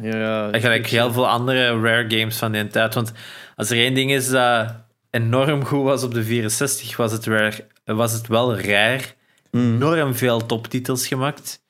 Ja. 0.01 0.51
En 0.51 0.61
gelijk 0.61 0.87
heel 0.87 1.11
veel 1.13 1.27
andere 1.27 1.79
rare 1.81 2.05
games 2.17 2.37
van 2.37 2.51
die 2.51 2.67
tijd. 2.67 2.93
Want 2.93 3.11
als 3.55 3.69
er 3.69 3.77
één 3.77 3.93
ding 3.93 4.11
is 4.11 4.29
dat 4.29 4.73
enorm 5.09 5.65
goed 5.65 5.83
was 5.83 6.03
op 6.03 6.13
de 6.13 6.23
64, 6.23 6.97
was 6.97 7.11
het, 7.11 7.25
weer, 7.25 7.65
was 7.85 8.13
het 8.13 8.27
wel 8.27 8.59
raar. 8.59 9.13
Mm. 9.51 9.75
Enorm 9.75 10.15
veel 10.15 10.45
toptitels 10.45 11.07
gemaakt. 11.07 11.63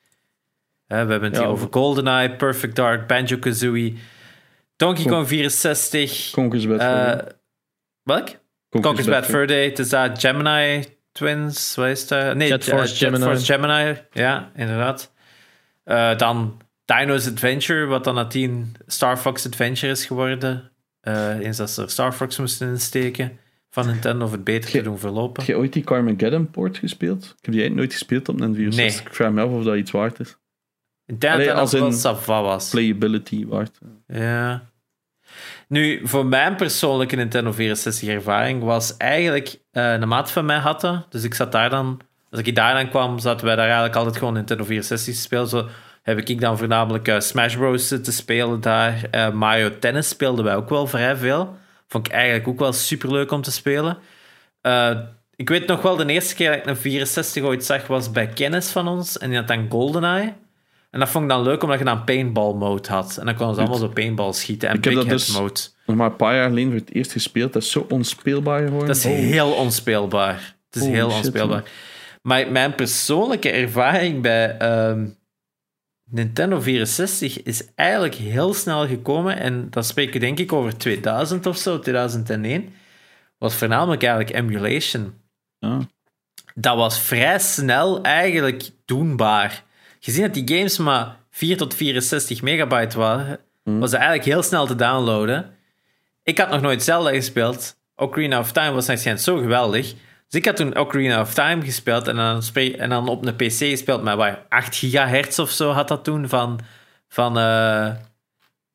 Hè, 0.86 1.04
we 1.04 1.10
hebben 1.10 1.28
het 1.28 1.38
Ja, 1.38 1.44
hier 1.44 1.50
over- 1.52 1.68
GoldenEye, 1.70 2.30
Perfect 2.36 2.76
Dark, 2.76 3.06
Banjo-Kazooie, 3.06 3.94
Donkey 4.76 5.04
Kong 5.04 5.28
64. 5.28 6.30
Conquest 6.30 6.68
Bad 6.68 6.80
eh, 6.80 6.86
Fur 6.88 7.16
Day. 7.16 7.24
welk? 8.02 8.28
Conquest 8.80 9.08
Bad 9.08 9.24
Fur 9.26 9.46
Day. 9.46 9.64
Het 9.64 9.78
is 9.78 9.88
dat 9.88 10.20
Gemini 10.20 10.84
Twins, 11.12 11.74
wat 11.74 11.86
is 11.86 12.06
dat? 12.06 12.34
Nee, 12.34 12.48
Jet 12.48 12.68
eh, 12.68 12.74
Force 12.76 12.94
Jet 12.94 12.98
Gemini. 13.14 13.24
Force 13.24 13.52
Gemini. 13.52 13.96
Ja, 14.12 14.50
inderdaad. 14.56 15.12
Eh, 15.84 16.16
dan 16.16 16.60
Dino's 16.86 17.26
Adventure, 17.26 17.86
wat 17.86 18.04
dan 18.04 18.14
nadien 18.14 18.76
Star 18.86 19.16
Fox 19.16 19.46
Adventure 19.46 19.92
is 19.92 20.06
geworden. 20.06 20.70
Eh, 21.00 21.38
eens 21.38 21.56
dat 21.56 21.70
ze 21.70 21.82
er 21.82 21.90
Star 21.90 22.12
Fox 22.12 22.38
moesten 22.38 22.68
insteken 22.68 23.38
van 23.70 23.86
Nintendo, 23.86 24.24
of 24.24 24.30
het 24.30 24.44
beter 24.44 24.70
te 24.70 24.82
doen 24.82 24.98
verlopen. 24.98 25.42
Heb 25.42 25.54
je 25.54 25.56
ooit 25.56 25.72
die 25.72 25.84
Carmageddon 25.84 26.50
port 26.50 26.78
gespeeld? 26.78 27.34
Ik 27.38 27.44
heb 27.44 27.54
die 27.54 27.70
nooit 27.70 27.92
gespeeld 27.92 28.28
op 28.28 28.40
een 28.40 28.54
64. 28.54 28.98
Nee. 28.98 29.06
Ik 29.06 29.14
vraag 29.14 29.32
me 29.32 29.42
af 29.42 29.50
of 29.50 29.64
dat 29.64 29.76
iets 29.76 29.90
waard 29.90 30.20
is. 30.20 30.36
Ik 31.06 31.20
denk 31.20 31.34
Allee, 31.34 31.46
dat 31.46 32.02
nog 32.02 32.26
wel 32.26 32.42
was. 32.42 32.70
Playability 32.70 33.46
waard. 33.46 33.78
Ja. 34.06 34.62
Nu, 35.68 36.00
voor 36.08 36.26
mijn 36.26 36.56
persoonlijke 36.56 37.16
Nintendo 37.16 37.52
64 37.52 38.08
ervaring 38.08 38.62
was 38.62 38.96
eigenlijk 38.96 39.58
eh, 39.70 39.92
een 39.92 40.08
maat 40.08 40.30
van 40.30 40.44
mij 40.44 40.58
had 40.58 40.80
dat. 40.80 41.06
Dus 41.12 41.24
ik 41.24 41.34
zat 41.34 41.52
daar 41.52 41.70
dan... 41.70 42.00
Als 42.30 42.40
ik 42.40 42.54
daar 42.54 42.74
dan 42.74 42.88
kwam, 42.88 43.18
zaten 43.18 43.46
wij 43.46 43.54
daar 43.54 43.64
eigenlijk 43.64 43.96
altijd 43.96 44.16
gewoon 44.16 44.34
Nintendo 44.34 44.64
64 44.64 45.14
te 45.14 45.20
spelen. 45.20 45.48
Zo 45.48 45.68
heb 46.14 46.18
ik 46.28 46.40
dan 46.40 46.58
voornamelijk 46.58 47.08
eh, 47.08 47.20
Smash 47.20 47.56
Bros. 47.56 47.88
te 47.88 48.12
spelen 48.12 48.60
daar. 48.60 49.06
Eh, 49.10 49.30
Mario 49.32 49.78
Tennis 49.78 50.08
speelden 50.08 50.44
wij 50.44 50.54
ook 50.56 50.68
wel 50.68 50.86
vrij 50.86 51.16
veel. 51.16 51.56
Vond 51.88 52.06
ik 52.06 52.12
eigenlijk 52.12 52.48
ook 52.48 52.58
wel 52.58 52.72
super 52.72 53.12
leuk 53.12 53.30
om 53.30 53.42
te 53.42 53.50
spelen. 53.52 53.98
Eh, 54.60 54.90
ik 55.36 55.48
weet 55.48 55.66
nog 55.66 55.82
wel, 55.82 55.96
de 55.96 56.06
eerste 56.06 56.34
keer 56.34 56.50
dat 56.50 56.58
ik 56.58 56.66
een 56.66 56.76
64 56.76 57.42
ooit 57.42 57.64
zag, 57.64 57.86
was 57.86 58.10
bij 58.10 58.26
kennis 58.26 58.70
van 58.70 58.88
ons. 58.88 59.18
En 59.18 59.28
die 59.28 59.38
had 59.38 59.48
dan 59.48 59.66
GoldenEye. 59.70 60.32
En 60.90 61.00
dat 61.00 61.08
vond 61.08 61.24
ik 61.24 61.30
dan 61.30 61.42
leuk, 61.42 61.62
omdat 61.62 61.78
je 61.78 61.84
dan 61.84 62.04
paintball 62.04 62.52
mode 62.52 62.88
had. 62.88 63.16
En 63.16 63.26
dan 63.26 63.34
konden 63.34 63.54
ze 63.54 63.60
allemaal 63.60 63.78
zo 63.78 63.88
paintball 63.88 64.32
schieten. 64.32 64.68
En 64.68 64.76
Ik 64.76 64.84
heb 64.84 64.94
dat 64.94 65.08
dus- 65.08 65.38
mode. 65.38 65.60
Nog 65.86 65.96
maar 65.96 66.10
een 66.10 66.16
paar 66.16 66.34
jaar 66.34 66.48
geleden 66.48 66.70
voor 66.70 66.80
het 66.80 66.94
eerst 66.94 67.12
gespeeld. 67.12 67.52
Dat 67.52 67.62
is 67.62 67.70
zo 67.70 67.86
onspeelbaar 67.88 68.62
geworden. 68.62 68.86
Dat 68.86 68.96
is 68.96 69.04
Oh. 69.04 69.12
heel 69.12 69.50
onspeelbaar. 69.52 70.54
Het 70.70 70.82
is 70.82 70.88
heel 70.88 71.10
shit, 71.10 71.18
onspeelbaar. 71.24 71.56
man. 71.60 71.66
Maar 72.22 72.52
mijn 72.52 72.74
persoonlijke 72.74 73.50
ervaring 73.50 74.22
bij 74.22 74.56
ehm, 74.58 75.06
Nintendo 76.10 76.60
64 76.60 77.42
is 77.42 77.64
eigenlijk 77.74 78.14
heel 78.14 78.54
snel 78.54 78.86
gekomen. 78.86 79.38
En 79.38 79.66
dan 79.70 79.84
spreek 79.84 80.14
ik 80.14 80.20
denk 80.20 80.38
ik 80.38 80.52
over 80.52 80.76
2000 80.76 81.46
of 81.46 81.56
zo, 81.56 81.78
2001. 81.78 82.74
Was 83.38 83.54
voornamelijk 83.54 84.02
eigenlijk 84.02 84.36
emulation. 84.36 85.14
Dat 86.54 86.76
was 86.76 87.00
vrij 87.00 87.38
snel 87.38 88.02
eigenlijk 88.02 88.70
doenbaar. 88.84 89.62
Gezien 90.00 90.22
dat 90.22 90.34
die 90.34 90.56
games 90.56 90.78
maar 90.78 91.16
4 91.30 91.56
tot 91.56 91.74
64 91.74 92.42
megabyte 92.42 92.98
waren, 92.98 93.38
Mhm. 93.64 93.78
was 93.78 93.90
het 93.90 94.00
eigenlijk 94.00 94.28
heel 94.30 94.42
snel 94.42 94.66
te 94.66 94.74
downloaden. 94.74 95.54
Ik 96.22 96.38
had 96.38 96.50
nog 96.50 96.60
nooit 96.60 96.82
Zelda 96.82 97.10
gespeeld. 97.10 97.76
Ocarina 97.96 98.38
of 98.38 98.52
Time 98.52 98.72
was 98.72 98.86
waarschijnlijk 98.86 99.24
zo 99.26 99.36
geweldig. 99.36 99.94
Dus 100.28 100.40
ik 100.40 100.44
had 100.46 100.56
toen 100.56 100.78
Ocarina 100.78 101.20
of 101.20 101.34
Time 101.34 101.62
gespeeld 101.64 102.08
en 102.08 102.16
dan, 102.16 102.42
en 102.54 102.88
dan 102.88 103.08
op 103.08 103.26
een 103.26 103.36
PC 103.36 103.50
gespeeld 103.52 104.02
met 104.02 104.16
wat, 104.16 104.38
8 104.48 104.76
gigahertz 104.76 105.38
of 105.38 105.50
zo 105.50 105.70
had 105.70 105.88
dat 105.88 106.04
toen 106.04 106.28
van, 106.28 106.60
van, 107.08 107.38
eh, 107.38 107.86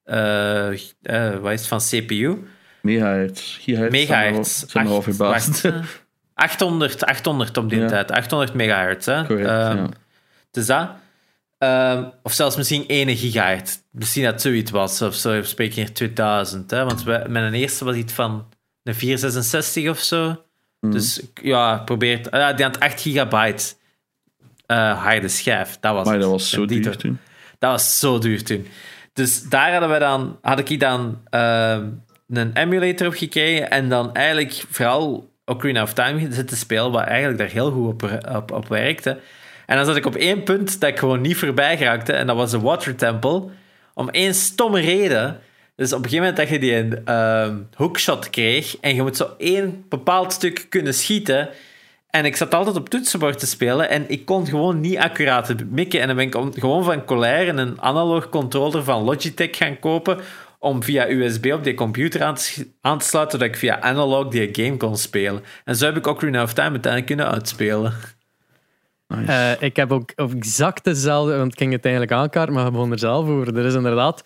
eh, 0.04 0.72
eh, 1.02 1.38
wat 1.40 1.52
is 1.52 1.60
het, 1.60 1.68
van 1.68 1.80
CPU. 1.80 2.48
Megahertz. 2.82 3.58
Gigahertz. 3.60 3.92
Megahertz. 3.92 4.64
Zijn 4.66 4.86
we 4.88 4.92
al 4.92 5.02
verbaasd. 5.02 5.48
wacht, 5.62 5.66
eh, 5.76 5.82
800, 6.34 7.06
800 7.06 7.58
op 7.58 7.70
die 7.70 7.80
Ja. 7.80 7.88
tijd. 7.88 8.12
800 8.12 8.54
megahertz. 8.54 9.06
Hè? 9.06 9.26
Correct, 9.26 9.50
Ehm, 9.50 9.78
ja. 9.78 9.90
Dus 10.52 10.66
dat. 10.66 10.90
Ehm, 11.58 12.04
of 12.24 12.34
zelfs 12.34 12.56
misschien 12.56 12.84
1 12.88 13.16
gigahertz. 13.18 13.78
Misschien 13.92 14.24
dat 14.24 14.42
zoiets 14.42 14.72
was. 14.72 15.02
Of 15.02 15.16
zo 15.16 15.44
spreek 15.44 15.72
je 15.74 15.82
hier 15.82 15.94
2000. 15.94 16.72
Hè? 16.72 16.86
Want 16.86 17.04
we- 17.04 17.26
mijn 17.28 17.54
eerste 17.54 17.86
was 17.86 17.96
iets 17.96 18.14
van 18.14 18.48
een 18.84 18.96
466 18.96 19.90
of 19.90 20.00
zo. 20.00 20.44
Mhm. 20.82 20.92
Dus 20.94 21.22
ja, 21.42 21.78
probeer. 21.78 22.20
Uh, 22.34 22.56
die 22.56 22.66
had 22.66 22.80
8 22.80 23.02
gigabyte 23.02 23.74
eh 24.66 25.04
harde 25.04 25.28
schijf. 25.28 25.78
Dat 25.80 25.94
was 25.94 26.08
Maar 26.08 26.20
dat 26.20 26.30
was 26.30 26.50
zo 26.50 26.66
duur 26.66 26.82
to- 26.82 26.92
toen. 26.96 27.20
dat 27.60 27.72
was 27.72 28.00
zo 28.00 28.20
duur 28.20 28.44
toen. 28.44 28.68
Dus 29.14 29.44
daar 29.44 29.72
hadden 29.72 29.92
we 29.92 30.00
dan, 30.00 30.38
had 30.42 30.70
ik 30.70 30.80
dan 30.80 31.22
ehm, 31.30 31.86
een 32.30 32.52
emulator 32.54 33.08
op 33.08 33.14
gekregen 33.14 33.70
en 33.72 33.90
dan 33.90 34.14
eigenlijk 34.14 34.64
vooral 34.70 35.30
Ocarina 35.46 35.82
of 35.82 35.94
Time 35.94 36.32
zitten 36.32 36.58
spelen, 36.58 36.92
wat 36.92 37.02
eigenlijk 37.04 37.38
daar 37.40 37.48
heel 37.50 37.72
goed 37.72 37.88
op, 38.04 38.22
op, 38.36 38.52
op 38.52 38.68
werkte. 38.68 39.20
En 39.66 39.76
dan 39.78 39.86
zat 39.86 39.96
ik 39.96 40.06
op 40.06 40.16
één 40.16 40.44
punt 40.44 40.80
dat 40.80 40.90
ik 40.90 41.00
gewoon 41.00 41.22
niet 41.22 41.38
voorbij 41.38 41.78
geraakte 41.78 42.14
en 42.14 42.28
dat 42.28 42.36
was 42.36 42.52
de 42.52 42.60
Water 42.60 42.96
Temple. 42.96 43.44
Om 43.94 44.10
één 44.10 44.34
stomme 44.34 44.80
reden. 44.80 45.40
Dus 45.82 45.94
op 45.94 46.04
een 46.04 46.10
gegeven 46.10 46.26
moment 46.28 46.38
dat 46.38 46.50
je 46.50 46.60
die 46.60 46.76
een 46.76 47.06
ehm, 47.06 47.58
hookshot 47.76 48.30
kreeg 48.30 48.78
en 48.80 48.96
je 48.96 49.02
moet 49.02 49.18
zo 49.18 49.30
één 49.38 49.86
bepaald 49.90 50.34
stuk 50.34 50.66
kunnen 50.70 50.94
schieten. 50.94 51.50
En 52.10 52.26
ik 52.26 52.36
zat 52.36 52.54
altijd 52.54 52.76
op 52.76 52.90
toetsenbord 52.90 53.40
te 53.40 53.46
spelen 53.46 53.90
en 53.90 54.10
ik 54.10 54.26
kon 54.26 54.48
gewoon 54.48 54.80
niet 54.80 54.98
accuraat 54.98 55.54
mikken. 55.70 56.02
En 56.02 56.08
dan 56.08 56.16
ben 56.16 56.26
ik 56.26 56.60
gewoon 56.60 56.84
van 56.84 57.06
Colair 57.06 57.58
een 57.58 57.82
analog 57.82 58.30
controller 58.30 58.84
van 58.84 59.04
Logitech 59.04 59.58
gaan 59.58 59.80
kopen 59.80 60.20
om 60.60 60.84
via 60.84 61.10
USB 61.10 61.52
op 61.54 61.64
die 61.64 61.74
computer 61.74 62.24
aan 62.24 62.36
te, 62.36 62.44
sch- 62.44 62.64
aan 62.82 62.98
te 62.98 63.06
sluiten, 63.06 63.40
zodat 63.40 63.54
ik 63.54 63.60
via 63.60 63.82
analog 63.82 64.28
die 64.28 64.50
game 64.52 64.78
kon 64.78 64.98
spelen. 64.98 65.44
En 65.66 65.76
zo 65.76 65.86
heb 65.86 65.98
ik 65.98 66.08
Ocarina 66.08 66.44
of 66.44 66.54
Time 66.54 66.70
uiteindelijk 66.70 67.06
kunnen 67.06 67.32
uitspelen. 67.32 67.94
Nice. 69.08 69.32
Eh, 69.32 69.68
ik 69.68 69.76
heb 69.76 69.92
ook 69.92 70.12
exact 70.16 70.84
dezelfde, 70.84 71.38
want 71.38 71.52
ik 71.52 71.58
ging 71.58 71.72
het 71.72 71.84
eigenlijk 71.84 72.14
aankaarten, 72.14 72.54
maar 72.54 72.66
je 72.66 72.72
begon 72.72 72.92
er 72.92 73.00
zelf 73.00 73.28
over. 73.28 73.58
Er 73.58 73.66
is 73.66 73.74
inderdaad 73.74 74.24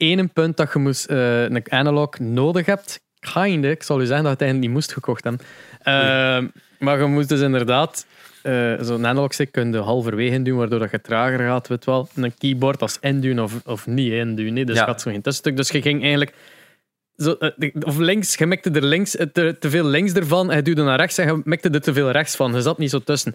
één 0.00 0.32
punt 0.32 0.56
dat 0.56 0.72
je 0.72 0.78
moest, 0.78 1.04
eh, 1.04 1.42
een 1.42 1.72
analog 1.72 2.18
nodig 2.18 2.66
hebt. 2.66 3.00
Kinder, 3.32 3.70
ik 3.70 3.82
zal 3.82 4.00
u 4.00 4.06
zeggen 4.06 4.24
dat 4.24 4.38
je 4.38 4.44
het 4.44 4.54
eigenlijk 4.54 4.60
niet 4.60 4.70
moest 4.70 4.92
gekocht 4.92 5.24
hebben. 5.24 5.40
Eh, 5.82 6.48
maar 6.78 7.00
je 7.00 7.06
moest 7.06 7.28
dus 7.28 7.40
inderdaad 7.40 8.06
eh, 8.42 8.74
zo'n 8.80 9.06
analog 9.06 9.32
stick 9.32 9.52
kun 9.52 9.72
je 9.72 9.78
halverwege 9.78 10.42
doen, 10.42 10.56
waardoor 10.58 10.78
dat 10.78 10.90
je 10.90 11.00
trager 11.00 11.38
gaat, 11.38 11.68
weet 11.68 11.84
wel. 11.84 12.08
En 12.14 12.22
een 12.24 12.34
keyboard 12.38 12.82
als 12.82 12.98
induwen 13.00 13.38
of, 13.38 13.60
of 13.64 13.86
niet 13.86 14.12
induwen. 14.12 14.52
Nee. 14.52 14.64
Dus 14.64 14.74
Ja. 14.76 14.80
je 14.82 14.86
had 14.88 15.00
zo 15.00 15.10
geen 15.10 15.22
tussenstuk. 15.22 15.56
Dus 15.56 15.68
je 15.68 15.82
ging 15.82 16.00
eigenlijk 16.02 16.34
zo, 17.16 17.32
eh, 17.32 17.70
of 17.80 17.98
links, 17.98 18.34
je 18.34 18.46
mikte 18.46 18.70
er 18.70 18.84
links, 18.84 19.10
te, 19.32 19.56
te 19.58 19.70
veel 19.70 19.84
links 19.84 20.12
ervan, 20.12 20.50
hij 20.50 20.62
duwde 20.62 20.82
naar 20.82 20.98
rechts 20.98 21.18
en 21.18 21.26
je 21.26 21.40
mikte 21.44 21.70
er 21.70 21.80
te 21.80 21.92
veel 21.92 22.10
rechts 22.10 22.36
van. 22.36 22.52
Je 22.54 22.60
zat 22.62 22.78
niet 22.78 22.90
zo 22.90 22.98
tussen. 22.98 23.34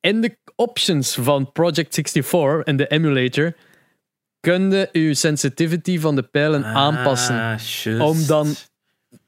In 0.00 0.20
de 0.20 0.36
options 0.56 1.14
van 1.14 1.52
Project 1.52 1.94
64, 1.94 2.64
in 2.64 2.76
de 2.76 2.86
emulator, 2.86 3.52
kun 4.42 4.70
je 4.70 4.88
je 4.92 5.14
sensitivity 5.14 5.98
van 6.00 6.14
de 6.14 6.22
pijlen 6.22 6.64
aanpassen. 6.64 7.34
Ah, 7.34 7.58
juist. 7.58 8.00
Om 8.00 8.26
dan 8.26 8.54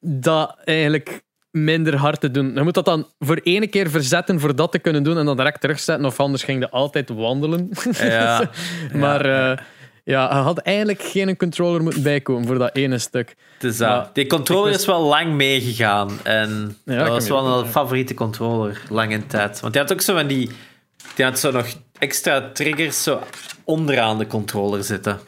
dat 0.00 0.56
eigenlijk 0.64 1.22
minder 1.50 1.96
hard 1.96 2.20
te 2.20 2.30
doen. 2.30 2.54
Je 2.54 2.62
moet 2.62 2.74
dat 2.74 2.84
dan 2.84 3.06
voor 3.18 3.40
één 3.42 3.70
keer 3.70 3.90
verzetten 3.90 4.40
voor 4.40 4.56
dat 4.56 4.72
te 4.72 4.78
kunnen 4.78 5.02
doen 5.02 5.18
en 5.18 5.24
dan 5.24 5.36
direct 5.36 5.60
terugzetten, 5.60 6.06
of 6.06 6.20
anders 6.20 6.42
ging 6.42 6.60
je 6.60 6.70
altijd 6.70 7.08
wandelen. 7.08 7.70
Ja. 7.92 8.50
maar 8.92 9.26
Ja. 9.26 9.52
eh, 9.52 9.58
ja, 10.04 10.36
je 10.36 10.42
had 10.42 10.58
eigenlijk 10.58 11.02
geen 11.02 11.36
controller 11.36 11.82
moeten 11.82 12.02
bijkomen 12.02 12.46
voor 12.46 12.58
dat 12.58 12.76
ene 12.76 12.98
stuk. 12.98 13.36
Dus, 13.58 13.82
die 14.12 14.26
controller 14.26 14.72
is 14.72 14.86
wel 14.86 15.02
lang 15.02 15.32
meegegaan. 15.32 16.10
En 16.22 16.76
Ja, 16.84 16.98
dat 16.98 17.08
was 17.08 17.28
wel 17.28 17.58
een 17.58 17.66
favoriete 17.66 18.14
controller, 18.14 18.80
lang 18.88 19.12
in 19.12 19.26
tijd. 19.26 19.60
Want 19.60 19.72
die 19.72 19.82
had 19.82 19.92
ook 19.92 20.00
zo 20.00 20.14
van 20.14 20.26
die... 20.26 20.50
Die 21.14 21.24
had 21.24 21.38
zo 21.38 21.50
nog 21.50 21.66
extra 21.98 22.50
triggers 22.52 23.02
zo 23.02 23.20
onderaan 23.64 24.18
de 24.18 24.26
controller 24.26 24.84
zitten. 24.84 25.20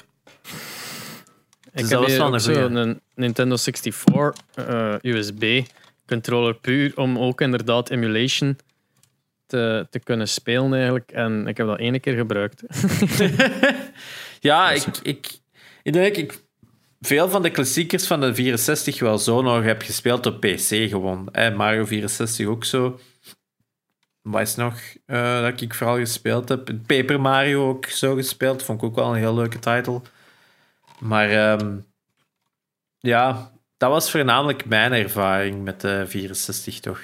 Ik 1.72 1.82
dat 1.82 1.90
heb 1.90 1.98
was 1.98 2.08
hier 2.08 2.18
wel 2.18 2.26
ook 2.26 2.32
een 2.32 2.40
zo 2.40 2.52
goeie. 2.52 2.76
een 2.76 3.00
Nintendo 3.14 3.56
64 3.56 4.32
eh, 4.54 4.94
USB 5.02 5.62
controller 6.06 6.54
puur 6.54 6.92
om 6.96 7.18
ook 7.18 7.40
inderdaad 7.40 7.90
emulation 7.90 8.58
te, 9.46 9.86
te 9.90 9.98
kunnen 9.98 10.28
spelen 10.28 10.72
eigenlijk. 10.72 11.10
En 11.10 11.46
ik 11.46 11.56
heb 11.56 11.66
dat 11.66 11.78
ene 11.78 12.00
keer 12.00 12.16
gebruikt. 12.16 12.62
Ja, 14.40 14.70
ik, 14.70 14.84
ik, 15.02 15.38
ik 15.82 15.92
denk 15.92 16.16
ik 16.16 16.38
veel 17.00 17.28
van 17.28 17.42
de 17.42 17.50
klassiekers 17.50 18.06
van 18.06 18.20
de 18.20 18.34
64 18.34 18.98
wel 18.98 19.18
zo 19.18 19.42
nog 19.42 19.62
heb 19.62 19.82
gespeeld 19.82 20.26
op 20.26 20.40
PC 20.40 20.88
gewoon. 20.88 21.28
Eh, 21.32 21.54
Mario 21.54 21.84
64 21.84 22.46
ook 22.46 22.64
zo. 22.64 23.00
Wat 24.26 24.40
is 24.40 24.54
nog 24.54 24.80
eh, 25.06 25.40
dat 25.40 25.60
ik 25.60 25.74
vooral 25.74 25.96
gespeeld 25.96 26.48
heb? 26.48 26.70
Paper 26.86 27.20
Mario 27.20 27.68
ook 27.68 27.86
zo 27.86 28.14
gespeeld. 28.14 28.62
Vond 28.62 28.82
ik 28.82 28.88
ook 28.88 28.94
wel 28.94 29.10
een 29.10 29.18
heel 29.18 29.34
leuke 29.34 29.58
titel. 29.58 30.02
Maar 30.98 31.30
ehm, 31.30 31.76
ja, 32.98 33.50
dat 33.76 33.90
was 33.90 34.10
voornamelijk 34.10 34.64
mijn 34.64 34.92
ervaring 34.92 35.64
met 35.64 35.80
de 35.80 36.04
64 36.06 36.80
toch. 36.80 37.00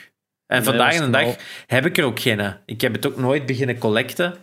En 0.47 0.57
Nee, 0.57 0.63
vandaag 0.63 0.97
de 0.97 1.11
dag 1.11 1.37
heb 1.67 1.87
ik 1.87 1.99
er 1.99 2.05
ook 2.05 2.21
geen. 2.21 2.57
Ik 2.67 2.81
heb 2.81 2.93
het 2.93 3.07
ook 3.07 3.17
nooit 3.17 3.47
beginnen 3.47 3.79
collecten, 3.79 4.35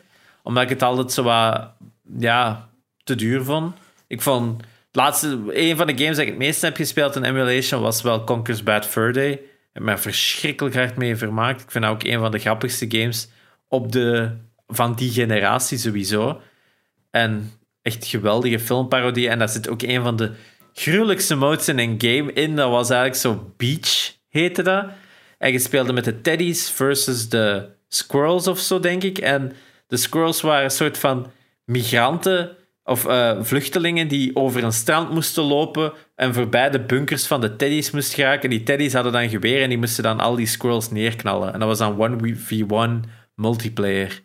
omdat 0.43 0.63
ik 0.63 0.69
het 0.69 0.83
altijd 0.83 1.11
zo 1.11 1.23
wat 1.23 1.71
ja, 2.17 2.69
te 3.03 3.15
duur 3.15 3.43
vond. 3.43 3.75
Ik 4.07 4.21
vond 4.21 4.61
het 4.61 4.95
laatste, 4.95 5.27
een 5.49 5.77
van 5.77 5.87
de 5.87 5.97
games 5.97 6.15
dat 6.15 6.25
ik 6.25 6.27
het 6.27 6.37
meest 6.37 6.61
heb 6.61 6.75
gespeeld 6.75 7.15
in 7.15 7.23
emulation 7.23 7.81
was 7.81 8.01
wel 8.01 8.23
Conker's 8.23 8.63
Bad 8.63 8.85
Fur 8.85 9.13
Day. 9.13 9.41
Me 9.79 9.97
verschrikkelijk 9.97 10.75
hard 10.75 10.95
mee 10.95 11.15
vermaakt. 11.15 11.61
Ik 11.61 11.71
vind 11.71 11.83
dat 11.83 11.93
ook 11.93 12.03
een 12.03 12.19
van 12.19 12.31
de 12.31 12.39
grappigste 12.39 12.85
games 12.89 13.29
op 13.67 13.91
de, 13.91 14.31
van 14.67 14.95
die 14.95 15.11
generatie 15.11 15.77
sowieso. 15.77 16.41
En 17.11 17.51
echt 17.81 18.05
geweldige 18.05 18.59
filmparodie. 18.59 19.29
En 19.29 19.39
daar 19.39 19.49
zit 19.49 19.69
ook 19.69 19.81
een 19.81 20.03
van 20.03 20.15
de 20.15 20.31
gruwelijkste 20.73 21.35
modes 21.35 21.67
in 21.67 21.79
een 21.79 21.95
game 21.97 22.33
in. 22.33 22.55
Dat 22.55 22.69
was 22.69 22.89
eigenlijk 22.89 23.21
zo 23.21 23.53
Beach, 23.57 24.13
heette 24.29 24.61
dat. 24.61 24.85
En 25.37 25.51
je 25.51 25.59
speelde 25.59 25.93
met 25.93 26.03
de 26.03 26.21
teddies 26.21 26.69
versus 26.69 27.29
de 27.29 27.69
squirrels 27.87 28.47
of 28.47 28.59
zo, 28.59 28.79
denk 28.79 29.03
ik. 29.03 29.17
En 29.17 29.53
de 29.87 29.97
squirrels 29.97 30.41
waren 30.41 30.63
een 30.63 30.71
soort 30.71 30.97
van 30.97 31.31
migranten 31.65 32.57
of 32.89 33.07
uh, 33.07 33.31
vluchtelingen 33.41 34.07
die 34.07 34.35
over 34.35 34.63
een 34.63 34.71
strand 34.71 35.09
moesten 35.09 35.43
lopen 35.43 35.93
en 36.15 36.33
voorbij 36.33 36.69
de 36.69 36.79
bunkers 36.79 37.27
van 37.27 37.41
de 37.41 37.55
teddies 37.55 37.91
moesten 37.91 38.15
geraken. 38.15 38.49
Die 38.49 38.63
teddies 38.63 38.93
hadden 38.93 39.11
dan 39.11 39.29
geweer 39.29 39.61
en 39.61 39.69
die 39.69 39.77
moesten 39.77 40.03
dan 40.03 40.19
al 40.19 40.35
die 40.35 40.47
squirrels 40.47 40.91
neerknallen. 40.91 41.53
En 41.53 41.59
dat 41.59 41.67
was 41.67 41.77
dan 41.77 42.19
1v1 42.21 43.09
multiplayer. 43.35 44.21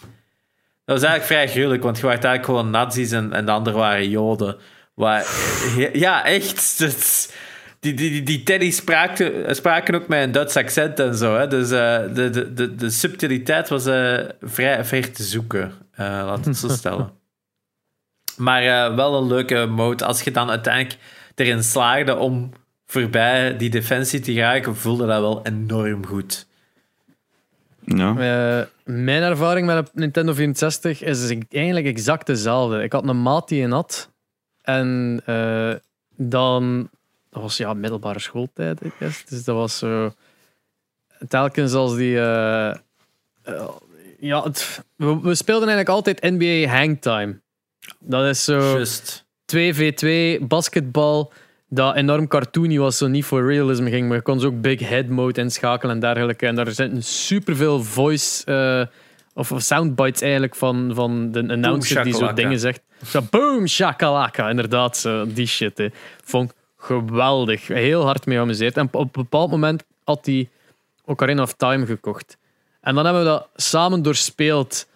Dat 0.85 1.01
was 1.01 1.03
eigenlijk 1.03 1.25
vrij 1.25 1.49
gruwelijk, 1.49 1.83
want 1.83 1.97
je 1.97 2.07
werd 2.07 2.25
eigenlijk 2.25 2.45
gewoon 2.45 2.71
nazi's 2.71 3.13
en, 3.13 3.33
en 3.33 3.45
de 3.45 3.51
anderen 3.51 3.79
waren 3.79 4.09
joden. 4.09 4.57
Maar, 4.95 5.27
ja, 5.93 6.25
echt. 6.25 6.79
die, 7.81 7.95
die, 7.95 8.11
die, 8.11 8.23
die 8.23 8.43
teddies 8.43 8.77
spraken, 8.77 9.57
spraken 9.57 9.95
ook 9.95 10.09
met 10.09 10.23
een 10.23 10.33
Duits 10.33 10.57
accent 10.57 11.01
en 11.01 11.15
zo. 11.15 11.37
Hè. 11.37 11.47
Dus 11.47 11.71
uh, 11.71 12.15
de, 12.15 12.53
de, 12.55 12.75
de, 12.75 12.91
subtiliteit 12.91 13.69
was 13.69 13.87
uh, 13.87 14.19
vrij 14.41 14.85
ver 14.85 15.13
te 15.13 15.23
zoeken, 15.23 15.73
laat 15.97 16.45
het 16.45 16.57
zo 16.57 16.69
stellen. 16.69 17.23
Maar 18.37 18.95
wel 18.97 19.15
een 19.15 19.27
leuke 19.27 19.67
mode. 19.67 20.05
Als 20.05 20.23
je 20.23 20.31
dan 20.31 20.51
uiteindelijk 20.51 21.01
erin 21.35 21.63
slaagde 21.63 22.17
om 22.17 22.51
voorbij 22.87 23.57
die 23.57 23.71
defensie 23.71 24.21
te 24.21 24.33
geraken, 24.33 24.77
voelde 24.77 25.07
dat 25.07 25.21
wel 25.21 25.47
enorm 25.47 26.07
goed. 26.07 26.47
Ja. 27.85 28.09
Uh, 28.11 28.67
mijn 28.85 29.23
ervaring 29.23 29.67
met 29.67 29.77
een 29.77 29.89
Nintendo 29.93 30.33
64 30.33 31.03
is 31.03 31.31
eigenlijk 31.49 31.87
exact 31.87 32.27
dezelfde. 32.27 32.83
Ik 32.83 32.93
had 32.93 33.09
een 33.09 33.23
maat 33.23 33.49
die 33.49 33.63
een 33.63 33.73
had. 33.73 34.11
En 34.63 35.21
uh, 35.27 35.73
dan... 36.17 36.89
Dat 37.31 37.43
was 37.43 37.57
ja, 37.57 37.75
middelbare 37.75 38.19
schooltijd, 38.19 38.85
ik 38.85 38.93
guess. 38.99 39.25
Dus 39.25 39.45
dat 39.45 39.57
was 39.57 39.79
zo... 39.79 40.13
Telkens 41.29 41.73
als 41.73 41.97
die... 41.97 42.15
Uh, 42.15 42.75
ja, 44.19 44.43
het, 44.43 44.85
we, 44.97 45.21
we, 45.21 45.35
speelden 45.35 45.69
eigenlijk 45.69 45.89
altijd 45.89 46.23
NBA 46.23 46.77
Hangtime. 46.77 47.41
Dat 47.99 48.27
is 48.27 48.45
zo... 48.45 48.79
Just. 48.79 49.25
2v2, 49.57 50.41
basketbal 50.41 51.33
dat 51.75 51.95
enorm 51.95 52.29
cartoony 52.29 52.79
was, 52.79 52.97
zo 52.97 53.07
niet 53.07 53.25
voor 53.25 53.47
realism 53.47 53.87
ging. 53.87 54.09
Maar 54.09 54.17
je 54.17 54.23
kon 54.23 54.41
zo 54.41 54.47
ook 54.47 54.61
big 54.61 54.89
head 54.89 55.07
mode 55.07 55.41
inschakelen 55.41 55.95
en 55.95 56.01
dergelijke. 56.01 56.47
En 56.47 56.55
daar 56.55 56.71
zitten 56.71 57.03
superveel 57.03 57.83
voice 57.83 58.43
uh, 58.47 58.87
of 59.35 59.53
soundbites 59.57 60.21
eigenlijk 60.21 60.55
van, 60.55 60.91
van 60.95 61.33
de 61.33 61.49
announcer 61.49 62.05
die 62.05 62.15
zo 62.15 62.33
dingen 62.33 62.59
zegt. 62.59 62.81
Zo 63.07 63.21
boom, 63.31 63.67
shakalaka. 63.67 64.49
Inderdaad, 64.49 64.97
zo, 64.97 65.27
die 65.27 65.47
shit. 65.47 65.79
Hè. 65.79 65.89
Vond 66.25 66.51
ik 66.51 66.57
geweldig. 66.77 67.67
Heel 67.67 68.05
hard 68.05 68.27
mee 68.27 68.37
geamuseerd. 68.37 68.77
En 68.77 68.89
op 68.93 69.17
een 69.17 69.23
bepaald 69.23 69.51
moment 69.51 69.85
had 70.05 70.27
hij 70.27 70.49
Ocarina 71.05 71.43
of 71.43 71.53
Time 71.53 71.87
gekocht. 71.87 72.37
En 72.81 72.95
dan 72.95 73.05
hebben 73.05 73.23
we 73.23 73.29
dat 73.29 73.49
samen 73.55 74.03
doorspeeld. 74.03 74.87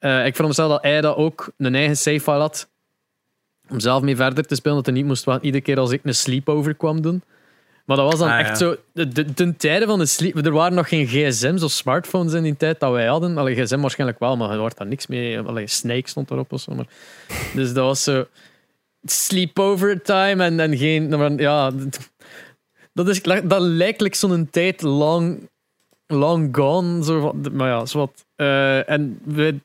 Uh, 0.00 0.26
ik 0.26 0.32
veronderstel 0.32 0.68
dat 0.68 0.82
hij 0.82 1.00
dat 1.00 1.16
ook 1.16 1.52
een 1.56 1.74
eigen 1.74 1.96
save 1.96 2.20
file 2.20 2.38
had 2.38 2.68
om 3.70 3.80
zelf 3.80 4.02
mee 4.02 4.16
verder 4.16 4.46
te 4.46 4.54
spelen, 4.54 4.76
dat 4.76 4.86
hij 4.86 4.94
niet 4.94 5.04
moest 5.04 5.24
wachten 5.24 5.44
iedere 5.44 5.64
keer 5.64 5.78
als 5.78 5.90
ik 5.90 6.00
een 6.04 6.14
sleepover 6.14 6.74
kwam 6.74 7.00
doen. 7.02 7.22
Maar 7.84 7.96
dat 7.96 8.10
was 8.10 8.18
dan 8.20 8.28
Ah, 8.28 8.38
echt 8.38 8.48
ja. 8.48 8.54
zo. 8.54 8.76
De, 8.92 9.08
de, 9.08 9.34
ten 9.34 9.56
tijde 9.56 9.86
van 9.86 9.98
de 9.98 10.06
sleep. 10.06 10.36
Er 10.46 10.52
waren 10.52 10.74
nog 10.74 10.88
geen 10.88 11.06
gsm's 11.06 11.62
of 11.62 11.70
smartphones 11.70 12.32
in 12.32 12.42
die 12.42 12.56
tijd 12.56 12.80
dat 12.80 12.92
wij 12.92 13.06
hadden. 13.06 13.38
Allee, 13.38 13.54
gsm 13.54 13.80
waarschijnlijk 13.80 14.18
wel, 14.18 14.36
maar 14.36 14.50
er 14.50 14.58
wordt 14.58 14.78
daar 14.78 14.86
niks 14.86 15.06
mee. 15.06 15.40
Allee, 15.40 15.66
Snake 15.66 16.08
stond 16.08 16.30
erop 16.30 16.52
of 16.52 16.60
zo. 16.60 16.74
Maar. 16.74 16.86
Dus 17.54 17.72
dat 17.72 17.84
was 17.84 18.02
zo. 18.02 18.26
Sleepover 19.04 20.02
time 20.02 20.44
en, 20.44 20.60
en 20.60 20.76
geen. 20.76 21.36
Ja, 21.38 21.70
dat, 22.92 23.08
is, 23.08 23.22
dat 23.22 23.60
lijkt 23.60 24.00
like 24.00 24.16
zo'n 24.16 24.48
tijd 24.50 24.82
long, 24.82 25.48
long 26.06 26.56
gone. 26.56 27.04
Zo, 27.04 27.32
maar 27.52 27.68
ja, 27.68 27.86
zo 27.86 27.98
wat. 27.98 28.24
Eh, 28.36 28.90
en 28.90 29.18
we 29.24 29.60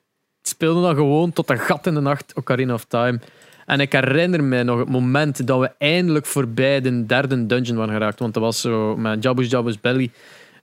speelden 0.47 0.83
dan 0.83 0.95
gewoon 0.95 1.33
tot 1.33 1.49
een 1.49 1.59
gat 1.59 1.87
in 1.87 1.93
de 1.93 1.99
nacht 1.99 2.33
Ocarina 2.35 2.73
of 2.73 2.85
Time. 2.85 3.19
En 3.65 3.79
ik 3.79 3.91
herinner 3.91 4.43
me 4.43 4.63
nog 4.63 4.79
het 4.79 4.89
moment 4.89 5.47
dat 5.47 5.59
we 5.59 5.71
eindelijk 5.77 6.25
voorbij 6.25 6.81
de 6.81 7.05
derde 7.05 7.45
dungeon 7.45 7.77
waren 7.77 7.93
geraakt. 7.93 8.19
Want 8.19 8.33
dat 8.33 8.43
was 8.43 8.61
zo 8.61 8.97
met 8.97 9.23
Jabba's 9.23 9.49
Jabba's 9.49 9.79
Belly. 9.79 10.11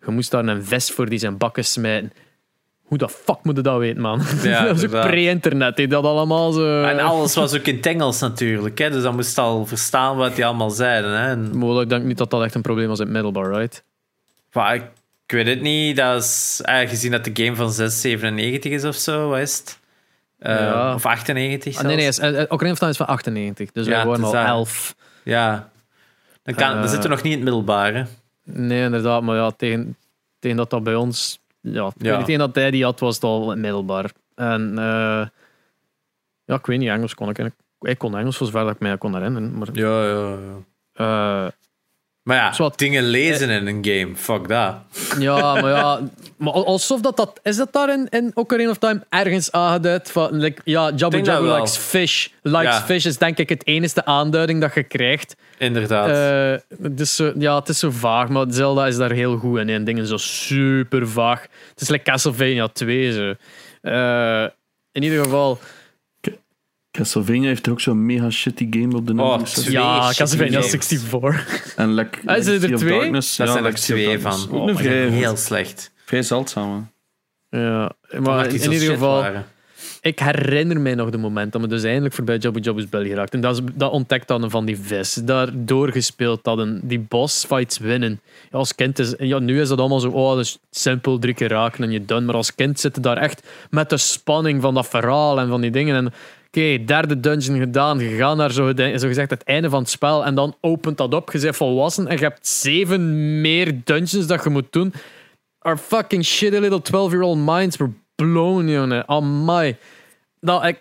Je 0.05 0.11
moest 0.11 0.31
daar 0.31 0.45
een 0.45 0.65
vest 0.65 0.93
voor 0.93 1.09
die 1.09 1.19
zijn 1.19 1.37
bakken 1.37 1.65
smijten. 1.65 2.13
Hoe 2.83 2.99
de 2.99 3.09
fuck 3.09 3.39
moet 3.43 3.57
je 3.57 3.63
dat 3.63 3.79
weten, 3.79 4.01
man? 4.01 4.23
Ja, 4.43 4.63
dat 4.65 4.81
was 4.81 4.85
ook 4.85 5.07
pre-internet. 5.07 5.91
Dat 5.91 6.05
allemaal 6.05 6.53
zo... 6.53 6.83
En 6.83 6.99
alles 6.99 7.35
was 7.35 7.57
ook 7.57 7.67
in 7.67 7.77
het 7.77 7.87
Engels 7.87 8.21
natuurlijk, 8.21 8.79
hè? 8.79 8.91
dus 8.91 9.03
dan 9.03 9.15
moest 9.15 9.35
je 9.35 9.41
al 9.41 9.67
verstaan 9.67 10.17
wat 10.17 10.35
die 10.35 10.47
allemaal 10.47 10.71
zeiden. 10.71 11.11
Hè? 11.21 11.29
En, 11.31 11.59
Maar 11.59 11.83
ik 11.83 11.89
denk 11.89 12.05
niet 12.05 12.19
dat 12.19 12.31
dat 12.31 12.43
echt 12.43 12.55
een 12.55 12.63
probleem 12.63 12.89
was 12.89 13.01
in 13.01 13.13
middelbaar, 13.13 13.53
right? 13.53 13.83
maar 14.53 14.75
ik, 14.75 14.83
ik 15.31 15.37
weet 15.37 15.47
het 15.47 15.61
niet, 15.61 15.97
dat 15.97 16.23
is 16.23 16.61
eh, 16.65 16.89
gezien 16.89 17.11
dat 17.11 17.25
de 17.25 17.31
game 17.45 17.57
van 17.57 17.73
697 17.73 18.73
is 18.73 18.85
of 18.85 18.95
zo, 18.97 19.29
wat 19.29 19.39
is 19.39 19.59
het? 19.59 19.79
Eh, 20.39 20.59
Ja. 20.59 20.95
Of 20.95 21.07
98 21.07 21.77
Ah, 21.77 21.85
nee, 21.85 21.97
nee, 21.97 22.07
is- 22.07 22.19
eh, 22.19 22.43
Ocarina 22.49 22.71
of 22.73 22.79
Time 22.79 22.91
is 22.91 22.97
van 22.97 23.07
98. 23.07 23.71
Dus 23.73 23.87
Ja, 23.87 23.91
we 23.91 23.97
waren 23.97 24.13
het 24.13 24.23
al 24.23 24.27
is 24.29 24.39
dat. 24.39 24.47
11. 24.49 24.95
Ja. 25.23 25.71
Dan, 26.43 26.55
kan, 26.55 26.75
dan 26.75 26.89
zitten 26.89 27.03
we 27.11 27.15
nog 27.15 27.23
niet 27.25 27.33
in 27.33 27.39
het 27.39 27.43
middelbaar. 27.49 27.95
Hè? 27.95 28.03
Nee, 28.45 28.83
inderdaad. 28.85 29.23
Maar 29.23 29.37
ja, 29.37 29.51
tegen, 29.51 29.97
tegen 30.39 30.57
dat 30.57 30.71
dat 30.71 30.83
bij 30.83 30.95
ons... 30.95 31.39
Ja, 31.61 31.93
Ja. 31.97 32.23
tegen 32.23 32.39
dat 32.39 32.55
hij 32.55 32.71
die 32.71 32.85
had, 32.85 33.01
was 33.01 33.15
het 33.15 33.25
al 33.25 33.57
middelbaar. 33.57 34.11
En 34.35 34.73
ja, 36.45 36.55
ik 36.55 36.67
weet 36.67 36.79
niet, 36.79 36.89
Engels 36.89 37.15
kon 37.15 37.29
ik... 37.29 37.51
Ik 37.81 37.99
kon 37.99 38.17
Engels 38.17 38.37
voor 38.37 38.47
zover 38.47 38.65
dat 38.65 38.75
ik 38.75 38.81
mij 38.81 38.99
kon 38.99 39.15
herinneren. 39.15 39.59
Maar, 39.59 39.69
Ja, 39.73 40.05
ja, 40.05 40.37
ja. 40.95 41.45
eh, 41.45 41.51
Maar 42.23 42.37
ja, 42.59 42.71
dingen 42.77 43.03
lezen 43.05 43.51
in 43.51 43.67
een 43.67 43.85
game, 43.85 44.17
fuck 44.17 44.49
dat. 44.49 44.75
ja, 45.19 45.55
maar 45.61 45.71
ja... 45.71 46.01
Maar 46.37 46.53
al- 46.53 46.67
alsof 46.67 47.01
dat 47.01 47.17
dat... 47.17 47.41
Is 47.43 47.57
dat 47.57 47.73
daar 47.73 47.93
in, 47.93 48.07
in 48.11 48.31
Ocarina 48.35 48.71
of 48.71 48.79
Time 48.79 49.01
ergens 49.09 49.53
aangeduid? 49.53 50.11
Van, 50.11 50.37
like, 50.37 50.61
ja, 50.65 50.91
Jabba 50.97 51.41
likes 51.41 51.77
fish. 51.77 52.29
Likes 52.43 52.63
Ja. 52.77 52.81
fish 52.83 53.05
is 53.05 53.19
denk 53.19 53.39
ik 53.39 53.49
het 53.49 53.67
enige 53.67 54.05
aanduiding 54.05 54.61
dat 54.61 54.75
je 54.75 54.83
krijgt. 54.83 55.37
Inderdaad. 55.59 56.63
Dus 56.79 57.23
ja, 57.39 57.59
het 57.59 57.69
is 57.69 57.79
zo 57.79 57.91
vaag, 57.91 58.29
maar 58.29 58.47
Zelda 58.49 58.87
is 58.87 58.97
daar 58.97 59.13
heel 59.13 59.37
goed 59.37 59.59
in. 59.59 59.69
En 59.69 59.85
dingen 59.85 60.07
zo 60.07 60.17
super 60.17 61.09
vaag. 61.09 61.43
Het 61.71 61.81
is 61.81 61.89
like 61.89 62.05
Castlevania 62.05 62.69
2. 62.69 63.13
Zo. 63.13 63.35
Eh, 63.81 64.45
in 64.93 65.03
ieder 65.03 65.25
geval, 65.25 65.59
Castlevania 66.91 67.47
heeft 67.47 67.69
ook 67.69 67.81
zo'n 67.81 68.07
mega 68.07 68.31
shitty 68.31 68.67
game 68.71 68.97
op 68.97 69.07
de 69.07 69.13
Oh, 69.13 69.35
twee 69.35 69.47
64. 69.65 69.73
ja, 69.73 70.13
Castlevania 70.17 70.61
games. 70.61 70.71
64. 70.71 71.75
En 71.77 71.93
Lec- 71.95 72.21
Ah, 72.25 72.37
is 72.37 72.47
er 72.47 72.77
twee? 72.77 72.99
Darkness. 72.99 73.37
dat 73.37 73.47
ja, 73.47 73.53
zijn 73.53 73.65
er 73.65 73.75
twee 73.75 74.21
van. 74.21 74.51
Oh, 74.51 74.77
heel 74.79 75.37
slecht. 75.37 75.93
vrij 76.05 76.23
zeldzaam. 76.23 76.91
Ja, 77.49 77.93
maar 78.21 78.47
in 78.47 78.73
ieder 78.73 78.89
geval, 78.91 79.21
waren. 79.21 79.47
ik 80.01 80.19
herinner 80.19 80.81
mij 80.81 80.95
nog 80.95 81.11
de 81.11 81.19
moment 81.19 81.53
dat 81.53 81.61
we 81.61 81.67
dus 81.67 81.83
eindelijk 81.83 82.15
voorbij 82.15 82.37
Jabba 82.37 82.61
Jabba's 82.61 82.89
Belly 82.89 83.09
geraakt. 83.09 83.35
En 83.35 83.41
dat, 83.41 83.57
is, 83.57 83.63
dat 83.75 83.93
ontdekt 83.93 84.29
hadden 84.29 84.51
van 84.51 84.65
die 84.65 84.79
vis. 84.79 85.15
Daar 85.15 85.49
doorgespeeld 85.55 86.41
hadden. 86.43 86.81
Die 86.83 86.99
boss 87.01 87.45
fights 87.45 87.79
winnen. 87.79 88.21
Ja, 88.51 88.59
als 88.59 88.75
kind 88.75 88.99
is... 88.99 89.15
Ja, 89.19 89.39
nu 89.39 89.61
is 89.61 89.69
dat 89.69 89.79
allemaal 89.79 90.01
zo... 90.01 90.11
Oh, 90.11 90.31
dat 90.31 90.45
is 90.45 90.59
simpel 90.71 91.19
drie 91.19 91.35
keer 91.35 91.49
raken 91.49 91.85
en 91.85 91.91
je 91.91 92.05
done. 92.05 92.27
Maar 92.27 92.35
als 92.35 92.55
kind 92.55 92.81
zit 92.81 92.95
je 92.95 93.01
daar 93.01 93.17
echt 93.17 93.49
met 93.71 93.91
de 93.91 93.97
spanning 93.97 94.63
van 94.63 94.75
dat 94.75 94.89
verhaal 94.89 95.41
en 95.41 95.49
van 95.49 95.61
die 95.61 95.71
dingen. 95.71 95.97
En 95.97 96.13
oké, 96.51 96.85
derde 96.85 97.21
dungeon 97.21 97.59
gedaan. 97.59 97.99
Je 97.99 98.17
gaat 98.17 98.37
naar 98.37 98.53
zo, 98.53 98.73
zo 98.77 99.07
gezegd 99.09 99.31
het 99.31 99.43
einde 99.43 99.71
van 99.71 99.81
het 99.81 99.91
spel. 99.91 100.25
En 100.25 100.35
dan 100.35 100.57
opent 100.61 100.97
dat 100.97 101.15
op. 101.15 101.33
Je 101.33 101.41
bent 101.41 101.57
volwassen 101.57 102.07
en 102.07 102.17
je 102.17 102.23
hebt 102.23 102.47
zeven 102.47 103.41
meer 103.41 103.81
dungeons 103.85 104.27
dat 104.27 104.45
je 104.45 104.51
moet 104.51 104.73
doen. 104.73 104.93
Our 105.59 105.77
fucking 105.77 106.25
shitty 106.25 106.59
little 106.59 106.83
12-year-old 106.83 107.39
minds 107.39 107.77
were 107.77 107.93
blown, 108.15 108.69
jongen. 108.69 109.09
Amai. 109.09 109.77
Dat, 110.41 110.65
ik, 110.65 110.81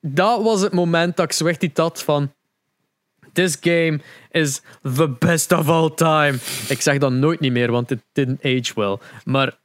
dat 0.00 0.42
was 0.42 0.60
het 0.60 0.72
moment 0.72 1.16
dat 1.16 1.24
ik 1.24 1.32
zo 1.32 1.46
echt 1.46 1.78
had 1.78 2.02
van... 2.02 2.32
This 3.32 3.56
game 3.60 4.00
is 4.30 4.60
the 4.82 5.08
best 5.18 5.52
of 5.52 5.68
all 5.68 5.90
time. 5.94 6.38
Ik 6.68 6.80
zeg 6.80 6.98
dat 6.98 7.12
nooit 7.12 7.40
niet 7.40 7.52
meer, 7.52 7.70
want 7.70 7.90
it 7.90 8.00
didn't 8.12 8.44
age 8.44 8.72
well. 8.74 8.98
Maar 9.24 9.58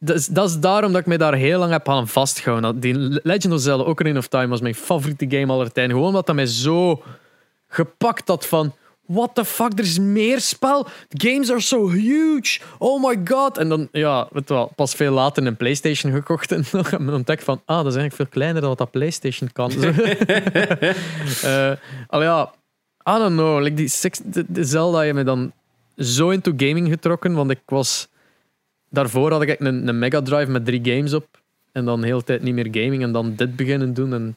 dat 0.00 0.48
is, 0.48 0.58
daarom 0.58 0.92
dat 0.92 1.00
ik 1.00 1.06
mij 1.06 1.16
daar 1.16 1.34
heel 1.34 1.58
lang 1.58 1.72
heb 1.72 1.88
aan 1.88 2.08
vastgehouden. 2.08 2.80
Die 2.80 2.94
Legend 3.22 3.52
of 3.52 3.60
Zelda 3.60 3.84
Ocarina 3.84 4.18
of 4.18 4.28
Time 4.28 4.48
was 4.48 4.60
mijn 4.60 4.74
favoriete 4.74 5.26
game 5.28 5.52
aller 5.52 5.72
tijden. 5.72 5.92
Gewoon 5.92 6.08
omdat 6.08 6.26
dat 6.26 6.34
mij 6.34 6.46
zo 6.46 7.02
gepakt 7.68 8.28
had 8.28 8.46
van... 8.46 8.74
What 9.06 9.34
the 9.34 9.44
fuck, 9.44 9.78
er 9.78 9.84
is 9.84 9.98
meer 9.98 10.40
spel. 10.40 10.86
Games 11.08 11.50
are 11.50 11.60
so 11.60 11.88
huge. 11.88 12.60
Oh 12.78 13.02
my 13.04 13.20
god. 13.24 13.58
En 13.58 13.68
dan, 13.68 13.88
ja, 13.92 14.28
weet 14.32 14.48
wel, 14.48 14.72
pas 14.76 14.94
veel 14.94 15.12
later 15.12 15.46
een 15.46 15.56
PlayStation 15.56 16.12
gekocht 16.12 16.52
en 16.52 16.64
dan 16.72 16.84
heb 16.90 17.00
ik 17.00 17.10
ontdekt 17.10 17.44
van, 17.44 17.62
ah, 17.64 17.76
dat 17.76 17.86
is 17.86 17.96
eigenlijk 17.96 18.14
veel 18.14 18.26
kleiner 18.26 18.60
dan 18.60 18.70
wat 18.70 18.78
dat 18.78 18.90
PlayStation 18.90 19.52
kan. 19.52 19.72
Al 22.06 22.22
ja, 22.22 22.52
I 23.08 23.18
don't 23.18 23.36
know. 23.36 23.60
Like 23.60 23.76
die 23.76 23.88
six, 23.88 24.20
de, 24.24 24.64
Zelda 24.64 25.00
je 25.00 25.14
me 25.14 25.24
dan 25.24 25.52
zo 25.96 26.30
into 26.30 26.52
gaming 26.56 26.88
getrokken, 26.88 27.34
want 27.34 27.50
ik 27.50 27.60
was... 27.66 28.08
Daarvoor 28.90 29.30
had 29.32 29.42
ik 29.42 29.60
een, 29.60 29.88
een 29.88 29.98
Mega 29.98 30.22
Drive 30.22 30.50
met 30.50 30.64
drie 30.64 30.80
games 30.94 31.12
op. 31.14 31.26
En 31.72 31.84
dan 31.84 32.00
de 32.00 32.06
hele 32.06 32.22
tijd 32.24 32.42
niet 32.42 32.54
meer 32.54 32.68
gaming. 32.70 33.02
En 33.02 33.12
dan 33.12 33.34
dit 33.34 33.56
beginnen 33.56 33.94
doen. 33.94 34.12
En 34.14 34.36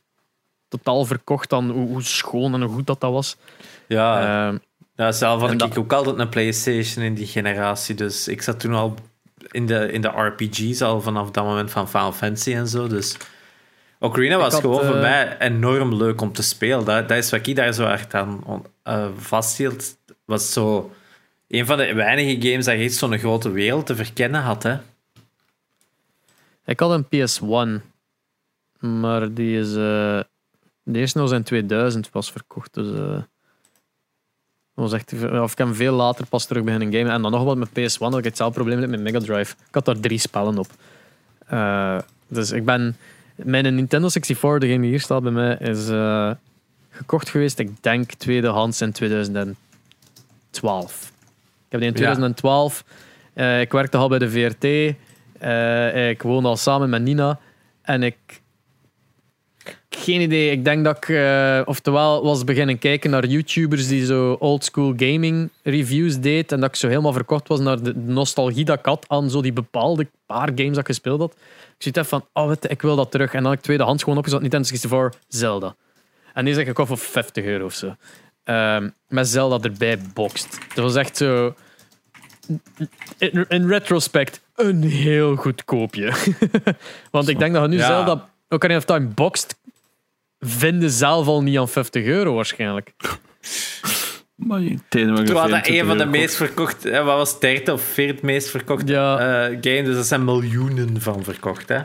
totaal 0.68 1.06
verkocht 1.06 1.50
dan 1.50 1.70
hoe, 1.70 1.88
hoe 1.88 2.04
schoon 2.04 2.54
en 2.54 2.62
hoe 2.62 2.74
goed 2.74 2.88
dat, 2.88 3.02
dat 3.02 3.12
was. 3.12 3.38
Ja, 3.88 4.20
Ehm, 4.48 4.58
ja 4.96 5.12
zelf 5.12 5.42
had 5.42 5.52
ik 5.52 5.60
dat- 5.60 5.78
ook 5.78 5.94
altijd 5.94 6.18
een 6.20 6.30
PlayStation 6.30 7.06
in 7.06 7.14
die 7.14 7.28
generatie. 7.28 7.96
Dus 7.96 8.28
ik 8.28 8.42
zat 8.42 8.60
toen 8.60 8.74
al 8.74 8.96
in 9.52 9.66
de, 9.66 9.92
in 9.92 10.02
de 10.02 10.08
RPG's 10.08 10.82
al 10.82 11.02
vanaf 11.02 11.32
dat 11.32 11.44
moment 11.44 11.72
van 11.72 11.90
Final 11.90 12.12
Fantasy 12.12 12.54
en 12.54 12.68
zo. 12.68 12.88
Dus 12.88 13.18
Ocarina 14.00 14.38
was 14.38 14.54
had, 14.54 14.62
gewoon 14.62 14.86
voor 14.86 14.96
eh, 14.96 15.02
mij 15.02 15.38
enorm 15.40 15.96
leuk 15.96 16.22
om 16.22 16.34
te 16.34 16.44
spelen. 16.44 16.86
Dat, 16.86 17.08
dat 17.10 17.18
is 17.18 17.30
wat 17.32 17.48
ik 17.48 17.56
daar 17.56 17.74
zo 17.74 17.86
echt 17.88 18.14
aan 18.14 18.44
eh, 18.84 19.06
vasthield. 19.18 19.98
Was 20.26 20.54
zo 20.54 20.92
een 21.60 21.66
van 21.66 21.78
de 21.78 21.94
weinige 21.94 22.50
games 22.50 22.66
dat 22.66 22.76
echt 22.76 22.94
zo'n 22.94 23.18
grote 23.18 23.52
wereld 23.52 23.86
te 23.86 23.96
verkennen 23.96 24.42
had. 24.42 24.64
Hè? 24.64 24.78
Ik 26.66 26.80
had 26.80 26.92
een 26.92 27.06
PS1, 27.06 27.82
maar 28.80 29.34
die 29.34 29.60
is. 29.60 29.70
eh, 29.70 30.20
de 30.84 31.00
eerste 31.00 31.20
was 31.20 31.32
in 31.32 31.44
2000 31.44 32.10
pas 32.10 32.32
verkocht. 32.32 32.74
Dus. 32.74 32.98
eh, 32.98 33.22
dat 34.76 34.90
was 34.90 34.94
echt, 34.94 35.14
of 35.32 35.52
ik 35.52 35.58
heb 35.58 35.76
veel 35.76 35.94
later 35.94 36.26
pas 36.28 36.46
terug 36.46 36.64
beginnen 36.64 36.94
gamen. 36.94 37.12
En 37.12 37.22
dan 37.22 37.32
nog 37.32 37.44
wat 37.44 37.58
met 37.58 37.70
PS1 37.70 37.98
had 37.98 38.18
ik 38.18 38.24
hetzelfde 38.24 38.56
probleem 38.56 38.80
met 38.80 38.90
mijn 38.90 39.02
Mega 39.02 39.20
Drive. 39.20 39.56
Ik 39.68 39.74
had 39.74 39.86
daar 39.86 40.00
drie 40.00 40.20
spellen 40.20 40.58
op. 40.58 40.68
Eh, 41.46 42.00
dus 42.28 42.52
ik 42.52 42.66
ben. 42.66 42.98
Mijn 43.36 43.76
Nintendo 43.76 44.10
64, 44.10 44.60
degene 44.60 44.82
die 44.82 44.90
hier 44.90 45.00
staat 45.00 45.24
bij 45.24 45.32
mij, 45.32 45.58
is 45.58 45.86
gekocht 46.90 47.30
geweest, 47.30 47.60
ik 47.60 47.84
denk 47.84 48.12
tweedehands 48.12 48.82
in 48.82 48.92
2012. 48.92 51.13
Ik 51.74 51.80
heb 51.82 51.94
die 51.94 52.02
in 52.02 52.08
2012. 52.08 52.84
eh, 53.34 53.62
ik 53.62 53.72
werkte 53.72 53.98
al 53.98 54.10
bij 54.10 54.20
de 54.20 54.30
VRT. 54.30 54.96
Eh, 55.40 56.10
ik 56.10 56.22
woonde 56.22 56.48
al 56.50 56.58
samen 56.58 56.90
met 56.90 57.02
Nina. 57.02 57.40
En 57.82 58.04
ik. 58.04 58.16
Geen 59.90 60.22
idee. 60.22 60.52
Ik 60.52 60.66
denk 60.66 60.84
dat 60.84 60.98
ik. 60.98 61.10
eh, 61.10 61.62
oftewel 61.66 62.24
was 62.24 62.44
beginnen 62.44 62.80
kijken 62.80 63.10
naar 63.10 63.26
YouTubers 63.26 63.88
die 63.88 64.06
zo 64.06 64.34
oldschool 64.40 64.94
gaming 64.98 65.50
reviews 65.64 66.20
deed. 66.20 66.52
En 66.52 66.60
dat 66.60 66.70
ik 66.70 66.76
zo 66.76 66.88
helemaal 66.88 67.14
verkocht 67.14 67.48
was 67.48 67.60
naar 67.60 67.84
de 67.84 67.96
nostalgie 67.96 68.66
dat 68.66 68.80
ik 68.80 68.86
had 68.86 69.06
aan 69.08 69.30
zo 69.30 69.42
die 69.42 69.54
bepaalde 69.54 70.08
paar 70.26 70.52
games 70.56 70.70
dat 70.70 70.78
ik 70.78 70.86
gespeeld 70.86 71.20
had. 71.20 71.36
Ik 71.78 71.96
zit 71.96 72.08
van, 72.08 72.26
oh, 72.34 72.52
je, 72.62 72.68
ik 72.68 72.82
wil 72.82 72.96
dat 72.96 73.12
terug. 73.12 73.34
En 73.34 73.42
dan 73.42 73.50
heb 73.50 73.60
ik 73.60 73.66
tweedehands 73.66 74.04
gewoon 74.04 74.18
opgezet. 74.18 74.42
Nintendo 74.42 74.68
64 74.68 75.22
Zelda. 75.28 75.76
En 76.34 76.46
die 76.46 76.54
zeg 76.54 76.68
ik 76.68 76.74
kocht 76.74 76.88
voor 76.88 76.98
50 76.98 77.44
euro 77.46 77.66
of 77.66 77.74
zo. 77.74 77.96
Ehm, 78.44 78.90
met 79.08 79.28
Zelda 79.28 79.58
erbij 79.62 80.00
boxt. 80.14 80.58
Dat 80.76 80.84
was 80.84 80.96
echt 80.96 81.18
zo. 81.18 81.54
In, 83.18 83.46
in 83.48 83.68
retrospect, 83.68 84.42
een 84.56 84.84
heel 84.84 85.36
goed 85.36 85.66
koopje. 85.66 86.14
Want 87.12 87.28
ik 87.28 87.40
denk 87.40 87.54
dat 87.54 87.62
je 87.64 87.68
nu 87.70 87.78
Ja. 87.78 87.86
Zelda 87.86 88.30
Ocarina 88.50 88.80
of 88.80 88.86
Time 88.86 89.08
boxt 89.08 89.56
vinden 90.40 90.90
zelf 90.90 91.28
al 91.28 91.44
niet 91.44 91.58
aan 91.58 91.70
50 91.70 92.06
euro 92.06 92.34
waarschijnlijk. 92.34 92.94
Maar 94.36 94.62
ik 94.64 94.80
Terwijl 94.90 95.26
dat 95.26 95.34
24 95.34 95.76
een 95.80 95.86
van 95.88 95.98
de 95.98 96.06
meest 96.06 96.36
verkocht, 96.36 96.84
hè, 96.84 97.04
wat 97.04 97.18
was 97.18 97.32
het, 97.32 97.42
derde 97.42 97.74
of 97.74 97.82
vierde 97.82 98.20
meest 98.22 98.50
verkocht 98.50 98.88
Ja. 98.88 99.18
eh, 99.20 99.58
game, 99.62 99.84
dus 99.84 99.96
er 99.98 100.04
zijn 100.04 100.24
miljoenen 100.26 101.02
van 101.02 101.24
verkocht. 101.24 101.70
Hè. 101.70 101.80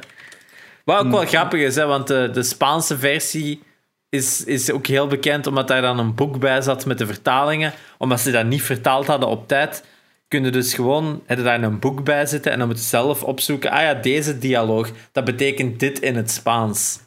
Wat 0.84 1.04
ook 1.04 1.10
wel 1.10 1.26
grappig 1.26 1.60
is, 1.60 1.74
hè, 1.74 1.86
want 1.86 2.06
de, 2.06 2.30
de 2.32 2.42
Spaanse 2.42 2.98
versie 2.98 3.62
is, 4.08 4.44
is 4.44 4.70
ook 4.70 4.86
heel 4.86 5.06
bekend 5.06 5.46
omdat 5.46 5.68
daar 5.68 5.82
dan 5.82 5.98
een 5.98 6.14
boek 6.14 6.38
bij 6.38 6.60
zat 6.60 6.86
met 6.86 6.98
de 6.98 7.06
vertalingen. 7.06 7.72
Omdat 7.98 8.20
ze 8.20 8.30
dat 8.30 8.46
niet 8.46 8.62
vertaald 8.62 9.06
hadden 9.06 9.28
op 9.28 9.48
tijd, 9.48 9.84
kunnen 10.28 10.52
dus 10.52 10.74
gewoon 10.74 11.22
er 11.26 11.42
daar 11.42 11.62
een 11.62 11.78
boek 11.78 12.04
bij 12.04 12.26
zitten 12.26 12.52
en 12.52 12.58
dan 12.58 12.68
moet 12.68 12.78
je 12.78 12.84
zelf 12.84 13.22
opzoeken. 13.22 13.70
Ah 13.70 13.80
ja, 13.80 13.94
deze 13.94 14.38
dialoog, 14.38 14.90
dat 15.12 15.24
betekent 15.24 15.80
dit 15.80 15.98
in 16.00 16.16
het 16.16 16.30
Spaans. 16.30 17.00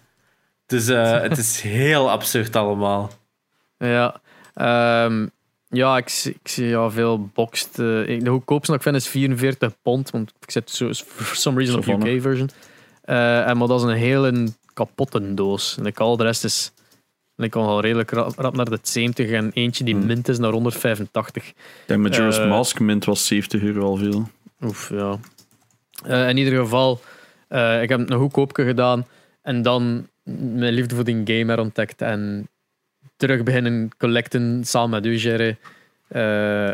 Dus 0.65 0.87
eh, 0.87 1.21
het 1.27 1.37
is 1.37 1.61
heel 1.61 2.11
absurd 2.11 2.55
allemaal. 2.55 3.09
Ja, 3.77 4.21
ehm, 4.53 5.27
ja 5.69 5.97
ik, 5.97 6.09
zie- 6.09 6.37
ik 6.43 6.47
zie 6.47 6.65
ja, 6.67 6.89
veel 6.89 7.29
boxed. 7.33 7.77
ik- 8.07 8.23
de 8.23 8.29
goedkoopste 8.29 8.71
dat 8.71 8.75
ik 8.75 8.81
vind 8.91 8.95
is 8.95 9.07
44 9.07 9.81
pond, 9.81 10.09
want 10.09 10.33
ik 10.39 10.51
zit 10.51 10.69
zo 10.69 10.93
for 11.05 11.35
some 11.35 11.57
reason 11.57 11.77
op 11.77 11.83
Savannah. 11.83 12.13
UK 12.13 12.21
version. 12.21 12.49
Eh, 13.01 13.47
en 13.47 13.57
maar 13.57 13.67
dat 13.67 13.79
is 13.79 13.85
een 13.85 13.95
hele 13.97 14.47
kapotte 14.73 15.33
doos. 15.33 15.75
En 15.79 15.85
ik 15.85 15.99
al 15.99 16.17
de 16.17 16.23
rest 16.23 16.43
is. 16.43 16.71
En 17.41 17.47
ik 17.47 17.53
kan 17.53 17.65
al 17.65 17.81
redelijk 17.81 18.11
rap, 18.11 18.33
rap 18.37 18.55
naar 18.55 18.69
de 18.69 18.79
70 18.81 19.29
en 19.29 19.51
eentje 19.53 19.83
die 19.83 19.95
Hmm. 19.95 20.05
mint 20.05 20.27
is 20.27 20.37
naar 20.39 20.51
185. 20.51 21.47
Ik 21.47 21.55
denk 21.85 22.01
Majora's 22.01 22.37
Eh, 22.37 22.49
Mask 22.49 22.79
mint 22.79 23.05
was 23.05 23.27
70 23.27 23.61
euro 23.61 23.85
al 23.85 23.95
veel. 23.95 24.29
Oef, 24.63 24.89
ja. 24.89 25.19
Eh, 26.05 26.29
in 26.29 26.37
ieder 26.37 26.59
geval, 26.59 27.01
eh, 27.47 27.81
ik 27.81 27.89
heb 27.89 28.09
een 28.09 28.17
goedkoopje 28.17 28.65
gedaan 28.65 29.07
en 29.41 29.61
dan 29.61 30.07
mijn 30.23 30.73
liefde 30.73 30.95
voor 30.95 31.03
die 31.03 31.21
game 31.25 31.51
herontdekt 31.51 32.01
en 32.01 32.47
terug 33.17 33.43
beginnen 33.43 33.89
collecten 33.97 34.63
samen 34.65 34.89
met 34.89 35.05
u, 35.05 35.15
Jerry. 35.15 35.57
Eh, 36.07 36.67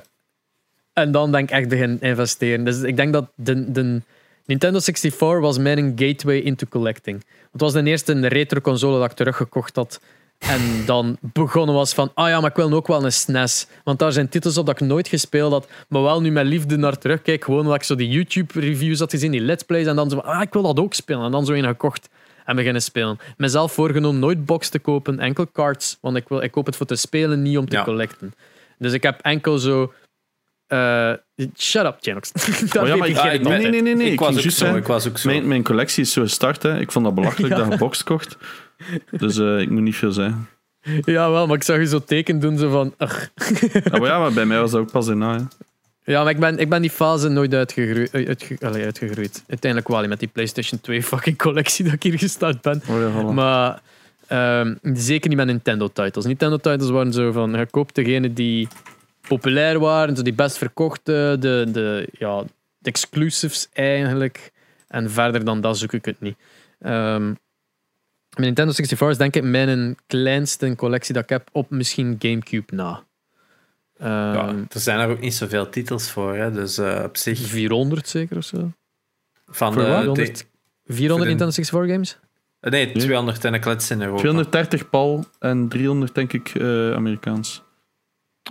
en 0.94 1.12
dan 1.12 1.32
denk 1.32 1.50
ik 1.50 1.56
echt 1.56 1.68
beginnen 1.70 2.02
investeren. 2.02 2.66
Dus 2.66 2.82
ik 2.82 2.96
denk 2.96 3.14
dat 3.14 3.30
de, 3.36 3.72
de 3.72 4.02
Nintendo 4.46 4.80
64 4.80 5.40
was 5.40 5.58
mijn 5.58 5.94
gateway 5.96 6.38
into 6.38 6.66
collecting. 6.70 7.24
Het 7.52 7.62
was 7.62 7.74
de 7.74 7.84
eerste 7.84 8.28
retro 8.28 8.62
console 8.62 9.00
dat 9.00 9.12
ik 9.12 9.18
teruggekocht 9.18 9.76
had. 9.76 10.02
En 10.38 10.62
dan 10.86 11.18
begonnen 11.22 11.76
was 11.76 11.94
van, 11.94 12.12
ah 12.14 12.30
ja, 12.30 12.40
maar 12.40 12.50
ik 12.50 12.56
wil 12.56 12.74
ook 12.74 12.88
wel 12.88 13.04
een 13.06 13.12
SNES. 13.12 13.68
Want 13.84 14.00
daar 14.00 14.12
zijn 14.12 14.30
titels 14.30 14.58
op 14.58 14.66
dat 14.66 14.82
ik 14.82 14.88
nooit 14.88 15.08
gespeeld 15.08 15.52
had, 15.52 15.68
maar 15.90 16.02
wel 16.02 16.22
nu 16.22 16.32
met 16.32 16.46
liefde 16.46 16.78
naar 16.78 16.98
terugkijk. 16.98 17.44
Gewoon 17.44 17.60
omdat 17.60 17.76
ik 17.76 17.84
zo 17.84 17.96
die 17.96 18.10
YouTube-reviews 18.10 19.00
had 19.00 19.12
gezien, 19.12 19.32
die 19.32 19.42
let's 19.42 19.64
plays. 19.64 19.88
En 19.88 19.96
dan 19.96 20.10
zo 20.10 20.18
ah, 20.18 20.42
ik 20.42 20.54
wil 20.54 20.62
dat 20.62 20.80
ook 20.80 20.94
spelen. 20.94 21.24
En 21.26 21.32
dan 21.32 21.46
zo 21.46 21.54
een 21.54 21.64
gekocht 21.64 22.10
en 22.46 22.56
beginnen 22.56 22.82
spelen. 22.82 23.18
Mezelf 23.38 23.72
voorgenomen 23.74 24.20
nooit 24.20 24.46
box 24.46 24.70
te 24.70 24.80
kopen, 24.80 25.20
enkel 25.20 25.52
cards. 25.52 25.98
Want 26.02 26.18
ik, 26.18 26.28
wil, 26.28 26.42
ik 26.42 26.52
koop 26.52 26.66
het 26.66 26.76
voor 26.76 26.86
te 26.86 26.96
spelen, 26.96 27.42
niet 27.42 27.58
om 27.58 27.70
te 27.70 27.76
Ja. 27.76 27.84
collecten. 27.84 28.34
Dus 28.78 28.94
ik 28.94 29.04
heb 29.04 29.20
enkel 29.22 29.58
zo... 29.58 29.94
eh, 30.68 31.12
shut 31.58 31.86
up, 31.86 31.98
Janox. 32.00 32.32
Daar 32.72 32.84
Oh 32.84 32.90
ja, 32.90 32.96
maar 32.96 33.08
ik 33.08 33.42
nee, 33.44 33.58
nee, 33.58 33.82
nee, 33.82 33.96
nee. 33.96 34.06
Ik 34.06 34.12
Ik 34.14 34.20
was 34.20 34.46
ook 34.46 34.52
zo. 34.52 34.76
Ik 34.76 34.88
was 34.88 35.08
ook 35.08 35.18
zo. 35.18 35.30
Mijn, 35.30 35.48
mijn 35.48 35.64
collectie 35.64 36.04
is 36.04 36.12
zo 36.12 36.22
gestart. 36.22 36.64
Hè. 36.64 36.80
Ik 36.80 36.92
vond 36.92 37.06
dat 37.06 37.16
belachelijk 37.16 37.56
dat 37.56 37.72
je 37.72 37.78
box 37.78 38.04
kocht. 38.04 38.38
Dus 39.12 39.38
eh, 39.38 39.60
ik 39.60 39.70
moet 39.70 39.82
niet 39.82 39.96
veel 39.96 40.12
zeggen. 40.12 40.48
Ja, 41.06 41.32
wel, 41.32 41.48
maar 41.48 41.56
ik 41.56 41.64
zag 41.64 41.78
je 41.78 41.88
zo 41.88 42.00
teken 42.00 42.40
doen, 42.40 42.58
zo 42.58 42.70
van... 42.70 42.94
Ja, 42.98 43.82
maar, 43.92 44.06
ja, 44.06 44.20
maar 44.20 44.34
bij 44.34 44.46
mij 44.46 44.60
was 44.60 44.72
dat 44.72 44.82
ook 44.82 44.92
pas 44.92 45.06
daarna. 45.06 45.36
Hè. 45.36 45.44
Ja, 46.12 46.24
maar 46.24 46.32
ik 46.32 46.40
ben, 46.40 46.58
ik 46.58 46.70
ben 46.70 46.82
die 46.82 46.90
fase 46.90 47.30
nooit 47.30 47.54
uitgegroeid. 47.54 48.14
Uitge, 48.14 48.58
allee, 48.60 48.84
uitgegroeid. 48.84 49.44
Uiteindelijk 49.48 49.92
wel 49.92 50.08
met 50.08 50.20
die 50.20 50.28
PlayStation 50.28 50.82
2 50.82 51.04
fucking 51.04 51.38
collectie 51.38 51.86
dat 51.86 51.94
ik 51.94 52.04
hier 52.04 52.18
gestart 52.18 52.62
ben. 52.62 52.82
Oh 52.90 53.00
ja, 53.00 53.12
voilà. 53.12 53.34
Maar 53.34 53.82
ehm, 54.28 54.76
zeker 54.82 55.30
niet 55.30 55.38
met 55.38 55.48
Nintendo-titles. 55.48 56.26
Nintendo-titles 56.26 56.90
waren 56.90 57.14
zo 57.14 57.32
van: 57.32 57.52
je 57.52 57.66
koopt 57.66 57.96
degene 57.96 58.34
die 58.34 58.68
populair 59.28 59.80
waren, 59.80 60.16
zo 60.16 60.22
die 60.22 60.34
best 60.34 60.58
verkochte, 60.58 61.36
de, 61.40 61.68
de, 61.72 62.08
ja, 62.12 62.44
de 62.78 62.90
exclusives 62.90 63.70
eigenlijk. 63.74 64.52
En 64.88 65.12
verder 65.12 65.46
dan 65.46 65.62
dat 65.62 65.78
zoek 65.78 65.94
ik 65.94 66.06
het 66.06 66.22
niet. 66.22 66.36
Ehm, 66.80 67.34
mijn 68.38 68.48
Nintendo 68.48 68.72
64 68.74 69.10
is 69.10 69.18
denk 69.18 69.36
ik 69.36 69.44
mijn 69.44 69.98
kleinste 70.08 70.76
collectie 70.76 71.14
dat 71.14 71.24
ik 71.24 71.30
heb 71.30 71.50
op 71.52 71.70
misschien 71.70 72.16
Gamecube 72.20 72.76
na. 72.76 73.04
Ja, 74.00 74.48
Ehm, 74.48 74.58
er 74.70 74.80
zijn 74.80 75.00
er 75.00 75.10
ook 75.10 75.20
niet 75.20 75.34
zoveel 75.34 75.70
titels 75.70 76.12
voor, 76.12 76.36
hè, 76.36 76.52
dus 76.52 76.78
eh, 76.78 77.02
op 77.06 77.18
zich. 77.18 77.40
400 77.40 78.08
zeker 78.08 78.38
of 78.38 78.44
zo? 78.44 78.72
Van 79.48 79.74
Voor 79.74 79.82
de, 79.82 79.88
wat? 79.90 80.00
de- 80.00 80.06
400 80.06 80.46
400 80.86 81.10
voor 81.10 81.20
de- 81.20 81.26
Nintendo 81.26 81.52
64 81.52 81.92
games? 81.92 82.18
eh, 82.60 82.72
nee, 82.72 82.92
200 82.92 83.46
en 83.46 83.54
een 83.54 83.60
klets 83.60 83.92
in 83.92 84.02
Europa. 84.02 84.20
230 84.20 84.90
pal 84.90 85.26
en 85.40 85.68
300 85.68 86.16
denk 86.16 86.34
ik 86.34 86.50
eh, 86.56 86.92
Amerikaans. 86.94 87.64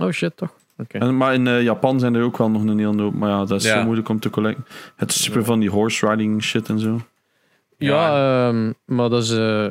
Oh 0.01 0.11
shit, 0.11 0.37
toch? 0.37 0.55
Oké. 0.79 0.99
En, 0.99 1.17
maar 1.17 1.35
in 1.35 1.47
eh, 1.47 1.63
Japan 1.63 2.01
zijn 2.01 2.15
er 2.15 2.23
ook 2.23 2.37
wel 2.39 2.51
nog 2.51 2.63
een 2.63 2.79
heel 2.79 2.99
hoop. 2.99 3.15
Maar 3.15 3.31
ja, 3.31 3.45
dat 3.45 3.61
is 3.61 3.67
Ja. 3.67 3.79
zo 3.79 3.85
moeilijk 3.85 4.09
om 4.09 4.21
te 4.21 4.31
collecten. 4.31 4.65
Het 4.97 5.11
is 5.11 5.23
super 5.23 5.45
van 5.45 5.61
die 5.61 5.71
horse 5.71 6.09
riding 6.09 6.43
shit 6.43 6.69
en 6.69 6.79
zo. 6.79 7.01
Ja, 7.79 8.49
ehm, 8.49 8.73
maar 8.85 9.09
dat 9.09 9.23
is. 9.23 9.31
eh, 9.31 9.69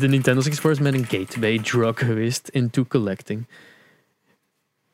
de 0.00 0.08
Nintendo 0.08 0.40
64 0.40 0.70
is 0.70 0.78
met 0.78 0.94
een 0.94 1.04
gateway 1.18 1.58
drug 1.58 1.98
geweest 1.98 2.48
into 2.48 2.84
collecting. 2.84 3.46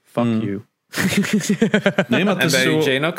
Fuck 0.03 0.25
Hmm. 0.25 0.41
you. 0.41 0.62
Nee, 2.09 2.25
maar 2.25 2.35
het 2.35 2.43
En 2.43 2.47
is 2.47 2.53
bij 2.53 2.62
zo... 2.83 3.12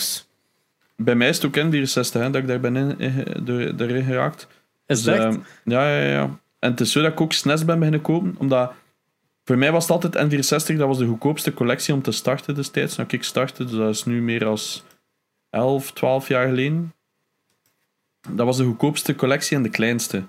Bij 0.95 1.15
mij 1.15 1.29
is 1.29 1.41
het 1.41 1.45
ook 1.45 1.55
N64 1.65 2.11
hè, 2.11 2.29
dat 2.29 2.35
ik 2.35 2.47
daar 2.47 2.59
ben 2.59 2.75
in, 2.75 2.99
in- 2.99 3.45
door- 3.45 3.59
erin 3.77 4.03
geraakt. 4.03 4.47
Is 4.85 5.03
Dus, 5.03 5.17
ehm, 5.17 5.37
ja, 5.63 5.89
ja, 5.99 6.09
ja. 6.11 6.39
En 6.59 6.71
het 6.71 6.79
is 6.79 6.91
zo 6.91 7.01
dat 7.01 7.11
ik 7.11 7.21
ook 7.21 7.33
SNES 7.33 7.65
ben 7.65 7.77
beginnen 7.77 8.01
kopen, 8.01 8.35
omdat 8.37 8.73
voor 9.43 9.57
mij 9.57 9.71
was 9.71 9.87
het 9.87 9.91
altijd 10.03 10.33
N64, 10.33 10.77
dat 10.77 10.87
was 10.87 10.97
de 10.97 11.05
goedkoopste 11.05 11.53
collectie 11.53 11.93
om 11.93 12.01
te 12.01 12.11
starten 12.11 12.55
destijds. 12.55 12.95
Nou, 12.95 13.09
ik 13.11 13.23
startte, 13.23 13.63
dus 13.63 13.73
dat 13.77 13.89
is 13.89 14.03
nu 14.05 14.21
meer 14.21 14.45
als 14.45 14.83
11, 15.49 15.91
12 15.91 16.27
jaar 16.27 16.47
geleden. 16.47 16.93
Dat 18.29 18.45
was 18.45 18.57
de 18.57 18.63
goedkoopste 18.63 19.15
collectie 19.15 19.57
en 19.57 19.63
de 19.63 19.69
kleinste. 19.69 20.23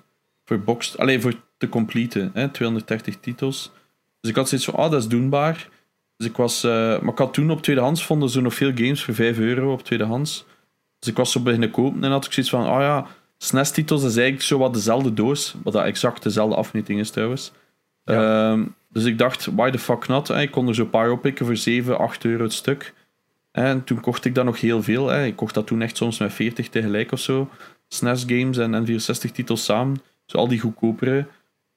Voor 0.45 0.61
boxed, 0.61 0.99
alleen 0.99 1.21
voor 1.21 1.35
te 1.59 1.69
completen, 1.69 2.31
hè, 2.35 2.49
230 2.49 3.17
titels. 3.21 3.73
Dus 4.21 4.31
ik 4.31 4.37
had 4.37 4.49
zoiets 4.49 4.67
van, 4.67 4.75
ah, 4.75 4.91
dat 4.91 5.01
is 5.01 5.09
doenbaar. 5.09 5.69
Dus 6.17 6.27
ik 6.27 6.37
was... 6.37 6.65
eh, 6.65 6.71
maar 6.71 7.13
ik 7.13 7.19
had 7.19 7.35
toen 7.35 7.51
op 7.51 7.63
tweedehands 7.63 8.05
vonden 8.05 8.29
ze 8.29 8.41
nog 8.41 8.55
veel 8.55 8.73
games 8.75 9.05
voor 9.05 9.15
5 9.15 9.39
euro 9.39 9.73
op 9.73 9.85
tweedehands. 9.85 10.47
Dus 10.99 11.11
ik 11.11 11.17
was 11.17 11.33
zo 11.33 11.41
beginnen 11.41 11.71
kopen 11.71 12.05
en 12.05 12.11
had 12.11 12.25
ik 12.25 12.33
zoiets 12.33 12.53
van... 12.53 12.67
Oh 12.69 12.81
ja, 12.81 13.07
SNES-titels 13.39 14.03
is 14.05 14.17
eigenlijk 14.17 14.47
zo 14.47 14.59
wat 14.59 14.75
dezelfde 14.75 15.15
doos. 15.15 15.55
Wat 15.63 15.73
dat 15.73 15.85
exact 15.85 16.23
dezelfde 16.23 16.57
afmeting 16.57 17.01
is 17.01 17.11
trouwens. 17.11 17.53
Ehm, 18.05 18.65
dus 18.89 19.05
ik 19.05 19.19
dacht, 19.19 19.49
why 19.55 19.71
the 19.71 19.79
fuck 19.79 20.09
not? 20.09 20.31
Ik 20.31 20.51
kon 20.51 20.69
er 20.69 20.75
zo 20.75 20.83
een 20.83 20.91
paar 20.91 21.11
oppikken 21.11 21.47
voor 21.47 21.57
7, 21.57 21.99
8 21.99 22.25
euro 22.25 22.43
het 22.43 22.53
stuk. 22.53 22.95
En 23.53 23.85
toen 23.85 24.01
kocht 24.01 24.25
ik 24.25 24.35
dat 24.35 24.45
nog 24.45 24.61
heel 24.61 24.83
veel. 24.83 25.09
Hè. 25.09 25.25
Ik 25.25 25.37
kocht 25.37 25.55
dat 25.55 25.67
toen 25.67 25.83
echt 25.83 25.97
soms 25.97 26.19
met 26.19 26.33
40 26.33 26.69
tegelijk 26.69 27.13
of 27.13 27.21
zo. 27.21 27.49
SNES-games 27.89 28.59
en 28.59 28.87
N64-titels 28.87 29.65
samen. 29.65 30.03
Zo 30.27 30.39
al 30.39 30.49
die 30.49 30.61
goedkopere. 30.61 31.27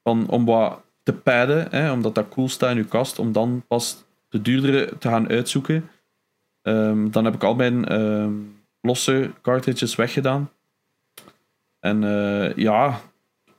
Van, 0.02 0.28
om 0.28 0.44
wat 0.44 0.80
te 1.02 1.12
padden, 1.12 1.68
hè, 1.70 1.92
omdat 1.92 2.14
dat 2.14 2.28
cool 2.28 2.48
staat 2.48 2.70
in 2.70 2.76
je 2.76 2.84
kast. 2.84 3.18
Om 3.18 3.32
dan 3.32 3.64
pas 3.68 4.04
de 4.28 4.42
duurdere 4.42 4.98
te 4.98 5.08
gaan 5.08 5.28
uitzoeken. 5.28 5.90
Ehm, 6.62 7.10
dan 7.10 7.24
heb 7.24 7.34
ik 7.34 7.42
al 7.42 7.54
mijn 7.54 7.84
ehm, 7.84 8.32
losse 8.80 9.30
cartridges 9.42 9.94
weggedaan. 9.94 10.50
En 11.80 12.04
eh, 12.04 12.56
ja, 12.56 13.00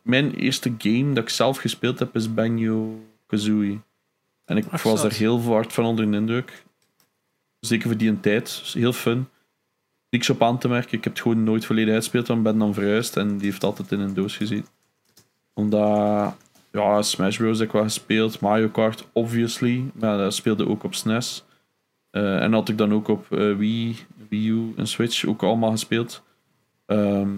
mijn 0.02 0.34
eerste 0.34 0.74
game 0.78 1.14
dat 1.14 1.24
ik 1.24 1.30
zelf 1.30 1.58
gespeeld 1.58 2.00
heb 2.00 2.16
is 2.16 2.34
Banjo-Kazooie. 2.34 3.80
En 4.46 4.58
ik 4.58 4.66
Ach, 4.70 4.84
was 4.84 5.02
daar 5.02 5.12
heel 5.12 5.42
hard 5.42 5.74
van 5.74 5.86
onder 5.86 6.12
de 6.12 6.18
indruk. 6.18 6.64
Zeker 7.60 7.88
voor 7.88 7.98
die 7.98 8.10
een 8.10 8.20
tijd. 8.20 8.60
Dus 8.60 8.74
heel 8.74 8.94
fun. 8.94 9.28
Niks 10.14 10.30
op 10.30 10.44
aan 10.44 10.58
te 10.60 10.68
merken. 10.68 10.98
Ik 10.98 11.04
heb 11.04 11.14
het 11.14 11.22
gewoon 11.22 11.44
nooit 11.44 11.66
volledig 11.66 11.94
uitgespeeld, 11.94 12.28
want 12.28 12.44
ben 12.44 12.58
dan 12.58 12.74
verhuisd 12.74 13.18
en 13.18 13.38
die 13.38 13.50
heeft 13.50 13.64
altijd 13.64 13.92
in 13.92 14.00
een 14.00 14.14
doos 14.14 14.38
gezien. 14.38 14.66
Omdat, 15.54 16.36
ja, 16.72 17.02
Smash 17.02 17.38
Bros. 17.38 17.58
heb 17.60 17.68
ik 17.68 17.74
wel 17.74 17.84
gespeeld. 17.84 18.40
Mario 18.40 18.68
Kart, 18.70 19.08
obviously. 19.14 19.84
Maar 19.94 20.18
dat 20.18 20.34
speelde 20.34 20.68
ook 20.68 20.84
op 20.84 20.96
SNES. 20.96 21.44
Eh, 22.10 22.42
en 22.44 22.54
had 22.54 22.70
ik 22.70 22.78
dan 22.78 22.94
ook 22.94 23.08
op 23.08 23.32
eh, 23.32 23.56
Wii, 23.56 23.98
Wii 24.30 24.50
U 24.50 24.74
en 24.78 24.88
Switch 24.88 25.26
ook 25.26 25.44
allemaal 25.44 25.72
gespeeld. 25.72 26.24
Ehm, 26.86 27.30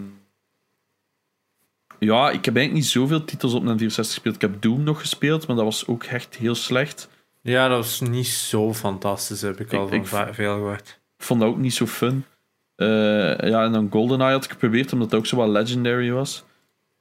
ja, 2.00 2.30
ik 2.30 2.46
heb 2.46 2.56
eigenlijk 2.56 2.74
niet 2.74 2.86
zoveel 2.86 3.26
titels 3.26 3.54
op 3.54 3.62
een 3.66 3.78
64 3.78 4.14
gespeeld. 4.14 4.36
Ik 4.36 4.42
heb 4.42 4.62
Doom 4.62 4.84
nog 4.84 5.00
gespeeld, 5.00 5.48
maar 5.48 5.56
dat 5.56 5.66
was 5.66 5.88
ook 5.88 6.04
echt 6.04 6.36
heel 6.36 6.56
slecht. 6.56 7.10
Ja, 7.42 7.68
dat 7.68 7.78
was 7.78 8.02
niet 8.02 8.28
zo 8.28 8.74
fantastisch, 8.74 9.42
heb 9.42 9.60
ik 9.60 9.74
al 9.74 9.88
van 9.88 9.98
ik- 9.98 10.06
veel 10.08 10.54
gehoord. 10.54 11.00
Ik 11.18 11.24
vond 11.26 11.40
dat 11.40 11.50
ook 11.50 11.58
niet 11.58 11.74
zo 11.74 11.86
fun. 11.86 12.26
Eh, 12.76 12.88
ja, 13.50 13.64
en 13.64 13.72
dan 13.72 13.88
GoldenEye 13.92 14.32
had 14.32 14.44
ik 14.44 14.52
geprobeerd, 14.52 14.94
omdat 14.94 15.10
dat 15.10 15.20
ook 15.20 15.26
zo 15.26 15.36
wat 15.38 15.50
legendary 15.50 16.12
was. 16.12 16.44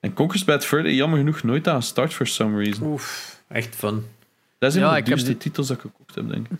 En 0.00 0.12
Conquest 0.12 0.46
Bad 0.46 0.64
Fur, 0.64 0.90
jammer 0.90 1.18
genoeg, 1.18 1.42
nooit 1.42 1.68
aan 1.68 1.82
start 1.82 2.12
for 2.14 2.26
some 2.26 2.62
reason. 2.62 2.86
Oef, 2.86 3.40
echt 3.48 3.74
fun. 3.74 4.06
Dat 4.58 4.68
is 4.70 4.74
een 4.74 4.80
Ja, 4.80 4.86
van 4.86 4.94
de 4.96 5.00
ik 5.00 5.06
heb 5.06 5.16
duurste 5.16 5.30
die- 5.32 5.40
titels 5.42 5.66
dat 5.68 5.76
ik 5.76 5.82
gekocht 5.82 6.14
heb, 6.14 6.28
denk 6.28 6.46
ik. 6.48 6.58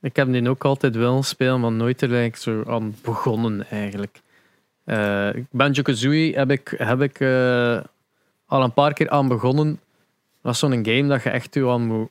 Ik 0.00 0.16
heb 0.16 0.32
die 0.32 0.48
ook 0.48 0.64
altijd 0.64 0.96
willen 0.96 1.22
spelen, 1.24 1.60
maar 1.60 1.72
nooit 1.72 2.02
er 2.02 2.08
eigenlijk 2.14 2.36
zo 2.42 2.72
aan 2.72 2.94
begonnen 3.02 3.66
eigenlijk. 3.70 4.20
Eh 4.84 5.28
Banjo-Kazooie 5.50 6.34
heb 6.36 6.50
ik, 6.50 6.74
heb 6.76 7.00
ik 7.02 7.20
eh, 7.20 7.80
al 8.46 8.62
een 8.62 8.72
paar 8.72 8.92
keer 8.92 9.10
aan 9.10 9.28
begonnen. 9.28 9.80
Dat 10.42 10.52
is 10.52 10.58
zo'n 10.58 10.70
game 10.72 11.06
dat 11.06 11.22
je 11.22 11.30
echt 11.30 11.56
aan 11.56 11.86
moet, 11.86 12.08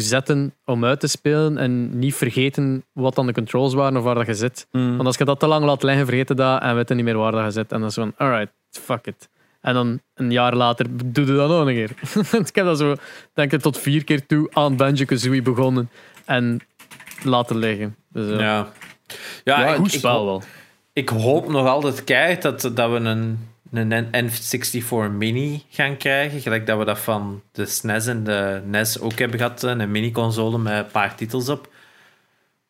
zetten 0.00 0.54
om 0.64 0.84
uit 0.84 1.00
te 1.00 1.06
spelen 1.06 1.58
en 1.58 1.98
niet 1.98 2.14
vergeten 2.14 2.84
wat 2.92 3.14
dan 3.14 3.26
de 3.26 3.32
controls 3.32 3.74
waren 3.74 3.96
of 3.96 4.04
waar 4.04 4.14
dat 4.14 4.26
je 4.26 4.34
zit. 4.34 4.66
Mm. 4.70 4.94
Want 4.94 5.06
als 5.06 5.16
je 5.16 5.24
dat 5.24 5.40
te 5.40 5.46
lang 5.46 5.64
laat 5.64 5.82
liggen, 5.82 6.06
vergeet 6.06 6.28
je 6.28 6.34
dat 6.34 6.62
en 6.62 6.74
weet 6.74 6.88
je 6.88 6.94
niet 6.94 7.04
meer 7.04 7.18
waar 7.18 7.32
dat 7.32 7.44
je 7.44 7.50
zit. 7.50 7.72
En 7.72 7.78
dan 7.78 7.88
is 7.88 7.94
van, 7.94 8.12
alright, 8.16 8.52
fuck 8.70 9.06
it. 9.06 9.28
En 9.60 9.74
dan 9.74 10.00
een 10.14 10.30
jaar 10.30 10.54
later 10.54 10.86
doe 11.04 11.26
je 11.26 11.32
dat 11.32 11.48
nog 11.48 11.66
een 11.66 11.74
keer. 11.74 11.90
ik 12.48 12.54
heb 12.54 12.64
dat 12.64 12.78
zo, 12.78 12.94
denk 13.34 13.52
ik, 13.52 13.60
tot 13.60 13.78
vier 13.78 14.04
keer 14.04 14.26
toe 14.26 14.48
aan 14.52 14.76
Banjo-Kazooie 14.76 15.42
begonnen 15.42 15.90
en 16.24 16.60
laten 17.22 17.56
liggen. 17.56 17.96
Dus, 18.08 18.30
eh, 18.30 18.38
Ja. 18.38 18.72
Ja, 19.44 19.60
Ja, 19.60 19.68
ik, 19.68 19.76
Goed 19.76 19.92
ik, 19.92 19.98
spel 19.98 20.24
wel. 20.24 20.42
ik 20.92 21.08
hoop 21.08 21.48
nog 21.48 21.66
altijd 21.66 22.04
keihard 22.04 22.42
dat, 22.42 22.60
dat 22.74 22.90
we 22.90 22.96
een, 22.96 23.38
een 23.72 24.30
N64 24.30 25.10
Mini 25.12 25.64
gaan 25.68 25.96
krijgen. 25.96 26.40
Gelijk 26.40 26.66
dat 26.66 26.78
we 26.78 26.84
dat 26.84 26.98
van 26.98 27.42
de 27.52 27.66
SNES 27.66 28.06
en 28.06 28.24
de 28.24 28.62
NES 28.66 29.00
ook 29.00 29.18
hebben 29.18 29.38
gehad. 29.38 29.62
Een 29.62 29.90
mini-console 29.90 30.58
met 30.58 30.72
een 30.72 30.86
paar 30.86 31.14
titels 31.16 31.48
op. 31.48 31.68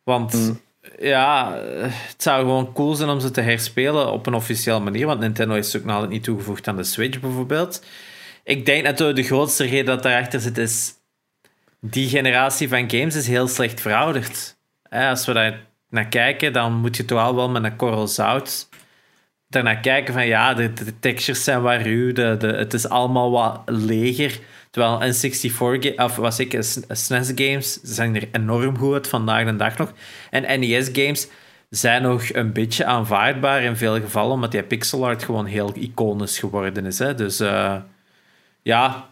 Want 0.03 0.33
Mm. 0.33 0.59
ja, 0.99 1.55
eh, 1.57 1.81
het 1.87 2.21
zou 2.23 2.39
gewoon 2.41 2.73
cool 2.73 2.95
zijn 2.95 3.09
om 3.09 3.19
ze 3.19 3.31
te 3.31 3.41
herspelen 3.41 4.11
op 4.11 4.25
een 4.25 4.33
officiële 4.33 4.79
manier. 4.79 5.05
Want 5.05 5.19
Nintendo 5.19 5.55
is 5.55 5.77
ook 5.77 5.83
nog 5.83 6.07
niet 6.07 6.23
toegevoegd 6.23 6.67
aan 6.67 6.75
de 6.77 6.83
Switch 6.83 7.19
bijvoorbeeld. 7.19 7.85
Ik 8.43 8.65
denk 8.65 8.83
natuurlijk 8.83 9.17
de 9.17 9.23
grootste 9.23 9.63
reden 9.65 9.85
dat 9.85 10.03
daarachter 10.03 10.39
zit 10.39 10.57
is... 10.57 10.93
Die 11.79 12.09
generatie 12.09 12.69
van 12.69 12.89
games 12.89 13.15
is 13.15 13.27
heel 13.27 13.47
slecht 13.47 13.81
verouderd. 13.81 14.55
Hè, 14.89 15.09
Als 15.09 15.25
we 15.25 15.33
daar 15.33 15.65
naar 15.89 16.07
kijken, 16.07 16.53
dan 16.53 16.73
moet 16.73 16.97
je 16.97 17.05
toch 17.05 17.19
al 17.19 17.35
wel 17.35 17.49
met 17.49 17.63
een 17.63 17.75
korrel 17.75 18.07
zout 18.07 18.69
daarnaar 19.53 19.79
kijken 19.79 20.13
van 20.13 20.27
ja, 20.27 20.53
de, 20.53 20.73
de 20.73 20.99
textures 20.99 21.43
zijn 21.43 21.61
wat 21.61 21.81
ruw, 21.81 22.13
de, 22.13 22.35
de, 22.39 22.47
het 22.47 22.73
is 22.73 22.89
allemaal 22.89 23.31
wat 23.31 23.61
leger. 23.65 24.39
Terwijl 24.69 25.13
N64 25.13 25.79
ga- 25.79 26.03
of 26.03 26.15
was 26.15 26.39
ik 26.39 26.57
SNES 26.89 27.31
games 27.35 27.79
zijn 27.81 28.15
er 28.15 28.27
enorm 28.31 28.77
goed 28.77 28.93
uit 28.93 29.07
vandaag 29.07 29.45
de 29.45 29.55
dag 29.55 29.77
nog. 29.77 29.93
En 30.29 30.59
NES 30.59 30.89
games 30.93 31.27
zijn 31.69 32.01
nog 32.01 32.33
een 32.33 32.53
beetje 32.53 32.85
aanvaardbaar 32.85 33.63
in 33.63 33.75
veel 33.75 33.99
gevallen, 33.99 34.31
omdat 34.31 34.51
die 34.51 34.63
pixel 34.63 35.05
art 35.05 35.23
gewoon 35.23 35.45
heel 35.45 35.71
iconisch 35.75 36.39
geworden 36.39 36.85
is. 36.85 36.99
Hè. 36.99 37.15
Dus 37.15 37.39
eh, 37.39 37.75
ja, 38.61 39.07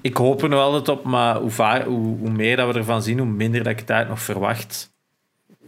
ik 0.00 0.16
hoop 0.16 0.42
er 0.42 0.48
nog 0.48 0.60
altijd 0.60 0.88
op, 0.88 1.04
maar 1.04 1.36
hoe, 1.36 1.50
vaar, 1.50 1.84
hoe, 1.84 2.18
hoe 2.18 2.30
meer 2.30 2.56
dat 2.56 2.72
we 2.72 2.78
ervan 2.78 3.02
zien, 3.02 3.18
hoe 3.18 3.28
minder 3.28 3.62
dat 3.62 3.72
ik 3.72 3.78
het 3.78 3.90
uit 3.90 4.08
nog 4.08 4.20
verwacht. 4.20 4.92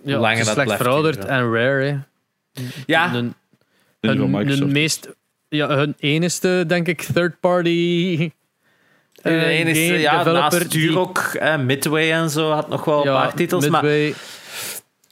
Ja, 0.03 0.19
langer 0.19 0.39
het 0.39 0.39
is 0.39 0.45
dat 0.45 0.55
slecht 0.55 0.67
blijft 0.67 0.83
verouderd 0.83 1.25
en 1.25 1.53
rare. 1.53 1.85
Hè. 1.85 1.99
Ja, 2.87 3.23
hun, 4.07 4.49
hun 4.49 4.73
meest, 4.73 5.09
ja, 5.49 5.69
hun 5.69 5.95
enigste, 5.99 6.65
denk 6.67 6.89
ik, 6.89 7.03
third-party 7.03 8.31
De 9.13 9.31
eh, 9.31 9.59
enige, 9.59 9.87
game 9.87 9.99
ja, 9.99 10.19
developer. 10.19 10.59
naast 10.59 10.71
Turok, 10.71 11.19
eh, 11.19 11.59
Midway 11.59 12.13
en 12.13 12.31
zo, 12.31 12.51
had 12.51 12.69
nog 12.69 12.85
wel 12.85 13.07
een 13.07 13.13
paar 13.13 13.35
titels. 13.35 13.69
Maar 13.69 13.85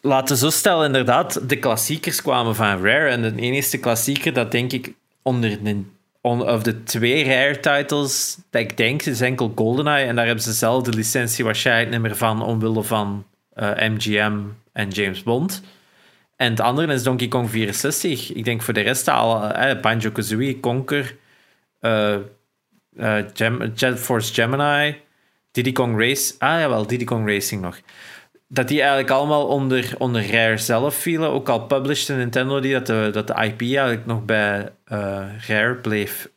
laten 0.01 0.35
we 0.35 0.41
zo 0.41 0.51
stellen, 0.51 0.87
inderdaad, 0.87 1.49
de 1.49 1.57
klassiekers 1.59 2.23
kwamen 2.23 2.55
van 2.55 2.83
Rare. 2.85 3.09
En 3.09 3.23
de 3.23 3.33
enige 3.37 3.79
klassieker 3.79 4.33
dat 4.33 4.51
denk 4.53 4.73
ik 4.73 4.93
onder 5.23 5.63
de, 5.65 5.83
on- 6.21 6.49
of 6.49 6.63
de 6.63 6.83
twee 6.83 7.25
Rare 7.25 7.61
titles, 7.61 8.39
dat 8.51 8.61
ik 8.63 8.77
denk, 8.77 9.03
is 9.03 9.21
enkel 9.21 9.53
GoldenEye. 9.55 10.07
En 10.07 10.17
daar 10.17 10.27
hebben 10.27 10.45
ze 10.45 10.53
zelf 10.53 10.83
de 10.83 10.93
licentie 10.93 11.45
waarschijnlijk 11.45 11.91
niet 11.91 12.01
meer 12.01 12.17
van, 12.17 12.43
omwille 12.43 12.83
van 12.83 13.25
eh, 13.53 13.71
MGM 13.89 14.39
en 14.73 14.89
James 14.89 15.23
Bond. 15.23 15.63
En 16.37 16.51
het 16.51 16.61
andere 16.61 16.93
is 16.93 17.03
Donkey 17.03 17.29
Kong 17.29 17.51
64. 17.51 18.33
Ik 18.33 18.45
denk 18.45 18.63
voor 18.63 18.75
de 18.75 18.81
rest 18.81 19.09
al, 19.09 19.45
eh, 19.51 19.81
Banjo-Kazooie, 19.81 20.61
Conker, 20.61 21.17
eh 21.81 22.17
eh, 22.97 23.25
Gem- 23.35 23.73
Jet 23.75 23.99
Force 23.99 24.35
Gemini, 24.35 24.97
Diddy 25.51 25.73
Kong 25.73 25.99
Race. 25.99 26.35
Ah 26.39 26.61
jawel, 26.61 26.87
Diddy 26.87 27.05
Kong 27.05 27.29
Racing 27.29 27.63
nog. 27.63 27.81
Dat 28.49 28.69
die 28.69 28.79
eigenlijk 28.79 29.11
allemaal 29.11 29.47
onder, 29.47 29.95
onder 29.99 30.31
Rare 30.31 30.57
zelf 30.57 30.95
vielen. 30.95 31.31
Ook 31.31 31.49
al 31.49 31.67
published 31.67 32.17
Nintendo 32.17 32.61
die 32.61 32.73
dat 32.73 32.87
de, 32.87 33.11
dat 33.13 33.27
de 33.27 33.33
IP 33.33 33.61
eigenlijk 33.61 34.07
nog 34.07 34.25
bij 34.25 34.73
eh, 34.85 35.25
Rare 35.47 35.75
bleef. 35.75 36.29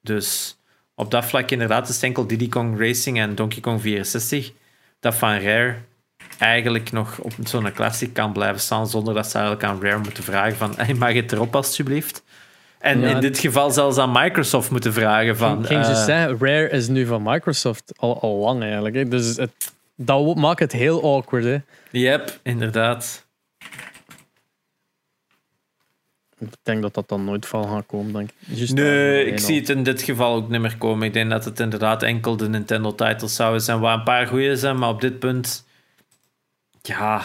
Dus 0.00 0.58
op 0.94 1.10
dat 1.10 1.24
vlak 1.24 1.50
inderdaad 1.50 1.88
is 1.88 2.02
enkel 2.02 2.26
Diddy 2.26 2.48
Kong 2.48 2.78
Racing 2.78 3.18
en 3.18 3.34
Donkey 3.34 3.60
Kong 3.60 3.80
64 3.80 4.52
dat 5.00 5.14
van 5.14 5.38
Rare 5.38 5.74
eigenlijk 6.38 6.92
nog 6.92 7.18
op 7.18 7.32
zo'n 7.44 7.72
classic 7.72 8.12
kan 8.12 8.32
blijven 8.32 8.60
staan 8.60 8.88
zonder 8.88 9.14
dat 9.14 9.26
ze 9.30 9.38
eigenlijk 9.38 9.66
aan 9.66 9.82
Rare 9.82 9.98
moeten 9.98 10.22
vragen 10.22 10.56
van 10.56 10.74
hey, 10.76 10.94
mag 10.94 11.12
het 11.12 11.32
erop 11.32 11.56
alsjeblieft? 11.56 12.22
En 12.78 13.00
Ja. 13.00 13.08
in 13.08 13.20
dit 13.20 13.38
geval 13.38 13.70
zelfs 13.70 13.98
aan 13.98 14.12
Microsoft 14.12 14.70
moeten 14.70 14.92
vragen 14.92 15.36
van... 15.36 15.64
ging 15.64 15.84
ze 15.84 15.90
eh, 15.90 16.04
zeggen, 16.04 16.38
Rare 16.38 16.70
is 16.70 16.88
nu 16.88 17.06
van 17.06 17.22
Microsoft 17.22 17.92
al, 17.96 18.20
al 18.20 18.36
lang 18.36 18.62
eigenlijk. 18.62 18.94
Hè. 18.94 19.08
Dus 19.08 19.36
het, 19.36 19.72
dat 19.96 20.36
maakt 20.36 20.60
het 20.60 20.72
heel 20.72 21.14
awkward. 21.16 21.44
Hè. 21.44 21.58
Yep, 21.90 22.38
inderdaad. 22.42 23.26
Ik 26.38 26.48
denk 26.62 26.82
dat 26.82 26.94
dat 26.94 27.08
dan 27.08 27.24
nooit 27.24 27.46
van 27.46 27.68
gaat 27.68 27.86
komen, 27.86 28.12
denk 28.12 28.30
ik. 28.46 28.70
Nee, 28.70 29.24
ik 29.24 29.38
zie 29.38 29.60
het 29.60 29.68
in 29.68 29.82
dit 29.82 30.02
geval 30.02 30.34
ook 30.34 30.48
niet 30.48 30.60
meer 30.60 30.76
komen. 30.78 31.06
Ik 31.06 31.12
denk 31.12 31.30
dat 31.30 31.44
het 31.44 31.60
inderdaad 31.60 32.02
enkel 32.02 32.36
de 32.36 32.48
Nintendo-titles 32.48 33.34
zouden 33.34 33.60
zijn, 33.60 33.80
waar 33.80 33.94
een 33.94 34.02
paar 34.02 34.26
goede 34.26 34.56
zijn, 34.56 34.78
maar 34.78 34.88
op 34.88 35.00
dit 35.00 35.18
punt... 35.18 35.65
Ja... 36.86 37.22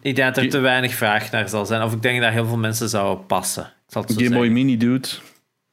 Ik 0.00 0.16
denk 0.16 0.34
dat 0.34 0.44
er 0.44 0.50
te 0.50 0.58
weinig 0.58 0.94
vraag 0.94 1.30
naar 1.30 1.48
zal 1.48 1.66
zijn. 1.66 1.82
Of 1.82 1.92
ik 1.92 2.02
denk 2.02 2.20
dat 2.22 2.32
heel 2.32 2.46
veel 2.46 2.56
mensen 2.56 2.88
zouden 2.88 3.26
passen. 3.26 3.62
Ik 3.64 3.70
zal 3.92 4.02
het 4.02 4.10
zo 4.10 4.16
Game 4.16 4.28
Boy 4.30 4.38
zeggen. 4.38 4.52
Mini, 4.52 4.76
dude. 4.76 5.08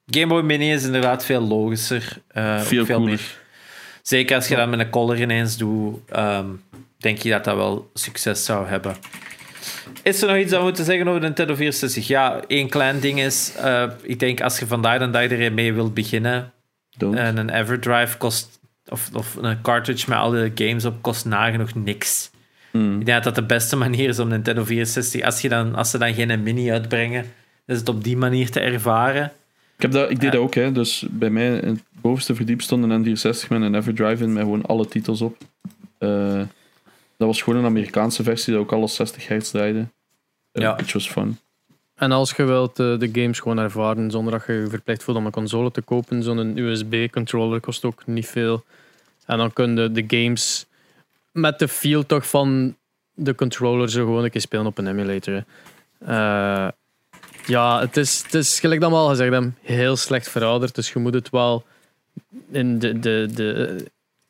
Game 0.06 0.28
Boy 0.28 0.42
Mini 0.42 0.72
is 0.74 0.84
inderdaad 0.84 1.26
veel 1.26 1.42
logischer. 1.42 2.18
eh, 2.28 2.60
Veel 2.60 2.86
cooler. 2.86 3.02
meer- 3.06 3.42
Zeker 4.02 4.36
als 4.36 4.48
je 4.48 4.56
dat 4.56 4.70
met 4.70 4.80
een 4.80 4.90
collar 4.90 5.22
ineens 5.22 5.58
doet, 5.58 6.00
ehm, 6.10 6.46
denk 6.98 7.18
je 7.18 7.30
dat 7.30 7.44
dat 7.44 7.56
wel 7.56 7.90
succes 7.94 8.46
zou 8.46 8.68
hebben. 8.68 8.96
Is 10.04 10.22
er 10.22 10.28
nog 10.28 10.38
iets 10.38 10.50
dat 10.50 10.60
we 10.60 10.66
moeten 10.66 10.86
zeggen 10.86 11.08
over 11.08 11.20
de 11.20 11.26
Nintendo 11.26 11.56
64? 11.56 12.08
Ja, 12.08 12.42
één 12.48 12.70
klein 12.70 13.00
ding 13.00 13.20
is, 13.20 13.54
eh, 13.56 13.90
ik 14.02 14.20
denk 14.20 14.42
als 14.42 14.60
je 14.60 14.68
vandaag 14.68 15.00
de 15.00 15.10
dag 15.10 15.24
ermee 15.28 15.74
wilt 15.74 15.94
beginnen, 15.94 16.52
Don't. 16.98 17.16
en 17.18 17.38
een 17.38 17.50
Everdrive 17.50 18.18
kost 18.18 18.60
of, 18.90 19.10
of 19.14 19.36
een 19.36 19.62
cartridge 19.62 20.10
met 20.10 20.18
alle 20.18 20.52
games 20.56 20.86
op 20.86 21.02
kost 21.02 21.26
nagenoeg 21.26 21.74
niks. 21.76 22.32
Hmm. 22.74 23.00
Ik 23.00 23.06
denk 23.06 23.24
dat 23.24 23.36
dat 23.36 23.36
de 23.36 23.54
beste 23.54 23.76
manier 23.76 24.10
is 24.10 24.20
om 24.20 24.28
Nintendo 24.28 24.64
64, 24.64 25.22
als, 25.22 25.42
je 25.42 25.50
dan, 25.50 25.76
als 25.76 25.90
ze 25.90 25.98
dan 25.98 26.14
geen 26.14 26.44
mini 26.44 26.72
uitbrengen, 26.72 27.26
is 27.66 27.78
het 27.78 27.90
op 27.90 28.04
die 28.04 28.18
manier 28.18 28.50
te 28.52 28.60
ervaren. 28.60 29.32
Ik, 29.76 29.82
heb 29.82 29.92
dat, 29.92 30.10
ik 30.10 30.20
deed 30.20 30.32
dat 30.32 30.42
ook, 30.42 30.54
hè. 30.54 30.72
dus 30.72 31.06
bij 31.10 31.30
mij 31.30 31.58
in 31.58 31.68
het 31.68 31.84
bovenste 32.02 32.36
verdiep 32.36 32.62
stond 32.62 32.84
een 32.84 33.06
N64 33.06 33.48
met 33.50 33.62
een 33.62 33.76
Everdrive 33.76 34.24
in 34.24 34.34
met 34.34 34.44
gewoon 34.44 34.66
alle 34.66 34.88
titels 34.88 35.22
op. 35.22 35.38
Eh, 35.98 36.42
dat 37.18 37.28
was 37.28 37.42
gewoon 37.42 37.60
een 37.60 37.66
Amerikaanse 37.66 38.24
versie 38.24 38.54
dat 38.54 38.62
ook 38.62 38.72
alles 38.72 38.96
60 38.96 39.28
hertz 39.28 39.52
draaide. 39.52 39.88
Eh, 40.52 40.62
Ja. 40.62 40.76
Which 40.76 40.94
was 40.94 41.10
fun. 41.10 41.38
En 41.96 42.12
als 42.12 42.32
je 42.32 42.44
wilt 42.44 42.80
eh, 42.80 43.00
de 43.00 43.10
games 43.12 43.40
gewoon 43.40 43.58
ervaren 43.58 44.12
zonder 44.12 44.34
dat 44.34 44.44
je 44.48 44.54
je 44.54 44.68
verplicht 44.68 45.04
voelt 45.04 45.18
om 45.18 45.26
een 45.26 45.32
console 45.32 45.72
te 45.72 45.82
kopen, 45.82 46.24
zo'n 46.24 46.58
USB-controller 46.58 47.60
kost 47.60 47.86
ook 47.86 48.02
niet 48.06 48.28
veel. 48.28 48.64
En 49.26 49.38
dan 49.38 49.54
kun 49.54 49.76
je 49.76 49.92
de 49.92 50.04
games 50.08 50.66
met 51.34 51.60
de 51.60 51.68
feel 51.68 52.06
toch 52.06 52.30
van 52.30 52.78
de 53.14 53.36
controller 53.36 53.90
zo 53.90 54.06
gewoon 54.06 54.24
een 54.24 54.30
keer 54.30 54.42
spelen 54.42 54.66
op 54.66 54.78
een 54.78 54.88
emulator. 54.88 55.44
Eh, 56.00 56.68
ja, 57.46 57.80
het 57.80 57.98
is, 57.98 58.24
het 58.24 58.34
is 58.34 58.60
gelijk 58.60 58.82
dat 58.82 58.90
we 58.90 58.96
al 58.96 59.10
gezegd 59.10 59.32
hebben, 59.32 59.58
heel 59.62 59.96
slecht 59.96 60.30
verouderd. 60.30 60.76
Dus 60.76 60.94
je 60.94 61.00
moet 61.00 61.14
het 61.14 61.30
wel 61.30 61.66
in 62.52 62.80
de, 62.80 63.00
de, 63.00 63.30
de, 63.34 63.86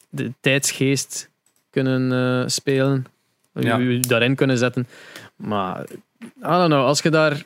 de 0.10 0.32
tijdsgeest 0.40 1.30
kunnen 1.70 2.12
eh, 2.12 2.48
spelen. 2.48 3.06
Ja. 3.54 3.78
Je 3.78 4.00
daarin 4.00 4.36
kunnen 4.36 4.58
zetten. 4.58 4.88
Maar 5.36 5.86
I 6.24 6.28
don't 6.40 6.66
know, 6.66 6.86
als 6.86 7.02
je 7.02 7.10
daar 7.10 7.44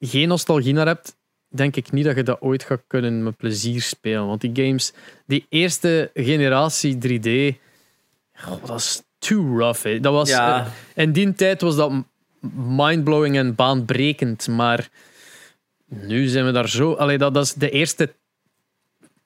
geen 0.00 0.28
nostalgie 0.28 0.72
naar 0.72 0.86
hebt, 0.86 1.16
denk 1.48 1.76
ik 1.76 1.92
niet 1.92 2.04
dat 2.04 2.16
je 2.16 2.22
dat 2.22 2.40
ooit 2.40 2.62
gaat 2.62 2.82
kunnen 2.86 3.22
met 3.22 3.36
plezier 3.36 3.82
spelen. 3.82 4.26
Want 4.26 4.40
die 4.40 4.64
games, 4.64 4.92
die 5.26 5.46
eerste 5.48 6.10
generatie 6.14 6.94
3D, 6.94 7.58
dat 8.66 8.78
is 8.78 9.02
too 9.18 9.58
rough. 9.58 9.82
hè. 9.82 10.00
Dat 10.00 10.12
was, 10.12 10.28
Ja. 10.28 10.66
eh, 10.94 11.04
in 11.04 11.12
die 11.12 11.34
tijd 11.34 11.60
was 11.60 11.76
dat 11.76 11.92
mindblowing 12.66 13.36
en 13.36 13.54
baanbrekend, 13.54 14.48
maar 14.48 14.88
nu 15.88 16.26
zijn 16.26 16.44
we 16.44 16.52
daar 16.52 16.68
zo. 16.68 16.92
Allee, 16.94 17.18
dat, 17.18 17.34
dat 17.34 17.44
is 17.44 17.52
de 17.54 17.70
eerste. 17.70 18.12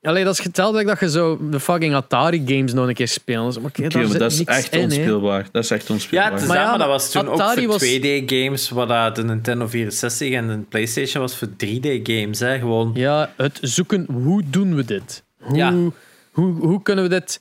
Allee, 0.02 0.24
dat 0.24 0.32
is 0.34 0.40
geteld 0.40 0.86
dat 0.86 1.00
je 1.00 1.10
zo 1.10 1.48
de 1.50 1.60
fucking 1.60 1.94
Atari 1.94 2.42
games 2.46 2.72
nog 2.72 2.88
een 2.88 2.94
keer 2.94 3.08
speelt. 3.08 3.60
Maar, 3.62 3.70
maar 3.92 4.18
dat 4.18 4.32
is 4.32 4.44
echt 4.44 4.74
in, 4.74 4.82
onspeelbaar. 4.84 5.46
Dat 5.52 5.64
is 5.64 5.70
echt 5.70 5.86
Ja, 5.88 5.94
onspeelbaar. 5.94 6.32
is 6.34 6.46
Maar 6.46 6.48
dat, 6.56 6.56
ja, 6.64 6.70
maar 6.70 6.78
dat 6.78 6.88
was 6.88 7.10
toen 7.10 7.28
Atari 7.28 7.60
ook 7.68 7.70
voor 7.70 7.80
was- 7.80 7.98
2D-games, 7.98 8.68
wat 8.70 8.88
dat 8.88 9.16
de 9.16 9.24
Nintendo 9.24 9.66
64 9.66 10.30
en 10.32 10.46
de 10.48 10.56
PlayStation 10.68 11.22
was 11.22 11.36
voor 11.36 11.48
3D-games. 11.48 12.38
hè 12.40 12.58
Gewoon, 12.58 12.90
Ja, 12.94 13.32
het 13.36 13.58
zoeken, 13.62 14.06
hoe 14.12 14.42
doen 14.50 14.74
we 14.74 14.84
dit? 14.84 15.22
Hoe, 15.38 15.56
Ja. 15.56 15.72
hoe, 16.32 16.52
hoe 16.52 16.82
kunnen 16.82 17.04
we 17.04 17.10
dit 17.10 17.40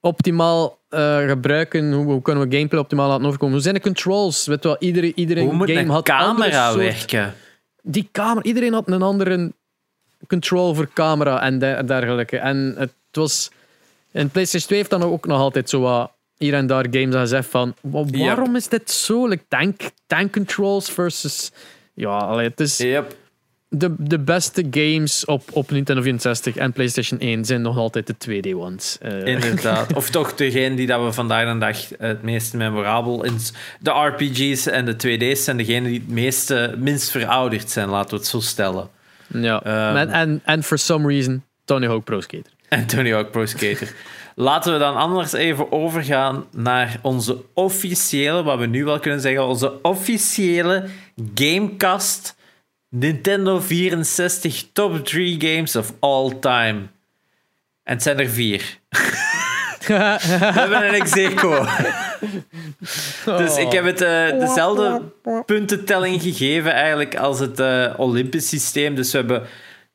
optimaal 0.00 0.78
eh, 0.88 1.26
gebruiken? 1.28 1.92
Hoe, 1.92 2.04
hoe 2.04 2.22
kunnen 2.22 2.48
we 2.48 2.56
gameplay 2.56 2.80
optimaal 2.80 3.08
laten 3.08 3.26
overkomen? 3.26 3.54
Hoe 3.54 3.62
zijn 3.62 3.74
de 3.74 3.80
controls? 3.80 4.46
Weet 4.46 4.64
wel, 4.64 4.76
iedere, 4.78 5.12
iedere 5.14 5.40
hoe 5.40 5.52
moet 5.52 5.68
game 5.68 5.80
een 5.80 5.88
had 5.88 6.04
camera 6.04 6.68
andere 6.68 6.72
soort- 6.72 7.10
werken? 7.10 7.34
Die 7.82 8.08
camera, 8.12 8.42
iedereen 8.42 8.72
had 8.72 8.88
een 8.88 9.02
andere 9.02 9.52
control 10.26 10.74
voor 10.74 10.88
camera 10.94 11.42
en 11.42 11.58
de- 11.58 11.82
dergelijke. 11.86 12.36
En 12.38 12.74
het 12.78 12.92
was... 13.12 13.50
En 14.12 14.30
PlayStation 14.30 14.66
2 14.68 14.78
heeft 14.78 14.90
dan 14.90 15.02
ook 15.02 15.26
nog 15.26 15.38
altijd 15.40 15.68
zo 15.70 15.80
wat 15.80 16.10
hier 16.36 16.54
en 16.54 16.66
daar 16.66 16.86
games 16.90 17.10
dat 17.10 17.20
je 17.20 17.26
zegt 17.26 17.48
van 17.48 17.74
"Wa- 17.80 18.04
Ja. 18.10 18.24
waarom 18.26 18.56
is 18.56 18.68
dit 18.68 18.90
zo? 18.90 19.26
Like 19.28 19.44
tank, 19.48 19.80
tank 20.06 20.32
controls 20.32 20.90
versus... 20.90 21.50
Ja, 21.94 22.16
allee, 22.16 22.48
het 22.48 22.60
is 22.60 22.76
Yep. 22.78 23.16
De, 23.72 23.94
de 23.98 24.18
beste 24.18 24.66
games 24.70 25.24
op, 25.24 25.42
op 25.52 25.70
Nintendo 25.70 26.02
64 26.02 26.56
en 26.56 26.72
PlayStation 26.72 27.20
1 27.20 27.44
zijn 27.44 27.62
nog 27.62 27.76
altijd 27.76 28.06
de 28.06 28.14
2D-ones. 28.14 28.98
Eh, 29.00 29.24
Inderdaad. 29.26 29.92
Of 30.00 30.10
toch 30.10 30.34
degene 30.34 30.74
die 30.76 30.86
dat 30.86 31.04
we 31.04 31.12
vandaag 31.12 31.52
de 31.52 31.58
dag 31.58 31.88
het 31.98 32.22
meest 32.22 32.54
memorabel 32.54 33.24
in 33.24 33.38
de 33.80 33.90
RPG's 33.90 34.66
en 34.66 34.84
de 34.84 34.94
2D's 34.94 35.44
zijn 35.44 35.56
degene 35.56 35.88
die 35.88 35.98
het 35.98 36.08
meeste, 36.08 36.74
minst 36.78 37.10
verouderd 37.10 37.70
zijn, 37.70 37.88
laten 37.88 38.10
we 38.10 38.16
het 38.16 38.26
zo 38.26 38.40
stellen. 38.40 38.88
ja. 39.26 39.62
Ehm. 39.62 39.96
en, 39.96 40.10
en, 40.10 40.40
en 40.44 40.62
for 40.62 40.78
some 40.78 41.08
reason, 41.08 41.42
Tony 41.64 41.86
Hawk 41.86 42.04
Pro 42.04 42.20
Skater. 42.20 42.52
En 42.68 42.86
Tony 42.86 43.12
Hawk 43.12 43.30
Pro 43.30 43.46
Skater. 43.46 43.94
Laten 44.34 44.72
we 44.72 44.78
dan 44.78 44.96
anders 44.96 45.32
even 45.32 45.72
overgaan 45.72 46.44
naar 46.52 46.98
onze 47.02 47.36
officiële, 47.54 48.42
wat 48.42 48.58
we 48.58 48.66
nu 48.66 48.84
wel 48.84 48.98
kunnen 48.98 49.20
zeggen, 49.20 49.46
onze 49.46 49.82
officiële 49.82 50.84
Gamecast 51.34 52.38
Nintendo 52.90 53.60
64 53.60 54.64
Top 54.72 55.04
3 55.04 55.40
Games 55.40 55.76
of 55.76 55.92
All 56.00 56.36
Time. 56.40 56.88
En 57.82 57.94
het 57.94 58.02
zijn 58.02 58.18
er 58.18 58.28
vier. 58.28 58.78
We 59.86 59.94
hebben 60.38 60.88
een 60.88 60.94
execo. 60.94 61.66
Dus 63.24 63.56
ik 63.56 63.72
heb 63.72 63.84
het 63.84 64.00
eh, 64.00 64.38
dezelfde 64.38 65.02
puntentelling 65.46 66.22
gegeven 66.22 66.72
eigenlijk 66.72 67.16
als 67.16 67.38
het 67.38 67.60
eh, 67.60 67.94
Olympisch 67.96 68.48
systeem. 68.48 68.94
Dus 68.94 69.12
we 69.12 69.18
hebben 69.18 69.42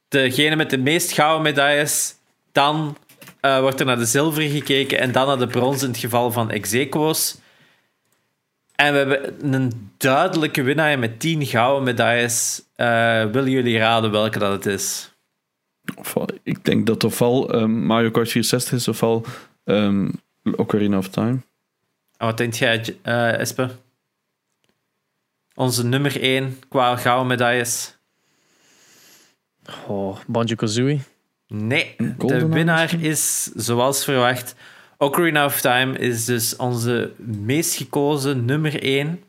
degene 0.07 0.55
met 0.55 0.69
de 0.69 0.77
meest 0.77 1.11
gouden 1.11 1.41
medailles. 1.41 2.15
Dan 2.51 2.97
eh, 3.41 3.59
wordt 3.59 3.79
er 3.79 3.85
naar 3.85 3.97
de 3.97 4.05
zilveren 4.05 4.49
gekeken 4.49 4.99
en 4.99 5.11
dan 5.11 5.27
naar 5.27 5.37
de 5.37 5.47
brons 5.47 5.81
in 5.81 5.87
het 5.87 5.97
geval 5.97 6.31
van 6.31 6.51
exequo's. 6.51 7.37
En 8.75 8.93
we 8.93 8.97
hebben 8.97 9.53
een 9.53 9.91
duidelijke 9.97 10.61
winnaar 10.61 10.99
met 10.99 11.19
10 11.19 11.45
gouden 11.45 11.83
medailles. 11.83 12.63
Eh, 12.75 13.25
willen 13.25 13.49
jullie 13.49 13.77
raden 13.77 14.11
welke 14.11 14.39
dat 14.39 14.51
het 14.51 14.65
is? 14.65 15.13
Ofwel, 15.95 16.27
ik 16.43 16.65
denk 16.65 16.85
dat 16.85 17.03
ofwel 17.03 17.53
ehm, 17.53 17.85
Mario 17.85 18.11
Kart 18.11 18.29
64 18.29 18.73
is, 18.73 18.87
ofwel 18.87 19.25
ehm 19.63 20.09
Ocarina 20.55 20.97
of 20.97 21.07
Time. 21.07 21.39
En 22.17 22.25
wat 22.25 22.37
denk 22.37 22.53
jij, 22.53 22.97
eh 23.01 23.39
Espe? 23.39 23.69
Onze 25.55 25.85
nummer 25.85 26.21
1 26.21 26.59
qua 26.69 26.95
gouden 26.95 27.27
medailles. 27.27 27.97
Oh, 29.87 30.17
Banjo-Kazooie. 30.27 30.99
Nee, 31.47 31.95
de 32.17 32.47
winnaar 32.47 33.01
is, 33.01 33.43
zoals 33.43 34.03
verwacht, 34.03 34.55
Ocarina 35.05 35.45
of 35.45 35.61
Time 35.61 35.97
is 35.97 36.25
dus 36.25 36.55
onze 36.55 37.11
meest 37.17 37.75
gekozen 37.75 38.45
nummer 38.45 38.81
1. 38.81 39.23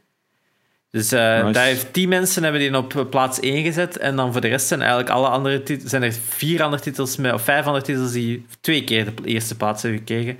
Dus 0.90 1.12
eh, 1.12 1.40
Nice. 1.40 1.52
daar 1.52 1.64
heeft 1.64 1.92
10 1.92 2.08
mensen 2.08 2.42
hebben 2.42 2.60
die 2.60 2.76
op 2.76 3.06
plaats 3.10 3.40
1 3.40 3.62
gezet. 3.62 3.98
En 3.98 4.16
dan 4.16 4.32
voor 4.32 4.40
de 4.40 4.48
rest 4.48 4.66
zijn 4.66 4.80
eigenlijk 4.80 5.10
alle 5.10 5.28
andere 5.28 5.62
titels, 5.62 5.90
zijn 5.90 6.02
er 6.02 6.12
vier 6.28 6.62
andere 6.62 6.82
titels, 6.82 7.16
met, 7.16 7.32
of 7.32 7.42
vijf 7.42 7.66
andere 7.66 7.84
titels 7.84 8.12
die 8.12 8.46
twee 8.60 8.84
keer 8.84 9.04
de 9.04 9.12
eerste 9.24 9.56
plaats 9.56 9.82
hebben 9.82 10.00
gekregen. 10.00 10.38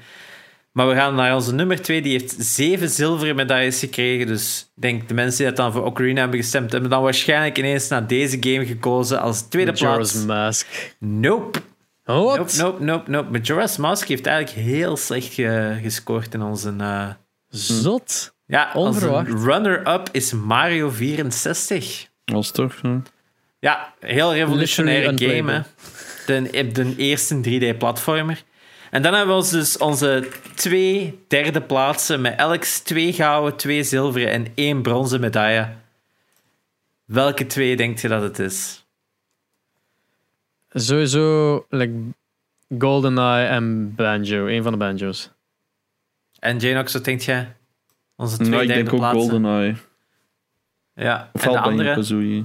Maar 0.72 0.88
we 0.88 0.94
gaan 0.94 1.14
naar 1.14 1.34
onze 1.34 1.54
nummer 1.54 1.82
2, 1.82 2.02
die 2.02 2.12
heeft 2.12 2.34
zeven 2.38 2.88
zilveren 2.88 3.36
medailles 3.36 3.78
gekregen. 3.78 4.26
Dus 4.26 4.70
ik 4.76 4.82
denk 4.82 5.08
de 5.08 5.14
mensen 5.14 5.38
die 5.38 5.46
dat 5.46 5.56
dan 5.56 5.72
voor 5.72 5.84
Ocarina 5.84 6.20
hebben 6.20 6.40
gestemd, 6.40 6.72
hebben 6.72 6.90
dan 6.90 7.02
waarschijnlijk 7.02 7.58
ineens 7.58 7.88
naar 7.88 8.06
deze 8.06 8.36
game 8.40 8.66
gekozen 8.66 9.20
als 9.20 9.42
tweede 9.42 9.72
Majora's 9.72 10.12
plaats. 10.12 10.26
Mask. 10.26 10.94
Nope. 10.98 11.60
Oh, 12.06 12.24
wat? 12.24 12.36
Nope, 12.56 12.58
nope, 12.58 12.82
nope, 12.84 13.10
nope. 13.10 13.30
Majora's 13.30 13.76
Mask 13.76 14.08
heeft 14.08 14.26
eigenlijk 14.26 14.66
heel 14.66 14.96
slecht 14.96 15.34
ge- 15.34 15.78
gescoord 15.82 16.34
in 16.34 16.42
onze... 16.42 16.74
eh, 16.78 17.08
Zot. 17.48 18.34
ja, 18.46 18.70
onze 18.74 18.88
Onverwacht. 19.08 19.28
runner-up 19.44 20.08
is 20.12 20.32
Mario 20.32 20.90
64. 20.90 22.08
Was 22.24 22.50
toch? 22.50 22.74
Ja, 23.58 23.94
heel 24.00 24.34
revolutionaire 24.34 25.12
game, 25.18 25.52
hè. 25.52 25.60
De, 26.26 26.72
de 26.72 26.94
eerste 26.96 27.34
3D-platformer. 27.48 28.42
En 28.90 29.02
dan 29.02 29.14
hebben 29.14 29.34
we 29.34 29.40
ons 29.40 29.50
dus 29.50 29.78
onze 29.78 30.28
twee 30.54 31.24
derde 31.28 31.60
plaatsen 31.62 32.20
met 32.20 32.38
elk 32.38 32.64
twee 32.64 33.12
gouden, 33.12 33.56
twee 33.56 33.82
zilveren 33.82 34.30
en 34.30 34.46
één 34.54 34.82
bronzen 34.82 35.20
medaille. 35.20 35.68
Welke 37.04 37.46
twee 37.46 37.76
denkt 37.76 38.00
je 38.00 38.08
dat 38.08 38.22
het 38.22 38.38
is? 38.38 38.85
Sowieso 40.80 41.66
like, 41.70 41.92
GoldenEye 42.78 43.46
en 43.46 43.94
Banjo. 43.94 44.46
Een 44.46 44.62
van 44.62 44.72
de 44.72 44.78
Banjo's. 44.78 45.30
En 46.38 46.58
Janox, 46.58 46.92
wat 46.92 47.04
denkt 47.04 47.24
jij? 47.24 47.56
Onze 48.16 48.36
twee 48.36 48.48
Nou, 48.48 48.62
ik 48.62 48.68
derde 48.68 48.82
denk 48.82 48.94
ook 48.94 49.00
plaatsen. 49.00 49.30
GoldenEye. 49.30 49.74
Ja, 50.94 51.20
en 51.20 51.28
Ofwel 51.32 51.52
de 51.52 51.58
andere? 51.58 51.76
Banjo-Kazooie. 51.76 52.44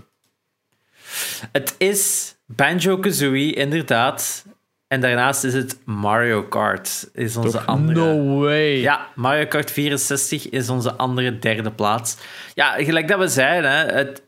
Het 1.52 1.76
is 1.78 2.36
Banjo-Kazooie, 2.46 3.54
inderdaad. 3.54 4.46
En 4.88 5.02
daarnaast 5.02 5.44
is 5.44 5.54
het 5.54 5.80
Mario 5.86 6.44
Kart, 6.44 7.10
is 7.14 7.38
onze 7.38 7.52
Toch? 7.52 7.66
andere. 7.66 8.00
No 8.00 8.40
way. 8.40 8.78
Ja, 8.78 9.08
Mario 9.16 9.46
Kart 9.46 9.72
64 9.72 10.50
is 10.50 10.70
onze 10.70 10.96
andere 10.96 11.40
derde 11.40 11.72
plaats. 11.72 12.18
Ja, 12.54 12.74
gelijk 12.84 13.08
dat 13.08 13.20
we 13.20 13.28
zeiden, 13.28 13.72
hè, 13.72 13.86
het, 13.86 14.22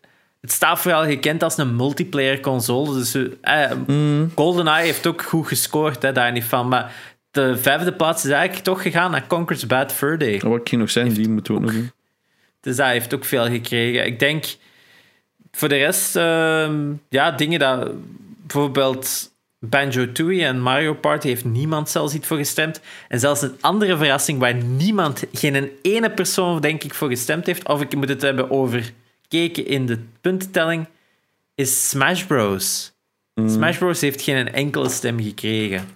het 0.43 0.51
staat 0.51 0.79
vooral 0.79 1.03
gekend 1.03 1.43
als 1.43 1.57
een 1.57 1.75
multiplayer 1.75 2.39
console. 2.39 2.93
Dus 2.93 3.17
eh, 3.41 3.71
GoldenEye 4.35 4.85
heeft 4.85 5.07
ook 5.07 5.21
goed 5.21 5.47
gescoord, 5.47 6.01
hè, 6.01 6.11
daar 6.11 6.31
niet 6.31 6.43
van. 6.43 6.67
Maar 6.67 6.93
de 7.31 7.57
vijfde 7.57 7.93
plaats 7.93 8.25
is 8.25 8.31
eigenlijk 8.31 8.63
toch 8.63 8.81
gegaan 8.81 9.11
naar 9.11 9.27
Conker's 9.27 9.67
Bad 9.67 9.93
Fur 9.93 10.17
Day. 10.17 10.39
Wat 10.39 10.69
hier 10.69 10.79
nog 10.79 10.89
zijn, 10.89 11.13
die 11.13 11.29
moeten 11.29 11.53
we 11.53 11.59
ook 11.59 11.65
nog 11.65 11.75
doen. 11.75 11.91
Dus 12.59 12.75
dat 12.75 12.87
heeft 12.87 13.13
ook 13.13 13.25
veel 13.25 13.45
gekregen. 13.45 14.05
Ik 14.05 14.19
denk 14.19 14.45
voor 15.51 15.69
de 15.69 15.77
rest, 15.77 16.15
ehm, 16.15 16.91
ja, 17.09 17.31
dingen 17.31 17.59
dat 17.59 17.91
bijvoorbeeld 18.37 19.31
Banjo-Tooie 19.59 20.45
en 20.45 20.61
Mario 20.61 20.93
Party 20.93 21.27
heeft 21.27 21.45
niemand 21.45 21.89
zelfs 21.89 22.13
iets 22.13 22.27
voor 22.27 22.37
gestemd. 22.37 22.81
En 23.07 23.19
zelfs 23.19 23.41
een 23.41 23.57
andere 23.61 23.97
verrassing 23.97 24.39
waar 24.39 24.55
niemand, 24.55 25.23
geen 25.33 25.71
ene 25.81 26.11
persoon 26.11 26.61
denk 26.61 26.83
ik 26.83 26.93
voor 26.93 27.09
gestemd 27.09 27.45
heeft, 27.45 27.67
of 27.67 27.81
ik 27.81 27.95
moet 27.95 28.09
het 28.09 28.21
hebben 28.21 28.51
over 28.51 28.93
keken 29.33 29.65
in 29.65 29.85
de 29.85 29.99
puntentelling, 30.21 30.87
is 31.55 31.89
Smash 31.89 32.23
Bros. 32.23 32.93
Mm. 33.35 33.49
Smash 33.49 33.77
Bros 33.77 34.01
heeft 34.01 34.21
geen 34.21 34.53
enkele 34.53 34.89
stem 34.89 35.21
gekregen. 35.21 35.87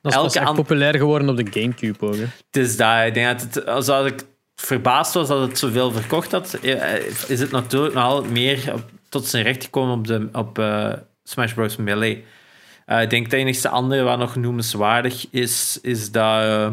Dat 0.00 0.12
is 0.12 0.18
Elke 0.18 0.38
echt 0.38 0.54
populair 0.54 0.96
geworden 0.96 1.28
op 1.28 1.36
de 1.36 1.60
Gamecube 1.60 2.06
ook. 2.06 2.14
Hè. 2.14 2.20
Het 2.20 2.56
is 2.56 2.76
dat. 2.76 3.06
Ik 3.06 3.14
denk 3.14 3.38
dat 3.38 3.54
het, 3.54 3.66
als 3.66 3.86
dat 3.86 4.06
ik 4.06 4.24
verbaasd 4.54 5.14
was 5.14 5.28
dat 5.28 5.48
het 5.48 5.58
zoveel 5.58 5.90
verkocht 5.90 6.32
had, 6.32 6.54
eh, 6.54 6.96
is 7.28 7.40
het 7.40 7.50
natuurlijk 7.50 7.94
nog 7.94 8.04
altijd 8.04 8.32
meer 8.32 8.72
op- 8.72 8.90
tot 9.08 9.26
zijn 9.26 9.44
recht 9.44 9.64
gekomen 9.64 9.98
op, 9.98 10.06
de, 10.06 10.28
op 10.32 10.58
eh, 10.58 10.92
Smash 11.24 11.52
Bros. 11.52 11.76
Melee. 11.76 12.24
Eh, 12.86 13.02
ik 13.02 13.10
denk 13.10 13.24
het 13.24 13.32
enige 13.32 13.68
andere 13.68 14.02
wat 14.02 14.18
nog 14.18 14.36
noemenswaardig 14.36 15.26
is, 15.30 15.78
is 15.82 16.10
dat 16.10 16.72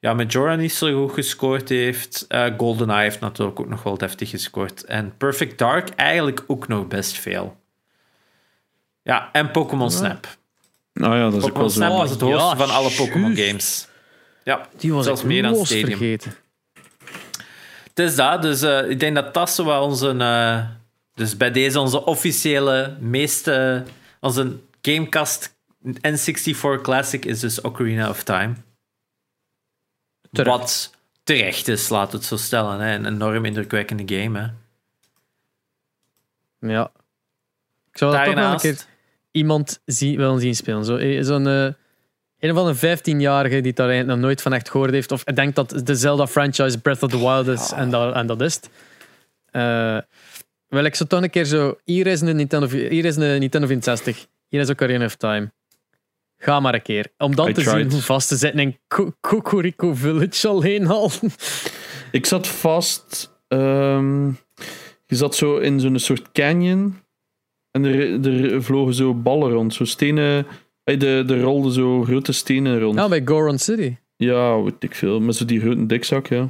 ja, 0.00 0.14
Majora 0.14 0.54
niet 0.54 0.72
zo 0.72 1.04
goed 1.06 1.14
gescoord 1.14 1.68
heeft. 1.68 2.24
Eh 2.28 2.46
GoldenEye 2.56 3.02
heeft 3.02 3.20
natuurlijk 3.20 3.60
ook 3.60 3.68
nog 3.68 3.82
wel 3.82 3.98
deftig 3.98 4.30
gescoord. 4.30 4.84
En 4.84 5.16
Perfect 5.16 5.58
Dark 5.58 5.88
eigenlijk 5.88 6.44
ook 6.46 6.68
nog 6.68 6.86
best 6.86 7.18
veel. 7.18 7.56
Ja, 9.02 9.28
en 9.32 9.50
Pokémon 9.50 9.90
Snap. 9.90 10.26
Nou 10.92 11.16
ja, 11.16 11.22
dat 11.30 11.32
is 11.34 11.38
ook 11.38 11.42
wel 11.42 11.50
Pokémon 11.50 11.70
zo. 11.70 11.76
Snap 11.80 11.96
was 11.98 12.10
het 12.10 12.20
hoogste 12.20 12.44
Ja, 12.48 12.56
van 12.56 12.70
alle 12.70 12.90
Pokémon 12.90 13.36
games. 13.36 13.88
Ja, 14.44 14.68
Die 14.76 14.92
was 14.92 15.04
zelfs 15.04 15.20
ik 15.20 15.26
meer 15.26 15.42
dan 15.42 15.66
Stadium. 15.66 15.86
vergeten. 15.86 16.34
Het 17.88 17.98
is 17.98 18.14
dat, 18.16 18.42
dus 18.42 18.62
eh, 18.62 18.90
ik 18.90 19.00
denk 19.00 19.14
dat 19.14 19.34
dat 19.34 19.50
zo 19.50 19.64
wel 19.64 19.82
onze... 19.84 20.14
eh, 20.18 20.64
dus 21.14 21.36
bij 21.36 21.50
deze 21.50 21.80
onze 21.80 22.04
officiële, 22.04 22.96
meeste... 23.00 23.84
Onze 24.20 24.56
Gamecast 24.82 25.54
N64 26.08 26.80
Classic 26.82 27.24
is 27.24 27.40
dus 27.40 27.60
Ocarina 27.60 28.08
of 28.08 28.22
Time. 28.22 28.54
Terecht. 30.32 30.58
Wat 30.58 30.90
terecht 31.22 31.68
is, 31.68 31.88
laat 31.88 32.12
het 32.12 32.24
zo 32.24 32.36
stellen. 32.36 32.80
Hè. 32.80 32.94
Een 32.94 33.06
enorm 33.06 33.44
indrukwekkende 33.44 34.16
game. 34.16 34.38
Hè. 34.38 34.46
Ja. 36.72 36.90
Ik 37.90 37.98
zou 37.98 38.12
dat 38.12 38.24
toch 38.24 38.34
wel 38.34 38.52
een 38.52 38.58
keer 38.58 38.84
iemand 39.30 39.80
zien, 39.84 40.16
willen 40.16 40.40
zien 40.40 40.54
spelen. 40.54 40.84
Zo, 40.84 40.96
eh, 40.96 41.22
zo'n 41.22 41.46
eh, 41.46 41.72
een 42.38 42.54
van 42.54 42.66
de 42.66 42.76
15-jarigen 42.76 43.62
die 43.62 43.72
daar 43.72 44.04
nog 44.04 44.18
nooit 44.18 44.42
van 44.42 44.52
echt 44.52 44.70
gehoord 44.70 44.90
heeft. 44.90 45.12
Of 45.12 45.24
denkt 45.24 45.56
dat 45.56 45.80
de 45.84 45.94
Zelda-franchise 45.94 46.80
Breath 46.80 47.02
of 47.02 47.10
the 47.10 47.18
Wild 47.18 47.46
is 47.46 47.72
en, 47.72 47.90
dat, 47.90 48.14
en 48.14 48.26
dat 48.26 48.40
is 48.40 48.54
het. 48.54 48.70
Eh, 49.50 49.98
wil 50.68 50.84
ik 50.84 50.94
zo 50.94 51.04
toch 51.04 51.22
een 51.22 51.30
keer 51.30 51.44
zo... 51.44 51.78
Hier 51.84 52.06
is 52.06 52.20
een 52.20 52.36
Nintendo, 52.36 52.66
hier 52.68 53.04
is 53.04 53.16
een 53.16 53.38
Nintendo 53.38 53.66
64. 53.66 54.26
Hier 54.48 54.60
is 54.60 54.70
Ocarina 54.70 55.04
of 55.04 55.16
Time. 55.16 55.50
Ga 56.42 56.60
maar 56.60 56.74
een 56.74 56.82
keer. 56.82 57.06
Om 57.18 57.34
dan 57.34 57.48
I 57.48 57.52
te 57.52 57.62
tried. 57.62 57.74
zien 57.76 57.90
hoe 57.90 58.00
vast 58.02 58.28
te 58.28 58.36
zitten 58.36 58.60
in 58.60 58.78
Ko- 58.88 59.12
Kokoriko 59.20 59.94
Village 59.94 60.48
alleen 60.48 60.86
al. 60.86 61.10
Ik 62.12 62.26
zat 62.26 62.46
vast. 62.48 63.36
ehm, 63.48 64.26
je 65.06 65.16
zat 65.16 65.34
zo 65.34 65.56
in 65.56 65.80
zo'n 65.80 65.98
soort 65.98 66.32
canyon. 66.32 66.96
En 67.70 67.84
er, 67.84 68.26
er 68.52 68.62
vlogen 68.62 68.94
zo 68.94 69.14
ballen 69.14 69.50
rond. 69.50 69.74
Zo 69.74 69.84
stenen. 69.84 70.46
eh, 70.84 70.98
De, 70.98 71.24
er 71.28 71.40
rolden 71.40 71.72
zo 71.72 72.02
grote 72.04 72.32
stenen 72.32 72.80
rond. 72.80 72.94
Ja, 72.98 73.08
bij 73.08 73.22
Goron 73.24 73.58
City. 73.58 73.96
Ja, 74.16 74.62
weet 74.62 74.82
ik 74.82 74.94
veel. 74.94 75.20
Met 75.20 75.36
zo 75.36 75.44
die 75.44 75.60
grote 75.60 75.86
dikzak, 75.86 76.26
ja. 76.26 76.48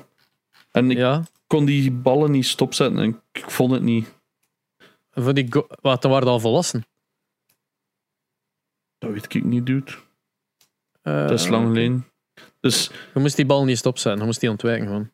En 0.72 0.90
ik 0.90 0.96
Ja. 0.96 1.22
kon 1.46 1.64
die 1.64 1.90
ballen 1.92 2.30
niet 2.30 2.46
stopzetten. 2.46 2.98
En 2.98 3.20
ik 3.32 3.50
vond 3.50 3.72
het 3.72 3.82
niet. 3.82 4.14
Voor 5.12 5.34
die 5.34 5.48
Wat, 5.80 6.02
dan 6.02 6.10
waren 6.10 6.28
al 6.28 6.40
volwassen. 6.40 6.84
Dat 9.00 9.10
weet 9.10 9.34
ik 9.34 9.44
niet, 9.44 9.66
dude. 9.66 9.92
Eh, 11.02 11.20
Dat 11.26 11.30
is 11.40 11.48
lang 11.48 11.66
geleden. 11.66 12.06
Dus, 12.60 12.90
Je 13.14 13.20
moest 13.20 13.36
die 13.36 13.46
bal 13.46 13.64
niet 13.64 13.78
stopzetten, 13.78 14.20
je 14.20 14.26
moest 14.26 14.40
die 14.40 14.50
ontwijken 14.50 14.86
gewoon. 14.86 15.10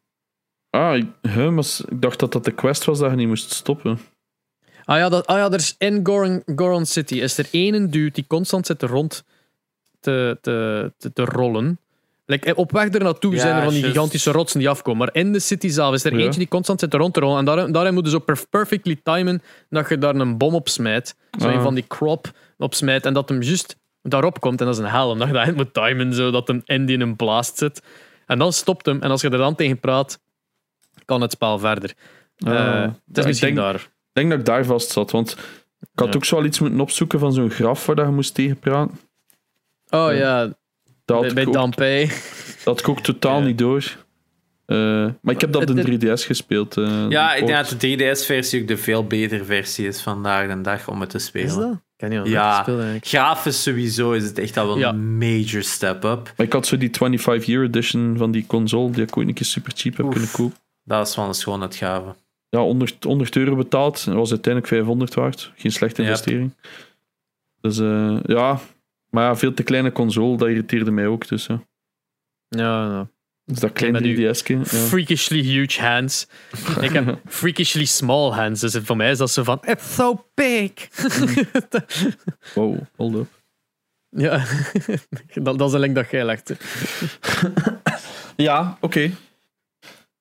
ah, 0.71 0.97
ik, 0.97 1.35
maar 1.51 1.65
ik 1.89 2.01
dacht 2.01 2.19
dat 2.19 2.33
dat 2.33 2.45
de 2.45 2.53
quest 2.55 2.85
was 2.85 2.99
dat 2.99 3.11
je 3.11 3.17
niet 3.17 3.29
moest 3.29 3.51
stoppen. 3.53 3.99
Ah 4.85 4.97
ja, 4.99 5.09
dat, 5.09 5.27
ah 5.27 5.37
ja 5.37 5.47
er 5.47 5.55
is 5.55 5.75
in 5.79 6.01
Goron, 6.07 6.43
Goron 6.57 6.87
City 6.87 7.15
is 7.15 7.39
er 7.39 7.49
één 7.51 7.91
dude 7.91 8.11
die 8.11 8.27
constant 8.27 8.67
zit 8.67 8.83
rond 8.83 9.25
te, 10.01 10.39
te, 10.41 10.93
te, 10.99 11.13
te 11.13 11.25
rollen. 11.25 11.79
Like, 12.29 12.47
eh, 12.47 12.59
op 12.59 12.73
weg 12.73 12.95
er 12.95 13.03
naartoe 13.03 13.35
Ja, 13.35 13.41
zijn 13.41 13.57
er 13.57 13.63
van 13.63 13.73
die 13.73 13.83
gigantische 13.83 14.31
rotsen 14.31 14.59
die 14.59 14.69
afkomen. 14.69 14.99
Maar 14.99 15.15
in 15.23 15.33
de 15.33 15.39
city 15.39 15.69
zelf 15.69 15.95
is 15.95 16.05
er 16.05 16.13
Ja. 16.13 16.25
eentje 16.25 16.39
die 16.39 16.49
constant 16.49 16.81
zit 16.81 16.95
rond 16.95 17.15
te 17.15 17.21
rollen. 17.21 17.39
En 17.39 17.45
daar, 17.45 17.73
daarin 17.73 17.95
moet 17.95 18.05
je 18.05 18.11
zo 18.11 18.19
perf- 18.19 18.47
perfectly 18.51 19.01
timen 19.03 19.43
dat 19.71 19.89
je 19.89 19.99
daar 19.99 20.15
een 20.15 20.37
bom 20.37 20.55
op 20.55 20.69
smijt. 20.69 21.17
Zo 21.41 21.49
een 21.49 21.57
Ah. 21.57 21.63
van 21.63 21.75
die 21.75 21.85
crop 21.89 22.31
op 22.59 22.75
smijt. 22.75 23.07
En 23.07 23.13
dat 23.15 23.29
hem 23.29 23.43
juist 23.43 23.77
daarop 24.03 24.41
komt. 24.41 24.61
En 24.61 24.67
dat 24.67 24.75
is 24.75 24.81
een 24.81 24.91
hel, 24.91 25.09
omdat 25.11 25.29
je 25.29 25.33
dat 25.35 25.55
moet 25.55 25.75
timen, 25.75 26.15
zodat 26.15 26.49
hem 26.49 26.63
in 26.65 26.87
die 26.87 26.99
een 26.99 27.17
blaast 27.17 27.59
zit. 27.59 27.83
En 28.27 28.39
dan 28.39 28.53
stopt 28.53 28.87
hem. 28.87 29.03
En 29.03 29.11
als 29.11 29.21
je 29.21 29.31
er 29.31 29.39
dan 29.39 29.55
tegen 29.55 29.79
praat, 29.79 30.19
kan 31.05 31.21
het 31.21 31.33
spel 31.33 31.59
verder. 31.59 31.93
Eh, 32.37 32.53
Ah. 32.53 32.83
het 33.07 33.19
is 33.19 33.25
misschien 33.27 33.55
denk- 33.55 33.67
daar. 33.67 33.75
Ik 33.75 33.91
denk 34.13 34.31
dat 34.31 34.39
ik 34.39 34.45
daar 34.45 34.65
vast 34.65 34.91
zat, 34.91 35.11
want 35.11 35.31
ik 35.81 35.89
had 35.95 36.09
Ja. 36.09 36.15
ook 36.15 36.25
zo 36.25 36.37
wel 36.37 36.45
iets 36.45 36.59
moeten 36.59 36.81
opzoeken 36.81 37.19
van 37.19 37.33
zo'n 37.33 37.51
graf 37.51 37.87
waar 37.87 37.97
dat 37.97 38.07
je 38.07 38.13
moest 38.13 38.35
tegenpraten. 38.35 38.99
Oh 39.91 40.15
Ja. 40.15 40.53
Dat 41.07 41.35
bij, 41.35 41.47
ook, 41.47 41.53
Dampé. 41.53 42.09
dat 42.65 42.85
ook 42.85 43.01
totaal 43.01 43.39
Ja. 43.41 43.45
niet 43.47 43.59
door. 43.59 43.97
Eh, 44.67 44.77
maar 45.21 45.35
ik 45.35 45.41
heb 45.41 45.53
dat 45.53 45.71
op 45.71 45.77
de 45.77 45.83
3DS 45.99 46.25
gespeeld. 46.27 46.77
eh, 46.77 47.07
Ja, 47.09 47.35
ik 47.35 47.47
denk 47.47 47.69
dat 47.69 47.81
de 47.81 47.97
3DS-versie 47.97 48.61
ook 48.61 48.69
de 48.69 48.77
veel 48.77 49.07
betere 49.07 49.45
versie 49.45 49.87
is 49.87 50.01
vandaag 50.03 50.49
de 50.49 50.61
dag 50.61 50.89
om 50.89 51.01
het 51.01 51.11
te 51.11 51.19
spelen. 51.19 51.49
Is 51.49 51.55
dat? 51.55 51.73
Ik 51.73 52.09
kan 52.09 52.09
niet 52.09 52.29
Ja. 52.33 52.67
Grafisch 53.01 53.63
sowieso 53.63 54.13
is 54.13 54.25
het 54.25 54.39
echt 54.39 54.57
al 54.57 54.67
wel 54.67 54.79
Ja. 54.79 54.89
een 54.89 55.19
major 55.19 55.63
step-up. 55.63 56.33
Maar 56.37 56.47
ik 56.47 56.53
had 56.53 56.67
zo 56.67 56.77
die 56.77 56.91
25-year 56.91 57.65
edition 57.65 58.15
van 58.17 58.31
die 58.31 58.47
console, 58.47 58.91
die 58.91 59.03
ik 59.03 59.17
ooit 59.17 59.29
een 59.29 59.35
keer 59.35 59.47
super 59.47 59.73
cheap 59.77 59.97
heb 59.97 60.07
Oef. 60.07 60.13
kunnen 60.13 60.31
kopen. 60.33 60.57
Dat 60.85 61.09
is 61.09 61.17
wel 61.17 61.27
een 61.29 61.35
schoonheidgave. 61.35 62.15
Ja, 62.49 62.59
100, 62.61 63.05
100 63.05 63.37
euro 63.37 63.57
betaald. 63.57 64.03
En 64.05 64.11
dat 64.11 64.21
was 64.21 64.31
uiteindelijk 64.31 64.73
500 64.73 65.15
waard. 65.15 65.53
Geen 65.57 65.73
slechte 65.73 66.03
Yep. 66.03 66.11
investering. 66.11 66.53
Dus 67.61 67.79
eh, 67.79 68.17
ja, 68.23 68.61
maar 69.11 69.25
ja, 69.25 69.37
veel 69.37 69.55
te 69.55 69.63
kleine 69.63 69.93
console, 69.93 70.37
dat 70.37 70.49
irriteerde 70.49 70.91
mij 70.91 71.07
ook. 71.07 71.29
Dus, 71.29 71.47
ja. 71.47 71.63
Ja, 72.49 72.85
ja. 72.85 73.09
dus 73.45 73.59
dat 73.59 73.73
kleine 73.73 74.01
3DS-ke. 74.01 74.53
Ja. 74.53 74.65
Freakishly 74.65 75.43
huge 75.43 75.83
hands. 75.83 76.29
ik 76.81 76.91
heb 76.91 77.21
freakishly 77.27 77.85
small 77.85 78.31
hands. 78.31 78.61
Dus 78.61 78.79
voor 78.83 78.97
mij 78.97 79.11
is 79.11 79.19
dat 79.19 79.31
zo 79.31 79.43
van, 79.43 79.59
it's 79.65 79.95
so 79.95 80.27
big. 80.35 80.73
Wow, 82.55 82.79
hold 82.97 83.15
up. 83.15 83.29
ja, 84.09 84.45
dat, 85.43 85.59
dat 85.59 85.69
is 85.69 85.75
een 85.75 85.81
link 85.81 85.95
dat 85.95 86.11
jij 86.11 86.25
legt. 86.25 86.53
Ja, 88.37 88.77
oké. 88.81 89.11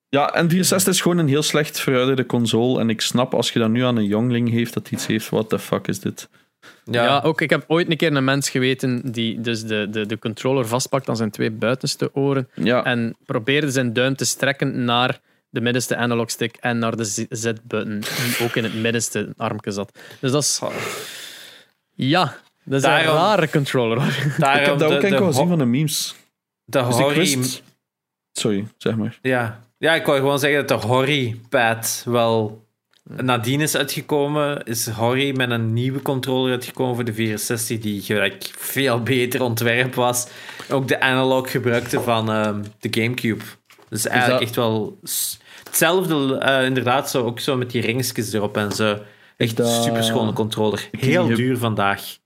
Ja, 0.10 0.34
en 0.34 0.50
64 0.50 0.94
is 0.94 1.02
gewoon 1.02 1.18
een 1.18 1.28
heel 1.28 1.44
slecht 1.44 1.80
verouderde 1.80 2.26
console. 2.26 2.80
En 2.80 2.90
ik 2.90 3.02
snap 3.02 3.34
als 3.34 3.52
je 3.52 3.60
dat 3.60 3.70
nu 3.70 3.84
aan 3.84 3.98
een 3.98 4.06
jongling 4.06 4.50
heeft 4.50 4.74
dat 4.74 4.92
iets 4.92 5.06
heeft, 5.06 5.30
what 5.30 5.50
the 5.50 5.60
fuck 5.60 5.88
is 5.88 6.00
dit? 6.00 6.30
Ja. 6.84 7.22
ook. 7.24 7.42
Ik 7.42 7.50
heb 7.50 7.64
ooit 7.68 7.90
een 7.92 7.98
keer 7.98 8.16
een 8.16 8.24
mens 8.24 8.50
geweten 8.50 9.12
die 9.12 9.42
dus 9.42 9.64
de, 9.64 9.88
de, 9.92 10.06
de 10.06 10.20
controller 10.20 10.68
vastpakt 10.68 11.10
aan 11.10 11.16
zijn 11.18 11.32
twee 11.32 11.52
buitenste 11.52 12.10
oren 12.14 12.50
Ja, 12.54 12.84
en 12.84 13.16
probeerde 13.26 13.72
zijn 13.72 13.94
duim 13.94 14.16
te 14.16 14.26
strekken 14.26 14.84
naar 14.86 15.20
de 15.50 15.62
middenste 15.62 15.96
analogstick 15.96 16.56
en 16.60 16.80
naar 16.80 16.96
de 16.96 17.04
Z-button, 17.30 18.00
die 18.00 18.46
ook 18.48 18.56
in 18.56 18.64
het 18.64 18.74
middenste 18.82 19.34
armje 19.38 19.72
zat. 19.72 20.00
Dus 20.20 20.32
dat 20.32 20.42
is... 20.42 20.62
Ja, 21.96 22.38
dat 22.64 22.74
is 22.78 22.82
Daarom- 22.82 23.08
een 23.16 23.22
rare 23.22 23.50
controller. 23.50 23.98
hoor. 24.02 24.14
Daarom 24.38 24.62
ik 24.62 24.66
heb 24.68 24.78
dat 24.80 24.90
de, 24.90 24.96
ook 24.96 25.02
de, 25.02 25.08
enkel 25.08 25.22
ho- 25.26 25.32
gezien 25.32 25.48
van 25.48 25.58
de 25.58 25.66
memes. 25.66 26.16
de 26.66 26.84
Dus 26.88 27.16
wist... 27.16 27.64
Sorry, 28.32 28.68
zeg 28.78 28.96
maar. 28.96 29.20
Ja. 29.22 29.60
ja, 29.78 29.94
ik 29.96 30.06
wou 30.06 30.18
gewoon 30.18 30.40
zeggen 30.40 30.68
dat 30.68 30.82
de 30.82 30.88
Hori-pad 30.88 32.02
wel 32.06 32.65
nadien 33.10 33.62
is 33.62 33.76
uitgekomen. 33.76 34.64
Is 34.64 34.88
Hori 34.90 35.34
met 35.34 35.52
een 35.52 35.74
nieuwe 35.74 36.02
controller 36.02 36.52
uitgekomen 36.52 36.96
voor 36.96 37.04
de 37.06 37.14
64 37.14 37.80
die 37.80 38.02
gelijk 38.02 38.52
veel 38.58 39.04
beter 39.04 39.42
ontwerp 39.42 39.94
was. 39.96 40.28
Ook 40.70 40.88
de 40.88 41.00
analog 41.00 41.52
gebruikte 41.52 42.02
van 42.02 42.32
ehm, 42.32 42.64
de 42.80 43.02
Gamecube. 43.02 43.44
Dus 43.90 44.06
eigenlijk 44.08 44.40
dat- 44.40 44.48
echt 44.48 44.56
wel 44.56 45.00
hetzelfde, 45.64 46.38
eh, 46.38 46.66
inderdaad, 46.66 47.10
zo, 47.10 47.24
ook 47.26 47.40
zo 47.40 47.58
met 47.58 47.72
die 47.72 47.82
ringetjes 47.82 48.34
erop 48.34 48.58
en 48.58 48.72
zo. 48.72 49.00
Echt 49.38 49.58
dat- 49.58 49.84
super 49.84 50.04
schone 50.04 50.34
controller. 50.34 50.88
Heel 50.92 51.28
duur 51.28 51.58
vandaag. 51.58 52.18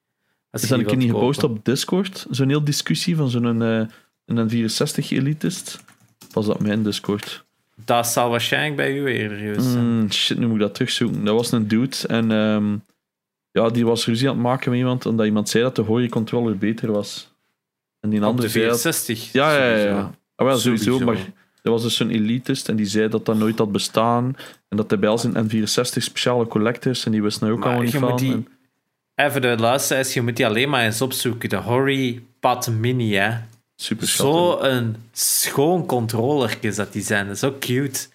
Als 0.52 0.62
Is 0.62 0.70
dat 0.70 0.80
een 0.80 0.86
keer 0.86 0.98
niet 0.98 1.12
gepost 1.12 1.44
op 1.44 1.66
Discord? 1.66 2.26
Zo'n 2.30 2.50
heel 2.50 2.64
discussie 2.64 3.16
van 3.16 3.30
zo'n 3.30 3.62
eh, 3.62 3.82
een 4.26 4.50
64 4.50 5.12
elitist? 5.12 5.80
Was 6.32 6.46
dat 6.46 6.60
mijn 6.60 6.84
Discord? 6.84 7.46
Dat 7.86 8.08
zal 8.08 8.30
waarschijnlijk 8.30 8.76
bij 8.76 8.98
u 8.98 9.06
eerder 9.06 9.38
geweest 9.38 9.64
zijn. 9.72 10.00
Mm, 10.00 10.12
shit, 10.12 10.38
nu 10.38 10.46
moet 10.46 10.56
ik 10.56 10.62
dat 10.62 10.74
terugzoeken. 10.74 11.26
Dat 11.26 11.36
was 11.36 11.52
een 11.52 11.68
dude 11.68 11.96
en 12.08 12.32
ehm, 12.32 12.76
ja, 13.52 13.70
die 13.70 13.86
was 13.86 14.06
ruzie 14.06 14.28
aan 14.30 14.34
het 14.34 14.44
maken 14.44 14.70
met 14.70 14.80
iemand 14.80 15.06
omdat 15.06 15.26
iemand 15.26 15.50
zei 15.50 15.64
dat 15.64 15.76
de 15.76 15.82
Hori 15.82 16.10
controller 16.10 16.58
beter 16.58 16.92
was. 16.92 17.34
En 18.00 18.10
die 18.10 18.20
Op 18.20 18.26
andere 18.26 18.48
de 18.48 18.54
zei 18.54 18.66
dat- 18.68 18.82
64. 18.82 19.32
Ja, 19.32 19.56
ja, 19.58 19.76
ja. 19.78 19.86
ja. 19.86 20.12
Ah, 20.36 20.46
wel, 20.48 20.58
sowieso, 20.58 20.84
Sowieso. 20.84 21.06
maar 21.06 21.32
er 21.64 21.72
was 21.72 21.82
dus 21.82 21.96
zo'n 21.96 22.10
elitist 22.10 22.70
en 22.70 22.76
die 22.76 22.86
zei 22.86 23.08
dat 23.10 23.26
dat 23.26 23.38
nooit 23.38 23.58
had 23.58 23.72
bestaan 23.72 24.36
en 24.68 24.78
dat 24.78 24.90
hij 24.90 25.00
bij 25.00 25.10
al 25.10 25.18
zijn 25.18 25.34
N64 25.50 26.04
speciale 26.04 26.48
collectors 26.48 27.06
en 27.06 27.12
die 27.12 27.22
wisten 27.22 27.48
er 27.48 27.54
ook 27.54 27.64
allemaal 27.66 27.82
niet 27.84 27.96
van. 27.96 28.18
die- 28.18 28.32
En- 28.34 28.48
Even 29.16 29.42
de 29.42 29.56
luisteraars, 29.58 30.14
je 30.14 30.22
moet 30.22 30.36
die 30.36 30.46
alleen 30.48 30.70
maar 30.70 30.84
eens 30.84 31.02
opzoeken. 31.02 31.50
De 31.50 31.56
Hori 31.56 32.28
Pad 32.40 32.70
Mini, 32.70 33.14
hè. 33.16 33.38
Super 33.82 34.08
schattig. 34.08 34.36
Zo 34.36 34.60
een 34.60 34.96
schoon 35.12 35.86
controllertje 35.86 36.72
dat 36.72 36.94
die 36.94 37.02
zijn. 37.02 37.38
Zo 37.38 37.56
cute. 37.60 38.08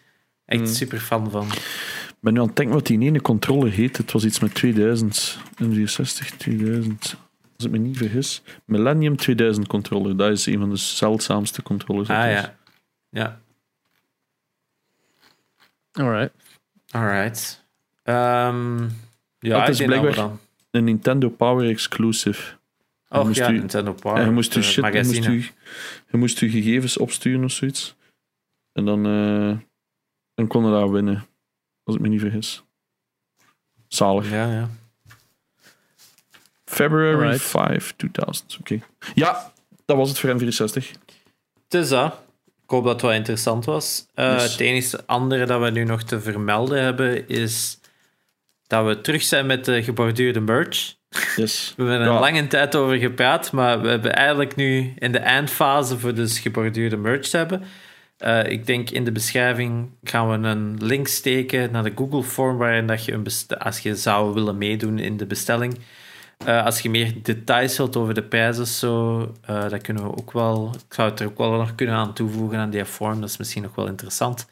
Echt 0.45 0.61
Mm. 0.61 0.67
super 0.67 0.99
fan 0.99 1.31
van. 1.31 1.47
Ik 1.47 2.17
ben 2.21 2.33
nu 2.33 2.41
aan 2.41 2.47
het 2.47 2.57
denken 2.57 2.75
wat 2.75 2.87
die 2.87 3.01
ene 3.01 3.21
controller 3.21 3.71
heet. 3.73 3.97
Het 3.97 4.13
was 4.13 4.25
iets 4.25 4.41
met 4.41 4.55
2000. 4.55 5.39
N64 5.63 6.37
2000. 6.39 7.17
Als 7.57 7.65
ik 7.67 7.71
me 7.71 7.79
niet 7.79 7.97
vergis. 7.97 8.43
Millennium 8.65 9.17
2000 9.17 9.67
controller. 9.67 10.17
Dat 10.17 10.31
is 10.31 10.47
een 10.47 10.59
van 10.59 10.71
de 10.71 10.77
zeldzaamste 10.77 11.63
controllers. 11.63 12.09
Ah 12.09 12.27
is. 12.31 12.33
ja. 12.33 12.57
Ja, 13.11 13.41
Alright. 15.93 16.33
alright. 16.91 17.65
Ehm 18.03 18.83
ja, 19.39 19.59
Dat 19.59 19.63
ik 19.63 19.69
is 19.69 19.85
blijkbaar- 19.85 20.15
dan... 20.15 20.41
Een 20.71 20.85
Nintendo 20.85 21.29
Power 21.29 21.69
exclusive. 21.69 22.53
Oh 23.21 23.25
moest 23.25 23.39
ja, 23.39 23.51
u- 23.51 23.59
Nintendo 23.59 23.93
Power. 23.93 24.19
en 24.19 24.25
je 24.25 24.31
moest, 24.31 24.53
je, 24.55 24.61
eh, 24.61 24.67
shit, 24.67 24.85
je, 26.11 26.17
moest 26.17 26.39
je, 26.39 26.51
gegevens 26.51 26.97
opsturen 26.97 27.45
of 27.45 27.51
zoiets. 27.53 27.95
En 28.73 28.85
dan, 28.85 29.07
eh, 29.07 29.59
dan 30.35 30.47
kon 30.47 30.65
je 30.65 30.71
daar 30.71 30.91
winnen. 30.91 31.27
Als 31.85 31.97
ik 31.97 32.03
me 32.03 32.09
niet 32.09 32.21
vergis. 32.21 32.63
Zalig. 33.89 34.31
Ja, 34.31 34.53
ja. 34.53 34.69
February 36.65 37.15
Alright. 37.25 37.43
5, 37.43 37.95
2000. 37.97 38.57
Oké. 38.61 38.81
Ja, 39.15 39.53
dat 39.85 39.97
was 39.97 40.09
het 40.09 40.19
voor 40.19 40.31
N64. 40.31 40.91
Dus 41.69 41.89
dat. 41.89 42.23
Ik 42.65 42.71
hoop 42.71 42.85
dat 42.85 42.93
het 42.93 43.03
wel 43.03 43.13
interessant 43.13 43.65
was. 43.65 44.07
Eh, 44.15 44.33
Yes. 44.33 44.51
Het 44.53 44.61
enige 44.61 45.07
andere 45.07 45.47
dat 45.47 45.61
we 45.61 45.71
nu 45.71 45.85
nog 45.85 46.03
te 46.03 46.21
vermelden 46.21 46.83
hebben 46.83 47.29
is 47.29 47.79
dat 48.67 48.87
we 48.87 49.01
terug 49.01 49.23
zijn 49.23 49.47
met 49.47 49.65
de 49.65 49.83
geborduurde 49.83 50.41
merch. 50.41 50.95
Yes. 51.37 51.75
We 51.77 51.83
hebben 51.83 52.01
er 52.01 52.07
Ja. 52.07 52.15
een 52.15 52.21
lange 52.21 52.47
tijd 52.47 52.75
over 52.75 52.97
gepraat, 52.97 53.53
maar 53.53 53.81
we 53.81 53.89
hebben 53.89 54.15
eigenlijk 54.15 54.57
nu 54.57 54.93
in 54.99 55.13
de 55.13 55.19
eindfase 55.19 55.99
voor 55.99 56.15
dus 56.15 56.39
geborduurde 56.39 56.97
merch 56.97 57.27
te 57.29 57.37
hebben. 57.37 57.63
Eh, 58.17 58.47
ik 58.47 58.67
denk 58.67 58.91
in 58.91 59.05
de 59.05 59.13
beschrijving 59.13 59.91
gaan 60.03 60.29
we 60.31 60.49
een 60.49 60.77
link 60.85 61.07
steken 61.07 61.71
naar 61.73 61.83
de 61.83 61.93
Google 61.95 62.23
form 62.23 62.57
waarin 62.57 62.87
dat 62.87 63.05
je 63.05 63.13
een 63.13 63.27
als 63.59 63.79
je 63.79 63.97
zou 63.97 64.35
willen 64.35 64.59
meedoen 64.59 64.99
in 64.99 65.17
de 65.17 65.27
bestelling. 65.27 65.79
Eh, 66.45 66.65
als 66.65 66.81
je 66.81 66.91
meer 66.91 67.23
details 67.23 67.77
wilt 67.77 67.97
over 67.97 68.15
de 68.15 68.23
prijzen, 68.23 68.67
zo, 68.67 69.21
eh, 69.41 69.69
dat 69.69 69.83
kunnen 69.83 70.03
we 70.03 70.09
ook 70.17 70.33
wel. 70.33 70.75
Ik 70.89 70.95
zou 70.95 71.11
het 71.11 71.21
er 71.21 71.27
ook 71.27 71.39
wel 71.39 71.51
nog 71.51 71.75
kunnen 71.75 71.95
aan 71.95 72.15
toevoegen 72.15 72.59
aan 72.59 72.71
die 72.71 72.85
form. 72.85 73.21
Dat 73.21 73.29
is 73.29 73.37
misschien 73.37 73.63
nog 73.63 73.75
wel 73.75 73.87
interessant 73.87 74.47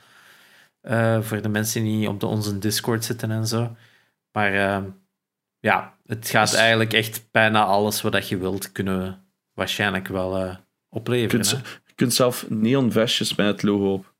voor 1.21 1.43
de 1.43 1.49
mensen 1.49 1.83
die 1.85 2.09
op 2.09 2.21
de, 2.21 2.27
onze 2.27 2.59
Discord 2.59 3.05
zitten 3.05 3.31
en 3.31 3.47
zo. 3.47 3.77
Maar 4.33 4.83
ja, 5.63 5.95
het 6.07 6.29
gaat 6.29 6.51
Dus- 6.51 6.59
eigenlijk 6.59 6.93
echt 6.93 7.25
bijna 7.31 7.65
alles 7.65 8.03
wat 8.03 8.13
dat 8.13 8.29
je 8.29 8.37
wilt, 8.37 8.73
kunnen 8.73 9.01
we 9.03 9.15
waarschijnlijk 9.55 10.09
wel 10.09 10.37
eh, 10.37 10.47
Je 10.51 10.57
opleveren. 10.89 11.41
kunt, 11.41 11.51
hè. 11.51 11.57
je 11.87 11.93
kunt 11.95 12.15
zelf 12.15 12.45
neon 12.49 12.93
vestjes 12.93 13.35
met 13.35 13.47
het 13.47 13.63
logo 13.63 13.93
op. 13.93 14.13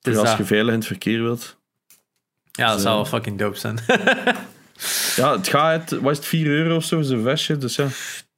Dus 0.00 0.16
als 0.16 0.28
dat- 0.28 0.36
je 0.38 0.44
veilig 0.44 0.72
in 0.72 0.78
het 0.78 0.86
verkeer 0.88 1.22
wilt. 1.22 1.56
ja, 2.52 2.66
dat 2.66 2.76
zo. 2.76 2.82
zou 2.82 2.94
wel 2.94 3.04
fucking 3.04 3.38
dope 3.38 3.56
zijn. 3.58 3.78
Ja, 5.16 5.36
het 5.36 5.48
gaat, 5.48 5.90
wat 5.90 6.10
is 6.10 6.16
het, 6.16 6.26
4 6.26 6.46
euro 6.46 6.76
of 6.76 6.84
zo, 6.84 7.02
zo'n 7.02 7.22
vestje. 7.22 7.56
Dus 7.56 7.76
ja. 7.76 7.86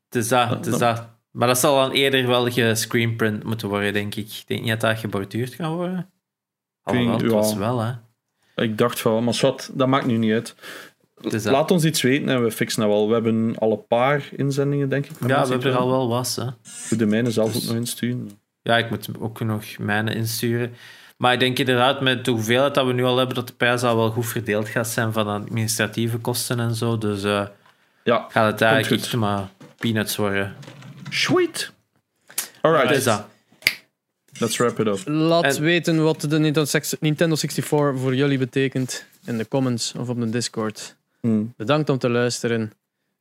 Dus 0.08 0.28
dat, 0.28 0.64
dus 0.64 0.78
dat. 0.78 1.08
Maar 1.30 1.48
dat 1.48 1.58
zal 1.58 1.76
dan 1.76 1.90
eerder 1.92 2.26
wel 2.26 2.50
gescreenprint 2.50 3.44
moeten 3.44 3.68
worden, 3.68 3.92
denk 3.92 4.14
ik. 4.14 4.26
Ik 4.26 4.42
denk 4.46 4.60
niet 4.60 4.70
dat 4.70 4.80
dat 4.80 4.98
geborduurd 4.98 5.56
kan 5.56 5.74
worden. 5.74 6.10
Alhoewel, 6.82 7.18
het 7.18 7.30
was 7.30 7.54
wel, 7.54 7.78
hè. 7.80 7.92
Ik 8.54 8.78
dacht 8.78 9.00
van, 9.00 9.24
maar 9.24 9.38
wat, 9.40 9.70
dat 9.72 9.88
maakt 9.88 10.06
nu 10.06 10.16
niet 10.16 10.32
uit. 10.32 10.54
Dus 11.20 11.42
dat- 11.42 11.52
Laat 11.52 11.70
ons 11.70 11.84
iets 11.84 12.02
weten 12.02 12.28
en 12.28 12.42
we 12.44 12.50
fixen 12.50 12.80
dat 12.82 12.90
wel. 12.90 13.06
We 13.08 13.12
hebben 13.14 13.58
al 13.58 13.70
een 13.72 13.86
paar 13.86 14.28
inzendingen, 14.36 14.88
denk 14.88 15.04
ik. 15.06 15.12
Ja, 15.26 15.42
we 15.44 15.50
hebben 15.50 15.72
er 15.72 15.78
al 15.78 15.90
wel 15.90 16.08
was, 16.08 16.36
hè. 16.36 16.42
Ik 16.46 16.50
moet 16.90 16.98
de 16.98 17.06
mijne 17.06 17.30
zelf 17.30 17.52
Dus- 17.52 17.62
ook 17.62 17.68
nog 17.68 17.76
insturen. 17.76 18.30
Ja, 18.62 18.78
ik 18.78 18.90
moet 18.90 19.08
ook 19.18 19.40
nog 19.40 19.64
mijne 19.78 20.14
insturen. 20.14 20.72
Maar 21.16 21.32
ik 21.32 21.40
denk 21.40 21.58
inderdaad, 21.58 22.00
met 22.00 22.24
de 22.24 22.30
hoeveelheid 22.30 22.74
dat 22.74 22.86
we 22.86 22.92
nu 22.92 23.04
al 23.04 23.16
hebben, 23.16 23.34
dat 23.34 23.46
de 23.46 23.52
prijs 23.52 23.82
al 23.82 23.96
wel 23.96 24.10
goed 24.10 24.26
verdeeld 24.26 24.68
gaat 24.68 24.88
zijn 24.88 25.12
van 25.12 25.26
administratieve 25.28 26.18
kosten 26.18 26.60
en 26.60 26.74
zo. 26.74 26.98
Dus 26.98 27.22
eh, 27.24 27.46
Ja, 28.04 28.26
gaat 28.28 28.52
het 28.52 28.60
eigenlijk 28.60 28.94
goed. 29.02 29.04
echt 29.12 29.16
maar 29.20 29.48
peanuts 29.76 30.16
worden. 30.16 30.54
sweet. 31.10 31.72
Alright, 32.60 32.88
Dus 32.88 33.04
dat. 33.04 33.24
let's 34.38 34.56
wrap 34.56 34.78
it 34.80 34.86
up. 34.86 35.00
Laat 35.08 35.44
En- 35.56 35.62
weten 35.62 36.02
wat 36.02 36.20
de 36.20 36.38
Nintendo 36.38 37.34
64 37.34 37.66
voor 37.66 38.14
jullie 38.14 38.38
betekent 38.38 39.04
in 39.26 39.38
de 39.38 39.48
comments 39.48 39.94
of 39.98 40.08
op 40.08 40.20
de 40.20 40.30
Discord. 40.30 40.96
Hmm. 41.20 41.54
Bedankt 41.56 41.88
om 41.88 41.98
te 41.98 42.08
luisteren. 42.08 42.72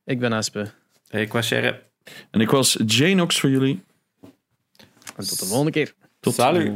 Ik 0.04 0.18
ben 0.18 0.32
Aspe. 0.32 0.70
Ik 1.10 1.32
was 1.32 1.46
Sherry. 1.46 1.80
En 2.30 2.40
ik 2.40 2.50
was 2.50 2.78
Janox 2.86 3.40
voor 3.40 3.50
jullie. 3.50 3.82
En 5.16 5.26
tot 5.26 5.38
de 5.38 5.46
volgende 5.46 5.70
keer. 5.70 5.94
Tot 6.20 6.34
Salut. 6.34 6.72